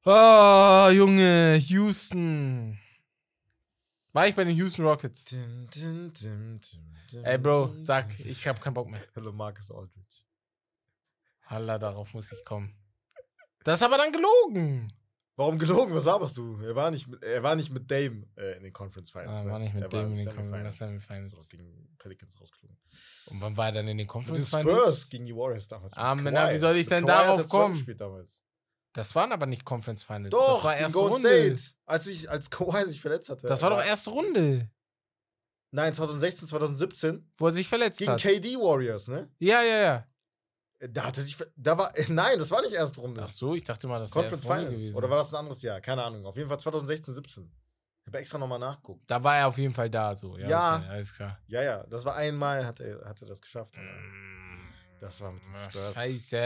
Ah, 0.05 0.89
Junge, 0.91 1.55
Houston. 1.57 2.79
War 4.11 4.27
ich 4.27 4.35
bei 4.35 4.43
den 4.43 4.55
Houston 4.57 4.83
Rockets? 4.85 5.25
Dim, 5.25 5.69
dim, 5.69 6.13
dim, 6.13 6.79
Ey, 7.23 7.37
Bro, 7.37 7.75
sag, 7.83 8.19
ich 8.19 8.47
hab 8.47 8.59
keinen 8.61 8.73
Bock 8.73 8.89
mehr. 8.89 9.03
Hello, 9.13 9.31
Marcus 9.31 9.69
Aldridge. 9.71 10.17
Allah, 11.45 11.77
darauf 11.77 12.13
muss 12.13 12.31
ich 12.31 12.43
kommen. 12.45 12.75
Das 13.63 13.79
ist 13.79 13.83
aber 13.83 13.97
dann 13.97 14.11
gelogen. 14.11 14.91
Warum 15.35 15.57
gelogen? 15.57 15.95
Was 15.95 16.05
laberst 16.05 16.37
du? 16.37 16.59
Er 16.61 16.75
war 16.75 16.91
nicht 16.91 17.07
mit, 17.07 17.23
er 17.23 17.41
war 17.41 17.55
nicht 17.55 17.71
mit 17.71 17.89
Dame 17.89 18.27
äh, 18.37 18.57
in 18.57 18.63
den 18.63 18.73
Conference 18.73 19.09
Finals. 19.09 19.37
Ah, 19.39 19.43
ne? 19.43 19.51
war 19.51 19.59
nicht 19.59 19.73
mit 19.73 19.83
er 19.83 19.89
Dame 19.89 20.11
in 20.11 20.15
den. 20.15 20.35
Conference 20.35 20.75
Finals. 20.75 21.29
So, 21.29 21.37
gegen 21.49 21.95
Pelicans 21.97 22.39
rausgeflogen. 22.39 22.77
Und 23.27 23.41
wann 23.41 23.57
war 23.57 23.67
er 23.67 23.71
dann 23.71 23.87
in 23.87 23.97
den 23.97 24.05
Conference 24.05 24.49
Spurs 24.49 24.61
Finals? 24.61 25.09
gegen 25.09 25.25
die 25.25 25.35
Warriors 25.35 25.67
damals. 25.67 25.93
Ah, 25.97 26.15
Kawhi. 26.15 26.53
wie 26.53 26.57
soll 26.57 26.75
ich 26.75 26.87
denn 26.87 27.05
darauf 27.05 27.39
er 27.39 27.47
kommen? 27.47 27.83
Das 28.93 29.15
waren 29.15 29.31
aber 29.31 29.47
nicht 29.47 29.65
Conference 29.65 30.03
Finals. 30.03 30.29
Doch, 30.29 30.55
das 30.55 30.63
war 30.65 30.73
gegen 30.73 30.83
erste 30.83 30.99
Golden 30.99 31.13
Runde. 31.13 31.57
State. 31.57 31.75
Als, 31.85 32.07
ich, 32.07 32.29
als 32.29 32.49
Kawhi 32.51 32.85
sich 32.85 33.01
verletzt 33.01 33.29
hatte. 33.29 33.47
Das 33.47 33.63
war 33.63 33.71
doch 33.71 33.83
erste 33.83 34.11
Runde, 34.11 34.69
Nein, 35.71 35.95
2016, 35.95 36.47
2017. 36.47 37.31
wo 37.37 37.47
er 37.47 37.51
sich 37.51 37.67
verletzt 37.67 37.97
Gegen 37.97 38.11
hat. 38.11 38.21
KD 38.21 38.55
Warriors, 38.57 39.07
ne? 39.07 39.31
Ja, 39.39 39.63
ja, 39.63 39.81
ja. 39.81 40.07
Da 40.89 41.05
hatte 41.05 41.21
sich. 41.21 41.37
Da 41.55 41.77
war. 41.77 41.91
Nein, 42.09 42.37
das 42.39 42.51
war 42.51 42.61
nicht 42.61 42.73
erste 42.73 42.99
Runde. 43.01 43.21
Ach 43.23 43.29
so, 43.29 43.55
ich 43.55 43.63
dachte 43.63 43.87
mal, 43.87 43.99
das 43.99 44.13
wäre 44.15 44.25
erste 44.25 44.47
Runde 44.47 44.61
Finals. 44.61 44.79
gewesen. 44.79 44.95
Oder 44.95 45.09
war 45.09 45.17
das 45.17 45.33
ein 45.33 45.35
anderes 45.37 45.61
Jahr? 45.61 45.79
Keine 45.81 46.03
Ahnung. 46.03 46.25
Auf 46.25 46.35
jeden 46.35 46.49
Fall 46.49 46.59
2016, 46.59 47.13
17. 47.13 47.51
Ich 48.01 48.07
habe 48.07 48.17
extra 48.17 48.37
nochmal 48.37 48.59
nachgeguckt. 48.59 49.01
da 49.09 49.23
war 49.23 49.37
er 49.37 49.47
auf 49.47 49.57
jeden 49.57 49.73
Fall 49.73 49.89
da, 49.89 50.13
so. 50.15 50.37
Ja, 50.37 50.47
Ja. 50.49 50.75
Okay, 50.77 50.87
alles 50.89 51.15
klar. 51.15 51.39
Ja, 51.47 51.61
ja, 51.63 51.83
das 51.85 52.03
war 52.03 52.15
einmal, 52.17 52.65
hat 52.65 52.81
er, 52.81 53.05
hat 53.05 53.21
er 53.21 53.27
das 53.27 53.41
geschafft. 53.41 53.75
Das 54.99 55.21
war 55.21 55.31
mit 55.31 55.45
den 55.45 55.53
Ach, 55.55 55.69
Spurs. 55.71 55.93
Scheiße. 55.93 56.37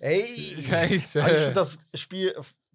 Ey! 0.00 0.26
Scheiße. 0.60 1.22
Aber 1.22 1.30
ich 1.30 1.38
finde 1.38 1.52
das 1.54 1.78
Spiel 1.94 2.34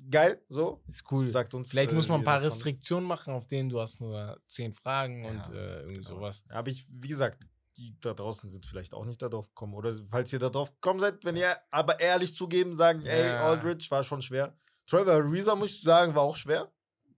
geil, 0.10 0.42
so. 0.50 0.82
ist 0.88 1.04
cool. 1.12 1.28
Sagt 1.30 1.54
uns. 1.54 1.70
Vielleicht 1.72 1.92
äh, 1.92 1.96
muss 1.96 2.08
man 2.08 2.22
ein 2.22 2.24
paar. 2.24 2.42
Restriktionen 2.42 3.06
machen, 3.08 3.34
auf 3.34 3.46
denen 3.48 3.70
du 3.70 3.80
hast 3.82 4.00
nur 4.00 4.38
zehn 4.48 4.74
Fragen 4.74 5.24
Ja, 5.26 5.30
und 5.32 5.54
äh, 5.54 5.80
irgendwie 5.82 5.96
genau. 5.96 6.10
sowas. 6.10 6.44
Aber 6.50 6.70
ich, 6.72 6.86
wie 6.90 7.10
gesagt, 7.10 7.38
die 7.80 7.96
da 8.02 8.14
draußen 8.14 8.50
sind 8.50 8.66
vielleicht 8.66 8.94
auch 8.94 9.06
nicht 9.06 9.22
da 9.22 9.30
drauf 9.30 9.48
gekommen. 9.48 9.74
Oder 9.74 9.94
falls 10.10 10.32
ihr 10.34 10.40
da 10.40 10.50
drauf 10.50 10.72
gekommen 10.74 11.00
seid, 11.00 11.24
wenn 11.26 11.36
ihr 11.38 11.56
aber 11.72 12.00
ehrlich 12.00 12.36
zugeben, 12.36 12.76
sagen, 12.76 13.06
ey, 13.06 13.26
Ja. 13.28 13.40
Aldridge 13.44 13.88
war 13.90 14.04
schon 14.04 14.22
schwer. 14.22 14.56
Trevor 14.86 15.14
Ariza, 15.14 15.56
muss 15.56 15.72
ich 15.72 15.82
sagen, 15.82 16.14
war 16.16 16.24
auch 16.24 16.36
schwer. 16.36 16.72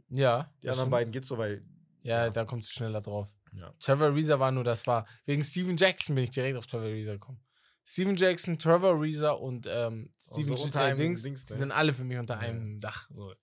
Ja. 0.10 0.54
Die 0.62 0.70
anderen 0.70 0.90
beiden 0.90 1.12
geht 1.12 1.26
so, 1.26 1.38
weil. 1.38 1.66
Ja, 2.04 2.26
Ja. 2.26 2.30
da 2.30 2.46
kommst 2.46 2.70
du 2.70 2.74
schneller 2.76 3.02
drauf. 3.02 3.30
Ja. 3.56 3.74
Trevor 3.80 4.08
Ariza 4.08 4.40
war 4.40 4.52
nur, 4.52 4.64
das 4.64 4.86
war. 4.88 5.06
Wegen 5.26 5.44
Steven 5.44 5.76
Jackson 5.78 6.16
bin 6.16 6.24
ich 6.24 6.32
direkt 6.32 6.58
auf 6.58 6.68
Trevor 6.68 6.86
Ariza 6.88 7.14
gekommen. 7.14 7.42
Steven 7.86 8.16
Jackson, 8.16 8.58
Trevor 8.58 8.92
Ariza 8.96 9.32
und 9.32 9.68
ähm, 9.70 10.12
Steven 10.20 10.46
so 10.46 10.54
J- 10.56 10.64
unter 10.66 10.82
äh, 10.82 10.84
einem 10.86 10.98
Dings, 10.98 11.24
Dings, 11.24 11.46
die 11.46 11.54
ne? 11.54 11.60
sind 11.60 11.72
alle 11.72 11.94
für 11.94 12.04
mich 12.04 12.18
unter 12.18 12.38
einem 12.38 12.80
Dach. 12.80 13.08
So. 13.12 13.34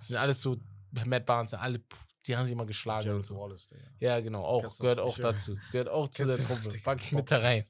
Die 0.00 0.04
sind 0.04 0.16
alles 0.16 0.40
so, 0.42 0.56
Matt 1.06 1.24
Barnes, 1.24 1.54
alle, 1.54 1.82
die 2.26 2.36
haben 2.36 2.44
sich 2.44 2.52
immer 2.52 2.66
geschlagen. 2.66 3.06
Jared 3.06 3.24
so. 3.26 3.36
Wallace, 3.38 3.68
Digga. 3.68 3.82
Ja, 3.98 4.20
genau, 4.20 4.44
auch. 4.44 4.62
Kennst 4.62 4.78
du- 4.80 4.82
Gehört 4.82 5.00
auch 5.00 5.18
dazu. 5.18 5.56
Gehört 5.72 5.88
auch 5.88 6.08
zu 6.08 6.24
der 6.26 6.38
Truppe. 6.38 6.68
Digga, 6.68 6.84
Pack 6.84 7.00
ich 7.02 7.12
mit 7.12 7.30
da 7.30 7.38
rein. 7.38 7.64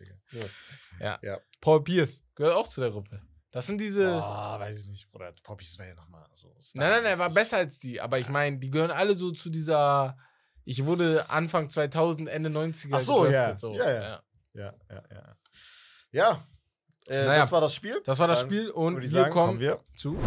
Ja. 1.01 1.19
Ja. 1.23 1.39
Paul 1.61 1.83
Pierce 1.85 2.25
gehört 2.35 2.55
auch 2.57 2.67
zu 2.69 2.81
der 2.81 2.91
Gruppe. 2.91 3.21
Das 3.51 3.67
sind 3.67 3.81
diese. 3.81 4.13
Ah, 4.23 4.59
weiß 4.61 4.81
ich 4.81 4.87
nicht, 4.87 5.11
Bruder. 5.11 5.33
Poppys 5.43 5.79
wäre 5.79 5.91
ja 5.91 5.95
nochmal 5.95 6.27
so. 6.35 6.49
nein, 6.75 6.91
nein, 6.91 7.03
nein, 7.05 7.13
er 7.13 7.19
war 7.19 7.31
besser 7.31 7.57
als 7.59 7.79
die. 7.79 8.01
Aber 8.01 8.19
ich 8.19 8.29
meine, 8.29 8.59
die 8.59 8.71
gehören 8.71 8.91
alle 8.91 9.15
so 9.17 9.31
zu 9.31 9.49
dieser. 9.51 10.19
Ich 10.65 10.85
wurde 10.85 11.31
Anfang 11.31 11.69
2000, 11.69 12.29
Ende 12.29 12.51
90er. 12.51 12.89
Ach 12.93 13.01
so, 13.01 13.25
ja. 13.27 13.53
gedraftet, 13.55 13.77
Ja, 13.77 13.91
ja. 13.93 14.23
Ja, 14.53 14.75
ja, 14.91 15.03
ja. 15.11 15.37
Ja. 16.13 16.47
Äh, 17.09 17.25
Naja, 17.25 17.41
das 17.41 17.53
war 17.53 17.61
das 17.61 17.75
Spiel. 17.75 18.01
Das 18.05 18.19
war 18.19 18.27
das 18.27 18.41
Spiel 18.41 18.71
und 18.71 19.03
ich 19.03 19.11
sagen, 19.13 19.31
kommen 19.31 19.61
wir. 19.61 19.81
zu. 19.97 20.19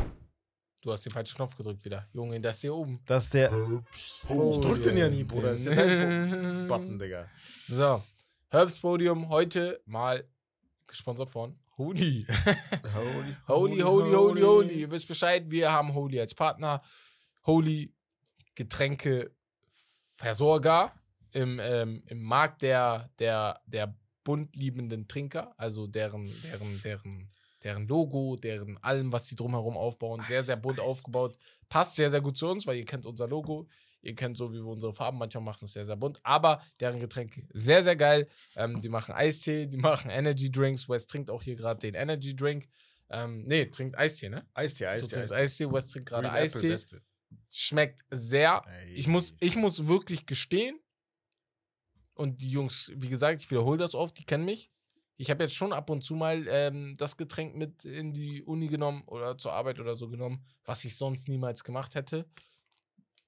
Du 0.81 0.93
hast 0.93 1.05
den 1.05 1.11
falschen 1.11 1.35
Knopf 1.35 1.57
gedrückt 1.57 1.83
wieder. 1.83 2.07
Junge, 2.13 2.39
das 2.39 2.61
hier 2.61 2.73
oben. 2.73 3.01
Das 3.05 3.25
ist 3.25 3.33
der. 3.33 3.51
ich 3.51 4.59
drück 4.59 4.81
den 4.81 4.95
ja 4.95 5.09
nie, 5.09 5.25
Bruder. 5.25 5.49
Das 5.49 5.59
ist 5.59 5.65
ja 5.65 5.75
dein 5.75 6.67
Button, 6.69 6.97
Digga. 6.97 7.27
So. 7.67 8.01
Herbst 8.49 8.81
Podium 8.81 9.27
heute 9.29 9.81
mal 9.85 10.23
gesponsert 10.87 11.29
von 11.29 11.59
Holy. 11.77 12.25
Holy, 12.95 13.35
Holy, 13.47 13.79
holy, 13.79 14.13
holy, 14.13 14.41
holy. 14.41 14.73
Ihr 14.81 14.89
wisst 14.89 15.09
Bescheid, 15.09 15.43
wir 15.49 15.69
haben 15.71 15.93
Holy 15.93 16.19
als 16.19 16.33
Partner. 16.33 16.81
Holy 17.45 17.93
Getränkeversorger 18.55 20.93
im, 21.31 21.59
ähm, 21.59 22.03
im 22.07 22.21
Markt 22.21 22.61
der, 22.61 23.09
der, 23.19 23.61
der 23.65 23.95
buntliebenden 24.23 25.07
Trinker, 25.07 25.53
also 25.57 25.87
deren, 25.87 26.25
deren, 26.43 26.81
deren, 26.83 27.31
deren 27.63 27.87
Logo, 27.87 28.35
deren 28.35 28.77
allem, 28.83 29.11
was 29.11 29.27
sie 29.27 29.35
drumherum 29.35 29.77
aufbauen, 29.77 30.23
sehr, 30.27 30.43
sehr 30.43 30.57
bunt 30.57 30.79
aufgebaut. 30.79 31.37
Passt 31.67 31.95
sehr, 31.95 32.09
sehr 32.09 32.21
gut 32.21 32.37
zu 32.37 32.47
uns, 32.47 32.65
weil 32.65 32.77
ihr 32.77 32.85
kennt 32.85 33.05
unser 33.05 33.27
Logo. 33.27 33.67
Ihr 34.01 34.15
kennt 34.15 34.37
so, 34.37 34.51
wie 34.51 34.57
wir 34.57 34.65
unsere 34.67 34.93
Farben 34.93 35.17
manchmal 35.17 35.43
machen, 35.43 35.65
ist 35.65 35.73
sehr, 35.73 35.83
sehr 35.83 35.97
bunt. 35.97 36.19
Aber 36.23 36.61
deren 36.79 36.99
Getränke 36.99 37.45
sehr, 37.53 37.83
sehr 37.83 37.97
geil. 37.97 38.27
Ähm, 38.55 38.79
die 38.79 38.87
machen 38.87 39.13
Eistee, 39.13 39.67
die 39.67 39.77
machen 39.77 40.09
Energy 40.09 40.49
Drinks. 40.51 40.87
Wes 40.87 41.05
trinkt 41.05 41.29
auch 41.29 41.43
hier 41.43 41.55
gerade 41.55 41.79
den 41.79 41.95
Energy 41.95 42.35
Drink. 42.35 42.67
Ähm, 43.09 43.43
nee, 43.45 43.65
trinkt 43.65 43.97
Eistee, 43.97 44.29
ne? 44.29 44.45
Eistee, 44.53 44.87
Eistee. 44.87 45.17
Eistee. 45.17 45.35
Eistee, 45.35 45.71
Wes 45.71 45.87
trinkt 45.87 46.09
gerade 46.09 46.27
Apple, 46.27 46.39
Eistee. 46.39 46.69
Beste. 46.69 47.01
Schmeckt 47.49 48.05
sehr. 48.09 48.63
Ey. 48.67 48.93
Ich 48.93 49.07
muss, 49.07 49.33
ich 49.39 49.55
muss 49.55 49.87
wirklich 49.87 50.25
gestehen, 50.25 50.79
und 52.19 52.41
die 52.41 52.51
Jungs, 52.51 52.91
wie 52.95 53.07
gesagt, 53.07 53.41
ich 53.41 53.49
wiederhole 53.49 53.77
das 53.77 53.95
oft, 53.95 54.17
die 54.17 54.25
kennen 54.25 54.43
mich. 54.43 54.69
Ich 55.21 55.29
habe 55.29 55.43
jetzt 55.43 55.53
schon 55.53 55.73
ab 55.73 55.89
und 55.89 56.01
zu 56.01 56.15
mal 56.15 56.45
ähm, 56.47 56.95
das 56.97 57.17
Getränk 57.17 57.53
mit 57.57 57.83
in 57.83 58.13
die 58.13 58.41
Uni 58.41 58.69
genommen 58.69 59.03
oder 59.05 59.37
zur 59.37 59.51
Arbeit 59.51 59.81
oder 59.81 59.95
so 59.95 60.07
genommen, 60.07 60.45
was 60.63 60.85
ich 60.85 60.95
sonst 60.95 61.27
niemals 61.27 61.65
gemacht 61.65 61.93
hätte. 61.95 62.25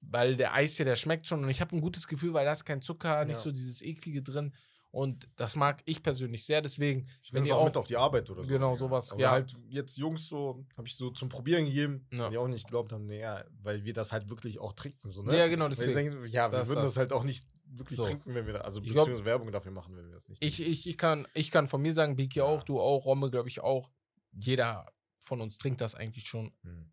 Weil 0.00 0.34
der 0.36 0.54
Eistee, 0.54 0.84
der 0.84 0.96
schmeckt 0.96 1.26
schon 1.28 1.44
und 1.44 1.50
ich 1.50 1.60
habe 1.60 1.76
ein 1.76 1.82
gutes 1.82 2.08
Gefühl, 2.08 2.32
weil 2.32 2.46
da 2.46 2.52
ist 2.52 2.64
kein 2.64 2.80
Zucker, 2.80 3.24
nicht 3.26 3.36
Ja. 3.36 3.42
so 3.42 3.52
dieses 3.52 3.82
eklige 3.82 4.22
drin. 4.22 4.54
Und 4.90 5.28
das 5.36 5.54
mag 5.54 5.82
ich 5.84 6.02
persönlich 6.02 6.44
sehr. 6.44 6.60
Deswegen, 6.62 7.06
Ich 7.22 7.32
wenn 7.32 7.42
nehme 7.42 7.54
es 7.54 7.58
auch 7.60 7.64
mit 7.66 7.76
auf 7.76 7.86
die 7.86 7.96
Arbeit 7.96 8.28
oder 8.30 8.42
so. 8.42 8.48
Genau, 8.48 8.74
sowas, 8.74 9.12
Oder 9.12 9.20
ja. 9.22 9.30
halt 9.32 9.54
jetzt 9.68 9.96
Jungs 9.98 10.28
so, 10.28 10.64
habe 10.76 10.88
ich 10.88 10.96
so 10.96 11.10
zum 11.10 11.28
Probieren 11.28 11.64
gegeben, 11.66 12.06
Ja. 12.12 12.28
die 12.30 12.36
auch 12.38 12.48
nicht 12.48 12.64
geglaubt 12.66 12.92
haben, 12.92 13.04
naja, 13.06 13.44
weil 13.62 13.84
wir 13.84 13.92
das 13.92 14.12
halt 14.12 14.28
wirklich 14.30 14.58
auch 14.58 14.72
trinken. 14.72 15.08
So, 15.10 15.22
ne? 15.22 15.36
Ja, 15.36 15.46
genau, 15.48 15.68
deswegen. 15.68 15.94
denke, 15.94 16.26
ja, 16.28 16.50
wir 16.50 16.58
Das 16.58 16.68
würden 16.68 16.82
das. 16.82 16.90
das. 16.92 16.96
halt 16.98 17.12
auch 17.12 17.24
nicht 17.24 17.46
wirklich 17.78 17.96
So. 17.96 18.04
trinken, 18.04 18.34
wenn 18.34 18.46
wir 18.46 18.54
da, 18.54 18.60
also 18.60 18.80
Ich 18.80 18.90
glaub- 18.90 19.04
beziehungsweise 19.04 19.24
Werbung 19.24 19.50
dafür 19.52 19.72
machen, 19.72 19.96
wenn 19.96 20.06
wir 20.06 20.12
das 20.12 20.28
nicht 20.28 20.42
Ich, 20.44 20.56
trinken. 20.56 20.72
ich, 20.72 20.86
ich, 20.86 20.98
kann, 20.98 21.26
ich 21.34 21.50
kann 21.50 21.66
von 21.68 21.80
mir 21.82 21.92
sagen, 21.94 22.16
Biki 22.16 22.38
Ja. 22.40 22.44
auch, 22.44 22.62
du 22.62 22.80
auch, 22.80 23.04
Romme, 23.04 23.30
glaube 23.30 23.48
ich 23.48 23.60
auch. 23.60 23.90
Jeder 24.32 24.92
von 25.18 25.40
uns 25.40 25.58
trinkt 25.58 25.80
das 25.80 25.94
eigentlich 25.94 26.26
schon. 26.28 26.52
Hm. 26.62 26.92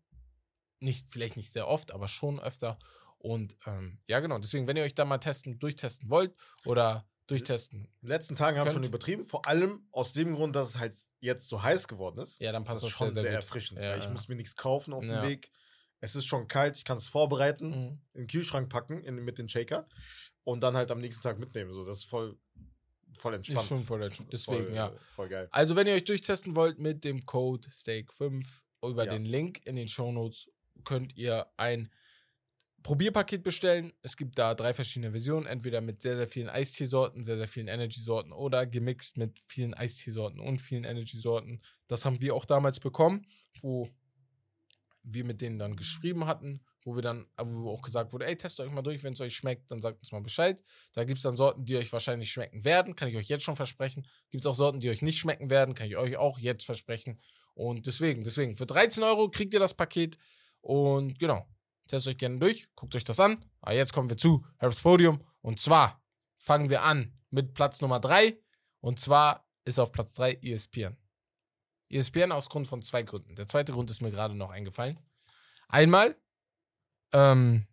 Nicht, 0.80 1.10
vielleicht 1.10 1.36
nicht 1.36 1.52
sehr 1.52 1.68
oft, 1.68 1.92
aber 1.92 2.08
schon 2.08 2.40
öfter. 2.40 2.78
Und 3.18 3.54
ähm, 3.66 3.98
ja, 4.06 4.20
genau. 4.20 4.38
Deswegen, 4.38 4.66
wenn 4.66 4.76
ihr 4.76 4.82
euch 4.84 4.94
da 4.94 5.04
mal 5.04 5.18
testen, 5.18 5.58
durchtesten 5.58 6.08
wollt 6.08 6.34
oder 6.64 7.06
durchtesten, 7.26 7.84
In 7.84 7.90
den 8.02 8.08
letzten 8.08 8.34
Tagen 8.34 8.58
haben 8.58 8.66
wir 8.66 8.72
schon 8.72 8.82
übertrieben, 8.82 9.24
vor 9.26 9.46
allem 9.46 9.86
aus 9.92 10.12
dem 10.14 10.34
Grund, 10.34 10.56
dass 10.56 10.70
es 10.70 10.78
halt 10.78 10.94
jetzt 11.20 11.48
so 11.48 11.62
heiß 11.62 11.86
geworden 11.86 12.18
ist. 12.18 12.40
Ja, 12.40 12.50
dann 12.50 12.64
passt 12.64 12.76
das 12.76 12.82
das 12.84 12.90
schon 12.92 13.12
sehr, 13.12 13.22
sehr 13.22 13.32
erfrischend. 13.32 13.78
Ja, 13.78 13.90
Ja, 13.90 13.96
ich 13.98 14.04
ja. 14.04 14.10
muss 14.10 14.26
mir 14.28 14.36
nichts 14.36 14.56
kaufen 14.56 14.92
auf 14.94 15.04
Ja. 15.04 15.20
dem 15.20 15.28
Weg. 15.28 15.50
es 16.02 16.16
ist 16.16 16.24
schon 16.24 16.48
kalt, 16.48 16.78
ich 16.78 16.84
kann 16.86 16.96
es 16.96 17.08
vorbereiten, 17.08 17.68
Mhm. 17.68 18.00
in 18.14 18.20
den 18.22 18.26
Kühlschrank 18.26 18.70
packen 18.70 19.02
in, 19.02 19.16
mit 19.16 19.36
dem 19.36 19.50
Shaker 19.50 19.86
und 20.44 20.60
dann 20.62 20.76
halt 20.76 20.90
am 20.90 21.00
nächsten 21.00 21.22
Tag 21.22 21.38
mitnehmen. 21.38 21.72
So, 21.72 21.84
das 21.84 21.98
ist 21.98 22.04
voll, 22.04 22.38
voll 23.16 23.34
entspannt. 23.34 23.60
Ist 23.60 23.68
schon 23.68 23.84
voll 23.84 24.02
entspannt. 24.02 24.32
Deswegen, 24.32 24.64
voll, 24.64 24.74
ja. 24.74 24.92
Voll 25.10 25.28
geil. 25.28 25.48
Also, 25.50 25.76
wenn 25.76 25.86
ihr 25.86 25.94
euch 25.94 26.04
durchtesten 26.04 26.56
wollt 26.56 26.78
mit 26.78 27.04
dem 27.04 27.26
Code 27.26 27.68
Steak5 27.68 28.44
über 28.82 29.04
Ja. 29.04 29.10
den 29.10 29.24
Link 29.24 29.60
in 29.66 29.76
den 29.76 29.88
Shownotes, 29.88 30.50
könnt 30.84 31.16
ihr 31.16 31.46
ein 31.56 31.90
Probierpaket 32.82 33.42
bestellen. 33.42 33.92
Es 34.02 34.16
gibt 34.16 34.38
da 34.38 34.54
drei 34.54 34.72
verschiedene 34.72 35.10
Versionen, 35.10 35.46
entweder 35.46 35.82
mit 35.82 36.00
sehr, 36.00 36.16
sehr 36.16 36.26
vielen 36.26 36.48
Eisteesorten, 36.48 37.24
sehr, 37.24 37.36
sehr 37.36 37.48
vielen 37.48 37.68
Energy-Sorten 37.68 38.32
oder 38.32 38.66
gemixt 38.66 39.18
mit 39.18 39.38
vielen 39.48 39.74
Eisteesorten 39.74 40.40
und 40.40 40.60
vielen 40.60 40.84
Energy-Sorten. 40.84 41.60
Das 41.88 42.06
haben 42.06 42.20
wir 42.22 42.34
auch 42.34 42.46
damals 42.46 42.80
bekommen, 42.80 43.26
wo 43.60 43.90
wir 45.02 45.24
mit 45.24 45.42
denen 45.42 45.58
dann 45.58 45.76
geschrieben 45.76 46.26
hatten, 46.26 46.62
wo 46.82 46.94
wir 46.94 47.02
dann, 47.02 47.26
wo 47.36 47.70
auch 47.70 47.82
gesagt 47.82 48.12
wurde, 48.12 48.26
ey, 48.26 48.36
testet 48.36 48.66
euch 48.66 48.72
mal 48.72 48.82
durch, 48.82 49.02
wenn 49.02 49.12
es 49.12 49.20
euch 49.20 49.36
schmeckt, 49.36 49.70
dann 49.70 49.80
sagt 49.80 50.00
uns 50.00 50.12
mal 50.12 50.22
Bescheid. 50.22 50.62
Da 50.92 51.04
gibt 51.04 51.18
es 51.18 51.22
dann 51.22 51.36
Sorten, 51.36 51.64
die 51.64 51.76
euch 51.76 51.92
wahrscheinlich 51.92 52.32
schmecken 52.32 52.64
werden, 52.64 52.96
kann 52.96 53.08
ich 53.08 53.16
euch 53.16 53.28
jetzt 53.28 53.44
schon 53.44 53.56
versprechen. 53.56 54.06
Gibt 54.30 54.42
es 54.42 54.46
auch 54.46 54.54
Sorten, 54.54 54.80
die 54.80 54.90
euch 54.90 55.02
nicht 55.02 55.18
schmecken 55.18 55.50
werden, 55.50 55.74
kann 55.74 55.86
ich 55.86 55.96
euch 55.96 56.16
auch 56.16 56.38
jetzt 56.38 56.64
versprechen. 56.64 57.20
Und 57.54 57.86
deswegen, 57.86 58.24
deswegen, 58.24 58.56
für 58.56 58.66
13 58.66 59.02
Euro 59.02 59.28
kriegt 59.28 59.52
ihr 59.52 59.60
das 59.60 59.74
Paket 59.74 60.16
und 60.60 61.18
genau, 61.18 61.46
testet 61.88 62.12
euch 62.12 62.18
gerne 62.18 62.38
durch, 62.38 62.68
guckt 62.74 62.94
euch 62.94 63.04
das 63.04 63.20
an. 63.20 63.44
Aber 63.60 63.74
jetzt 63.74 63.92
kommen 63.92 64.08
wir 64.08 64.16
zu 64.16 64.44
Herbst 64.58 64.82
Podium 64.82 65.22
und 65.42 65.60
zwar 65.60 66.02
fangen 66.36 66.70
wir 66.70 66.82
an 66.82 67.18
mit 67.30 67.54
Platz 67.54 67.80
Nummer 67.80 68.00
3 68.00 68.38
und 68.80 68.98
zwar 68.98 69.46
ist 69.64 69.78
auf 69.78 69.92
Platz 69.92 70.14
3 70.14 70.38
ESPN. 70.42 70.96
ESPN 71.90 72.32
aus 72.32 72.48
Grund 72.48 72.68
von 72.68 72.82
zwei 72.82 73.02
Gründen. 73.02 73.34
Der 73.34 73.46
zweite 73.46 73.72
Grund 73.72 73.90
ist 73.90 74.00
mir 74.00 74.10
gerade 74.10 74.34
noch 74.34 74.50
eingefallen. 74.50 74.98
Einmal, 75.68 76.16
ähm, 77.12 77.66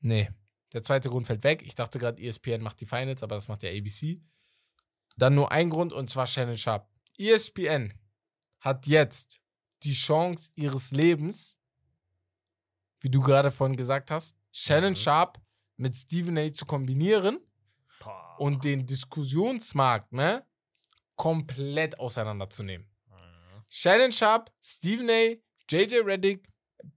nee, 0.00 0.30
der 0.72 0.82
zweite 0.82 1.08
Grund 1.08 1.26
fällt 1.26 1.44
weg. 1.44 1.62
Ich 1.62 1.74
dachte 1.74 1.98
gerade, 1.98 2.22
ESPN 2.22 2.62
macht 2.62 2.80
die 2.80 2.86
Finals, 2.86 3.22
aber 3.22 3.34
das 3.36 3.48
macht 3.48 3.62
ja 3.62 3.70
ABC. 3.70 4.20
Dann 5.16 5.34
nur 5.34 5.50
ein 5.50 5.70
Grund 5.70 5.92
und 5.92 6.08
zwar 6.10 6.26
Shannon 6.26 6.56
Sharp. 6.58 6.88
ESPN 7.18 7.92
hat 8.60 8.86
jetzt 8.86 9.40
die 9.82 9.92
Chance 9.94 10.50
ihres 10.54 10.90
Lebens, 10.90 11.58
wie 13.00 13.10
du 13.10 13.20
gerade 13.20 13.50
vorhin 13.50 13.76
gesagt 13.76 14.10
hast, 14.10 14.36
Shannon 14.52 14.90
Mhm. 14.92 14.96
Sharp 14.96 15.40
mit 15.76 15.94
Stephen 15.96 16.36
A. 16.38 16.52
zu 16.52 16.66
kombinieren 16.66 17.38
und 18.38 18.64
den 18.64 18.86
Diskussionsmarkt, 18.86 20.12
ne, 20.12 20.44
komplett 21.16 21.98
auseinanderzunehmen. 21.98 22.86
Mhm. 23.08 23.64
Shannon 23.68 24.12
Sharp, 24.12 24.52
Stephen 24.60 25.08
A., 25.10 25.34
JJ 25.70 25.96
Reddick, 26.04 26.48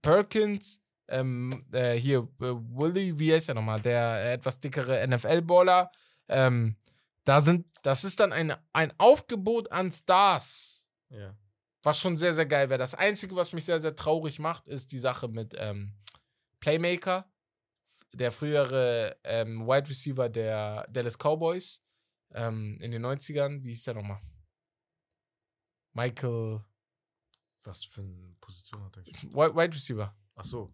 Perkins, 0.02 0.81
ähm, 1.12 1.66
äh, 1.72 1.94
hier, 1.96 2.20
äh, 2.40 2.54
Willie, 2.56 3.18
wie 3.20 3.34
heißt 3.34 3.50
er 3.50 3.56
nochmal, 3.56 3.82
der 3.82 4.02
äh, 4.24 4.34
etwas 4.34 4.60
dickere 4.60 5.06
NFL-Baller. 5.08 5.92
Ähm, 6.28 6.76
da 7.24 7.40
sind, 7.42 7.68
das 7.84 8.04
ist 8.04 8.20
dann 8.20 8.34
ein, 8.34 8.54
ein 8.74 8.94
Aufgebot 8.98 9.72
an 9.72 9.92
Stars, 9.92 10.88
Ja. 11.10 11.36
was 11.84 12.00
schon 12.00 12.18
sehr, 12.18 12.34
sehr 12.34 12.46
geil 12.48 12.70
wäre. 12.70 12.80
Das 12.80 12.96
Einzige, 12.96 13.36
was 13.36 13.54
mich 13.54 13.66
sehr, 13.66 13.80
sehr 13.80 13.96
traurig 13.96 14.40
macht, 14.40 14.68
ist 14.68 14.92
die 14.92 15.00
Sache 15.00 15.28
mit 15.28 15.54
ähm, 15.58 15.94
Playmaker, 16.60 17.30
der 18.14 18.32
frühere 18.32 19.18
ähm, 19.24 19.68
Wide 19.68 19.90
Receiver 19.90 20.30
der 20.30 20.88
Dallas 20.90 21.18
Cowboys 21.18 21.82
ähm, 22.34 22.78
in 22.82 22.92
den 22.92 23.06
90ern. 23.06 23.64
Wie 23.64 23.70
hieß 23.70 23.84
der 23.86 23.94
nochmal? 23.96 24.22
Michael. 25.94 26.62
Was 27.64 27.84
für 27.86 28.02
eine 28.02 28.36
Position 28.42 28.84
hat 28.84 28.98
er 28.98 29.06
Wide 29.06 29.56
Wide 29.56 29.76
Receiver. 29.76 30.16
Ach 30.36 30.46
so. 30.46 30.74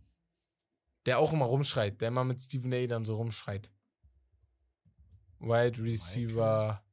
Der 1.07 1.17
auch 1.19 1.33
immer 1.33 1.45
rumschreit, 1.45 1.99
der 2.01 2.09
immer 2.09 2.23
mit 2.23 2.39
Stephen 2.41 2.71
A. 2.73 2.85
dann 2.85 3.05
so 3.05 3.15
rumschreit. 3.15 3.71
Wide 5.39 5.81
Receiver, 5.81 6.83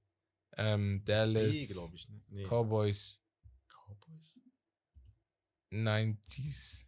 ähm, 0.56 1.02
Dallas, 1.04 1.68
glaube 1.68 1.96
ich. 1.96 2.08
Ne? 2.08 2.22
Nee. 2.28 2.44
Cowboys, 2.44 3.20
Cowboys? 3.68 4.38
90s. 5.72 6.84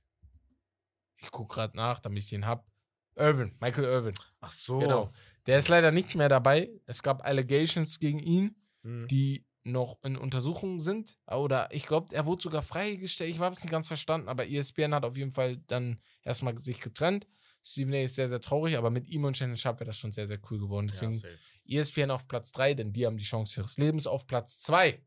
Ich 1.17 1.31
guck 1.31 1.51
gerade 1.51 1.77
nach, 1.77 1.99
damit 2.01 2.23
ich 2.23 2.29
den 2.31 2.47
hab. 2.47 2.71
Irvin, 3.17 3.57
Michael 3.61 3.85
Irvin. 3.85 4.15
Ach 4.41 4.51
so. 4.51 4.79
Genau. 4.79 5.13
Der 5.47 5.59
ist 5.59 5.69
leider 5.69 5.91
nicht 5.91 6.15
mehr 6.15 6.29
dabei. 6.29 6.71
Es 6.85 7.03
gab 7.03 7.25
Allegations 7.25 7.99
gegen 7.99 8.19
ihn, 8.19 8.55
Mhm. 8.83 9.09
die 9.09 9.47
noch 9.67 10.03
in 10.03 10.17
Untersuchung 10.17 10.81
sind. 10.81 11.19
Oder 11.27 11.73
ich 11.73 11.87
glaube, 11.87 12.15
er 12.15 12.27
wurde 12.27 12.43
sogar 12.43 12.63
freigestellt. 12.63 13.31
Ich 13.31 13.39
habe 13.39 13.55
es 13.55 13.63
nicht 13.63 13.71
ganz 13.71 13.89
verstanden, 13.89 14.29
aber 14.29 14.49
ESPN 14.49 14.95
hat 14.95 15.05
auf 15.05 15.17
jeden 15.17 15.33
Fall 15.33 15.59
dann 15.67 16.01
erstmal 16.23 16.57
sich 16.59 16.81
getrennt. 16.81 17.27
Stephen 17.63 17.95
A. 17.95 18.03
ist 18.03 18.15
sehr, 18.15 18.29
sehr 18.29 18.41
traurig, 18.41 18.79
aber 18.79 18.91
mit 18.91 19.09
ihm 19.09 19.25
und 19.25 19.37
Shannon 19.37 19.57
Sharp 19.57 19.81
wäre 19.81 19.87
das 19.89 19.99
schon 19.99 20.13
sehr, 20.13 20.29
sehr 20.29 20.39
cool 20.51 20.59
geworden. 20.59 20.87
Deswegen 20.87 21.21
ja. 21.65 21.81
ESPN 21.81 22.13
auf 22.13 22.29
Platz 22.29 22.53
3, 22.53 22.75
denn 22.75 22.93
die 22.93 23.07
haben 23.07 23.17
die 23.17 23.25
Chance 23.25 23.61
ihres 23.61 23.77
Lebens. 23.77 24.07
Auf 24.07 24.27
Platz 24.29 24.61
2, 24.61 25.03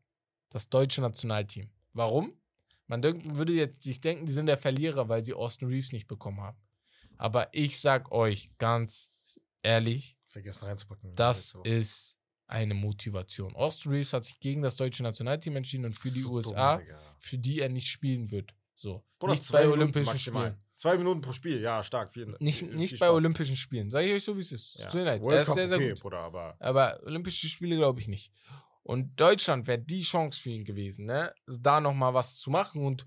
das 0.50 0.68
deutsche 0.68 1.00
Nationalteam. 1.00 1.70
Warum? 1.94 2.34
Man 2.86 3.02
würde 3.02 3.54
jetzt 3.54 3.82
sich 3.82 4.00
denken, 4.00 4.26
die 4.26 4.32
sind 4.32 4.46
der 4.46 4.58
Verlierer, 4.58 5.08
weil 5.08 5.24
sie 5.24 5.32
Austin 5.32 5.68
Reeves 5.68 5.92
nicht 5.92 6.06
bekommen 6.06 6.40
haben. 6.42 6.58
Aber 7.16 7.48
ich 7.52 7.80
sag 7.80 8.12
euch 8.12 8.50
ganz 8.58 9.12
ehrlich, 9.62 10.18
Vergessen 10.26 10.64
reinzupacken. 10.64 11.14
das 11.14 11.54
Woche. 11.54 11.68
ist 11.68 12.16
eine 12.50 12.74
Motivation. 12.74 13.54
Austin 13.54 13.92
Reeves 13.92 14.12
hat 14.12 14.24
sich 14.24 14.40
gegen 14.40 14.62
das 14.62 14.76
deutsche 14.76 15.02
Nationalteam 15.02 15.56
entschieden 15.56 15.84
und 15.84 15.94
für 15.96 16.10
die 16.10 16.20
So 16.20 16.32
USA, 16.32 16.76
dumm, 16.76 16.86
für 17.18 17.38
die 17.38 17.60
er 17.60 17.68
nicht 17.68 17.86
spielen 17.88 18.30
wird. 18.30 18.52
So. 18.74 19.04
Bruder, 19.18 19.34
nicht 19.34 19.44
zwei 19.44 19.58
bei 19.58 19.64
Minuten 19.64 19.80
Olympischen 19.82 20.12
maximal. 20.12 20.46
Spielen. 20.48 20.64
Zwei 20.74 20.96
Minuten 20.96 21.20
pro 21.20 21.32
Spiel, 21.32 21.60
ja, 21.60 21.82
stark. 21.82 22.10
Viel, 22.10 22.34
Nicht, 22.40 22.60
viel, 22.60 22.74
nicht 22.74 22.90
viel 22.90 22.98
bei. 22.98 23.10
Olympischen 23.10 23.54
Spielen. 23.54 23.90
Sag 23.90 24.04
ich 24.04 24.12
euch 24.14 24.24
so, 24.24 24.34
wie 24.36 24.40
es 24.40 24.50
ist. 24.50 24.78
Ja. 24.78 24.86
Tut 24.86 24.94
mir 24.94 25.04
leid. 25.04 25.22
Er 25.22 25.42
ist 25.42 25.52
sehr, 25.52 25.68
sehr 25.68 25.76
okay, 25.76 25.90
gut. 25.90 26.00
Bruder, 26.00 26.20
aber 26.20 26.56
Aber 26.58 27.00
Olympische 27.04 27.48
Spiele 27.48 27.76
glaube 27.76 28.00
ich 28.00 28.08
nicht. 28.08 28.32
Und 28.82 29.20
Deutschland 29.20 29.66
wäre 29.66 29.78
die 29.78 30.00
Chance 30.00 30.40
für 30.40 30.50
ihn 30.50 30.64
gewesen, 30.64 31.04
ne? 31.04 31.32
Da 31.46 31.80
nochmal 31.80 32.14
was 32.14 32.38
zu 32.38 32.50
machen 32.50 32.82
und 32.82 33.04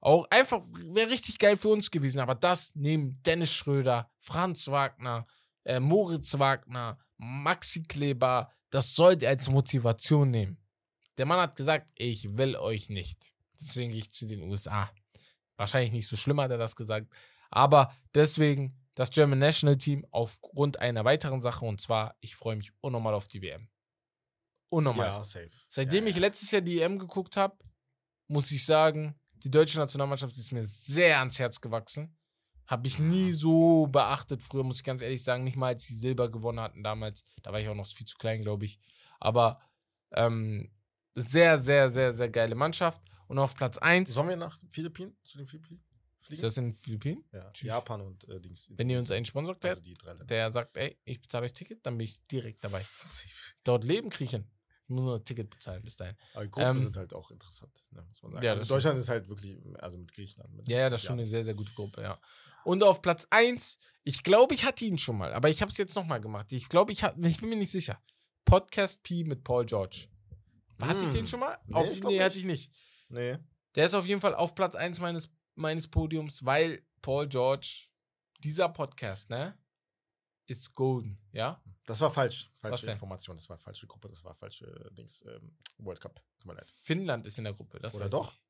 auch 0.00 0.24
einfach 0.30 0.62
wäre 0.72 1.10
richtig 1.10 1.38
geil 1.38 1.56
für 1.56 1.68
uns 1.68 1.90
gewesen. 1.90 2.20
Aber 2.20 2.36
das 2.36 2.72
neben 2.76 3.20
Dennis 3.24 3.50
Schröder, 3.50 4.08
Franz 4.18 4.68
Wagner, 4.68 5.26
äh, 5.64 5.80
Moritz 5.80 6.38
Wagner, 6.38 6.98
Maxi 7.18 7.82
Kleber, 7.82 8.52
das 8.76 8.94
sollt 8.94 9.22
ihr 9.22 9.30
als 9.30 9.48
Motivation 9.48 10.30
nehmen. 10.30 10.58
Der 11.16 11.24
Mann 11.24 11.40
hat 11.40 11.56
gesagt, 11.56 11.90
ich 11.94 12.36
will 12.36 12.56
euch 12.56 12.90
nicht. 12.90 13.32
Deswegen 13.58 13.90
gehe 13.90 14.00
ich 14.00 14.10
zu 14.10 14.26
den 14.26 14.42
USA. 14.42 14.90
Wahrscheinlich 15.56 15.92
nicht 15.92 16.06
so 16.06 16.14
schlimm 16.14 16.42
hat 16.42 16.50
er 16.50 16.58
das 16.58 16.76
gesagt. 16.76 17.10
Aber 17.48 17.90
deswegen 18.14 18.76
das 18.94 19.08
German 19.08 19.38
National 19.38 19.78
Team 19.78 20.04
aufgrund 20.10 20.78
einer 20.78 21.06
weiteren 21.06 21.40
Sache 21.40 21.64
und 21.64 21.80
zwar, 21.80 22.18
ich 22.20 22.36
freue 22.36 22.56
mich 22.56 22.70
unnormal 22.82 23.14
auf 23.14 23.28
die 23.28 23.40
WM. 23.40 23.66
Unnormal. 24.68 25.06
ja, 25.06 25.24
safe. 25.24 25.48
Seitdem 25.70 26.04
ja, 26.04 26.10
ich 26.10 26.16
ja. 26.16 26.20
letztes 26.20 26.50
Jahr 26.50 26.60
die 26.60 26.82
EM 26.82 26.98
geguckt 26.98 27.38
habe, 27.38 27.56
muss 28.28 28.52
ich 28.52 28.62
sagen, 28.62 29.18
die 29.32 29.50
deutsche 29.50 29.78
Nationalmannschaft 29.78 30.36
ist 30.36 30.52
mir 30.52 30.66
sehr 30.66 31.18
ans 31.20 31.38
Herz 31.38 31.62
gewachsen. 31.62 32.14
Habe 32.66 32.88
ich 32.88 32.98
nie 32.98 33.32
so 33.32 33.86
beachtet. 33.86 34.42
Früher 34.42 34.64
muss 34.64 34.78
ich 34.78 34.84
ganz 34.84 35.02
ehrlich 35.02 35.22
sagen, 35.22 35.44
nicht 35.44 35.56
mal 35.56 35.68
als 35.68 35.84
sie 35.84 35.94
Silber 35.96 36.28
gewonnen 36.30 36.60
hatten 36.60 36.82
damals. 36.82 37.24
Da 37.42 37.52
war 37.52 37.60
ich 37.60 37.68
auch 37.68 37.74
noch 37.74 37.86
viel 37.86 38.06
zu 38.06 38.16
klein, 38.16 38.42
glaube 38.42 38.64
ich. 38.64 38.80
Aber 39.20 39.60
ähm, 40.12 40.70
sehr, 41.14 41.58
sehr, 41.58 41.90
sehr, 41.90 42.12
sehr 42.12 42.28
geile 42.28 42.54
Mannschaft. 42.54 43.02
Und 43.28 43.38
auf 43.38 43.54
Platz 43.54 43.78
1 43.78 44.12
Sollen 44.12 44.28
wir 44.28 44.36
nach 44.36 44.58
Philippinen? 44.70 45.16
Zu 45.24 45.38
den 45.38 45.46
Philippinen? 45.46 45.82
ist 46.20 46.26
Fliegen? 46.26 46.42
das 46.42 46.56
in 46.56 46.64
den 46.64 46.74
Philippinen. 46.74 47.24
ja. 47.32 47.52
Japan 47.54 48.00
und 48.00 48.28
äh, 48.28 48.40
Dings. 48.40 48.70
Wenn 48.76 48.90
ihr 48.90 48.98
uns 48.98 49.10
einen 49.12 49.24
Sponsor 49.24 49.54
klärt, 49.58 49.80
also 50.04 50.24
der 50.24 50.50
sagt, 50.52 50.76
ey, 50.76 50.98
ich 51.04 51.20
bezahle 51.20 51.46
euch 51.46 51.52
Ticket, 51.52 51.86
dann 51.86 51.96
bin 51.96 52.04
ich 52.06 52.20
direkt 52.24 52.64
dabei. 52.64 52.84
Dort 53.64 53.84
leben 53.84 54.10
kriechen. 54.10 54.50
Ich 54.84 54.88
muss 54.94 55.04
nur 55.04 55.16
ein 55.16 55.24
Ticket 55.24 55.50
bezahlen 55.50 55.82
bis 55.82 55.96
dahin. 55.96 56.16
Aber 56.34 56.44
die 56.44 56.50
Gruppen 56.50 56.76
Ähm, 56.76 56.82
sind 56.82 56.96
halt 56.96 57.12
auch 57.14 57.30
interessant, 57.30 57.72
ne, 57.90 58.02
muss 58.02 58.22
man 58.22 58.32
sagen. 58.32 58.44
ja, 58.44 58.52
also 58.52 58.64
Deutschland 58.64 58.98
ist 58.98 59.08
halt 59.08 59.28
wirklich, 59.28 59.56
also 59.80 59.98
mit 59.98 60.12
Griechenland. 60.12 60.54
Mit 60.54 60.68
Ja, 60.68 60.78
ja, 60.78 60.90
das 60.90 61.00
ist 61.00 61.06
schon 61.06 61.18
eine 61.18 61.26
sehr, 61.26 61.44
sehr 61.44 61.54
gute 61.54 61.72
Gruppe, 61.72 62.02
ja. 62.02 62.18
Und 62.66 62.82
auf 62.82 63.00
Platz 63.00 63.28
1, 63.30 63.78
ich 64.02 64.24
glaube, 64.24 64.52
ich 64.54 64.64
hatte 64.64 64.84
ihn 64.84 64.98
schon 64.98 65.16
mal, 65.16 65.32
aber 65.32 65.48
ich 65.48 65.62
habe 65.62 65.70
es 65.70 65.78
jetzt 65.78 65.94
nochmal 65.94 66.20
gemacht. 66.20 66.50
Ich 66.52 66.68
glaube, 66.68 66.90
ich 66.90 67.04
hatte, 67.04 67.20
ich 67.28 67.38
bin 67.38 67.48
mir 67.48 67.56
nicht 67.56 67.70
sicher. 67.70 68.02
Podcast 68.44 69.04
P 69.04 69.22
mit 69.22 69.44
Paul 69.44 69.64
George. 69.64 70.08
Hatte 70.80 71.04
ich 71.04 71.10
den 71.10 71.20
Hm. 71.20 71.26
schon 71.28 71.40
mal? 71.40 71.56
Nee, 71.66 71.74
auf, 71.74 72.00
nee, 72.00 72.20
hatte 72.20 72.38
ich 72.38 72.44
nicht. 72.44 72.72
Nee. 73.08 73.38
Der 73.76 73.86
ist 73.86 73.94
auf 73.94 74.04
jeden 74.04 74.20
Fall 74.20 74.34
auf 74.34 74.56
Platz 74.56 74.74
1 74.74 74.98
meines, 74.98 75.30
meines 75.54 75.86
Podiums, 75.88 76.44
weil 76.44 76.84
Paul 77.02 77.28
George, 77.28 77.86
dieser 78.42 78.68
Podcast, 78.68 79.30
ne, 79.30 79.56
ist 80.48 80.74
golden, 80.74 81.18
ja? 81.30 81.62
Das 81.84 82.00
war 82.00 82.10
falsch. 82.10 82.50
Falsche? 82.56 82.90
Information. 82.90 83.36
Das 83.36 83.48
war 83.48 83.58
falsche 83.58 83.86
Gruppe. 83.86 84.08
Das 84.08 84.24
war 84.24 84.34
falsche 84.34 84.66
äh, 84.66 84.92
Dings. 84.92 85.22
Ähm, 85.22 85.56
World 85.78 86.00
Cup. 86.00 86.20
Tut 86.40 86.46
mir 86.46 86.54
leid. 86.54 86.68
Finnland 86.68 87.26
ist 87.28 87.38
in 87.38 87.44
der 87.44 87.52
Gruppe, 87.54 87.78
das 87.78 87.94
Oder 87.94 88.08
doch? 88.08 88.32
Ich. 88.32 88.42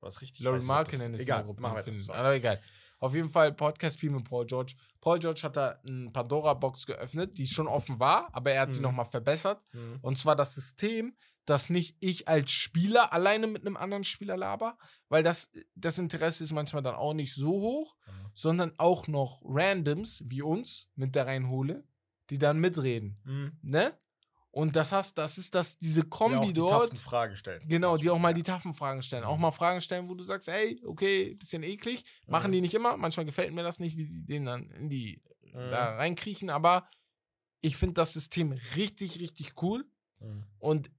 War 0.00 0.08
das 0.08 0.20
richtig? 0.22 0.44
Markkinen 0.62 1.12
das- 1.12 1.20
ist 1.20 1.26
Egal, 1.26 1.40
in 1.40 1.42
der 1.42 1.44
Gruppe. 1.44 1.60
Mach 1.60 1.70
in 1.70 1.76
weiter. 1.76 1.84
Finnland. 1.84 2.10
Aber 2.10 2.34
egal. 2.34 2.62
Auf 2.98 3.14
jeden 3.14 3.28
Fall 3.30 3.52
Podcast-Spiel 3.52 4.10
mit 4.10 4.24
Paul 4.24 4.46
George. 4.46 4.74
Paul 5.00 5.18
George 5.18 5.40
hat 5.44 5.56
da 5.56 5.78
eine 5.86 6.10
Pandora-Box 6.10 6.86
geöffnet, 6.86 7.36
die 7.36 7.46
schon 7.46 7.66
offen 7.68 7.98
war, 8.00 8.28
aber 8.34 8.52
er 8.52 8.62
hat 8.62 8.70
sie 8.72 8.80
Mhm. 8.80 8.86
nochmal 8.86 9.04
verbessert. 9.06 9.62
Mhm. 9.72 9.98
Und 10.02 10.16
zwar 10.18 10.34
das 10.36 10.54
System, 10.54 11.14
dass 11.44 11.70
nicht 11.70 11.96
ich 12.00 12.26
als 12.26 12.50
Spieler 12.50 13.12
alleine 13.12 13.46
mit 13.46 13.64
einem 13.64 13.76
anderen 13.76 14.02
Spieler 14.02 14.36
laber, 14.36 14.76
weil 15.08 15.22
das, 15.22 15.52
das 15.76 15.98
Interesse 15.98 16.42
ist 16.42 16.52
manchmal 16.52 16.82
dann 16.82 16.96
auch 16.96 17.14
nicht 17.14 17.34
so 17.34 17.50
hoch, 17.52 17.94
Mhm. 18.06 18.10
sondern 18.32 18.72
auch 18.78 19.06
noch 19.06 19.42
Randoms 19.44 20.22
wie 20.26 20.42
uns 20.42 20.88
mit 20.96 21.14
da 21.14 21.22
reinhole, 21.24 21.84
die 22.30 22.38
dann 22.38 22.58
mitreden. 22.58 23.20
Mhm. 23.24 23.58
Ne? 23.62 23.96
Und 24.56 24.74
das 24.74 24.90
hast, 24.90 25.18
das 25.18 25.36
ist 25.36 25.54
das, 25.54 25.76
diese 25.78 26.00
Die 26.00 26.06
auch 26.06 26.16
Kombi 26.18 26.46
die 26.46 26.52
dort. 26.54 26.88
taffen 26.90 26.96
Fragen 26.96 27.36
stellen. 27.36 27.62
Genau, 27.68 27.98
die 27.98 28.08
auch 28.08 28.18
mal 28.18 28.32
die 28.32 28.42
taffen 28.42 28.72
Fragen 28.72 29.02
stellen. 29.02 29.22
Auch 29.24 29.36
mal 29.36 29.50
Fragen 29.50 29.82
stellen, 29.82 30.08
wo 30.08 30.14
du 30.14 30.24
sagst, 30.24 30.48
ey, 30.48 30.80
okay, 30.86 31.34
bisschen 31.34 31.62
eklig. 31.62 32.04
Machen 32.26 32.48
Mhm. 32.48 32.52
die 32.52 32.60
nicht 32.62 32.72
immer. 32.74 32.96
Manchmal 32.96 33.26
gefällt 33.26 33.52
mir 33.52 33.62
das 33.62 33.80
nicht, 33.80 33.98
wie 33.98 34.06
die 34.06 34.24
den 34.24 34.46
dann 34.46 34.70
in 34.70 34.88
die 34.88 35.20
Mhm. 35.42 35.70
da 35.70 35.96
reinkriechen. 35.96 36.48
Aber 36.48 36.88
ich 37.60 37.76
finde 37.76 37.94
das 37.94 38.14
System 38.14 38.52
richtig, 38.76 39.20
richtig 39.20 39.60
cool. 39.62 39.84
Mhm. 40.20 40.44
Und 40.58 40.90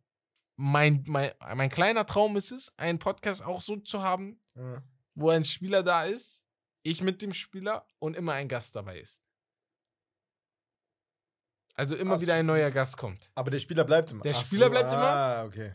mein, 0.55 1.03
mein, 1.07 1.31
mein 1.55 1.69
kleiner 1.69 2.05
Traum 2.05 2.37
ist 2.37 2.51
es, 2.51 2.71
einen 2.77 2.99
Podcast 2.99 3.43
auch 3.43 3.61
so 3.61 3.77
zu 3.77 4.03
haben, 4.03 4.39
Mhm. 4.53 4.83
wo 5.15 5.31
ein 5.31 5.43
Spieler 5.43 5.81
da 5.81 6.03
ist, 6.03 6.43
ich 6.83 7.01
mit 7.01 7.23
dem 7.23 7.33
Spieler 7.33 7.87
und 7.97 8.15
immer 8.15 8.33
ein 8.33 8.47
Gast 8.49 8.75
dabei 8.75 8.99
ist. 8.99 9.23
Also 11.77 11.95
immer 11.95 12.15
Ach 12.15 12.21
wieder 12.21 12.33
ein 12.33 12.45
neuer 12.45 12.71
Gast 12.71 12.97
kommt. 12.97 13.29
Aber 13.35 13.51
der 13.51 13.59
Spieler 13.59 13.83
bleibt 13.85 14.11
immer. 14.11 14.23
Der 14.23 14.33
Ach 14.35 14.41
Spieler 14.45 14.65
so, 14.65 14.71
bleibt 14.71 14.89
immer? 14.89 14.97
Ah, 15.03 15.43
okay. 15.45 15.73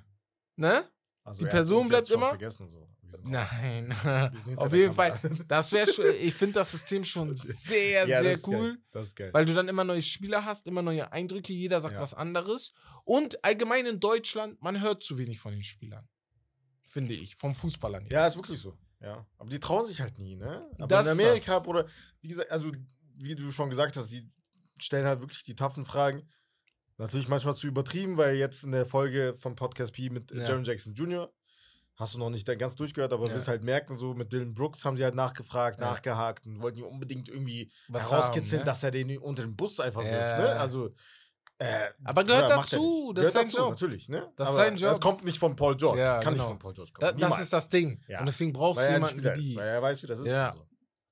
Ne? 0.56 0.84
Also 1.22 1.38
Die 1.38 1.44
er 1.46 1.50
Person 1.50 1.88
bleibt 1.88 2.08
jetzt 2.08 2.14
immer? 2.16 2.28
Vergessen, 2.30 2.68
so. 2.68 2.88
Nein. 3.24 3.94
Auf 4.56 4.72
jeden 4.72 4.92
Fall. 4.94 5.18
Das 5.46 5.70
wäre 5.72 5.90
schon, 5.90 6.06
ich 6.20 6.34
finde 6.34 6.54
das 6.54 6.72
System 6.72 7.04
schon 7.04 7.34
sehr, 7.34 8.06
Ja, 8.08 8.20
sehr 8.20 8.38
cool. 8.46 8.70
Geil. 8.72 8.78
Das 8.90 9.06
ist 9.08 9.16
geil. 9.16 9.30
Weil 9.32 9.44
du 9.44 9.54
dann 9.54 9.68
immer 9.68 9.84
neue 9.84 10.02
Spieler 10.02 10.44
hast, 10.44 10.66
immer 10.66 10.82
neue 10.82 11.12
Eindrücke, 11.12 11.52
jeder 11.52 11.80
sagt 11.80 11.94
Ja. 11.94 12.00
was 12.00 12.14
anderes. 12.14 12.72
Und 13.04 13.44
allgemein 13.44 13.86
in 13.86 14.00
Deutschland, 14.00 14.60
man 14.60 14.80
hört 14.80 15.02
zu 15.02 15.18
wenig 15.18 15.38
von 15.38 15.52
den 15.52 15.62
Spielern. 15.62 16.08
Finde 16.84 17.14
ich, 17.14 17.36
vom 17.36 17.54
Fußballern. 17.54 18.06
Ja, 18.10 18.26
ist 18.26 18.36
wirklich 18.36 18.58
so. 18.58 18.76
Ja. 19.00 19.24
Aber 19.38 19.50
die 19.50 19.60
trauen 19.60 19.86
sich 19.86 20.00
halt 20.00 20.18
nie, 20.18 20.36
ne? 20.36 20.68
Aber 20.78 20.86
Das 20.88 21.06
in 21.06 21.12
Amerika. 21.12 21.58
Bruder, 21.60 21.86
wie 22.20 22.28
gesagt, 22.28 22.50
also, 22.50 22.72
wie 23.18 23.34
du 23.34 23.50
schon 23.52 23.70
gesagt 23.70 23.96
hast, 23.96 24.10
die 24.10 24.28
stellen 24.82 25.06
halt 25.06 25.20
wirklich 25.20 25.42
die 25.42 25.54
taffen 25.54 25.84
Fragen. 25.84 26.28
Natürlich 26.98 27.28
manchmal 27.28 27.54
zu 27.54 27.66
übertrieben, 27.66 28.16
weil 28.16 28.36
jetzt 28.36 28.64
in 28.64 28.72
der 28.72 28.86
Folge 28.86 29.34
von 29.38 29.54
Podcast 29.56 29.92
P 29.94 30.10
mit 30.10 30.30
äh, 30.30 30.38
Ja. 30.38 30.44
Jaron 30.48 30.64
Jackson 30.64 30.94
Jr. 30.94 31.32
hast 31.96 32.14
du 32.14 32.18
noch 32.18 32.30
nicht 32.30 32.46
ganz 32.58 32.74
durchgehört, 32.76 33.12
aber 33.12 33.26
Ja. 33.28 33.34
wirst 33.34 33.48
halt 33.48 33.64
merken, 33.64 33.96
so 33.96 34.14
mit 34.14 34.32
Dylan 34.32 34.54
Brooks 34.54 34.84
haben 34.84 34.96
sie 34.96 35.04
halt 35.04 35.14
nachgefragt, 35.14 35.80
Ja. 35.80 35.90
nachgehakt 35.90 36.46
und 36.46 36.60
wollten 36.62 36.78
ihn 36.78 36.84
unbedingt 36.84 37.28
irgendwie 37.28 37.70
Was 37.88 38.10
herauskitzeln, 38.10 38.60
haben, 38.60 38.66
ne? 38.66 38.70
dass 38.72 38.82
er 38.82 38.90
den 38.90 39.18
unter 39.18 39.42
den 39.42 39.56
Bus 39.56 39.80
einfach 39.80 40.02
Ja. 40.04 40.10
wirft, 40.10 40.38
ne? 40.38 40.60
Also. 40.60 40.90
Äh, 41.58 41.90
Aber 42.02 42.24
gehört 42.24 42.50
er 42.50 42.56
dazu, 42.56 43.12
das 43.14 43.26
ist 43.26 43.32
gehört 43.32 43.32
sein 43.34 43.44
dazu, 43.46 43.56
Job. 43.58 43.70
natürlich, 43.70 44.08
ne? 44.08 44.32
Das 44.36 44.48
ist 44.50 44.54
sein 44.56 44.76
Job. 44.76 44.90
Das 44.90 45.00
kommt 45.00 45.24
nicht 45.24 45.38
von 45.38 45.54
Paul 45.54 45.76
George. 45.76 46.00
Ja, 46.00 46.16
das 46.16 46.24
kann 46.24 46.34
genau. 46.34 46.44
nicht 46.44 46.50
von 46.50 46.58
Paul 46.58 46.74
George 46.74 46.90
Da, 46.98 47.06
kommen. 47.08 47.20
das 47.20 47.28
Niemals. 47.28 47.42
ist 47.42 47.52
das 47.52 47.68
Ding. 47.68 48.02
Ja. 48.08 48.20
Und 48.20 48.26
deswegen 48.26 48.52
brauchst 48.52 48.80
weil 48.80 48.88
du 48.88 48.92
jemanden 48.94 49.22
wie 49.24 49.28
ist, 49.28 49.38
die. 49.40 49.56
weil 49.56 49.68
er 49.68 49.82
weiß, 49.82 50.02
wie 50.02 50.06
das 50.08 50.18
ist. 50.20 50.26
Ja. 50.26 50.52
so. 50.56 50.66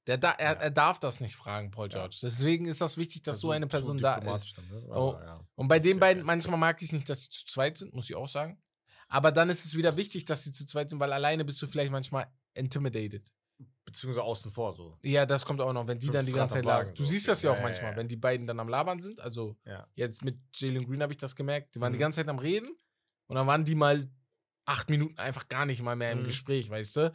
Der 0.06 0.16
da, 0.18 0.30
er, 0.32 0.54
Ja. 0.54 0.60
er 0.60 0.70
darf 0.70 0.98
das 0.98 1.20
nicht 1.20 1.36
fragen, 1.36 1.70
Paul 1.70 1.88
George. 1.88 2.18
Deswegen 2.22 2.64
ist 2.64 2.80
das 2.80 2.96
wichtig, 2.96 3.22
dass 3.22 3.36
ist 3.36 3.42
so 3.42 3.48
so- 3.48 3.52
eine 3.52 3.66
so 3.66 3.70
Person 3.70 3.98
da 3.98 4.14
ist. 4.16 4.56
Dann, 4.56 4.66
ne? 4.68 4.82
Oh. 4.88 5.18
Ja. 5.22 5.40
Und 5.56 5.68
bei 5.68 5.78
Das 5.78 5.84
den 5.84 5.96
ja 5.96 6.00
beiden, 6.00 6.22
manchmal 6.24 6.58
mag 6.58 6.80
ich 6.80 6.88
es 6.88 6.92
nicht, 6.92 7.08
dass 7.08 7.24
sie 7.24 7.28
zu 7.30 7.44
zweit 7.46 7.76
sind, 7.78 7.92
muss 7.94 8.08
ich 8.08 8.16
auch 8.16 8.28
sagen. 8.28 8.60
Aber 9.08 9.30
dann 9.32 9.50
ist 9.50 9.64
es 9.64 9.76
wieder 9.76 9.96
wichtig, 9.96 10.24
dass 10.24 10.44
sie 10.44 10.52
zu 10.52 10.64
zweit 10.66 10.88
sind, 10.90 11.00
weil 11.00 11.12
alleine 11.12 11.44
bist 11.44 11.60
du 11.60 11.66
vielleicht 11.66 11.90
manchmal 11.90 12.26
intimidated. 12.54 13.30
Beziehungsweise 13.84 14.22
außen 14.22 14.50
vor 14.52 14.72
so. 14.72 14.96
Ja, 15.02 15.26
das 15.26 15.44
kommt 15.44 15.60
auch 15.60 15.72
noch, 15.72 15.86
wenn 15.88 15.98
die 15.98 16.06
dann 16.08 16.24
die 16.24 16.32
ganze 16.32 16.54
Zeit 16.54 16.64
labern. 16.64 16.94
Du 16.94 17.02
so. 17.02 17.10
siehst 17.10 17.26
das 17.28 17.42
ja 17.42 17.50
auch 17.50 17.54
Ja, 17.56 17.60
ja, 17.60 17.66
manchmal, 17.66 17.90
ja. 17.92 17.96
wenn 17.96 18.08
die 18.08 18.16
beiden 18.16 18.46
dann 18.46 18.60
am 18.60 18.68
Labern 18.68 19.00
sind. 19.00 19.20
Also 19.20 19.56
Ja. 19.66 19.86
jetzt 19.94 20.22
mit 20.24 20.38
Jalen 20.54 20.86
Green 20.86 21.02
habe 21.02 21.12
ich 21.12 21.18
das 21.18 21.34
gemerkt. 21.34 21.74
Die 21.74 21.80
waren 21.80 21.92
die 21.92 21.96
Mhm. 21.98 22.00
ganze 22.02 22.16
Zeit 22.20 22.28
am 22.28 22.38
Reden 22.38 22.70
und 23.26 23.34
dann 23.36 23.46
waren 23.48 23.64
die 23.64 23.74
mal 23.74 24.08
acht 24.64 24.88
Minuten 24.90 25.18
einfach 25.18 25.48
gar 25.48 25.66
nicht 25.66 25.82
mal 25.82 25.96
mehr 25.96 26.12
im 26.12 26.20
Mhm. 26.20 26.24
Gespräch, 26.24 26.70
weißt 26.70 26.96
du? 26.96 27.12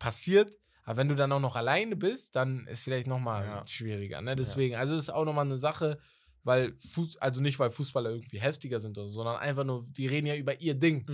Passiert. 0.00 0.52
Aber 0.86 0.96
wenn 0.98 1.08
du 1.08 1.14
dann 1.16 1.30
auch 1.32 1.40
noch 1.40 1.56
alleine 1.56 1.96
bist, 1.96 2.34
dann 2.36 2.66
ist 2.68 2.84
vielleicht 2.84 3.06
nochmal 3.08 3.44
Ja. 3.44 3.66
schwieriger. 3.66 4.22
Ne? 4.22 4.34
Deswegen, 4.36 4.76
also 4.76 4.94
das 4.94 5.04
ist 5.04 5.10
auch 5.10 5.24
nochmal 5.26 5.44
eine 5.44 5.58
Sache, 5.58 5.98
weil 6.44 6.76
Fuß, 6.78 7.16
also 7.18 7.40
nicht, 7.42 7.58
weil 7.58 7.70
Fußballer 7.70 8.10
irgendwie 8.10 8.38
heftiger 8.40 8.78
sind 8.80 8.96
oder 8.96 9.08
so, 9.08 9.14
sondern 9.16 9.36
einfach 9.36 9.64
nur, 9.64 9.84
die 9.90 10.06
reden 10.06 10.26
ja 10.28 10.36
über 10.36 10.58
ihr 10.60 10.74
Ding. 10.74 11.04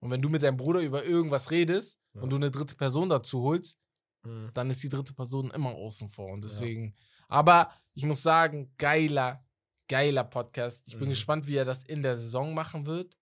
Und 0.00 0.10
wenn 0.10 0.22
du 0.22 0.28
mit 0.28 0.42
deinem 0.44 0.56
Bruder 0.56 0.80
über 0.80 1.04
irgendwas 1.04 1.50
redest 1.50 2.00
Ja. 2.14 2.22
und 2.22 2.30
du 2.30 2.36
eine 2.36 2.50
dritte 2.52 2.76
Person 2.76 3.08
dazu 3.08 3.42
holst, 3.42 3.78
Mhm. 4.24 4.50
dann 4.54 4.70
ist 4.70 4.82
die 4.82 4.88
dritte 4.88 5.12
Person 5.12 5.50
immer 5.50 5.70
außen 5.70 6.08
vor. 6.08 6.32
Und 6.32 6.44
deswegen, 6.44 6.94
aber 7.28 7.70
ich 7.94 8.04
muss 8.04 8.22
sagen, 8.22 8.72
geiler, 8.78 9.44
geiler 9.88 10.24
Podcast. 10.24 10.86
Ich 10.86 10.94
bin 10.94 11.06
Mhm. 11.06 11.10
gespannt, 11.10 11.46
wie 11.48 11.56
er 11.56 11.64
das 11.64 11.82
in 11.84 12.02
der 12.02 12.16
Saison 12.16 12.54
machen 12.54 12.86
wird. 12.86 13.18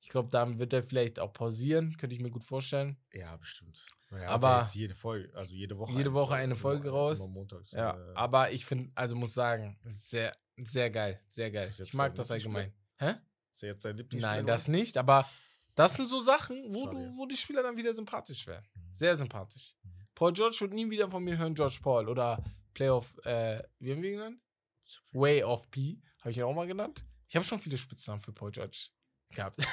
Ich 0.00 0.08
glaube, 0.08 0.28
dann 0.30 0.58
wird 0.58 0.72
er 0.72 0.82
vielleicht 0.82 1.18
auch 1.18 1.32
pausieren, 1.32 1.96
könnte 1.98 2.14
ich 2.16 2.22
mir 2.22 2.30
gut 2.30 2.44
vorstellen. 2.44 2.96
Ja, 3.12 3.36
bestimmt. 3.36 3.84
Ja, 4.12 4.28
Aber- 4.28 4.62
jetzt 4.62 4.74
jede 4.74 4.94
Folge, 4.94 5.34
also 5.36 5.54
jede 5.54 5.76
Woche. 5.78 5.92
Jede 5.96 6.12
Woche 6.12 6.34
eine 6.34 6.44
immer- 6.52 6.56
Folge 6.56 6.90
raus. 6.90 7.18
Immer 7.20 7.28
montags. 7.28 7.72
Ja, 7.72 7.96
äh, 7.96 8.14
aber 8.14 8.52
ich 8.52 8.64
finde, 8.64 8.90
also 8.94 9.16
muss 9.16 9.34
sagen, 9.34 9.78
sehr, 9.84 10.32
sehr 10.58 10.90
geil, 10.90 11.20
sehr 11.28 11.50
geil. 11.50 11.68
Ich 11.82 11.92
mag 11.94 12.14
das 12.14 12.30
allgemein. 12.30 12.72
Hä? 12.98 13.14
Ist 13.52 13.62
er 13.62 13.70
jetzt 13.70 13.84
dein 13.84 13.96
Lieblingsspieler? 13.96 14.36
Nein, 14.36 14.46
das 14.46 14.68
nicht, 14.68 14.96
aber 14.96 15.28
das 15.74 15.96
sind 15.96 16.08
so 16.08 16.20
Sachen, 16.20 16.72
wo, 16.72 16.84
Schade. 16.84 16.96
du, 16.96 17.16
wo 17.18 17.26
die 17.26 17.36
Spieler 17.36 17.62
dann 17.62 17.76
wieder 17.76 17.92
sympathisch 17.94 18.46
werden. 18.46 18.66
Mhm. 18.74 18.94
Sehr 18.94 19.16
sympathisch. 19.16 19.74
Paul 20.14 20.32
George 20.32 20.56
wird 20.60 20.72
nie 20.72 20.88
wieder 20.88 21.10
von 21.10 21.22
mir 21.24 21.36
hören, 21.36 21.54
George 21.54 21.78
Paul 21.82 22.08
oder 22.08 22.42
Playoff, 22.72 23.14
äh, 23.24 23.62
wie 23.80 23.92
haben 23.92 24.02
wir 24.02 24.10
ihn 24.10 24.16
genannt? 24.18 24.40
Way 25.12 25.42
of 25.42 25.70
P, 25.70 26.00
habe 26.20 26.30
ich 26.30 26.36
ihn 26.38 26.44
auch 26.44 26.54
mal 26.54 26.66
genannt. 26.66 27.02
Ich 27.28 27.34
habe 27.34 27.44
schon 27.44 27.58
viele 27.58 27.76
Spitznamen 27.76 28.20
für 28.20 28.32
Paul 28.32 28.52
George 28.52 28.88
gehabt. 29.30 29.56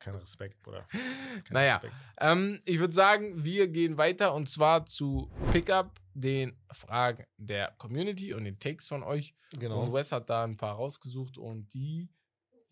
Kein 0.00 0.14
Respekt, 0.16 0.60
Bruder. 0.62 0.84
Kein 0.90 1.44
Naja. 1.50 1.76
Respekt. 1.76 2.08
ähm, 2.20 2.60
ich 2.64 2.78
würde 2.80 2.94
sagen, 2.94 3.44
wir 3.44 3.68
gehen 3.68 3.96
weiter 3.98 4.34
und 4.34 4.48
zwar 4.48 4.86
zu 4.86 5.30
Pickup, 5.52 6.00
den 6.14 6.58
Fragen 6.72 7.24
der 7.36 7.70
Community 7.78 8.34
und 8.34 8.44
den 8.44 8.58
Takes 8.58 8.88
von 8.88 9.02
euch. 9.04 9.34
Und 9.52 9.60
Genau. 9.60 9.92
Wes 9.92 10.10
hat 10.12 10.28
da 10.30 10.42
ein 10.44 10.56
paar 10.56 10.74
rausgesucht 10.76 11.38
und 11.38 11.72
die 11.74 12.08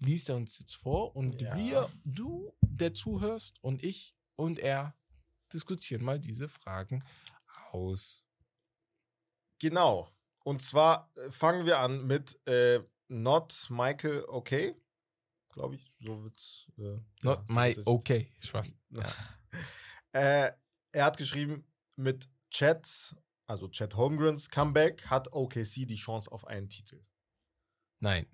liest 0.00 0.28
er 0.28 0.36
uns 0.36 0.58
jetzt 0.58 0.74
vor. 0.76 1.14
Und 1.14 1.40
Ja. 1.42 1.54
wir, 1.56 1.90
du, 2.04 2.52
der 2.62 2.94
zuhörst 2.94 3.62
und 3.62 3.84
ich 3.84 4.16
und 4.36 4.58
er 4.58 4.94
diskutieren 5.52 6.02
mal 6.04 6.18
diese 6.18 6.48
Fragen 6.48 7.04
aus. 7.72 8.26
Genau. 9.60 10.08
Und 10.44 10.62
zwar 10.62 11.10
äh, 11.16 11.30
fangen 11.30 11.66
wir 11.66 11.78
an 11.80 12.06
mit 12.06 12.38
äh, 12.46 12.80
Not 13.08 13.66
Michael 13.70 14.24
Okay. 14.28 14.74
Glaube 15.58 15.74
ich. 15.74 15.92
So 15.98 16.22
wird's. 16.22 16.66
Äh, 16.78 17.00
Not 17.22 17.40
ja, 17.40 17.44
my 17.48 17.76
okay. 17.84 18.32
Spaß. 18.38 18.68
äh, 20.12 20.52
er 20.92 21.04
hat 21.04 21.16
geschrieben, 21.16 21.64
mit 21.96 22.28
Chat, 22.48 23.16
also 23.48 23.66
Chat 23.66 23.96
Holmgrens 23.96 24.50
Comeback, 24.50 25.04
hat 25.06 25.32
OKC 25.32 25.84
die 25.88 25.96
Chance 25.96 26.30
auf 26.30 26.46
einen 26.46 26.68
Titel. 26.68 27.04
Nein. 27.98 28.26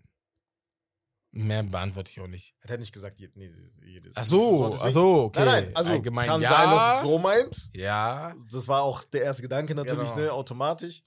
Mehr 1.31 1.63
beantworte 1.63 2.11
ich 2.11 2.21
auch 2.21 2.27
nicht. 2.27 2.55
Hat 2.61 2.73
er 2.73 2.79
nicht 2.79 2.93
gesagt, 2.93 3.19
jede, 3.19 3.39
nee, 3.39 3.51
jede 3.83 4.11
Ach 4.15 4.25
so, 4.27 4.71
ach 4.75 4.93
so, 4.93 5.23
okay. 5.23 5.47
Nein, 5.47 5.65
nein, 5.65 5.77
also 5.77 5.91
Allgemein 5.93 6.27
kann 6.27 6.43
ja. 6.43 6.49
sein, 6.51 6.71
dass 6.71 6.97
es 6.97 7.03
so 7.03 7.19
meint. 7.19 7.71
Ja. 7.73 8.35
Das 8.53 8.69
war 8.69 8.83
auch 8.83 9.03
der 9.03 9.23
erste 9.23 9.43
Gedanke 9.43 9.75
natürlich, 9.75 10.11
Genau. 10.11 10.21
ne, 10.21 10.33
automatisch, 10.33 11.03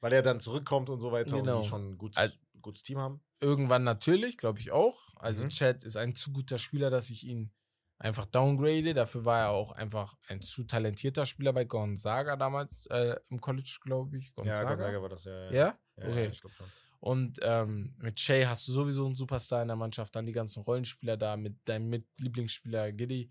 weil 0.00 0.12
er 0.12 0.22
dann 0.22 0.40
zurückkommt 0.40 0.90
und 0.90 1.00
so 1.00 1.10
weiter 1.10 1.38
Genau. 1.38 1.56
und 1.56 1.62
die 1.62 1.68
schon 1.68 1.90
ein 1.92 1.96
gutes, 1.96 2.38
gutes 2.60 2.82
Team 2.82 2.98
haben. 2.98 3.22
Irgendwann 3.44 3.84
natürlich, 3.84 4.36
glaube 4.38 4.58
ich 4.60 4.70
auch. 4.72 4.98
Also 5.16 5.44
Mhm. 5.44 5.50
Chad 5.50 5.84
ist 5.84 5.96
ein 5.96 6.14
zu 6.14 6.32
guter 6.32 6.56
Spieler, 6.58 6.88
dass 6.88 7.10
ich 7.10 7.24
ihn 7.24 7.52
einfach 7.98 8.24
downgrade. 8.26 8.94
Dafür 8.94 9.24
war 9.26 9.38
er 9.40 9.48
auch 9.50 9.72
einfach 9.72 10.14
ein 10.28 10.40
zu 10.40 10.64
talentierter 10.64 11.26
Spieler 11.26 11.52
bei 11.52 11.64
Gonzaga 11.64 12.36
damals 12.36 12.86
äh, 12.86 13.16
im 13.28 13.40
College, 13.40 13.78
glaube 13.82 14.16
ich. 14.18 14.28
Ja, 14.38 14.64
Gonzaga 14.64 15.02
war 15.02 15.08
das 15.10 15.24
ja. 15.24 15.50
Ja? 15.50 15.78
ja 15.98 16.08
Okay. 16.08 16.28
ich 16.32 16.40
glaube 16.40 16.54
schon. 16.56 16.66
Und 17.00 17.38
ähm, 17.42 17.94
mit 17.98 18.18
Shay 18.18 18.44
hast 18.44 18.66
du 18.66 18.72
sowieso 18.72 19.04
einen 19.04 19.14
Superstar 19.14 19.60
in 19.60 19.68
der 19.68 19.76
Mannschaft, 19.76 20.16
dann 20.16 20.24
die 20.24 20.32
ganzen 20.32 20.62
Rollenspieler 20.62 21.18
da, 21.18 21.36
mit 21.36 21.56
deinem 21.68 21.90
mit 21.90 22.06
Lieblingsspieler 22.18 22.92
Giddy. 22.92 23.30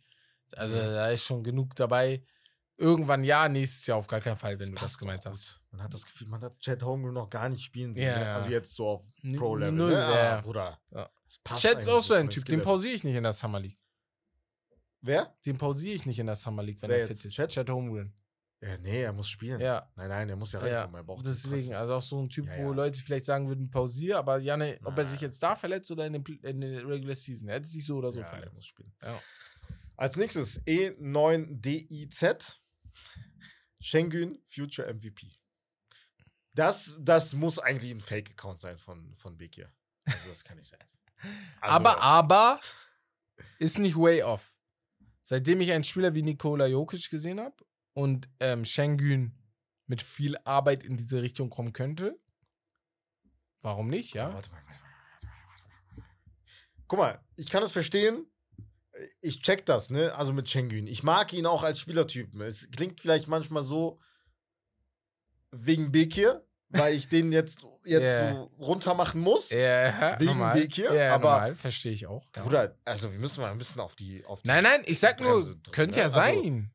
Also 0.52 0.78
Mhm. 0.78 0.82
da 0.82 1.10
ist 1.10 1.24
schon 1.26 1.44
genug 1.44 1.76
dabei. 1.76 2.24
Irgendwann 2.84 3.24
ja, 3.24 3.48
nächstes 3.48 3.88
Jahr 3.88 3.98
auf 3.98 4.08
gar 4.08 4.20
keinen 4.20 4.36
Fall, 4.36 4.60
wenn 4.60 4.70
du 4.70 4.76
das 4.76 4.98
gemeint 4.98 5.26
hast. 5.26 5.62
Man 5.72 5.82
hat 5.82 5.94
das 5.94 6.06
Gefühl, 6.06 6.28
man 6.28 6.42
hat 6.44 6.60
Chad 6.60 6.84
Holmgren 6.84 7.14
noch 7.14 7.30
gar 7.30 7.48
nicht 7.48 7.64
spielen 7.64 7.96
sehen. 7.96 8.04
Ja, 8.06 8.18
ne? 8.20 8.26
ja. 8.26 8.36
Also 8.36 8.50
jetzt 8.50 8.76
so 8.76 8.88
auf 8.90 9.04
Pro-Level. 9.38 9.72
Ne? 9.72 9.94
ja. 9.94 10.38
Ah, 10.38 10.42
Bruder. 10.42 10.80
Ja. 10.92 11.10
Das 11.26 11.38
passt 11.40 11.62
Chad 11.62 11.80
ist 11.80 11.88
auch 11.90 12.02
so 12.02 12.14
ein 12.14 12.30
Typ, 12.30 12.44
den 12.46 12.62
pausiere 12.62 12.94
ich 12.94 13.04
nicht 13.04 13.16
in 13.16 13.24
der 13.24 13.34
Summer 13.34 13.60
League. 13.60 13.80
Wer? 15.02 15.34
Den 15.46 15.58
pausiere 15.58 15.96
ich 15.96 16.06
nicht 16.06 16.20
in 16.20 16.26
der 16.28 16.36
Summer 16.36 16.62
League, 16.64 16.82
wenn 16.82 16.90
Wer 16.90 16.98
er 17.00 17.08
jetzt? 17.08 17.22
fit 17.22 17.26
ist. 17.26 17.36
Chad? 17.36 17.50
Chad 17.52 17.70
Holmgren. 17.70 18.14
Ja, 18.62 18.78
nee, 18.78 19.02
er 19.02 19.12
muss 19.12 19.28
spielen. 19.28 19.60
Ja. 19.60 19.90
Nein, 19.96 20.08
nein, 20.10 20.30
er 20.30 20.36
muss 20.38 20.52
ja 20.54 20.66
Ja, 20.66 20.76
reinkommen. 20.82 21.02
Er 21.02 21.04
braucht 21.04 21.26
deswegen, 21.26 21.74
also 21.74 21.96
auch 21.96 22.02
so 22.02 22.22
ein 22.22 22.30
Typ, 22.30 22.46
Ja, 22.48 22.58
wo 22.60 22.70
ja. 22.70 22.76
Leute 22.76 23.00
vielleicht 23.00 23.26
sagen 23.26 23.48
würden, 23.50 23.70
pausier, 23.70 24.18
aber 24.18 24.38
Janne, 24.40 24.80
ob 24.84 24.98
er 24.98 25.06
sich 25.06 25.20
jetzt 25.20 25.42
da 25.44 25.56
verletzt 25.56 25.92
oder 25.92 26.06
in, 26.06 26.14
den, 26.14 26.24
in 26.44 26.62
der 26.62 26.88
Regular 26.88 27.16
Season, 27.16 27.50
er 27.50 27.56
hätte 27.56 27.68
sich 27.68 27.86
so 27.86 27.98
oder 27.98 28.12
so 28.12 28.20
ja, 28.20 28.26
er 28.26 28.32
muss 28.32 28.40
verletzt. 28.40 28.68
spielen. 28.68 28.94
Ja. 29.02 29.20
Als 29.98 30.16
nächstes 30.16 30.62
E 30.66 30.90
E9DIZ. 30.92 32.60
Schengen 33.80 34.40
Future 34.46 34.94
MVP. 34.94 35.32
Das, 36.54 36.96
das 37.00 37.34
muss 37.34 37.60
eigentlich 37.60 37.92
ein 37.92 38.02
Fake-Account 38.02 38.62
sein 38.62 38.78
von, 38.78 39.14
von 39.16 39.38
Bekir. 39.38 39.72
Also 40.06 40.30
das 40.30 40.44
kann 40.44 40.58
nicht 40.58 40.70
sein. 40.70 40.80
Also, 41.62 41.76
aber, 41.76 42.02
aber, 42.02 42.60
ist 43.58 43.80
nicht 43.80 43.96
way 43.96 44.24
off. 44.24 44.54
Seitdem 45.22 45.62
ich 45.62 45.72
einen 45.72 45.86
Spieler 45.86 46.14
wie 46.14 46.22
Nikola 46.22 46.66
Jokic 46.66 47.10
gesehen 47.10 47.40
habe 47.40 47.56
und 47.94 48.28
ähm, 48.42 48.66
Schengen 48.66 49.34
mit 49.88 50.02
viel 50.02 50.38
Arbeit 50.44 50.84
in 50.84 50.98
diese 50.98 51.22
Richtung 51.22 51.50
kommen 51.50 51.72
könnte, 51.72 52.20
warum 53.62 53.88
nicht, 53.88 54.14
ja? 54.14 54.34
Warte 54.34 54.52
mal, 54.52 54.62
warte 54.66 54.82
mal, 54.82 54.90
warte 54.92 55.64
mal, 55.64 55.78
warte 55.78 56.00
mal. 56.02 56.08
Guck 56.88 57.00
mal, 57.00 57.26
ich 57.38 57.50
kann 57.50 57.64
es 57.64 57.72
verstehen. 57.72 58.28
Ich 59.22 59.42
check 59.42 59.66
das, 59.66 59.90
ne? 59.90 60.14
Also 60.16 60.34
mit 60.34 60.50
Schengen. 60.50 60.88
Ich 60.88 61.04
mag 61.04 61.34
ihn 61.34 61.46
auch 61.46 61.64
als 61.64 61.80
Spielertypen. 61.80 62.42
Es 62.42 62.70
klingt 62.72 63.02
vielleicht 63.02 63.28
manchmal 63.28 63.64
so 63.64 64.00
wegen 65.52 65.92
Bekir, 65.92 66.46
weil 66.70 66.94
ich 66.96 67.08
den 67.10 67.32
jetzt, 67.32 67.66
jetzt 67.86 68.04
Ja. 68.04 68.34
so 68.34 68.52
runter 68.60 68.94
machen 68.96 69.22
muss. 69.22 69.50
Ja, 69.52 70.20
Wegen 70.20 70.32
normal. 70.32 70.60
Bekir, 70.60 70.94
ja, 70.94 71.14
aber- 71.16 71.32
normal, 71.32 71.56
verstehe 71.56 71.92
ich 71.92 72.08
auch. 72.08 72.32
Bruder, 72.32 72.76
also 72.86 73.12
wir 73.12 73.20
müssen 73.20 73.42
mal 73.42 73.52
ein 73.52 73.58
bisschen 73.58 73.82
auf 73.82 73.96
die. 73.96 74.26
Auf 74.26 74.42
die 74.42 74.48
Nein, 74.50 74.64
nein, 74.64 74.82
ich 74.86 75.00
sag 75.00 75.20
nur, 75.20 75.34
Bremse 75.34 75.52
drücken, 75.58 75.72
könnte 75.72 75.96
ne? 75.96 76.00
ja 76.00 76.06
Also, 76.06 76.16
sein. 76.20 76.72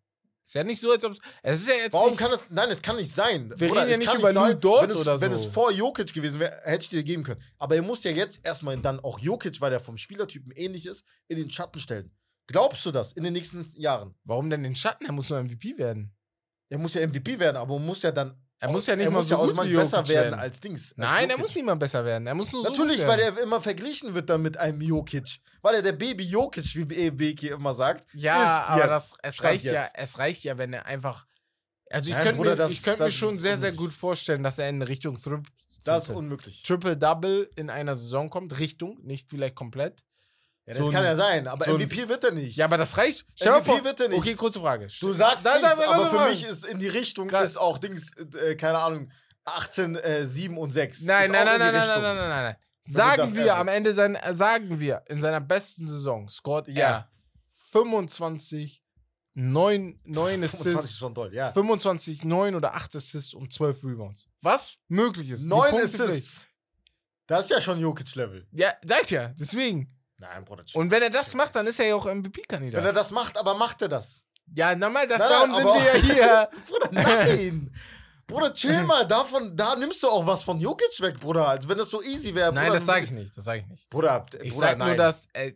Ist 0.49 0.55
ja 0.55 0.65
nicht 0.65 0.81
so, 0.81 0.91
als 0.91 1.05
ob 1.05 1.15
es 1.43 1.61
ist 1.61 1.69
ja 1.69 1.75
jetzt 1.75 1.93
Warum 1.93 2.09
nicht, 2.09 2.21
kann 2.21 2.31
das. 2.31 2.41
Nein, 2.49 2.71
es 2.71 2.81
kann 2.81 2.97
nicht 2.97 3.13
sein. 3.13 3.53
Wir 3.55 3.71
reden 3.71 3.91
ja 3.91 3.97
nicht 3.99 4.15
über 4.15 4.33
Lou 4.33 4.55
Dort 4.55 4.85
wenn 4.85 4.91
es, 4.93 4.97
oder 4.97 5.21
Wenn 5.21 5.35
so. 5.35 5.47
es 5.47 5.53
vor 5.53 5.71
Jokic 5.71 6.11
gewesen 6.15 6.41
wäre, 6.41 6.59
hätte 6.65 6.85
ich 6.85 6.89
dir 6.89 7.03
geben 7.03 7.23
können. 7.23 7.43
Aber 7.59 7.77
er 7.77 7.83
muss 7.83 8.03
ja 8.03 8.13
jetzt 8.13 8.47
erstmal 8.47 8.79
dann 8.79 8.99
auch 9.01 9.19
Jokic, 9.19 9.61
weil 9.61 9.75
er 9.75 9.81
vom 9.81 9.99
Spielertypen 9.99 10.51
ähnlich 10.53 10.87
ist, 10.87 11.05
in 11.27 11.37
den 11.37 11.51
Schatten 11.51 11.79
stellen. 11.79 12.11
Glaubst 12.47 12.87
du 12.87 12.91
das 12.91 13.13
in 13.13 13.25
den 13.25 13.35
nächsten 13.35 13.63
Jahren? 13.75 14.15
Warum 14.25 14.49
denn 14.49 14.63
den 14.63 14.75
Schatten? 14.75 15.05
Er 15.05 15.13
muss 15.13 15.29
nur 15.29 15.39
MVP 15.43 15.77
werden. 15.77 16.17
Er 16.71 16.79
muss 16.79 16.95
ja 16.95 17.07
MVP 17.07 17.39
werden, 17.39 17.59
aber 17.59 17.79
muss 17.79 18.01
ja 18.01 18.11
dann. 18.11 18.35
Er 18.61 18.71
muss 18.71 18.87
ja 18.87 18.97
nicht 18.97 19.05
er 19.05 19.11
mal 19.11 19.19
muss 19.19 19.29
so 19.29 19.37
ja 19.37 19.41
gut 19.45 19.65
wie 19.65 19.75
besser 19.77 19.99
Jokic 19.99 20.09
werden 20.15 20.35
als 20.35 20.61
Dings. 20.61 20.83
als 20.91 20.97
Nein, 20.97 21.15
er 21.17 21.23
Jokic. 21.31 21.39
muss 21.39 21.55
nicht 21.55 21.65
mal 21.65 21.75
besser 21.77 22.05
werden. 22.05 22.27
Er 22.27 22.35
muss 22.35 22.53
nur 22.53 22.65
so 22.65 22.71
Natürlich, 22.71 22.99
gut 22.99 23.07
weil 23.09 23.21
er 23.21 23.39
immer 23.39 23.61
verglichen 23.61 24.15
wird 24.15 24.29
dann 24.31 24.43
mit 24.43 24.57
einem 24.57 24.81
Jokic. 24.81 25.39
Weil 25.63 25.77
er 25.77 25.83
der 25.83 25.93
Baby 25.93 26.25
Jokic, 26.25 26.75
wie 26.75 27.11
Beki 27.11 27.49
immer 27.49 27.75
sagt. 27.75 28.05
Ja, 28.15 28.43
ist 28.63 28.69
aber 28.71 28.87
das, 28.89 29.15
es 29.23 29.43
reicht 29.45 29.65
ja, 29.65 29.89
es 29.95 30.19
reicht 30.19 30.45
ja, 30.45 30.59
wenn 30.59 30.73
er 30.73 30.87
einfach. 30.87 31.27
Also 31.91 32.09
ich 32.11 32.15
Nein, 32.17 32.23
könnte 32.25 32.37
Bruder, 32.39 32.51
mir, 32.51 32.57
das- 32.57 32.71
ich 32.73 32.83
könnte 32.83 33.05
mir 33.05 33.11
schon 33.11 33.39
sehr, 33.39 33.57
sehr 33.59 33.71
unmöglich. 33.71 33.77
gut 33.93 33.93
vorstellen, 33.99 34.43
dass 34.43 34.59
er 34.59 34.69
in 34.69 34.83
Richtung 34.83 35.21
Tri 35.21 35.39
Das 35.85 36.09
ist 36.09 36.15
Triple-. 36.15 36.63
Triple-Double 36.65 37.51
in 37.57 37.71
einer 37.71 37.97
Saison 37.97 38.29
kommt. 38.29 38.59
Richtung, 38.59 38.99
nicht 39.03 39.31
vielleicht 39.31 39.55
komplett. 39.55 40.05
Ja, 40.69 40.75
das 40.75 40.79
so 40.85 40.91
kann 40.93 40.97
ein- 41.03 41.05
ja 41.05 41.17
sein, 41.17 41.49
aber 41.49 41.65
so 41.65 41.75
MVP 41.79 42.09
wird 42.09 42.23
er 42.25 42.31
nicht. 42.33 42.57
Ja, 42.57 42.67
aber 42.67 42.77
das 42.77 42.97
reicht. 42.97 43.25
Stell 43.35 43.53
MVP 43.55 43.71
vor. 43.73 43.85
wird 43.85 44.01
er 44.01 44.09
nicht. 44.09 44.19
Okay, 44.19 44.35
kurze 44.35 44.61
Frage. 44.61 44.87
Du 45.01 45.13
sagst 45.13 45.45
da- 45.47 45.55
nichts, 45.55 45.77
da- 45.77 45.77
da- 45.83 45.91
aber 45.93 46.11
für 46.11 46.31
mich 46.31 46.45
ist 46.45 46.67
in 46.67 46.79
die 46.79 46.89
Richtung 46.89 47.27
Grad- 47.29 47.45
ist 47.45 47.57
auch 47.57 47.79
Dings, 47.79 48.13
äh, 48.35 48.55
keine 48.55 48.79
Ahnung, 48.79 49.11
18, 49.45 49.97
äh, 49.97 50.27
7 50.27 50.59
und 50.59 50.71
6. 50.71 51.01
Nein, 51.03 51.31
nein, 51.31 51.47
nein, 51.47 51.59
nein, 51.59 51.73
nein, 51.73 51.89
nein, 51.89 52.03
nein, 52.03 52.17
nein, 52.17 52.29
nein. 52.45 52.57
Sagen 52.83 53.35
wir 53.35 53.57
am. 53.57 53.69
Ende 53.69 53.93
sein, 53.95 54.17
sagen 54.33 54.79
wir 54.81 55.03
in 55.09 55.21
seiner 55.21 55.41
besten 55.41 55.87
Saison 55.89 56.29
scored 56.29 56.69
Ja. 56.69 56.89
er 56.89 57.11
25, 57.73 58.83
9, 59.35 60.01
9 60.05 60.41
25 60.41 60.43
ist 60.73 60.77
Assists, 60.79 60.99
schon 60.99 61.15
toll, 61.15 61.33
ja. 61.35 61.53
25, 61.53 62.25
9 62.25 62.55
oder 62.55 62.75
8 62.75 62.95
Assists 62.97 63.35
und 63.35 63.53
12 63.53 63.85
Rebounds. 63.85 64.27
Was 64.41 64.79
möglich 64.89 65.31
ist. 65.31 65.45
Die 65.45 65.49
9 65.49 65.71
Punkte 65.71 65.87
Assists. 66.05 66.47
Das 67.27 67.45
ist 67.45 67.51
ja 67.51 67.61
schon 67.61 67.79
Jokic-Level. 67.79 68.47
Ja, 68.53 68.73
sagt 68.85 69.11
ja, 69.11 69.29
deswegen. 69.39 69.95
Nein, 70.19 70.45
Bruder. 70.45 70.65
Und 70.75 70.91
wenn 70.91 71.03
er 71.03 71.11
das 71.11 71.35
macht, 71.35 71.55
dann 71.55 71.67
ist 71.67 71.79
er 71.81 71.87
ja 71.87 71.95
auch 71.95 72.05
wenn 72.07 72.19
er 72.19 72.31
MVP-Kandidat. 72.31 72.97
das 72.97 73.11
macht, 73.13 73.39
aber 73.39 73.55
macht 73.55 73.81
er 73.83 73.89
das? 73.89 74.25
Ja, 74.55 74.75
nochmal, 74.75 75.07
das 75.07 75.19
Nein, 75.19 75.29
Sound 75.29 75.53
nein, 75.53 75.61
sind 75.61 75.75
wir 75.75 75.85
ja 75.85 76.15
hier. 76.15 76.49
Bruder, 76.69 76.89
nein. 76.93 77.75
Bruder, 78.27 78.53
chill 78.53 78.83
mal, 78.83 79.07
davon, 79.07 79.57
da 79.57 79.77
nimmst 79.77 80.03
du 80.03 80.09
auch 80.09 80.27
was 80.27 80.43
von 80.43 80.59
Jokic 80.59 81.01
weg, 81.01 81.19
Bruder. 81.21 81.49
Als 81.49 81.69
wenn 81.69 81.79
das 81.79 81.89
so 81.91 82.03
easy 82.03 82.35
wäre. 82.35 82.53
Nein, 82.53 82.67
Bruder, 82.67 82.79
das 82.79 82.87
sage 82.87 83.05
ich 83.05 83.11
nicht, 83.11 83.37
das 83.37 83.45
sage 83.45 83.61
ich 83.61 83.67
nicht. 83.69 83.89
Bruder, 83.89 84.25
Ich 84.43 84.53
Bruder, 84.55 84.67
sag 84.69 84.79
nur, 84.79 84.87
nein. 84.89 84.97
dass 84.99 85.27
äh, 85.33 85.53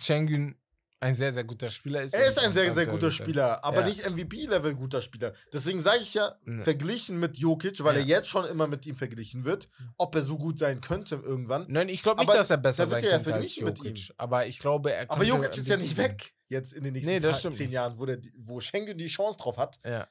Schengen 0.00 0.56
ein 1.02 1.14
sehr, 1.14 1.32
sehr 1.32 1.44
guter 1.44 1.68
Spieler 1.68 2.02
ist. 2.02 2.14
Er 2.14 2.28
ist 2.28 2.38
ein 2.38 2.52
sehr, 2.52 2.72
sehr 2.72 2.86
guter 2.86 3.10
Spieler, 3.10 3.64
aber 3.64 3.80
Ja. 3.80 3.86
nicht 3.88 4.06
MVP-Level 4.08 4.74
guter 4.74 5.02
Spieler. 5.02 5.34
Deswegen 5.52 5.80
sage 5.80 5.98
ich 6.02 6.14
ja, 6.14 6.34
Ne. 6.44 6.62
verglichen 6.62 7.18
mit 7.18 7.36
Jokic, 7.38 7.82
weil 7.84 7.94
Ja. 7.96 8.00
er 8.02 8.06
jetzt 8.06 8.28
schon 8.28 8.44
immer 8.46 8.66
mit 8.68 8.86
ihm 8.86 8.94
verglichen 8.94 9.44
wird, 9.44 9.68
ob 9.98 10.14
er 10.14 10.22
so 10.22 10.38
gut 10.38 10.58
sein 10.58 10.80
könnte 10.80 11.16
irgendwann. 11.16 11.66
Nein, 11.68 11.88
ich 11.88 12.02
glaube 12.02 12.20
nicht, 12.20 12.28
Aber 12.28 12.38
dass 12.38 12.50
er 12.50 12.56
besser 12.58 12.86
sein 12.86 13.02
er 13.02 13.10
ja 13.10 13.16
könnte 13.16 13.24
als 13.34 13.38
verglichen 13.38 13.64
mit 13.64 13.78
Jokic. 13.78 14.12
Aber 14.16 14.46
ich 14.46 14.58
glaube, 14.60 14.92
er 14.92 15.02
Aber 15.10 15.16
könnte 15.24 15.28
Jokic 15.28 15.58
ist 15.58 15.68
ja 15.68 15.76
nicht 15.76 15.96
weg 15.96 16.32
jetzt 16.48 16.72
in 16.72 16.84
den 16.84 16.92
nächsten 16.92 17.12
Nee, 17.12 17.20
zehn 17.20 17.50
nicht. 17.66 17.72
Jahren, 17.72 17.98
wo, 17.98 18.06
der, 18.06 18.18
wo 18.38 18.60
Schengen 18.60 18.96
die 18.96 19.06
Chance 19.08 19.38
drauf 19.38 19.56
hat. 19.58 19.78
Ja. 19.84 20.06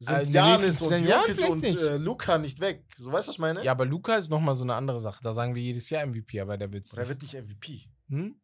Sind 0.00 0.14
Also 0.16 0.32
Janis 0.32 0.82
und 0.82 1.06
Jokic 1.06 1.48
und 1.48 1.64
äh, 1.64 1.96
Luca 1.98 2.36
nicht 2.38 2.58
weg. 2.58 2.82
So 2.98 3.12
weißt 3.12 3.28
du, 3.28 3.30
was 3.30 3.34
ich 3.36 3.38
meine? 3.38 3.62
ja, 3.62 3.70
aber 3.70 3.84
Luca 3.86 4.16
ist 4.16 4.28
nochmal 4.30 4.56
so 4.56 4.64
eine 4.64 4.74
andere 4.74 4.98
Sache. 4.98 5.20
Da 5.22 5.32
sagen 5.32 5.54
wir 5.54 5.62
jedes 5.62 5.88
Jahr 5.90 6.04
MVP, 6.04 6.40
aber 6.40 6.58
der 6.58 6.72
wird's 6.72 6.90
Der 6.90 7.04
nicht. 7.04 7.10
wird 7.10 7.22
nicht 7.22 7.34
MVP. 7.34 7.88
Hm? 8.08 8.34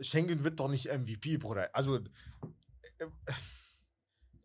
Schengen 0.00 0.44
wird 0.44 0.60
doch 0.60 0.68
nicht 0.68 0.86
MVP, 0.92 1.38
Bruder. 1.38 1.70
Also, 1.72 2.00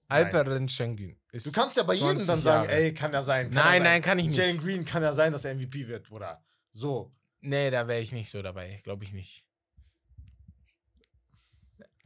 Alperen 0.08 0.68
Schengen. 0.68 1.18
Du 1.32 1.52
kannst 1.52 1.78
ja 1.78 1.84
bei 1.84 1.94
jedem 1.94 2.20
20 2.20 2.28
dann 2.28 2.42
sagen, 2.42 2.70
Jahre. 2.70 2.82
ey, 2.82 2.94
kann 2.94 3.14
ja 3.14 3.22
sein. 3.22 3.46
Kann 3.50 3.56
Nein, 3.56 3.66
ja 3.66 3.72
sein. 3.78 3.84
nein, 3.84 4.02
kann 4.02 4.20
ich 4.20 4.28
nicht. 4.28 4.38
Jalen 4.38 4.58
Green 4.60 4.84
kann 4.86 5.02
ja 5.04 5.14
sein, 5.14 5.32
dass 5.32 5.46
er 5.46 5.56
MVP 5.56 5.88
wird, 5.88 6.08
Bruder. 6.10 6.44
So. 6.74 7.14
Nee, 7.40 7.72
da 7.72 7.88
wäre 7.88 8.02
ich 8.02 8.12
nicht 8.12 8.30
so 8.30 8.42
dabei. 8.42 8.80
Glaube 8.84 9.04
ich 9.06 9.14
nicht. 9.14 9.46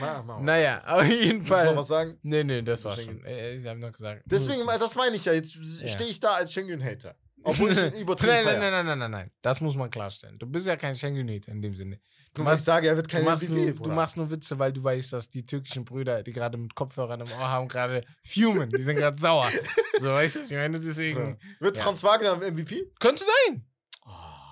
Mach 0.00 0.24
mal. 0.24 0.40
Naja, 0.42 0.82
auf 0.86 1.04
jeden 1.04 1.40
Willst 1.40 1.50
du 1.50 1.54
noch 1.54 1.64
Fall. 1.64 1.76
was 1.76 1.88
sagen? 1.88 2.18
Nee, 2.22 2.44
nee, 2.44 2.62
das 2.62 2.84
war 2.84 2.96
schon. 2.96 3.24
Äh, 3.24 3.58
Sie 3.58 3.68
haben 3.68 3.80
noch 3.80 3.90
gesagt. 3.92 4.22
Deswegen, 4.26 4.64
das 4.66 4.94
meine 4.94 5.16
ich 5.16 5.24
ja. 5.24 5.32
Jetzt 5.32 5.54
Ja. 5.56 5.88
stehe 5.88 6.08
ich 6.10 6.20
da 6.20 6.34
als 6.34 6.52
Schengen-Hater. 6.52 7.16
Obwohl 7.46 7.70
ich 7.70 7.78
übertrieben 8.00 8.32
nein, 8.32 8.44
nein, 8.44 8.60
nein, 8.60 8.72
nein, 8.72 8.86
nein, 8.86 8.98
nein, 8.98 9.10
nein. 9.10 9.30
Das 9.42 9.60
muss 9.60 9.76
man 9.76 9.90
klarstellen. 9.90 10.38
Du 10.38 10.46
bist 10.46 10.66
ja 10.66 10.76
kein 10.76 10.94
Schengen 10.94 11.28
in 11.28 11.62
dem 11.62 11.74
Sinne. 11.74 12.00
Du 12.34 12.42
Nur 12.42 12.46
weil 12.46 12.54
ich 12.54 12.58
machst, 12.58 12.64
sage, 12.66 12.88
er 12.88 12.96
wird 12.96 13.06
du, 13.06 13.16
kein 13.16 13.24
machst 13.24 13.48
MVP, 13.48 13.64
nur, 13.64 13.74
Bruder. 13.74 13.90
du 13.90 13.96
machst 13.96 14.16
nur 14.16 14.30
Witze, 14.30 14.58
weil 14.58 14.72
du 14.72 14.84
weißt, 14.84 15.12
dass 15.12 15.30
die 15.30 15.46
türkischen 15.46 15.84
Brüder, 15.84 16.22
die 16.22 16.32
gerade 16.32 16.58
mit 16.58 16.74
Kopfhörern 16.74 17.20
im 17.20 17.32
Ohr 17.32 17.48
haben, 17.48 17.68
gerade 17.68 18.04
fumen. 18.24 18.68
Die 18.70 18.82
sind 18.82 18.96
gerade 18.96 19.18
sauer. 19.18 19.48
So, 19.98 20.08
weißt 20.12 20.36
du, 20.36 20.40
ich 20.42 20.50
meine? 20.50 20.78
Deswegen. 20.78 21.38
Wird 21.58 21.78
Ja. 21.78 21.82
Franz 21.82 22.02
Wagner 22.02 22.36
MVP? 22.36 22.92
Könnte 23.00 23.24
sein. 23.48 23.64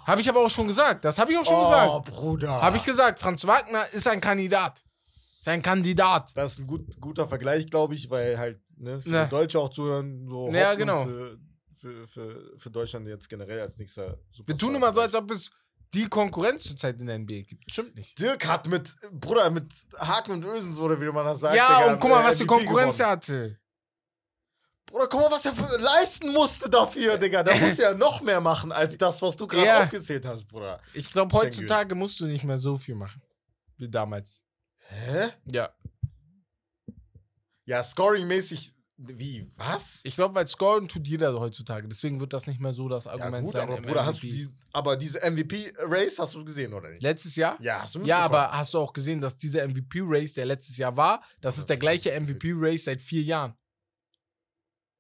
Habe 0.07 0.23
ich 0.23 0.29
aber 0.31 0.41
auch 0.41 0.49
schon 0.49 0.67
gesagt. 0.67 1.05
Das 1.05 1.19
habe 1.19 1.33
ich 1.33 1.39
auch 1.39 1.45
schon 1.45 1.57
oh, 1.57 2.01
gesagt. 2.01 2.17
Bruder. 2.17 2.63
Habe 2.63 2.79
ich 2.79 2.85
gesagt. 2.85 3.21
Franz 3.21 3.47
Wagner 3.47 3.87
ist 3.93 4.09
ein 4.09 4.23
Kandidat. 4.23 4.83
Ist 5.39 5.49
ein 5.49 5.61
Kandidat. 5.61 6.33
Das 6.35 6.53
ist 6.53 6.61
ein 6.61 6.67
gut, 6.67 6.99
guter 6.99 7.29
Vergleich, 7.29 7.67
glaube 7.67 7.95
ich, 7.95 8.09
weil 8.09 8.39
halt 8.39 8.59
ne, 8.77 9.03
viele 9.03 9.17
Na. 9.17 9.25
Deutsche 9.27 9.59
auch 9.59 9.69
zuhören. 9.69 10.27
So 10.27 10.51
Ja, 10.51 10.71
Hoffnung 10.71 10.79
genau. 10.79 11.05
Für, 11.05 11.39
für, 11.85 12.07
für, 12.07 12.59
für 12.59 12.71
Deutschland 12.71 13.07
jetzt 13.07 13.29
generell 13.29 13.61
als 13.61 13.77
nächster 13.77 14.19
Superstar. 14.31 14.47
Wir 14.47 14.57
tun 14.57 14.75
immer 14.75 14.93
so, 14.95 15.01
als 15.01 15.15
ob 15.15 15.31
es 15.31 15.51
die 15.93 16.07
Konkurrenz 16.09 16.65
zurzeit 16.65 16.99
in 16.99 17.07
der 17.07 17.19
NBA 17.19 17.43
gibt. 17.43 17.71
Stimmt 17.71 17.95
nicht. 17.95 18.19
Dirk 18.19 18.47
hat 18.47 18.67
mit, 18.67 18.95
Bruder, 19.13 19.51
mit 19.51 19.71
Haken 19.99 20.33
und 20.33 20.45
Ösen, 20.47 20.75
so 20.75 20.85
oder 20.85 20.99
wie 20.99 21.13
man 21.13 21.27
das 21.27 21.41
sagt. 21.41 21.55
ja, 21.57 21.67
Digga, 21.79 21.93
und 21.93 22.01
guck 22.01 22.11
mal, 22.11 22.23
äh, 22.23 22.25
was 22.27 22.39
für 22.39 22.47
Konkurrenz 22.47 22.99
er 23.01 23.11
hatte. 23.11 23.59
Bruder, 24.87 25.09
guck 25.09 25.21
mal, 25.21 25.31
was 25.31 25.45
er 25.45 25.53
für, 25.53 25.79
leisten 25.79 26.33
musste 26.33 26.71
dafür, 26.71 27.19
Digga. 27.19 27.43
Der 27.43 27.57
muss 27.57 27.77
ja 27.77 27.93
noch 27.93 28.23
mehr 28.23 28.41
machen 28.41 28.73
als 28.73 28.97
das, 28.97 29.21
was 29.21 29.37
du 29.37 29.47
gerade 29.47 29.67
Ja. 29.67 29.83
aufgezählt 29.83 30.25
hast, 30.25 30.47
Bruder. 30.49 30.81
Ich 30.95 31.11
glaube, 31.11 31.37
heutzutage 31.37 31.95
musst 31.95 32.19
du 32.19 32.25
nicht 32.25 32.45
mehr 32.45 32.59
so 32.59 32.79
viel 32.79 32.95
machen. 32.95 33.21
Wie 33.77 33.91
damals. 33.91 34.43
Hä? 34.89 35.29
Ja. 35.53 35.71
Ja, 37.67 37.83
scoring-mäßig. 37.83 38.73
Wie? 38.97 39.49
Was? 39.57 40.01
Ich 40.05 40.15
glaube, 40.15 40.35
weil 40.37 40.47
scoren 40.47 40.87
tut 40.87 41.09
jeder 41.09 41.39
heutzutage. 41.41 41.89
Deswegen 41.89 42.21
wird 42.21 42.33
das 42.33 42.47
nicht 42.47 42.61
mehr 42.61 42.73
so 42.73 42.89
das 42.89 43.07
Ja, 43.07 43.13
Argument 43.13 43.45
gut, 43.47 43.53
sein. 43.53 43.63
aber 43.69 43.81
Bruder, 43.81 44.07
hast 44.07 44.23
du 44.23 44.29
die, 44.29 44.49
aber 44.73 44.97
diese 44.97 45.19
MVP-Race 45.29 46.19
hast 46.19 46.35
du 46.35 46.45
gesehen, 46.45 46.73
oder 46.73 46.91
nicht? 46.91 47.03
Letztes 47.03 47.35
Jahr? 47.35 47.57
Ja, 47.61 47.83
hast 47.83 47.97
du 47.97 48.01
Ja, 48.05 48.21
aber 48.21 48.53
hast 48.53 48.73
du 48.75 48.79
auch 48.79 48.93
gesehen, 48.93 49.21
dass 49.21 49.37
dieser 49.37 49.67
MVP-Race, 49.67 50.35
der 50.35 50.47
letztes 50.47 50.77
Jahr 50.77 50.97
war, 50.97 51.23
das 51.41 51.59
ist 51.59 51.69
der 51.69 51.77
gleiche 51.77 52.19
MVP-Race 52.19 52.85
seit 52.85 53.01
vier 53.01 53.23
Jahren. 53.23 53.55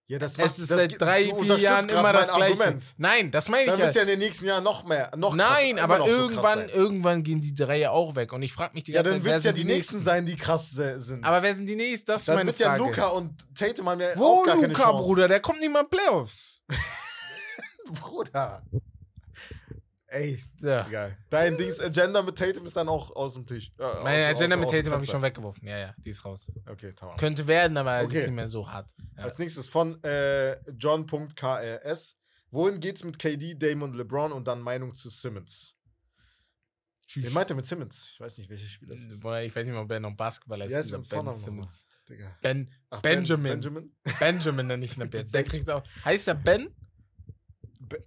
Ja, 0.06 0.18
das 0.18 0.32
Es 0.32 0.36
macht- 0.38 0.46
ist 0.48 0.58
das 0.60 0.68
seit 0.68 1.00
drei, 1.00 1.24
vier 1.34 1.56
Jahren 1.56 1.88
immer 1.88 2.12
das 2.12 2.32
gleiche. 2.34 2.52
Argument. 2.62 2.94
Nein, 2.98 3.30
das 3.30 3.48
meine 3.48 3.64
Dann 3.64 3.74
ich 3.76 3.80
wird 3.80 3.88
es 3.88 3.94
ja. 3.94 4.02
ja 4.02 4.02
in 4.02 4.08
den 4.10 4.18
nächsten 4.18 4.44
Jahren 4.44 4.62
noch 4.62 4.84
mehr. 4.84 5.10
Noch 5.16 5.34
Nein, 5.34 5.76
krasser, 5.76 5.82
aber 5.84 5.98
noch 5.98 6.06
so 6.08 6.12
krass 6.12 6.28
irgendwann, 6.28 6.68
irgendwann 6.68 7.22
gehen 7.22 7.40
die 7.40 7.54
drei 7.54 7.78
ja 7.78 7.90
auch 7.90 8.14
weg. 8.14 8.34
Und 8.34 8.42
ich 8.42 8.52
frage 8.52 8.74
mich 8.74 8.84
die 8.84 8.92
Ja, 8.92 9.02
ganze 9.02 9.12
dann 9.14 9.22
Zeit, 9.22 9.24
wird 9.24 9.32
wer 9.32 9.38
es 9.38 9.44
ja 9.44 9.54
sind 9.54 9.66
die 9.66 9.72
nächsten 9.72 10.00
sein, 10.02 10.26
die 10.26 10.36
krass 10.36 10.70
sind. 10.72 11.24
Aber 11.24 11.42
wer 11.42 11.54
sind 11.54 11.66
die 11.66 11.76
nächsten? 11.76 12.06
Das 12.06 12.20
ist 12.20 12.28
dann 12.28 12.36
meine 12.36 12.48
wird 12.48 12.58
ja 12.58 12.74
Frage. 12.76 12.84
Luca 12.84 13.06
und 13.08 13.46
Tatum 13.58 13.88
haben 13.88 14.00
ja 14.02 14.08
Wo 14.14 14.24
auch 14.40 14.44
gar 14.44 14.54
keine 14.56 14.66
Luca, 14.68 14.82
Chance. 14.82 15.02
Bruder? 15.04 15.28
Der 15.28 15.40
kommt 15.40 15.60
nicht 15.60 15.72
mal 15.72 15.80
in 15.84 15.88
Playoffs. 15.88 16.60
Bruder. 18.00 18.62
Ey, 20.14 20.42
Ja. 20.60 20.86
egal. 20.86 21.18
Dein 21.28 21.56
Dings 21.56 21.80
Agenda 21.80 22.22
mit 22.22 22.36
Tatum 22.38 22.64
ist 22.66 22.76
dann 22.76 22.88
auch 22.88 23.14
aus 23.16 23.34
dem 23.34 23.46
Tisch. 23.46 23.72
Äh, 23.78 23.82
Meine 24.02 24.28
aus- 24.30 24.36
Agenda 24.36 24.54
aus- 24.56 24.60
mit 24.60 24.68
aus 24.68 24.72
Tatum 24.74 24.92
habe 24.92 25.04
ich 25.04 25.10
schon 25.10 25.22
weggeworfen. 25.22 25.66
Ja, 25.66 25.78
ja, 25.78 25.94
die 25.98 26.10
ist 26.10 26.24
raus. 26.24 26.46
Okay, 26.66 26.92
tamam. 26.92 27.16
Könnte 27.16 27.46
werden, 27.46 27.76
aber 27.76 28.00
die 28.00 28.06
Okay. 28.06 28.18
ist 28.20 28.26
nicht 28.26 28.34
mehr 28.36 28.48
so 28.48 28.70
hart. 28.70 28.88
Ja. 29.16 29.24
Als 29.24 29.38
nächstes 29.38 29.68
von 29.68 30.02
äh, 30.04 30.56
John.krs. 30.78 32.16
Wohin 32.50 32.78
geht's 32.78 33.02
mit 33.02 33.18
KD, 33.18 33.54
Damon, 33.56 33.94
LeBron 33.94 34.30
und 34.30 34.46
dann 34.46 34.60
Meinung 34.60 34.94
zu 34.94 35.10
Simmons? 35.10 35.74
Tschüss. 37.06 37.26
Wen 37.26 37.32
meint 37.34 37.50
er 37.50 37.56
mit 37.56 37.66
Simmons? 37.66 38.10
Ich 38.14 38.20
weiß 38.20 38.38
nicht, 38.38 38.48
welches 38.48 38.70
Spiel 38.70 38.88
das 38.88 39.00
ist. 39.00 39.20
Boah, 39.20 39.40
Ich 39.40 39.54
weiß 39.54 39.64
nicht 39.66 39.74
mal, 39.74 39.82
ob 39.82 39.90
er 39.90 40.00
noch 40.00 40.16
Basketballer 40.16 40.64
ist. 40.66 40.72
Der 40.72 40.98
mit 40.98 41.08
Ben 41.08 41.16
Vornamen 41.18 41.36
Simmons. 41.38 41.86
Ben, 42.40 42.70
Ach, 42.90 43.02
Benjamin. 43.02 43.60
Ben, 43.60 43.60
Benjamin? 43.60 43.96
Benjamin 44.20 44.66
nenne 44.68 44.84
ich 44.84 44.96
ihn 44.96 45.02
ab 45.02 45.12
jetzt. 45.12 45.34
Der 45.34 45.42
kriegt 45.44 45.68
auch. 45.68 45.82
Heißt 46.04 46.28
er 46.28 46.34
Ben? 46.34 46.74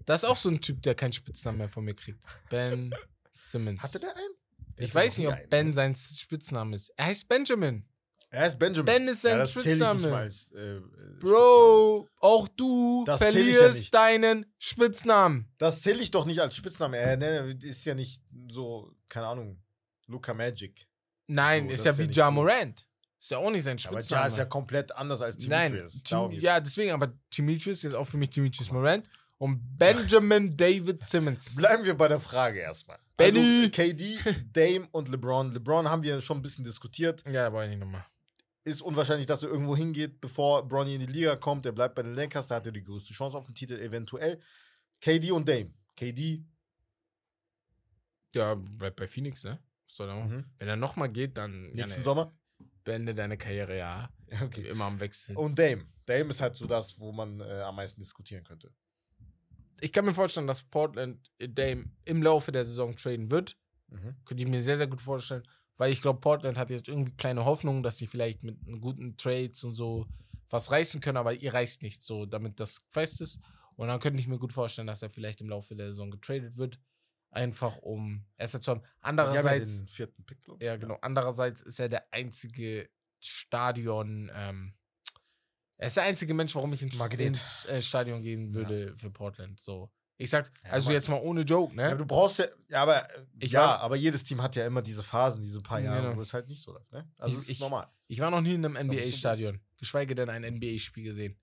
Das 0.05 0.23
ist 0.23 0.29
auch 0.29 0.37
so 0.37 0.49
ein 0.49 0.61
Typ, 0.61 0.81
der 0.83 0.95
keinen 0.95 1.13
Spitznamen 1.13 1.57
mehr 1.59 1.69
von 1.69 1.83
mir 1.83 1.93
kriegt. 1.95 2.23
Ben 2.49 2.93
Simmons. 3.31 3.81
Hatte 3.81 3.99
der 3.99 4.15
einen? 4.15 4.35
Der 4.77 4.85
ich 4.85 4.93
weiß 4.95 5.17
nicht, 5.17 5.27
ob 5.27 5.33
einen, 5.33 5.49
Ben 5.49 5.67
ne? 5.67 5.73
sein 5.73 5.95
Spitzname 5.95 6.75
ist. 6.75 6.89
Er 6.95 7.05
heißt 7.07 7.27
Benjamin. 7.27 7.85
Er 8.29 8.45
ist 8.47 8.59
Benjamin. 8.59 8.85
Ben 8.85 9.07
ist 9.07 9.21
sein 9.21 9.39
nicht 9.39 9.51
Spitzname. 9.51 10.15
als, 10.15 10.51
äh, 10.51 10.77
äh, 10.77 10.81
Bro, 11.19 12.07
auch 12.19 12.47
du 12.49 13.03
Das 13.05 13.21
ja 13.21 13.31
verlierst 13.31 13.79
nicht. 13.79 13.93
deinen 13.95 14.45
Spitznamen. 14.57 15.49
Das 15.57 15.81
zähle 15.81 16.01
ich 16.01 16.11
doch 16.11 16.25
nicht 16.25 16.39
als 16.41 16.55
Spitzname. 16.55 16.97
Er 16.97 17.17
ne, 17.17 17.57
ist 17.61 17.85
ja 17.85 17.95
nicht 17.95 18.21
so, 18.49 18.93
keine 19.07 19.27
Ahnung, 19.27 19.63
Luca 20.07 20.33
Magic. 20.33 20.87
Nein, 21.27 21.67
So, 21.67 21.73
ist 21.73 21.85
ja 21.85 21.91
ist 21.91 21.97
wie 21.97 22.01
ja 22.03 22.07
nicht 22.07 22.17
Ja 22.17 22.25
so. 22.25 22.31
Morant. 22.31 22.87
Ist 23.19 23.31
ja 23.31 23.37
auch 23.39 23.49
nicht 23.49 23.63
sein 23.63 23.77
Aber 23.85 23.93
Spitzname. 23.97 24.21
Ja 24.23 24.27
ist 24.27 24.37
ja 24.37 24.45
komplett 24.45 24.91
anders 24.91 25.21
als 25.21 25.37
Nein, 25.47 25.71
Demetrius. 25.71 26.03
Tim, 26.03 26.31
ja, 26.31 26.59
deswegen, 26.59 26.91
aber 26.91 27.13
Demetrius 27.35 27.83
ist 27.83 27.93
auch 27.93 28.05
für 28.05 28.17
mich 28.17 28.29
Demetrius 28.29 28.71
Morant 28.71 29.09
und 29.37 29.77
Benjamin 29.77 30.55
David 30.57 31.03
Simmons. 31.03 31.55
Bleiben 31.55 31.85
wir 31.85 31.95
bei 31.95 32.07
der 32.07 32.19
Frage 32.19 32.59
erstmal. 32.59 32.97
Benny. 33.15 33.39
Also 33.39 33.71
KD, 33.71 34.17
Dame 34.53 34.87
und 34.91 35.09
LeBron. 35.09 35.53
LeBron 35.53 35.89
haben 35.89 36.03
wir 36.03 36.19
schon 36.21 36.39
ein 36.39 36.41
bisschen 36.41 36.63
diskutiert. 36.63 37.23
Ja, 37.29 37.47
aber 37.47 37.67
nicht 37.67 37.79
nochmal. 37.79 38.05
Ist 38.63 38.81
unwahrscheinlich, 38.81 39.25
dass 39.27 39.43
er 39.43 39.49
irgendwo 39.49 39.77
hingeht, 39.77 40.19
bevor 40.19 40.67
Bronny 40.67 40.95
in 40.95 41.01
die 41.01 41.05
Liga 41.05 41.35
kommt. 41.35 41.65
Er 41.65 41.71
bleibt 41.71 41.95
bei 41.95 42.03
den 42.03 42.15
Lakers, 42.15 42.47
da 42.47 42.55
hat 42.55 42.65
er 42.65 42.71
die 42.71 42.83
größte 42.83 43.13
Chance 43.13 43.37
auf 43.37 43.45
den 43.45 43.55
Titel 43.55 43.75
eventuell. 43.79 44.41
KD 44.99 45.31
und 45.31 45.47
Dame. 45.47 45.71
KD. 45.95 46.43
Ja, 48.33 48.55
bleibt 48.55 48.97
bei 48.97 49.07
Phoenix, 49.07 49.43
ne? 49.43 49.59
Soll 49.87 50.09
er? 50.09 50.15
Mhm. 50.15 50.45
Wenn 50.59 50.67
er 50.67 50.75
nochmal 50.75 51.09
geht, 51.09 51.37
dann 51.37 51.69
ja, 51.69 51.85
Nächsten 51.85 52.01
ne, 52.01 52.03
Sommer. 52.05 52.37
beende 52.83 53.13
deine 53.13 53.37
Karriere, 53.37 53.77
ja. 53.77 54.09
Ja, 54.29 54.41
Okay. 54.41 54.67
Immer 54.67 54.85
am 54.85 54.99
Wechseln. 54.99 55.37
Und 55.37 55.57
Dame. 55.57 55.85
Dame 56.05 56.29
ist 56.31 56.41
halt 56.41 56.55
so 56.55 56.65
das, 56.65 56.99
wo 56.99 57.11
man 57.13 57.39
äh, 57.39 57.61
am 57.61 57.75
meisten 57.75 58.01
diskutieren 58.01 58.43
könnte. 58.43 58.73
Ich 59.79 59.91
kann 59.91 60.05
mir 60.05 60.13
vorstellen, 60.13 60.47
dass 60.47 60.63
Portland 60.63 61.31
Dame 61.39 61.85
im 62.05 62.23
Laufe 62.23 62.51
der 62.51 62.65
Saison 62.65 62.95
traden 62.95 63.29
wird. 63.31 63.57
Mhm. 63.89 64.15
Könnte 64.25 64.43
ich 64.43 64.49
mir 64.49 64.61
sehr, 64.61 64.77
sehr 64.77 64.87
gut 64.87 65.01
vorstellen. 65.01 65.43
Weil 65.77 65.91
ich 65.91 66.01
glaube, 66.01 66.19
Portland 66.19 66.57
hat 66.57 66.69
jetzt 66.69 66.87
irgendwie 66.87 67.15
kleine 67.15 67.45
Hoffnung, 67.45 67.83
dass 67.83 67.97
sie 67.97 68.07
vielleicht 68.07 68.43
mit 68.43 68.57
guten 68.81 69.15
Trades 69.15 69.63
und 69.63 69.73
so 69.75 70.07
was 70.49 70.71
reißen 70.71 71.01
können, 71.01 71.17
aber 71.17 71.33
ihr 71.33 71.53
reißt 71.53 71.83
nicht 71.83 72.03
so, 72.03 72.25
damit 72.25 72.59
das 72.59 72.81
fest 72.89 73.21
ist. 73.21 73.39
Und 73.75 73.87
dann 73.89 73.99
könnte 73.99 74.19
ich 74.19 74.27
mir 74.27 74.39
gut 74.39 74.53
vorstellen, 74.53 74.87
dass 74.87 75.01
er 75.01 75.09
vielleicht 75.09 75.41
im 75.41 75.49
Laufe 75.49 75.75
der 75.75 75.87
Saison 75.87 76.09
getradet 76.09 76.57
wird. 76.57 76.79
Einfach 77.29 77.77
um 77.77 78.25
Asset 78.37 78.63
zu 78.63 78.71
haben. 78.71 78.81
Ja 78.81 78.89
Andererseits, 79.01 79.83
ich. 79.85 80.07
ja, 80.61 80.77
genau. 80.77 80.97
Andererseits 81.01 81.61
ist 81.61 81.79
er 81.79 81.89
der 81.89 82.11
einzige 82.11 82.89
Stadion, 83.19 84.31
ähm, 84.33 84.73
er 85.77 85.87
ist 85.87 85.97
der 85.97 86.03
einzige 86.03 86.33
Mensch, 86.33 86.53
warum 86.55 86.73
ich 86.73 86.81
ins, 86.81 86.95
ins 87.19 87.65
äh, 87.65 87.81
Stadion 87.81 88.21
gehen 88.21 88.53
würde 88.53 88.95
für 88.97 89.09
Portland. 89.11 89.59
So. 89.59 89.91
Ich 90.19 90.29
sag, 90.31 90.51
Ja, 90.63 90.71
also 90.71 90.91
jetzt 90.91 91.09
mal 91.09 91.19
ohne 91.21 91.41
Joke, 91.41 91.75
ne? 91.75 91.83
Ja, 91.83 91.95
du 91.95 92.05
brauchst 92.05 92.39
ja, 92.39 92.45
ja, 92.69 92.81
aber 92.81 93.07
Ich 93.39 93.51
ja, 93.51 93.61
war- 93.61 93.79
aber 93.81 93.95
jedes 93.95 94.23
Team 94.23 94.41
hat 94.41 94.55
ja 94.55 94.65
immer 94.65 94.81
diese 94.81 95.03
Phasen, 95.03 95.43
diese 95.43 95.61
paar 95.61 95.79
Jahre, 95.79 96.01
Genau. 96.07 96.17
wo 96.17 96.21
es 96.21 96.33
halt 96.33 96.47
nicht 96.47 96.61
so 96.61 96.73
läuft, 96.73 96.91
ne? 96.91 97.07
Also 97.19 97.35
Ich- 97.35 97.41
ist 97.43 97.49
ich- 97.49 97.59
normal. 97.59 97.87
Ich 98.07 98.19
war 98.19 98.31
noch 98.31 98.41
nie 98.41 98.53
in 98.55 98.65
einem 98.65 98.75
NBA-Stadion, 98.89 99.59
geschweige 99.77 100.15
denn 100.15 100.29
ein 100.29 100.43
NBA-Spiel 100.43 101.03
gesehen. 101.03 101.39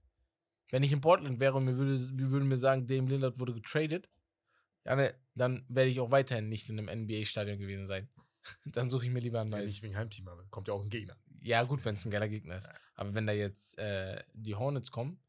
Wenn 0.71 0.83
ich 0.83 0.91
in 0.91 1.01
Portland 1.01 1.39
wäre 1.39 1.55
und 1.57 1.67
mir 1.67 1.77
würde, 1.77 2.01
wir 2.19 2.31
würden 2.31 2.49
mir 2.49 2.59
sagen, 2.59 2.87
Dame 2.89 3.09
Lillard 3.09 3.39
wurde 3.39 3.53
getradet, 3.55 4.11
ja, 4.85 4.97
ne, 4.97 5.15
dann 5.37 5.65
werde 5.69 5.91
ich 5.91 6.01
auch 6.01 6.11
weiterhin 6.11 6.49
nicht 6.49 6.69
in 6.69 6.79
einem 6.79 6.89
NBA-Stadion 6.89 7.59
gewesen 7.59 7.87
sein. 7.87 8.09
dann 8.65 8.89
suche 8.89 9.07
ich 9.07 9.13
mir 9.13 9.21
lieber 9.21 9.41
ein 9.41 9.51
Ja, 9.53 9.59
neues. 9.59 9.71
nicht 9.71 9.83
wegen 9.85 9.97
Heimteam, 9.97 10.27
aber 10.27 10.43
kommt 10.51 10.67
ja 10.69 10.75
auch 10.75 10.83
ein 10.83 10.91
Gegner. 10.91 11.17
Ja, 11.45 11.63
gut, 11.63 11.85
wenn 11.85 11.95
es 11.95 12.05
ein 12.07 12.11
geiler 12.11 12.29
Gegner 12.29 12.57
ist. 12.57 12.71
Aber 12.95 13.15
wenn 13.15 13.27
da 13.27 13.33
jetzt 13.33 13.79
äh, 13.79 14.23
die 14.33 14.55
Hornets 14.55 14.91
kommen, 14.91 15.23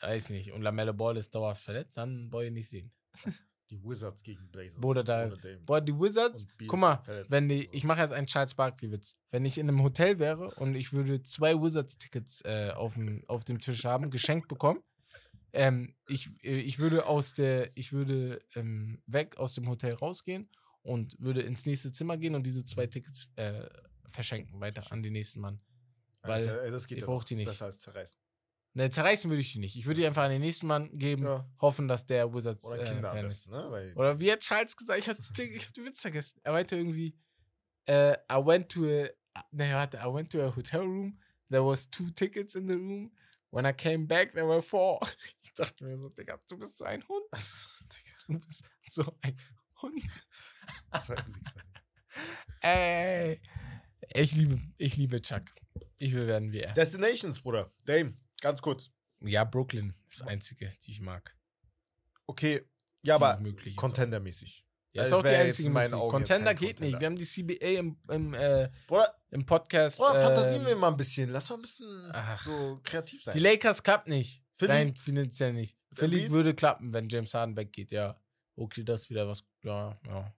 weiß 0.00 0.30
nicht, 0.30 0.52
und 0.52 0.62
Lamelle 0.62 0.94
Ball 0.94 1.16
ist 1.16 1.34
dauerhaft 1.34 1.62
verletzt, 1.62 1.96
dann 1.96 2.30
wollte 2.30 2.48
ich 2.48 2.54
nicht 2.54 2.68
sehen. 2.68 2.92
Die 3.70 3.82
Wizards 3.82 4.22
gegen 4.22 4.46
Blazers. 4.50 4.78
Bruder, 4.78 5.02
da-. 5.02 5.32
Boah, 5.64 5.80
die 5.80 5.98
Wizards, 5.98 6.46
guck 6.68 6.78
mal, 6.78 7.00
wenn 7.28 7.48
die, 7.48 7.66
ich 7.72 7.82
mache 7.84 8.02
jetzt 8.02 8.12
einen 8.12 8.26
Charles 8.26 8.54
Barkley-Witz. 8.54 9.16
Wenn 9.30 9.46
ich 9.46 9.56
in 9.56 9.66
einem 9.66 9.82
Hotel 9.82 10.18
wäre 10.18 10.50
und 10.56 10.74
ich 10.74 10.92
würde 10.92 11.22
zwei 11.22 11.54
Wizards-Tickets 11.54 12.42
äh, 12.44 12.72
auf, 12.76 12.92
dem, 12.92 13.24
auf 13.26 13.42
dem 13.44 13.58
Tisch 13.60 13.86
haben, 13.86 14.10
geschenkt 14.10 14.48
bekommen, 14.48 14.80
ähm, 15.54 15.96
ich, 16.08 16.28
äh, 16.44 16.60
ich 16.60 16.78
würde 16.78 17.06
aus 17.06 17.32
der, 17.32 17.74
ich 17.74 17.94
würde 17.94 18.44
ähm, 18.54 19.02
weg 19.06 19.38
aus 19.38 19.54
dem 19.54 19.66
Hotel 19.66 19.94
rausgehen 19.94 20.50
und 20.82 21.16
würde 21.18 21.40
ins 21.40 21.64
nächste 21.64 21.90
Zimmer 21.90 22.18
gehen 22.18 22.34
und 22.34 22.44
diese 22.44 22.66
zwei 22.66 22.86
Tickets 22.86 23.30
äh, 23.36 23.66
verschenken 24.14 24.60
weiter 24.60 24.90
an 24.92 25.02
den 25.02 25.12
nächsten 25.12 25.40
Mann. 25.40 25.60
Weil 26.22 26.46
ja- 26.46 26.70
das 26.70 26.86
geht 26.86 26.98
ich 26.98 27.02
ja 27.02 27.06
brauch 27.06 27.20
noch. 27.20 27.24
die 27.24 27.34
nicht. 27.36 27.46
Besser 27.48 27.66
als 27.66 27.78
zerreißen. 27.80 28.18
Ne, 28.76 28.90
zerreißen 28.90 29.30
würde 29.30 29.40
ich 29.40 29.52
die 29.52 29.58
nicht. 29.60 29.76
Ich 29.76 29.86
würde 29.86 30.00
die 30.00 30.06
einfach 30.06 30.24
an 30.24 30.30
den 30.30 30.40
nächsten 30.40 30.66
Mann 30.66 30.96
geben, 30.98 31.24
Ja. 31.24 31.48
hoffen, 31.60 31.86
dass 31.86 32.06
der 32.06 32.32
Wizards 32.34 32.64
Oder 32.64 32.80
äh, 32.82 32.84
Kinder 32.84 33.14
ist. 33.14 33.22
besten, 33.22 33.50
ne? 33.52 33.92
Oder 33.94 34.18
wie 34.18 34.32
hat 34.32 34.40
Charles 34.40 34.76
gesagt? 34.76 34.98
Ich 35.00 35.08
habe 35.08 35.18
hab 35.22 35.34
den 35.74 35.84
Witz 35.86 36.00
vergessen. 36.00 36.40
Er 36.42 36.52
meinte 36.52 36.76
irgendwie, 36.76 37.16
äh, 37.86 38.14
I 38.32 38.44
went 38.44 38.72
to 38.72 38.80
a, 38.84 39.08
ne, 39.52 39.72
warte, 39.74 39.98
I 39.98 40.12
went 40.12 40.32
to 40.32 40.42
a 40.42 40.56
hotel 40.56 40.80
room. 40.80 41.20
There 41.50 41.64
was 41.64 41.88
two 41.88 42.10
tickets 42.10 42.54
in 42.56 42.66
the 42.68 42.74
room. 42.74 43.12
When 43.50 43.64
I 43.64 43.72
came 43.72 44.06
back, 44.08 44.32
there 44.32 44.48
were 44.48 44.62
four. 44.62 44.98
Ich 45.42 45.52
dachte 45.54 45.84
mir 45.84 45.96
so, 45.96 46.08
Digga, 46.08 46.40
du 46.48 46.58
bist 46.58 46.76
so 46.78 46.84
ein 46.84 47.06
Hund. 47.06 47.24
Du 48.26 48.40
bist 48.40 48.68
so 48.90 49.04
ein 49.20 49.36
Hund. 49.82 50.02
Ey. 52.62 53.40
Ich 54.16 54.32
liebe, 54.36 54.60
ich 54.76 54.96
liebe 54.96 55.20
Chuck. 55.20 55.42
Ich 55.96 56.14
will 56.14 56.28
werden 56.28 56.52
wie 56.52 56.60
er. 56.60 56.72
Destinations, 56.72 57.40
Bruder. 57.40 57.72
Dame, 57.84 58.16
ganz 58.40 58.62
kurz. 58.62 58.92
Ja, 59.20 59.42
Brooklyn 59.42 59.92
ist 60.08 60.20
das 60.20 60.28
einzige, 60.28 60.70
die 60.84 60.92
ich 60.92 61.00
mag. 61.00 61.36
Okay, 62.26 62.62
ja, 63.02 63.16
aber 63.16 63.40
möglich 63.40 63.74
ist. 63.74 63.76
Contendermäßig. 63.76 64.64
Ja, 64.92 65.02
ist 65.02 65.10
Das 65.10 65.18
auch 65.18 65.22
die 65.22 65.30
wär 65.30 65.38
jetzt 65.38 65.46
einzige 65.46 65.66
in 65.66 65.72
meinen. 65.72 65.94
Augen 65.94 66.10
Contender 66.12 66.54
geht 66.54 66.78
nicht. 66.78 66.92
Contender. 66.92 67.00
Wir 67.00 67.06
haben 67.06 67.16
die 67.16 67.24
CBA 67.24 67.80
im, 67.80 67.98
im, 68.08 68.34
äh, 68.34 68.70
Bruder, 68.86 69.12
im 69.30 69.44
Podcast. 69.44 69.98
Bruder 69.98 70.22
fantasieren 70.22 70.62
ähm, 70.62 70.68
wir 70.68 70.76
mal 70.76 70.88
ein 70.92 70.96
bisschen. 70.96 71.30
Lass 71.30 71.50
mal 71.50 71.56
ein 71.56 71.62
bisschen 71.62 72.10
ach. 72.12 72.44
so 72.44 72.80
kreativ 72.84 73.24
sein. 73.24 73.34
Die 73.34 73.40
Lakers 73.40 73.82
klappt 73.82 74.06
nicht. 74.06 74.44
Philly? 74.52 74.70
Rein 74.70 74.94
finanziell 74.94 75.52
nicht. 75.52 75.76
Philly 75.92 76.18
Embiid? 76.18 76.30
würde 76.30 76.54
klappen, 76.54 76.92
wenn 76.92 77.08
James 77.08 77.34
Harden 77.34 77.56
weggeht, 77.56 77.90
ja. 77.90 78.16
Okay, 78.54 78.84
das 78.84 79.02
ist 79.02 79.10
wieder 79.10 79.26
was, 79.26 79.44
ja, 79.64 79.98
ja. 80.06 80.32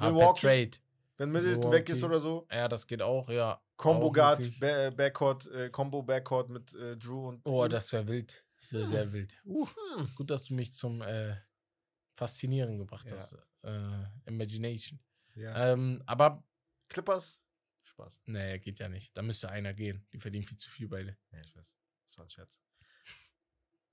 Milwaukee? 0.00 0.40
Trade. 0.40 0.70
Wenn 1.22 1.30
Middleton 1.30 1.60
Milwaukee. 1.60 1.76
weg 1.78 1.88
ist 1.90 2.02
oder 2.02 2.18
so. 2.18 2.48
Ja, 2.50 2.66
das 2.66 2.84
geht 2.84 3.00
auch, 3.00 3.28
ja. 3.28 3.62
Combo 3.76 4.08
Auch 4.08 4.12
Guard, 4.12 4.58
ba 4.58 4.90
Backcourt, 4.90 5.46
äh, 5.52 5.70
Combo 5.70 6.02
Backcourt 6.02 6.48
mit 6.48 6.74
äh, 6.74 6.96
Drew 6.96 7.28
und. 7.28 7.40
Oh, 7.46 7.68
das 7.68 7.92
wäre 7.92 8.06
wild. 8.08 8.44
Das 8.58 8.72
wäre 8.72 8.86
sehr 8.88 9.12
wild. 9.12 9.40
Uh, 9.44 9.66
Hm. 9.96 10.08
gut, 10.16 10.30
dass 10.30 10.46
du 10.46 10.54
mich 10.54 10.74
zum 10.74 11.00
äh, 11.02 11.36
Faszinieren 12.16 12.76
gebracht 12.78 13.08
Ja. 13.08 13.16
hast. 13.16 13.38
Äh, 13.62 14.04
Imagination. 14.26 14.98
Ja. 15.36 15.72
Ähm, 15.72 16.02
aber, 16.06 16.42
Clippers? 16.88 17.40
Spaß. 17.84 18.20
naja, 18.26 18.56
geht 18.58 18.80
ja 18.80 18.88
nicht. 18.88 19.16
Da 19.16 19.22
müsste 19.22 19.48
einer 19.48 19.74
gehen. 19.74 20.04
Die 20.12 20.18
verdienen 20.18 20.44
viel 20.44 20.56
zu 20.58 20.70
viel 20.70 20.88
beide. 20.88 21.16
Ja, 21.30 21.40
ich 21.40 21.54
weiß. 21.54 21.76
Das 22.04 22.18
war 22.18 22.24
ein 22.26 22.30
Scherz. 22.30 22.60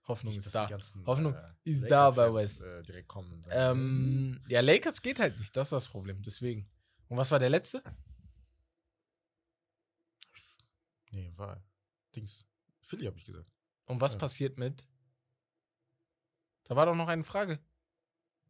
Hoffnung 0.08 0.34
Nicht, 0.34 0.44
ist 0.46 0.56
da. 0.56 0.66
ganzen, 0.66 1.06
Hoffnung 1.06 1.36
äh, 1.36 1.46
ist 1.66 1.84
da 1.92 2.10
bei 2.10 2.24
Laker-Fans, 2.26 2.62
Wes. 2.62 2.62
Äh, 2.62 2.84
direkt 2.84 3.08
kommen. 3.08 3.46
Ähm, 3.52 4.42
ja, 4.48 4.62
Lakers 4.62 5.02
geht 5.04 5.20
halt 5.20 5.38
nicht. 5.38 5.56
Das 5.56 5.68
ist 5.68 5.72
das 5.72 5.88
Problem. 5.88 6.22
Deswegen. 6.24 6.68
Und 7.10 7.18
was 7.18 7.32
war 7.32 7.40
der 7.40 7.50
letzte? 7.50 7.84
Nee, 11.12 11.32
war. 11.36 11.62
Dings. 12.16 12.46
Philly, 12.82 13.06
habe 13.06 13.18
ich 13.18 13.26
gesagt. 13.26 13.50
Und 13.86 14.00
was 14.02 14.14
Ja. 14.14 14.20
passiert 14.20 14.58
mit? 14.58 14.88
Da 16.66 16.76
war 16.76 16.86
doch 16.86 16.96
noch 16.96 17.08
eine 17.08 17.24
Frage. 17.24 17.60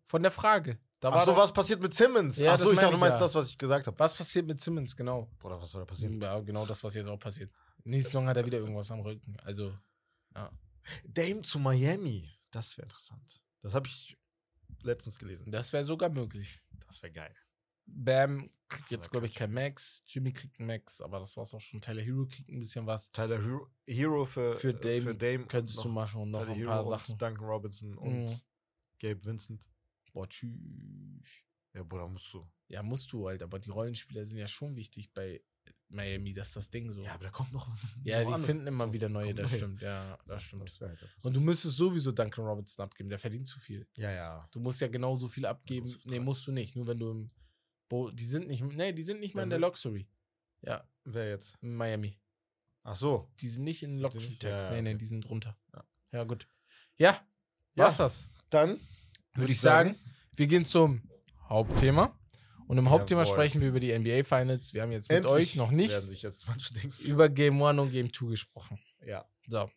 Von 0.03 0.22
der 0.23 0.31
Frage. 0.31 0.80
Da 0.99 1.10
war 1.11 1.19
Achso, 1.19 1.31
doch, 1.31 1.38
was 1.38 1.53
passiert 1.53 1.80
mit 1.81 1.94
Simmons? 1.94 2.38
Ja, 2.38 2.53
Achso, 2.53 2.72
ich 2.72 2.77
dachte, 2.77 2.91
du 2.91 2.98
meinst 2.98 3.14
ja. 3.15 3.19
das, 3.19 3.34
was 3.36 3.49
ich 3.49 3.57
gesagt 3.57 3.88
habe. 3.88 3.98
was 3.98 4.15
passiert 4.15 4.45
mit 4.45 4.60
Simmons, 4.60 4.94
genau. 4.95 5.30
Bruder, 5.40 5.61
was 5.61 5.72
soll 5.72 5.81
da 5.81 5.86
passieren? 5.86 6.19
Ja, 6.19 6.38
genau 6.41 6.65
das, 6.65 6.84
was 6.84 6.94
jetzt 6.95 7.07
auch 7.07 7.19
passiert. 7.19 7.49
Nächste 7.86 8.10
Saison 8.11 8.27
hat 8.27 8.36
er 8.36 8.45
wieder 8.45 8.57
irgendwas 8.57 8.91
am 8.91 8.99
Rücken. 8.99 9.38
Also, 9.45 9.77
Dame 11.06 11.41
zu 11.44 11.60
Miami. 11.60 12.30
Das 12.52 12.77
wäre 12.77 12.86
interessant. 12.86 13.41
Das 13.61 13.76
habe 13.76 13.88
ich 13.88 14.18
letztens 14.84 15.18
gelesen. 15.19 15.52
das 15.52 15.72
wäre 15.72 15.86
sogar 15.86 16.10
möglich. 16.10 16.61
Das 16.88 17.02
wäre 17.02 17.14
geil. 17.14 17.36
Bam 17.95 18.49
kriegt 18.68 18.91
jetzt, 18.91 19.10
glaube 19.11 19.26
ich, 19.26 19.34
kein 19.34 19.52
Max. 19.52 20.03
Jimmy 20.07 20.32
kriegt 20.32 20.60
einen 20.60 20.68
Max, 20.68 21.02
aber 21.02 21.20
das 21.20 21.36
war's 21.38 21.53
auch 21.53 21.60
schon. 21.61 21.82
Tyler 21.82 22.02
Hero 22.03 22.26
kriegt 22.28 22.49
ein 22.49 22.60
bisschen 22.60 22.86
was. 22.86 23.11
Tyler 23.11 23.41
Hero, 23.41 23.68
Hero 23.88 24.26
für, 24.26 24.53
Für 24.56 24.70
äh, 24.70 24.74
Dame 24.80 25.02
für 25.02 25.16
Dame 25.16 25.45
Könntest 25.48 25.84
du 25.84 25.90
machen 25.90 26.22
und 26.22 26.32
noch 26.32 26.41
Tyler 26.41 26.52
ein 26.52 26.57
Hero 26.57 26.70
paar 26.70 26.84
und 26.86 26.90
Sachen. 26.90 27.18
Duncan 27.18 27.45
Robinson 27.45 27.95
und 27.98 28.26
Mhm. 28.26 28.41
Gabe 29.02 29.26
Vincent. 29.26 29.66
Boah, 30.14 30.28
tschüss. 30.28 30.52
Ja, 31.74 31.84
Bruder, 31.84 32.07
musst 32.07 32.34
du. 32.34 32.48
Ja, 32.68 32.84
musst 32.84 33.11
du 33.14 33.28
halt, 33.28 33.41
aber 33.44 33.60
die 33.60 33.70
Rollenspieler 33.70 34.26
sind 34.26 34.38
ja 34.38 34.48
schon 34.48 34.76
wichtig 34.76 35.11
bei 35.14 35.41
Miami, 35.88 36.34
dass 36.34 36.53
das 36.53 36.70
Ding 36.70 36.91
so. 36.91 37.02
Ja, 37.03 37.14
aber 37.14 37.26
da 37.26 37.30
kommt 37.32 37.52
noch. 37.53 37.68
Ja, 38.03 38.24
noch 38.24 38.38
die 38.38 38.44
finden 38.44 38.68
immer 38.68 38.86
So, 38.88 38.94
wieder 38.94 39.10
neue, 39.10 39.34
das 39.34 39.56
stimmt, 39.56 39.82
ja, 39.82 40.18
das 40.28 40.44
stimmt. 40.44 40.68
Das 40.68 40.80
halt. 40.82 40.99
Und 41.24 41.36
du 41.36 41.40
müsstest 41.41 41.78
sowieso 41.78 42.11
Duncan 42.11 42.45
Robinson 42.45 42.84
abgeben, 42.84 43.10
der 43.10 43.18
verdient 43.20 43.48
zu 43.48 43.60
viel. 43.60 43.88
ja, 43.98 44.11
ja. 44.11 44.48
Du 44.52 44.60
musst 44.60 44.82
ja 44.82 44.88
genauso 44.88 45.28
viel 45.28 45.45
abgeben. 45.45 45.91
nee, 46.06 46.20
musst 46.20 46.45
du 46.45 46.52
nicht. 46.52 46.76
Nur 46.76 46.86
wenn 46.88 46.99
du 46.99 47.11
im 47.11 47.28
Bo 47.90 48.11
die 48.11 48.24
sind 48.26 48.48
nicht, 48.48 48.64
nee, 48.64 48.94
die 48.94 49.03
sind 49.03 49.20
nicht 49.20 49.36
mal 49.36 49.44
in 49.44 49.49
der 49.49 49.60
Wer 49.60 49.68
Luxury. 49.68 50.07
Ja, 50.61 50.88
Wer 51.03 51.30
jetzt? 51.30 51.57
in 51.61 51.76
Miami. 51.76 52.18
Ach 52.84 52.95
so. 52.95 53.30
Die 53.40 53.49
sind 53.49 53.64
nicht 53.66 53.84
in 53.84 53.98
Luxury? 53.99 54.36
Tax. 54.38 54.64
Ja, 54.64 54.72
nee, 54.72 54.82
nee, 54.82 54.95
die 54.95 55.06
sind 55.06 55.22
drunter. 55.28 55.57
Ja. 55.74 55.84
Ja, 56.11 56.24
gut. 56.24 56.48
Ja, 56.98 57.11
Ja. 57.76 57.84
war's 57.84 57.98
das? 57.98 58.30
dann 58.49 58.80
würde 59.36 59.52
ich 59.52 59.60
sagen, 59.61 59.95
wir 60.36 60.48
gehen 60.48 60.66
zum 60.66 61.02
Hauptthema. 61.48 62.16
Und 62.68 62.78
im 62.78 62.90
Hauptthema 62.91 63.24
Jawohl. 63.24 63.34
sprechen 63.34 63.61
wir 63.61 63.70
über 63.70 63.80
die 63.80 63.91
NBA 63.98 64.24
Finals. 64.24 64.74
Wir 64.76 64.84
haben 64.84 64.91
jetzt 64.91 65.10
mit 65.10 65.18
endlich 65.18 65.34
euch 65.34 65.56
noch 65.56 65.72
nicht 65.72 65.91
über 66.99 67.28
Game 67.30 67.61
1 67.61 67.80
und 67.80 67.91
Game 67.91 68.14
2 68.14 68.28
gesprochen. 68.28 68.80
Ja. 69.06 69.26
So. 69.48 69.72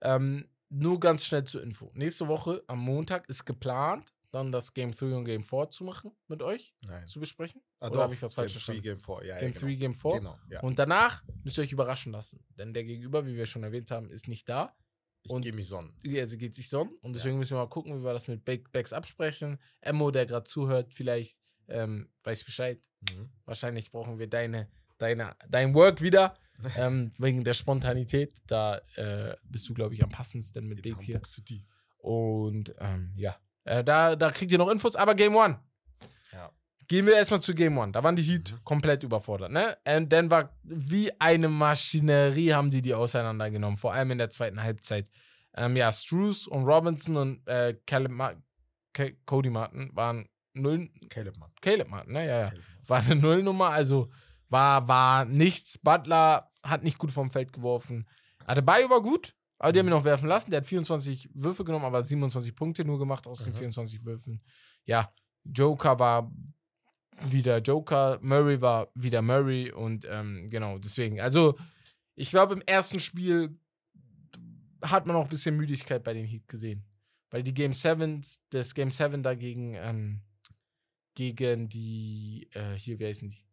Ähm, 0.00 0.48
nur 0.68 1.00
ganz 1.00 1.24
schnell 1.26 1.44
zur 1.44 1.62
Info. 1.62 1.90
Nächste 1.94 2.28
Woche 2.28 2.62
am 2.68 2.78
Montag 2.80 3.28
ist 3.28 3.44
geplant, 3.44 4.12
dann 4.32 4.50
das 4.50 4.72
Game 4.72 4.92
3 4.92 5.14
und 5.14 5.24
Game 5.24 5.42
4 5.42 5.70
zu 5.70 5.84
machen 5.84 6.10
mit 6.26 6.42
euch, 6.42 6.74
Nein. 6.82 7.06
zu 7.06 7.20
besprechen. 7.20 7.62
Ah, 7.78 7.88
Oder 7.88 8.02
habe 8.02 8.14
ich 8.14 8.22
was 8.22 8.34
falsch 8.34 8.52
Game 8.54 8.60
verstanden? 8.60 8.82
3, 8.82 8.88
Game 8.88 9.00
4. 9.00 9.24
Ja, 9.26 9.38
Game 9.38 9.52
ja, 9.52 9.60
3, 9.60 9.66
genau. 9.66 9.78
Game 9.80 9.94
4. 9.94 10.12
Genau, 10.12 10.38
ja. 10.50 10.60
Und 10.62 10.78
danach 10.78 11.22
müsst 11.44 11.58
ihr 11.58 11.64
euch 11.64 11.72
überraschen 11.72 12.12
lassen. 12.12 12.44
Denn 12.58 12.72
der 12.72 12.84
Gegenüber, 12.84 13.26
wie 13.26 13.36
wir 13.36 13.46
schon 13.46 13.62
erwähnt 13.62 13.90
haben, 13.90 14.10
ist 14.10 14.28
nicht 14.28 14.48
da. 14.48 14.74
ich 15.22 15.30
und- 15.30 15.42
gehe 15.42 15.52
mich 15.52 15.68
sonnen. 15.68 15.94
Also 16.04 16.36
geht 16.36 16.54
sich 16.54 16.68
sonnen. 16.68 16.94
Und 17.02 17.14
deswegen 17.14 17.38
müssen 17.38 17.52
wir 17.52 17.58
mal 17.62 17.68
gucken, 17.68 17.98
wie 17.98 18.04
wir 18.04 18.12
das 18.12 18.26
mit 18.26 18.44
Big 18.44 18.72
Bags 18.72 18.92
absprechen. 18.92 19.58
Emmo, 19.80 20.10
der 20.10 20.26
gerade 20.26 20.44
zuhört, 20.44 20.94
vielleicht 20.94 21.38
ähm, 21.68 22.10
weiß 22.24 22.44
Bescheid. 22.44 22.80
Mhm. 23.10 23.30
Wahrscheinlich 23.44 23.90
brauchen 23.90 24.18
wir 24.18 24.28
deine, 24.28 24.68
deine, 24.98 25.36
dein 25.48 25.74
Work 25.74 26.00
wieder. 26.00 26.36
ähm, 26.76 27.10
wegen 27.18 27.44
der 27.44 27.54
Spontanität. 27.54 28.40
Da 28.46 28.78
äh, 28.96 29.36
bist 29.44 29.68
du, 29.68 29.74
glaube 29.74 29.94
ich, 29.94 30.02
am 30.02 30.10
passendsten 30.10 30.66
mit 30.66 30.82
Big 30.82 31.00
hier. 31.00 31.20
Und 31.98 32.74
ähm, 32.78 33.12
ja, 33.16 33.36
äh, 33.64 33.82
da, 33.84 34.16
da 34.16 34.30
kriegt 34.30 34.52
ihr 34.52 34.58
noch 34.58 34.68
Infos. 34.70 34.96
Aber 34.96 35.14
Game 35.14 35.34
One. 35.36 35.58
Ja. 36.32 36.50
Gehen 36.88 37.06
wir 37.06 37.14
erstmal 37.14 37.40
zu 37.40 37.54
Game 37.54 37.78
One. 37.78 37.92
Da 37.92 38.02
waren 38.02 38.16
die 38.16 38.22
Heat 38.22 38.52
Mhm. 38.52 38.64
komplett 38.64 39.02
überfordert. 39.02 39.50
Ne? 39.52 39.76
Und 39.86 40.12
dann 40.12 40.30
war 40.30 40.56
wie 40.62 41.10
eine 41.20 41.48
Maschinerie, 41.48 42.52
haben 42.52 42.70
die 42.70 42.82
die 42.82 42.94
auseinandergenommen. 42.94 43.76
Vor 43.76 43.92
allem 43.92 44.10
in 44.12 44.18
der 44.18 44.30
zweiten 44.30 44.62
Halbzeit. 44.62 45.10
Ähm, 45.54 45.76
ja, 45.76 45.92
Struce 45.92 46.46
und 46.46 46.64
Robinson 46.64 47.16
und 47.16 47.46
äh, 47.46 47.74
Ma 48.08 48.32
Ca- 48.94 49.10
Cody 49.26 49.50
Martin 49.50 49.90
waren 49.94 50.28
null. 50.54 50.90
Caleb, 51.08 51.36
Mann. 51.38 51.50
Caleb 51.60 51.88
Martin, 51.88 52.12
ne? 52.14 52.26
Ja, 52.26 52.40
ja. 52.40 52.52
War 52.86 52.98
eine 53.00 53.16
Nullnummer, 53.16 53.70
also 53.70 54.10
war, 54.48 54.86
war 54.88 55.24
nichts. 55.24 55.78
Butler 55.78 56.50
hat 56.62 56.82
nicht 56.84 56.98
gut 56.98 57.10
vom 57.10 57.30
Feld 57.30 57.52
geworfen. 57.52 58.06
Adebayo 58.44 58.90
war 58.90 59.00
gut, 59.00 59.34
aber 59.62 59.72
die 59.72 59.78
haben 59.78 59.86
ihn 59.86 59.90
noch 59.90 60.04
werfen 60.04 60.28
lassen. 60.28 60.50
Der 60.50 60.58
hat 60.60 60.66
24 60.66 61.30
Würfe 61.34 61.64
genommen, 61.64 61.84
aber 61.84 62.04
27 62.04 62.54
Punkte 62.54 62.84
nur 62.84 62.98
gemacht 62.98 63.26
aus 63.26 63.44
den 63.44 63.52
Mhm. 63.52 63.56
24 63.58 64.04
Würfen. 64.04 64.42
Ja, 64.84 65.12
Joker 65.44 65.98
war 65.98 66.30
wieder 67.28 67.58
Joker, 67.58 68.18
Murray 68.22 68.60
war 68.60 68.90
wieder 68.94 69.22
Murray 69.22 69.70
und 69.70 70.06
ähm, 70.10 70.50
genau, 70.50 70.78
deswegen. 70.78 71.20
Also, 71.20 71.56
ich 72.14 72.30
glaube, 72.30 72.54
im 72.54 72.62
ersten 72.62 72.98
Spiel 73.00 73.56
hat 74.82 75.06
man 75.06 75.16
auch 75.16 75.24
ein 75.24 75.28
bisschen 75.28 75.56
Müdigkeit 75.56 76.02
bei 76.02 76.12
den 76.14 76.26
Heat 76.26 76.48
gesehen. 76.48 76.84
Weil 77.30 77.42
die 77.42 77.54
Game 77.54 77.72
7, 77.72 78.20
das 78.50 78.74
Game 78.74 78.90
7 78.90 79.22
dagegen, 79.22 79.74
ähm, 79.76 80.20
gegen 81.14 81.68
die, 81.68 82.48
äh, 82.52 82.74
hier, 82.74 82.98
wie 82.98 83.06
heißen 83.06 83.28
die? 83.28 83.44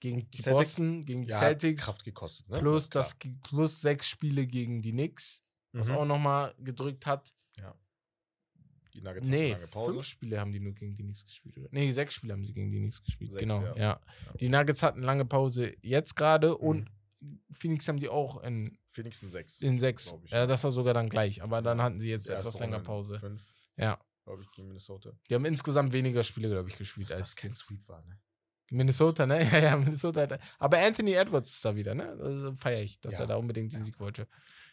Gegen 0.00 0.30
die 0.30 0.42
Celtics? 0.42 0.52
Boston, 0.76 1.04
gegen 1.04 1.24
die 1.24 1.30
Ja, 1.30 1.36
hat 1.40 1.60
Celtics, 1.60 1.84
Kraft 1.84 2.04
gekostet, 2.04 2.48
ne? 2.48 2.58
plus, 2.60 2.88
Klar. 2.90 3.02
das, 3.02 3.18
plus 3.42 3.80
sechs 3.80 4.08
Spiele 4.08 4.46
gegen 4.46 4.80
die 4.80 4.92
Knicks, 4.92 5.42
was 5.78 5.88
Mhm. 5.90 5.94
auch 5.96 6.04
nochmal 6.04 6.54
gedrückt 6.58 7.06
hat. 7.06 7.32
Die 8.94 9.02
Nuggets 9.02 9.28
Nee, 9.28 9.52
lange 9.52 9.66
Pause. 9.68 9.92
fünf 9.92 10.04
Spiele 10.06 10.40
haben 10.40 10.50
die 10.50 10.60
nur 10.60 10.72
gegen 10.72 10.94
die 10.94 11.02
Knicks 11.02 11.24
gespielt. 11.24 11.58
Oder? 11.58 11.68
Nee, 11.70 11.90
sechs 11.92 12.14
Spiele 12.14 12.32
haben 12.32 12.44
sie 12.44 12.54
gegen 12.54 12.70
die 12.72 12.78
Knicks 12.78 13.04
gespielt. 13.04 13.32
Sechs, 13.32 13.42
genau, 13.42 13.62
ja. 13.62 13.76
ja. 13.76 13.82
Ja. 13.82 14.00
Die 14.40 14.48
Nuggets 14.48 14.82
hatten 14.82 15.02
lange 15.02 15.24
Pause 15.24 15.76
jetzt 15.82 16.16
gerade 16.16 16.56
und 16.56 16.88
Mhm. 17.20 17.40
Phoenix 17.52 17.86
haben 17.86 18.00
die 18.00 18.08
auch 18.08 18.42
in, 18.42 18.78
Phoenix 18.88 19.22
in 19.22 19.30
sechs. 19.30 19.60
in 19.60 19.78
sechs. 19.78 20.14
ich. 20.24 20.30
Ja, 20.30 20.46
das 20.46 20.64
war 20.64 20.70
sogar 20.70 20.94
dann 20.94 21.08
gleich, 21.10 21.42
aber 21.42 21.60
dann 21.62 21.82
hatten 21.82 22.00
sie 22.00 22.10
jetzt 22.10 22.30
etwas 22.30 22.58
länger 22.58 22.80
Pause. 22.80 23.18
Fünf, 23.20 23.42
Ja. 23.76 24.00
glaube 24.24 24.42
ich, 24.42 24.50
gegen 24.52 24.68
Minnesota. 24.68 25.12
Die 25.28 25.34
haben 25.34 25.44
insgesamt 25.44 25.92
weniger 25.92 26.22
Spiele, 26.24 26.48
glaube 26.48 26.68
ich, 26.70 26.78
gespielt 26.78 27.10
Dass 27.10 27.20
als 27.20 27.34
das 27.34 27.36
kein. 27.36 27.52
Sweep 27.52 27.86
war, 27.88 28.02
ne? 28.06 28.18
Minnesota, 28.70 29.26
ne? 29.26 29.38
Ja, 29.52 29.58
ja, 29.58 29.76
Minnesota. 29.76 30.22
hat- 30.22 30.40
Aber 30.58 30.78
Anthony 30.78 31.12
Edwards 31.12 31.50
ist 31.50 31.64
da 31.64 31.74
wieder, 31.76 31.94
ne? 31.94 32.08
Also 32.20 32.54
feiere 32.54 32.82
ich, 32.82 32.98
dass 33.00 33.14
Ja. 33.14 33.20
er 33.20 33.26
da 33.26 33.36
unbedingt 33.36 33.72
den 33.74 33.84
Sieg 33.84 33.98
wollte. 34.00 34.26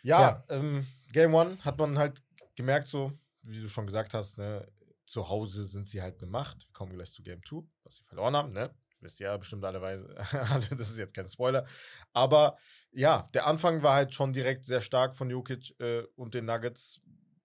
Ja, 0.05 0.21
Ja. 0.21 0.43
Ähm, 0.49 0.85
Game 1.11 1.33
One 1.33 1.57
hat 1.63 1.77
man 1.79 1.97
halt 1.97 2.21
gemerkt, 2.55 2.87
so, 2.87 3.11
wie 3.43 3.61
du 3.61 3.69
schon 3.69 3.85
gesagt 3.85 4.13
hast, 4.13 4.37
ne, 4.37 4.67
zu 5.05 5.29
Hause 5.29 5.65
sind 5.65 5.87
sie 5.87 6.01
halt 6.01 6.21
eine 6.21 6.29
Macht. 6.31 6.65
Wir 6.67 6.73
kommen 6.73 6.93
gleich 6.93 7.11
zu 7.13 7.21
Game 7.23 7.41
2, 7.45 7.63
was 7.83 7.95
sie 7.95 8.03
verloren 8.03 8.35
haben, 8.35 8.51
ne? 8.53 8.73
Wisst 9.01 9.19
ihr 9.19 9.27
ja 9.27 9.37
bestimmt 9.37 9.63
alle 9.65 9.81
Weise. 9.81 10.15
alle, 10.49 10.65
das 10.67 10.89
ist 10.89 10.97
jetzt 10.97 11.13
kein 11.13 11.27
Spoiler. 11.27 11.65
Aber 12.13 12.57
ja, 12.91 13.29
der 13.33 13.45
Anfang 13.45 13.83
war 13.83 13.93
halt 13.93 14.13
schon 14.13 14.33
direkt 14.33 14.65
sehr 14.65 14.81
stark 14.81 15.15
von 15.15 15.29
Jokic 15.29 15.79
äh, 15.79 16.03
und 16.15 16.33
den 16.33 16.45
Nuggets. 16.45 17.01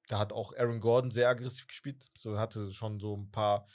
Da 0.08 0.18
hat 0.18 0.32
auch 0.32 0.52
Aaron 0.56 0.80
Gordon 0.80 1.10
sehr 1.10 1.28
aggressiv 1.28 1.66
gespielt. 1.66 2.08
So 2.16 2.38
hatte 2.38 2.70
schon 2.72 2.98
so 2.98 3.16
ein 3.16 3.30
paar 3.30 3.66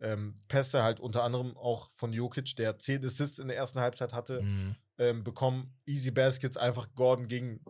ähm, 0.00 0.40
Pässe, 0.48 0.82
halt 0.84 1.00
unter 1.00 1.24
anderem 1.24 1.56
auch 1.56 1.90
von 1.96 2.12
Jokic, 2.12 2.54
der 2.56 2.78
10 2.78 3.04
Assists 3.04 3.38
in 3.38 3.48
der 3.48 3.56
ersten 3.56 3.80
Halbzeit 3.80 4.12
hatte 4.12 4.42
Mhm. 4.42 4.76
ähm, 4.98 5.24
bekommen 5.24 5.76
Easy 5.84 6.10
Baskets 6.12 6.56
einfach 6.56 6.94
Gordon 6.94 7.26
gegen, 7.28 7.60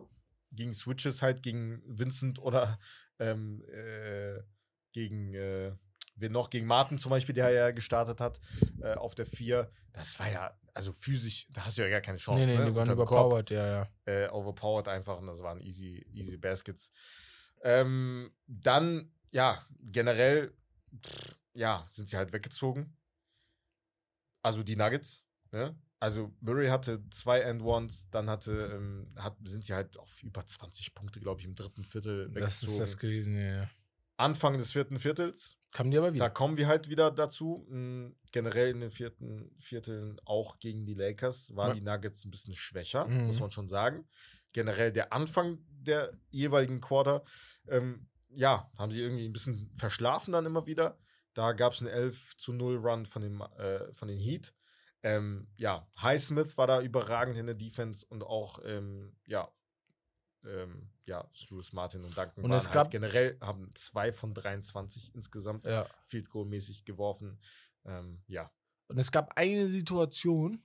gegen 0.53 0.73
Switches 0.73 1.21
halt, 1.21 1.43
gegen 1.43 1.81
Vincent 1.85 2.39
oder 2.39 2.79
ähm, 3.19 3.63
äh, 3.65 4.41
gegen, 4.91 5.33
äh, 5.33 5.73
wen 6.15 6.31
noch, 6.31 6.49
gegen 6.49 6.67
Martin 6.67 6.97
zum 6.97 7.09
Beispiel, 7.09 7.35
der 7.35 7.49
ja 7.51 7.71
gestartet 7.71 8.21
hat 8.21 8.39
äh, 8.81 8.93
auf 8.93 9.15
der 9.15 9.25
4. 9.25 9.69
Das 9.91 10.19
war 10.19 10.31
ja, 10.31 10.57
also 10.73 10.93
physisch, 10.93 11.47
da 11.51 11.65
hast 11.65 11.77
du 11.77 11.83
ja 11.83 11.89
gar 11.89 12.01
keine 12.01 12.17
Chance. 12.17 12.39
Nee, 12.39 12.51
nee, 12.51 12.57
ne? 12.57 12.65
die 12.71 12.75
waren 12.75 12.89
überpowered, 12.89 13.49
ja, 13.49 13.67
ja. 13.67 13.87
Äh, 14.05 14.29
overpowered 14.29 14.87
einfach 14.87 15.17
und 15.17 15.27
das 15.27 15.41
waren 15.41 15.59
easy, 15.59 16.05
easy 16.11 16.37
Baskets. 16.37 16.91
Ähm, 17.63 18.31
dann, 18.47 19.11
ja, 19.31 19.65
generell, 19.79 20.53
pff, 21.03 21.37
ja, 21.53 21.85
sind 21.89 22.09
sie 22.09 22.17
halt 22.17 22.33
weggezogen. 22.33 22.97
Also 24.41 24.63
die 24.63 24.75
Nuggets, 24.75 25.23
ne? 25.51 25.75
Also 26.03 26.33
Murray 26.41 26.67
hatte 26.67 27.01
zwei 27.11 27.45
And-Ones, 27.49 28.07
dann 28.11 28.29
hatte, 28.29 28.51
ähm, 28.75 29.07
hat, 29.15 29.37
sind 29.45 29.63
sie 29.63 29.73
halt 29.73 29.97
auf 29.97 30.21
über 30.21 30.45
20 30.45 30.93
Punkte, 30.93 31.21
glaube 31.21 31.39
ich, 31.39 31.45
im 31.47 31.55
dritten 31.55 31.85
Viertel 31.85 32.29
Das 32.33 32.61
ist 32.61 32.77
das 32.77 32.97
gewesen, 32.97 33.37
ja. 33.37 33.69
Anfang 34.17 34.57
des 34.57 34.73
vierten 34.73 34.99
Viertels, 34.99 35.57
Kamen 35.71 35.91
die 35.91 35.97
aber 35.97 36.07
da 36.09 36.13
wieder. 36.13 36.29
kommen 36.29 36.57
wir 36.57 36.67
halt 36.67 36.89
wieder 36.89 37.09
dazu. 37.09 37.65
mh, 37.69 38.11
generell 38.33 38.71
in 38.71 38.81
den 38.81 38.91
vierten 38.91 39.55
Vierteln 39.59 40.19
auch 40.25 40.59
gegen 40.59 40.85
die 40.85 40.93
Lakers 40.93 41.55
waren 41.55 41.69
Ja. 41.69 41.73
die 41.75 41.81
Nuggets 41.81 42.25
ein 42.25 42.31
bisschen 42.31 42.53
schwächer, 42.53 43.07
Mhm. 43.07 43.25
muss 43.27 43.39
man 43.39 43.51
schon 43.51 43.67
sagen. 43.69 44.05
Generell 44.51 44.91
der 44.91 45.13
Anfang 45.13 45.59
der 45.69 46.11
jeweiligen 46.31 46.81
Quarter, 46.81 47.23
ähm, 47.69 48.07
ja, 48.29 48.69
haben 48.77 48.91
sie 48.91 49.01
irgendwie 49.01 49.25
ein 49.25 49.33
bisschen 49.33 49.71
verschlafen 49.75 50.31
dann 50.33 50.45
immer 50.45 50.65
wieder. 50.67 50.99
Da 51.33 51.53
gab 51.53 51.73
es 51.73 51.79
einen 51.81 51.89
11 51.91 52.35
zu 52.37 52.51
0 52.53 52.75
Run 52.77 53.05
von 53.05 53.21
den, 53.21 53.39
äh, 53.39 53.91
von 53.93 54.09
den 54.09 54.19
Heat. 54.19 54.53
Ähm, 55.03 55.47
ja, 55.57 55.85
Highsmith 56.01 56.57
war 56.57 56.65
da 56.67 56.81
überragend 56.81 57.37
in 57.37 57.45
der 57.45 57.55
Defense 57.55 58.05
und 58.07 58.23
auch, 58.23 58.59
ähm, 58.65 59.15
ja, 59.27 59.51
ähm, 60.45 60.89
ja, 61.05 61.29
Struce, 61.33 61.73
Martin 61.73 62.03
und 62.05 62.17
Duncan 62.17 62.43
Und 62.43 62.49
waren 62.51 62.57
es 62.57 62.65
halt 62.65 62.73
gab- 62.73 62.91
generell, 62.91 63.37
haben 63.41 63.69
zwei 63.75 64.11
von 64.13 64.33
23 64.33 65.13
insgesamt 65.13 65.65
Ja. 65.67 65.85
Field 66.05 66.29
Goal 66.29 66.45
mäßig 66.45 66.85
geworfen. 66.85 67.39
Ähm, 67.85 68.23
ja. 68.27 68.51
Und 68.87 68.97
es 68.97 69.11
gab 69.11 69.37
eine 69.37 69.67
Situation 69.67 70.63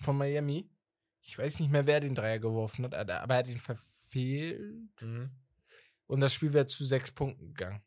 von 0.00 0.16
Miami. 0.16 0.70
Ich 1.22 1.36
weiß 1.36 1.60
nicht 1.60 1.70
mehr, 1.70 1.86
wer 1.86 2.00
den 2.00 2.14
Dreier 2.14 2.38
geworfen 2.38 2.84
hat, 2.84 2.94
aber 2.94 3.12
er 3.34 3.38
hat 3.38 3.48
ihn 3.48 3.58
verfehlt. 3.58 4.60
Und 6.06 6.20
das 6.20 6.32
Spiel 6.32 6.52
wäre 6.52 6.66
zu 6.66 6.84
sechs 6.84 7.10
Punkten 7.10 7.48
gegangen. 7.54 7.82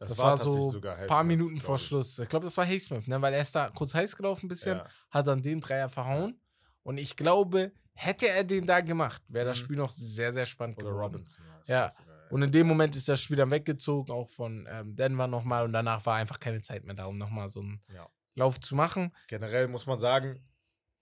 Das, 0.00 0.16
war, 0.18 0.36
so 0.38 0.72
ein 0.80 1.06
paar 1.06 1.24
Minuten 1.24 1.58
vor 1.58 1.74
ich. 1.76 1.82
Schluss. 1.82 2.18
Ich 2.18 2.28
glaube, 2.28 2.44
das 2.46 2.56
war 2.56 2.64
Haysmith, 2.66 3.06
ne? 3.06 3.20
weil 3.20 3.34
er 3.34 3.42
ist 3.42 3.54
da 3.54 3.68
kurz 3.70 3.94
heiß 3.94 4.16
gelaufen 4.16 4.46
ein 4.46 4.48
bisschen, 4.48 4.78
Ja. 4.78 4.86
hat 5.10 5.26
dann 5.26 5.42
den 5.42 5.60
Dreier 5.60 5.88
verhauen. 5.90 6.40
Und 6.82 6.96
ich 6.96 7.16
glaube, 7.16 7.72
hätte 7.92 8.26
er 8.28 8.42
den 8.44 8.66
da 8.66 8.80
gemacht, 8.80 9.22
wäre 9.28 9.44
das 9.44 9.58
Mhm. 9.58 9.64
Spiel 9.64 9.76
noch 9.76 9.90
sehr, 9.90 10.32
sehr 10.32 10.46
spannend 10.46 10.78
Oder 10.78 10.88
geworden. 10.90 11.14
Robinson. 11.16 11.44
es 11.60 11.68
Ja. 11.68 11.90
Und 12.30 12.42
in 12.42 12.50
dem 12.50 12.66
Moment 12.66 12.96
ist 12.96 13.08
das 13.08 13.20
Spiel 13.20 13.36
dann 13.36 13.50
weggezogen, 13.50 14.10
auch 14.10 14.30
von 14.30 14.66
ähm, 14.70 14.96
Denver 14.96 15.26
nochmal. 15.26 15.64
Und 15.64 15.74
danach 15.74 16.06
war 16.06 16.16
einfach 16.16 16.40
keine 16.40 16.62
Zeit 16.62 16.84
mehr 16.84 16.94
da, 16.94 17.04
um 17.04 17.18
nochmal 17.18 17.50
so 17.50 17.60
einen 17.60 17.82
Ja. 17.92 18.08
Lauf 18.36 18.58
zu 18.58 18.74
machen. 18.74 19.14
Generell 19.28 19.68
muss 19.68 19.86
man 19.86 19.98
sagen, 20.00 20.42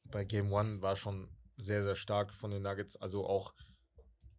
bei 0.04 0.24
Game 0.24 0.50
One 0.52 0.82
war 0.82 0.96
schon 0.96 1.28
sehr, 1.56 1.84
sehr 1.84 1.94
stark 1.94 2.32
von 2.34 2.50
den 2.50 2.62
Nuggets. 2.62 2.96
Also 2.96 3.26
auch, 3.26 3.52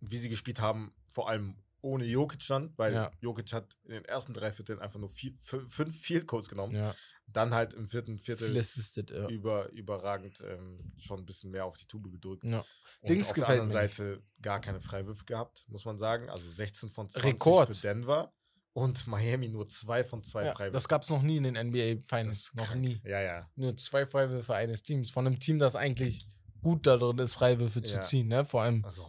wie 0.01 0.17
sie 0.17 0.27
gespielt 0.29 0.59
haben, 0.59 0.91
vor 1.13 1.29
allem 1.29 1.55
ohne 1.81 2.05
Jokic 2.05 2.45
dann, 2.47 2.73
weil 2.77 2.93
Ja. 2.93 3.11
Jokic 3.21 3.51
hat 3.53 3.77
in 3.83 3.91
den 3.91 4.05
ersten 4.05 4.33
drei 4.33 4.51
Vierteln 4.51 4.79
einfach 4.79 4.99
nur 4.99 5.09
vier, 5.09 5.31
fü- 5.37 5.67
fünf 5.69 5.99
Field 5.99 6.27
Goals 6.27 6.49
genommen. 6.49 6.75
Ja, 6.75 6.95
Dann 7.27 7.53
halt 7.53 7.73
im 7.73 7.87
vierten 7.87 8.17
Viertel 8.19 8.57
assisted. 8.57 9.11
Ja. 9.11 9.27
über, 9.29 9.69
überragend 9.69 10.41
ähm, 10.45 10.87
schon 10.97 11.19
ein 11.19 11.25
bisschen 11.25 11.51
mehr 11.51 11.65
auf 11.65 11.77
die 11.77 11.85
Tube 11.85 12.11
gedrückt. 12.11 12.43
Ja. 12.43 12.65
Und 13.01 13.09
Dings 13.09 13.29
auf 13.29 13.35
der 13.35 13.47
anderen 13.49 13.67
nicht. 13.67 13.95
Seite 13.95 14.23
gar 14.41 14.59
keine 14.59 14.81
Freiwürfe 14.81 15.25
gehabt, 15.25 15.65
muss 15.69 15.85
man 15.85 15.97
sagen. 15.97 16.29
Also 16.29 16.49
16 16.49 16.89
von 16.89 17.07
20 17.07 17.33
Rekord. 17.33 17.75
für 17.75 17.81
Denver 17.81 18.33
und 18.73 19.07
Miami 19.07 19.47
nur 19.49 19.67
zwei 19.67 20.03
von 20.03 20.23
zwei 20.23 20.45
Ja, 20.45 20.53
Freiwürfen. 20.53 20.73
das 20.73 20.87
gab 20.87 21.03
es 21.03 21.09
noch 21.09 21.21
nie 21.21 21.37
in 21.37 21.43
den 21.43 21.55
NBA 21.55 22.01
Finals. 22.03 22.51
Noch 22.55 22.67
krank. 22.67 22.81
nie. 22.81 23.01
Ja, 23.05 23.21
ja. 23.21 23.49
Nur 23.55 23.75
zwei 23.75 24.05
Freiwürfe 24.05 24.53
eines 24.55 24.81
Teams. 24.83 25.09
Von 25.11 25.25
einem 25.27 25.39
Team, 25.39 25.59
das 25.59 25.75
eigentlich 25.75 26.25
gut 26.61 26.85
da 26.87 26.97
drin 26.97 27.17
ist, 27.19 27.33
Freiwürfe 27.35 27.81
zu 27.81 27.95
Ja. 27.95 28.01
ziehen. 28.01 28.27
Ne? 28.27 28.45
Vor 28.45 28.61
allem 28.63 28.83
Also 28.85 29.05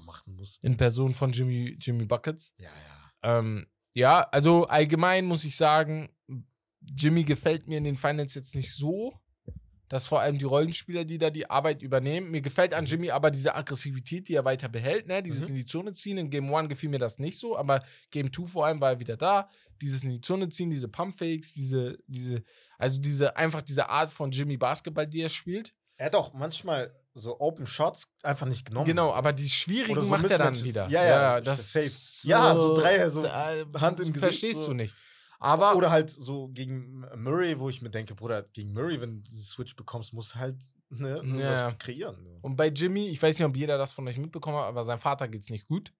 in 0.62 0.76
Person 0.76 1.14
von 1.14 1.32
Jimmy, 1.32 1.76
Jimmy 1.80 2.04
Buckets. 2.04 2.54
Ja, 2.58 2.68
ja. 3.22 3.38
Ähm, 3.38 3.66
ja, 3.92 4.20
also 4.30 4.66
allgemein 4.66 5.24
muss 5.26 5.44
ich 5.44 5.56
sagen, 5.56 6.08
Jimmy 6.96 7.24
gefällt 7.24 7.66
mir 7.68 7.78
in 7.78 7.84
den 7.84 7.96
Finals 7.96 8.34
jetzt 8.34 8.54
nicht 8.54 8.72
so. 8.74 9.12
Das 9.88 10.06
vor 10.06 10.20
allem 10.20 10.38
die 10.38 10.44
Rollenspieler, 10.44 11.04
die 11.04 11.18
da 11.18 11.30
die 11.30 11.50
Arbeit 11.50 11.82
übernehmen. 11.82 12.30
Mir 12.30 12.40
gefällt 12.40 12.74
an 12.74 12.86
Jimmy 12.86 13.10
aber 13.10 13.32
diese 13.32 13.56
Aggressivität, 13.56 14.28
die 14.28 14.34
er 14.34 14.44
weiter 14.44 14.68
behält, 14.68 15.08
ne? 15.08 15.20
Dieses 15.20 15.42
Mhm. 15.44 15.48
in 15.48 15.54
die 15.56 15.66
Zone 15.66 15.92
ziehen. 15.92 16.16
In 16.16 16.30
Game 16.30 16.54
1 16.54 16.68
gefiel 16.68 16.88
mir 16.90 17.00
das 17.00 17.18
nicht 17.18 17.36
so, 17.38 17.56
aber 17.58 17.82
Game 18.12 18.32
2 18.32 18.46
vor 18.46 18.66
allem 18.66 18.80
war 18.80 18.90
er 18.92 19.00
wieder 19.00 19.16
da. 19.16 19.50
Dieses 19.82 20.04
in 20.04 20.10
die 20.10 20.20
Zone 20.20 20.48
ziehen, 20.48 20.70
diese 20.70 20.86
Pumpfakes, 20.86 21.54
diese, 21.54 21.98
diese, 22.06 22.44
also 22.78 23.00
diese, 23.00 23.36
einfach 23.36 23.62
diese 23.62 23.88
Art 23.88 24.12
von 24.12 24.30
Jimmy 24.30 24.56
Basketball, 24.56 25.08
die 25.08 25.22
er 25.22 25.28
spielt. 25.28 25.74
Er 25.96 26.06
hat 26.06 26.14
auch 26.14 26.32
manchmal 26.34 26.94
so 27.14 27.38
Open 27.40 27.66
Shots 27.66 28.08
einfach 28.22 28.46
nicht 28.46 28.66
genommen. 28.66 28.86
Genau, 28.86 29.12
aber 29.12 29.32
die 29.32 29.48
schwierigen 29.48 30.00
so 30.00 30.08
macht 30.08 30.30
er 30.30 30.38
dann 30.38 30.62
wieder. 30.62 30.88
Ja, 30.88 31.04
ja, 31.04 31.40
das 31.40 31.72
safe. 31.72 31.90
Ja, 32.22 32.54
so 32.54 32.74
drei, 32.74 33.08
so 33.10 33.28
Hand 33.30 34.00
im 34.00 34.12
Gesicht, 34.12 34.18
Verstehst 34.18 34.60
so. 34.60 34.68
du 34.68 34.74
nicht. 34.74 34.94
Aber 35.38 35.74
Oder 35.74 35.90
halt 35.90 36.10
so 36.10 36.48
gegen 36.48 37.00
Murray, 37.16 37.58
wo 37.58 37.70
ich 37.70 37.80
mir 37.80 37.88
denke, 37.90 38.14
Bruder, 38.14 38.42
gegen 38.52 38.72
Murray, 38.74 39.00
wenn 39.00 39.22
du 39.22 39.30
die 39.30 39.42
Switch 39.42 39.74
bekommst, 39.74 40.12
musst 40.12 40.34
du 40.34 40.38
halt 40.38 40.56
ne, 40.90 41.22
Ja. 41.40 41.72
kreieren. 41.72 42.26
Und 42.42 42.56
bei 42.56 42.68
Jimmy, 42.68 43.08
ich 43.08 43.22
weiß 43.22 43.38
nicht, 43.38 43.46
ob 43.46 43.56
jeder 43.56 43.78
das 43.78 43.92
von 43.94 44.06
euch 44.06 44.18
mitbekommen 44.18 44.58
hat, 44.58 44.66
aber 44.66 44.84
seinem 44.84 44.98
Vater 44.98 45.28
geht's 45.28 45.48
nicht 45.48 45.66
gut. 45.66 45.92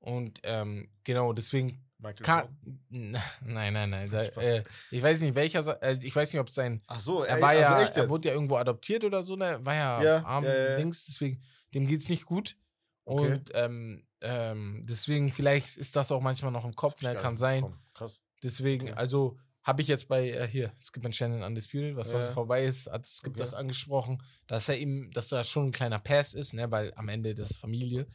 Und 0.00 0.40
ähm, 0.42 0.90
genau, 1.04 1.32
deswegen 1.32 1.84
Michael 2.02 2.24
kann. 2.24 2.48
Jordan. 2.90 3.22
Nein, 3.42 3.72
nein, 3.72 3.90
nein. 3.90 4.12
Äh, 4.12 4.64
ich 4.90 5.02
weiß 5.02 5.20
nicht, 5.20 5.34
welcher. 5.34 5.80
Also 5.82 6.02
ich 6.02 6.14
weiß 6.14 6.32
nicht, 6.32 6.40
ob 6.40 6.48
es 6.48 6.54
sein. 6.54 6.82
Ach 6.86 7.00
so, 7.00 7.24
Er 7.24 7.36
ey, 7.36 7.42
war 7.42 7.48
also 7.50 7.62
ja. 7.62 7.82
echt 7.82 7.96
er 7.96 8.08
wurde 8.08 8.28
ja 8.28 8.34
irgendwo 8.34 8.56
adoptiert 8.56 9.04
oder 9.04 9.22
so, 9.22 9.36
ne? 9.36 9.58
War 9.62 9.74
ja, 9.74 10.02
Ja, 10.02 10.24
arm 10.24 10.44
ja, 10.44 10.54
ja. 10.70 10.76
Dings, 10.76 11.04
deswegen, 11.04 11.42
dem 11.74 11.86
geht's 11.86 12.08
nicht 12.08 12.24
gut. 12.24 12.56
Okay. 13.04 13.32
Und 13.34 13.50
ähm, 13.54 14.06
ähm, 14.20 14.84
deswegen, 14.88 15.30
vielleicht 15.30 15.76
ist 15.76 15.96
das 15.96 16.12
auch 16.12 16.20
manchmal 16.20 16.52
noch 16.52 16.64
im 16.64 16.74
Kopf, 16.74 17.02
ne? 17.02 17.14
Kann 17.14 17.36
sein. 17.36 17.64
Krass. 17.94 18.20
Deswegen, 18.42 18.88
Okay. 18.88 18.96
also 18.96 19.38
habe 19.62 19.82
ich 19.82 19.88
jetzt 19.88 20.08
bei 20.08 20.30
äh, 20.30 20.48
hier, 20.48 20.72
Skip 20.80 21.04
and 21.04 21.14
Shannon 21.14 21.42
Undisputed, 21.42 21.94
was, 21.96 22.12
was 22.14 22.28
vorbei 22.28 22.64
ist, 22.64 22.90
hat 22.90 23.06
Skip 23.06 23.32
Okay. 23.32 23.40
das 23.40 23.52
angesprochen, 23.54 24.22
dass 24.46 24.68
er 24.70 24.78
ihm, 24.78 25.10
dass 25.12 25.28
das 25.28 25.48
schon 25.48 25.66
ein 25.68 25.72
kleiner 25.72 25.98
Pass 25.98 26.32
ist, 26.34 26.54
ne, 26.54 26.70
weil 26.70 26.92
am 26.96 27.08
Ende 27.10 27.34
das 27.34 27.56
Familie. 27.56 28.06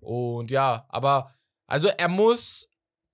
Und 0.00 0.50
ja, 0.50 0.86
aber 0.88 1.32
also 1.66 1.88
er 1.88 2.08
muss 2.08 2.68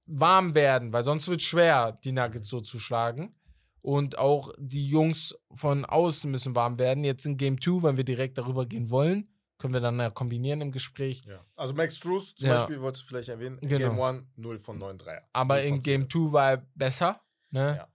warm 0.07 0.55
werden, 0.55 0.93
weil 0.93 1.05
sonst 1.05 1.29
wird 1.29 1.43
schwer, 1.43 1.93
die 2.05 2.13
Nuggets 2.13 2.49
so 2.49 2.61
zu 2.61 2.79
schlagen. 2.79 3.35
Und 3.83 4.19
auch 4.19 4.53
die 4.59 4.87
Jungs 4.87 5.35
von 5.55 5.87
außen 5.87 6.31
müssen 6.31 6.55
warm 6.55 6.79
werden. 6.79 7.03
Jetzt 7.03 7.25
in 7.25 7.39
Game 7.39 7.59
2, 7.61 7.83
wenn 7.83 7.97
wir 7.97 8.05
direkt 8.05 8.37
darüber 8.37 8.67
gehen 8.67 8.91
wollen, 8.91 9.33
können 9.57 9.73
wir 9.73 9.81
dann 9.81 9.99
ja 9.99 10.11
kombinieren 10.11 10.61
im 10.61 10.71
Gespräch. 10.71 11.23
Ja. 11.27 11.45
Also 11.57 11.73
Max 11.73 12.01
Drews 12.01 12.35
zum 12.35 12.49
Ja. 12.49 12.59
Beispiel, 12.61 12.81
wolltest 12.83 13.05
du 13.05 13.09
vielleicht 13.09 13.31
erwähnen. 13.31 13.59
In 13.59 13.69
Genau. 13.71 13.89
Game 13.91 14.01
1, 14.01 14.25
0 14.37 14.59
von 14.59 14.79
9 14.79 14.99
Dreier. 14.99 15.23
Aber 15.33 15.57
0 15.57 15.65
in 15.65 15.81
Game 15.81 16.03
10. 16.03 16.11
2 16.29 16.33
war 16.33 16.51
er 16.51 16.67
besser. 16.75 17.21
Ne? 17.51 17.77
Ja. 17.79 17.89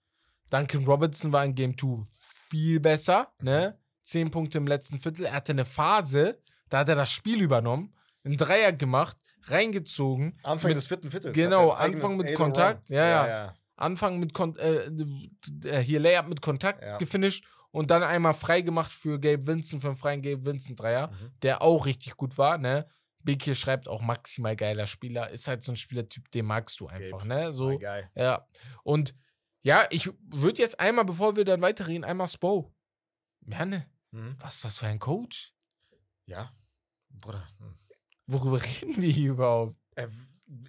Duncan 0.49 0.86
Robertson 0.86 1.32
war 1.32 1.45
in 1.45 1.53
Game 1.53 1.77
2 1.77 2.03
viel 2.49 2.80
besser. 2.80 3.32
Mhm. 3.40 3.45
Ne? 3.45 3.80
Zehn 4.02 4.32
Punkte 4.32 4.57
im 4.57 4.68
letzten 4.68 4.99
Viertel. 4.99 5.26
Er 5.26 5.34
hatte 5.34 5.52
eine 5.52 5.65
Phase, 5.65 6.41
da 6.69 6.80
hat 6.80 6.90
er 6.90 6.95
das 6.95 7.11
Spiel 7.11 7.41
übernommen, 7.41 7.95
einen 8.23 8.38
Dreier 8.38 8.72
gemacht, 8.72 9.18
reingezogen. 9.45 10.39
Anfang 10.43 10.69
mit, 10.69 10.77
des 10.77 10.88
vierten 10.88 11.11
Viertels. 11.11 11.35
Genau, 11.35 11.72
Anfang 11.72 12.17
mit 12.17 12.27
801. 12.27 12.38
Kontakt. 12.38 12.89
Ja, 12.89 13.05
ja. 13.05 13.27
ja. 13.27 13.53
Anfang 13.77 14.19
mit 14.19 14.34
Kon 14.34 14.55
äh, 14.57 14.89
äh, 15.65 15.80
hier 15.81 15.99
Layup 15.99 16.27
mit 16.27 16.41
Kontakt 16.41 16.81
Ja. 16.81 16.97
gefinisht 16.97 17.45
und 17.72 17.91
dann 17.91 18.03
einmal 18.03 18.34
frei 18.34 18.61
gemacht 18.61 18.91
für 18.91 19.19
Gabe 19.19 19.45
Vincent, 19.47 19.81
für 19.81 19.89
einen 19.89 19.97
freien 19.97 20.22
Gabe 20.22 20.45
Vincent 20.45 20.80
Dreier, 20.80 21.09
Mhm. 21.11 21.31
der 21.41 21.61
auch 21.61 21.85
richtig 21.85 22.15
gut 22.15 22.38
war. 22.38 22.57
Ne? 22.57 22.88
Big 23.19 23.43
hier 23.43 23.55
schreibt 23.55 23.88
auch 23.89 24.01
maximal 24.01 24.55
geiler 24.55 24.88
Spieler. 24.88 25.30
Ist 25.30 25.47
halt 25.47 25.63
so 25.63 25.72
ein 25.73 25.76
Spielertyp, 25.77 26.30
den 26.31 26.45
magst 26.45 26.80
du 26.80 26.88
einfach. 26.88 27.17
Gabe. 27.19 27.27
Ne? 27.27 27.51
So. 27.53 27.77
Ja. 28.15 28.47
Und 28.84 29.13
ja, 29.63 29.85
ich 29.89 30.09
würde 30.30 30.61
jetzt 30.61 30.80
einmal, 30.80 31.05
bevor 31.05 31.35
wir 31.35 31.43
dann 31.43 31.61
weiterreden, 31.61 32.03
einmal 32.03 32.27
Spo. 32.27 32.72
Merne, 33.41 33.88
Mhm. 34.11 34.35
was 34.39 34.55
ist 34.55 34.65
das 34.65 34.77
für 34.77 34.88
ein 34.88 34.99
Coach? 34.99 35.53
Ja, 36.27 36.51
Bruder. 37.09 37.45
hm. 37.59 37.77
Worüber 38.27 38.61
reden 38.81 39.02
wir 39.02 39.10
hier 39.11 39.31
überhaupt? 39.31 39.76
Er, 39.95 40.10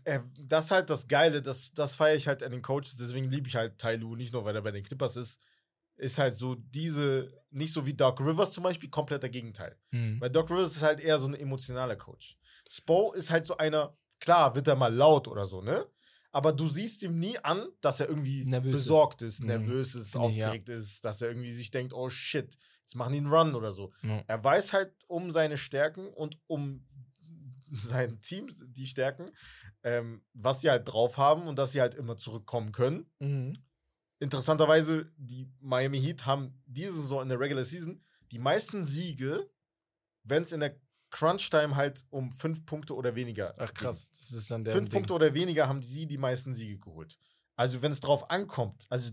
er, 0.05 0.25
das 0.39 0.67
ist 0.67 0.71
halt 0.71 0.91
das 0.91 1.07
Geile, 1.09 1.43
das, 1.43 1.71
das 1.75 1.95
feiere 1.97 2.17
ich 2.17 2.29
halt 2.29 2.43
an 2.43 2.53
den 2.53 2.63
Coaches, 2.63 2.97
deswegen 2.97 3.31
liebe 3.31 3.49
ich 3.49 3.57
halt 3.57 3.79
Tai 3.79 3.97
Lu, 3.97 4.15
nicht 4.17 4.33
nur, 4.33 4.45
weil 4.45 4.55
er 4.57 4.63
bei 4.63 4.71
den 4.73 4.85
Clippers 4.85 5.17
ist. 5.17 5.41
Ist 5.99 6.19
halt 6.19 6.35
so 6.35 6.55
diese, 6.57 7.33
nicht 7.51 7.73
so 7.73 7.87
wie 7.87 7.95
Doc 7.95 8.21
Rivers 8.21 8.53
zum 8.53 8.65
Beispiel, 8.65 8.91
kompletter 8.91 9.31
Gegenteil. 9.31 9.79
Hm. 9.93 10.21
Weil 10.21 10.29
Doc 10.29 10.51
Rivers 10.51 10.77
ist 10.77 10.83
halt 10.83 11.01
eher 11.01 11.19
so 11.19 11.27
ein 11.27 11.35
emotionaler 11.35 11.97
Coach. 11.97 12.37
Spo 12.69 13.13
ist 13.13 13.31
halt 13.31 13.47
so 13.47 13.57
einer, 13.57 13.97
klar, 14.21 14.55
wird 14.55 14.69
er 14.69 14.77
mal 14.77 14.95
laut 14.95 15.27
oder 15.27 15.47
so, 15.47 15.63
ne? 15.63 15.87
Aber 16.33 16.53
du 16.53 16.69
siehst 16.69 17.03
ihm 17.03 17.19
nie 17.19 17.39
an, 17.39 17.67
dass 17.81 18.01
er 18.01 18.11
irgendwie 18.11 18.45
Nervös 18.45 18.73
besorgt 18.73 19.23
ist, 19.23 19.41
Mhm. 19.41 19.47
nervös 19.47 19.95
ist, 19.95 20.13
Finde 20.13 20.29
ich, 20.29 20.37
ja. 20.37 20.47
aufgeregt 20.49 20.69
ist, 20.69 21.03
dass 21.03 21.23
er 21.23 21.29
irgendwie 21.29 21.53
sich 21.53 21.71
denkt, 21.71 21.95
oh 21.95 22.11
shit, 22.11 22.59
jetzt 22.83 22.95
machen 22.95 23.13
die 23.15 23.19
einen 23.21 23.33
Run 23.33 23.55
oder 23.55 23.73
so. 23.73 23.91
Ja. 24.03 24.23
Er 24.27 24.45
weiß 24.45 24.75
halt 24.75 24.93
um 25.07 25.31
seine 25.31 25.57
Stärken 25.57 26.09
und 26.09 26.39
um 26.47 26.85
sein 27.81 28.21
Team, 28.21 28.49
die 28.69 28.87
Stärken, 28.87 29.31
ähm, 29.83 30.23
was 30.33 30.61
sie 30.61 30.71
halt 30.71 30.89
drauf 30.89 31.17
haben 31.19 31.47
und 31.47 31.59
dass 31.59 31.73
sie 31.73 31.81
halt 31.81 31.95
immer 31.95 32.17
zurückkommen 32.17 32.73
können. 32.73 33.11
Mhm. 33.19 33.53
Interessanterweise, 34.19 35.13
die 35.19 35.47
Miami 35.61 36.01
Heat 36.01 36.25
haben 36.25 36.63
diese 36.67 36.95
Saison 36.95 37.23
in 37.23 37.29
der 37.29 37.39
Regular 37.39 37.65
Season 37.65 38.03
die 38.33 38.39
meisten 38.39 38.85
Siege, 38.85 39.51
wenn 40.25 40.43
es 40.43 40.53
in 40.53 40.61
der 40.61 40.81
Crunch-Time 41.11 41.77
halt 41.77 42.05
um 42.11 42.33
fünf 42.33 42.65
Punkte 42.67 42.95
oder 42.95 43.15
weniger 43.15 43.55
Ach 43.59 43.73
krass, 43.73 44.11
das 44.11 44.33
ist 44.33 44.51
dann 44.51 44.65
der. 44.65 44.75
Fünf 44.75 44.91
Punkte 44.91 45.13
oder 45.15 45.33
weniger 45.35 45.69
haben 45.69 45.83
sie 45.83 46.07
die 46.07 46.19
meisten 46.19 46.53
Siege 46.53 46.79
geholt. 46.79 47.17
Also, 47.57 47.81
wenn 47.83 47.93
es 47.93 48.01
drauf 48.01 48.31
ankommt, 48.31 48.87
also 48.91 49.11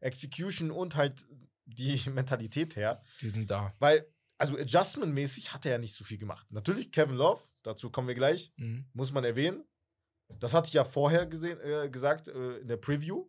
Execution 0.00 0.70
und 0.70 0.96
halt 0.96 1.26
die 1.66 2.00
Mentalität 2.10 2.76
her, 2.76 3.02
Die 3.20 3.28
sind 3.28 3.50
da. 3.50 3.74
weil, 3.78 4.06
also 4.38 4.56
Adjustment-mäßig 4.56 5.52
hat 5.52 5.66
er 5.66 5.72
ja 5.72 5.78
nicht 5.78 5.94
so 5.94 6.04
viel 6.04 6.18
gemacht. 6.18 6.46
Natürlich 6.50 6.90
Kevin 6.92 7.16
Love, 7.16 7.42
dazu 7.62 7.90
kommen 7.90 8.08
wir 8.08 8.14
gleich, 8.14 8.52
Mhm. 8.56 8.86
muss 8.92 9.12
man 9.12 9.24
erwähnen. 9.24 9.64
Das 10.38 10.54
hatte 10.54 10.68
ich 10.68 10.74
ja 10.74 10.84
vorher 10.84 11.26
gesehen, 11.26 11.58
äh, 11.60 11.88
gesagt 11.88 12.28
äh, 12.28 12.58
in 12.58 12.68
der 12.68 12.76
Preview, 12.76 13.26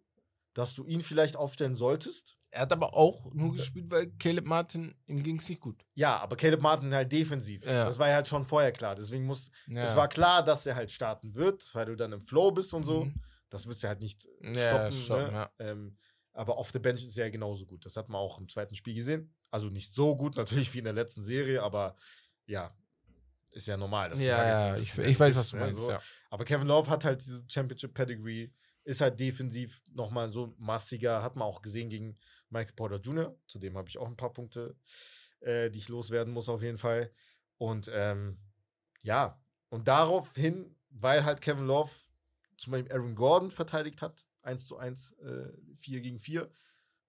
dass 0.53 0.73
du 0.73 0.85
ihn 0.85 1.01
vielleicht 1.01 1.35
aufstellen 1.35 1.75
solltest. 1.75 2.35
Er 2.51 2.61
hat 2.61 2.71
aber 2.71 2.95
auch 2.95 3.31
nur 3.33 3.53
gespielt, 3.53 3.91
weil 3.91 4.11
Caleb 4.17 4.45
Martin, 4.47 4.95
ihm 5.05 5.21
ging 5.21 5.37
es 5.37 5.47
nicht 5.47 5.61
gut. 5.61 5.85
Ja, 5.93 6.17
aber 6.17 6.35
Caleb 6.35 6.61
Martin 6.61 6.93
halt 6.93 7.11
defensiv. 7.11 7.63
Ja. 7.63 7.85
Das 7.85 7.99
war 7.99 8.07
ja 8.09 8.15
halt 8.15 8.27
schon 8.27 8.43
vorher 8.45 8.71
klar. 8.71 8.95
Deswegen 8.95 9.25
muss, 9.25 9.51
Ja. 9.67 9.83
es 9.83 9.95
war 9.95 10.07
klar, 10.07 10.43
dass 10.43 10.65
er 10.65 10.75
halt 10.75 10.91
starten 10.91 11.35
wird, 11.35 11.69
weil 11.75 11.85
du 11.85 11.95
dann 11.95 12.11
im 12.11 12.21
Flow 12.23 12.51
bist 12.51 12.73
und 12.73 12.83
so. 12.83 13.05
Mhm. 13.05 13.13
Das 13.49 13.67
wirst 13.67 13.83
du 13.83 13.87
halt 13.87 13.99
nicht 14.01 14.27
äh, 14.41 14.53
Ja, 14.57 14.91
stoppen. 14.91 15.25
ne? 15.27 15.31
ja. 15.31 15.51
ähm, 15.59 15.97
aber 16.39 16.57
auf 16.57 16.71
der 16.71 16.79
Bench 16.79 17.03
ist 17.03 17.17
er 17.17 17.25
ja 17.25 17.31
genauso 17.31 17.65
gut. 17.65 17.85
Das 17.85 17.97
hat 17.97 18.07
man 18.07 18.21
auch 18.21 18.39
im 18.39 18.47
zweiten 18.47 18.73
Spiel 18.73 18.95
gesehen. 18.95 19.35
Also 19.51 19.67
nicht 19.67 19.93
so 19.93 20.15
gut 20.15 20.35
natürlich 20.37 20.73
wie 20.73 20.77
in 20.77 20.85
der 20.85 20.93
letzten 20.93 21.21
Serie, 21.21 21.61
aber 21.61 21.97
ja, 22.45 22.73
ist 23.51 23.67
ja 23.67 23.75
normal. 23.75 24.09
Dass 24.09 24.21
Ja, 24.21 24.69
ja, 24.69 24.77
ich, 24.77 24.97
ich 24.97 25.19
weiß, 25.19 25.33
ist, 25.33 25.37
was 25.37 25.49
du 25.49 25.57
meinst. 25.57 25.79
so. 25.81 25.91
Ja. 25.91 25.99
Aber 26.29 26.45
Kevin 26.45 26.67
Love 26.67 26.89
hat 26.89 27.03
halt 27.03 27.25
diese 27.25 27.43
Championship 27.45 27.93
Pedigree, 27.93 28.49
ist 28.85 29.01
halt 29.01 29.19
defensiv 29.19 29.83
nochmal 29.91 30.31
so 30.31 30.55
massiger, 30.57 31.21
hat 31.21 31.35
man 31.35 31.45
auch 31.45 31.61
gesehen 31.61 31.89
gegen 31.89 32.17
Michael 32.49 32.73
Porter 32.73 33.01
Jr. 33.01 33.37
Zudem 33.45 33.75
habe 33.77 33.89
ich 33.89 33.97
auch 33.97 34.07
ein 34.07 34.15
paar 34.15 34.31
Punkte, 34.31 34.77
äh, 35.41 35.69
die 35.69 35.79
ich 35.79 35.89
loswerden 35.89 36.33
muss 36.33 36.47
auf 36.47 36.63
jeden 36.63 36.77
Fall. 36.77 37.11
Und 37.57 37.91
ähm, 37.93 38.39
ja, 39.01 39.43
und 39.67 39.89
daraufhin, 39.89 40.73
weil 40.89 41.25
halt 41.25 41.41
Kevin 41.41 41.67
Love 41.67 41.91
zum 42.55 42.71
Beispiel 42.71 42.93
Aaron 42.93 43.15
Gordon 43.15 43.51
verteidigt 43.51 44.01
hat, 44.01 44.25
1 44.41 44.67
zu 44.67 44.77
1, 44.77 45.13
äh, 45.21 45.51
4 45.75 46.01
gegen 46.01 46.19
4, 46.19 46.49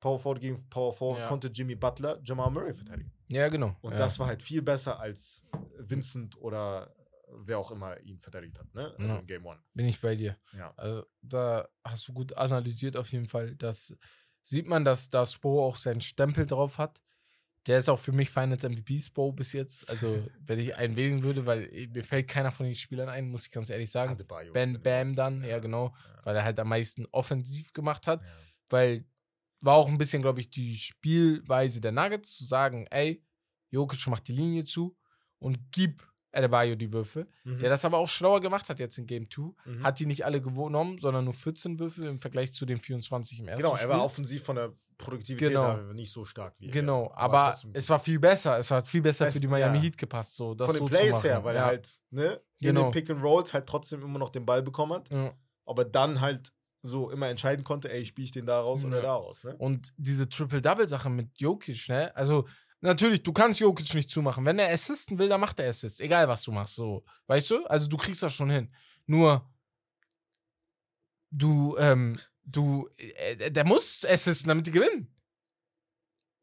Power 0.00 0.18
Forward 0.18 0.40
gegen 0.40 0.68
Power 0.70 0.92
Forward, 0.92 1.20
Ja. 1.20 1.28
konnte 1.28 1.48
Jimmy 1.48 1.74
Butler 1.74 2.20
Jamal 2.24 2.50
Murray 2.50 2.74
verteidigen. 2.74 3.12
ja, 3.28 3.48
genau. 3.48 3.76
Und 3.82 3.92
ja. 3.92 3.98
das 3.98 4.18
war 4.18 4.26
halt 4.28 4.42
viel 4.42 4.62
besser 4.62 4.98
als 4.98 5.44
Vincent 5.78 6.36
oder 6.38 6.94
wer 7.32 7.58
auch 7.58 7.70
immer 7.70 7.98
ihn 8.00 8.18
verteidigt 8.18 8.58
hat, 8.58 8.74
ne? 8.74 8.92
Also 8.98 9.12
Ja. 9.12 9.18
im 9.18 9.26
Game 9.26 9.46
One. 9.46 9.60
Bin 9.74 9.86
ich 9.86 10.00
bei 10.00 10.16
dir. 10.16 10.36
Ja. 10.52 10.72
Also, 10.76 11.04
da 11.22 11.68
hast 11.84 12.08
du 12.08 12.12
gut 12.12 12.32
analysiert 12.36 12.96
auf 12.96 13.12
jeden 13.12 13.28
Fall. 13.28 13.54
Das 13.56 13.94
sieht 14.42 14.66
man, 14.66 14.84
dass 14.84 15.10
da 15.10 15.24
Spo 15.26 15.64
auch 15.64 15.76
seinen 15.76 16.00
Stempel 16.00 16.46
drauf 16.46 16.78
hat. 16.78 17.00
Der 17.70 17.78
ist 17.78 17.88
auch 17.88 18.00
für 18.00 18.10
mich 18.10 18.30
Finals 18.30 18.64
MVP 18.64 19.00
Spo 19.00 19.30
bis 19.30 19.52
jetzt. 19.52 19.88
Also, 19.88 20.26
wenn 20.44 20.58
ich 20.58 20.74
einen 20.74 20.96
wählen 20.96 21.22
würde, 21.22 21.46
weil 21.46 21.70
mir 21.94 22.02
fällt 22.02 22.26
keiner 22.26 22.50
von 22.50 22.66
den 22.66 22.74
Spielern 22.74 23.08
ein, 23.08 23.30
muss 23.30 23.46
ich 23.46 23.52
ganz 23.52 23.70
ehrlich 23.70 23.88
sagen. 23.88 24.10
Adebayo. 24.10 24.52
Ben 24.52 24.82
Bam 24.82 25.14
dann, 25.14 25.42
ja, 25.42 25.50
Ja. 25.50 25.58
genau, 25.60 25.94
Ja. 25.94 26.20
weil 26.24 26.34
er 26.36 26.42
halt 26.42 26.58
am 26.58 26.68
meisten 26.68 27.06
offensiv 27.12 27.72
gemacht 27.72 28.08
hat. 28.08 28.22
Ja. 28.22 28.28
Weil 28.70 29.04
war 29.60 29.76
auch 29.76 29.86
ein 29.88 29.98
bisschen, 29.98 30.20
glaube 30.20 30.40
ich, 30.40 30.50
die 30.50 30.76
Spielweise 30.76 31.80
der 31.80 31.92
Nuggets 31.92 32.36
zu 32.38 32.44
sagen, 32.44 32.86
ey, 32.90 33.22
Jokic 33.70 34.04
macht 34.08 34.26
die 34.26 34.32
Linie 34.32 34.64
zu 34.64 34.96
und 35.38 35.70
gib 35.70 36.04
Adebayo 36.32 36.76
die 36.76 36.92
Würfe. 36.92 37.26
Mhm. 37.44 37.58
Der 37.58 37.70
das 37.70 37.84
aber 37.84 37.98
auch 37.98 38.08
schlauer 38.08 38.40
gemacht 38.40 38.68
hat 38.68 38.78
jetzt 38.78 38.98
in 38.98 39.06
Game 39.06 39.28
2. 39.30 39.52
Mhm. 39.64 39.82
Hat 39.82 39.98
die 40.00 40.06
nicht 40.06 40.24
alle 40.24 40.40
genommen, 40.40 40.98
sondern 40.98 41.24
nur 41.24 41.34
14 41.34 41.78
Würfel 41.78 42.04
im 42.06 42.18
Vergleich 42.18 42.52
zu 42.52 42.66
den 42.66 42.78
24 42.78 43.40
im 43.40 43.48
ersten 43.48 43.62
Genau, 43.62 43.72
er 43.74 43.78
Spiel. 43.78 43.90
war 43.90 44.04
offensiv 44.04 44.42
von 44.44 44.56
der 44.56 44.72
Produktivität 44.98 45.48
Genau. 45.48 45.62
her 45.76 45.92
nicht 45.94 46.12
so 46.12 46.24
stark 46.26 46.54
wie 46.60 46.66
er. 46.66 46.72
Genau, 46.72 47.10
aber, 47.14 47.50
trotzdem 47.50 47.70
es 47.74 47.88
war 47.88 47.98
viel 47.98 48.18
besser. 48.18 48.58
Es 48.58 48.70
hat 48.70 48.86
viel 48.86 49.00
besser 49.00 49.26
Es- 49.26 49.32
für 49.32 49.40
die 49.40 49.46
Miami 49.48 49.78
ja. 49.78 49.84
Heat 49.84 49.96
gepasst. 49.98 50.36
So, 50.36 50.54
das 50.54 50.66
von 50.66 50.76
den 50.76 50.86
so 50.86 50.92
Plays 50.94 51.24
her, 51.24 51.42
weil 51.42 51.54
ja. 51.56 51.62
er 51.62 51.66
halt 51.66 52.00
ne, 52.10 52.40
in 52.58 52.66
Genau. 52.68 52.82
den 52.84 52.90
Pick 52.92 53.08
and 53.10 53.22
Rolls 53.22 53.54
halt 53.54 53.66
trotzdem 53.66 54.02
immer 54.02 54.18
noch 54.18 54.28
den 54.28 54.44
Ball 54.44 54.62
bekommen 54.62 54.92
hat. 54.92 55.10
Ja. 55.10 55.32
ob 55.64 55.78
er 55.78 55.84
dann 55.86 56.20
halt 56.20 56.52
so 56.82 57.10
immer 57.10 57.28
entscheiden 57.28 57.62
konnte, 57.64 57.92
ey, 57.92 58.04
spiele 58.04 58.24
ich 58.24 58.32
den 58.32 58.44
da 58.46 58.58
raus 58.60 58.84
oder 58.84 59.00
da 59.02 59.12
raus, 59.14 59.44
ne? 59.44 59.54
Und 59.56 59.92
diese 59.98 60.28
Triple-Double-Sache 60.28 61.08
mit 61.10 61.38
Jokic, 61.38 61.88
ne? 61.88 62.10
Also, 62.16 62.46
natürlich, 62.80 63.22
du 63.22 63.32
kannst 63.32 63.60
Jokic 63.60 63.94
nicht 63.94 64.10
zumachen. 64.10 64.44
Wenn 64.44 64.58
er 64.58 64.72
assisten 64.72 65.18
will, 65.18 65.28
dann 65.28 65.40
macht 65.40 65.58
er 65.60 65.68
Assist. 65.68 66.00
Egal, 66.00 66.28
was 66.28 66.42
du 66.42 66.52
machst, 66.52 66.74
so. 66.74 67.04
Weißt 67.26 67.50
du? 67.50 67.64
Also, 67.66 67.88
du 67.88 67.96
kriegst 67.96 68.22
das 68.22 68.34
schon 68.34 68.50
hin. 68.50 68.72
Nur, 69.06 69.48
du, 71.30 71.76
ähm, 71.78 72.18
du, 72.44 72.88
äh, 72.96 73.50
der 73.50 73.64
muss 73.64 74.04
assisten, 74.04 74.48
damit 74.48 74.66
die 74.66 74.72
gewinnen. 74.72 75.14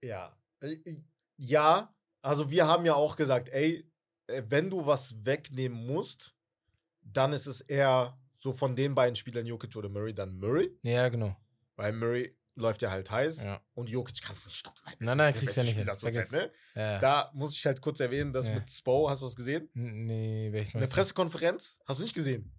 Ja. 0.03 0.37
Äh, 0.61 0.77
Ja, 1.39 1.95
also 2.21 2.49
wir 2.49 2.67
haben 2.67 2.85
ja 2.85 2.95
auch 2.95 3.15
gesagt, 3.15 3.49
ey, 3.49 3.89
äh, 4.27 4.43
wenn 4.47 4.69
du 4.69 4.85
was 4.85 5.23
wegnehmen 5.25 5.85
musst, 5.85 6.35
dann 7.01 7.31
ist 7.33 7.45
es 7.45 7.61
eher 7.61 8.19
so 8.31 8.53
von 8.53 8.75
den 8.75 8.95
beiden 8.95 9.15
Spielern 9.15 9.45
Jokic 9.45 9.75
oder 9.75 9.89
Murray, 9.89 10.13
dann 10.13 10.37
Murray, 10.37 10.77
Ja, 10.83 11.09
genau. 11.09 11.35
weil 11.75 11.93
Murray 11.93 12.36
läuft 12.57 12.81
ja 12.81 12.91
halt 12.91 13.09
heiß 13.09 13.43
Ja. 13.43 13.61
und 13.75 13.89
Jokic 13.89 14.21
kannst 14.21 14.43
du 14.45 14.49
nicht 14.49 14.57
stoppen. 14.59 14.81
Nein, 14.99 15.17
nein, 15.17 15.33
kriegst 15.33 15.55
ja 15.55 15.63
beste 15.63 15.77
nicht 15.79 15.87
hin. 15.87 15.95
Spieler 15.95 16.11
Vergiss. 16.11 16.31
ne? 16.31 16.51
Ja. 16.75 16.99
Da 16.99 17.31
muss 17.33 17.55
ich 17.55 17.65
halt 17.65 17.79
kurz 17.81 17.99
erwähnen, 17.99 18.33
das 18.33 18.47
Ja. 18.47 18.55
mit 18.55 18.69
Spo, 18.69 19.09
hast 19.09 19.21
du 19.21 19.27
was 19.27 19.35
gesehen? 19.35 19.69
Nee, 19.73 20.49
welches 20.51 20.75
Eine 20.75 20.85
du? 20.87 20.91
Pressekonferenz? 20.91 21.79
Hast 21.85 21.99
du 21.99 22.03
nicht 22.03 22.13
gesehen? 22.15 22.53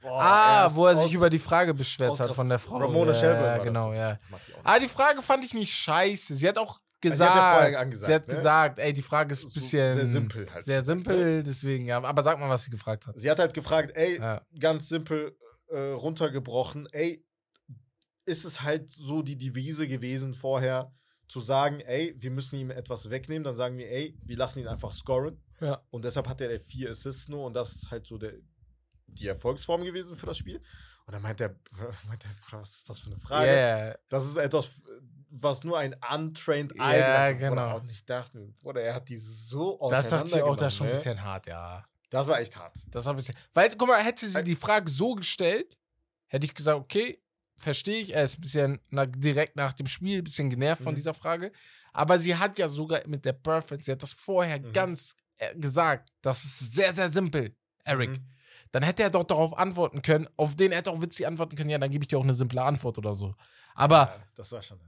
Boah, 0.00 0.22
Ah, 0.22 0.66
ist 0.66 0.74
wo 0.76 0.86
er 0.86 0.96
sich 0.96 1.12
über 1.12 1.28
die 1.28 1.38
Frage 1.38 1.74
beschwert 1.74 2.18
hat 2.20 2.34
von 2.34 2.48
der 2.48 2.58
Frau. 2.58 2.78
Ramona 2.78 3.12
ja, 3.12 3.18
Shelburne. 3.18 3.46
Ja, 3.46 3.58
genau, 3.58 3.88
das. 3.88 3.96
ja. 3.96 4.12
Die 4.14 4.34
auch 4.34 4.38
nicht. 4.38 4.58
Ah, 4.64 4.78
die 4.78 4.88
Frage 4.88 5.22
fand 5.22 5.44
ich 5.44 5.52
nicht 5.54 5.72
scheiße. 5.74 6.34
Sie 6.36 6.48
hat 6.48 6.56
auch 6.56 6.80
sie 7.02 7.10
gesagt, 7.10 7.30
hat 7.34 7.36
ja 7.36 7.58
vorher 7.60 7.80
angesagt, 7.80 8.06
sie 8.06 8.14
hat 8.14 8.28
ne? 8.28 8.34
gesagt, 8.34 8.78
ey, 8.78 8.92
die 8.94 9.02
Frage 9.02 9.32
ist 9.32 9.44
ein 9.44 9.52
bisschen 9.52 9.92
sehr 9.94 10.06
simpel 10.06 10.50
halt. 10.52 10.64
sehr 10.64 10.82
simpel, 10.82 11.42
deswegen, 11.42 11.84
ja. 11.86 12.02
Aber 12.02 12.22
sag 12.22 12.38
mal, 12.38 12.48
was 12.48 12.64
sie 12.64 12.70
gefragt 12.70 13.06
hat. 13.06 13.18
Sie 13.18 13.30
hat 13.30 13.38
halt 13.38 13.52
gefragt, 13.54 13.92
ey, 13.94 14.18
Ja. 14.18 14.40
ganz 14.58 14.88
simpel 14.88 15.36
äh, 15.68 15.78
runtergebrochen, 15.92 16.88
ey, 16.92 17.24
ist 18.24 18.44
es 18.44 18.62
halt 18.62 18.90
so 18.90 19.22
die 19.22 19.36
Devise 19.36 19.88
gewesen 19.88 20.34
vorher, 20.34 20.92
zu 21.30 21.40
sagen, 21.40 21.80
ey, 21.80 22.14
wir 22.18 22.30
müssen 22.32 22.56
ihm 22.56 22.70
etwas 22.70 23.08
wegnehmen, 23.08 23.44
dann 23.44 23.54
sagen 23.54 23.78
wir, 23.78 23.88
ey, 23.88 24.18
wir 24.24 24.36
lassen 24.36 24.58
ihn 24.58 24.66
einfach 24.66 24.90
scoren. 24.90 25.40
Ja. 25.60 25.80
Und 25.90 26.04
deshalb 26.04 26.28
hat 26.28 26.40
er 26.40 26.58
vier 26.60 26.90
Assists 26.90 27.28
nur 27.28 27.44
und 27.46 27.54
das 27.54 27.72
ist 27.72 27.90
halt 27.90 28.06
so 28.06 28.18
der, 28.18 28.32
die 29.06 29.28
Erfolgsform 29.28 29.84
gewesen 29.84 30.16
für 30.16 30.26
das 30.26 30.38
Spiel. 30.38 30.60
Und 31.06 31.14
dann 31.14 31.22
meint 31.22 31.40
er, 31.40 31.50
meint 32.08 32.24
er, 32.24 32.58
was 32.58 32.78
ist 32.78 32.90
das 32.90 32.98
für 32.98 33.10
eine 33.10 33.18
Frage? 33.20 33.46
Ja, 33.46 33.94
Das 34.08 34.26
ist 34.26 34.36
etwas, 34.36 34.80
was 35.30 35.62
nur 35.62 35.78
ein 35.78 35.94
untrained 36.12 36.72
Eye 36.72 37.02
hat, 37.02 37.36
Bruder. 37.36 37.50
genau. 37.50 37.76
Und 37.78 37.90
ich 37.90 38.04
dachte 38.04 38.36
mir, 38.36 38.48
Bruder, 38.58 38.82
er 38.82 38.94
hat 38.94 39.08
die 39.08 39.16
so 39.16 39.78
das 39.88 40.08
dachte 40.08 40.36
ich 40.36 40.42
auch, 40.42 40.56
das 40.56 40.72
ist 40.72 40.78
schon 40.78 40.86
ein 40.88 40.90
ne? 40.90 40.96
bisschen 40.96 41.22
hart, 41.22 41.46
ja. 41.46 41.84
Das 42.10 42.26
war 42.26 42.40
echt 42.40 42.56
hart. 42.56 42.76
Das 42.88 43.04
war 43.04 43.12
ein 43.12 43.16
bisschen. 43.16 43.36
Weil, 43.54 43.68
guck 43.76 43.86
mal, 43.86 44.02
hätte 44.02 44.28
sie 44.28 44.42
die 44.42 44.56
Frage 44.56 44.90
so 44.90 45.14
gestellt, 45.14 45.78
hätte 46.26 46.44
ich 46.44 46.54
gesagt, 46.54 46.80
okay, 46.80 47.22
verstehe 47.60 48.00
ich, 48.02 48.14
er 48.14 48.24
ist 48.24 48.38
ein 48.38 48.40
bisschen 48.40 48.80
nach, 48.90 49.06
direkt 49.08 49.56
nach 49.56 49.72
dem 49.72 49.86
Spiel 49.86 50.18
ein 50.18 50.24
bisschen 50.24 50.50
genervt 50.50 50.82
von 50.82 50.92
Mhm. 50.92 50.96
dieser 50.96 51.14
Frage. 51.14 51.52
Aber 51.92 52.18
sie 52.18 52.34
hat 52.36 52.58
ja 52.58 52.68
sogar 52.68 53.00
mit 53.06 53.24
der 53.24 53.32
Preference, 53.32 53.86
sie 53.86 53.92
hat 53.92 54.02
das 54.02 54.12
vorher 54.12 54.58
Mhm. 54.60 54.72
ganz 54.72 55.16
äh, 55.38 55.54
gesagt, 55.56 56.10
das 56.22 56.44
ist 56.44 56.74
sehr, 56.74 56.92
sehr 56.92 57.08
simpel, 57.08 57.54
Eric. 57.84 58.10
Mhm. 58.10 58.26
Dann 58.72 58.82
hätte 58.82 59.02
er 59.02 59.10
doch 59.10 59.24
darauf 59.24 59.56
antworten 59.56 60.02
können, 60.02 60.28
auf 60.36 60.54
den 60.54 60.70
hätte 60.72 60.90
auch 60.90 61.00
witzig 61.00 61.26
antworten 61.26 61.56
können, 61.56 61.70
ja, 61.70 61.78
dann 61.78 61.90
gebe 61.90 62.04
ich 62.04 62.08
dir 62.08 62.18
auch 62.18 62.22
eine 62.24 62.34
simple 62.34 62.62
Antwort 62.62 62.98
oder 62.98 63.14
so. 63.14 63.34
Aber, 63.74 63.96
Ja, 63.96 64.16
das 64.36 64.52
war 64.52 64.60
schon. 64.62 64.78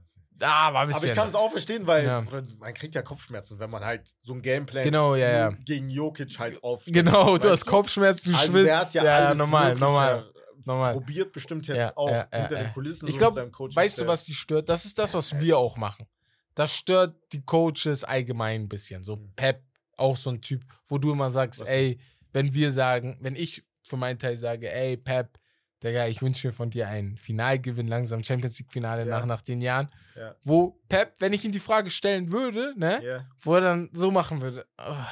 ah, 0.41 0.71
war 0.73 0.81
ein 0.81 0.87
bisschen. 0.87 1.01
Aber 1.01 1.05
ich 1.11 1.13
kann 1.17 1.27
es 1.29 1.35
auch 1.35 1.49
verstehen, 1.51 1.87
weil 1.87 2.05
Ja. 2.05 2.23
Man 2.59 2.73
kriegt 2.75 2.93
ja 2.95 3.01
Kopfschmerzen, 3.01 3.57
wenn 3.59 3.69
man 3.71 3.83
halt 3.83 4.13
so 4.21 4.33
ein 4.33 4.41
Gameplay 4.43 4.83
Genau, 4.83 5.15
ja, 5.15 5.49
gegen 5.65 5.89
Jokic 5.89 6.37
halt 6.37 6.63
aufstellt. 6.63 6.93
Genau, 6.95 7.37
du 7.37 7.49
hast 7.49 7.65
Kopfschmerzen, 7.65 8.31
du 8.31 8.37
Also 8.37 8.51
schwitzt. 8.51 8.67
der 8.67 8.79
hat 8.79 8.93
ja, 8.93 9.03
ja, 9.03 9.33
normal, 9.33 9.75
normal, 9.75 10.31
normal. 10.65 10.93
probiert 10.93 11.31
bestimmt 11.31 11.67
jetzt 11.67 11.77
Ja, 11.77 11.97
auch 11.97 12.09
ja, 12.09 12.27
hinter 12.33 12.57
ja. 12.57 12.63
den 12.65 12.73
Kulissen 12.73 13.07
Ich 13.07 13.13
so 13.13 13.17
glaube, 13.19 13.35
mit 13.35 13.43
seinem 13.43 13.51
Coach. 13.51 13.75
weißt 13.75 14.01
du, 14.01 14.07
was 14.07 14.23
die 14.25 14.33
stört? 14.33 14.69
Das 14.69 14.85
ist 14.85 14.97
das, 14.99 15.13
was 15.13 15.39
wir 15.39 15.57
auch 15.57 15.77
machen. 15.77 16.07
Das 16.55 16.75
stört 16.75 17.15
die 17.31 17.41
Coaches 17.43 18.03
allgemein 18.03 18.61
ein 18.61 18.69
bisschen. 18.69 19.03
So 19.03 19.15
Mhm. 19.15 19.31
Pep, 19.35 19.63
auch 19.97 20.15
so 20.17 20.29
ein 20.29 20.41
Typ, 20.41 20.63
wo 20.85 20.97
du 20.97 21.11
immer 21.11 21.29
sagst, 21.29 21.61
Was 21.61 21.69
ey, 21.69 21.99
wenn 22.31 22.53
wir 22.53 22.71
sagen, 22.71 23.17
wenn 23.21 23.35
ich 23.35 23.63
für 23.87 23.97
meinen 23.97 24.19
Teil 24.19 24.37
sage, 24.37 24.71
ey, 24.71 24.97
Pep, 24.97 25.39
Digga, 25.83 26.07
ich 26.07 26.21
wünsche 26.21 26.47
mir 26.47 26.53
von 26.53 26.69
dir 26.69 26.87
einen 26.87 27.17
Finalgewinn, 27.17 27.87
langsam 27.89 28.23
Champions 28.23 28.57
League-Finale 28.57 29.01
Ja. 29.05 29.19
nach, 29.19 29.25
nach 29.25 29.41
den 29.41 29.59
Jahren, 29.59 29.89
Ja. 30.15 30.33
wo 30.43 30.79
Pep, 30.87 31.13
wenn 31.19 31.33
ich 31.33 31.43
ihm 31.43 31.51
die 31.51 31.59
Frage 31.59 31.89
stellen 31.91 32.31
würde, 32.31 32.73
ne, 32.77 33.03
Ja. 33.03 33.27
wo 33.41 33.55
er 33.55 33.61
dann 33.61 33.89
so 33.91 34.09
machen 34.09 34.39
würde, 34.41 34.65
ah, 34.77 35.05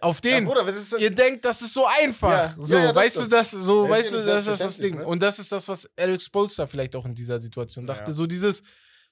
auf 0.00 0.20
Ja, 0.24 0.30
den, 0.38 0.44
Bruder, 0.46 0.66
ist 0.68 0.92
denn? 0.92 1.00
ihr 1.00 1.10
denkt, 1.10 1.44
das 1.44 1.62
ist 1.62 1.72
so 1.74 1.86
einfach. 1.86 2.30
Ja, 2.30 2.54
so, 2.58 2.76
ja, 2.76 2.84
ja, 2.84 2.94
weißt 2.94 3.16
ist 3.16 3.24
du, 3.26 3.28
das, 3.30 3.50
so, 3.50 3.86
Das 3.86 3.90
ist 3.90 3.90
weißt 3.98 4.12
ja 4.12 4.18
du, 4.18 4.24
das 4.26 4.46
ist 4.46 4.60
das 4.60 4.76
Ding. 4.78 4.96
ne? 4.98 5.06
Und 5.06 5.20
das 5.22 5.38
ist 5.38 5.50
das, 5.52 5.68
was 5.68 5.88
Eric 5.96 6.22
Spolster 6.22 6.66
vielleicht 6.68 6.94
auch 6.96 7.04
in 7.06 7.14
dieser 7.14 7.40
Situation 7.40 7.86
Ja. 7.86 7.94
dachte. 7.94 8.12
So 8.12 8.26
dieses, 8.26 8.62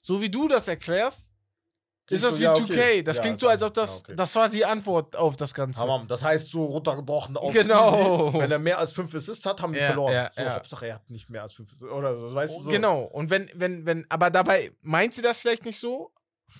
so 0.00 0.20
wie 0.20 0.30
du 0.30 0.48
das 0.48 0.68
erklärst, 0.68 1.30
ist 2.10 2.20
Klingt 2.20 2.22
das 2.22 2.32
so, 2.34 2.38
wie 2.38 2.42
ja, 2.44 2.54
2K. 2.54 2.62
okay. 2.62 3.02
Das 3.02 3.16
Ja, 3.18 3.22
klingt 3.22 3.38
so, 3.40 3.48
als 3.48 3.62
ob 3.62 3.74
das, 3.74 3.96
ja, 3.96 4.00
okay. 4.00 4.14
das 4.16 4.34
war 4.34 4.48
die 4.48 4.64
Antwort 4.64 5.14
auf 5.14 5.36
das 5.36 5.52
Ganze. 5.52 5.80
Hamam, 5.80 6.06
das 6.08 6.22
heißt 6.24 6.48
so 6.48 6.64
runtergebrochen 6.64 7.36
auf 7.36 7.52
Genau. 7.52 8.28
easy. 8.30 8.38
Wenn 8.38 8.50
er 8.50 8.58
mehr 8.58 8.78
als 8.78 8.92
fünf 8.92 9.14
Assists 9.14 9.44
hat, 9.44 9.60
haben 9.60 9.74
wir 9.74 9.80
Ja, 9.80 9.86
verloren. 9.88 10.12
ja, 10.14 10.30
so, 10.32 10.40
ja. 10.40 10.54
Hauptsache 10.54 10.86
er 10.86 10.94
hat 10.94 11.10
nicht 11.10 11.28
mehr 11.28 11.42
als 11.42 11.52
fünf 11.52 11.70
Assists. 11.70 11.92
Oder 11.92 12.34
weißt 12.34 12.58
du 12.58 12.62
so. 12.62 12.70
Genau. 12.70 13.02
Und 13.02 13.28
wenn, 13.28 13.50
wenn, 13.54 13.84
wenn, 13.84 14.06
aber 14.08 14.30
dabei 14.30 14.72
meint 14.80 15.12
sie 15.14 15.20
das 15.22 15.38
vielleicht 15.40 15.66
nicht 15.66 15.78
so. 15.78 16.10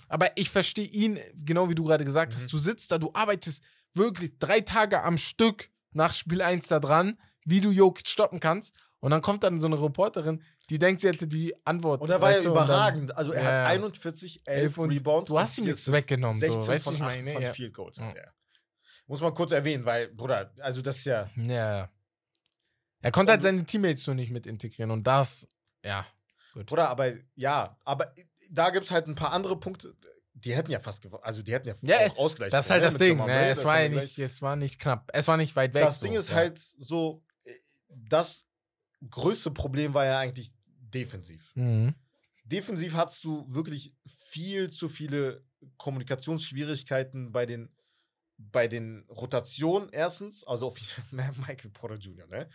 Aber 0.07 0.29
ich 0.37 0.51
verstehe 0.51 0.85
ihn, 0.85 1.19
genau 1.33 1.67
wie 1.67 1.73
du 1.73 1.83
gerade 1.83 2.05
gesagt 2.05 2.31
Mhm. 2.33 2.37
hast. 2.37 2.53
Du 2.53 2.59
sitzt 2.59 2.91
da, 2.91 2.99
du 2.99 3.09
arbeitest 3.13 3.63
wirklich 3.93 4.37
drei 4.39 4.61
Tage 4.61 5.03
am 5.03 5.17
Stück 5.17 5.69
nach 5.91 6.13
Spiel 6.13 6.41
1 6.41 6.67
da 6.67 6.79
dran, 6.79 7.17
wie 7.45 7.61
du 7.61 7.71
Jokic 7.71 8.07
stoppen 8.07 8.39
kannst. 8.39 8.73
Und 8.99 9.11
dann 9.11 9.21
kommt 9.21 9.43
dann 9.43 9.59
so 9.61 9.67
eine 9.67 9.81
Reporterin, 9.81 10.43
die 10.69 10.77
denkt, 10.77 11.01
sie 11.01 11.07
hätte 11.07 11.25
die 11.27 11.55
Antwort. 11.65 12.01
Und 12.01 12.09
er 12.09 12.21
war 12.21 12.29
ja 12.31 12.35
weißt 12.35 12.45
du, 12.45 12.49
und 12.49 12.55
dann- 12.55 12.65
überragend. 12.65 13.15
Also 13.17 13.31
er 13.31 13.43
Ja. 13.43 13.61
hat 13.61 13.67
41, 13.69 14.41
11 14.45 14.61
Elf 14.63 14.77
und- 14.77 14.91
Rebounds. 14.91 15.29
du 15.29 15.39
hast 15.39 15.57
ihm 15.57 15.63
Assists, 15.65 15.91
weggenommen, 15.91 16.39
so, 16.39 16.45
16 16.45 16.67
weißt 16.67 16.85
du, 16.85 16.89
von 16.89 16.93
ich 16.95 16.99
meine, 17.01 17.21
28 17.21 17.47
ja. 17.47 17.53
Field 17.53 17.73
Goals 17.73 17.99
hat 17.99 18.15
er. 18.15 18.33
Muss 19.07 19.21
man 19.21 19.33
kurz 19.33 19.51
erwähnen, 19.51 19.85
weil, 19.85 20.09
Bruder, 20.09 20.53
also 20.59 20.81
das 20.81 20.97
ist 20.97 21.05
ja. 21.05 21.29
Ja. 21.37 21.89
Er 23.01 23.11
konnte 23.11 23.31
halt 23.31 23.41
seine 23.41 23.63
Teammates 23.65 24.03
so 24.03 24.13
nicht 24.13 24.31
mit 24.31 24.45
integrieren. 24.45 24.91
Und 24.91 25.07
das, 25.07 25.47
ja. 25.83 26.05
Gut. 26.53 26.65
Bruder, 26.65 26.89
aber 26.89 27.13
ja, 27.35 27.77
aber 27.85 28.13
da 28.51 28.69
gibt 28.71 28.85
es 28.85 28.91
halt 28.91 29.07
ein 29.07 29.15
paar 29.15 29.31
andere 29.31 29.57
Punkte, 29.59 29.95
die 30.45 30.55
hätten 30.55 30.71
ja 30.71 30.79
fast 30.79 31.01
gewonnen. 31.01 31.23
Also 31.23 31.41
die 31.41 31.53
hätten 31.53 31.67
ja, 31.67 31.75
Ja, 32.01 32.11
auch 32.11 32.17
Ausgleich 32.17 32.51
Das 32.51 32.65
ist 32.65 32.71
halt 32.71 32.83
das 32.83 32.97
ne, 32.97 33.07
Jamal 33.07 33.27
Ding. 33.27 33.35
Ne? 33.35 33.49
Es, 33.49 33.65
war 33.65 33.81
ja 33.81 33.89
nicht, 33.89 34.17
es 34.19 34.41
war 34.41 34.55
nicht 34.55 34.79
knapp. 34.79 35.09
Es 35.13 35.27
war 35.27 35.37
nicht 35.37 35.55
weit 35.55 35.73
weg. 35.73 35.83
Das 35.83 35.99
so. 35.99 36.05
Ding 36.05 36.15
ist 36.15 36.29
ja. 36.29 36.35
halt 36.35 36.59
so, 36.77 37.23
äh, 37.43 37.53
das 37.89 38.47
größte 39.09 39.51
Problem 39.51 39.93
war 39.93 40.05
ja 40.05 40.19
eigentlich 40.19 40.51
defensiv. 40.93 41.51
Mhm. 41.55 41.93
Defensiv 42.43 42.93
hattest 42.93 43.23
du 43.23 43.45
wirklich 43.47 43.95
viel 44.07 44.69
zu 44.71 44.89
viele 44.89 45.43
Kommunikationsschwierigkeiten 45.77 47.31
bei 47.31 47.45
den, 47.45 47.69
bei 48.37 48.67
den 48.67 49.05
Rotationen 49.09 49.89
erstens, 49.89 50.43
also 50.45 50.67
auf 50.67 50.79
Michael 51.11 51.71
Porter 51.71 51.97
Jr., 51.97 52.27
ne? 52.27 52.49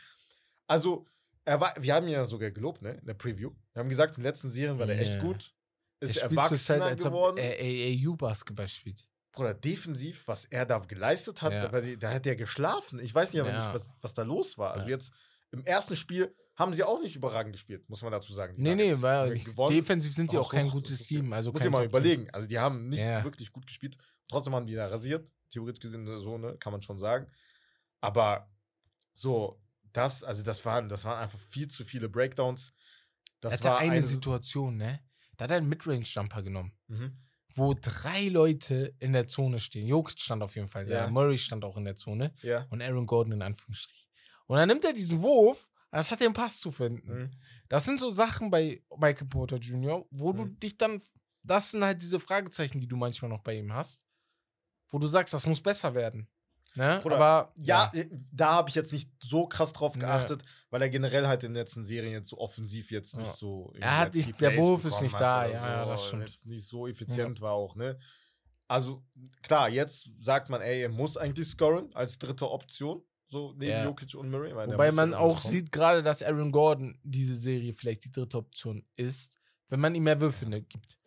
Also, 0.66 1.06
er 1.44 1.60
war, 1.60 1.74
wir 1.78 1.94
haben 1.94 2.06
ihn 2.06 2.14
ja 2.14 2.24
sogar 2.24 2.50
gelobt, 2.50 2.80
ne, 2.82 2.92
in 2.92 3.06
der 3.06 3.14
Preview. 3.14 3.50
Wir 3.74 3.80
haben 3.80 3.88
gesagt, 3.88 4.16
in 4.16 4.22
den 4.22 4.30
letzten 4.30 4.50
Serien 4.50 4.78
war 4.78 4.86
der 4.86 4.98
echt 4.98 5.14
Ja. 5.14 5.20
gut. 5.20 5.54
Er 6.00 6.08
Ist 6.08 6.16
spielt 6.18 6.32
erwachsener 6.32 6.92
ob 6.92 6.98
geworden. 6.98 7.36
er 7.38 7.56
AAU-Basketball 7.60 8.68
spielt. 8.68 9.06
Bruder, 9.32 9.54
defensiv, 9.54 10.26
was 10.28 10.44
er 10.46 10.64
da 10.66 10.78
geleistet 10.78 11.42
hat, 11.42 11.52
Ja. 11.52 11.68
da, 11.68 11.80
da 11.80 12.10
hat 12.12 12.26
er 12.26 12.36
geschlafen. 12.36 12.98
Ich 13.00 13.14
weiß 13.14 13.32
nicht 13.32 13.40
aber 13.40 13.50
Ja. 13.50 13.64
nicht, 13.64 13.74
was, 13.74 13.92
was 14.00 14.14
da 14.14 14.22
los 14.22 14.58
war. 14.58 14.72
Also 14.72 14.88
jetzt 14.88 15.12
im 15.50 15.64
ersten 15.64 15.96
Spiel 15.96 16.34
haben 16.56 16.72
sie 16.72 16.84
auch 16.84 17.00
nicht 17.00 17.16
überragend 17.16 17.52
gespielt, 17.52 17.88
muss 17.88 18.02
man 18.02 18.12
dazu 18.12 18.32
sagen. 18.32 18.54
die 18.56 18.62
Nee, 18.62 18.74
nee, 18.76 18.94
weil 19.00 19.36
gewonnen. 19.38 19.74
defensiv 19.74 20.14
sind 20.14 20.30
die 20.30 20.38
auch 20.38 20.52
kein 20.52 20.68
gutes 20.70 21.00
Team. 21.02 21.32
Also 21.32 21.50
Muss 21.50 21.64
ich 21.64 21.70
mal 21.70 21.84
überlegen. 21.84 22.30
Also 22.30 22.46
die 22.46 22.58
haben 22.58 22.88
nicht 22.88 23.02
Ja. 23.04 23.24
wirklich 23.24 23.50
gut 23.52 23.66
gespielt. 23.66 23.96
Trotzdem 24.28 24.54
haben 24.54 24.66
die 24.66 24.74
da 24.74 24.86
rasiert. 24.86 25.32
Theoretisch 25.50 25.80
gesehen 25.80 26.06
so, 26.06 26.38
ne, 26.38 26.56
kann 26.58 26.72
man 26.72 26.82
schon 26.82 26.98
sagen. 26.98 27.26
Aber 28.00 28.48
so, 29.14 29.60
das, 29.92 30.22
also 30.22 30.42
das 30.42 30.64
waren, 30.64 30.88
das 30.88 31.04
waren 31.04 31.18
einfach 31.18 31.38
viel 31.38 31.68
zu 31.68 31.84
viele 31.84 32.08
Breakdowns. 32.08 32.68
Er 32.70 32.72
Das 33.40 33.52
hatte 33.54 33.64
war 33.64 33.78
eine 33.78 33.92
eine 33.96 34.06
Situation, 34.06 34.76
ne? 34.76 35.00
Da 35.36 35.44
hat 35.44 35.50
er 35.50 35.56
einen 35.58 35.68
Midrange-Jumper 35.68 36.42
genommen, 36.42 36.72
Mhm. 36.88 37.16
wo 37.54 37.74
drei 37.80 38.28
Leute 38.28 38.94
in 38.98 39.12
der 39.12 39.26
Zone 39.28 39.58
stehen. 39.60 39.86
Jokic 39.86 40.18
stand 40.20 40.42
auf 40.42 40.54
jeden 40.56 40.68
Fall, 40.68 40.88
ja. 40.88 41.08
Murray 41.10 41.38
stand 41.38 41.64
auch 41.64 41.76
in 41.76 41.84
der 41.84 41.96
Zone 41.96 42.34
Ja. 42.42 42.66
und 42.70 42.82
Aaron 42.82 43.06
Gordon 43.06 43.32
in 43.32 43.42
Anführungsstrichen. 43.42 44.08
Und 44.46 44.56
dann 44.58 44.68
nimmt 44.68 44.84
er 44.84 44.92
diesen 44.92 45.20
Wurf, 45.22 45.68
anstatt 45.90 46.20
den 46.20 46.32
Pass 46.32 46.58
zu 46.60 46.70
finden. 46.72 47.12
Mhm. 47.22 47.30
Das 47.68 47.84
sind 47.84 48.00
so 48.00 48.10
Sachen 48.10 48.50
bei 48.50 48.82
Michael 48.96 49.28
Porter 49.28 49.56
Jr., 49.56 50.04
wo 50.10 50.32
du 50.32 50.44
Mhm. 50.46 50.58
dich 50.60 50.76
dann, 50.76 51.00
das 51.42 51.70
sind 51.70 51.84
halt 51.84 52.02
diese 52.02 52.18
Fragezeichen, 52.20 52.80
die 52.80 52.88
du 52.88 52.96
manchmal 52.96 53.28
noch 53.30 53.42
bei 53.42 53.56
ihm 53.56 53.72
hast, 53.72 54.04
wo 54.90 54.98
du 54.98 55.06
sagst, 55.06 55.32
das 55.34 55.46
muss 55.46 55.60
besser 55.62 55.94
werden. 55.94 56.28
Ne? 56.76 56.98
Bruder, 57.02 57.16
Aber 57.16 57.52
Ja, 57.56 57.90
äh, 57.94 58.06
da 58.32 58.52
habe 58.52 58.68
ich 58.68 58.74
jetzt 58.74 58.92
nicht 58.92 59.08
so 59.22 59.46
krass 59.46 59.72
drauf 59.72 59.94
Ja. 59.94 60.00
geachtet, 60.00 60.42
weil 60.70 60.82
er 60.82 60.88
generell 60.90 61.26
halt 61.26 61.44
in 61.44 61.50
den 61.52 61.60
letzten 61.62 61.84
Serien 61.84 62.12
jetzt 62.12 62.28
so 62.30 62.38
offensiv 62.38 62.90
jetzt 62.90 63.16
nicht 63.16 63.26
Ja. 63.28 63.32
so. 63.32 63.72
Er 63.78 63.98
hat 63.98 64.14
nicht- 64.14 64.40
der 64.40 64.56
Wurf 64.56 64.84
ist 64.84 65.00
nicht 65.00 65.18
da, 65.18 65.46
ja, 65.46 65.52
ja, 65.52 65.84
das 65.86 66.06
stimmt. 66.06 66.28
Jetzt 66.28 66.46
nicht 66.46 66.66
so 66.66 66.86
effizient 66.88 67.40
war 67.40 67.52
auch, 67.52 67.76
ne? 67.76 67.98
Also, 68.66 69.04
klar, 69.42 69.68
jetzt 69.68 70.10
sagt 70.20 70.48
man, 70.48 70.60
ey, 70.62 70.82
er 70.82 70.88
muss 70.88 71.16
eigentlich 71.16 71.46
scoren 71.48 71.90
als 71.94 72.18
dritte 72.18 72.50
Option. 72.50 73.02
so 73.26 73.52
neben 73.52 73.70
Ja. 73.70 73.84
Jokic 73.84 74.14
und 74.16 74.30
Murray. 74.30 74.54
Wobei 74.54 74.92
man 74.92 75.12
ja 75.12 75.18
auch 75.18 75.36
rauskommen. 75.36 75.50
sieht 75.58 75.72
gerade, 75.72 76.02
dass 76.02 76.22
Aaron 76.22 76.52
Gordon 76.52 76.96
diese 77.02 77.34
Serie 77.34 77.72
vielleicht 77.72 78.04
die 78.04 78.12
dritte 78.12 78.36
Option 78.36 78.84
ist, 78.96 79.38
wenn 79.70 79.80
man 79.80 79.94
ihm 79.94 80.02
mehr 80.04 80.20
Würfe 80.20 80.44
ne, 80.46 80.60
gibt. 80.60 80.98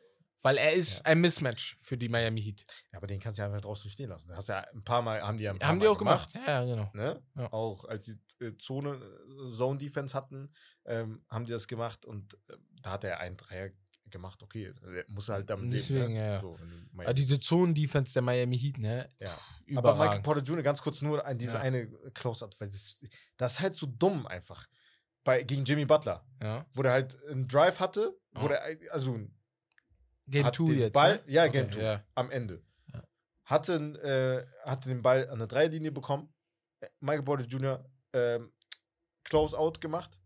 Weil 0.43 0.57
er 0.57 0.73
ist 0.73 0.99
Ja. 0.99 1.05
ein 1.05 1.22
Mismatch 1.22 1.77
für 1.81 1.97
die 1.97 2.09
Miami 2.09 2.41
Heat. 2.41 2.64
Ja, 2.91 2.97
aber 2.99 3.07
den 3.07 3.19
kannst 3.19 3.38
du 3.38 3.41
ja 3.41 3.47
einfach 3.47 3.61
draußen 3.61 3.89
stehen 3.89 4.09
lassen. 4.09 4.34
Hast 4.35 4.49
ja 4.49 4.59
ein 4.73 4.84
paar 4.84 5.01
Mal, 5.01 5.22
haben 5.22 5.38
die 5.38 5.45
ja 5.45 5.51
ein 5.51 5.59
paar 5.59 5.69
Haben 5.69 5.77
Mal 5.80 5.85
die 5.85 5.88
auch 5.89 5.97
gemacht. 5.97 6.30
Ja, 6.47 6.64
genau. 6.64 6.89
Ne? 6.93 7.22
Ja. 7.35 7.51
Auch 7.51 7.85
als 7.85 8.05
die 8.05 8.19
äh, 8.45 8.55
Zone 8.57 8.95
äh, 8.95 9.49
Zone 9.51 9.77
Defense 9.80 10.14
hatten, 10.15 10.53
ähm, 10.85 11.23
haben 11.30 11.45
die 11.45 11.51
das 11.51 11.68
gemacht 11.68 12.05
und 12.05 12.35
äh, 12.49 12.57
da 12.81 12.91
hat 12.91 13.03
er 13.03 13.19
einen 13.19 13.35
Dreier 13.35 13.72
gemacht. 14.09 14.41
Okay, 14.43 14.73
muss 15.09 15.27
halt 15.27 15.49
damit 15.49 15.73
Deswegen, 15.73 16.01
leben. 16.07 16.15
ja, 16.15 16.22
Ne? 16.22 16.31
ja. 16.35 16.39
So, 16.39 16.57
Aber 16.97 17.14
diese 17.14 17.39
Zonen-Defense 17.39 18.14
der 18.14 18.22
Miami 18.22 18.57
Heat, 18.57 18.77
ne? 18.77 19.11
ja. 19.19 19.27
Aber 19.27 19.39
Michael 19.65 19.80
Überragend. 19.95 20.23
Porter 20.23 20.41
Jr. 20.43 20.61
ganz 20.64 20.81
kurz 20.81 21.01
nur 21.01 21.26
an 21.26 21.38
diese 21.38 21.55
Ja. 21.55 21.59
eine 21.61 21.88
Close-Up, 22.14 22.53
weil 22.59 22.69
das, 22.69 23.03
das 23.35 23.53
ist 23.53 23.59
halt 23.59 23.76
so 23.76 23.85
dumm 23.88 24.26
einfach. 24.27 24.65
Bei, 25.26 25.43
gegen 25.43 25.65
Jimmy 25.65 25.84
Butler, 25.84 26.26
Ja. 26.41 26.65
wo 26.73 26.84
der 26.84 26.93
halt 26.93 27.18
einen 27.30 27.49
Drive 27.49 27.81
hatte, 27.81 28.18
wo 28.34 28.47
der, 28.47 28.64
also 28.91 29.19
Game 30.27 30.45
Hat 30.45 30.55
2 30.55 30.65
den 30.67 30.79
jetzt. 30.79 30.93
Ball- 30.93 31.15
ne? 31.15 31.21
ja, 31.27 31.43
Okay, 31.43 31.51
Game 31.51 31.71
Two. 31.71 31.79
Ja. 31.81 32.03
am 32.15 32.29
Ende. 32.31 32.61
Ja. 32.93 33.03
Hatte, 33.45 33.73
äh, 33.75 34.67
hatte 34.69 34.89
den 34.89 35.01
Ball 35.01 35.29
an 35.29 35.39
der 35.39 35.47
Dreierlinie 35.47 35.91
bekommen. 35.91 36.33
Äh, 36.81 36.87
Michael 36.99 37.23
Porter 37.23 37.45
Jr. 37.45 37.83
Ähm, 38.13 38.51
Close-Out 39.23 39.81
gemacht, 39.81 40.19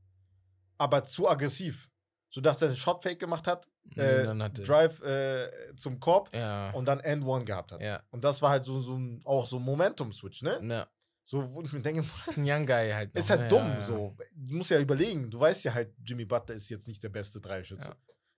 aber 0.77 1.03
zu 1.03 1.27
aggressiv. 1.29 1.87
Sodass 2.33 2.61
er 2.61 2.69
einen 2.69 2.77
Shot-Fake 2.77 3.19
gemacht 3.19 3.45
hat, 3.45 3.67
äh, 3.97 4.19
Und 4.21 4.25
dann 4.25 4.43
hatte- 4.43 4.61
Drive 4.61 5.01
äh, 5.01 5.75
zum 5.75 5.99
Korb 5.99 6.33
Ja. 6.33 6.71
und 6.71 6.85
dann 6.85 7.01
End-One 7.01 7.43
gehabt 7.43 7.73
hat. 7.73 7.81
Ja. 7.81 8.01
Und 8.11 8.23
das 8.23 8.41
war 8.41 8.51
halt 8.51 8.63
so, 8.63 8.79
so 8.79 8.95
ein, 8.97 9.19
auch 9.25 9.45
so 9.45 9.57
ein 9.57 9.63
Momentum-Switch, 9.63 10.41
ne? 10.43 10.59
ja. 10.63 10.87
So, 11.23 11.53
wo 11.53 11.61
ich 11.61 11.71
mir 11.73 11.81
denke, 11.81 12.01
Das 12.03 12.27
ist 12.29 12.37
ein 12.37 12.45
Young 12.47 12.65
Guy 12.65 12.89
halt. 12.91 13.15
ist 13.15 13.29
noch, 13.29 13.37
halt 13.37 13.41
ne? 13.41 13.47
dumm. 13.49 13.67
Ja, 13.67 13.79
ja. 13.79 13.85
So. 13.85 14.15
Du 14.33 14.53
musst 14.55 14.69
ja 14.71 14.79
überlegen, 14.79 15.29
du 15.29 15.39
weißt 15.39 15.63
ja 15.65 15.73
halt, 15.73 15.93
Jimmy 16.05 16.23
Butler 16.25 16.55
ist 16.55 16.69
jetzt 16.69 16.87
nicht 16.87 17.03
der 17.03 17.09
beste 17.09 17.41
Dreischütze. 17.41 17.93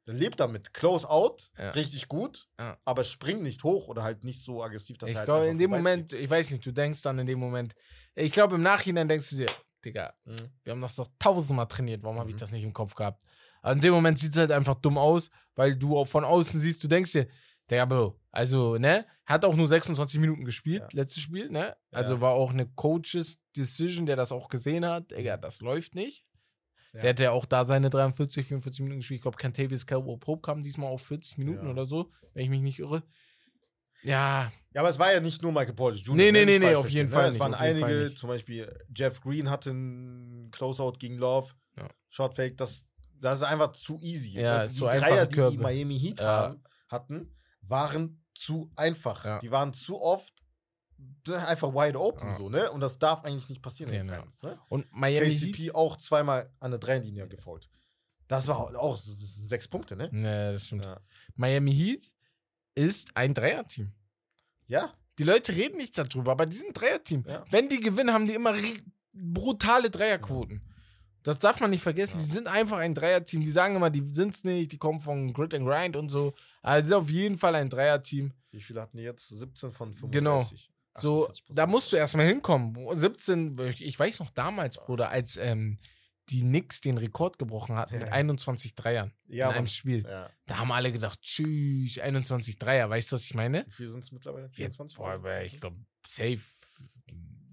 Der 0.08 0.14
lebt 0.16 0.40
damit. 0.40 0.74
Close 0.74 1.10
out, 1.10 1.52
Ja. 1.58 1.72
richtig 1.72 2.08
gut, 2.08 2.48
Ja. 2.60 2.78
aber 2.84 3.04
springt 3.04 3.42
nicht 3.42 3.64
hoch 3.64 3.88
oder 3.88 4.04
halt 4.04 4.24
nicht 4.24 4.44
so 4.44 4.62
aggressiv, 4.64 4.98
dass 4.98 5.10
Ich 5.10 5.16
er 5.16 5.20
halt 5.20 5.28
glaube, 5.28 5.42
einfach 5.42 5.52
in 5.54 5.58
dem. 5.60 5.72
Moment, 5.72 6.14
ich 6.14 6.30
weiß 6.30 6.52
nicht, 6.52 6.66
du 6.66 6.72
denkst 6.72 7.02
dann 7.04 7.20
in 7.20 7.28
dem 7.28 7.40
Moment, 7.40 7.74
ich 8.16 8.32
glaube, 8.34 8.56
im 8.56 8.62
Nachhinein 8.64 9.08
denkst 9.08 9.30
du 9.30 9.36
dir, 9.38 9.46
Digga, 9.86 10.14
Mhm. 10.26 10.36
wir 10.64 10.72
haben 10.74 10.82
das 10.82 10.96
doch 10.96 11.08
tausendmal 11.20 11.68
trainiert, 11.68 12.04
warum 12.04 12.20
habe 12.20 12.30
ich 12.30 12.36
Mhm. 12.36 12.40
das 12.40 12.52
nicht 12.52 12.64
im 12.64 12.74
Kopf 12.74 12.96
gehabt? 12.96 13.22
Aber 13.62 13.74
in 13.74 13.82
dem 13.82 13.94
Moment 13.94 14.20
sieht 14.20 14.32
es 14.34 14.38
halt 14.38 14.52
einfach 14.52 14.76
dumm 14.76 14.98
aus, 14.98 15.30
weil 15.56 15.76
du 15.76 15.98
auch 15.98 16.08
von 16.08 16.26
außen 16.26 16.60
siehst, 16.60 16.84
du 16.84 16.88
denkst 16.90 17.12
dir, 17.14 17.28
Digga, 17.72 17.86
Bro, 17.86 18.20
also, 18.32 18.78
ne, 18.78 19.06
hat 19.26 19.46
auch 19.46 19.56
nur 19.56 19.70
26 19.70 20.20
Minuten 20.20 20.44
gespielt, 20.44 20.82
Ja. 20.82 20.90
letztes 20.92 21.24
Spiel, 21.24 21.50
ne? 21.50 21.78
Also 21.92 22.20
war 22.20 22.34
auch 22.34 22.52
eine 22.52 22.68
Coaches 22.68 23.40
Decision, 23.56 24.06
der 24.06 24.18
das 24.18 24.34
auch 24.34 24.50
gesehen 24.50 24.86
hat, 24.86 25.12
Digga, 25.12 25.38
das 25.38 25.62
läuft 25.62 25.96
nicht. 25.96 26.26
Ja. 26.94 27.02
Der 27.02 27.10
hat 27.10 27.20
ja 27.20 27.32
auch 27.32 27.46
da 27.46 27.66
seine 27.66 27.90
43, 27.90 28.46
44 28.46 28.82
Minuten 28.82 29.00
gespielt. 29.00 29.18
Ich 29.18 29.22
glaube, 29.24 29.38
Cantavius 29.38 29.86
Caldwell 29.86 30.18
Pope 30.18 30.42
kam 30.42 30.62
diesmal 30.62 30.90
auf 30.92 31.02
40 31.08 31.38
Minuten 31.40 31.66
Ja. 31.66 31.72
oder 31.72 31.86
so, 31.86 32.12
wenn 32.34 32.44
ich 32.44 32.50
mich 32.50 32.62
nicht 32.62 32.80
irre. 32.80 33.04
Ja, 34.04 34.52
Ja, 34.74 34.82
aber 34.82 34.90
es 34.90 35.00
war 35.00 35.14
ja 35.14 35.20
nicht 35.22 35.42
nur 35.42 35.52
Michael 35.52 35.74
Porter 35.74 35.98
Jr. 35.98 36.16
Nee, 36.16 36.32
nee, 36.32 36.40
ne? 36.40 36.46
nee, 36.46 36.52
Nicht 36.52 36.60
nee, 36.60 36.66
falsch 36.68 36.78
auf 36.78 36.90
jeden 36.90 37.10
Fall? 37.10 37.30
Es 37.30 37.40
waren 37.40 37.54
einige, 37.54 38.14
zum 38.16 38.28
Beispiel 38.30 38.72
Jeff 38.94 39.22
Green 39.22 39.50
hatte 39.50 39.70
einen 39.70 40.52
Closeout 40.52 40.94
gegen 41.00 41.18
Love, 41.18 41.54
Ja. 41.78 41.88
Shotfake, 42.10 42.58
das, 42.58 42.86
das 43.20 43.40
ist 43.40 43.44
einfach 43.44 43.72
zu 43.72 43.98
easy. 44.00 44.32
Ja, 44.40 44.58
Also 44.58 44.76
zu 44.76 44.84
die 44.86 44.90
einfache 44.90 45.10
Dreier, 45.28 45.50
die 45.50 45.58
die. 45.58 45.64
Miami 45.64 46.00
Heat 46.00 46.20
Ja. 46.20 46.26
haben, 46.28 46.64
hatten, 46.90 47.36
waren 47.62 48.24
zu 48.36 48.72
einfach. 48.76 49.24
Ja. 49.26 49.40
Die 49.40 49.52
waren 49.52 49.74
zu 49.74 50.02
oft 50.02 50.34
einfach 51.48 51.74
wide 51.74 52.00
open 52.00 52.28
Ja. 52.30 52.34
so, 52.36 52.50
ne? 52.50 52.72
Und 52.72 52.82
das 52.82 52.98
darf 53.00 53.24
eigentlich 53.24 53.50
nicht 53.50 53.62
passieren. 53.62 53.90
Sehen, 53.90 54.08
ja. 54.08 54.16
Finals, 54.16 54.42
ne? 54.44 54.60
und 54.70 54.88
Miami 54.92 55.32
Heat. 55.34 55.54
KCP 55.56 55.72
auch 55.76 55.98
zweimal 55.98 56.50
an 56.60 56.72
der 56.72 56.80
Dreilinie 56.80 57.28
gefault. 57.28 57.70
Das 58.28 58.48
war 58.48 58.58
auch 58.60 58.96
das 58.96 59.06
sind 59.36 59.48
sechs 59.50 59.68
Punkte, 59.68 59.96
ne? 59.96 60.10
Ne, 60.12 60.54
das 60.54 60.68
stimmt. 60.68 60.86
Ja. 60.86 61.00
Miami 61.36 61.74
Heat 61.74 62.04
ist 62.76 63.16
ein 63.16 63.34
Dreierteam. 63.34 63.92
ja, 64.68 64.94
Die 65.20 65.24
Leute 65.24 65.56
reden 65.56 65.78
nicht 65.78 65.98
darüber, 65.98 66.32
aber 66.32 66.46
die 66.46 66.56
sind 66.56 66.70
ein 66.70 66.74
Dreierteam. 66.74 67.24
Ja. 67.28 67.44
Wenn 67.52 67.70
die 67.70 67.80
gewinnen, 67.80 68.12
haben 68.14 68.26
die 68.26 68.34
immer 68.34 68.54
brutale 69.14 69.90
Dreierquoten. 69.90 70.62
Das 71.22 71.40
darf 71.40 71.60
man 71.62 71.70
nicht 71.70 71.84
vergessen. 71.84 72.14
Ja. 72.14 72.18
Die 72.18 72.30
sind 72.30 72.48
einfach 72.48 72.80
ein 72.80 72.96
Dreierteam. 72.96 73.42
Die 73.42 73.52
sagen 73.52 73.76
immer, 73.76 73.90
die 73.90 74.04
sind's 74.14 74.44
nicht, 74.44 74.72
die 74.72 74.78
kommen 74.78 75.00
von 75.00 75.32
Grit 75.32 75.54
and 75.54 75.66
Grind 75.66 75.96
und 75.96 76.10
so. 76.10 76.34
Sind 76.66 76.94
auf 76.94 77.10
jeden 77.10 77.38
Fall 77.38 77.56
ein 77.56 77.70
Dreierteam. 77.70 78.34
wie 78.52 78.60
viele 78.60 78.82
hatten 78.82 78.98
die 78.98 79.04
jetzt? 79.04 79.30
17 79.30 79.72
von 79.72 79.94
35. 79.94 80.12
Genau. 80.12 80.73
So, 80.98 81.28
48%. 81.30 81.42
da 81.50 81.68
musst 81.68 81.92
du 81.92 81.96
erstmal 81.96 82.28
hinkommen. 82.28 82.78
17, 82.96 83.60
ich 83.80 83.98
weiß 83.98 84.20
noch 84.20 84.30
damals, 84.30 84.78
Bruder, 84.78 85.10
als 85.10 85.38
ähm, 85.38 85.80
die 86.30 86.42
Knicks 86.42 86.82
den 86.82 86.98
Rekord 86.98 87.38
gebrochen 87.38 87.76
hatten 87.76 87.96
mit 87.98 88.08
Ja. 88.08 88.14
21 88.14 88.76
Dreiern 88.76 89.12
ja, 89.28 89.48
in 89.48 89.52
einem 89.52 89.64
Mann. 89.64 89.68
Spiel. 89.68 90.04
Ja. 90.08 90.30
Da 90.46 90.58
haben 90.58 90.72
alle 90.72 90.92
gedacht, 90.92 91.20
tschüss, 91.22 92.00
21 92.00 92.58
Dreier. 92.60 92.90
Weißt 92.90 93.12
du, 93.12 93.16
was 93.16 93.26
ich 93.26 93.34
meine? 93.34 93.66
Wie 93.68 93.72
viel 93.72 93.88
sind 93.90 94.04
es 94.04 94.12
mittlerweile? 94.12 94.46
Jetzt, 94.46 94.56
24? 94.78 94.98
boah, 94.98 95.12
aber 95.12 95.44
ich 95.44 95.60
glaube, 95.60 95.78
safe. 96.08 96.40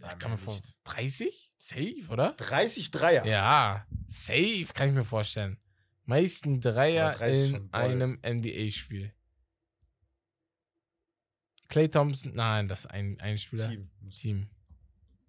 Nein, 0.00 0.18
kann 0.18 0.30
mehr 0.30 0.38
vor 0.38 0.54
nicht. 0.54 0.76
30? 0.84 1.52
Safe, 1.56 2.06
oder? 2.08 2.32
30 2.38 2.90
Dreier. 2.90 3.26
Ja, 3.26 3.86
safe, 4.06 4.66
kann 4.72 4.88
ich 4.90 4.94
mir 4.94 5.04
vorstellen. 5.04 5.58
Meisten 6.04 6.60
Dreier 6.60 7.10
Aber 7.10 7.18
30 7.18 7.42
ist 7.44 7.52
in 7.52 7.72
einem 7.72 8.18
NBA-Spiel. 8.24 9.12
Clay 11.70 11.88
Thompson, 11.88 12.34
nein, 12.34 12.66
das 12.66 12.80
ist 12.80 12.86
ein, 12.90 13.18
ein 13.20 13.38
Spieler. 13.38 13.68
Team. 13.68 13.88
Team. 14.10 14.48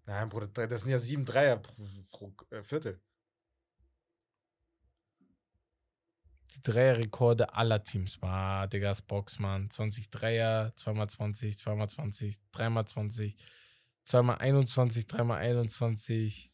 Nein, 0.08 0.28
Bruder, 0.28 0.68
das 0.68 0.82
sind 0.82 0.90
ja 0.90 0.98
sieben 0.98 1.24
Dreier 1.24 1.58
pro, 1.58 1.74
pro 2.10 2.34
äh, 2.50 2.64
Viertel. 2.64 3.00
Die 6.56 6.62
Dreierrekorde 6.64 7.54
aller 7.54 7.84
Teams. 7.84 8.18
Ah, 8.22 8.66
Diggas 8.66 9.04
Boxmann. 9.04 9.70
20 9.70 10.10
Dreier, 10.10 10.74
2x20, 10.76 11.60
2x20, 11.60 12.40
3x20, 12.54 13.36
2x21, 14.08 15.08
3x21. 15.08 16.50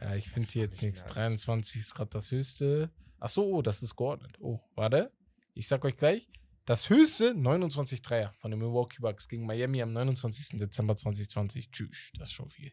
Ja, 0.00 0.16
ich 0.16 0.28
finde 0.28 0.48
hier 0.48 0.62
jetzt 0.62 0.82
nicht 0.82 0.96
nichts. 0.96 1.02
nice. 1.04 1.14
23 1.14 1.80
ist 1.80 1.94
gerade 1.94 2.10
das 2.10 2.30
höchste. 2.32 2.90
Ach 3.20 3.28
so, 3.28 3.44
oh, 3.54 3.62
das 3.62 3.84
ist 3.84 3.94
geordnet. 3.94 4.36
Oh, 4.40 4.60
warte. 4.74 5.12
Ich 5.54 5.68
sag 5.68 5.84
euch 5.84 5.96
gleich. 5.96 6.28
Das 6.68 6.90
höchste 6.90 7.32
29 7.34 8.02
Dreier 8.02 8.34
von 8.36 8.50
den 8.50 8.60
Milwaukee 8.60 8.98
Bucks 9.00 9.26
gegen 9.26 9.46
Miami 9.46 9.80
am 9.80 9.94
29. 9.94 10.58
Dezember 10.58 10.94
2020. 10.94 11.70
Tschüss, 11.70 12.10
das 12.18 12.28
ist 12.28 12.34
schon 12.34 12.50
viel. 12.50 12.70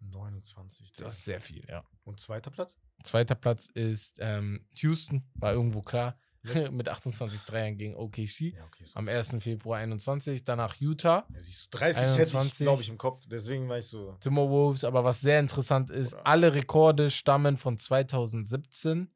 29. 0.00 0.92
Dreier. 0.92 1.04
Das 1.04 1.18
ist 1.18 1.24
sehr 1.24 1.40
viel, 1.40 1.64
ja. 1.68 1.84
Und 2.02 2.18
zweiter 2.18 2.50
Platz? 2.50 2.76
Zweiter 3.04 3.36
Platz 3.36 3.66
ist 3.66 4.18
ähm, 4.18 4.66
Houston, 4.72 5.30
war 5.34 5.52
irgendwo 5.52 5.80
klar, 5.80 6.18
Mit? 6.42 6.72
mit 6.72 6.88
28 6.88 7.42
Dreiern 7.42 7.76
gegen 7.78 7.94
OKC. 7.94 8.40
Ja, 8.52 8.64
okay. 8.64 8.84
So. 8.84 8.98
Am 8.98 9.06
1. 9.06 9.36
Februar 9.38 9.78
21, 9.78 10.42
danach 10.44 10.74
Utah, 10.80 11.24
Ja, 11.32 11.38
siehst 11.38 11.72
du, 11.72 11.78
30 11.78 12.02
hätte 12.02 12.10
ich, 12.14 12.34
21. 12.34 12.58
glaube 12.66 12.82
ich, 12.82 12.88
im 12.88 12.98
Kopf. 12.98 13.20
Deswegen 13.28 13.68
war 13.68 13.78
ich 13.78 13.86
so. 13.86 14.16
Timberwolves. 14.18 14.82
Aber 14.82 15.04
was 15.04 15.20
sehr 15.20 15.38
interessant 15.38 15.88
ist, 15.88 16.14
Oder- 16.14 16.26
alle 16.26 16.52
Rekorde 16.52 17.12
stammen 17.12 17.56
von 17.58 17.78
2017 17.78 19.08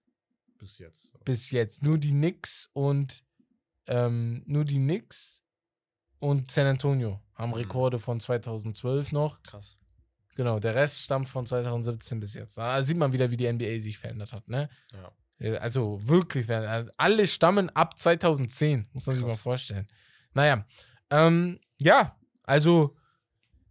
Bis 0.56 0.78
jetzt. 0.78 1.12
Bis 1.24 1.50
jetzt. 1.50 1.82
Nur 1.82 1.98
die 1.98 2.10
Knicks 2.12 2.70
und 2.74 3.24
ähm, 3.88 4.42
nur 4.46 4.64
die 4.64 4.76
Knicks 4.78 5.42
und 6.20 6.50
San 6.50 6.66
Antonio 6.66 7.20
haben 7.34 7.50
Mhm. 7.50 7.54
Rekorde 7.56 7.98
von 7.98 8.20
2012 8.20 9.12
noch. 9.12 9.42
Krass. 9.42 9.78
Genau, 10.34 10.60
der 10.60 10.74
Rest 10.74 11.00
stammt 11.00 11.28
von 11.28 11.46
2017 11.46 12.20
bis 12.20 12.34
jetzt. 12.34 12.58
Da 12.58 12.82
sieht 12.82 12.96
man 12.96 13.12
wieder, 13.12 13.30
wie 13.30 13.36
die 13.36 13.46
NBA 13.52 13.80
sich 13.80 13.98
verändert 13.98 14.32
hat, 14.32 14.48
ne? 14.48 14.68
Ja. 14.92 15.12
Äh, 15.40 15.56
Also 15.58 15.98
wirklich, 16.06 16.46
verändert. 16.46 16.70
Also 16.70 16.90
alle 16.96 17.26
stammen 17.26 17.70
ab 17.70 17.98
2010, 17.98 18.86
muss 18.92 19.06
man 19.06 19.16
sich 19.16 19.24
Krass. 19.24 19.36
mal 19.36 19.42
vorstellen. 19.42 19.88
Naja, 20.34 20.64
ähm, 21.10 21.58
ja, 21.78 22.16
also 22.44 22.96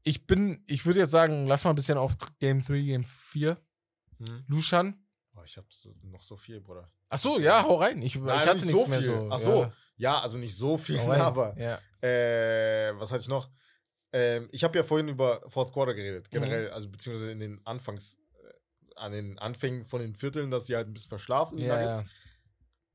ich 0.04 0.26
bin, 0.26 0.64
ich 0.68 0.86
würde 0.86 1.00
jetzt 1.02 1.12
sagen, 1.12 1.48
lass 1.48 1.64
mal 1.64 1.72
ein 1.72 1.76
bisschen 1.76 1.98
auf 1.98 2.16
Game 2.40 2.62
3, 2.64 2.82
Game 2.82 3.04
4. 3.04 3.58
Hm? 4.20 4.44
Luschan. 4.48 5.06
Boah, 5.34 5.44
ich 5.46 5.56
habe 5.58 5.68
so, 5.70 5.94
noch 6.04 6.22
so 6.24 6.36
viel, 6.38 6.60
Bruder. 6.62 6.90
Ach 7.10 7.18
so, 7.18 7.40
ja, 7.40 7.64
hau 7.64 7.76
rein. 7.76 8.02
Ich, 8.02 8.16
ich 8.16 8.22
Nein, 8.22 8.40
hatte 8.40 8.56
nicht 8.58 8.70
so 8.70 8.86
viel. 8.86 9.02
so. 9.02 9.28
Ach 9.32 9.40
so, 9.40 9.62
Ja, 9.64 9.72
Ja, 10.00 10.20
also 10.22 10.38
nicht 10.38 10.56
so 10.56 10.78
viel, 10.78 11.00
aber 11.00 11.56
Ja. 11.58 11.80
äh, 12.08 12.94
was 13.00 13.12
hatte 13.12 13.22
ich 13.22 13.30
noch? 13.30 13.50
Ähm, 14.14 14.48
ich 14.52 14.64
habe 14.64 14.78
ja 14.78 14.84
vorhin 14.84 15.08
über 15.08 15.42
Fourth 15.50 15.74
Quarter 15.74 15.94
Mhm. 15.94 15.98
geredet, 15.98 16.32
generell, 16.32 16.70
also 16.72 16.90
beziehungsweise 16.90 17.32
in 17.32 17.40
den 17.40 17.62
Anfangs, 17.66 18.16
äh, 18.16 18.96
an 18.96 19.12
den 19.12 19.38
Anfängen 19.40 19.84
von 19.86 20.02
den 20.02 20.16
Vierteln, 20.16 20.50
dass 20.52 20.66
die 20.66 20.76
halt 20.76 20.88
ein 20.88 20.94
bisschen 20.94 21.10
verschlafen, 21.10 21.58
die 21.58 21.66
Ja, 21.66 21.80
Nuggets. 21.82 22.10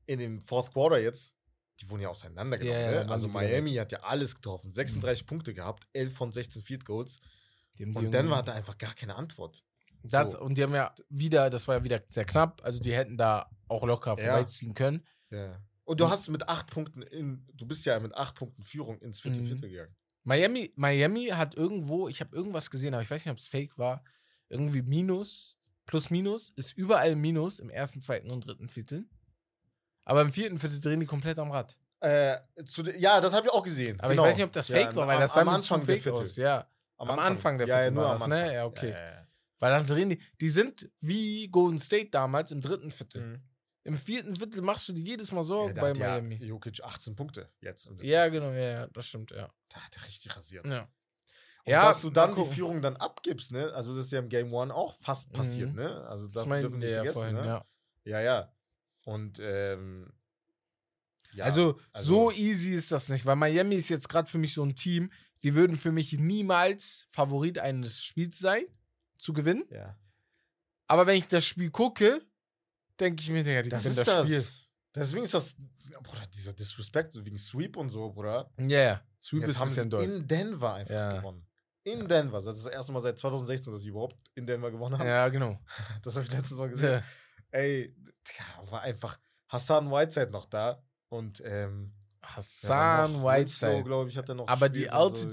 In 0.05 0.19
dem 0.19 0.41
Fourth 0.41 0.71
Quarter 0.73 0.99
jetzt, 0.99 1.33
die 1.81 1.89
wurden 1.89 2.01
ja 2.01 2.09
auseinandergenommen. 2.09 2.81
Ne? 2.85 2.91
dann 2.93 3.09
Also 3.09 3.27
Miami 3.27 3.73
hat 3.75 3.91
ja 3.91 3.99
alles 4.01 4.35
getroffen, 4.35 4.71
36 4.71 5.25
Punkte 5.25 5.53
gehabt, 5.53 5.85
11 5.93 6.13
von 6.15 6.31
16 6.31 6.61
Field 6.61 6.85
Goals 6.85 7.19
und 7.19 7.79
irgendwie- 7.79 8.09
Denver 8.09 8.37
hatte 8.37 8.53
einfach 8.53 8.77
gar 8.77 8.93
keine 8.93 9.15
Antwort. 9.15 9.63
Das, 10.03 10.33
so. 10.33 10.39
Und 10.41 10.57
die 10.57 10.63
haben 10.63 10.73
ja 10.75 10.93
wieder, 11.09 11.49
das 11.49 11.67
war 11.67 11.77
ja 11.77 11.83
wieder 11.83 12.01
sehr 12.07 12.25
knapp, 12.25 12.61
also 12.63 12.79
die 12.79 12.93
hätten 12.93 13.17
da 13.17 13.49
auch 13.73 13.85
locker 13.85 14.15
Ja. 14.17 14.25
vorbeiziehen 14.25 14.73
können. 14.73 15.05
Ja. 15.29 15.59
Und 15.85 15.99
du 15.99 16.09
hast 16.09 16.29
mit 16.29 16.47
acht 16.47 16.67
Punkten 16.71 17.01
in, 17.01 17.45
du 17.53 17.65
bist 17.65 17.85
ja 17.85 17.99
mit 17.99 18.13
acht 18.15 18.35
Punkten 18.35 18.63
Führung 18.63 18.99
ins 19.01 19.19
vierte 19.19 19.41
Mhm. 19.41 19.47
Viertel 19.47 19.69
gegangen. 19.69 19.95
Miami, 20.23 20.71
Miami 20.77 21.25
hat 21.27 21.55
irgendwo, 21.55 22.07
ich 22.07 22.21
habe 22.21 22.33
irgendwas 22.35 22.69
gesehen, 22.69 22.93
aber 22.93 23.03
ich 23.03 23.11
weiß 23.11 23.25
nicht, 23.25 23.31
ob 23.31 23.37
es 23.37 23.49
fake 23.49 23.77
war, 23.77 24.03
irgendwie 24.47 24.81
Minus, 24.81 25.57
plus 25.85 26.09
Minus, 26.09 26.51
ist 26.55 26.77
überall 26.77 27.15
Minus 27.17 27.59
im 27.59 27.69
ersten, 27.69 27.99
zweiten 27.99 28.31
und 28.31 28.45
dritten 28.47 28.69
Viertel. 28.69 29.05
Aber 30.05 30.21
im 30.21 30.31
vierten 30.31 30.59
Viertel 30.59 30.79
drehen 30.79 30.99
die 31.01 31.05
komplett 31.05 31.39
am 31.39 31.51
Rad. 31.51 31.77
Äh, 31.99 32.37
zu, 32.65 32.83
ja, 32.97 33.19
das 33.21 33.33
habe 33.33 33.47
ich 33.47 33.53
auch 33.53 33.63
gesehen. 33.63 33.99
Aber 33.99 34.09
Genau. 34.09 34.23
ich 34.23 34.29
weiß 34.29 34.37
nicht, 34.37 34.45
ob 34.45 34.51
das 34.53 34.67
fake 34.67 34.87
Ja, 34.91 34.95
war, 34.95 35.07
weil 35.07 35.15
am- 35.15 35.21
das 35.21 35.37
am 35.37 35.47
Anfang 35.49 35.81
zu 35.81 35.87
der 35.87 35.95
fake 35.95 36.03
Viertel. 36.03 36.21
aus. 36.21 36.35
Ja, 36.37 36.67
am 36.97 37.09
Anfang 37.19 37.57
der 37.57 37.67
ja, 37.67 37.75
ja, 37.75 37.81
Viertel 37.83 37.95
nur 37.95 38.03
war 38.03 38.11
am 38.13 38.19
das, 38.19 38.27
ne? 38.27 38.53
Ja, 38.53 38.65
okay. 38.65 38.89
Ja, 38.91 38.97
ja, 38.99 39.11
ja. 39.15 39.27
weil 39.59 39.71
dann 39.71 39.87
drehen 39.87 40.09
die, 40.09 40.21
die 40.41 40.49
sind 40.49 40.89
wie 40.99 41.47
Golden 41.49 41.79
State 41.79 42.09
damals 42.11 42.51
im 42.51 42.59
dritten 42.61 42.91
Viertel. 42.91 43.21
Mhm. 43.25 43.41
Im 43.85 43.97
vierten 43.97 44.35
Viertel 44.35 44.61
machst 44.61 44.87
du 44.87 44.93
dir 44.93 45.03
jedes 45.03 45.31
Mal 45.31 45.39
Ja, 45.41 45.43
Sorgen 45.43 45.75
da 45.75 45.81
bei 45.81 45.89
hat 45.89 45.97
ja 45.97 46.07
Miami. 46.21 46.35
Jokic 46.35 46.81
18 46.81 47.15
Punkte 47.15 47.49
jetzt. 47.59 47.89
Ja, 48.01 48.27
genau, 48.29 48.51
ja, 48.51 48.59
ja, 48.79 48.87
das 48.87 49.07
stimmt, 49.07 49.31
ja. 49.31 49.51
Da 49.69 49.81
hat 49.81 49.95
er 49.97 50.07
richtig 50.07 50.35
rasiert. 50.35 50.65
Ja, 50.65 50.81
Und 50.83 51.71
ja 51.71 51.87
dass 51.89 52.01
du 52.01 52.09
dann 52.09 52.33
die. 52.35 52.45
Führung 52.45 52.81
dann 52.81 52.95
abgibst, 52.95 53.51
ne? 53.51 53.73
Also 53.73 53.95
das 53.95 54.05
ist 54.05 54.11
ja 54.13 54.19
im 54.19 54.29
Game 54.29 54.53
One 54.53 54.73
auch 54.73 54.93
fast 55.01 55.33
passiert, 55.33 55.71
Mhm. 55.71 55.75
ne? 55.75 56.07
Also 56.07 56.27
das 56.27 56.43
dürfen 56.45 56.61
wir 56.61 56.69
nicht 56.77 56.89
ja 56.89 56.95
vergessen, 56.97 57.13
vorhin, 57.19 57.35
ne? 57.35 57.45
ja. 57.45 57.65
Ja, 58.05 58.19
ja. 58.21 58.53
Und 59.05 59.39
ähm, 59.41 60.13
ja, 61.33 61.45
also, 61.45 61.77
also- 61.91 62.05
so 62.07 62.31
easy 62.31 62.75
ist 62.75 62.91
das 62.91 63.09
nicht, 63.09 63.25
weil 63.25 63.35
Miami 63.35 63.75
ist 63.75 63.89
jetzt 63.89 64.07
gerade 64.07 64.29
für 64.29 64.37
mich 64.37 64.53
so 64.53 64.63
ein 64.63 64.75
Team, 64.75 65.11
die 65.41 65.55
würden 65.55 65.75
für 65.75 65.91
mich 65.91 66.13
niemals 66.13 67.05
Favorit 67.09 67.59
eines 67.59 68.01
Spiels 68.03 68.39
sein, 68.39 68.63
zu 69.17 69.33
gewinnen. 69.33 69.65
ja. 69.69 69.97
Aber 70.87 71.07
wenn 71.07 71.17
ich 71.17 71.27
das 71.27 71.45
Spiel 71.45 71.71
gucke, 71.71 72.21
denke 73.03 73.21
ich 73.21 73.29
mir, 73.29 73.43
Digga, 73.43 73.61
die 73.61 73.69
Das 73.69 73.85
ist 73.85 73.97
das, 73.99 74.05
das. 74.07 74.25
Spiel. 74.27 74.45
Deswegen 74.95 75.23
ist 75.23 75.33
das, 75.33 75.55
Bruder, 76.01 76.25
dieser 76.33 76.53
Disrespect 76.53 77.23
wegen 77.25 77.37
Sweep 77.37 77.77
und 77.77 77.89
so, 77.89 78.11
Bruder. 78.11 78.49
Ja, 78.59 78.79
ja. 78.79 79.01
Sweep 79.21 79.41
Jetzt 79.41 79.49
ist 79.51 79.59
haben 79.59 79.67
sie 79.69 79.75
bisschen 79.75 79.89
doll. 79.89 80.03
in 80.03 80.27
Denver 80.27 80.73
einfach 80.73 80.93
Ja. 80.93 81.09
gewonnen. 81.19 81.47
In 81.85 82.07
Denver. 82.07 82.41
Das 82.41 82.57
ist 82.57 82.65
das 82.65 82.73
erste 82.73 82.91
Mal 82.93 83.01
seit 83.01 83.17
2016, 83.19 83.71
dass 83.73 83.81
sie 83.81 83.89
überhaupt 83.89 84.15
in 84.35 84.45
Denver 84.47 84.71
gewonnen 84.71 84.97
haben. 84.97 85.07
Ja, 85.07 85.27
genau. 85.29 85.59
Das 86.03 86.15
habe 86.15 86.25
ich 86.25 86.31
letztens 86.31 86.59
mal 86.59 86.69
gesehen. 86.69 86.93
Ja. 86.93 87.03
Ey, 87.51 87.95
ja, 88.37 88.71
war 88.71 88.81
einfach 88.81 89.19
Hassan 89.49 89.91
Whiteside 89.91 90.31
noch 90.31 90.45
da 90.45 90.81
und 91.09 91.41
ähm, 91.45 91.91
Hassan 92.21 93.21
Whiteside. 93.23 93.83
glaube 93.83 94.09
ich, 94.09 94.17
hat 94.17 94.29
er 94.29 94.35
noch 94.35 94.47
Aber 94.47 94.69
die 94.69 94.87
und 94.87 95.17
so. 95.17 95.29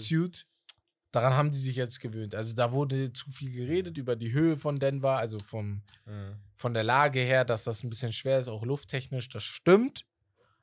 Daran 1.13 1.35
haben 1.35 1.51
die 1.51 1.59
sich 1.59 1.77
jetzt 1.77 2.01
gewöhnt. 2.01 2.35
Also 2.35 2.55
da 2.55 2.73
wurde 2.73 3.13
zu 3.13 3.31
viel 3.31 3.51
geredet 3.53 3.99
über 3.99 4.15
die 4.17 4.33
Höhe 4.33 4.57
von 4.57 4.79
Denver, 4.79 5.17
also 5.17 5.39
vom, 5.41 5.83
Mhm. 6.07 6.35
von 6.57 6.75
der 6.75 6.85
Lage 6.85 7.21
her, 7.21 7.45
dass 7.45 7.65
das 7.65 7.83
ein 7.83 7.91
bisschen 7.91 8.13
schwer 8.13 8.39
ist, 8.39 8.49
auch 8.49 8.65
lufttechnisch. 8.65 9.29
Das 9.29 9.43
stimmt. 9.43 10.05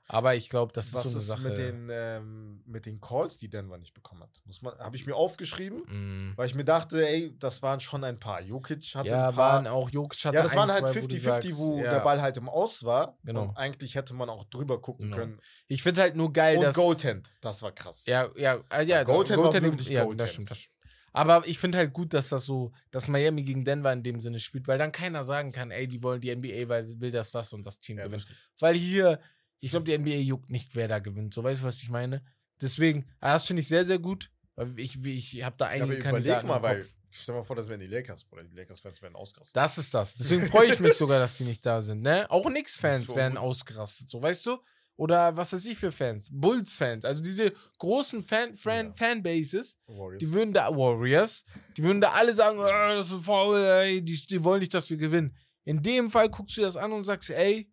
Aber 0.09 0.35
ich 0.35 0.47
glaube, 0.49 0.71
das 0.71 0.87
ist 0.87 0.93
Was 0.93 1.03
so 1.03 1.09
eine 1.09 1.17
ist 1.17 1.27
Sache. 1.27 1.41
mit 1.41 1.57
den, 1.57 1.89
ähm, 1.91 2.63
mit 2.65 2.85
den 2.85 3.01
Calls, 3.01 3.37
die 3.37 3.49
Denver 3.49 3.77
nicht 3.77 3.93
bekommen 3.93 4.23
hat? 4.23 4.41
Muss 4.45 4.61
man, 4.61 4.73
habe 4.79 4.95
ich 4.95 5.05
mir 5.05 5.15
aufgeschrieben, 5.15 5.79
Mm. 5.87 6.33
weil 6.37 6.47
ich 6.47 6.55
mir 6.55 6.63
dachte, 6.63 7.05
ey, 7.05 7.35
das 7.37 7.61
waren 7.61 7.81
schon 7.81 8.05
ein 8.05 8.17
paar. 8.17 8.41
Jokic 8.41 8.95
hatte 8.95 9.09
Ja, 9.09 9.27
ein 9.29 9.35
paar. 9.35 9.55
waren 9.55 9.67
auch 9.67 9.89
Jokic 9.89 10.23
hatte 10.23 10.37
ja, 10.37 10.43
das 10.43 10.51
ein, 10.53 10.57
waren 10.59 10.71
halt 10.71 10.87
zwei, 10.87 11.03
wo 11.03 11.07
du 11.07 11.15
50-50, 11.15 11.57
wo, 11.57 11.71
sagst, 11.75 11.85
ja. 11.85 11.91
der 11.91 11.99
Ball 11.99 12.21
halt 12.21 12.37
im 12.37 12.47
Aus 12.47 12.83
war. 12.85 13.17
Genau. 13.25 13.43
Und 13.49 13.57
eigentlich 13.57 13.95
hätte 13.95 14.13
man 14.13 14.29
auch 14.29 14.45
drüber 14.45 14.81
gucken 14.81 15.07
Genau. 15.07 15.17
können. 15.17 15.39
Ich 15.67 15.83
finde 15.83 16.01
halt 16.01 16.15
nur 16.15 16.31
geil, 16.31 16.57
Und 16.57 16.63
dass. 16.63 16.75
Goaltend, 16.75 17.29
das 17.41 17.61
war 17.61 17.73
krass. 17.73 18.03
Ja, 18.05 18.29
ja, 18.37 18.63
äh, 18.71 18.85
ja. 18.85 19.03
Goaltend 19.03 19.37
war 19.39 19.51
wirklich 19.53 19.89
ja, 19.89 20.03
Goaltend. 20.03 20.21
Das 20.21 20.31
stimmt, 20.31 20.51
das 20.51 20.57
stimmt. 20.59 20.73
Aber 21.13 21.47
ich 21.47 21.57
finde 21.57 21.79
halt 21.79 21.93
gut, 21.93 22.13
dass 22.13 22.29
das 22.29 22.45
so, 22.45 22.71
dass 22.91 23.07
Miami 23.07 23.41
gegen 23.41 23.65
Denver 23.65 23.91
in 23.91 24.03
dem 24.03 24.19
Sinne 24.19 24.39
spielt, 24.39 24.67
weil 24.67 24.77
dann 24.77 24.91
keiner 24.91 25.23
sagen 25.23 25.51
kann, 25.51 25.71
ey, 25.71 25.87
die 25.87 26.03
wollen 26.03 26.21
die 26.21 26.33
NBA, 26.33 26.69
weil 26.69 26.99
will 26.99 27.09
das, 27.11 27.31
das 27.31 27.51
und 27.53 27.65
das 27.65 27.79
Team 27.79 27.97
Ja, 27.97 28.05
gewinnen. 28.05 28.23
Weil 28.59 28.75
hier, 28.75 29.19
ich 29.59 29.71
glaube, 29.71 29.85
die 29.85 29.97
NBA 29.97 30.17
juckt 30.21 30.49
nicht, 30.49 30.75
wer 30.75 30.87
da 30.87 30.99
gewinnt. 30.99 31.33
So, 31.33 31.43
weißt 31.43 31.61
du, 31.61 31.65
was 31.65 31.81
ich 31.81 31.89
meine? 31.89 32.23
Deswegen, 32.61 33.05
ah, 33.19 33.33
das 33.33 33.45
finde 33.45 33.61
ich 33.61 33.67
sehr, 33.67 33.85
sehr 33.85 33.99
gut. 33.99 34.31
Ich, 34.75 35.03
ich, 35.05 35.43
habe 35.43 35.55
da 35.57 35.65
Ja, 35.73 35.83
einige 35.83 36.07
aber 36.07 36.19
überleg 36.19 36.43
mal, 36.43 36.61
weil, 36.63 36.85
stell 37.11 37.35
mal 37.35 37.43
vor, 37.43 37.55
das 37.55 37.69
wären 37.69 37.79
die 37.79 37.87
Lakers, 37.87 38.23
Bruder. 38.23 38.43
Die 38.43 38.55
Lakers-Fans 38.55 39.01
wären 39.03 39.15
ausgerastet. 39.15 39.55
Das 39.55 39.77
ist 39.77 39.93
das. 39.93 40.15
Deswegen 40.15 40.43
freue 40.47 40.73
ich 40.73 40.79
mich 40.79 40.93
sogar, 40.97 41.19
dass 41.19 41.37
die 41.37 41.43
nicht 41.43 41.63
da 41.65 41.81
sind. 41.81 42.01
Ne? 42.01 42.25
Auch 42.31 42.47
Knicks-Fans 42.47 43.15
werden 43.15 43.35
gut. 43.35 43.43
ausgerastet, 43.43 44.09
so 44.09 44.21
weißt 44.21 44.45
du? 44.47 44.57
Oder 44.95 45.37
was 45.37 45.53
weiß 45.53 45.63
ich 45.67 45.77
für 45.77 45.91
Fans? 45.91 46.27
Bulls-Fans. 46.31 47.05
Also 47.05 47.21
diese 47.21 47.53
großen 47.77 48.23
Fan 48.23 48.55
Fan 48.55 48.87
Ja. 48.87 48.93
Fanbases, 48.93 49.77
Warriors. 49.85 50.17
die 50.19 50.31
würden 50.33 50.53
da, 50.53 50.69
Warriors, 50.75 51.43
die 51.77 51.83
würden 51.83 52.01
da 52.01 52.13
alle 52.13 52.33
sagen, 52.33 52.59
"Ah, 52.59 52.95
das 52.95 53.11
ist 53.11 53.23
faul, 53.23 53.59
ey, 53.63 54.01
die, 54.03 54.25
die 54.25 54.43
wollen 54.43 54.59
nicht, 54.61 54.73
dass 54.73 54.89
wir 54.89 54.97
gewinnen. 54.97 55.37
In 55.65 55.83
dem 55.83 56.09
Fall 56.09 56.29
guckst 56.29 56.57
du 56.57 56.61
das 56.61 56.75
an 56.77 56.91
und 56.93 57.03
sagst, 57.03 57.29
ey, 57.29 57.69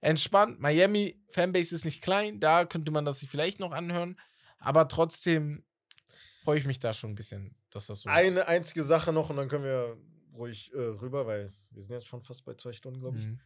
entspannt, 0.00 0.60
Miami 0.60 1.20
Fanbase 1.28 1.74
ist 1.74 1.84
nicht 1.84 2.02
klein, 2.02 2.40
da 2.40 2.64
könnte 2.64 2.92
man 2.92 3.04
das 3.04 3.20
sich 3.20 3.28
vielleicht 3.28 3.60
noch 3.60 3.72
anhören, 3.72 4.18
aber 4.58 4.88
trotzdem 4.88 5.64
freue 6.38 6.58
ich 6.58 6.66
mich 6.66 6.78
da 6.78 6.92
schon 6.94 7.10
ein 7.10 7.14
bisschen, 7.16 7.56
dass 7.70 7.86
das 7.86 8.02
so 8.02 8.08
ist. 8.08 8.14
Eine 8.14 8.46
einzige 8.46 8.84
Sache 8.84 9.12
noch 9.12 9.30
und 9.30 9.36
dann 9.36 9.48
können 9.48 9.64
wir 9.64 9.96
ruhig 10.34 10.72
äh, 10.74 10.78
rüber, 10.78 11.26
weil 11.26 11.52
wir 11.70 11.82
sind 11.82 11.92
jetzt 11.92 12.06
schon 12.06 12.22
fast 12.22 12.44
bei 12.44 12.54
zwei 12.54 12.72
Stunden, 12.72 13.00
glaube 13.00 13.18
ich. 13.18 13.24
Mhm. 13.24 13.40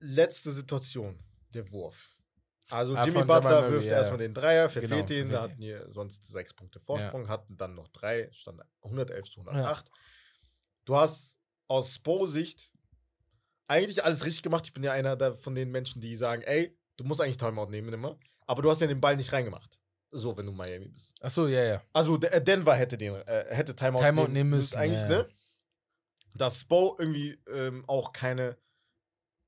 Letzte 0.00 0.52
Situation, 0.52 1.18
der 1.54 1.70
Wurf. 1.70 2.16
Also 2.70 2.94
Ah, 2.94 3.04
Jimmy 3.04 3.24
Butler 3.24 3.62
Murray, 3.62 3.72
wirft 3.72 3.86
ja, 3.86 3.98
erstmal 3.98 4.18
den 4.18 4.32
Dreier, 4.32 4.68
Genau, 4.68 4.80
verfehlt 4.88 5.10
ihn, 5.10 5.30
da 5.30 5.42
hatten 5.42 5.58
wir 5.60 5.90
sonst 5.90 6.26
sechs 6.26 6.54
Punkte 6.54 6.80
Vorsprung, 6.80 7.28
hatten 7.28 7.56
dann 7.56 7.74
noch 7.74 7.88
drei, 7.88 8.28
stand 8.32 8.62
111 8.82 9.28
zu 9.28 9.40
108. 9.40 9.90
Du 10.84 10.96
hast 10.96 11.38
aus 11.66 11.94
Spo-Sicht 11.94 12.72
eigentlich 13.70 14.04
alles 14.04 14.26
richtig 14.26 14.42
gemacht. 14.42 14.66
Ich 14.66 14.74
bin 14.74 14.82
ja 14.82 14.92
einer 14.92 15.16
der, 15.16 15.34
von 15.34 15.54
den 15.54 15.70
Menschen, 15.70 16.00
die 16.00 16.16
sagen, 16.16 16.42
ey, 16.42 16.76
du 16.96 17.04
musst 17.04 17.20
eigentlich 17.20 17.36
Timeout 17.36 17.70
nehmen 17.70 17.92
immer, 17.92 18.18
aber 18.46 18.62
du 18.62 18.70
hast 18.70 18.80
ja 18.80 18.86
den 18.86 19.00
Ball 19.00 19.16
nicht 19.16 19.32
reingemacht. 19.32 19.78
So, 20.10 20.36
wenn 20.36 20.46
du 20.46 20.52
Miami 20.52 20.88
bist. 20.88 21.14
Achso, 21.20 21.46
ja, 21.46 21.62
ja. 21.62 21.82
Also 21.92 22.20
äh, 22.20 22.42
Denver 22.42 22.74
hätte 22.74 22.98
den 22.98 23.14
äh, 23.14 23.46
hätte 23.54 23.76
Timeout, 23.76 24.00
Timeout 24.00 24.28
nehmen 24.28 24.50
müssen, 24.50 24.76
Eigentlich, 24.76 25.02
ja, 25.02 25.08
ne? 25.08 25.28
Dass 26.34 26.60
Spo 26.60 26.96
irgendwie 26.98 27.40
ähm, 27.48 27.84
auch 27.86 28.12
keine, 28.12 28.56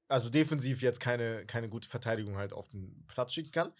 also 0.08 0.30
defensiv 0.30 0.82
jetzt 0.82 1.00
keine, 1.00 1.44
keine 1.46 1.68
gute 1.68 1.88
Verteidigung 1.88 2.36
halt 2.36 2.52
auf 2.52 2.68
den 2.68 3.04
Platz 3.08 3.32
schicken 3.32 3.50
kann. 3.50 3.72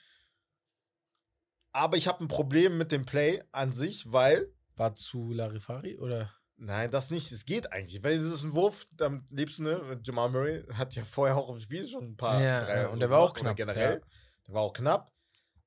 Aber 1.73 1.97
ich 1.97 2.09
habe 2.09 2.23
ein 2.23 2.29
Problem 2.29 2.77
mit 2.79 2.91
dem 2.91 3.07
Play 3.07 3.43
an 3.53 3.71
sich, 3.73 4.11
weil 4.11 4.53
War 4.75 4.95
zu 4.95 5.33
Larifari 5.33 5.99
oder? 5.99 6.35
Nein, 6.65 6.93
das 6.93 7.11
nicht. 7.11 7.33
Es 7.33 7.45
geht 7.45 7.73
eigentlich. 7.73 8.05
Weil 8.05 8.13
es 8.13 8.25
ist 8.25 8.45
ein 8.45 8.53
Wurf, 8.53 8.87
lebst 9.31 9.59
du, 9.59 9.65
ne? 9.65 10.01
Jamal 10.05 10.31
Murray 10.31 10.63
hat 10.75 10.95
ja 10.95 11.03
vorher 11.05 11.37
auch 11.37 11.51
im 11.51 11.59
Spiel 11.59 11.85
schon 11.85 12.05
ein 12.13 12.17
paar 12.17 12.41
Ja, 12.41 12.61
Dreier 12.61 12.83
ja, 12.83 12.87
und 12.87 12.95
so 12.95 13.01
der 13.01 13.11
war 13.11 13.19
auch 13.19 13.33
knapp, 13.33 13.57
Generell. 13.57 14.01
Der 14.47 14.55
war 14.55 14.63
auch 14.63 14.73
knapp. 14.73 15.13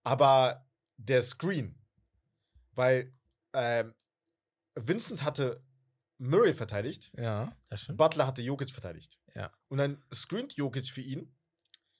Aber 0.04 0.66
der 0.96 1.22
Screen, 1.22 1.78
weil 2.72 3.14
ähm, 3.54 3.94
Vincent 4.76 5.24
hatte 5.24 5.62
Murray 6.18 6.54
verteidigt, 6.54 7.12
Ja, 7.18 7.52
das 7.68 7.82
stimmt. 7.82 7.98
Butler 7.98 8.28
hatte 8.28 8.42
Jokic 8.42 8.72
verteidigt. 8.72 9.20
Ja. 9.34 9.52
Und 9.68 9.80
dann 9.80 10.02
screent 10.14 10.54
Jokic 10.54 10.86
für 10.90 11.02
ihn. 11.02 11.36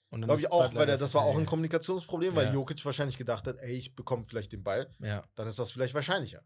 Und 0.08 0.22
dann 0.22 0.28
Glaube 0.28 0.40
ich 0.40 0.50
auch, 0.50 0.64
Butler 0.68 0.80
weil 0.80 0.86
der, 0.86 0.96
das 0.96 1.12
war 1.12 1.22
auch 1.22 1.36
ein. 1.36 1.44
Kommunikationsproblem, 1.44 2.34
weil 2.34 2.46
Ja. 2.46 2.52
Jokic 2.54 2.82
wahrscheinlich 2.86 3.18
gedacht 3.18 3.46
hat, 3.46 3.58
ey, 3.58 3.74
ich 3.76 3.94
bekomme 3.94 4.24
vielleicht 4.24 4.52
den 4.52 4.62
Ball. 4.62 4.90
Ja. 5.00 5.22
Dann 5.34 5.46
ist 5.48 5.58
das 5.58 5.72
vielleicht 5.72 5.92
wahrscheinlicher. 5.92 6.42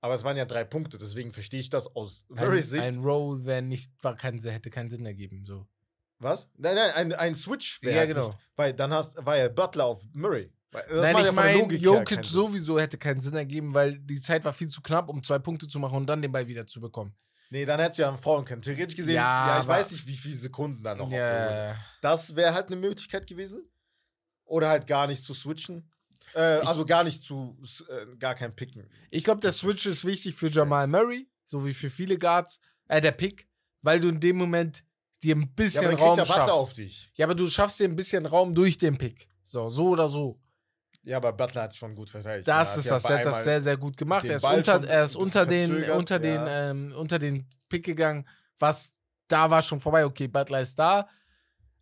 Aber 0.00 0.14
es 0.14 0.24
waren 0.24 0.36
ja 0.36 0.46
drei 0.46 0.64
Punkte, 0.64 0.96
deswegen 0.96 1.32
verstehe 1.32 1.60
ich 1.60 1.68
das 1.68 1.94
aus 1.94 2.24
Murrays 2.28 2.70
Sicht. 2.70 2.88
ein 2.88 3.00
Roll 3.00 3.44
wäre 3.44 3.62
nicht, 3.62 3.92
war 4.02 4.16
kein, 4.16 4.40
hätte 4.40 4.70
keinen 4.70 4.90
Sinn 4.90 5.04
ergeben. 5.04 5.44
So. 5.44 5.66
Was? 6.18 6.48
Nein, 6.56 6.74
nein, 6.74 6.90
ein, 6.94 7.12
ein 7.14 7.34
Switch 7.34 7.82
wäre 7.82 7.96
Ja, 7.96 8.04
genau. 8.06 8.26
nicht, 8.28 8.38
weil 8.56 8.72
dann 8.72 8.92
hast, 8.92 9.24
war 9.24 9.36
ja 9.36 9.48
Butler 9.48 9.84
auf 9.86 10.04
Murray. 10.14 10.50
Das 10.70 10.84
Nein, 10.88 11.16
ich 11.18 11.24
ja 11.24 11.32
meine, 11.32 11.74
Jokic 11.74 12.24
sowieso 12.24 12.78
hätte 12.78 12.96
keinen 12.96 13.20
Sinn 13.20 13.34
ergeben, 13.34 13.74
weil 13.74 13.98
die 13.98 14.20
Zeit 14.20 14.44
war 14.44 14.52
viel 14.52 14.68
zu 14.68 14.80
knapp, 14.80 15.08
um 15.08 15.22
zwei 15.22 15.38
Punkte 15.40 15.66
zu 15.66 15.80
machen 15.80 15.96
und 15.96 16.06
dann 16.06 16.22
den 16.22 16.30
Ball 16.30 16.46
wieder 16.46 16.66
zu 16.66 16.80
bekommen. 16.80 17.14
Nee, 17.50 17.64
dann 17.64 17.80
hättest 17.80 17.98
du 17.98 18.02
ja 18.02 18.16
frauen 18.16 18.44
können. 18.44 18.62
Theoretisch 18.62 18.94
gesehen, 18.94 19.16
Ja, 19.16 19.48
ja, 19.48 19.60
ich 19.60 19.66
weiß 19.66 19.90
nicht, 19.90 20.06
wie 20.06 20.16
viele 20.16 20.36
Sekunden 20.36 20.84
dann 20.84 20.98
noch 20.98 21.06
auf 21.06 21.10
der 21.10 21.48
Uhr. 21.48 21.56
Ja, 21.56 21.76
Das 22.00 22.36
wäre 22.36 22.54
halt 22.54 22.68
eine 22.68 22.76
Möglichkeit 22.76 23.26
gewesen. 23.26 23.68
Oder 24.44 24.68
halt 24.68 24.86
gar 24.86 25.08
nicht 25.08 25.24
zu 25.24 25.34
switchen. 25.34 25.90
Äh, 26.34 26.40
also 26.64 26.84
gar 26.84 27.04
nicht 27.04 27.22
zu, 27.22 27.56
äh, 27.88 28.16
gar 28.16 28.34
kein 28.34 28.54
Picken. 28.54 28.88
ich 29.10 29.24
glaube, 29.24 29.40
der 29.40 29.52
Switch 29.52 29.86
ist 29.86 30.04
wichtig 30.04 30.34
für 30.34 30.48
Jamal 30.48 30.86
Murray, 30.86 31.28
so 31.44 31.64
wie 31.64 31.74
für 31.74 31.90
viele 31.90 32.18
Guards, 32.18 32.60
äh, 32.88 33.00
der 33.00 33.12
Pick, 33.12 33.48
weil 33.82 34.00
du 34.00 34.08
in 34.08 34.20
dem 34.20 34.36
Moment 34.36 34.84
dir 35.22 35.36
ein 35.36 35.42
Ja, 35.42 35.48
bisschen 35.56 35.84
dann 35.84 35.94
Raum 35.94 36.18
ja 36.18 36.24
Butler 36.24 36.52
auf 36.54 36.68
schaffst. 36.68 36.78
dich. 36.78 37.10
Ja, 37.16 37.26
aber 37.26 37.34
du 37.34 37.46
schaffst 37.46 37.80
dir 37.80 37.84
ein 37.84 37.96
bisschen 37.96 38.26
Raum 38.26 38.54
durch 38.54 38.78
den 38.78 38.96
Pick. 38.96 39.28
So, 39.42 39.68
so 39.68 39.88
oder 39.88 40.08
so. 40.08 40.40
Ja, 41.02 41.16
aber 41.16 41.32
Butler 41.32 41.62
hat 41.62 41.74
schon 41.74 41.94
gut 41.94 42.10
verteidigt. 42.10 42.46
Das 42.46 42.76
ist 42.76 42.86
ja 42.86 42.92
das. 42.92 43.04
Er 43.06 43.18
hat 43.18 43.24
das 43.24 43.44
sehr, 43.44 43.60
sehr 43.60 43.76
gut 43.76 43.96
gemacht. 43.96 44.24
Er 44.26 44.36
ist 44.36 44.44
unter, 44.44 44.86
er 44.86 45.04
ist 45.04 45.16
unter 45.16 45.46
den, 45.46 45.90
unter 45.90 46.18
den, 46.18 46.34
ja. 46.34 46.70
ähm, 46.70 46.92
unter 46.94 47.18
den 47.18 47.48
Pick 47.68 47.84
gegangen. 47.84 48.28
Was 48.58 48.92
da 49.28 49.50
war 49.50 49.62
schon 49.62 49.80
vorbei. 49.80 50.04
Okay, 50.04 50.28
Butler 50.28 50.60
ist 50.60 50.78
da. 50.78 51.08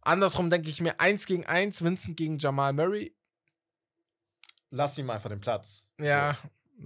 Andersrum 0.03 0.49
denke 0.51 0.71
ich 0.71 0.81
mir 0.81 0.99
eins 1.01 1.27
gegen 1.27 1.45
eins, 1.47 1.83
Vincent 1.83 2.17
gegen 2.17 2.39
Jamal 2.39 2.73
Murray. 2.73 3.15
Lass 4.71 4.99
ihm 4.99 5.11
einfach 5.11 5.31
den 5.31 5.41
Platz. 5.41 5.83
Ja, 6.01 6.37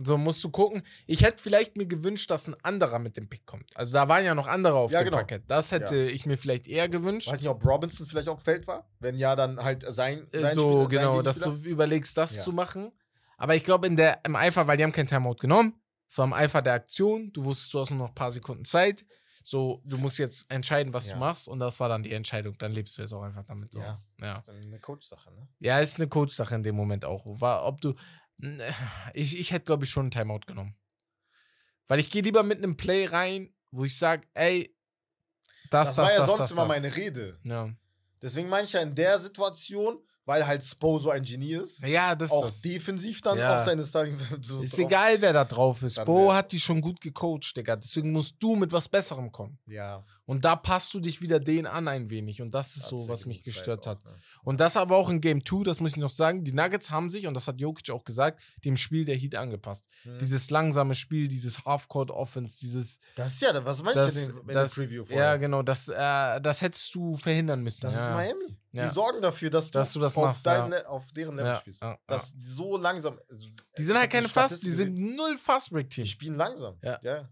so, 0.05 0.17
musst 0.17 0.43
du 0.43 0.49
gucken. 0.51 0.83
Ich 1.07 1.23
hätte 1.23 1.43
vielleicht 1.43 1.77
mir 1.77 1.87
gewünscht, 1.87 2.31
dass 2.31 2.47
ein 2.49 2.57
anderer 2.63 2.99
mit 2.99 3.17
dem 3.19 3.29
Pick 3.29 3.45
kommt. 3.45 3.77
Also 3.77 3.93
da 3.93 4.09
waren 4.09 4.25
ja 4.25 4.35
noch 4.35 4.47
andere 4.47 4.75
auf 4.75 4.91
Ja, 4.91 5.01
dem 5.01 5.07
genau. 5.07 5.19
Parkett. 5.19 5.43
Das 5.49 5.71
hätte 5.71 6.09
ich 6.09 6.25
mir 6.25 6.39
vielleicht 6.39 6.67
eher 6.67 6.89
gewünscht. 6.89 7.29
Weiß 7.31 7.41
nicht, 7.41 7.51
ob 7.51 7.63
Robinson 7.65 8.07
vielleicht 8.07 8.29
auf 8.29 8.39
dem 8.39 8.45
Feld 8.45 8.67
war. 8.67 8.89
Wenn 9.01 9.17
ja, 9.19 9.37
dann 9.37 9.63
halt 9.63 9.85
sein, 9.93 10.27
Äh, 10.33 10.41
sein 10.41 10.55
so, 10.55 10.83
sein 10.83 10.89
genau, 10.89 11.21
dass 11.21 11.41
du 11.41 11.53
überlegst, 11.57 12.17
das 12.17 12.37
Ja. 12.37 12.43
zu 12.43 12.53
machen. 12.53 12.91
Aber 13.37 13.55
ich 13.55 13.65
glaube, 13.65 13.87
in 13.87 13.97
der, 13.97 14.21
im 14.25 14.35
Eifer, 14.37 14.67
weil 14.67 14.77
die 14.79 14.85
haben 14.85 14.93
kein 14.93 15.07
Timeout 15.07 15.35
genommen, 15.35 15.75
es 16.09 16.17
war 16.17 16.25
im 16.27 16.33
Eifer 16.33 16.63
der 16.63 16.75
Aktion, 16.75 17.31
du 17.33 17.45
wusstest, 17.45 17.75
du 17.75 17.81
hast 17.81 17.91
nur 17.91 17.99
noch 17.99 18.09
ein 18.11 18.15
paar 18.15 18.31
Sekunden 18.31 18.65
Zeit. 18.65 19.05
So, 19.47 19.81
du 19.85 19.99
musst 19.99 20.19
jetzt 20.19 20.51
entscheiden, 20.51 20.93
was 20.93 21.07
Ja. 21.09 21.15
du 21.15 21.21
machst. 21.21 21.49
Und 21.49 21.59
das 21.59 21.79
war 21.81 21.89
dann 21.89 22.03
die 22.03 22.13
Entscheidung. 22.13 22.57
Dann 22.59 22.73
lebst 22.73 22.97
du 22.97 23.03
jetzt 23.03 23.13
auch 23.13 23.23
einfach 23.23 23.45
damit 23.45 23.73
so. 23.73 23.81
Ja. 23.81 24.03
Ja, 24.21 24.35
Das 24.39 24.49
ist 24.49 24.55
eine 24.55 24.79
Coach-Sache, 24.81 25.33
ne? 25.33 25.49
ja 25.61 25.81
ist 25.81 25.99
eine 25.99 26.09
Coach-Sache 26.09 26.55
in 26.55 26.63
dem 26.63 26.77
Moment 26.77 27.05
auch. 27.05 27.25
War, 27.27 27.65
ob 27.67 27.81
du. 27.81 27.95
Ich, 29.15 29.39
ich 29.39 29.53
hätte, 29.53 29.67
glaube 29.67 29.85
ich, 29.85 29.91
schon 29.91 30.05
einen 30.05 30.11
Timeout 30.11 30.41
genommen. 30.47 30.77
Weil 31.87 32.01
ich 32.01 32.11
gehe 32.11 32.23
lieber 32.23 32.43
mit 32.43 32.59
einem 32.59 32.77
Play 32.77 33.07
rein, 33.07 33.55
wo 33.71 33.85
ich 33.85 33.97
sage, 33.99 34.27
ey, 34.35 34.75
das, 35.71 35.89
Das, 35.89 35.97
das, 35.97 35.99
war 35.99 36.13
ja 36.13 36.19
das, 36.19 36.27
sonst 36.27 36.39
das, 36.41 36.51
immer 36.53 36.67
meine 36.67 36.95
Rede. 36.95 37.39
Ja, 37.45 37.71
Deswegen 38.21 38.49
meine 38.49 38.65
ich 38.65 38.73
ja 38.73 38.81
in 38.81 38.95
der 38.95 39.19
Situation, 39.19 39.99
weil 40.25 40.47
halt 40.47 40.63
Spo 40.65 40.99
so 40.99 41.11
ein 41.11 41.23
Genie 41.23 41.55
ist, 41.55 41.81
ja 41.87 42.15
das 42.15 42.31
auch 42.31 42.49
ist 42.49 42.65
defensiv 42.65 43.21
dann 43.23 43.39
Ja. 43.39 43.59
auf 43.59 43.65
seine 43.65 43.85
Starting 43.85 44.17
so 44.41 44.61
Ist 44.63 44.73
drauf- 44.75 44.79
egal, 44.87 45.21
wer 45.21 45.33
da 45.33 45.45
drauf 45.45 45.83
ist. 45.83 45.99
Dann 45.99 46.05
Bo 46.07 46.29
wär- 46.29 46.35
hat 46.37 46.53
die 46.53 46.61
schon 46.61 46.81
gut 46.81 47.01
gecoacht, 47.01 47.57
Digga. 47.57 47.77
Deswegen 47.77 48.13
musst 48.13 48.37
du 48.39 48.55
mit 48.57 48.71
was 48.73 48.89
Besserem 48.89 49.31
kommen. 49.33 49.59
Ja. 49.67 50.05
Und 50.25 50.45
da 50.45 50.55
passt 50.55 50.95
du 50.95 51.01
dich 51.01 51.21
wieder 51.21 51.41
den 51.41 51.67
an 51.67 51.89
ein 51.89 52.09
wenig. 52.09 52.41
Und 52.43 52.55
das 52.55 52.77
ist 52.77 52.85
hat 52.85 52.91
so, 52.91 53.09
was 53.09 53.27
mich 53.27 53.43
gestört 53.43 53.87
auch, 53.87 53.93
hat. 53.93 54.05
ne? 54.05 54.15
Und 54.45 54.61
das 54.61 54.77
aber 54.77 54.97
auch 54.97 55.11
in 55.11 55.21
Game 55.21 55.45
2, 55.45 55.65
das 55.65 55.81
muss 55.81 55.93
ich 55.93 55.97
noch 55.97 56.11
sagen, 56.11 56.45
die 56.45 56.53
Nuggets 56.53 56.91
haben 56.91 57.11
sich, 57.11 57.27
und 57.27 57.35
das 57.35 57.49
hat 57.49 57.61
Jokic 57.61 57.91
auch 57.91 58.05
gesagt, 58.05 58.41
dem 58.65 58.77
Spiel 58.77 59.05
der 59.05 59.17
Heat 59.17 59.35
angepasst. 59.35 59.87
Hm. 60.05 60.19
Dieses 60.19 60.49
langsame 60.51 60.95
Spiel, 60.95 61.27
dieses 61.27 61.65
Half-Court-Offense, 61.65 62.59
dieses. 62.61 62.99
Das 63.17 63.33
ist 63.35 63.43
ja, 63.43 63.65
was 63.65 63.83
meinst 63.83 63.97
Das, 63.97 64.15
du 64.15 64.21
denn 64.33 64.41
in 64.41 64.47
das, 64.49 64.75
der 64.75 64.83
Preview 64.83 65.03
ja, 65.03 65.09
vorher? 65.09 65.39
genau, 65.39 65.63
das, 65.63 65.89
äh, 65.89 66.41
das 66.41 66.63
hättest 66.63 66.95
du 66.95 67.17
verhindern 67.17 67.63
müssen. 67.63 67.83
Das 67.83 67.95
ja. 67.95 68.03
ist 68.07 68.11
Miami. 68.11 68.59
Ja. 68.73 68.85
Die 68.85 68.91
sorgen 68.91 69.21
dafür, 69.21 69.51
dass 69.51 69.71
du, 69.71 69.79
Dass 69.79 69.93
du 69.93 70.01
das 70.01 70.17
auf, 70.17 70.25
machst, 70.25 70.47
dein 70.47 70.73
ja. 70.73 70.87
Auf 70.87 71.11
deren 71.13 71.37
Level 71.37 71.51
Ja, 71.51 71.57
spielst. 71.59 71.83
ja, 71.83 71.99
dass 72.07 72.33
die 72.33 72.41
so 72.41 72.77
langsam. 72.79 73.19
also, 73.29 73.49
Die 73.77 73.83
sind 73.83 73.99
halt 73.99 74.11
keine 74.11 74.29
Fast, 74.29 74.63
die 74.65 74.71
sind 74.71 74.97
null 74.99 75.37
Fast-Break-Team. 75.37 76.05
Die 76.05 76.11
spielen 76.11 76.37
langsam. 76.37 76.77
Ja. 76.83 77.29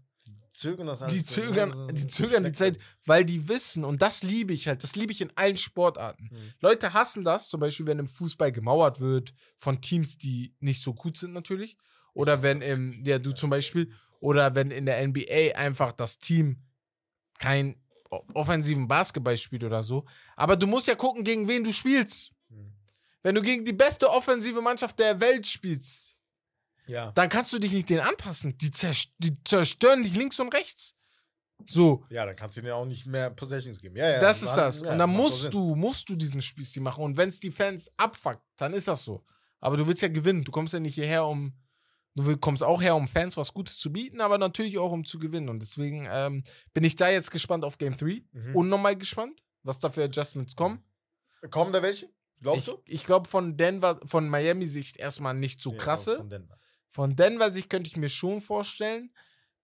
Die 0.51 0.57
zögern 0.57 0.87
das 0.87 1.01
alles 1.01 1.13
Die 1.13 1.19
so 1.19 1.25
zögern, 1.41 1.69
langsam 1.69 1.95
die 1.95 2.01
so 2.01 2.07
zögern 2.07 2.43
die. 2.43 2.51
Zeit, 2.53 2.77
weil 3.05 3.23
die 3.25 3.47
wissen, 3.47 3.85
und 3.85 4.01
das 4.01 4.21
liebe 4.23 4.53
ich 4.53 4.67
halt, 4.67 4.83
das 4.83 4.95
liebe 4.95 5.11
ich 5.13 5.21
in 5.21 5.31
allen 5.35 5.57
Sportarten. 5.57 6.29
Mhm. 6.31 6.53
Leute 6.59 6.93
hassen 6.93 7.23
das, 7.23 7.49
zum 7.49 7.59
Beispiel, 7.59 7.87
wenn 7.87 7.99
im 7.99 8.07
Fußball 8.07 8.51
gemauert 8.51 8.99
wird 8.99 9.33
von 9.57 9.81
Teams, 9.81 10.17
die 10.17 10.53
nicht 10.59 10.81
so 10.81 10.93
gut 10.93 11.17
sind, 11.17 11.33
natürlich. 11.33 11.77
Oder 12.13 12.43
wenn 12.43 12.61
im, 12.61 13.01
ja, 13.05 13.17
du 13.19 13.31
zum 13.31 13.49
Beispiel, 13.49 13.91
oder 14.19 14.53
wenn 14.53 14.71
in 14.71 14.85
der 14.85 15.01
NBA 15.07 15.55
einfach 15.55 15.93
das 15.93 16.17
Team 16.19 16.57
kein 17.39 17.75
o- 18.11 18.21
offensiven 18.33 18.87
Basketball 18.87 19.37
spielt 19.37 19.63
oder 19.63 19.81
so. 19.83 20.05
Aber 20.35 20.55
du 20.57 20.67
musst 20.67 20.87
ja 20.87 20.95
gucken, 20.95 21.23
gegen 21.23 21.47
wen 21.47 21.63
du 21.63 21.71
spielst. 21.71 22.31
Mhm. 22.49 22.73
Wenn 23.23 23.35
du 23.35 23.41
gegen 23.41 23.63
die 23.63 23.73
beste 23.73 24.09
offensive 24.09 24.61
Mannschaft 24.61 24.99
der 24.99 25.19
Welt 25.21 25.47
spielst, 25.47 26.10
Ja. 26.87 27.11
dann 27.11 27.29
kannst 27.29 27.53
du 27.53 27.59
dich 27.59 27.71
nicht 27.71 27.89
denen 27.89 28.01
anpassen. 28.01 28.57
Die, 28.57 28.71
zerst 28.71 29.11
die 29.19 29.37
zerstören 29.43 30.03
dich 30.03 30.15
links 30.15 30.39
und 30.39 30.53
rechts. 30.53 30.95
So. 31.67 32.03
ja, 32.09 32.25
dann 32.25 32.35
kannst 32.35 32.57
du 32.57 32.61
denen 32.61 32.73
auch 32.73 32.85
nicht 32.85 33.05
mehr 33.05 33.29
Possessions 33.29 33.79
geben. 33.79 33.95
Ja, 33.95 34.09
ja. 34.09 34.19
Das 34.19 34.41
ist 34.41 34.49
dann- 34.53 34.65
das. 34.65 34.81
ja, 34.81 34.91
und 34.93 34.97
dann 34.97 35.09
musst 35.11 35.53
du, 35.53 35.75
musst 35.75 36.09
du 36.09 36.15
diesen 36.15 36.41
Spielstil 36.41 36.81
machen. 36.81 37.03
Und 37.03 37.17
wenn 37.17 37.29
es 37.29 37.39
die 37.39 37.51
Fans 37.51 37.91
abfuckt, 37.97 38.41
dann 38.57 38.73
ist 38.73 38.87
das 38.87 39.03
so. 39.05 39.23
Aber 39.59 39.77
du 39.77 39.85
willst 39.85 40.01
ja 40.01 40.07
gewinnen. 40.07 40.43
Du 40.43 40.51
kommst 40.51 40.73
ja 40.73 40.79
nicht 40.79 40.95
hierher, 40.95 41.25
um. 41.25 41.53
Du 42.15 42.35
kommst 42.37 42.61
auch 42.63 42.81
her, 42.81 42.95
um 42.95 43.07
Fans 43.07 43.37
was 43.37 43.53
Gutes 43.53 43.77
zu 43.77 43.89
bieten, 43.93 44.19
aber 44.19 44.37
natürlich 44.37 44.77
auch, 44.79 44.91
um 44.91 45.05
zu 45.05 45.17
gewinnen. 45.17 45.47
Und 45.47 45.61
deswegen 45.61 46.09
ähm, 46.11 46.43
bin 46.73 46.83
ich 46.83 46.95
da 46.97 47.09
jetzt 47.09 47.31
gespannt 47.31 47.63
auf 47.63 47.77
Game 47.77 47.95
3. 47.95 48.23
Mhm. 48.33 48.55
Unnormal 48.55 48.97
gespannt, 48.97 49.43
was 49.63 49.79
da 49.79 49.89
für 49.91 50.03
Adjustments 50.03 50.55
kommen. 50.57 50.83
Kommen 51.51 51.71
da 51.71 51.81
welche? 51.81 52.09
Glaubst 52.41 52.67
Ich, 52.67 52.73
du? 52.73 52.81
ich 52.85 53.05
glaube 53.05 53.29
von 53.29 53.55
Denver, 53.55 53.99
von 54.03 54.27
Miami-Sicht 54.27 54.97
erstmal 54.97 55.35
nicht 55.35 55.61
so 55.61 55.71
Nee, 55.71 55.77
krasse. 55.77 56.17
Von 56.17 56.29
Denver. 56.29 56.57
Von 56.91 57.15
Denver-Sicht 57.15 57.69
könnte 57.69 57.89
ich 57.89 57.97
mir 57.97 58.09
schon 58.09 58.41
vorstellen, 58.41 59.11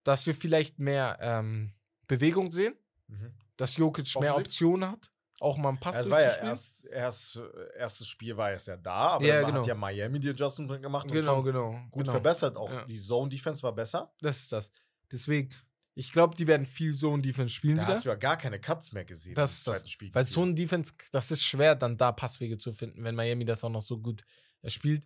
dass 0.04 0.26
wir 0.26 0.34
vielleicht 0.34 0.80
mehr 0.80 1.18
ähm, 1.22 1.74
Bewegung 2.08 2.52
sehen, 2.52 2.74
Mhm. 3.10 3.34
dass 3.58 3.78
Jokic 3.78 4.20
mehr? 4.20 4.36
Optionen 4.36 4.90
hat, 4.92 5.12
auch 5.40 5.58
mal 5.58 5.70
einen 5.70 5.80
Pass 5.80 5.96
Ja, 5.96 6.02
es 6.02 6.10
war 6.10 6.22
ja 6.22 6.36
erst, 6.38 6.86
erst, 6.86 7.40
erstes 7.78 8.08
Spiel 8.08 8.36
war 8.36 8.52
erst 8.52 8.68
ja 8.68 8.76
da, 8.78 8.92
aber 9.12 9.26
Ja, 9.26 9.36
dann 9.42 9.46
genau. 9.48 9.60
hat 9.60 9.68
ja 9.68 9.76
Miami 9.76 10.20
die 10.20 10.30
Adjustment 10.30 10.82
gemacht 10.82 11.06
und 11.06 11.12
Genau, 11.12 11.36
schon 11.36 11.44
genau. 11.46 11.72
gut 11.92 12.04
genau. 12.04 12.12
verbessert. 12.12 12.58
Auch 12.58 12.72
Ja. 12.74 12.84
die 12.86 13.00
Zone-Defense 13.00 13.62
war 13.64 13.74
besser. 13.74 14.14
Das 14.22 14.40
ist 14.40 14.52
das. 14.52 14.72
Deswegen, 15.12 15.50
ich 15.96 16.12
glaube, 16.12 16.36
die 16.36 16.48
werden 16.48 16.66
viel 16.66 16.96
Zone-Defense 16.96 17.54
spielen 17.54 17.76
Da 17.78 17.84
wieder. 17.84 17.96
hast 17.96 18.06
du 18.06 18.10
ja 18.10 18.16
gar 18.16 18.38
keine 18.38 18.60
Cuts 18.60 18.92
mehr 18.94 19.06
gesehen 19.06 19.36
Das 19.36 19.54
ist 19.54 19.68
das. 19.68 19.90
Spiel. 19.90 20.14
Weil 20.14 20.24
gefühlt. 20.24 20.34
Zone-Defense, 20.34 20.94
das 21.12 21.32
ist 21.32 21.44
schwer, 21.44 21.76
dann 21.76 21.98
da 21.98 22.12
Passwege 22.12 22.58
zu 22.58 22.72
finden, 22.74 23.04
wenn 23.04 23.16
Miami 23.16 23.46
das 23.46 23.64
auch 23.64 23.70
noch 23.70 23.82
so 23.82 24.00
gut 24.00 24.24
äh, 24.64 24.70
spielt. 24.70 25.06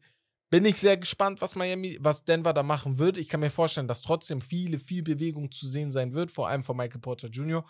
Bin 0.52 0.66
ich 0.66 0.78
sehr 0.78 0.98
gespannt, 0.98 1.42
was 1.42 1.56
Miami, 1.56 1.98
was 2.02 2.24
Denver 2.26 2.54
da 2.54 2.62
machen 2.62 3.00
wird. 3.00 3.18
Ich 3.18 3.30
kann 3.30 3.40
mir 3.40 3.50
vorstellen, 3.50 3.88
dass 3.88 4.02
trotzdem 4.02 4.42
viele, 4.42 4.78
viel 4.78 5.02
Bewegung 5.02 5.50
zu 5.52 5.66
sehen 5.68 5.92
sein 5.92 6.14
wird, 6.14 6.30
vor 6.30 6.48
allem 6.50 6.62
von 6.62 6.78
Michael 6.78 7.00
Porter 7.02 7.30
Jr. 7.30 7.66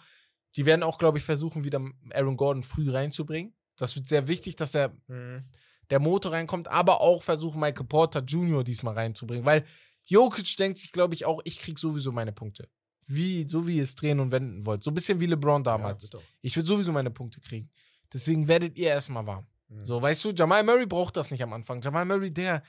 Die 0.56 0.66
werden 0.66 0.84
auch, 0.84 0.98
glaube 0.98 1.18
ich, 1.20 1.24
versuchen, 1.24 1.64
wieder 1.64 1.80
Aaron 2.12 2.36
Gordon 2.36 2.64
früh 2.64 2.90
reinzubringen. 2.91 3.53
Das 3.78 3.95
wird 3.95 4.08
sehr 4.08 4.28
wichtig, 4.28 4.56
dass 4.58 4.76
er 4.76 4.94
Mhm. 5.08 5.45
der 5.91 5.99
Motor 5.99 6.34
reinkommt, 6.34 6.68
aber 6.68 7.02
auch 7.02 7.22
versuchen, 7.24 7.60
Michael 7.60 7.86
Porter 7.86 8.22
Jr. 8.22 8.64
diesmal 8.64 8.95
reinzubringen, 8.95 9.45
weil 9.45 9.64
Jokic 10.08 10.58
denkt 10.58 10.80
sich, 10.80 10.91
glaube 10.91 11.14
ich, 11.14 11.26
auch, 11.26 11.40
ich 11.45 11.60
krieg 11.60 11.78
sowieso 11.78 12.12
meine 12.12 12.32
Punkte. 12.34 12.68
Wie, 13.06 13.48
so 13.48 13.68
wie 13.68 13.78
ihr 13.78 13.84
es 13.84 13.94
drehen 13.95 14.20
und 14.20 14.32
wenden 14.32 14.66
wollt. 14.66 14.84
So 14.84 14.90
ein 14.90 14.94
bisschen 14.94 15.20
wie 15.20 15.26
LeBron 15.28 15.64
damals. 15.64 16.10
Ja, 16.12 16.20
ich 16.41 16.56
will 16.56 16.66
sowieso 16.66 16.91
meine 16.91 17.12
Punkte 17.12 17.41
kriegen. 17.41 17.70
Deswegen 18.12 18.48
werdet 18.48 18.78
ihr 18.78 18.88
erstmal 18.88 19.26
warm. 19.26 19.45
Mhm. 19.72 19.85
So, 19.85 20.02
weißt 20.02 20.23
du, 20.26 20.31
Jamal 20.31 20.64
Murray 20.64 20.85
braucht 20.85 21.18
das 21.18 21.31
nicht 21.31 21.41
am 21.41 21.53
Anfang. 21.53 21.81
Jamal 21.81 22.06
Murray, 22.06 22.31
der 22.31 22.61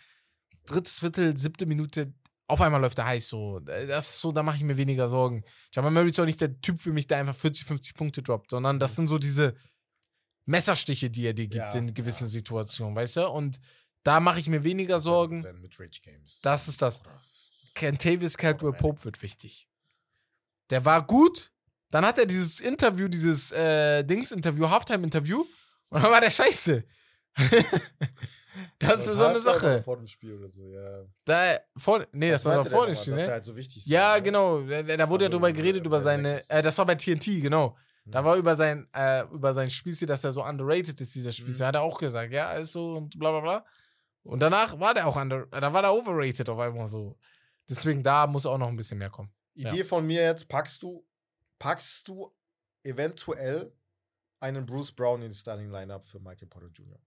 drittes 0.67 1.01
Viertel, 1.01 1.37
siebte 1.37 1.67
Minute, 1.67 2.13
auf 2.47 2.61
einmal 2.61 2.81
läuft 2.81 2.99
er 2.99 3.07
heiß. 3.07 3.29
So, 3.29 3.61
das 3.61 4.11
ist 4.11 4.21
so, 4.21 4.33
da 4.33 4.43
mache 4.43 4.57
ich 4.57 4.63
mir 4.63 4.77
weniger 4.77 5.09
Sorgen. 5.09 5.45
Jamal 5.73 5.91
Murray 5.91 6.11
ist 6.11 6.21
auch 6.21 6.25
nicht 6.25 6.41
der 6.41 6.61
Typ 6.61 6.81
für 6.81 6.93
mich, 6.93 7.07
der 7.07 7.19
einfach 7.19 7.35
40, 7.35 7.67
50 7.67 7.95
Punkte 7.95 8.23
droppt, 8.23 8.51
sondern 8.51 8.79
das 8.79 8.95
sind 8.97 9.09
so 9.09 9.19
diese 9.19 9.55
Messerstiche, 10.45 11.11
die 11.11 11.27
er 11.27 11.35
dir 11.35 11.47
gibt 11.47 11.55
Ja, 11.55 11.75
in 11.75 11.95
gewissen 11.95 12.25
ja. 12.25 12.31
Situationen, 12.31 12.97
weißt 12.97 13.17
du? 13.17 13.29
Und 13.29 13.61
da 14.03 14.21
mache 14.21 14.41
ich 14.41 14.49
mir 14.49 14.65
weniger 14.65 15.01
Sorgen. 15.01 15.43
Das 16.43 16.69
ist 16.69 16.83
das. 16.83 17.01
Kentavious 17.75 18.37
Caldwell. 18.37 18.73
Pope 18.73 19.05
wird 19.05 19.23
wichtig. 19.23 19.69
Der 20.71 20.85
war 20.85 21.07
gut. 21.07 21.53
Dann 21.91 22.05
hat 22.05 22.19
er 22.19 22.27
dieses 22.27 22.61
Interview, 22.61 23.07
dieses 23.09 23.53
äh, 23.53 24.03
Dings-Interview, 24.03 24.69
Halftime-Interview. 24.69 25.45
Und 25.93 26.03
dann 26.03 26.11
war 26.11 26.21
der 26.21 26.31
scheiße. 26.31 26.85
das 28.79 29.07
ist 29.07 29.17
so 29.17 29.25
eine 29.25 29.41
Sache. 29.41 29.83
Vor 29.83 29.97
dem 29.97 30.07
Spiel 30.07 30.35
oder 30.39 30.49
so, 30.49 30.67
ja. 30.67 31.05
Da, 31.25 31.59
vor, 31.77 32.07
nee, 32.13 32.31
das 32.31 32.45
Was 32.45 32.57
war 32.57 32.67
vor 32.67 32.87
dem 32.87 32.95
Spiel, 32.97 33.13
dass 33.13 33.23
er 33.23 33.27
ne? 33.27 33.33
halt 33.35 33.45
so 33.45 33.57
wichtig 33.57 33.77
ist, 33.79 33.87
Ja, 33.87 34.17
ne? 34.17 34.23
genau. 34.23 34.63
Da, 34.63 34.83
da 34.83 35.09
wurde 35.09 35.25
ja 35.25 35.29
Also, 35.29 35.39
drüber 35.39 35.53
geredet, 35.53 35.85
über 35.85 36.01
seine. 36.01 36.43
Äh, 36.49 36.63
das 36.63 36.77
war 36.79 36.87
bei 36.87 36.95
TNT, 36.95 37.43
genau. 37.43 37.77
Da 38.05 38.19
Hm. 38.19 38.25
war 38.25 38.37
über 38.37 38.57
sein, 38.57 38.89
äh, 38.95 39.23
über 39.25 39.55
sein 39.55 39.71
Spielstil, 39.71 40.09
dass 40.09 40.25
er 40.25 40.33
so 40.33 40.43
underrated 40.45 41.01
ist, 41.01 41.15
dieser 41.15 41.31
Spielstil. 41.31 41.65
Mhm. 41.65 41.69
Hat 41.69 41.75
er 41.77 41.83
auch 41.83 41.99
gesagt, 41.99 42.33
ja, 42.33 42.53
ist 42.53 42.73
so 42.73 42.95
und 42.97 43.17
bla 43.19 43.31
bla 43.31 43.41
bla. 43.41 43.65
Und 44.25 44.41
danach 44.41 44.79
war 44.81 44.95
der 44.95 45.07
auch 45.07 45.17
under, 45.17 45.47
da 45.47 45.73
war 45.73 45.83
der 45.83 45.93
overrated 45.93 46.49
auf 46.49 46.59
einmal 46.59 46.89
so. 46.89 47.17
Deswegen 47.69 48.03
da 48.03 48.27
muss 48.27 48.45
auch 48.47 48.59
noch 48.59 48.69
ein 48.69 48.77
bisschen 48.77 48.99
mehr 48.99 49.11
kommen. 49.11 49.31
Idee 49.55 49.85
von 49.85 50.05
mir 50.07 50.23
jetzt, 50.23 50.49
packst 50.49 50.83
du, 50.83 51.05
packst 51.59 52.09
du 52.09 52.33
eventuell 52.83 53.73
einen 54.43 54.67
Bruce 54.67 54.93
Brown 54.93 55.23
in 55.23 55.31
die 55.31 55.37
Starting 55.37 55.71
Lineup 55.71 56.05
für 56.05 56.19
Michael 56.19 56.49
Porter 56.49 56.69
Jr. 56.69 56.99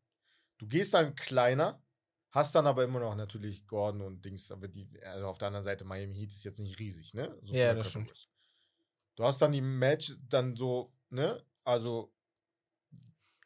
Du 0.57 0.67
gehst 0.67 0.93
dann 0.93 1.15
kleiner, 1.15 1.83
hast 2.31 2.55
dann 2.55 2.65
aber 2.65 2.83
immer 2.85 2.99
noch 2.99 3.15
natürlich 3.15 3.67
Gordon 3.67 4.01
und 4.01 4.23
Dings, 4.23 4.51
aber 4.51 4.67
die, 4.69 4.87
also 5.03 5.27
auf 5.27 5.37
der 5.37 5.49
anderen 5.49 5.63
Seite 5.65 5.83
Miami 5.83 6.15
Heat 6.15 6.31
ist 6.31 6.45
jetzt 6.45 6.59
nicht 6.59 6.79
riesig, 6.79 7.13
ne? 7.13 7.37
So 7.41 7.53
Ja, 7.53 7.73
das 7.73 7.91
Körpergröße. 7.91 8.27
Du 9.15 9.23
hast 9.23 9.41
dann 9.41 9.51
die 9.51 9.61
Match 9.61 10.13
dann 10.29 10.55
so, 10.55 10.93
ne? 11.09 11.45
Also 11.65 12.13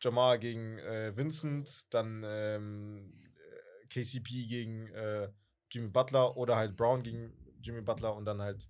Jamal 0.02 0.40
gegen 0.40 0.78
äh, 0.80 1.16
Vincent, 1.18 1.92
dann 1.94 2.24
ähm, 2.26 3.14
äh, 3.22 3.88
KCP 3.88 4.48
gegen 4.48 4.88
äh, 4.92 5.32
Jimmy 5.72 5.90
Butler 5.90 6.38
oder 6.38 6.56
halt 6.56 6.76
Brown 6.78 7.02
gegen 7.02 7.34
Jimmy 7.62 7.82
Butler 7.82 8.16
und 8.16 8.26
dann 8.26 8.42
halt, 8.42 8.70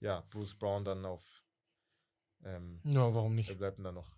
ja, 0.00 0.20
Bruce 0.30 0.54
Brown 0.54 0.84
dann 0.84 1.04
auf. 1.04 1.42
Ähm, 2.44 2.80
Ja, 2.84 3.12
warum 3.14 3.34
nicht? 3.34 3.56
bleibt 3.58 3.78
denn 3.78 3.84
da 3.84 3.92
noch? 3.92 4.10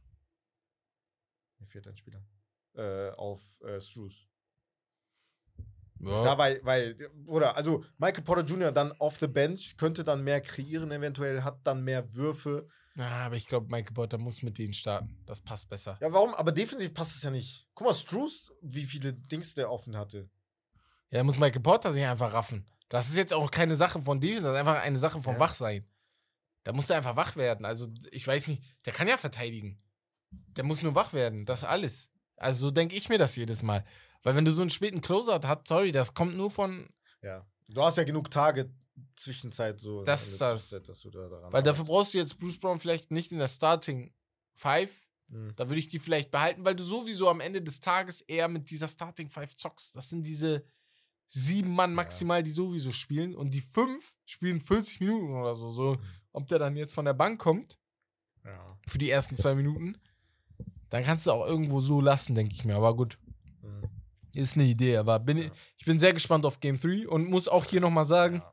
Mir 1.59 1.67
fehlt 1.67 1.87
ein 1.89 1.97
Spieler. 1.97 2.23
Äh, 2.75 3.11
auf 3.13 3.41
äh, 3.63 3.81
Struce. 3.81 4.27
Da, 5.99 6.25
Ja. 6.25 6.39
weil, 6.39 6.61
weil, 6.63 6.97
oder, 7.27 7.57
also 7.57 7.85
Michael 7.97 8.23
Porter 8.23 8.45
Jr. 8.45 8.71
dann 8.71 8.93
off 8.99 9.19
the 9.19 9.27
bench, 9.27 9.77
könnte 9.79 10.05
dann 10.05 10.23
mehr 10.23 10.41
kreieren, 10.43 10.91
eventuell, 10.93 11.43
hat 11.43 11.67
dann 11.67 11.83
mehr 11.85 12.13
Würfe. 12.15 12.69
Ah, 12.99 13.27
aber 13.27 13.37
ich 13.37 13.47
glaube, 13.47 13.67
Michael 13.71 13.95
Porter 13.95 14.19
muss 14.19 14.43
mit 14.43 14.59
denen 14.59 14.75
starten. 14.75 15.17
Das 15.27 15.41
passt 15.41 15.69
besser. 15.69 15.99
Ja, 16.01 16.13
warum? 16.13 16.35
Aber 16.35 16.53
defensiv 16.53 16.93
passt 16.95 17.17
es 17.17 17.23
ja 17.23 17.31
nicht. 17.31 17.67
Guck 17.75 17.87
mal, 17.87 17.95
Struce, 17.95 18.53
wie 18.63 18.85
viele 18.85 19.13
Dings 19.15 19.55
der 19.55 19.71
offen 19.71 19.97
hatte. 19.97 20.29
Ja, 21.11 21.23
muss 21.23 21.39
Michael 21.39 21.61
Porter 21.63 21.93
sich 21.93 22.05
einfach 22.05 22.33
raffen. 22.33 22.67
Das 22.89 23.09
ist 23.09 23.17
jetzt 23.17 23.33
auch 23.35 23.51
keine 23.51 23.77
Sache 23.77 24.01
von 24.01 24.21
Defense, 24.21 24.45
das 24.45 24.53
ist 24.53 24.59
einfach 24.61 24.81
eine 24.83 24.99
Sache 24.99 25.21
vom 25.21 25.35
Ja. 25.35 25.41
Wachsein. 25.41 25.87
Da 26.63 26.73
muss 26.73 26.91
er 26.91 26.97
einfach 26.99 27.17
wach 27.17 27.37
werden. 27.37 27.65
Also, 27.65 27.87
ich 28.11 28.27
weiß 28.27 28.49
nicht, 28.49 28.63
der 28.85 28.93
kann 28.93 29.07
ja 29.09 29.17
verteidigen. 29.17 29.81
Der 30.31 30.65
muss 30.65 30.83
nur 30.83 30.95
wach 30.95 31.13
werden. 31.13 31.45
Das 31.47 31.65
alles. 31.65 32.11
Also, 32.37 32.67
so 32.67 32.71
denke 32.71 32.97
ich 32.97 33.09
mir 33.09 33.19
das 33.19 33.37
jedes 33.37 33.63
Mal. 33.63 33.85
Weil 34.23 34.35
wenn 34.37 34.45
du 34.45 34.53
so 34.53 34.61
einen 34.63 34.71
späten 34.71 35.01
Closer 35.01 35.41
hast, 35.43 35.69
sorry, 35.69 35.93
das 35.93 36.15
kommt 36.15 36.37
nur 36.37 36.51
von. 36.51 36.89
Ja. 37.23 37.47
Du 37.69 37.83
hast 37.83 37.97
ja 37.97 38.05
genug 38.05 38.31
Tage 38.31 38.71
Zwischenzeit 39.17 39.79
so. 39.79 40.03
Das 40.05 40.27
ist 40.27 40.41
das. 40.41 40.71
Dass 40.71 41.01
du 41.01 41.11
da 41.11 41.29
daran 41.29 41.53
Weil 41.53 41.63
dafür 41.63 41.85
brauchst 41.85 42.15
du 42.15 42.19
jetzt 42.19 42.39
Bruce 42.39 42.59
Brown 42.59 42.81
vielleicht 42.81 43.11
nicht 43.11 43.33
in 43.33 43.39
der 43.39 43.49
Starting 43.49 44.13
Five. 44.55 44.91
Mhm. 45.29 45.53
Da 45.57 45.69
würde 45.69 45.79
ich 45.81 45.89
die 45.89 45.99
vielleicht 45.99 46.31
behalten, 46.31 46.65
weil 46.65 46.75
du 46.77 46.85
sowieso 46.85 47.29
am 47.29 47.41
Ende 47.41 47.61
des 47.63 47.81
Tages 47.81 48.21
eher 48.23 48.49
mit 48.49 48.71
dieser 48.71 48.89
Starting 48.89 49.29
Five 49.29 49.55
zockst. 49.57 49.95
Das 49.97 50.09
sind 50.09 50.25
diese 50.27 50.65
sieben 51.27 51.75
Mann 51.75 51.93
maximal, 51.95 52.43
die 52.43 52.51
sowieso 52.53 52.93
spielen. 52.93 53.35
Und 53.35 53.51
die 53.53 53.61
fünf 53.61 54.17
spielen 54.25 54.61
40 54.61 55.01
Minuten 55.01 55.35
oder 55.35 55.55
so. 55.55 55.71
So, 55.71 55.99
ob 56.33 56.47
der 56.49 56.59
dann 56.59 56.77
jetzt 56.77 56.95
von 56.95 57.05
der 57.05 57.15
Bank 57.15 57.41
kommt 57.41 57.79
Ja. 58.45 58.67
für 58.87 58.99
die 58.99 59.11
ersten 59.11 59.37
zwei 59.37 59.55
Minuten, 59.55 59.97
dann 60.91 61.03
kannst 61.05 61.27
du 61.27 61.33
auch 61.33 61.47
irgendwo 61.47 61.81
so 61.81 62.01
lassen, 62.01 62.35
denke 62.35 62.55
ich 62.55 62.65
mir. 62.65 62.77
Aber 62.77 62.95
gut, 62.97 63.19
Mhm. 63.63 63.91
ist 64.35 64.55
eine 64.57 64.65
Idee. 64.65 64.97
Aber 64.99 65.19
bin, 65.19 65.39
Ja. 65.39 65.51
ich 65.79 65.85
bin 65.85 65.99
sehr 65.99 66.13
gespannt 66.13 66.45
auf 66.45 66.61
Game 66.61 66.79
3 66.81 67.09
und 67.09 67.29
muss 67.29 67.49
auch 67.49 67.65
hier 67.65 67.81
nochmal 67.81 68.07
sagen, 68.07 68.37
Ja. 68.37 68.53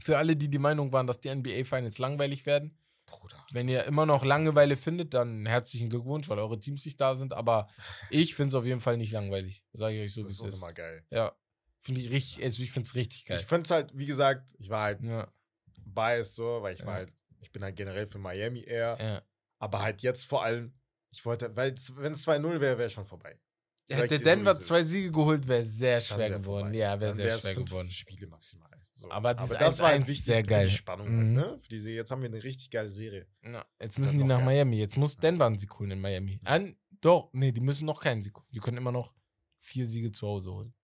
für 0.00 0.18
alle, 0.18 0.36
die 0.36 0.48
die 0.48 0.58
Meinung 0.58 0.92
waren, 0.92 1.06
dass 1.06 1.20
die 1.20 1.28
NBA 1.28 1.64
Finals 1.64 1.98
langweilig 1.98 2.46
werden, 2.46 2.76
Bruder. 3.06 3.44
wenn 3.52 3.68
ihr 3.68 3.84
immer 3.84 4.06
noch 4.06 4.24
Langeweile 4.24 4.76
findet, 4.76 5.14
dann 5.14 5.44
herzlichen 5.46 5.90
Glückwunsch, 5.90 6.28
weil 6.28 6.38
eure 6.38 6.58
Teams 6.60 6.84
nicht 6.84 7.00
da 7.00 7.16
sind. 7.16 7.32
Aber 7.34 7.68
ich 8.10 8.34
finde 8.34 8.48
es 8.48 8.54
auf 8.54 8.64
jeden 8.66 8.80
Fall 8.80 8.96
nicht 8.96 9.12
langweilig. 9.12 9.64
Sage 9.72 9.96
ich 9.96 10.02
euch 10.04 10.12
so, 10.14 10.20
wie 10.20 10.24
Das 10.24 10.32
es 10.34 10.38
ist 10.38 10.44
auch 10.44 10.48
ist. 10.48 10.58
immer 10.62 10.72
geil. 10.72 11.04
Ja. 11.10 11.32
Finde 11.80 12.00
ich 12.00 12.10
richtig, 12.10 12.44
also 12.44 12.62
ich 12.62 12.70
finde 12.72 12.86
es 12.86 12.94
richtig 12.94 13.24
geil. 13.24 13.38
Ich 13.40 13.46
finde 13.46 13.62
es 13.64 13.70
halt, 13.70 13.90
wie 13.96 14.06
gesagt, 14.06 14.54
ich 14.58 14.68
war 14.68 14.82
halt 14.82 15.02
ja, 15.02 15.32
biased 15.86 16.34
so, 16.34 16.60
weil 16.62 16.74
ich 16.74 16.84
war 16.84 16.94
halt, 16.94 17.12
ich 17.40 17.50
bin 17.52 17.62
halt 17.62 17.76
generell 17.76 18.06
für 18.06 18.18
Miami 18.18 18.60
eher. 18.64 19.22
Aber 19.58 19.80
halt 19.82 20.02
jetzt 20.02 20.26
vor 20.26 20.42
allem, 20.44 20.72
ich 21.18 21.24
wollte, 21.24 21.54
weil 21.56 21.74
wenn 21.96 22.12
es 22.12 22.24
2-0 22.26 22.60
wäre, 22.60 22.78
wäre 22.78 22.88
schon 22.90 23.04
vorbei. 23.04 23.38
Ich 23.88 23.96
Hätte 23.96 24.20
Denver 24.20 24.52
es 24.52 24.60
zwei. 24.60 24.82
Siege 24.82 25.10
geholt, 25.10 25.48
wäre 25.48 25.64
sehr 25.64 25.94
Dann 25.94 26.00
schwer 26.02 26.18
wär 26.18 26.38
geworden. 26.38 26.64
vorbei. 26.66 26.78
Ja, 26.78 27.00
wäre 27.00 27.12
sehr 27.14 27.38
schwer 27.38 27.54
geworden. 27.54 27.90
Spiele 27.90 28.26
maximal. 28.28 28.68
So. 28.94 29.10
Aber 29.10 29.34
dieses 29.34 29.56
das 29.58 29.80
war 29.80 29.88
halt 29.88 30.02
1-1 30.02 30.08
wichtig 30.08 30.24
sehr 30.24 30.36
für 30.36 30.42
geil. 30.42 30.66
die 30.66 30.72
Spannung 30.72 31.08
Mhm. 31.08 31.38
halt, 31.38 31.50
ne? 31.52 31.58
Für 31.58 31.68
diese, 31.68 31.90
jetzt 31.90 32.10
haben 32.10 32.22
wir 32.22 32.28
eine 32.28 32.42
richtig 32.44 32.70
geile 32.70 32.90
Serie. 32.90 33.26
Ja, 33.42 33.64
jetzt 33.80 33.98
müssen 33.98 34.18
die 34.18 34.24
nach. 34.24 34.42
Miami. 34.44 34.76
Jetzt 34.78 34.96
muss 34.96 35.16
Denver 35.16 35.46
einen 35.46 35.56
Sieg 35.58 35.76
holen 35.78 35.90
in 35.92 36.00
Miami. 36.00 36.38
An, 36.44 36.76
doch, 37.00 37.30
nee, 37.32 37.50
die 37.50 37.60
müssen 37.60 37.86
noch 37.86 38.00
keinen 38.00 38.22
Sieg 38.22 38.36
holen. 38.36 38.46
Die 38.52 38.58
können 38.60 38.76
immer 38.76 38.92
noch 38.92 39.14
vier 39.60 39.88
Siege 39.88 40.12
zu 40.12 40.26
Hause 40.26 40.52
holen. 40.52 40.74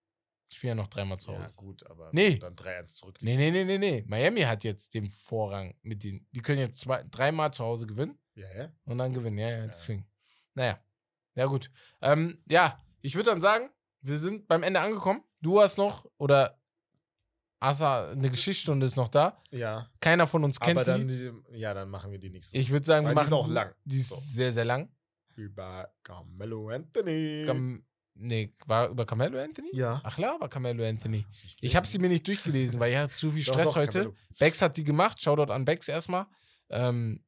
Die 0.51 0.55
spielen 0.57 0.71
ja 0.79 0.83
noch 0.83 0.89
dreimal 0.89 1.19
zu 1.19 1.33
Ja, 1.33 1.43
Hause. 1.45 1.57
gut, 1.57 1.85
aber 1.91 2.11
Nee. 2.13 2.37
dann 2.39 2.55
3-1 2.57 2.97
zurück. 2.97 3.19
Nee, 3.21 3.37
nee, 3.37 3.51
nee, 3.51 3.65
nee, 3.65 3.79
nee. 3.79 4.05
Miami 4.07 4.43
hat 4.43 4.65
jetzt 4.65 4.95
den 4.95 5.11
Vorrang 5.11 5.75
mit 5.83 6.03
den. 6.05 6.27
Die 6.31 6.41
können 6.41 6.61
jetzt 6.61 6.81
zwei, 6.81 7.03
dreimal 7.11 7.53
zu 7.53 7.65
Hause 7.65 7.87
gewinnen 7.87 8.19
Ja, 8.35 8.47
ja. 8.57 8.73
und 8.85 8.99
dann 8.99 9.13
gewinnen. 9.13 9.39
Ja, 9.39 9.51
ja, 9.51 9.67
deswegen. 9.67 10.07
Naja. 10.55 10.79
Ja, 11.35 11.47
gut. 11.47 11.71
Ähm, 12.01 12.43
ja, 12.49 12.81
ich 13.01 13.15
würde 13.17 13.31
dann 13.31 13.41
sagen, 13.41 13.71
wir 14.03 14.19
sind 14.19 14.47
beim 14.49 14.63
Ende 14.63 14.81
angekommen. 14.81 15.23
Du 15.41 15.61
hast 15.61 15.77
noch, 15.79 16.07
oder 16.17 16.61
Asa, 17.61 18.11
eine 18.11 18.29
Geschichtsstunde 18.29 18.87
ist 18.87 18.97
noch 18.97 19.09
da. 19.09 19.43
Ja, 19.51 19.91
Keiner 20.01 20.27
von 20.27 20.45
uns 20.45 20.61
kennt 20.61 20.79
aber 20.79 20.85
dann, 20.85 21.09
die. 21.09 21.33
die, 21.51 21.59
ja, 21.59 21.73
dann 21.75 21.89
machen 21.89 22.11
wir 22.13 22.19
die 22.19 22.31
nächste. 22.31 22.57
Ich 22.57 22.71
würde 22.71 22.85
sagen, 22.85 23.05
wir 23.07 23.09
Weil 23.09 23.25
die 23.25 23.31
machen 23.31 23.39
ist 23.39 23.45
auch 23.45 23.49
lang. 23.49 23.75
Die 23.85 23.99
ist 23.99 24.09
So. 24.11 24.17
sehr, 24.17 24.53
sehr 24.53 24.65
lang. 24.65 24.91
Über 25.37 25.93
Carmelo 26.03 26.69
Anthony. 26.69 27.45
Cam 27.47 27.85
nee, 28.15 28.55
war 28.67 28.89
über 28.91 29.05
Carmelo 29.07 29.39
Anthony? 29.41 29.71
ja. 29.73 30.01
Ach 30.05 30.15
klar, 30.15 30.39
war 30.41 30.49
Carmelo 30.49 30.85
Anthony. 30.87 31.27
Ich 31.61 31.75
habe 31.75 31.87
sie 31.87 31.99
mir 31.99 32.09
nicht 32.09 32.27
durchgelesen, 32.29 32.79
weil 32.79 32.93
ich 32.93 32.99
hatte 32.99 33.17
zu 33.17 33.31
viel 33.31 33.43
Doch, 33.45 33.55
Stress 33.55 33.69
doch, 33.69 33.77
heute. 33.77 33.99
Carmelo. 33.99 34.17
Bex 34.39 34.63
hat 34.63 34.77
die 34.77 34.85
gemacht. 34.85 35.21
Shoutout 35.21 35.51
an 35.53 35.65
Bex 35.65 35.89
erstmal. 35.89 36.27
Ähm, 36.69 37.25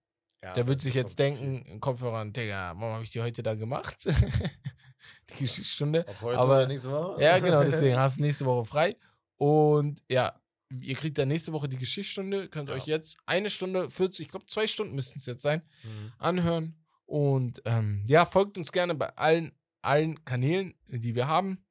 Ja, 0.46 0.52
der 0.54 0.66
wird 0.66 0.80
sich 0.80 0.94
jetzt 0.94 1.18
denken, 1.18 1.62
im 1.66 1.80
Kopfhörer, 1.80 2.24
Digga, 2.26 2.74
warum 2.76 2.94
habe 2.94 3.04
ich 3.04 3.10
die 3.10 3.20
heute 3.20 3.42
da 3.42 3.54
gemacht? 3.54 3.96
die 5.30 5.38
Geschichtsstunde. 5.44 6.04
Ob 6.08 6.20
heute 6.22 6.38
aber- 6.38 6.48
oder 6.58 6.66
nächste 6.68 6.90
Woche? 6.90 7.22
Ja, 7.22 7.38
genau, 7.38 7.62
deswegen 7.64 7.96
hast 7.96 8.18
du 8.18 8.22
nächste 8.22 8.44
Woche 8.46 8.64
frei. 8.64 8.96
Und 9.36 10.02
ja, 10.08 10.38
ihr 10.80 10.94
kriegt 10.94 11.18
dann 11.18 11.28
nächste 11.28 11.52
Woche 11.52 11.68
die 11.68 11.76
Geschichtsstunde. 11.76 12.48
Könnt 12.48 12.68
Ja. 12.68 12.76
euch 12.76 12.86
jetzt 12.86 13.18
eine 13.26 13.50
Stunde 13.50 13.90
40, 13.90 14.26
ich 14.26 14.30
glaube 14.30 14.46
zwei 14.46 14.66
Stunden 14.66 14.94
müssten 14.94 15.18
es 15.18 15.26
jetzt 15.26 15.42
sein, 15.42 15.62
Mhm. 15.84 16.12
anhören. 16.18 16.84
Und 17.06 17.62
ähm, 17.64 18.04
ja, 18.08 18.24
folgt 18.26 18.56
uns 18.58 18.72
gerne 18.72 18.94
bei 18.94 19.08
allen, 19.16 19.52
allen 19.82 20.24
Kanälen, 20.24 20.74
die 20.88 21.14
wir 21.14 21.28
haben. 21.28 21.64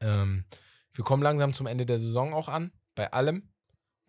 Ähm, 0.00 0.44
wir 0.92 1.04
kommen 1.04 1.22
langsam 1.22 1.52
zum 1.52 1.66
Ende 1.66 1.86
der 1.86 1.98
Saison 1.98 2.32
auch 2.34 2.48
an, 2.48 2.72
bei 2.94 3.12
allem. 3.12 3.48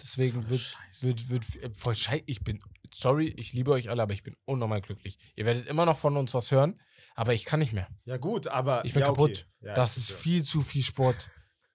Deswegen 0.01 0.41
Voll 0.41 0.49
wird, 0.49 0.61
scheiße. 0.61 1.05
wird, 1.07 1.29
wird, 1.29 1.75
voll 1.77 1.95
scheiße. 1.95 2.23
Ich 2.27 2.43
bin, 2.43 2.61
sorry, 2.93 3.27
ich 3.37 3.53
liebe 3.53 3.71
euch 3.71 3.89
alle, 3.89 4.01
aber 4.03 4.13
ich 4.13 4.23
bin 4.23 4.35
unnormal 4.45 4.81
glücklich. 4.81 5.17
Ihr 5.35 5.45
werdet 5.45 5.67
immer 5.67 5.85
noch 5.85 5.97
von 5.97 6.15
uns 6.17 6.33
was 6.33 6.51
hören, 6.51 6.79
aber 7.15 7.33
ich 7.33 7.45
kann 7.45 7.59
nicht 7.59 7.73
mehr. 7.73 7.87
Ja, 8.05 8.17
gut, 8.17 8.47
aber. 8.47 8.83
Ich 8.85 8.93
bin 8.93 9.01
ja, 9.01 9.07
kaputt. 9.07 9.31
Okay. 9.31 9.67
Ja, 9.67 9.73
das 9.75 9.93
ich 9.97 10.03
ist 10.03 10.11
verstehe. 10.11 10.33
viel 10.33 10.43
zu 10.43 10.61
viel 10.61 10.83
Sport. 10.83 11.29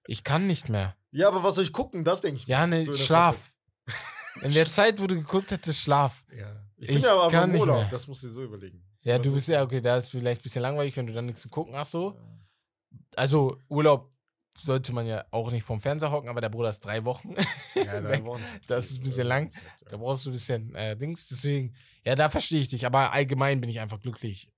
Ich 0.07 0.23
kann 0.23 0.47
nicht 0.47 0.69
mehr. 0.69 0.95
Ja, 1.11 1.27
aber 1.27 1.43
was 1.43 1.55
soll 1.55 1.63
ich 1.63 1.73
gucken? 1.73 2.03
Das 2.03 2.21
denke 2.21 2.37
ich 2.37 2.47
mir. 2.47 2.53
Ja, 2.53 2.61
So 2.63 2.67
ne, 2.67 2.85
der 2.85 2.93
Schlaf. 2.93 3.53
In 4.41 4.53
der 4.53 4.67
Zeit, 4.69 5.01
wo 5.01 5.07
du 5.07 5.15
geguckt 5.15 5.51
hättest, 5.51 5.79
Schlaf. 5.81 6.23
Ja. 6.35 6.63
Ich 6.77 6.89
Ich 6.89 6.95
bin 6.95 7.03
ja 7.03 7.19
aber 7.21 7.43
im 7.43 7.55
Urlaub. 7.55 7.89
Das 7.89 8.07
musst 8.07 8.23
du 8.23 8.27
dir 8.27 8.33
so 8.33 8.43
überlegen. 8.43 8.83
Ja, 9.01 9.15
Was 9.17 9.21
du 9.23 9.29
ist- 9.29 9.35
bist 9.35 9.47
ja, 9.49 9.61
okay, 9.63 9.81
da 9.81 9.97
ist 9.97 10.09
vielleicht 10.09 10.41
ein 10.41 10.43
bisschen 10.43 10.61
langweilig, 10.61 10.95
wenn 10.95 11.05
du 11.07 11.13
dann 11.13 11.25
nichts 11.25 11.41
zu 11.41 11.49
gucken 11.49 11.75
hast, 11.75 11.91
so. 11.91 12.17
Also, 13.15 13.57
Urlaub 13.67 14.11
sollte 14.59 14.93
man 14.93 15.05
ja 15.07 15.25
auch 15.31 15.51
nicht 15.51 15.63
vom 15.63 15.81
Fernseher 15.81 16.11
hocken, 16.11 16.29
aber 16.29 16.41
der 16.41 16.49
Bruder 16.49 16.69
ist 16.69 16.81
drei 16.85 17.03
Wochen. 17.05 17.35
Ja, 17.75 17.99
drei. 17.99 18.23
Wochen. 18.25 18.43
Das 18.67 18.91
ist 18.91 18.99
ein 18.99 19.03
bisschen 19.03 19.27
lang. 19.27 19.51
Da 19.89 19.97
brauchst 19.97 20.25
du 20.25 20.29
ein 20.29 20.33
bisschen 20.33 20.75
äh, 20.75 20.95
Dings. 20.95 21.27
Deswegen, 21.29 21.75
ja, 22.05 22.15
da 22.15 22.29
verstehe 22.29 22.61
ich 22.61 22.67
dich. 22.67 22.85
Aber 22.85 23.11
allgemein 23.11 23.59
bin 23.59 23.69
ich 23.69 23.79
einfach 23.79 23.99
glücklich. 23.99 24.49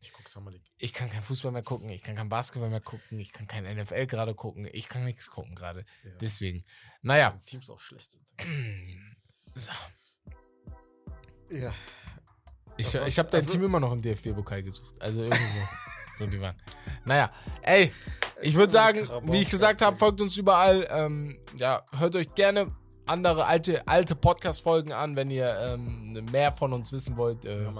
Ich 0.00 0.12
guck 0.12 0.28
Summer 0.28 0.50
League. 0.52 0.62
Ich 0.78 0.92
kann 0.92 1.10
kein 1.10 1.22
Fußball 1.22 1.50
mehr 1.52 1.62
gucken, 1.62 1.88
ich 1.88 2.02
kann 2.02 2.14
kein 2.14 2.28
Basketball 2.28 2.70
mehr 2.70 2.80
gucken, 2.80 3.18
ich 3.18 3.32
kann 3.32 3.46
kein 3.48 3.64
NFL 3.64 4.06
gerade 4.06 4.34
gucken, 4.34 4.68
ich 4.72 4.88
kann 4.88 5.04
nichts 5.04 5.30
gucken 5.30 5.54
gerade. 5.54 5.84
Ja. 6.04 6.10
Deswegen, 6.20 6.62
naja. 7.02 7.32
Wenn 7.34 7.44
Teams 7.44 7.70
auch 7.70 7.80
schlecht 7.80 8.12
sind. 8.12 8.24
So. 9.58 9.72
Ja. 11.50 11.72
Ich, 12.76 12.92
war's? 12.94 13.08
ich 13.08 13.18
habe 13.18 13.30
dein 13.30 13.40
Also- 13.40 13.52
Team 13.52 13.64
immer 13.64 13.80
noch 13.80 13.92
im 13.92 14.02
DFB-Pokal 14.02 14.62
gesucht. 14.62 15.00
Also 15.00 15.22
irgendwo. 15.22 15.68
so 16.18 16.26
die 16.30 16.40
waren. 16.40 16.60
Naja, 17.06 17.32
ey, 17.62 17.90
ich 18.42 18.54
würde 18.54 18.72
sagen, 18.72 19.08
wie 19.24 19.42
ich 19.42 19.48
gesagt 19.50 19.82
habe, 19.82 19.96
folgt 19.96 20.20
uns 20.20 20.36
überall. 20.36 20.86
Ähm, 20.90 21.38
ja, 21.56 21.82
hört 21.96 22.14
euch 22.16 22.34
gerne 22.34 22.68
andere 23.06 23.46
alte, 23.46 23.86
alte 23.86 24.14
Podcast-Folgen 24.16 24.92
an, 24.92 25.16
wenn 25.16 25.30
ihr 25.30 25.56
ähm, 25.60 26.26
mehr 26.32 26.52
von 26.52 26.72
uns 26.72 26.92
wissen 26.92 27.16
wollt. 27.16 27.44
Äh, 27.44 27.64
Ja, 27.64 27.72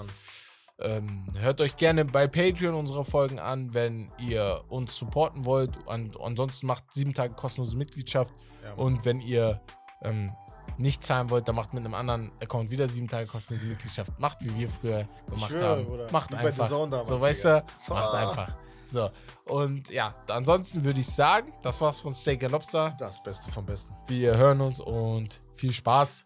ähm, 0.79 1.25
hört 1.39 1.59
euch 1.59 1.75
gerne 1.75 2.05
bei 2.05 2.27
Patreon 2.27 2.75
unsere 2.75 3.03
Folgen 3.03 3.39
an, 3.39 3.73
wenn 3.73 4.11
ihr 4.19 4.63
uns 4.69 4.95
supporten 4.95 5.43
wollt. 5.45 5.75
Und 5.87 6.19
ansonsten 6.21 6.67
macht 6.67 6.93
sieben 6.93 7.13
Tage 7.15 7.33
kostenlose 7.33 7.75
Mitgliedschaft. 7.75 8.31
Ja. 8.63 8.73
Und 8.73 9.03
wenn 9.03 9.19
ihr 9.19 9.59
ähm, 10.03 10.31
nicht 10.77 11.03
zahlen 11.03 11.31
wollt, 11.31 11.47
dann 11.47 11.55
macht 11.55 11.73
mit 11.73 11.83
einem 11.83 11.95
anderen 11.95 12.31
Account 12.41 12.69
wieder 12.69 12.87
sieben 12.87 13.07
Tage 13.07 13.25
kostenlose 13.25 13.65
Mitgliedschaft. 13.65 14.19
Macht, 14.19 14.37
wie 14.41 14.55
wir 14.55 14.69
früher 14.69 15.05
gemacht 15.27 15.49
schwöre, 15.51 15.65
haben. 15.67 16.11
Macht 16.11 16.35
einfach. 16.35 16.69
So, 16.69 17.19
weißt 17.21 17.45
du? 17.45 17.63
Macht 17.89 18.13
Ah. 18.13 18.29
einfach. 18.29 18.55
So. 18.89 19.09
Und 19.45 19.89
ja, 19.89 20.15
ansonsten 20.29 20.83
würde 20.83 20.99
ich 20.99 21.07
sagen, 21.07 21.51
das 21.61 21.81
war's 21.81 21.99
von 21.99 22.15
Steak 22.15 22.43
and 22.43 22.51
Lobster. 22.51 22.95
Das 22.99 23.21
Beste 23.21 23.51
vom 23.51 23.65
Besten. 23.65 23.93
Wir 24.07 24.37
hören 24.37 24.61
uns 24.61 24.79
und 24.79 25.39
viel 25.53 25.73
Spaß. 25.73 26.25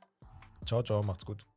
Ciao, 0.66 0.84
ciao, 0.84 1.02
macht's 1.04 1.26
gut. 1.26 1.51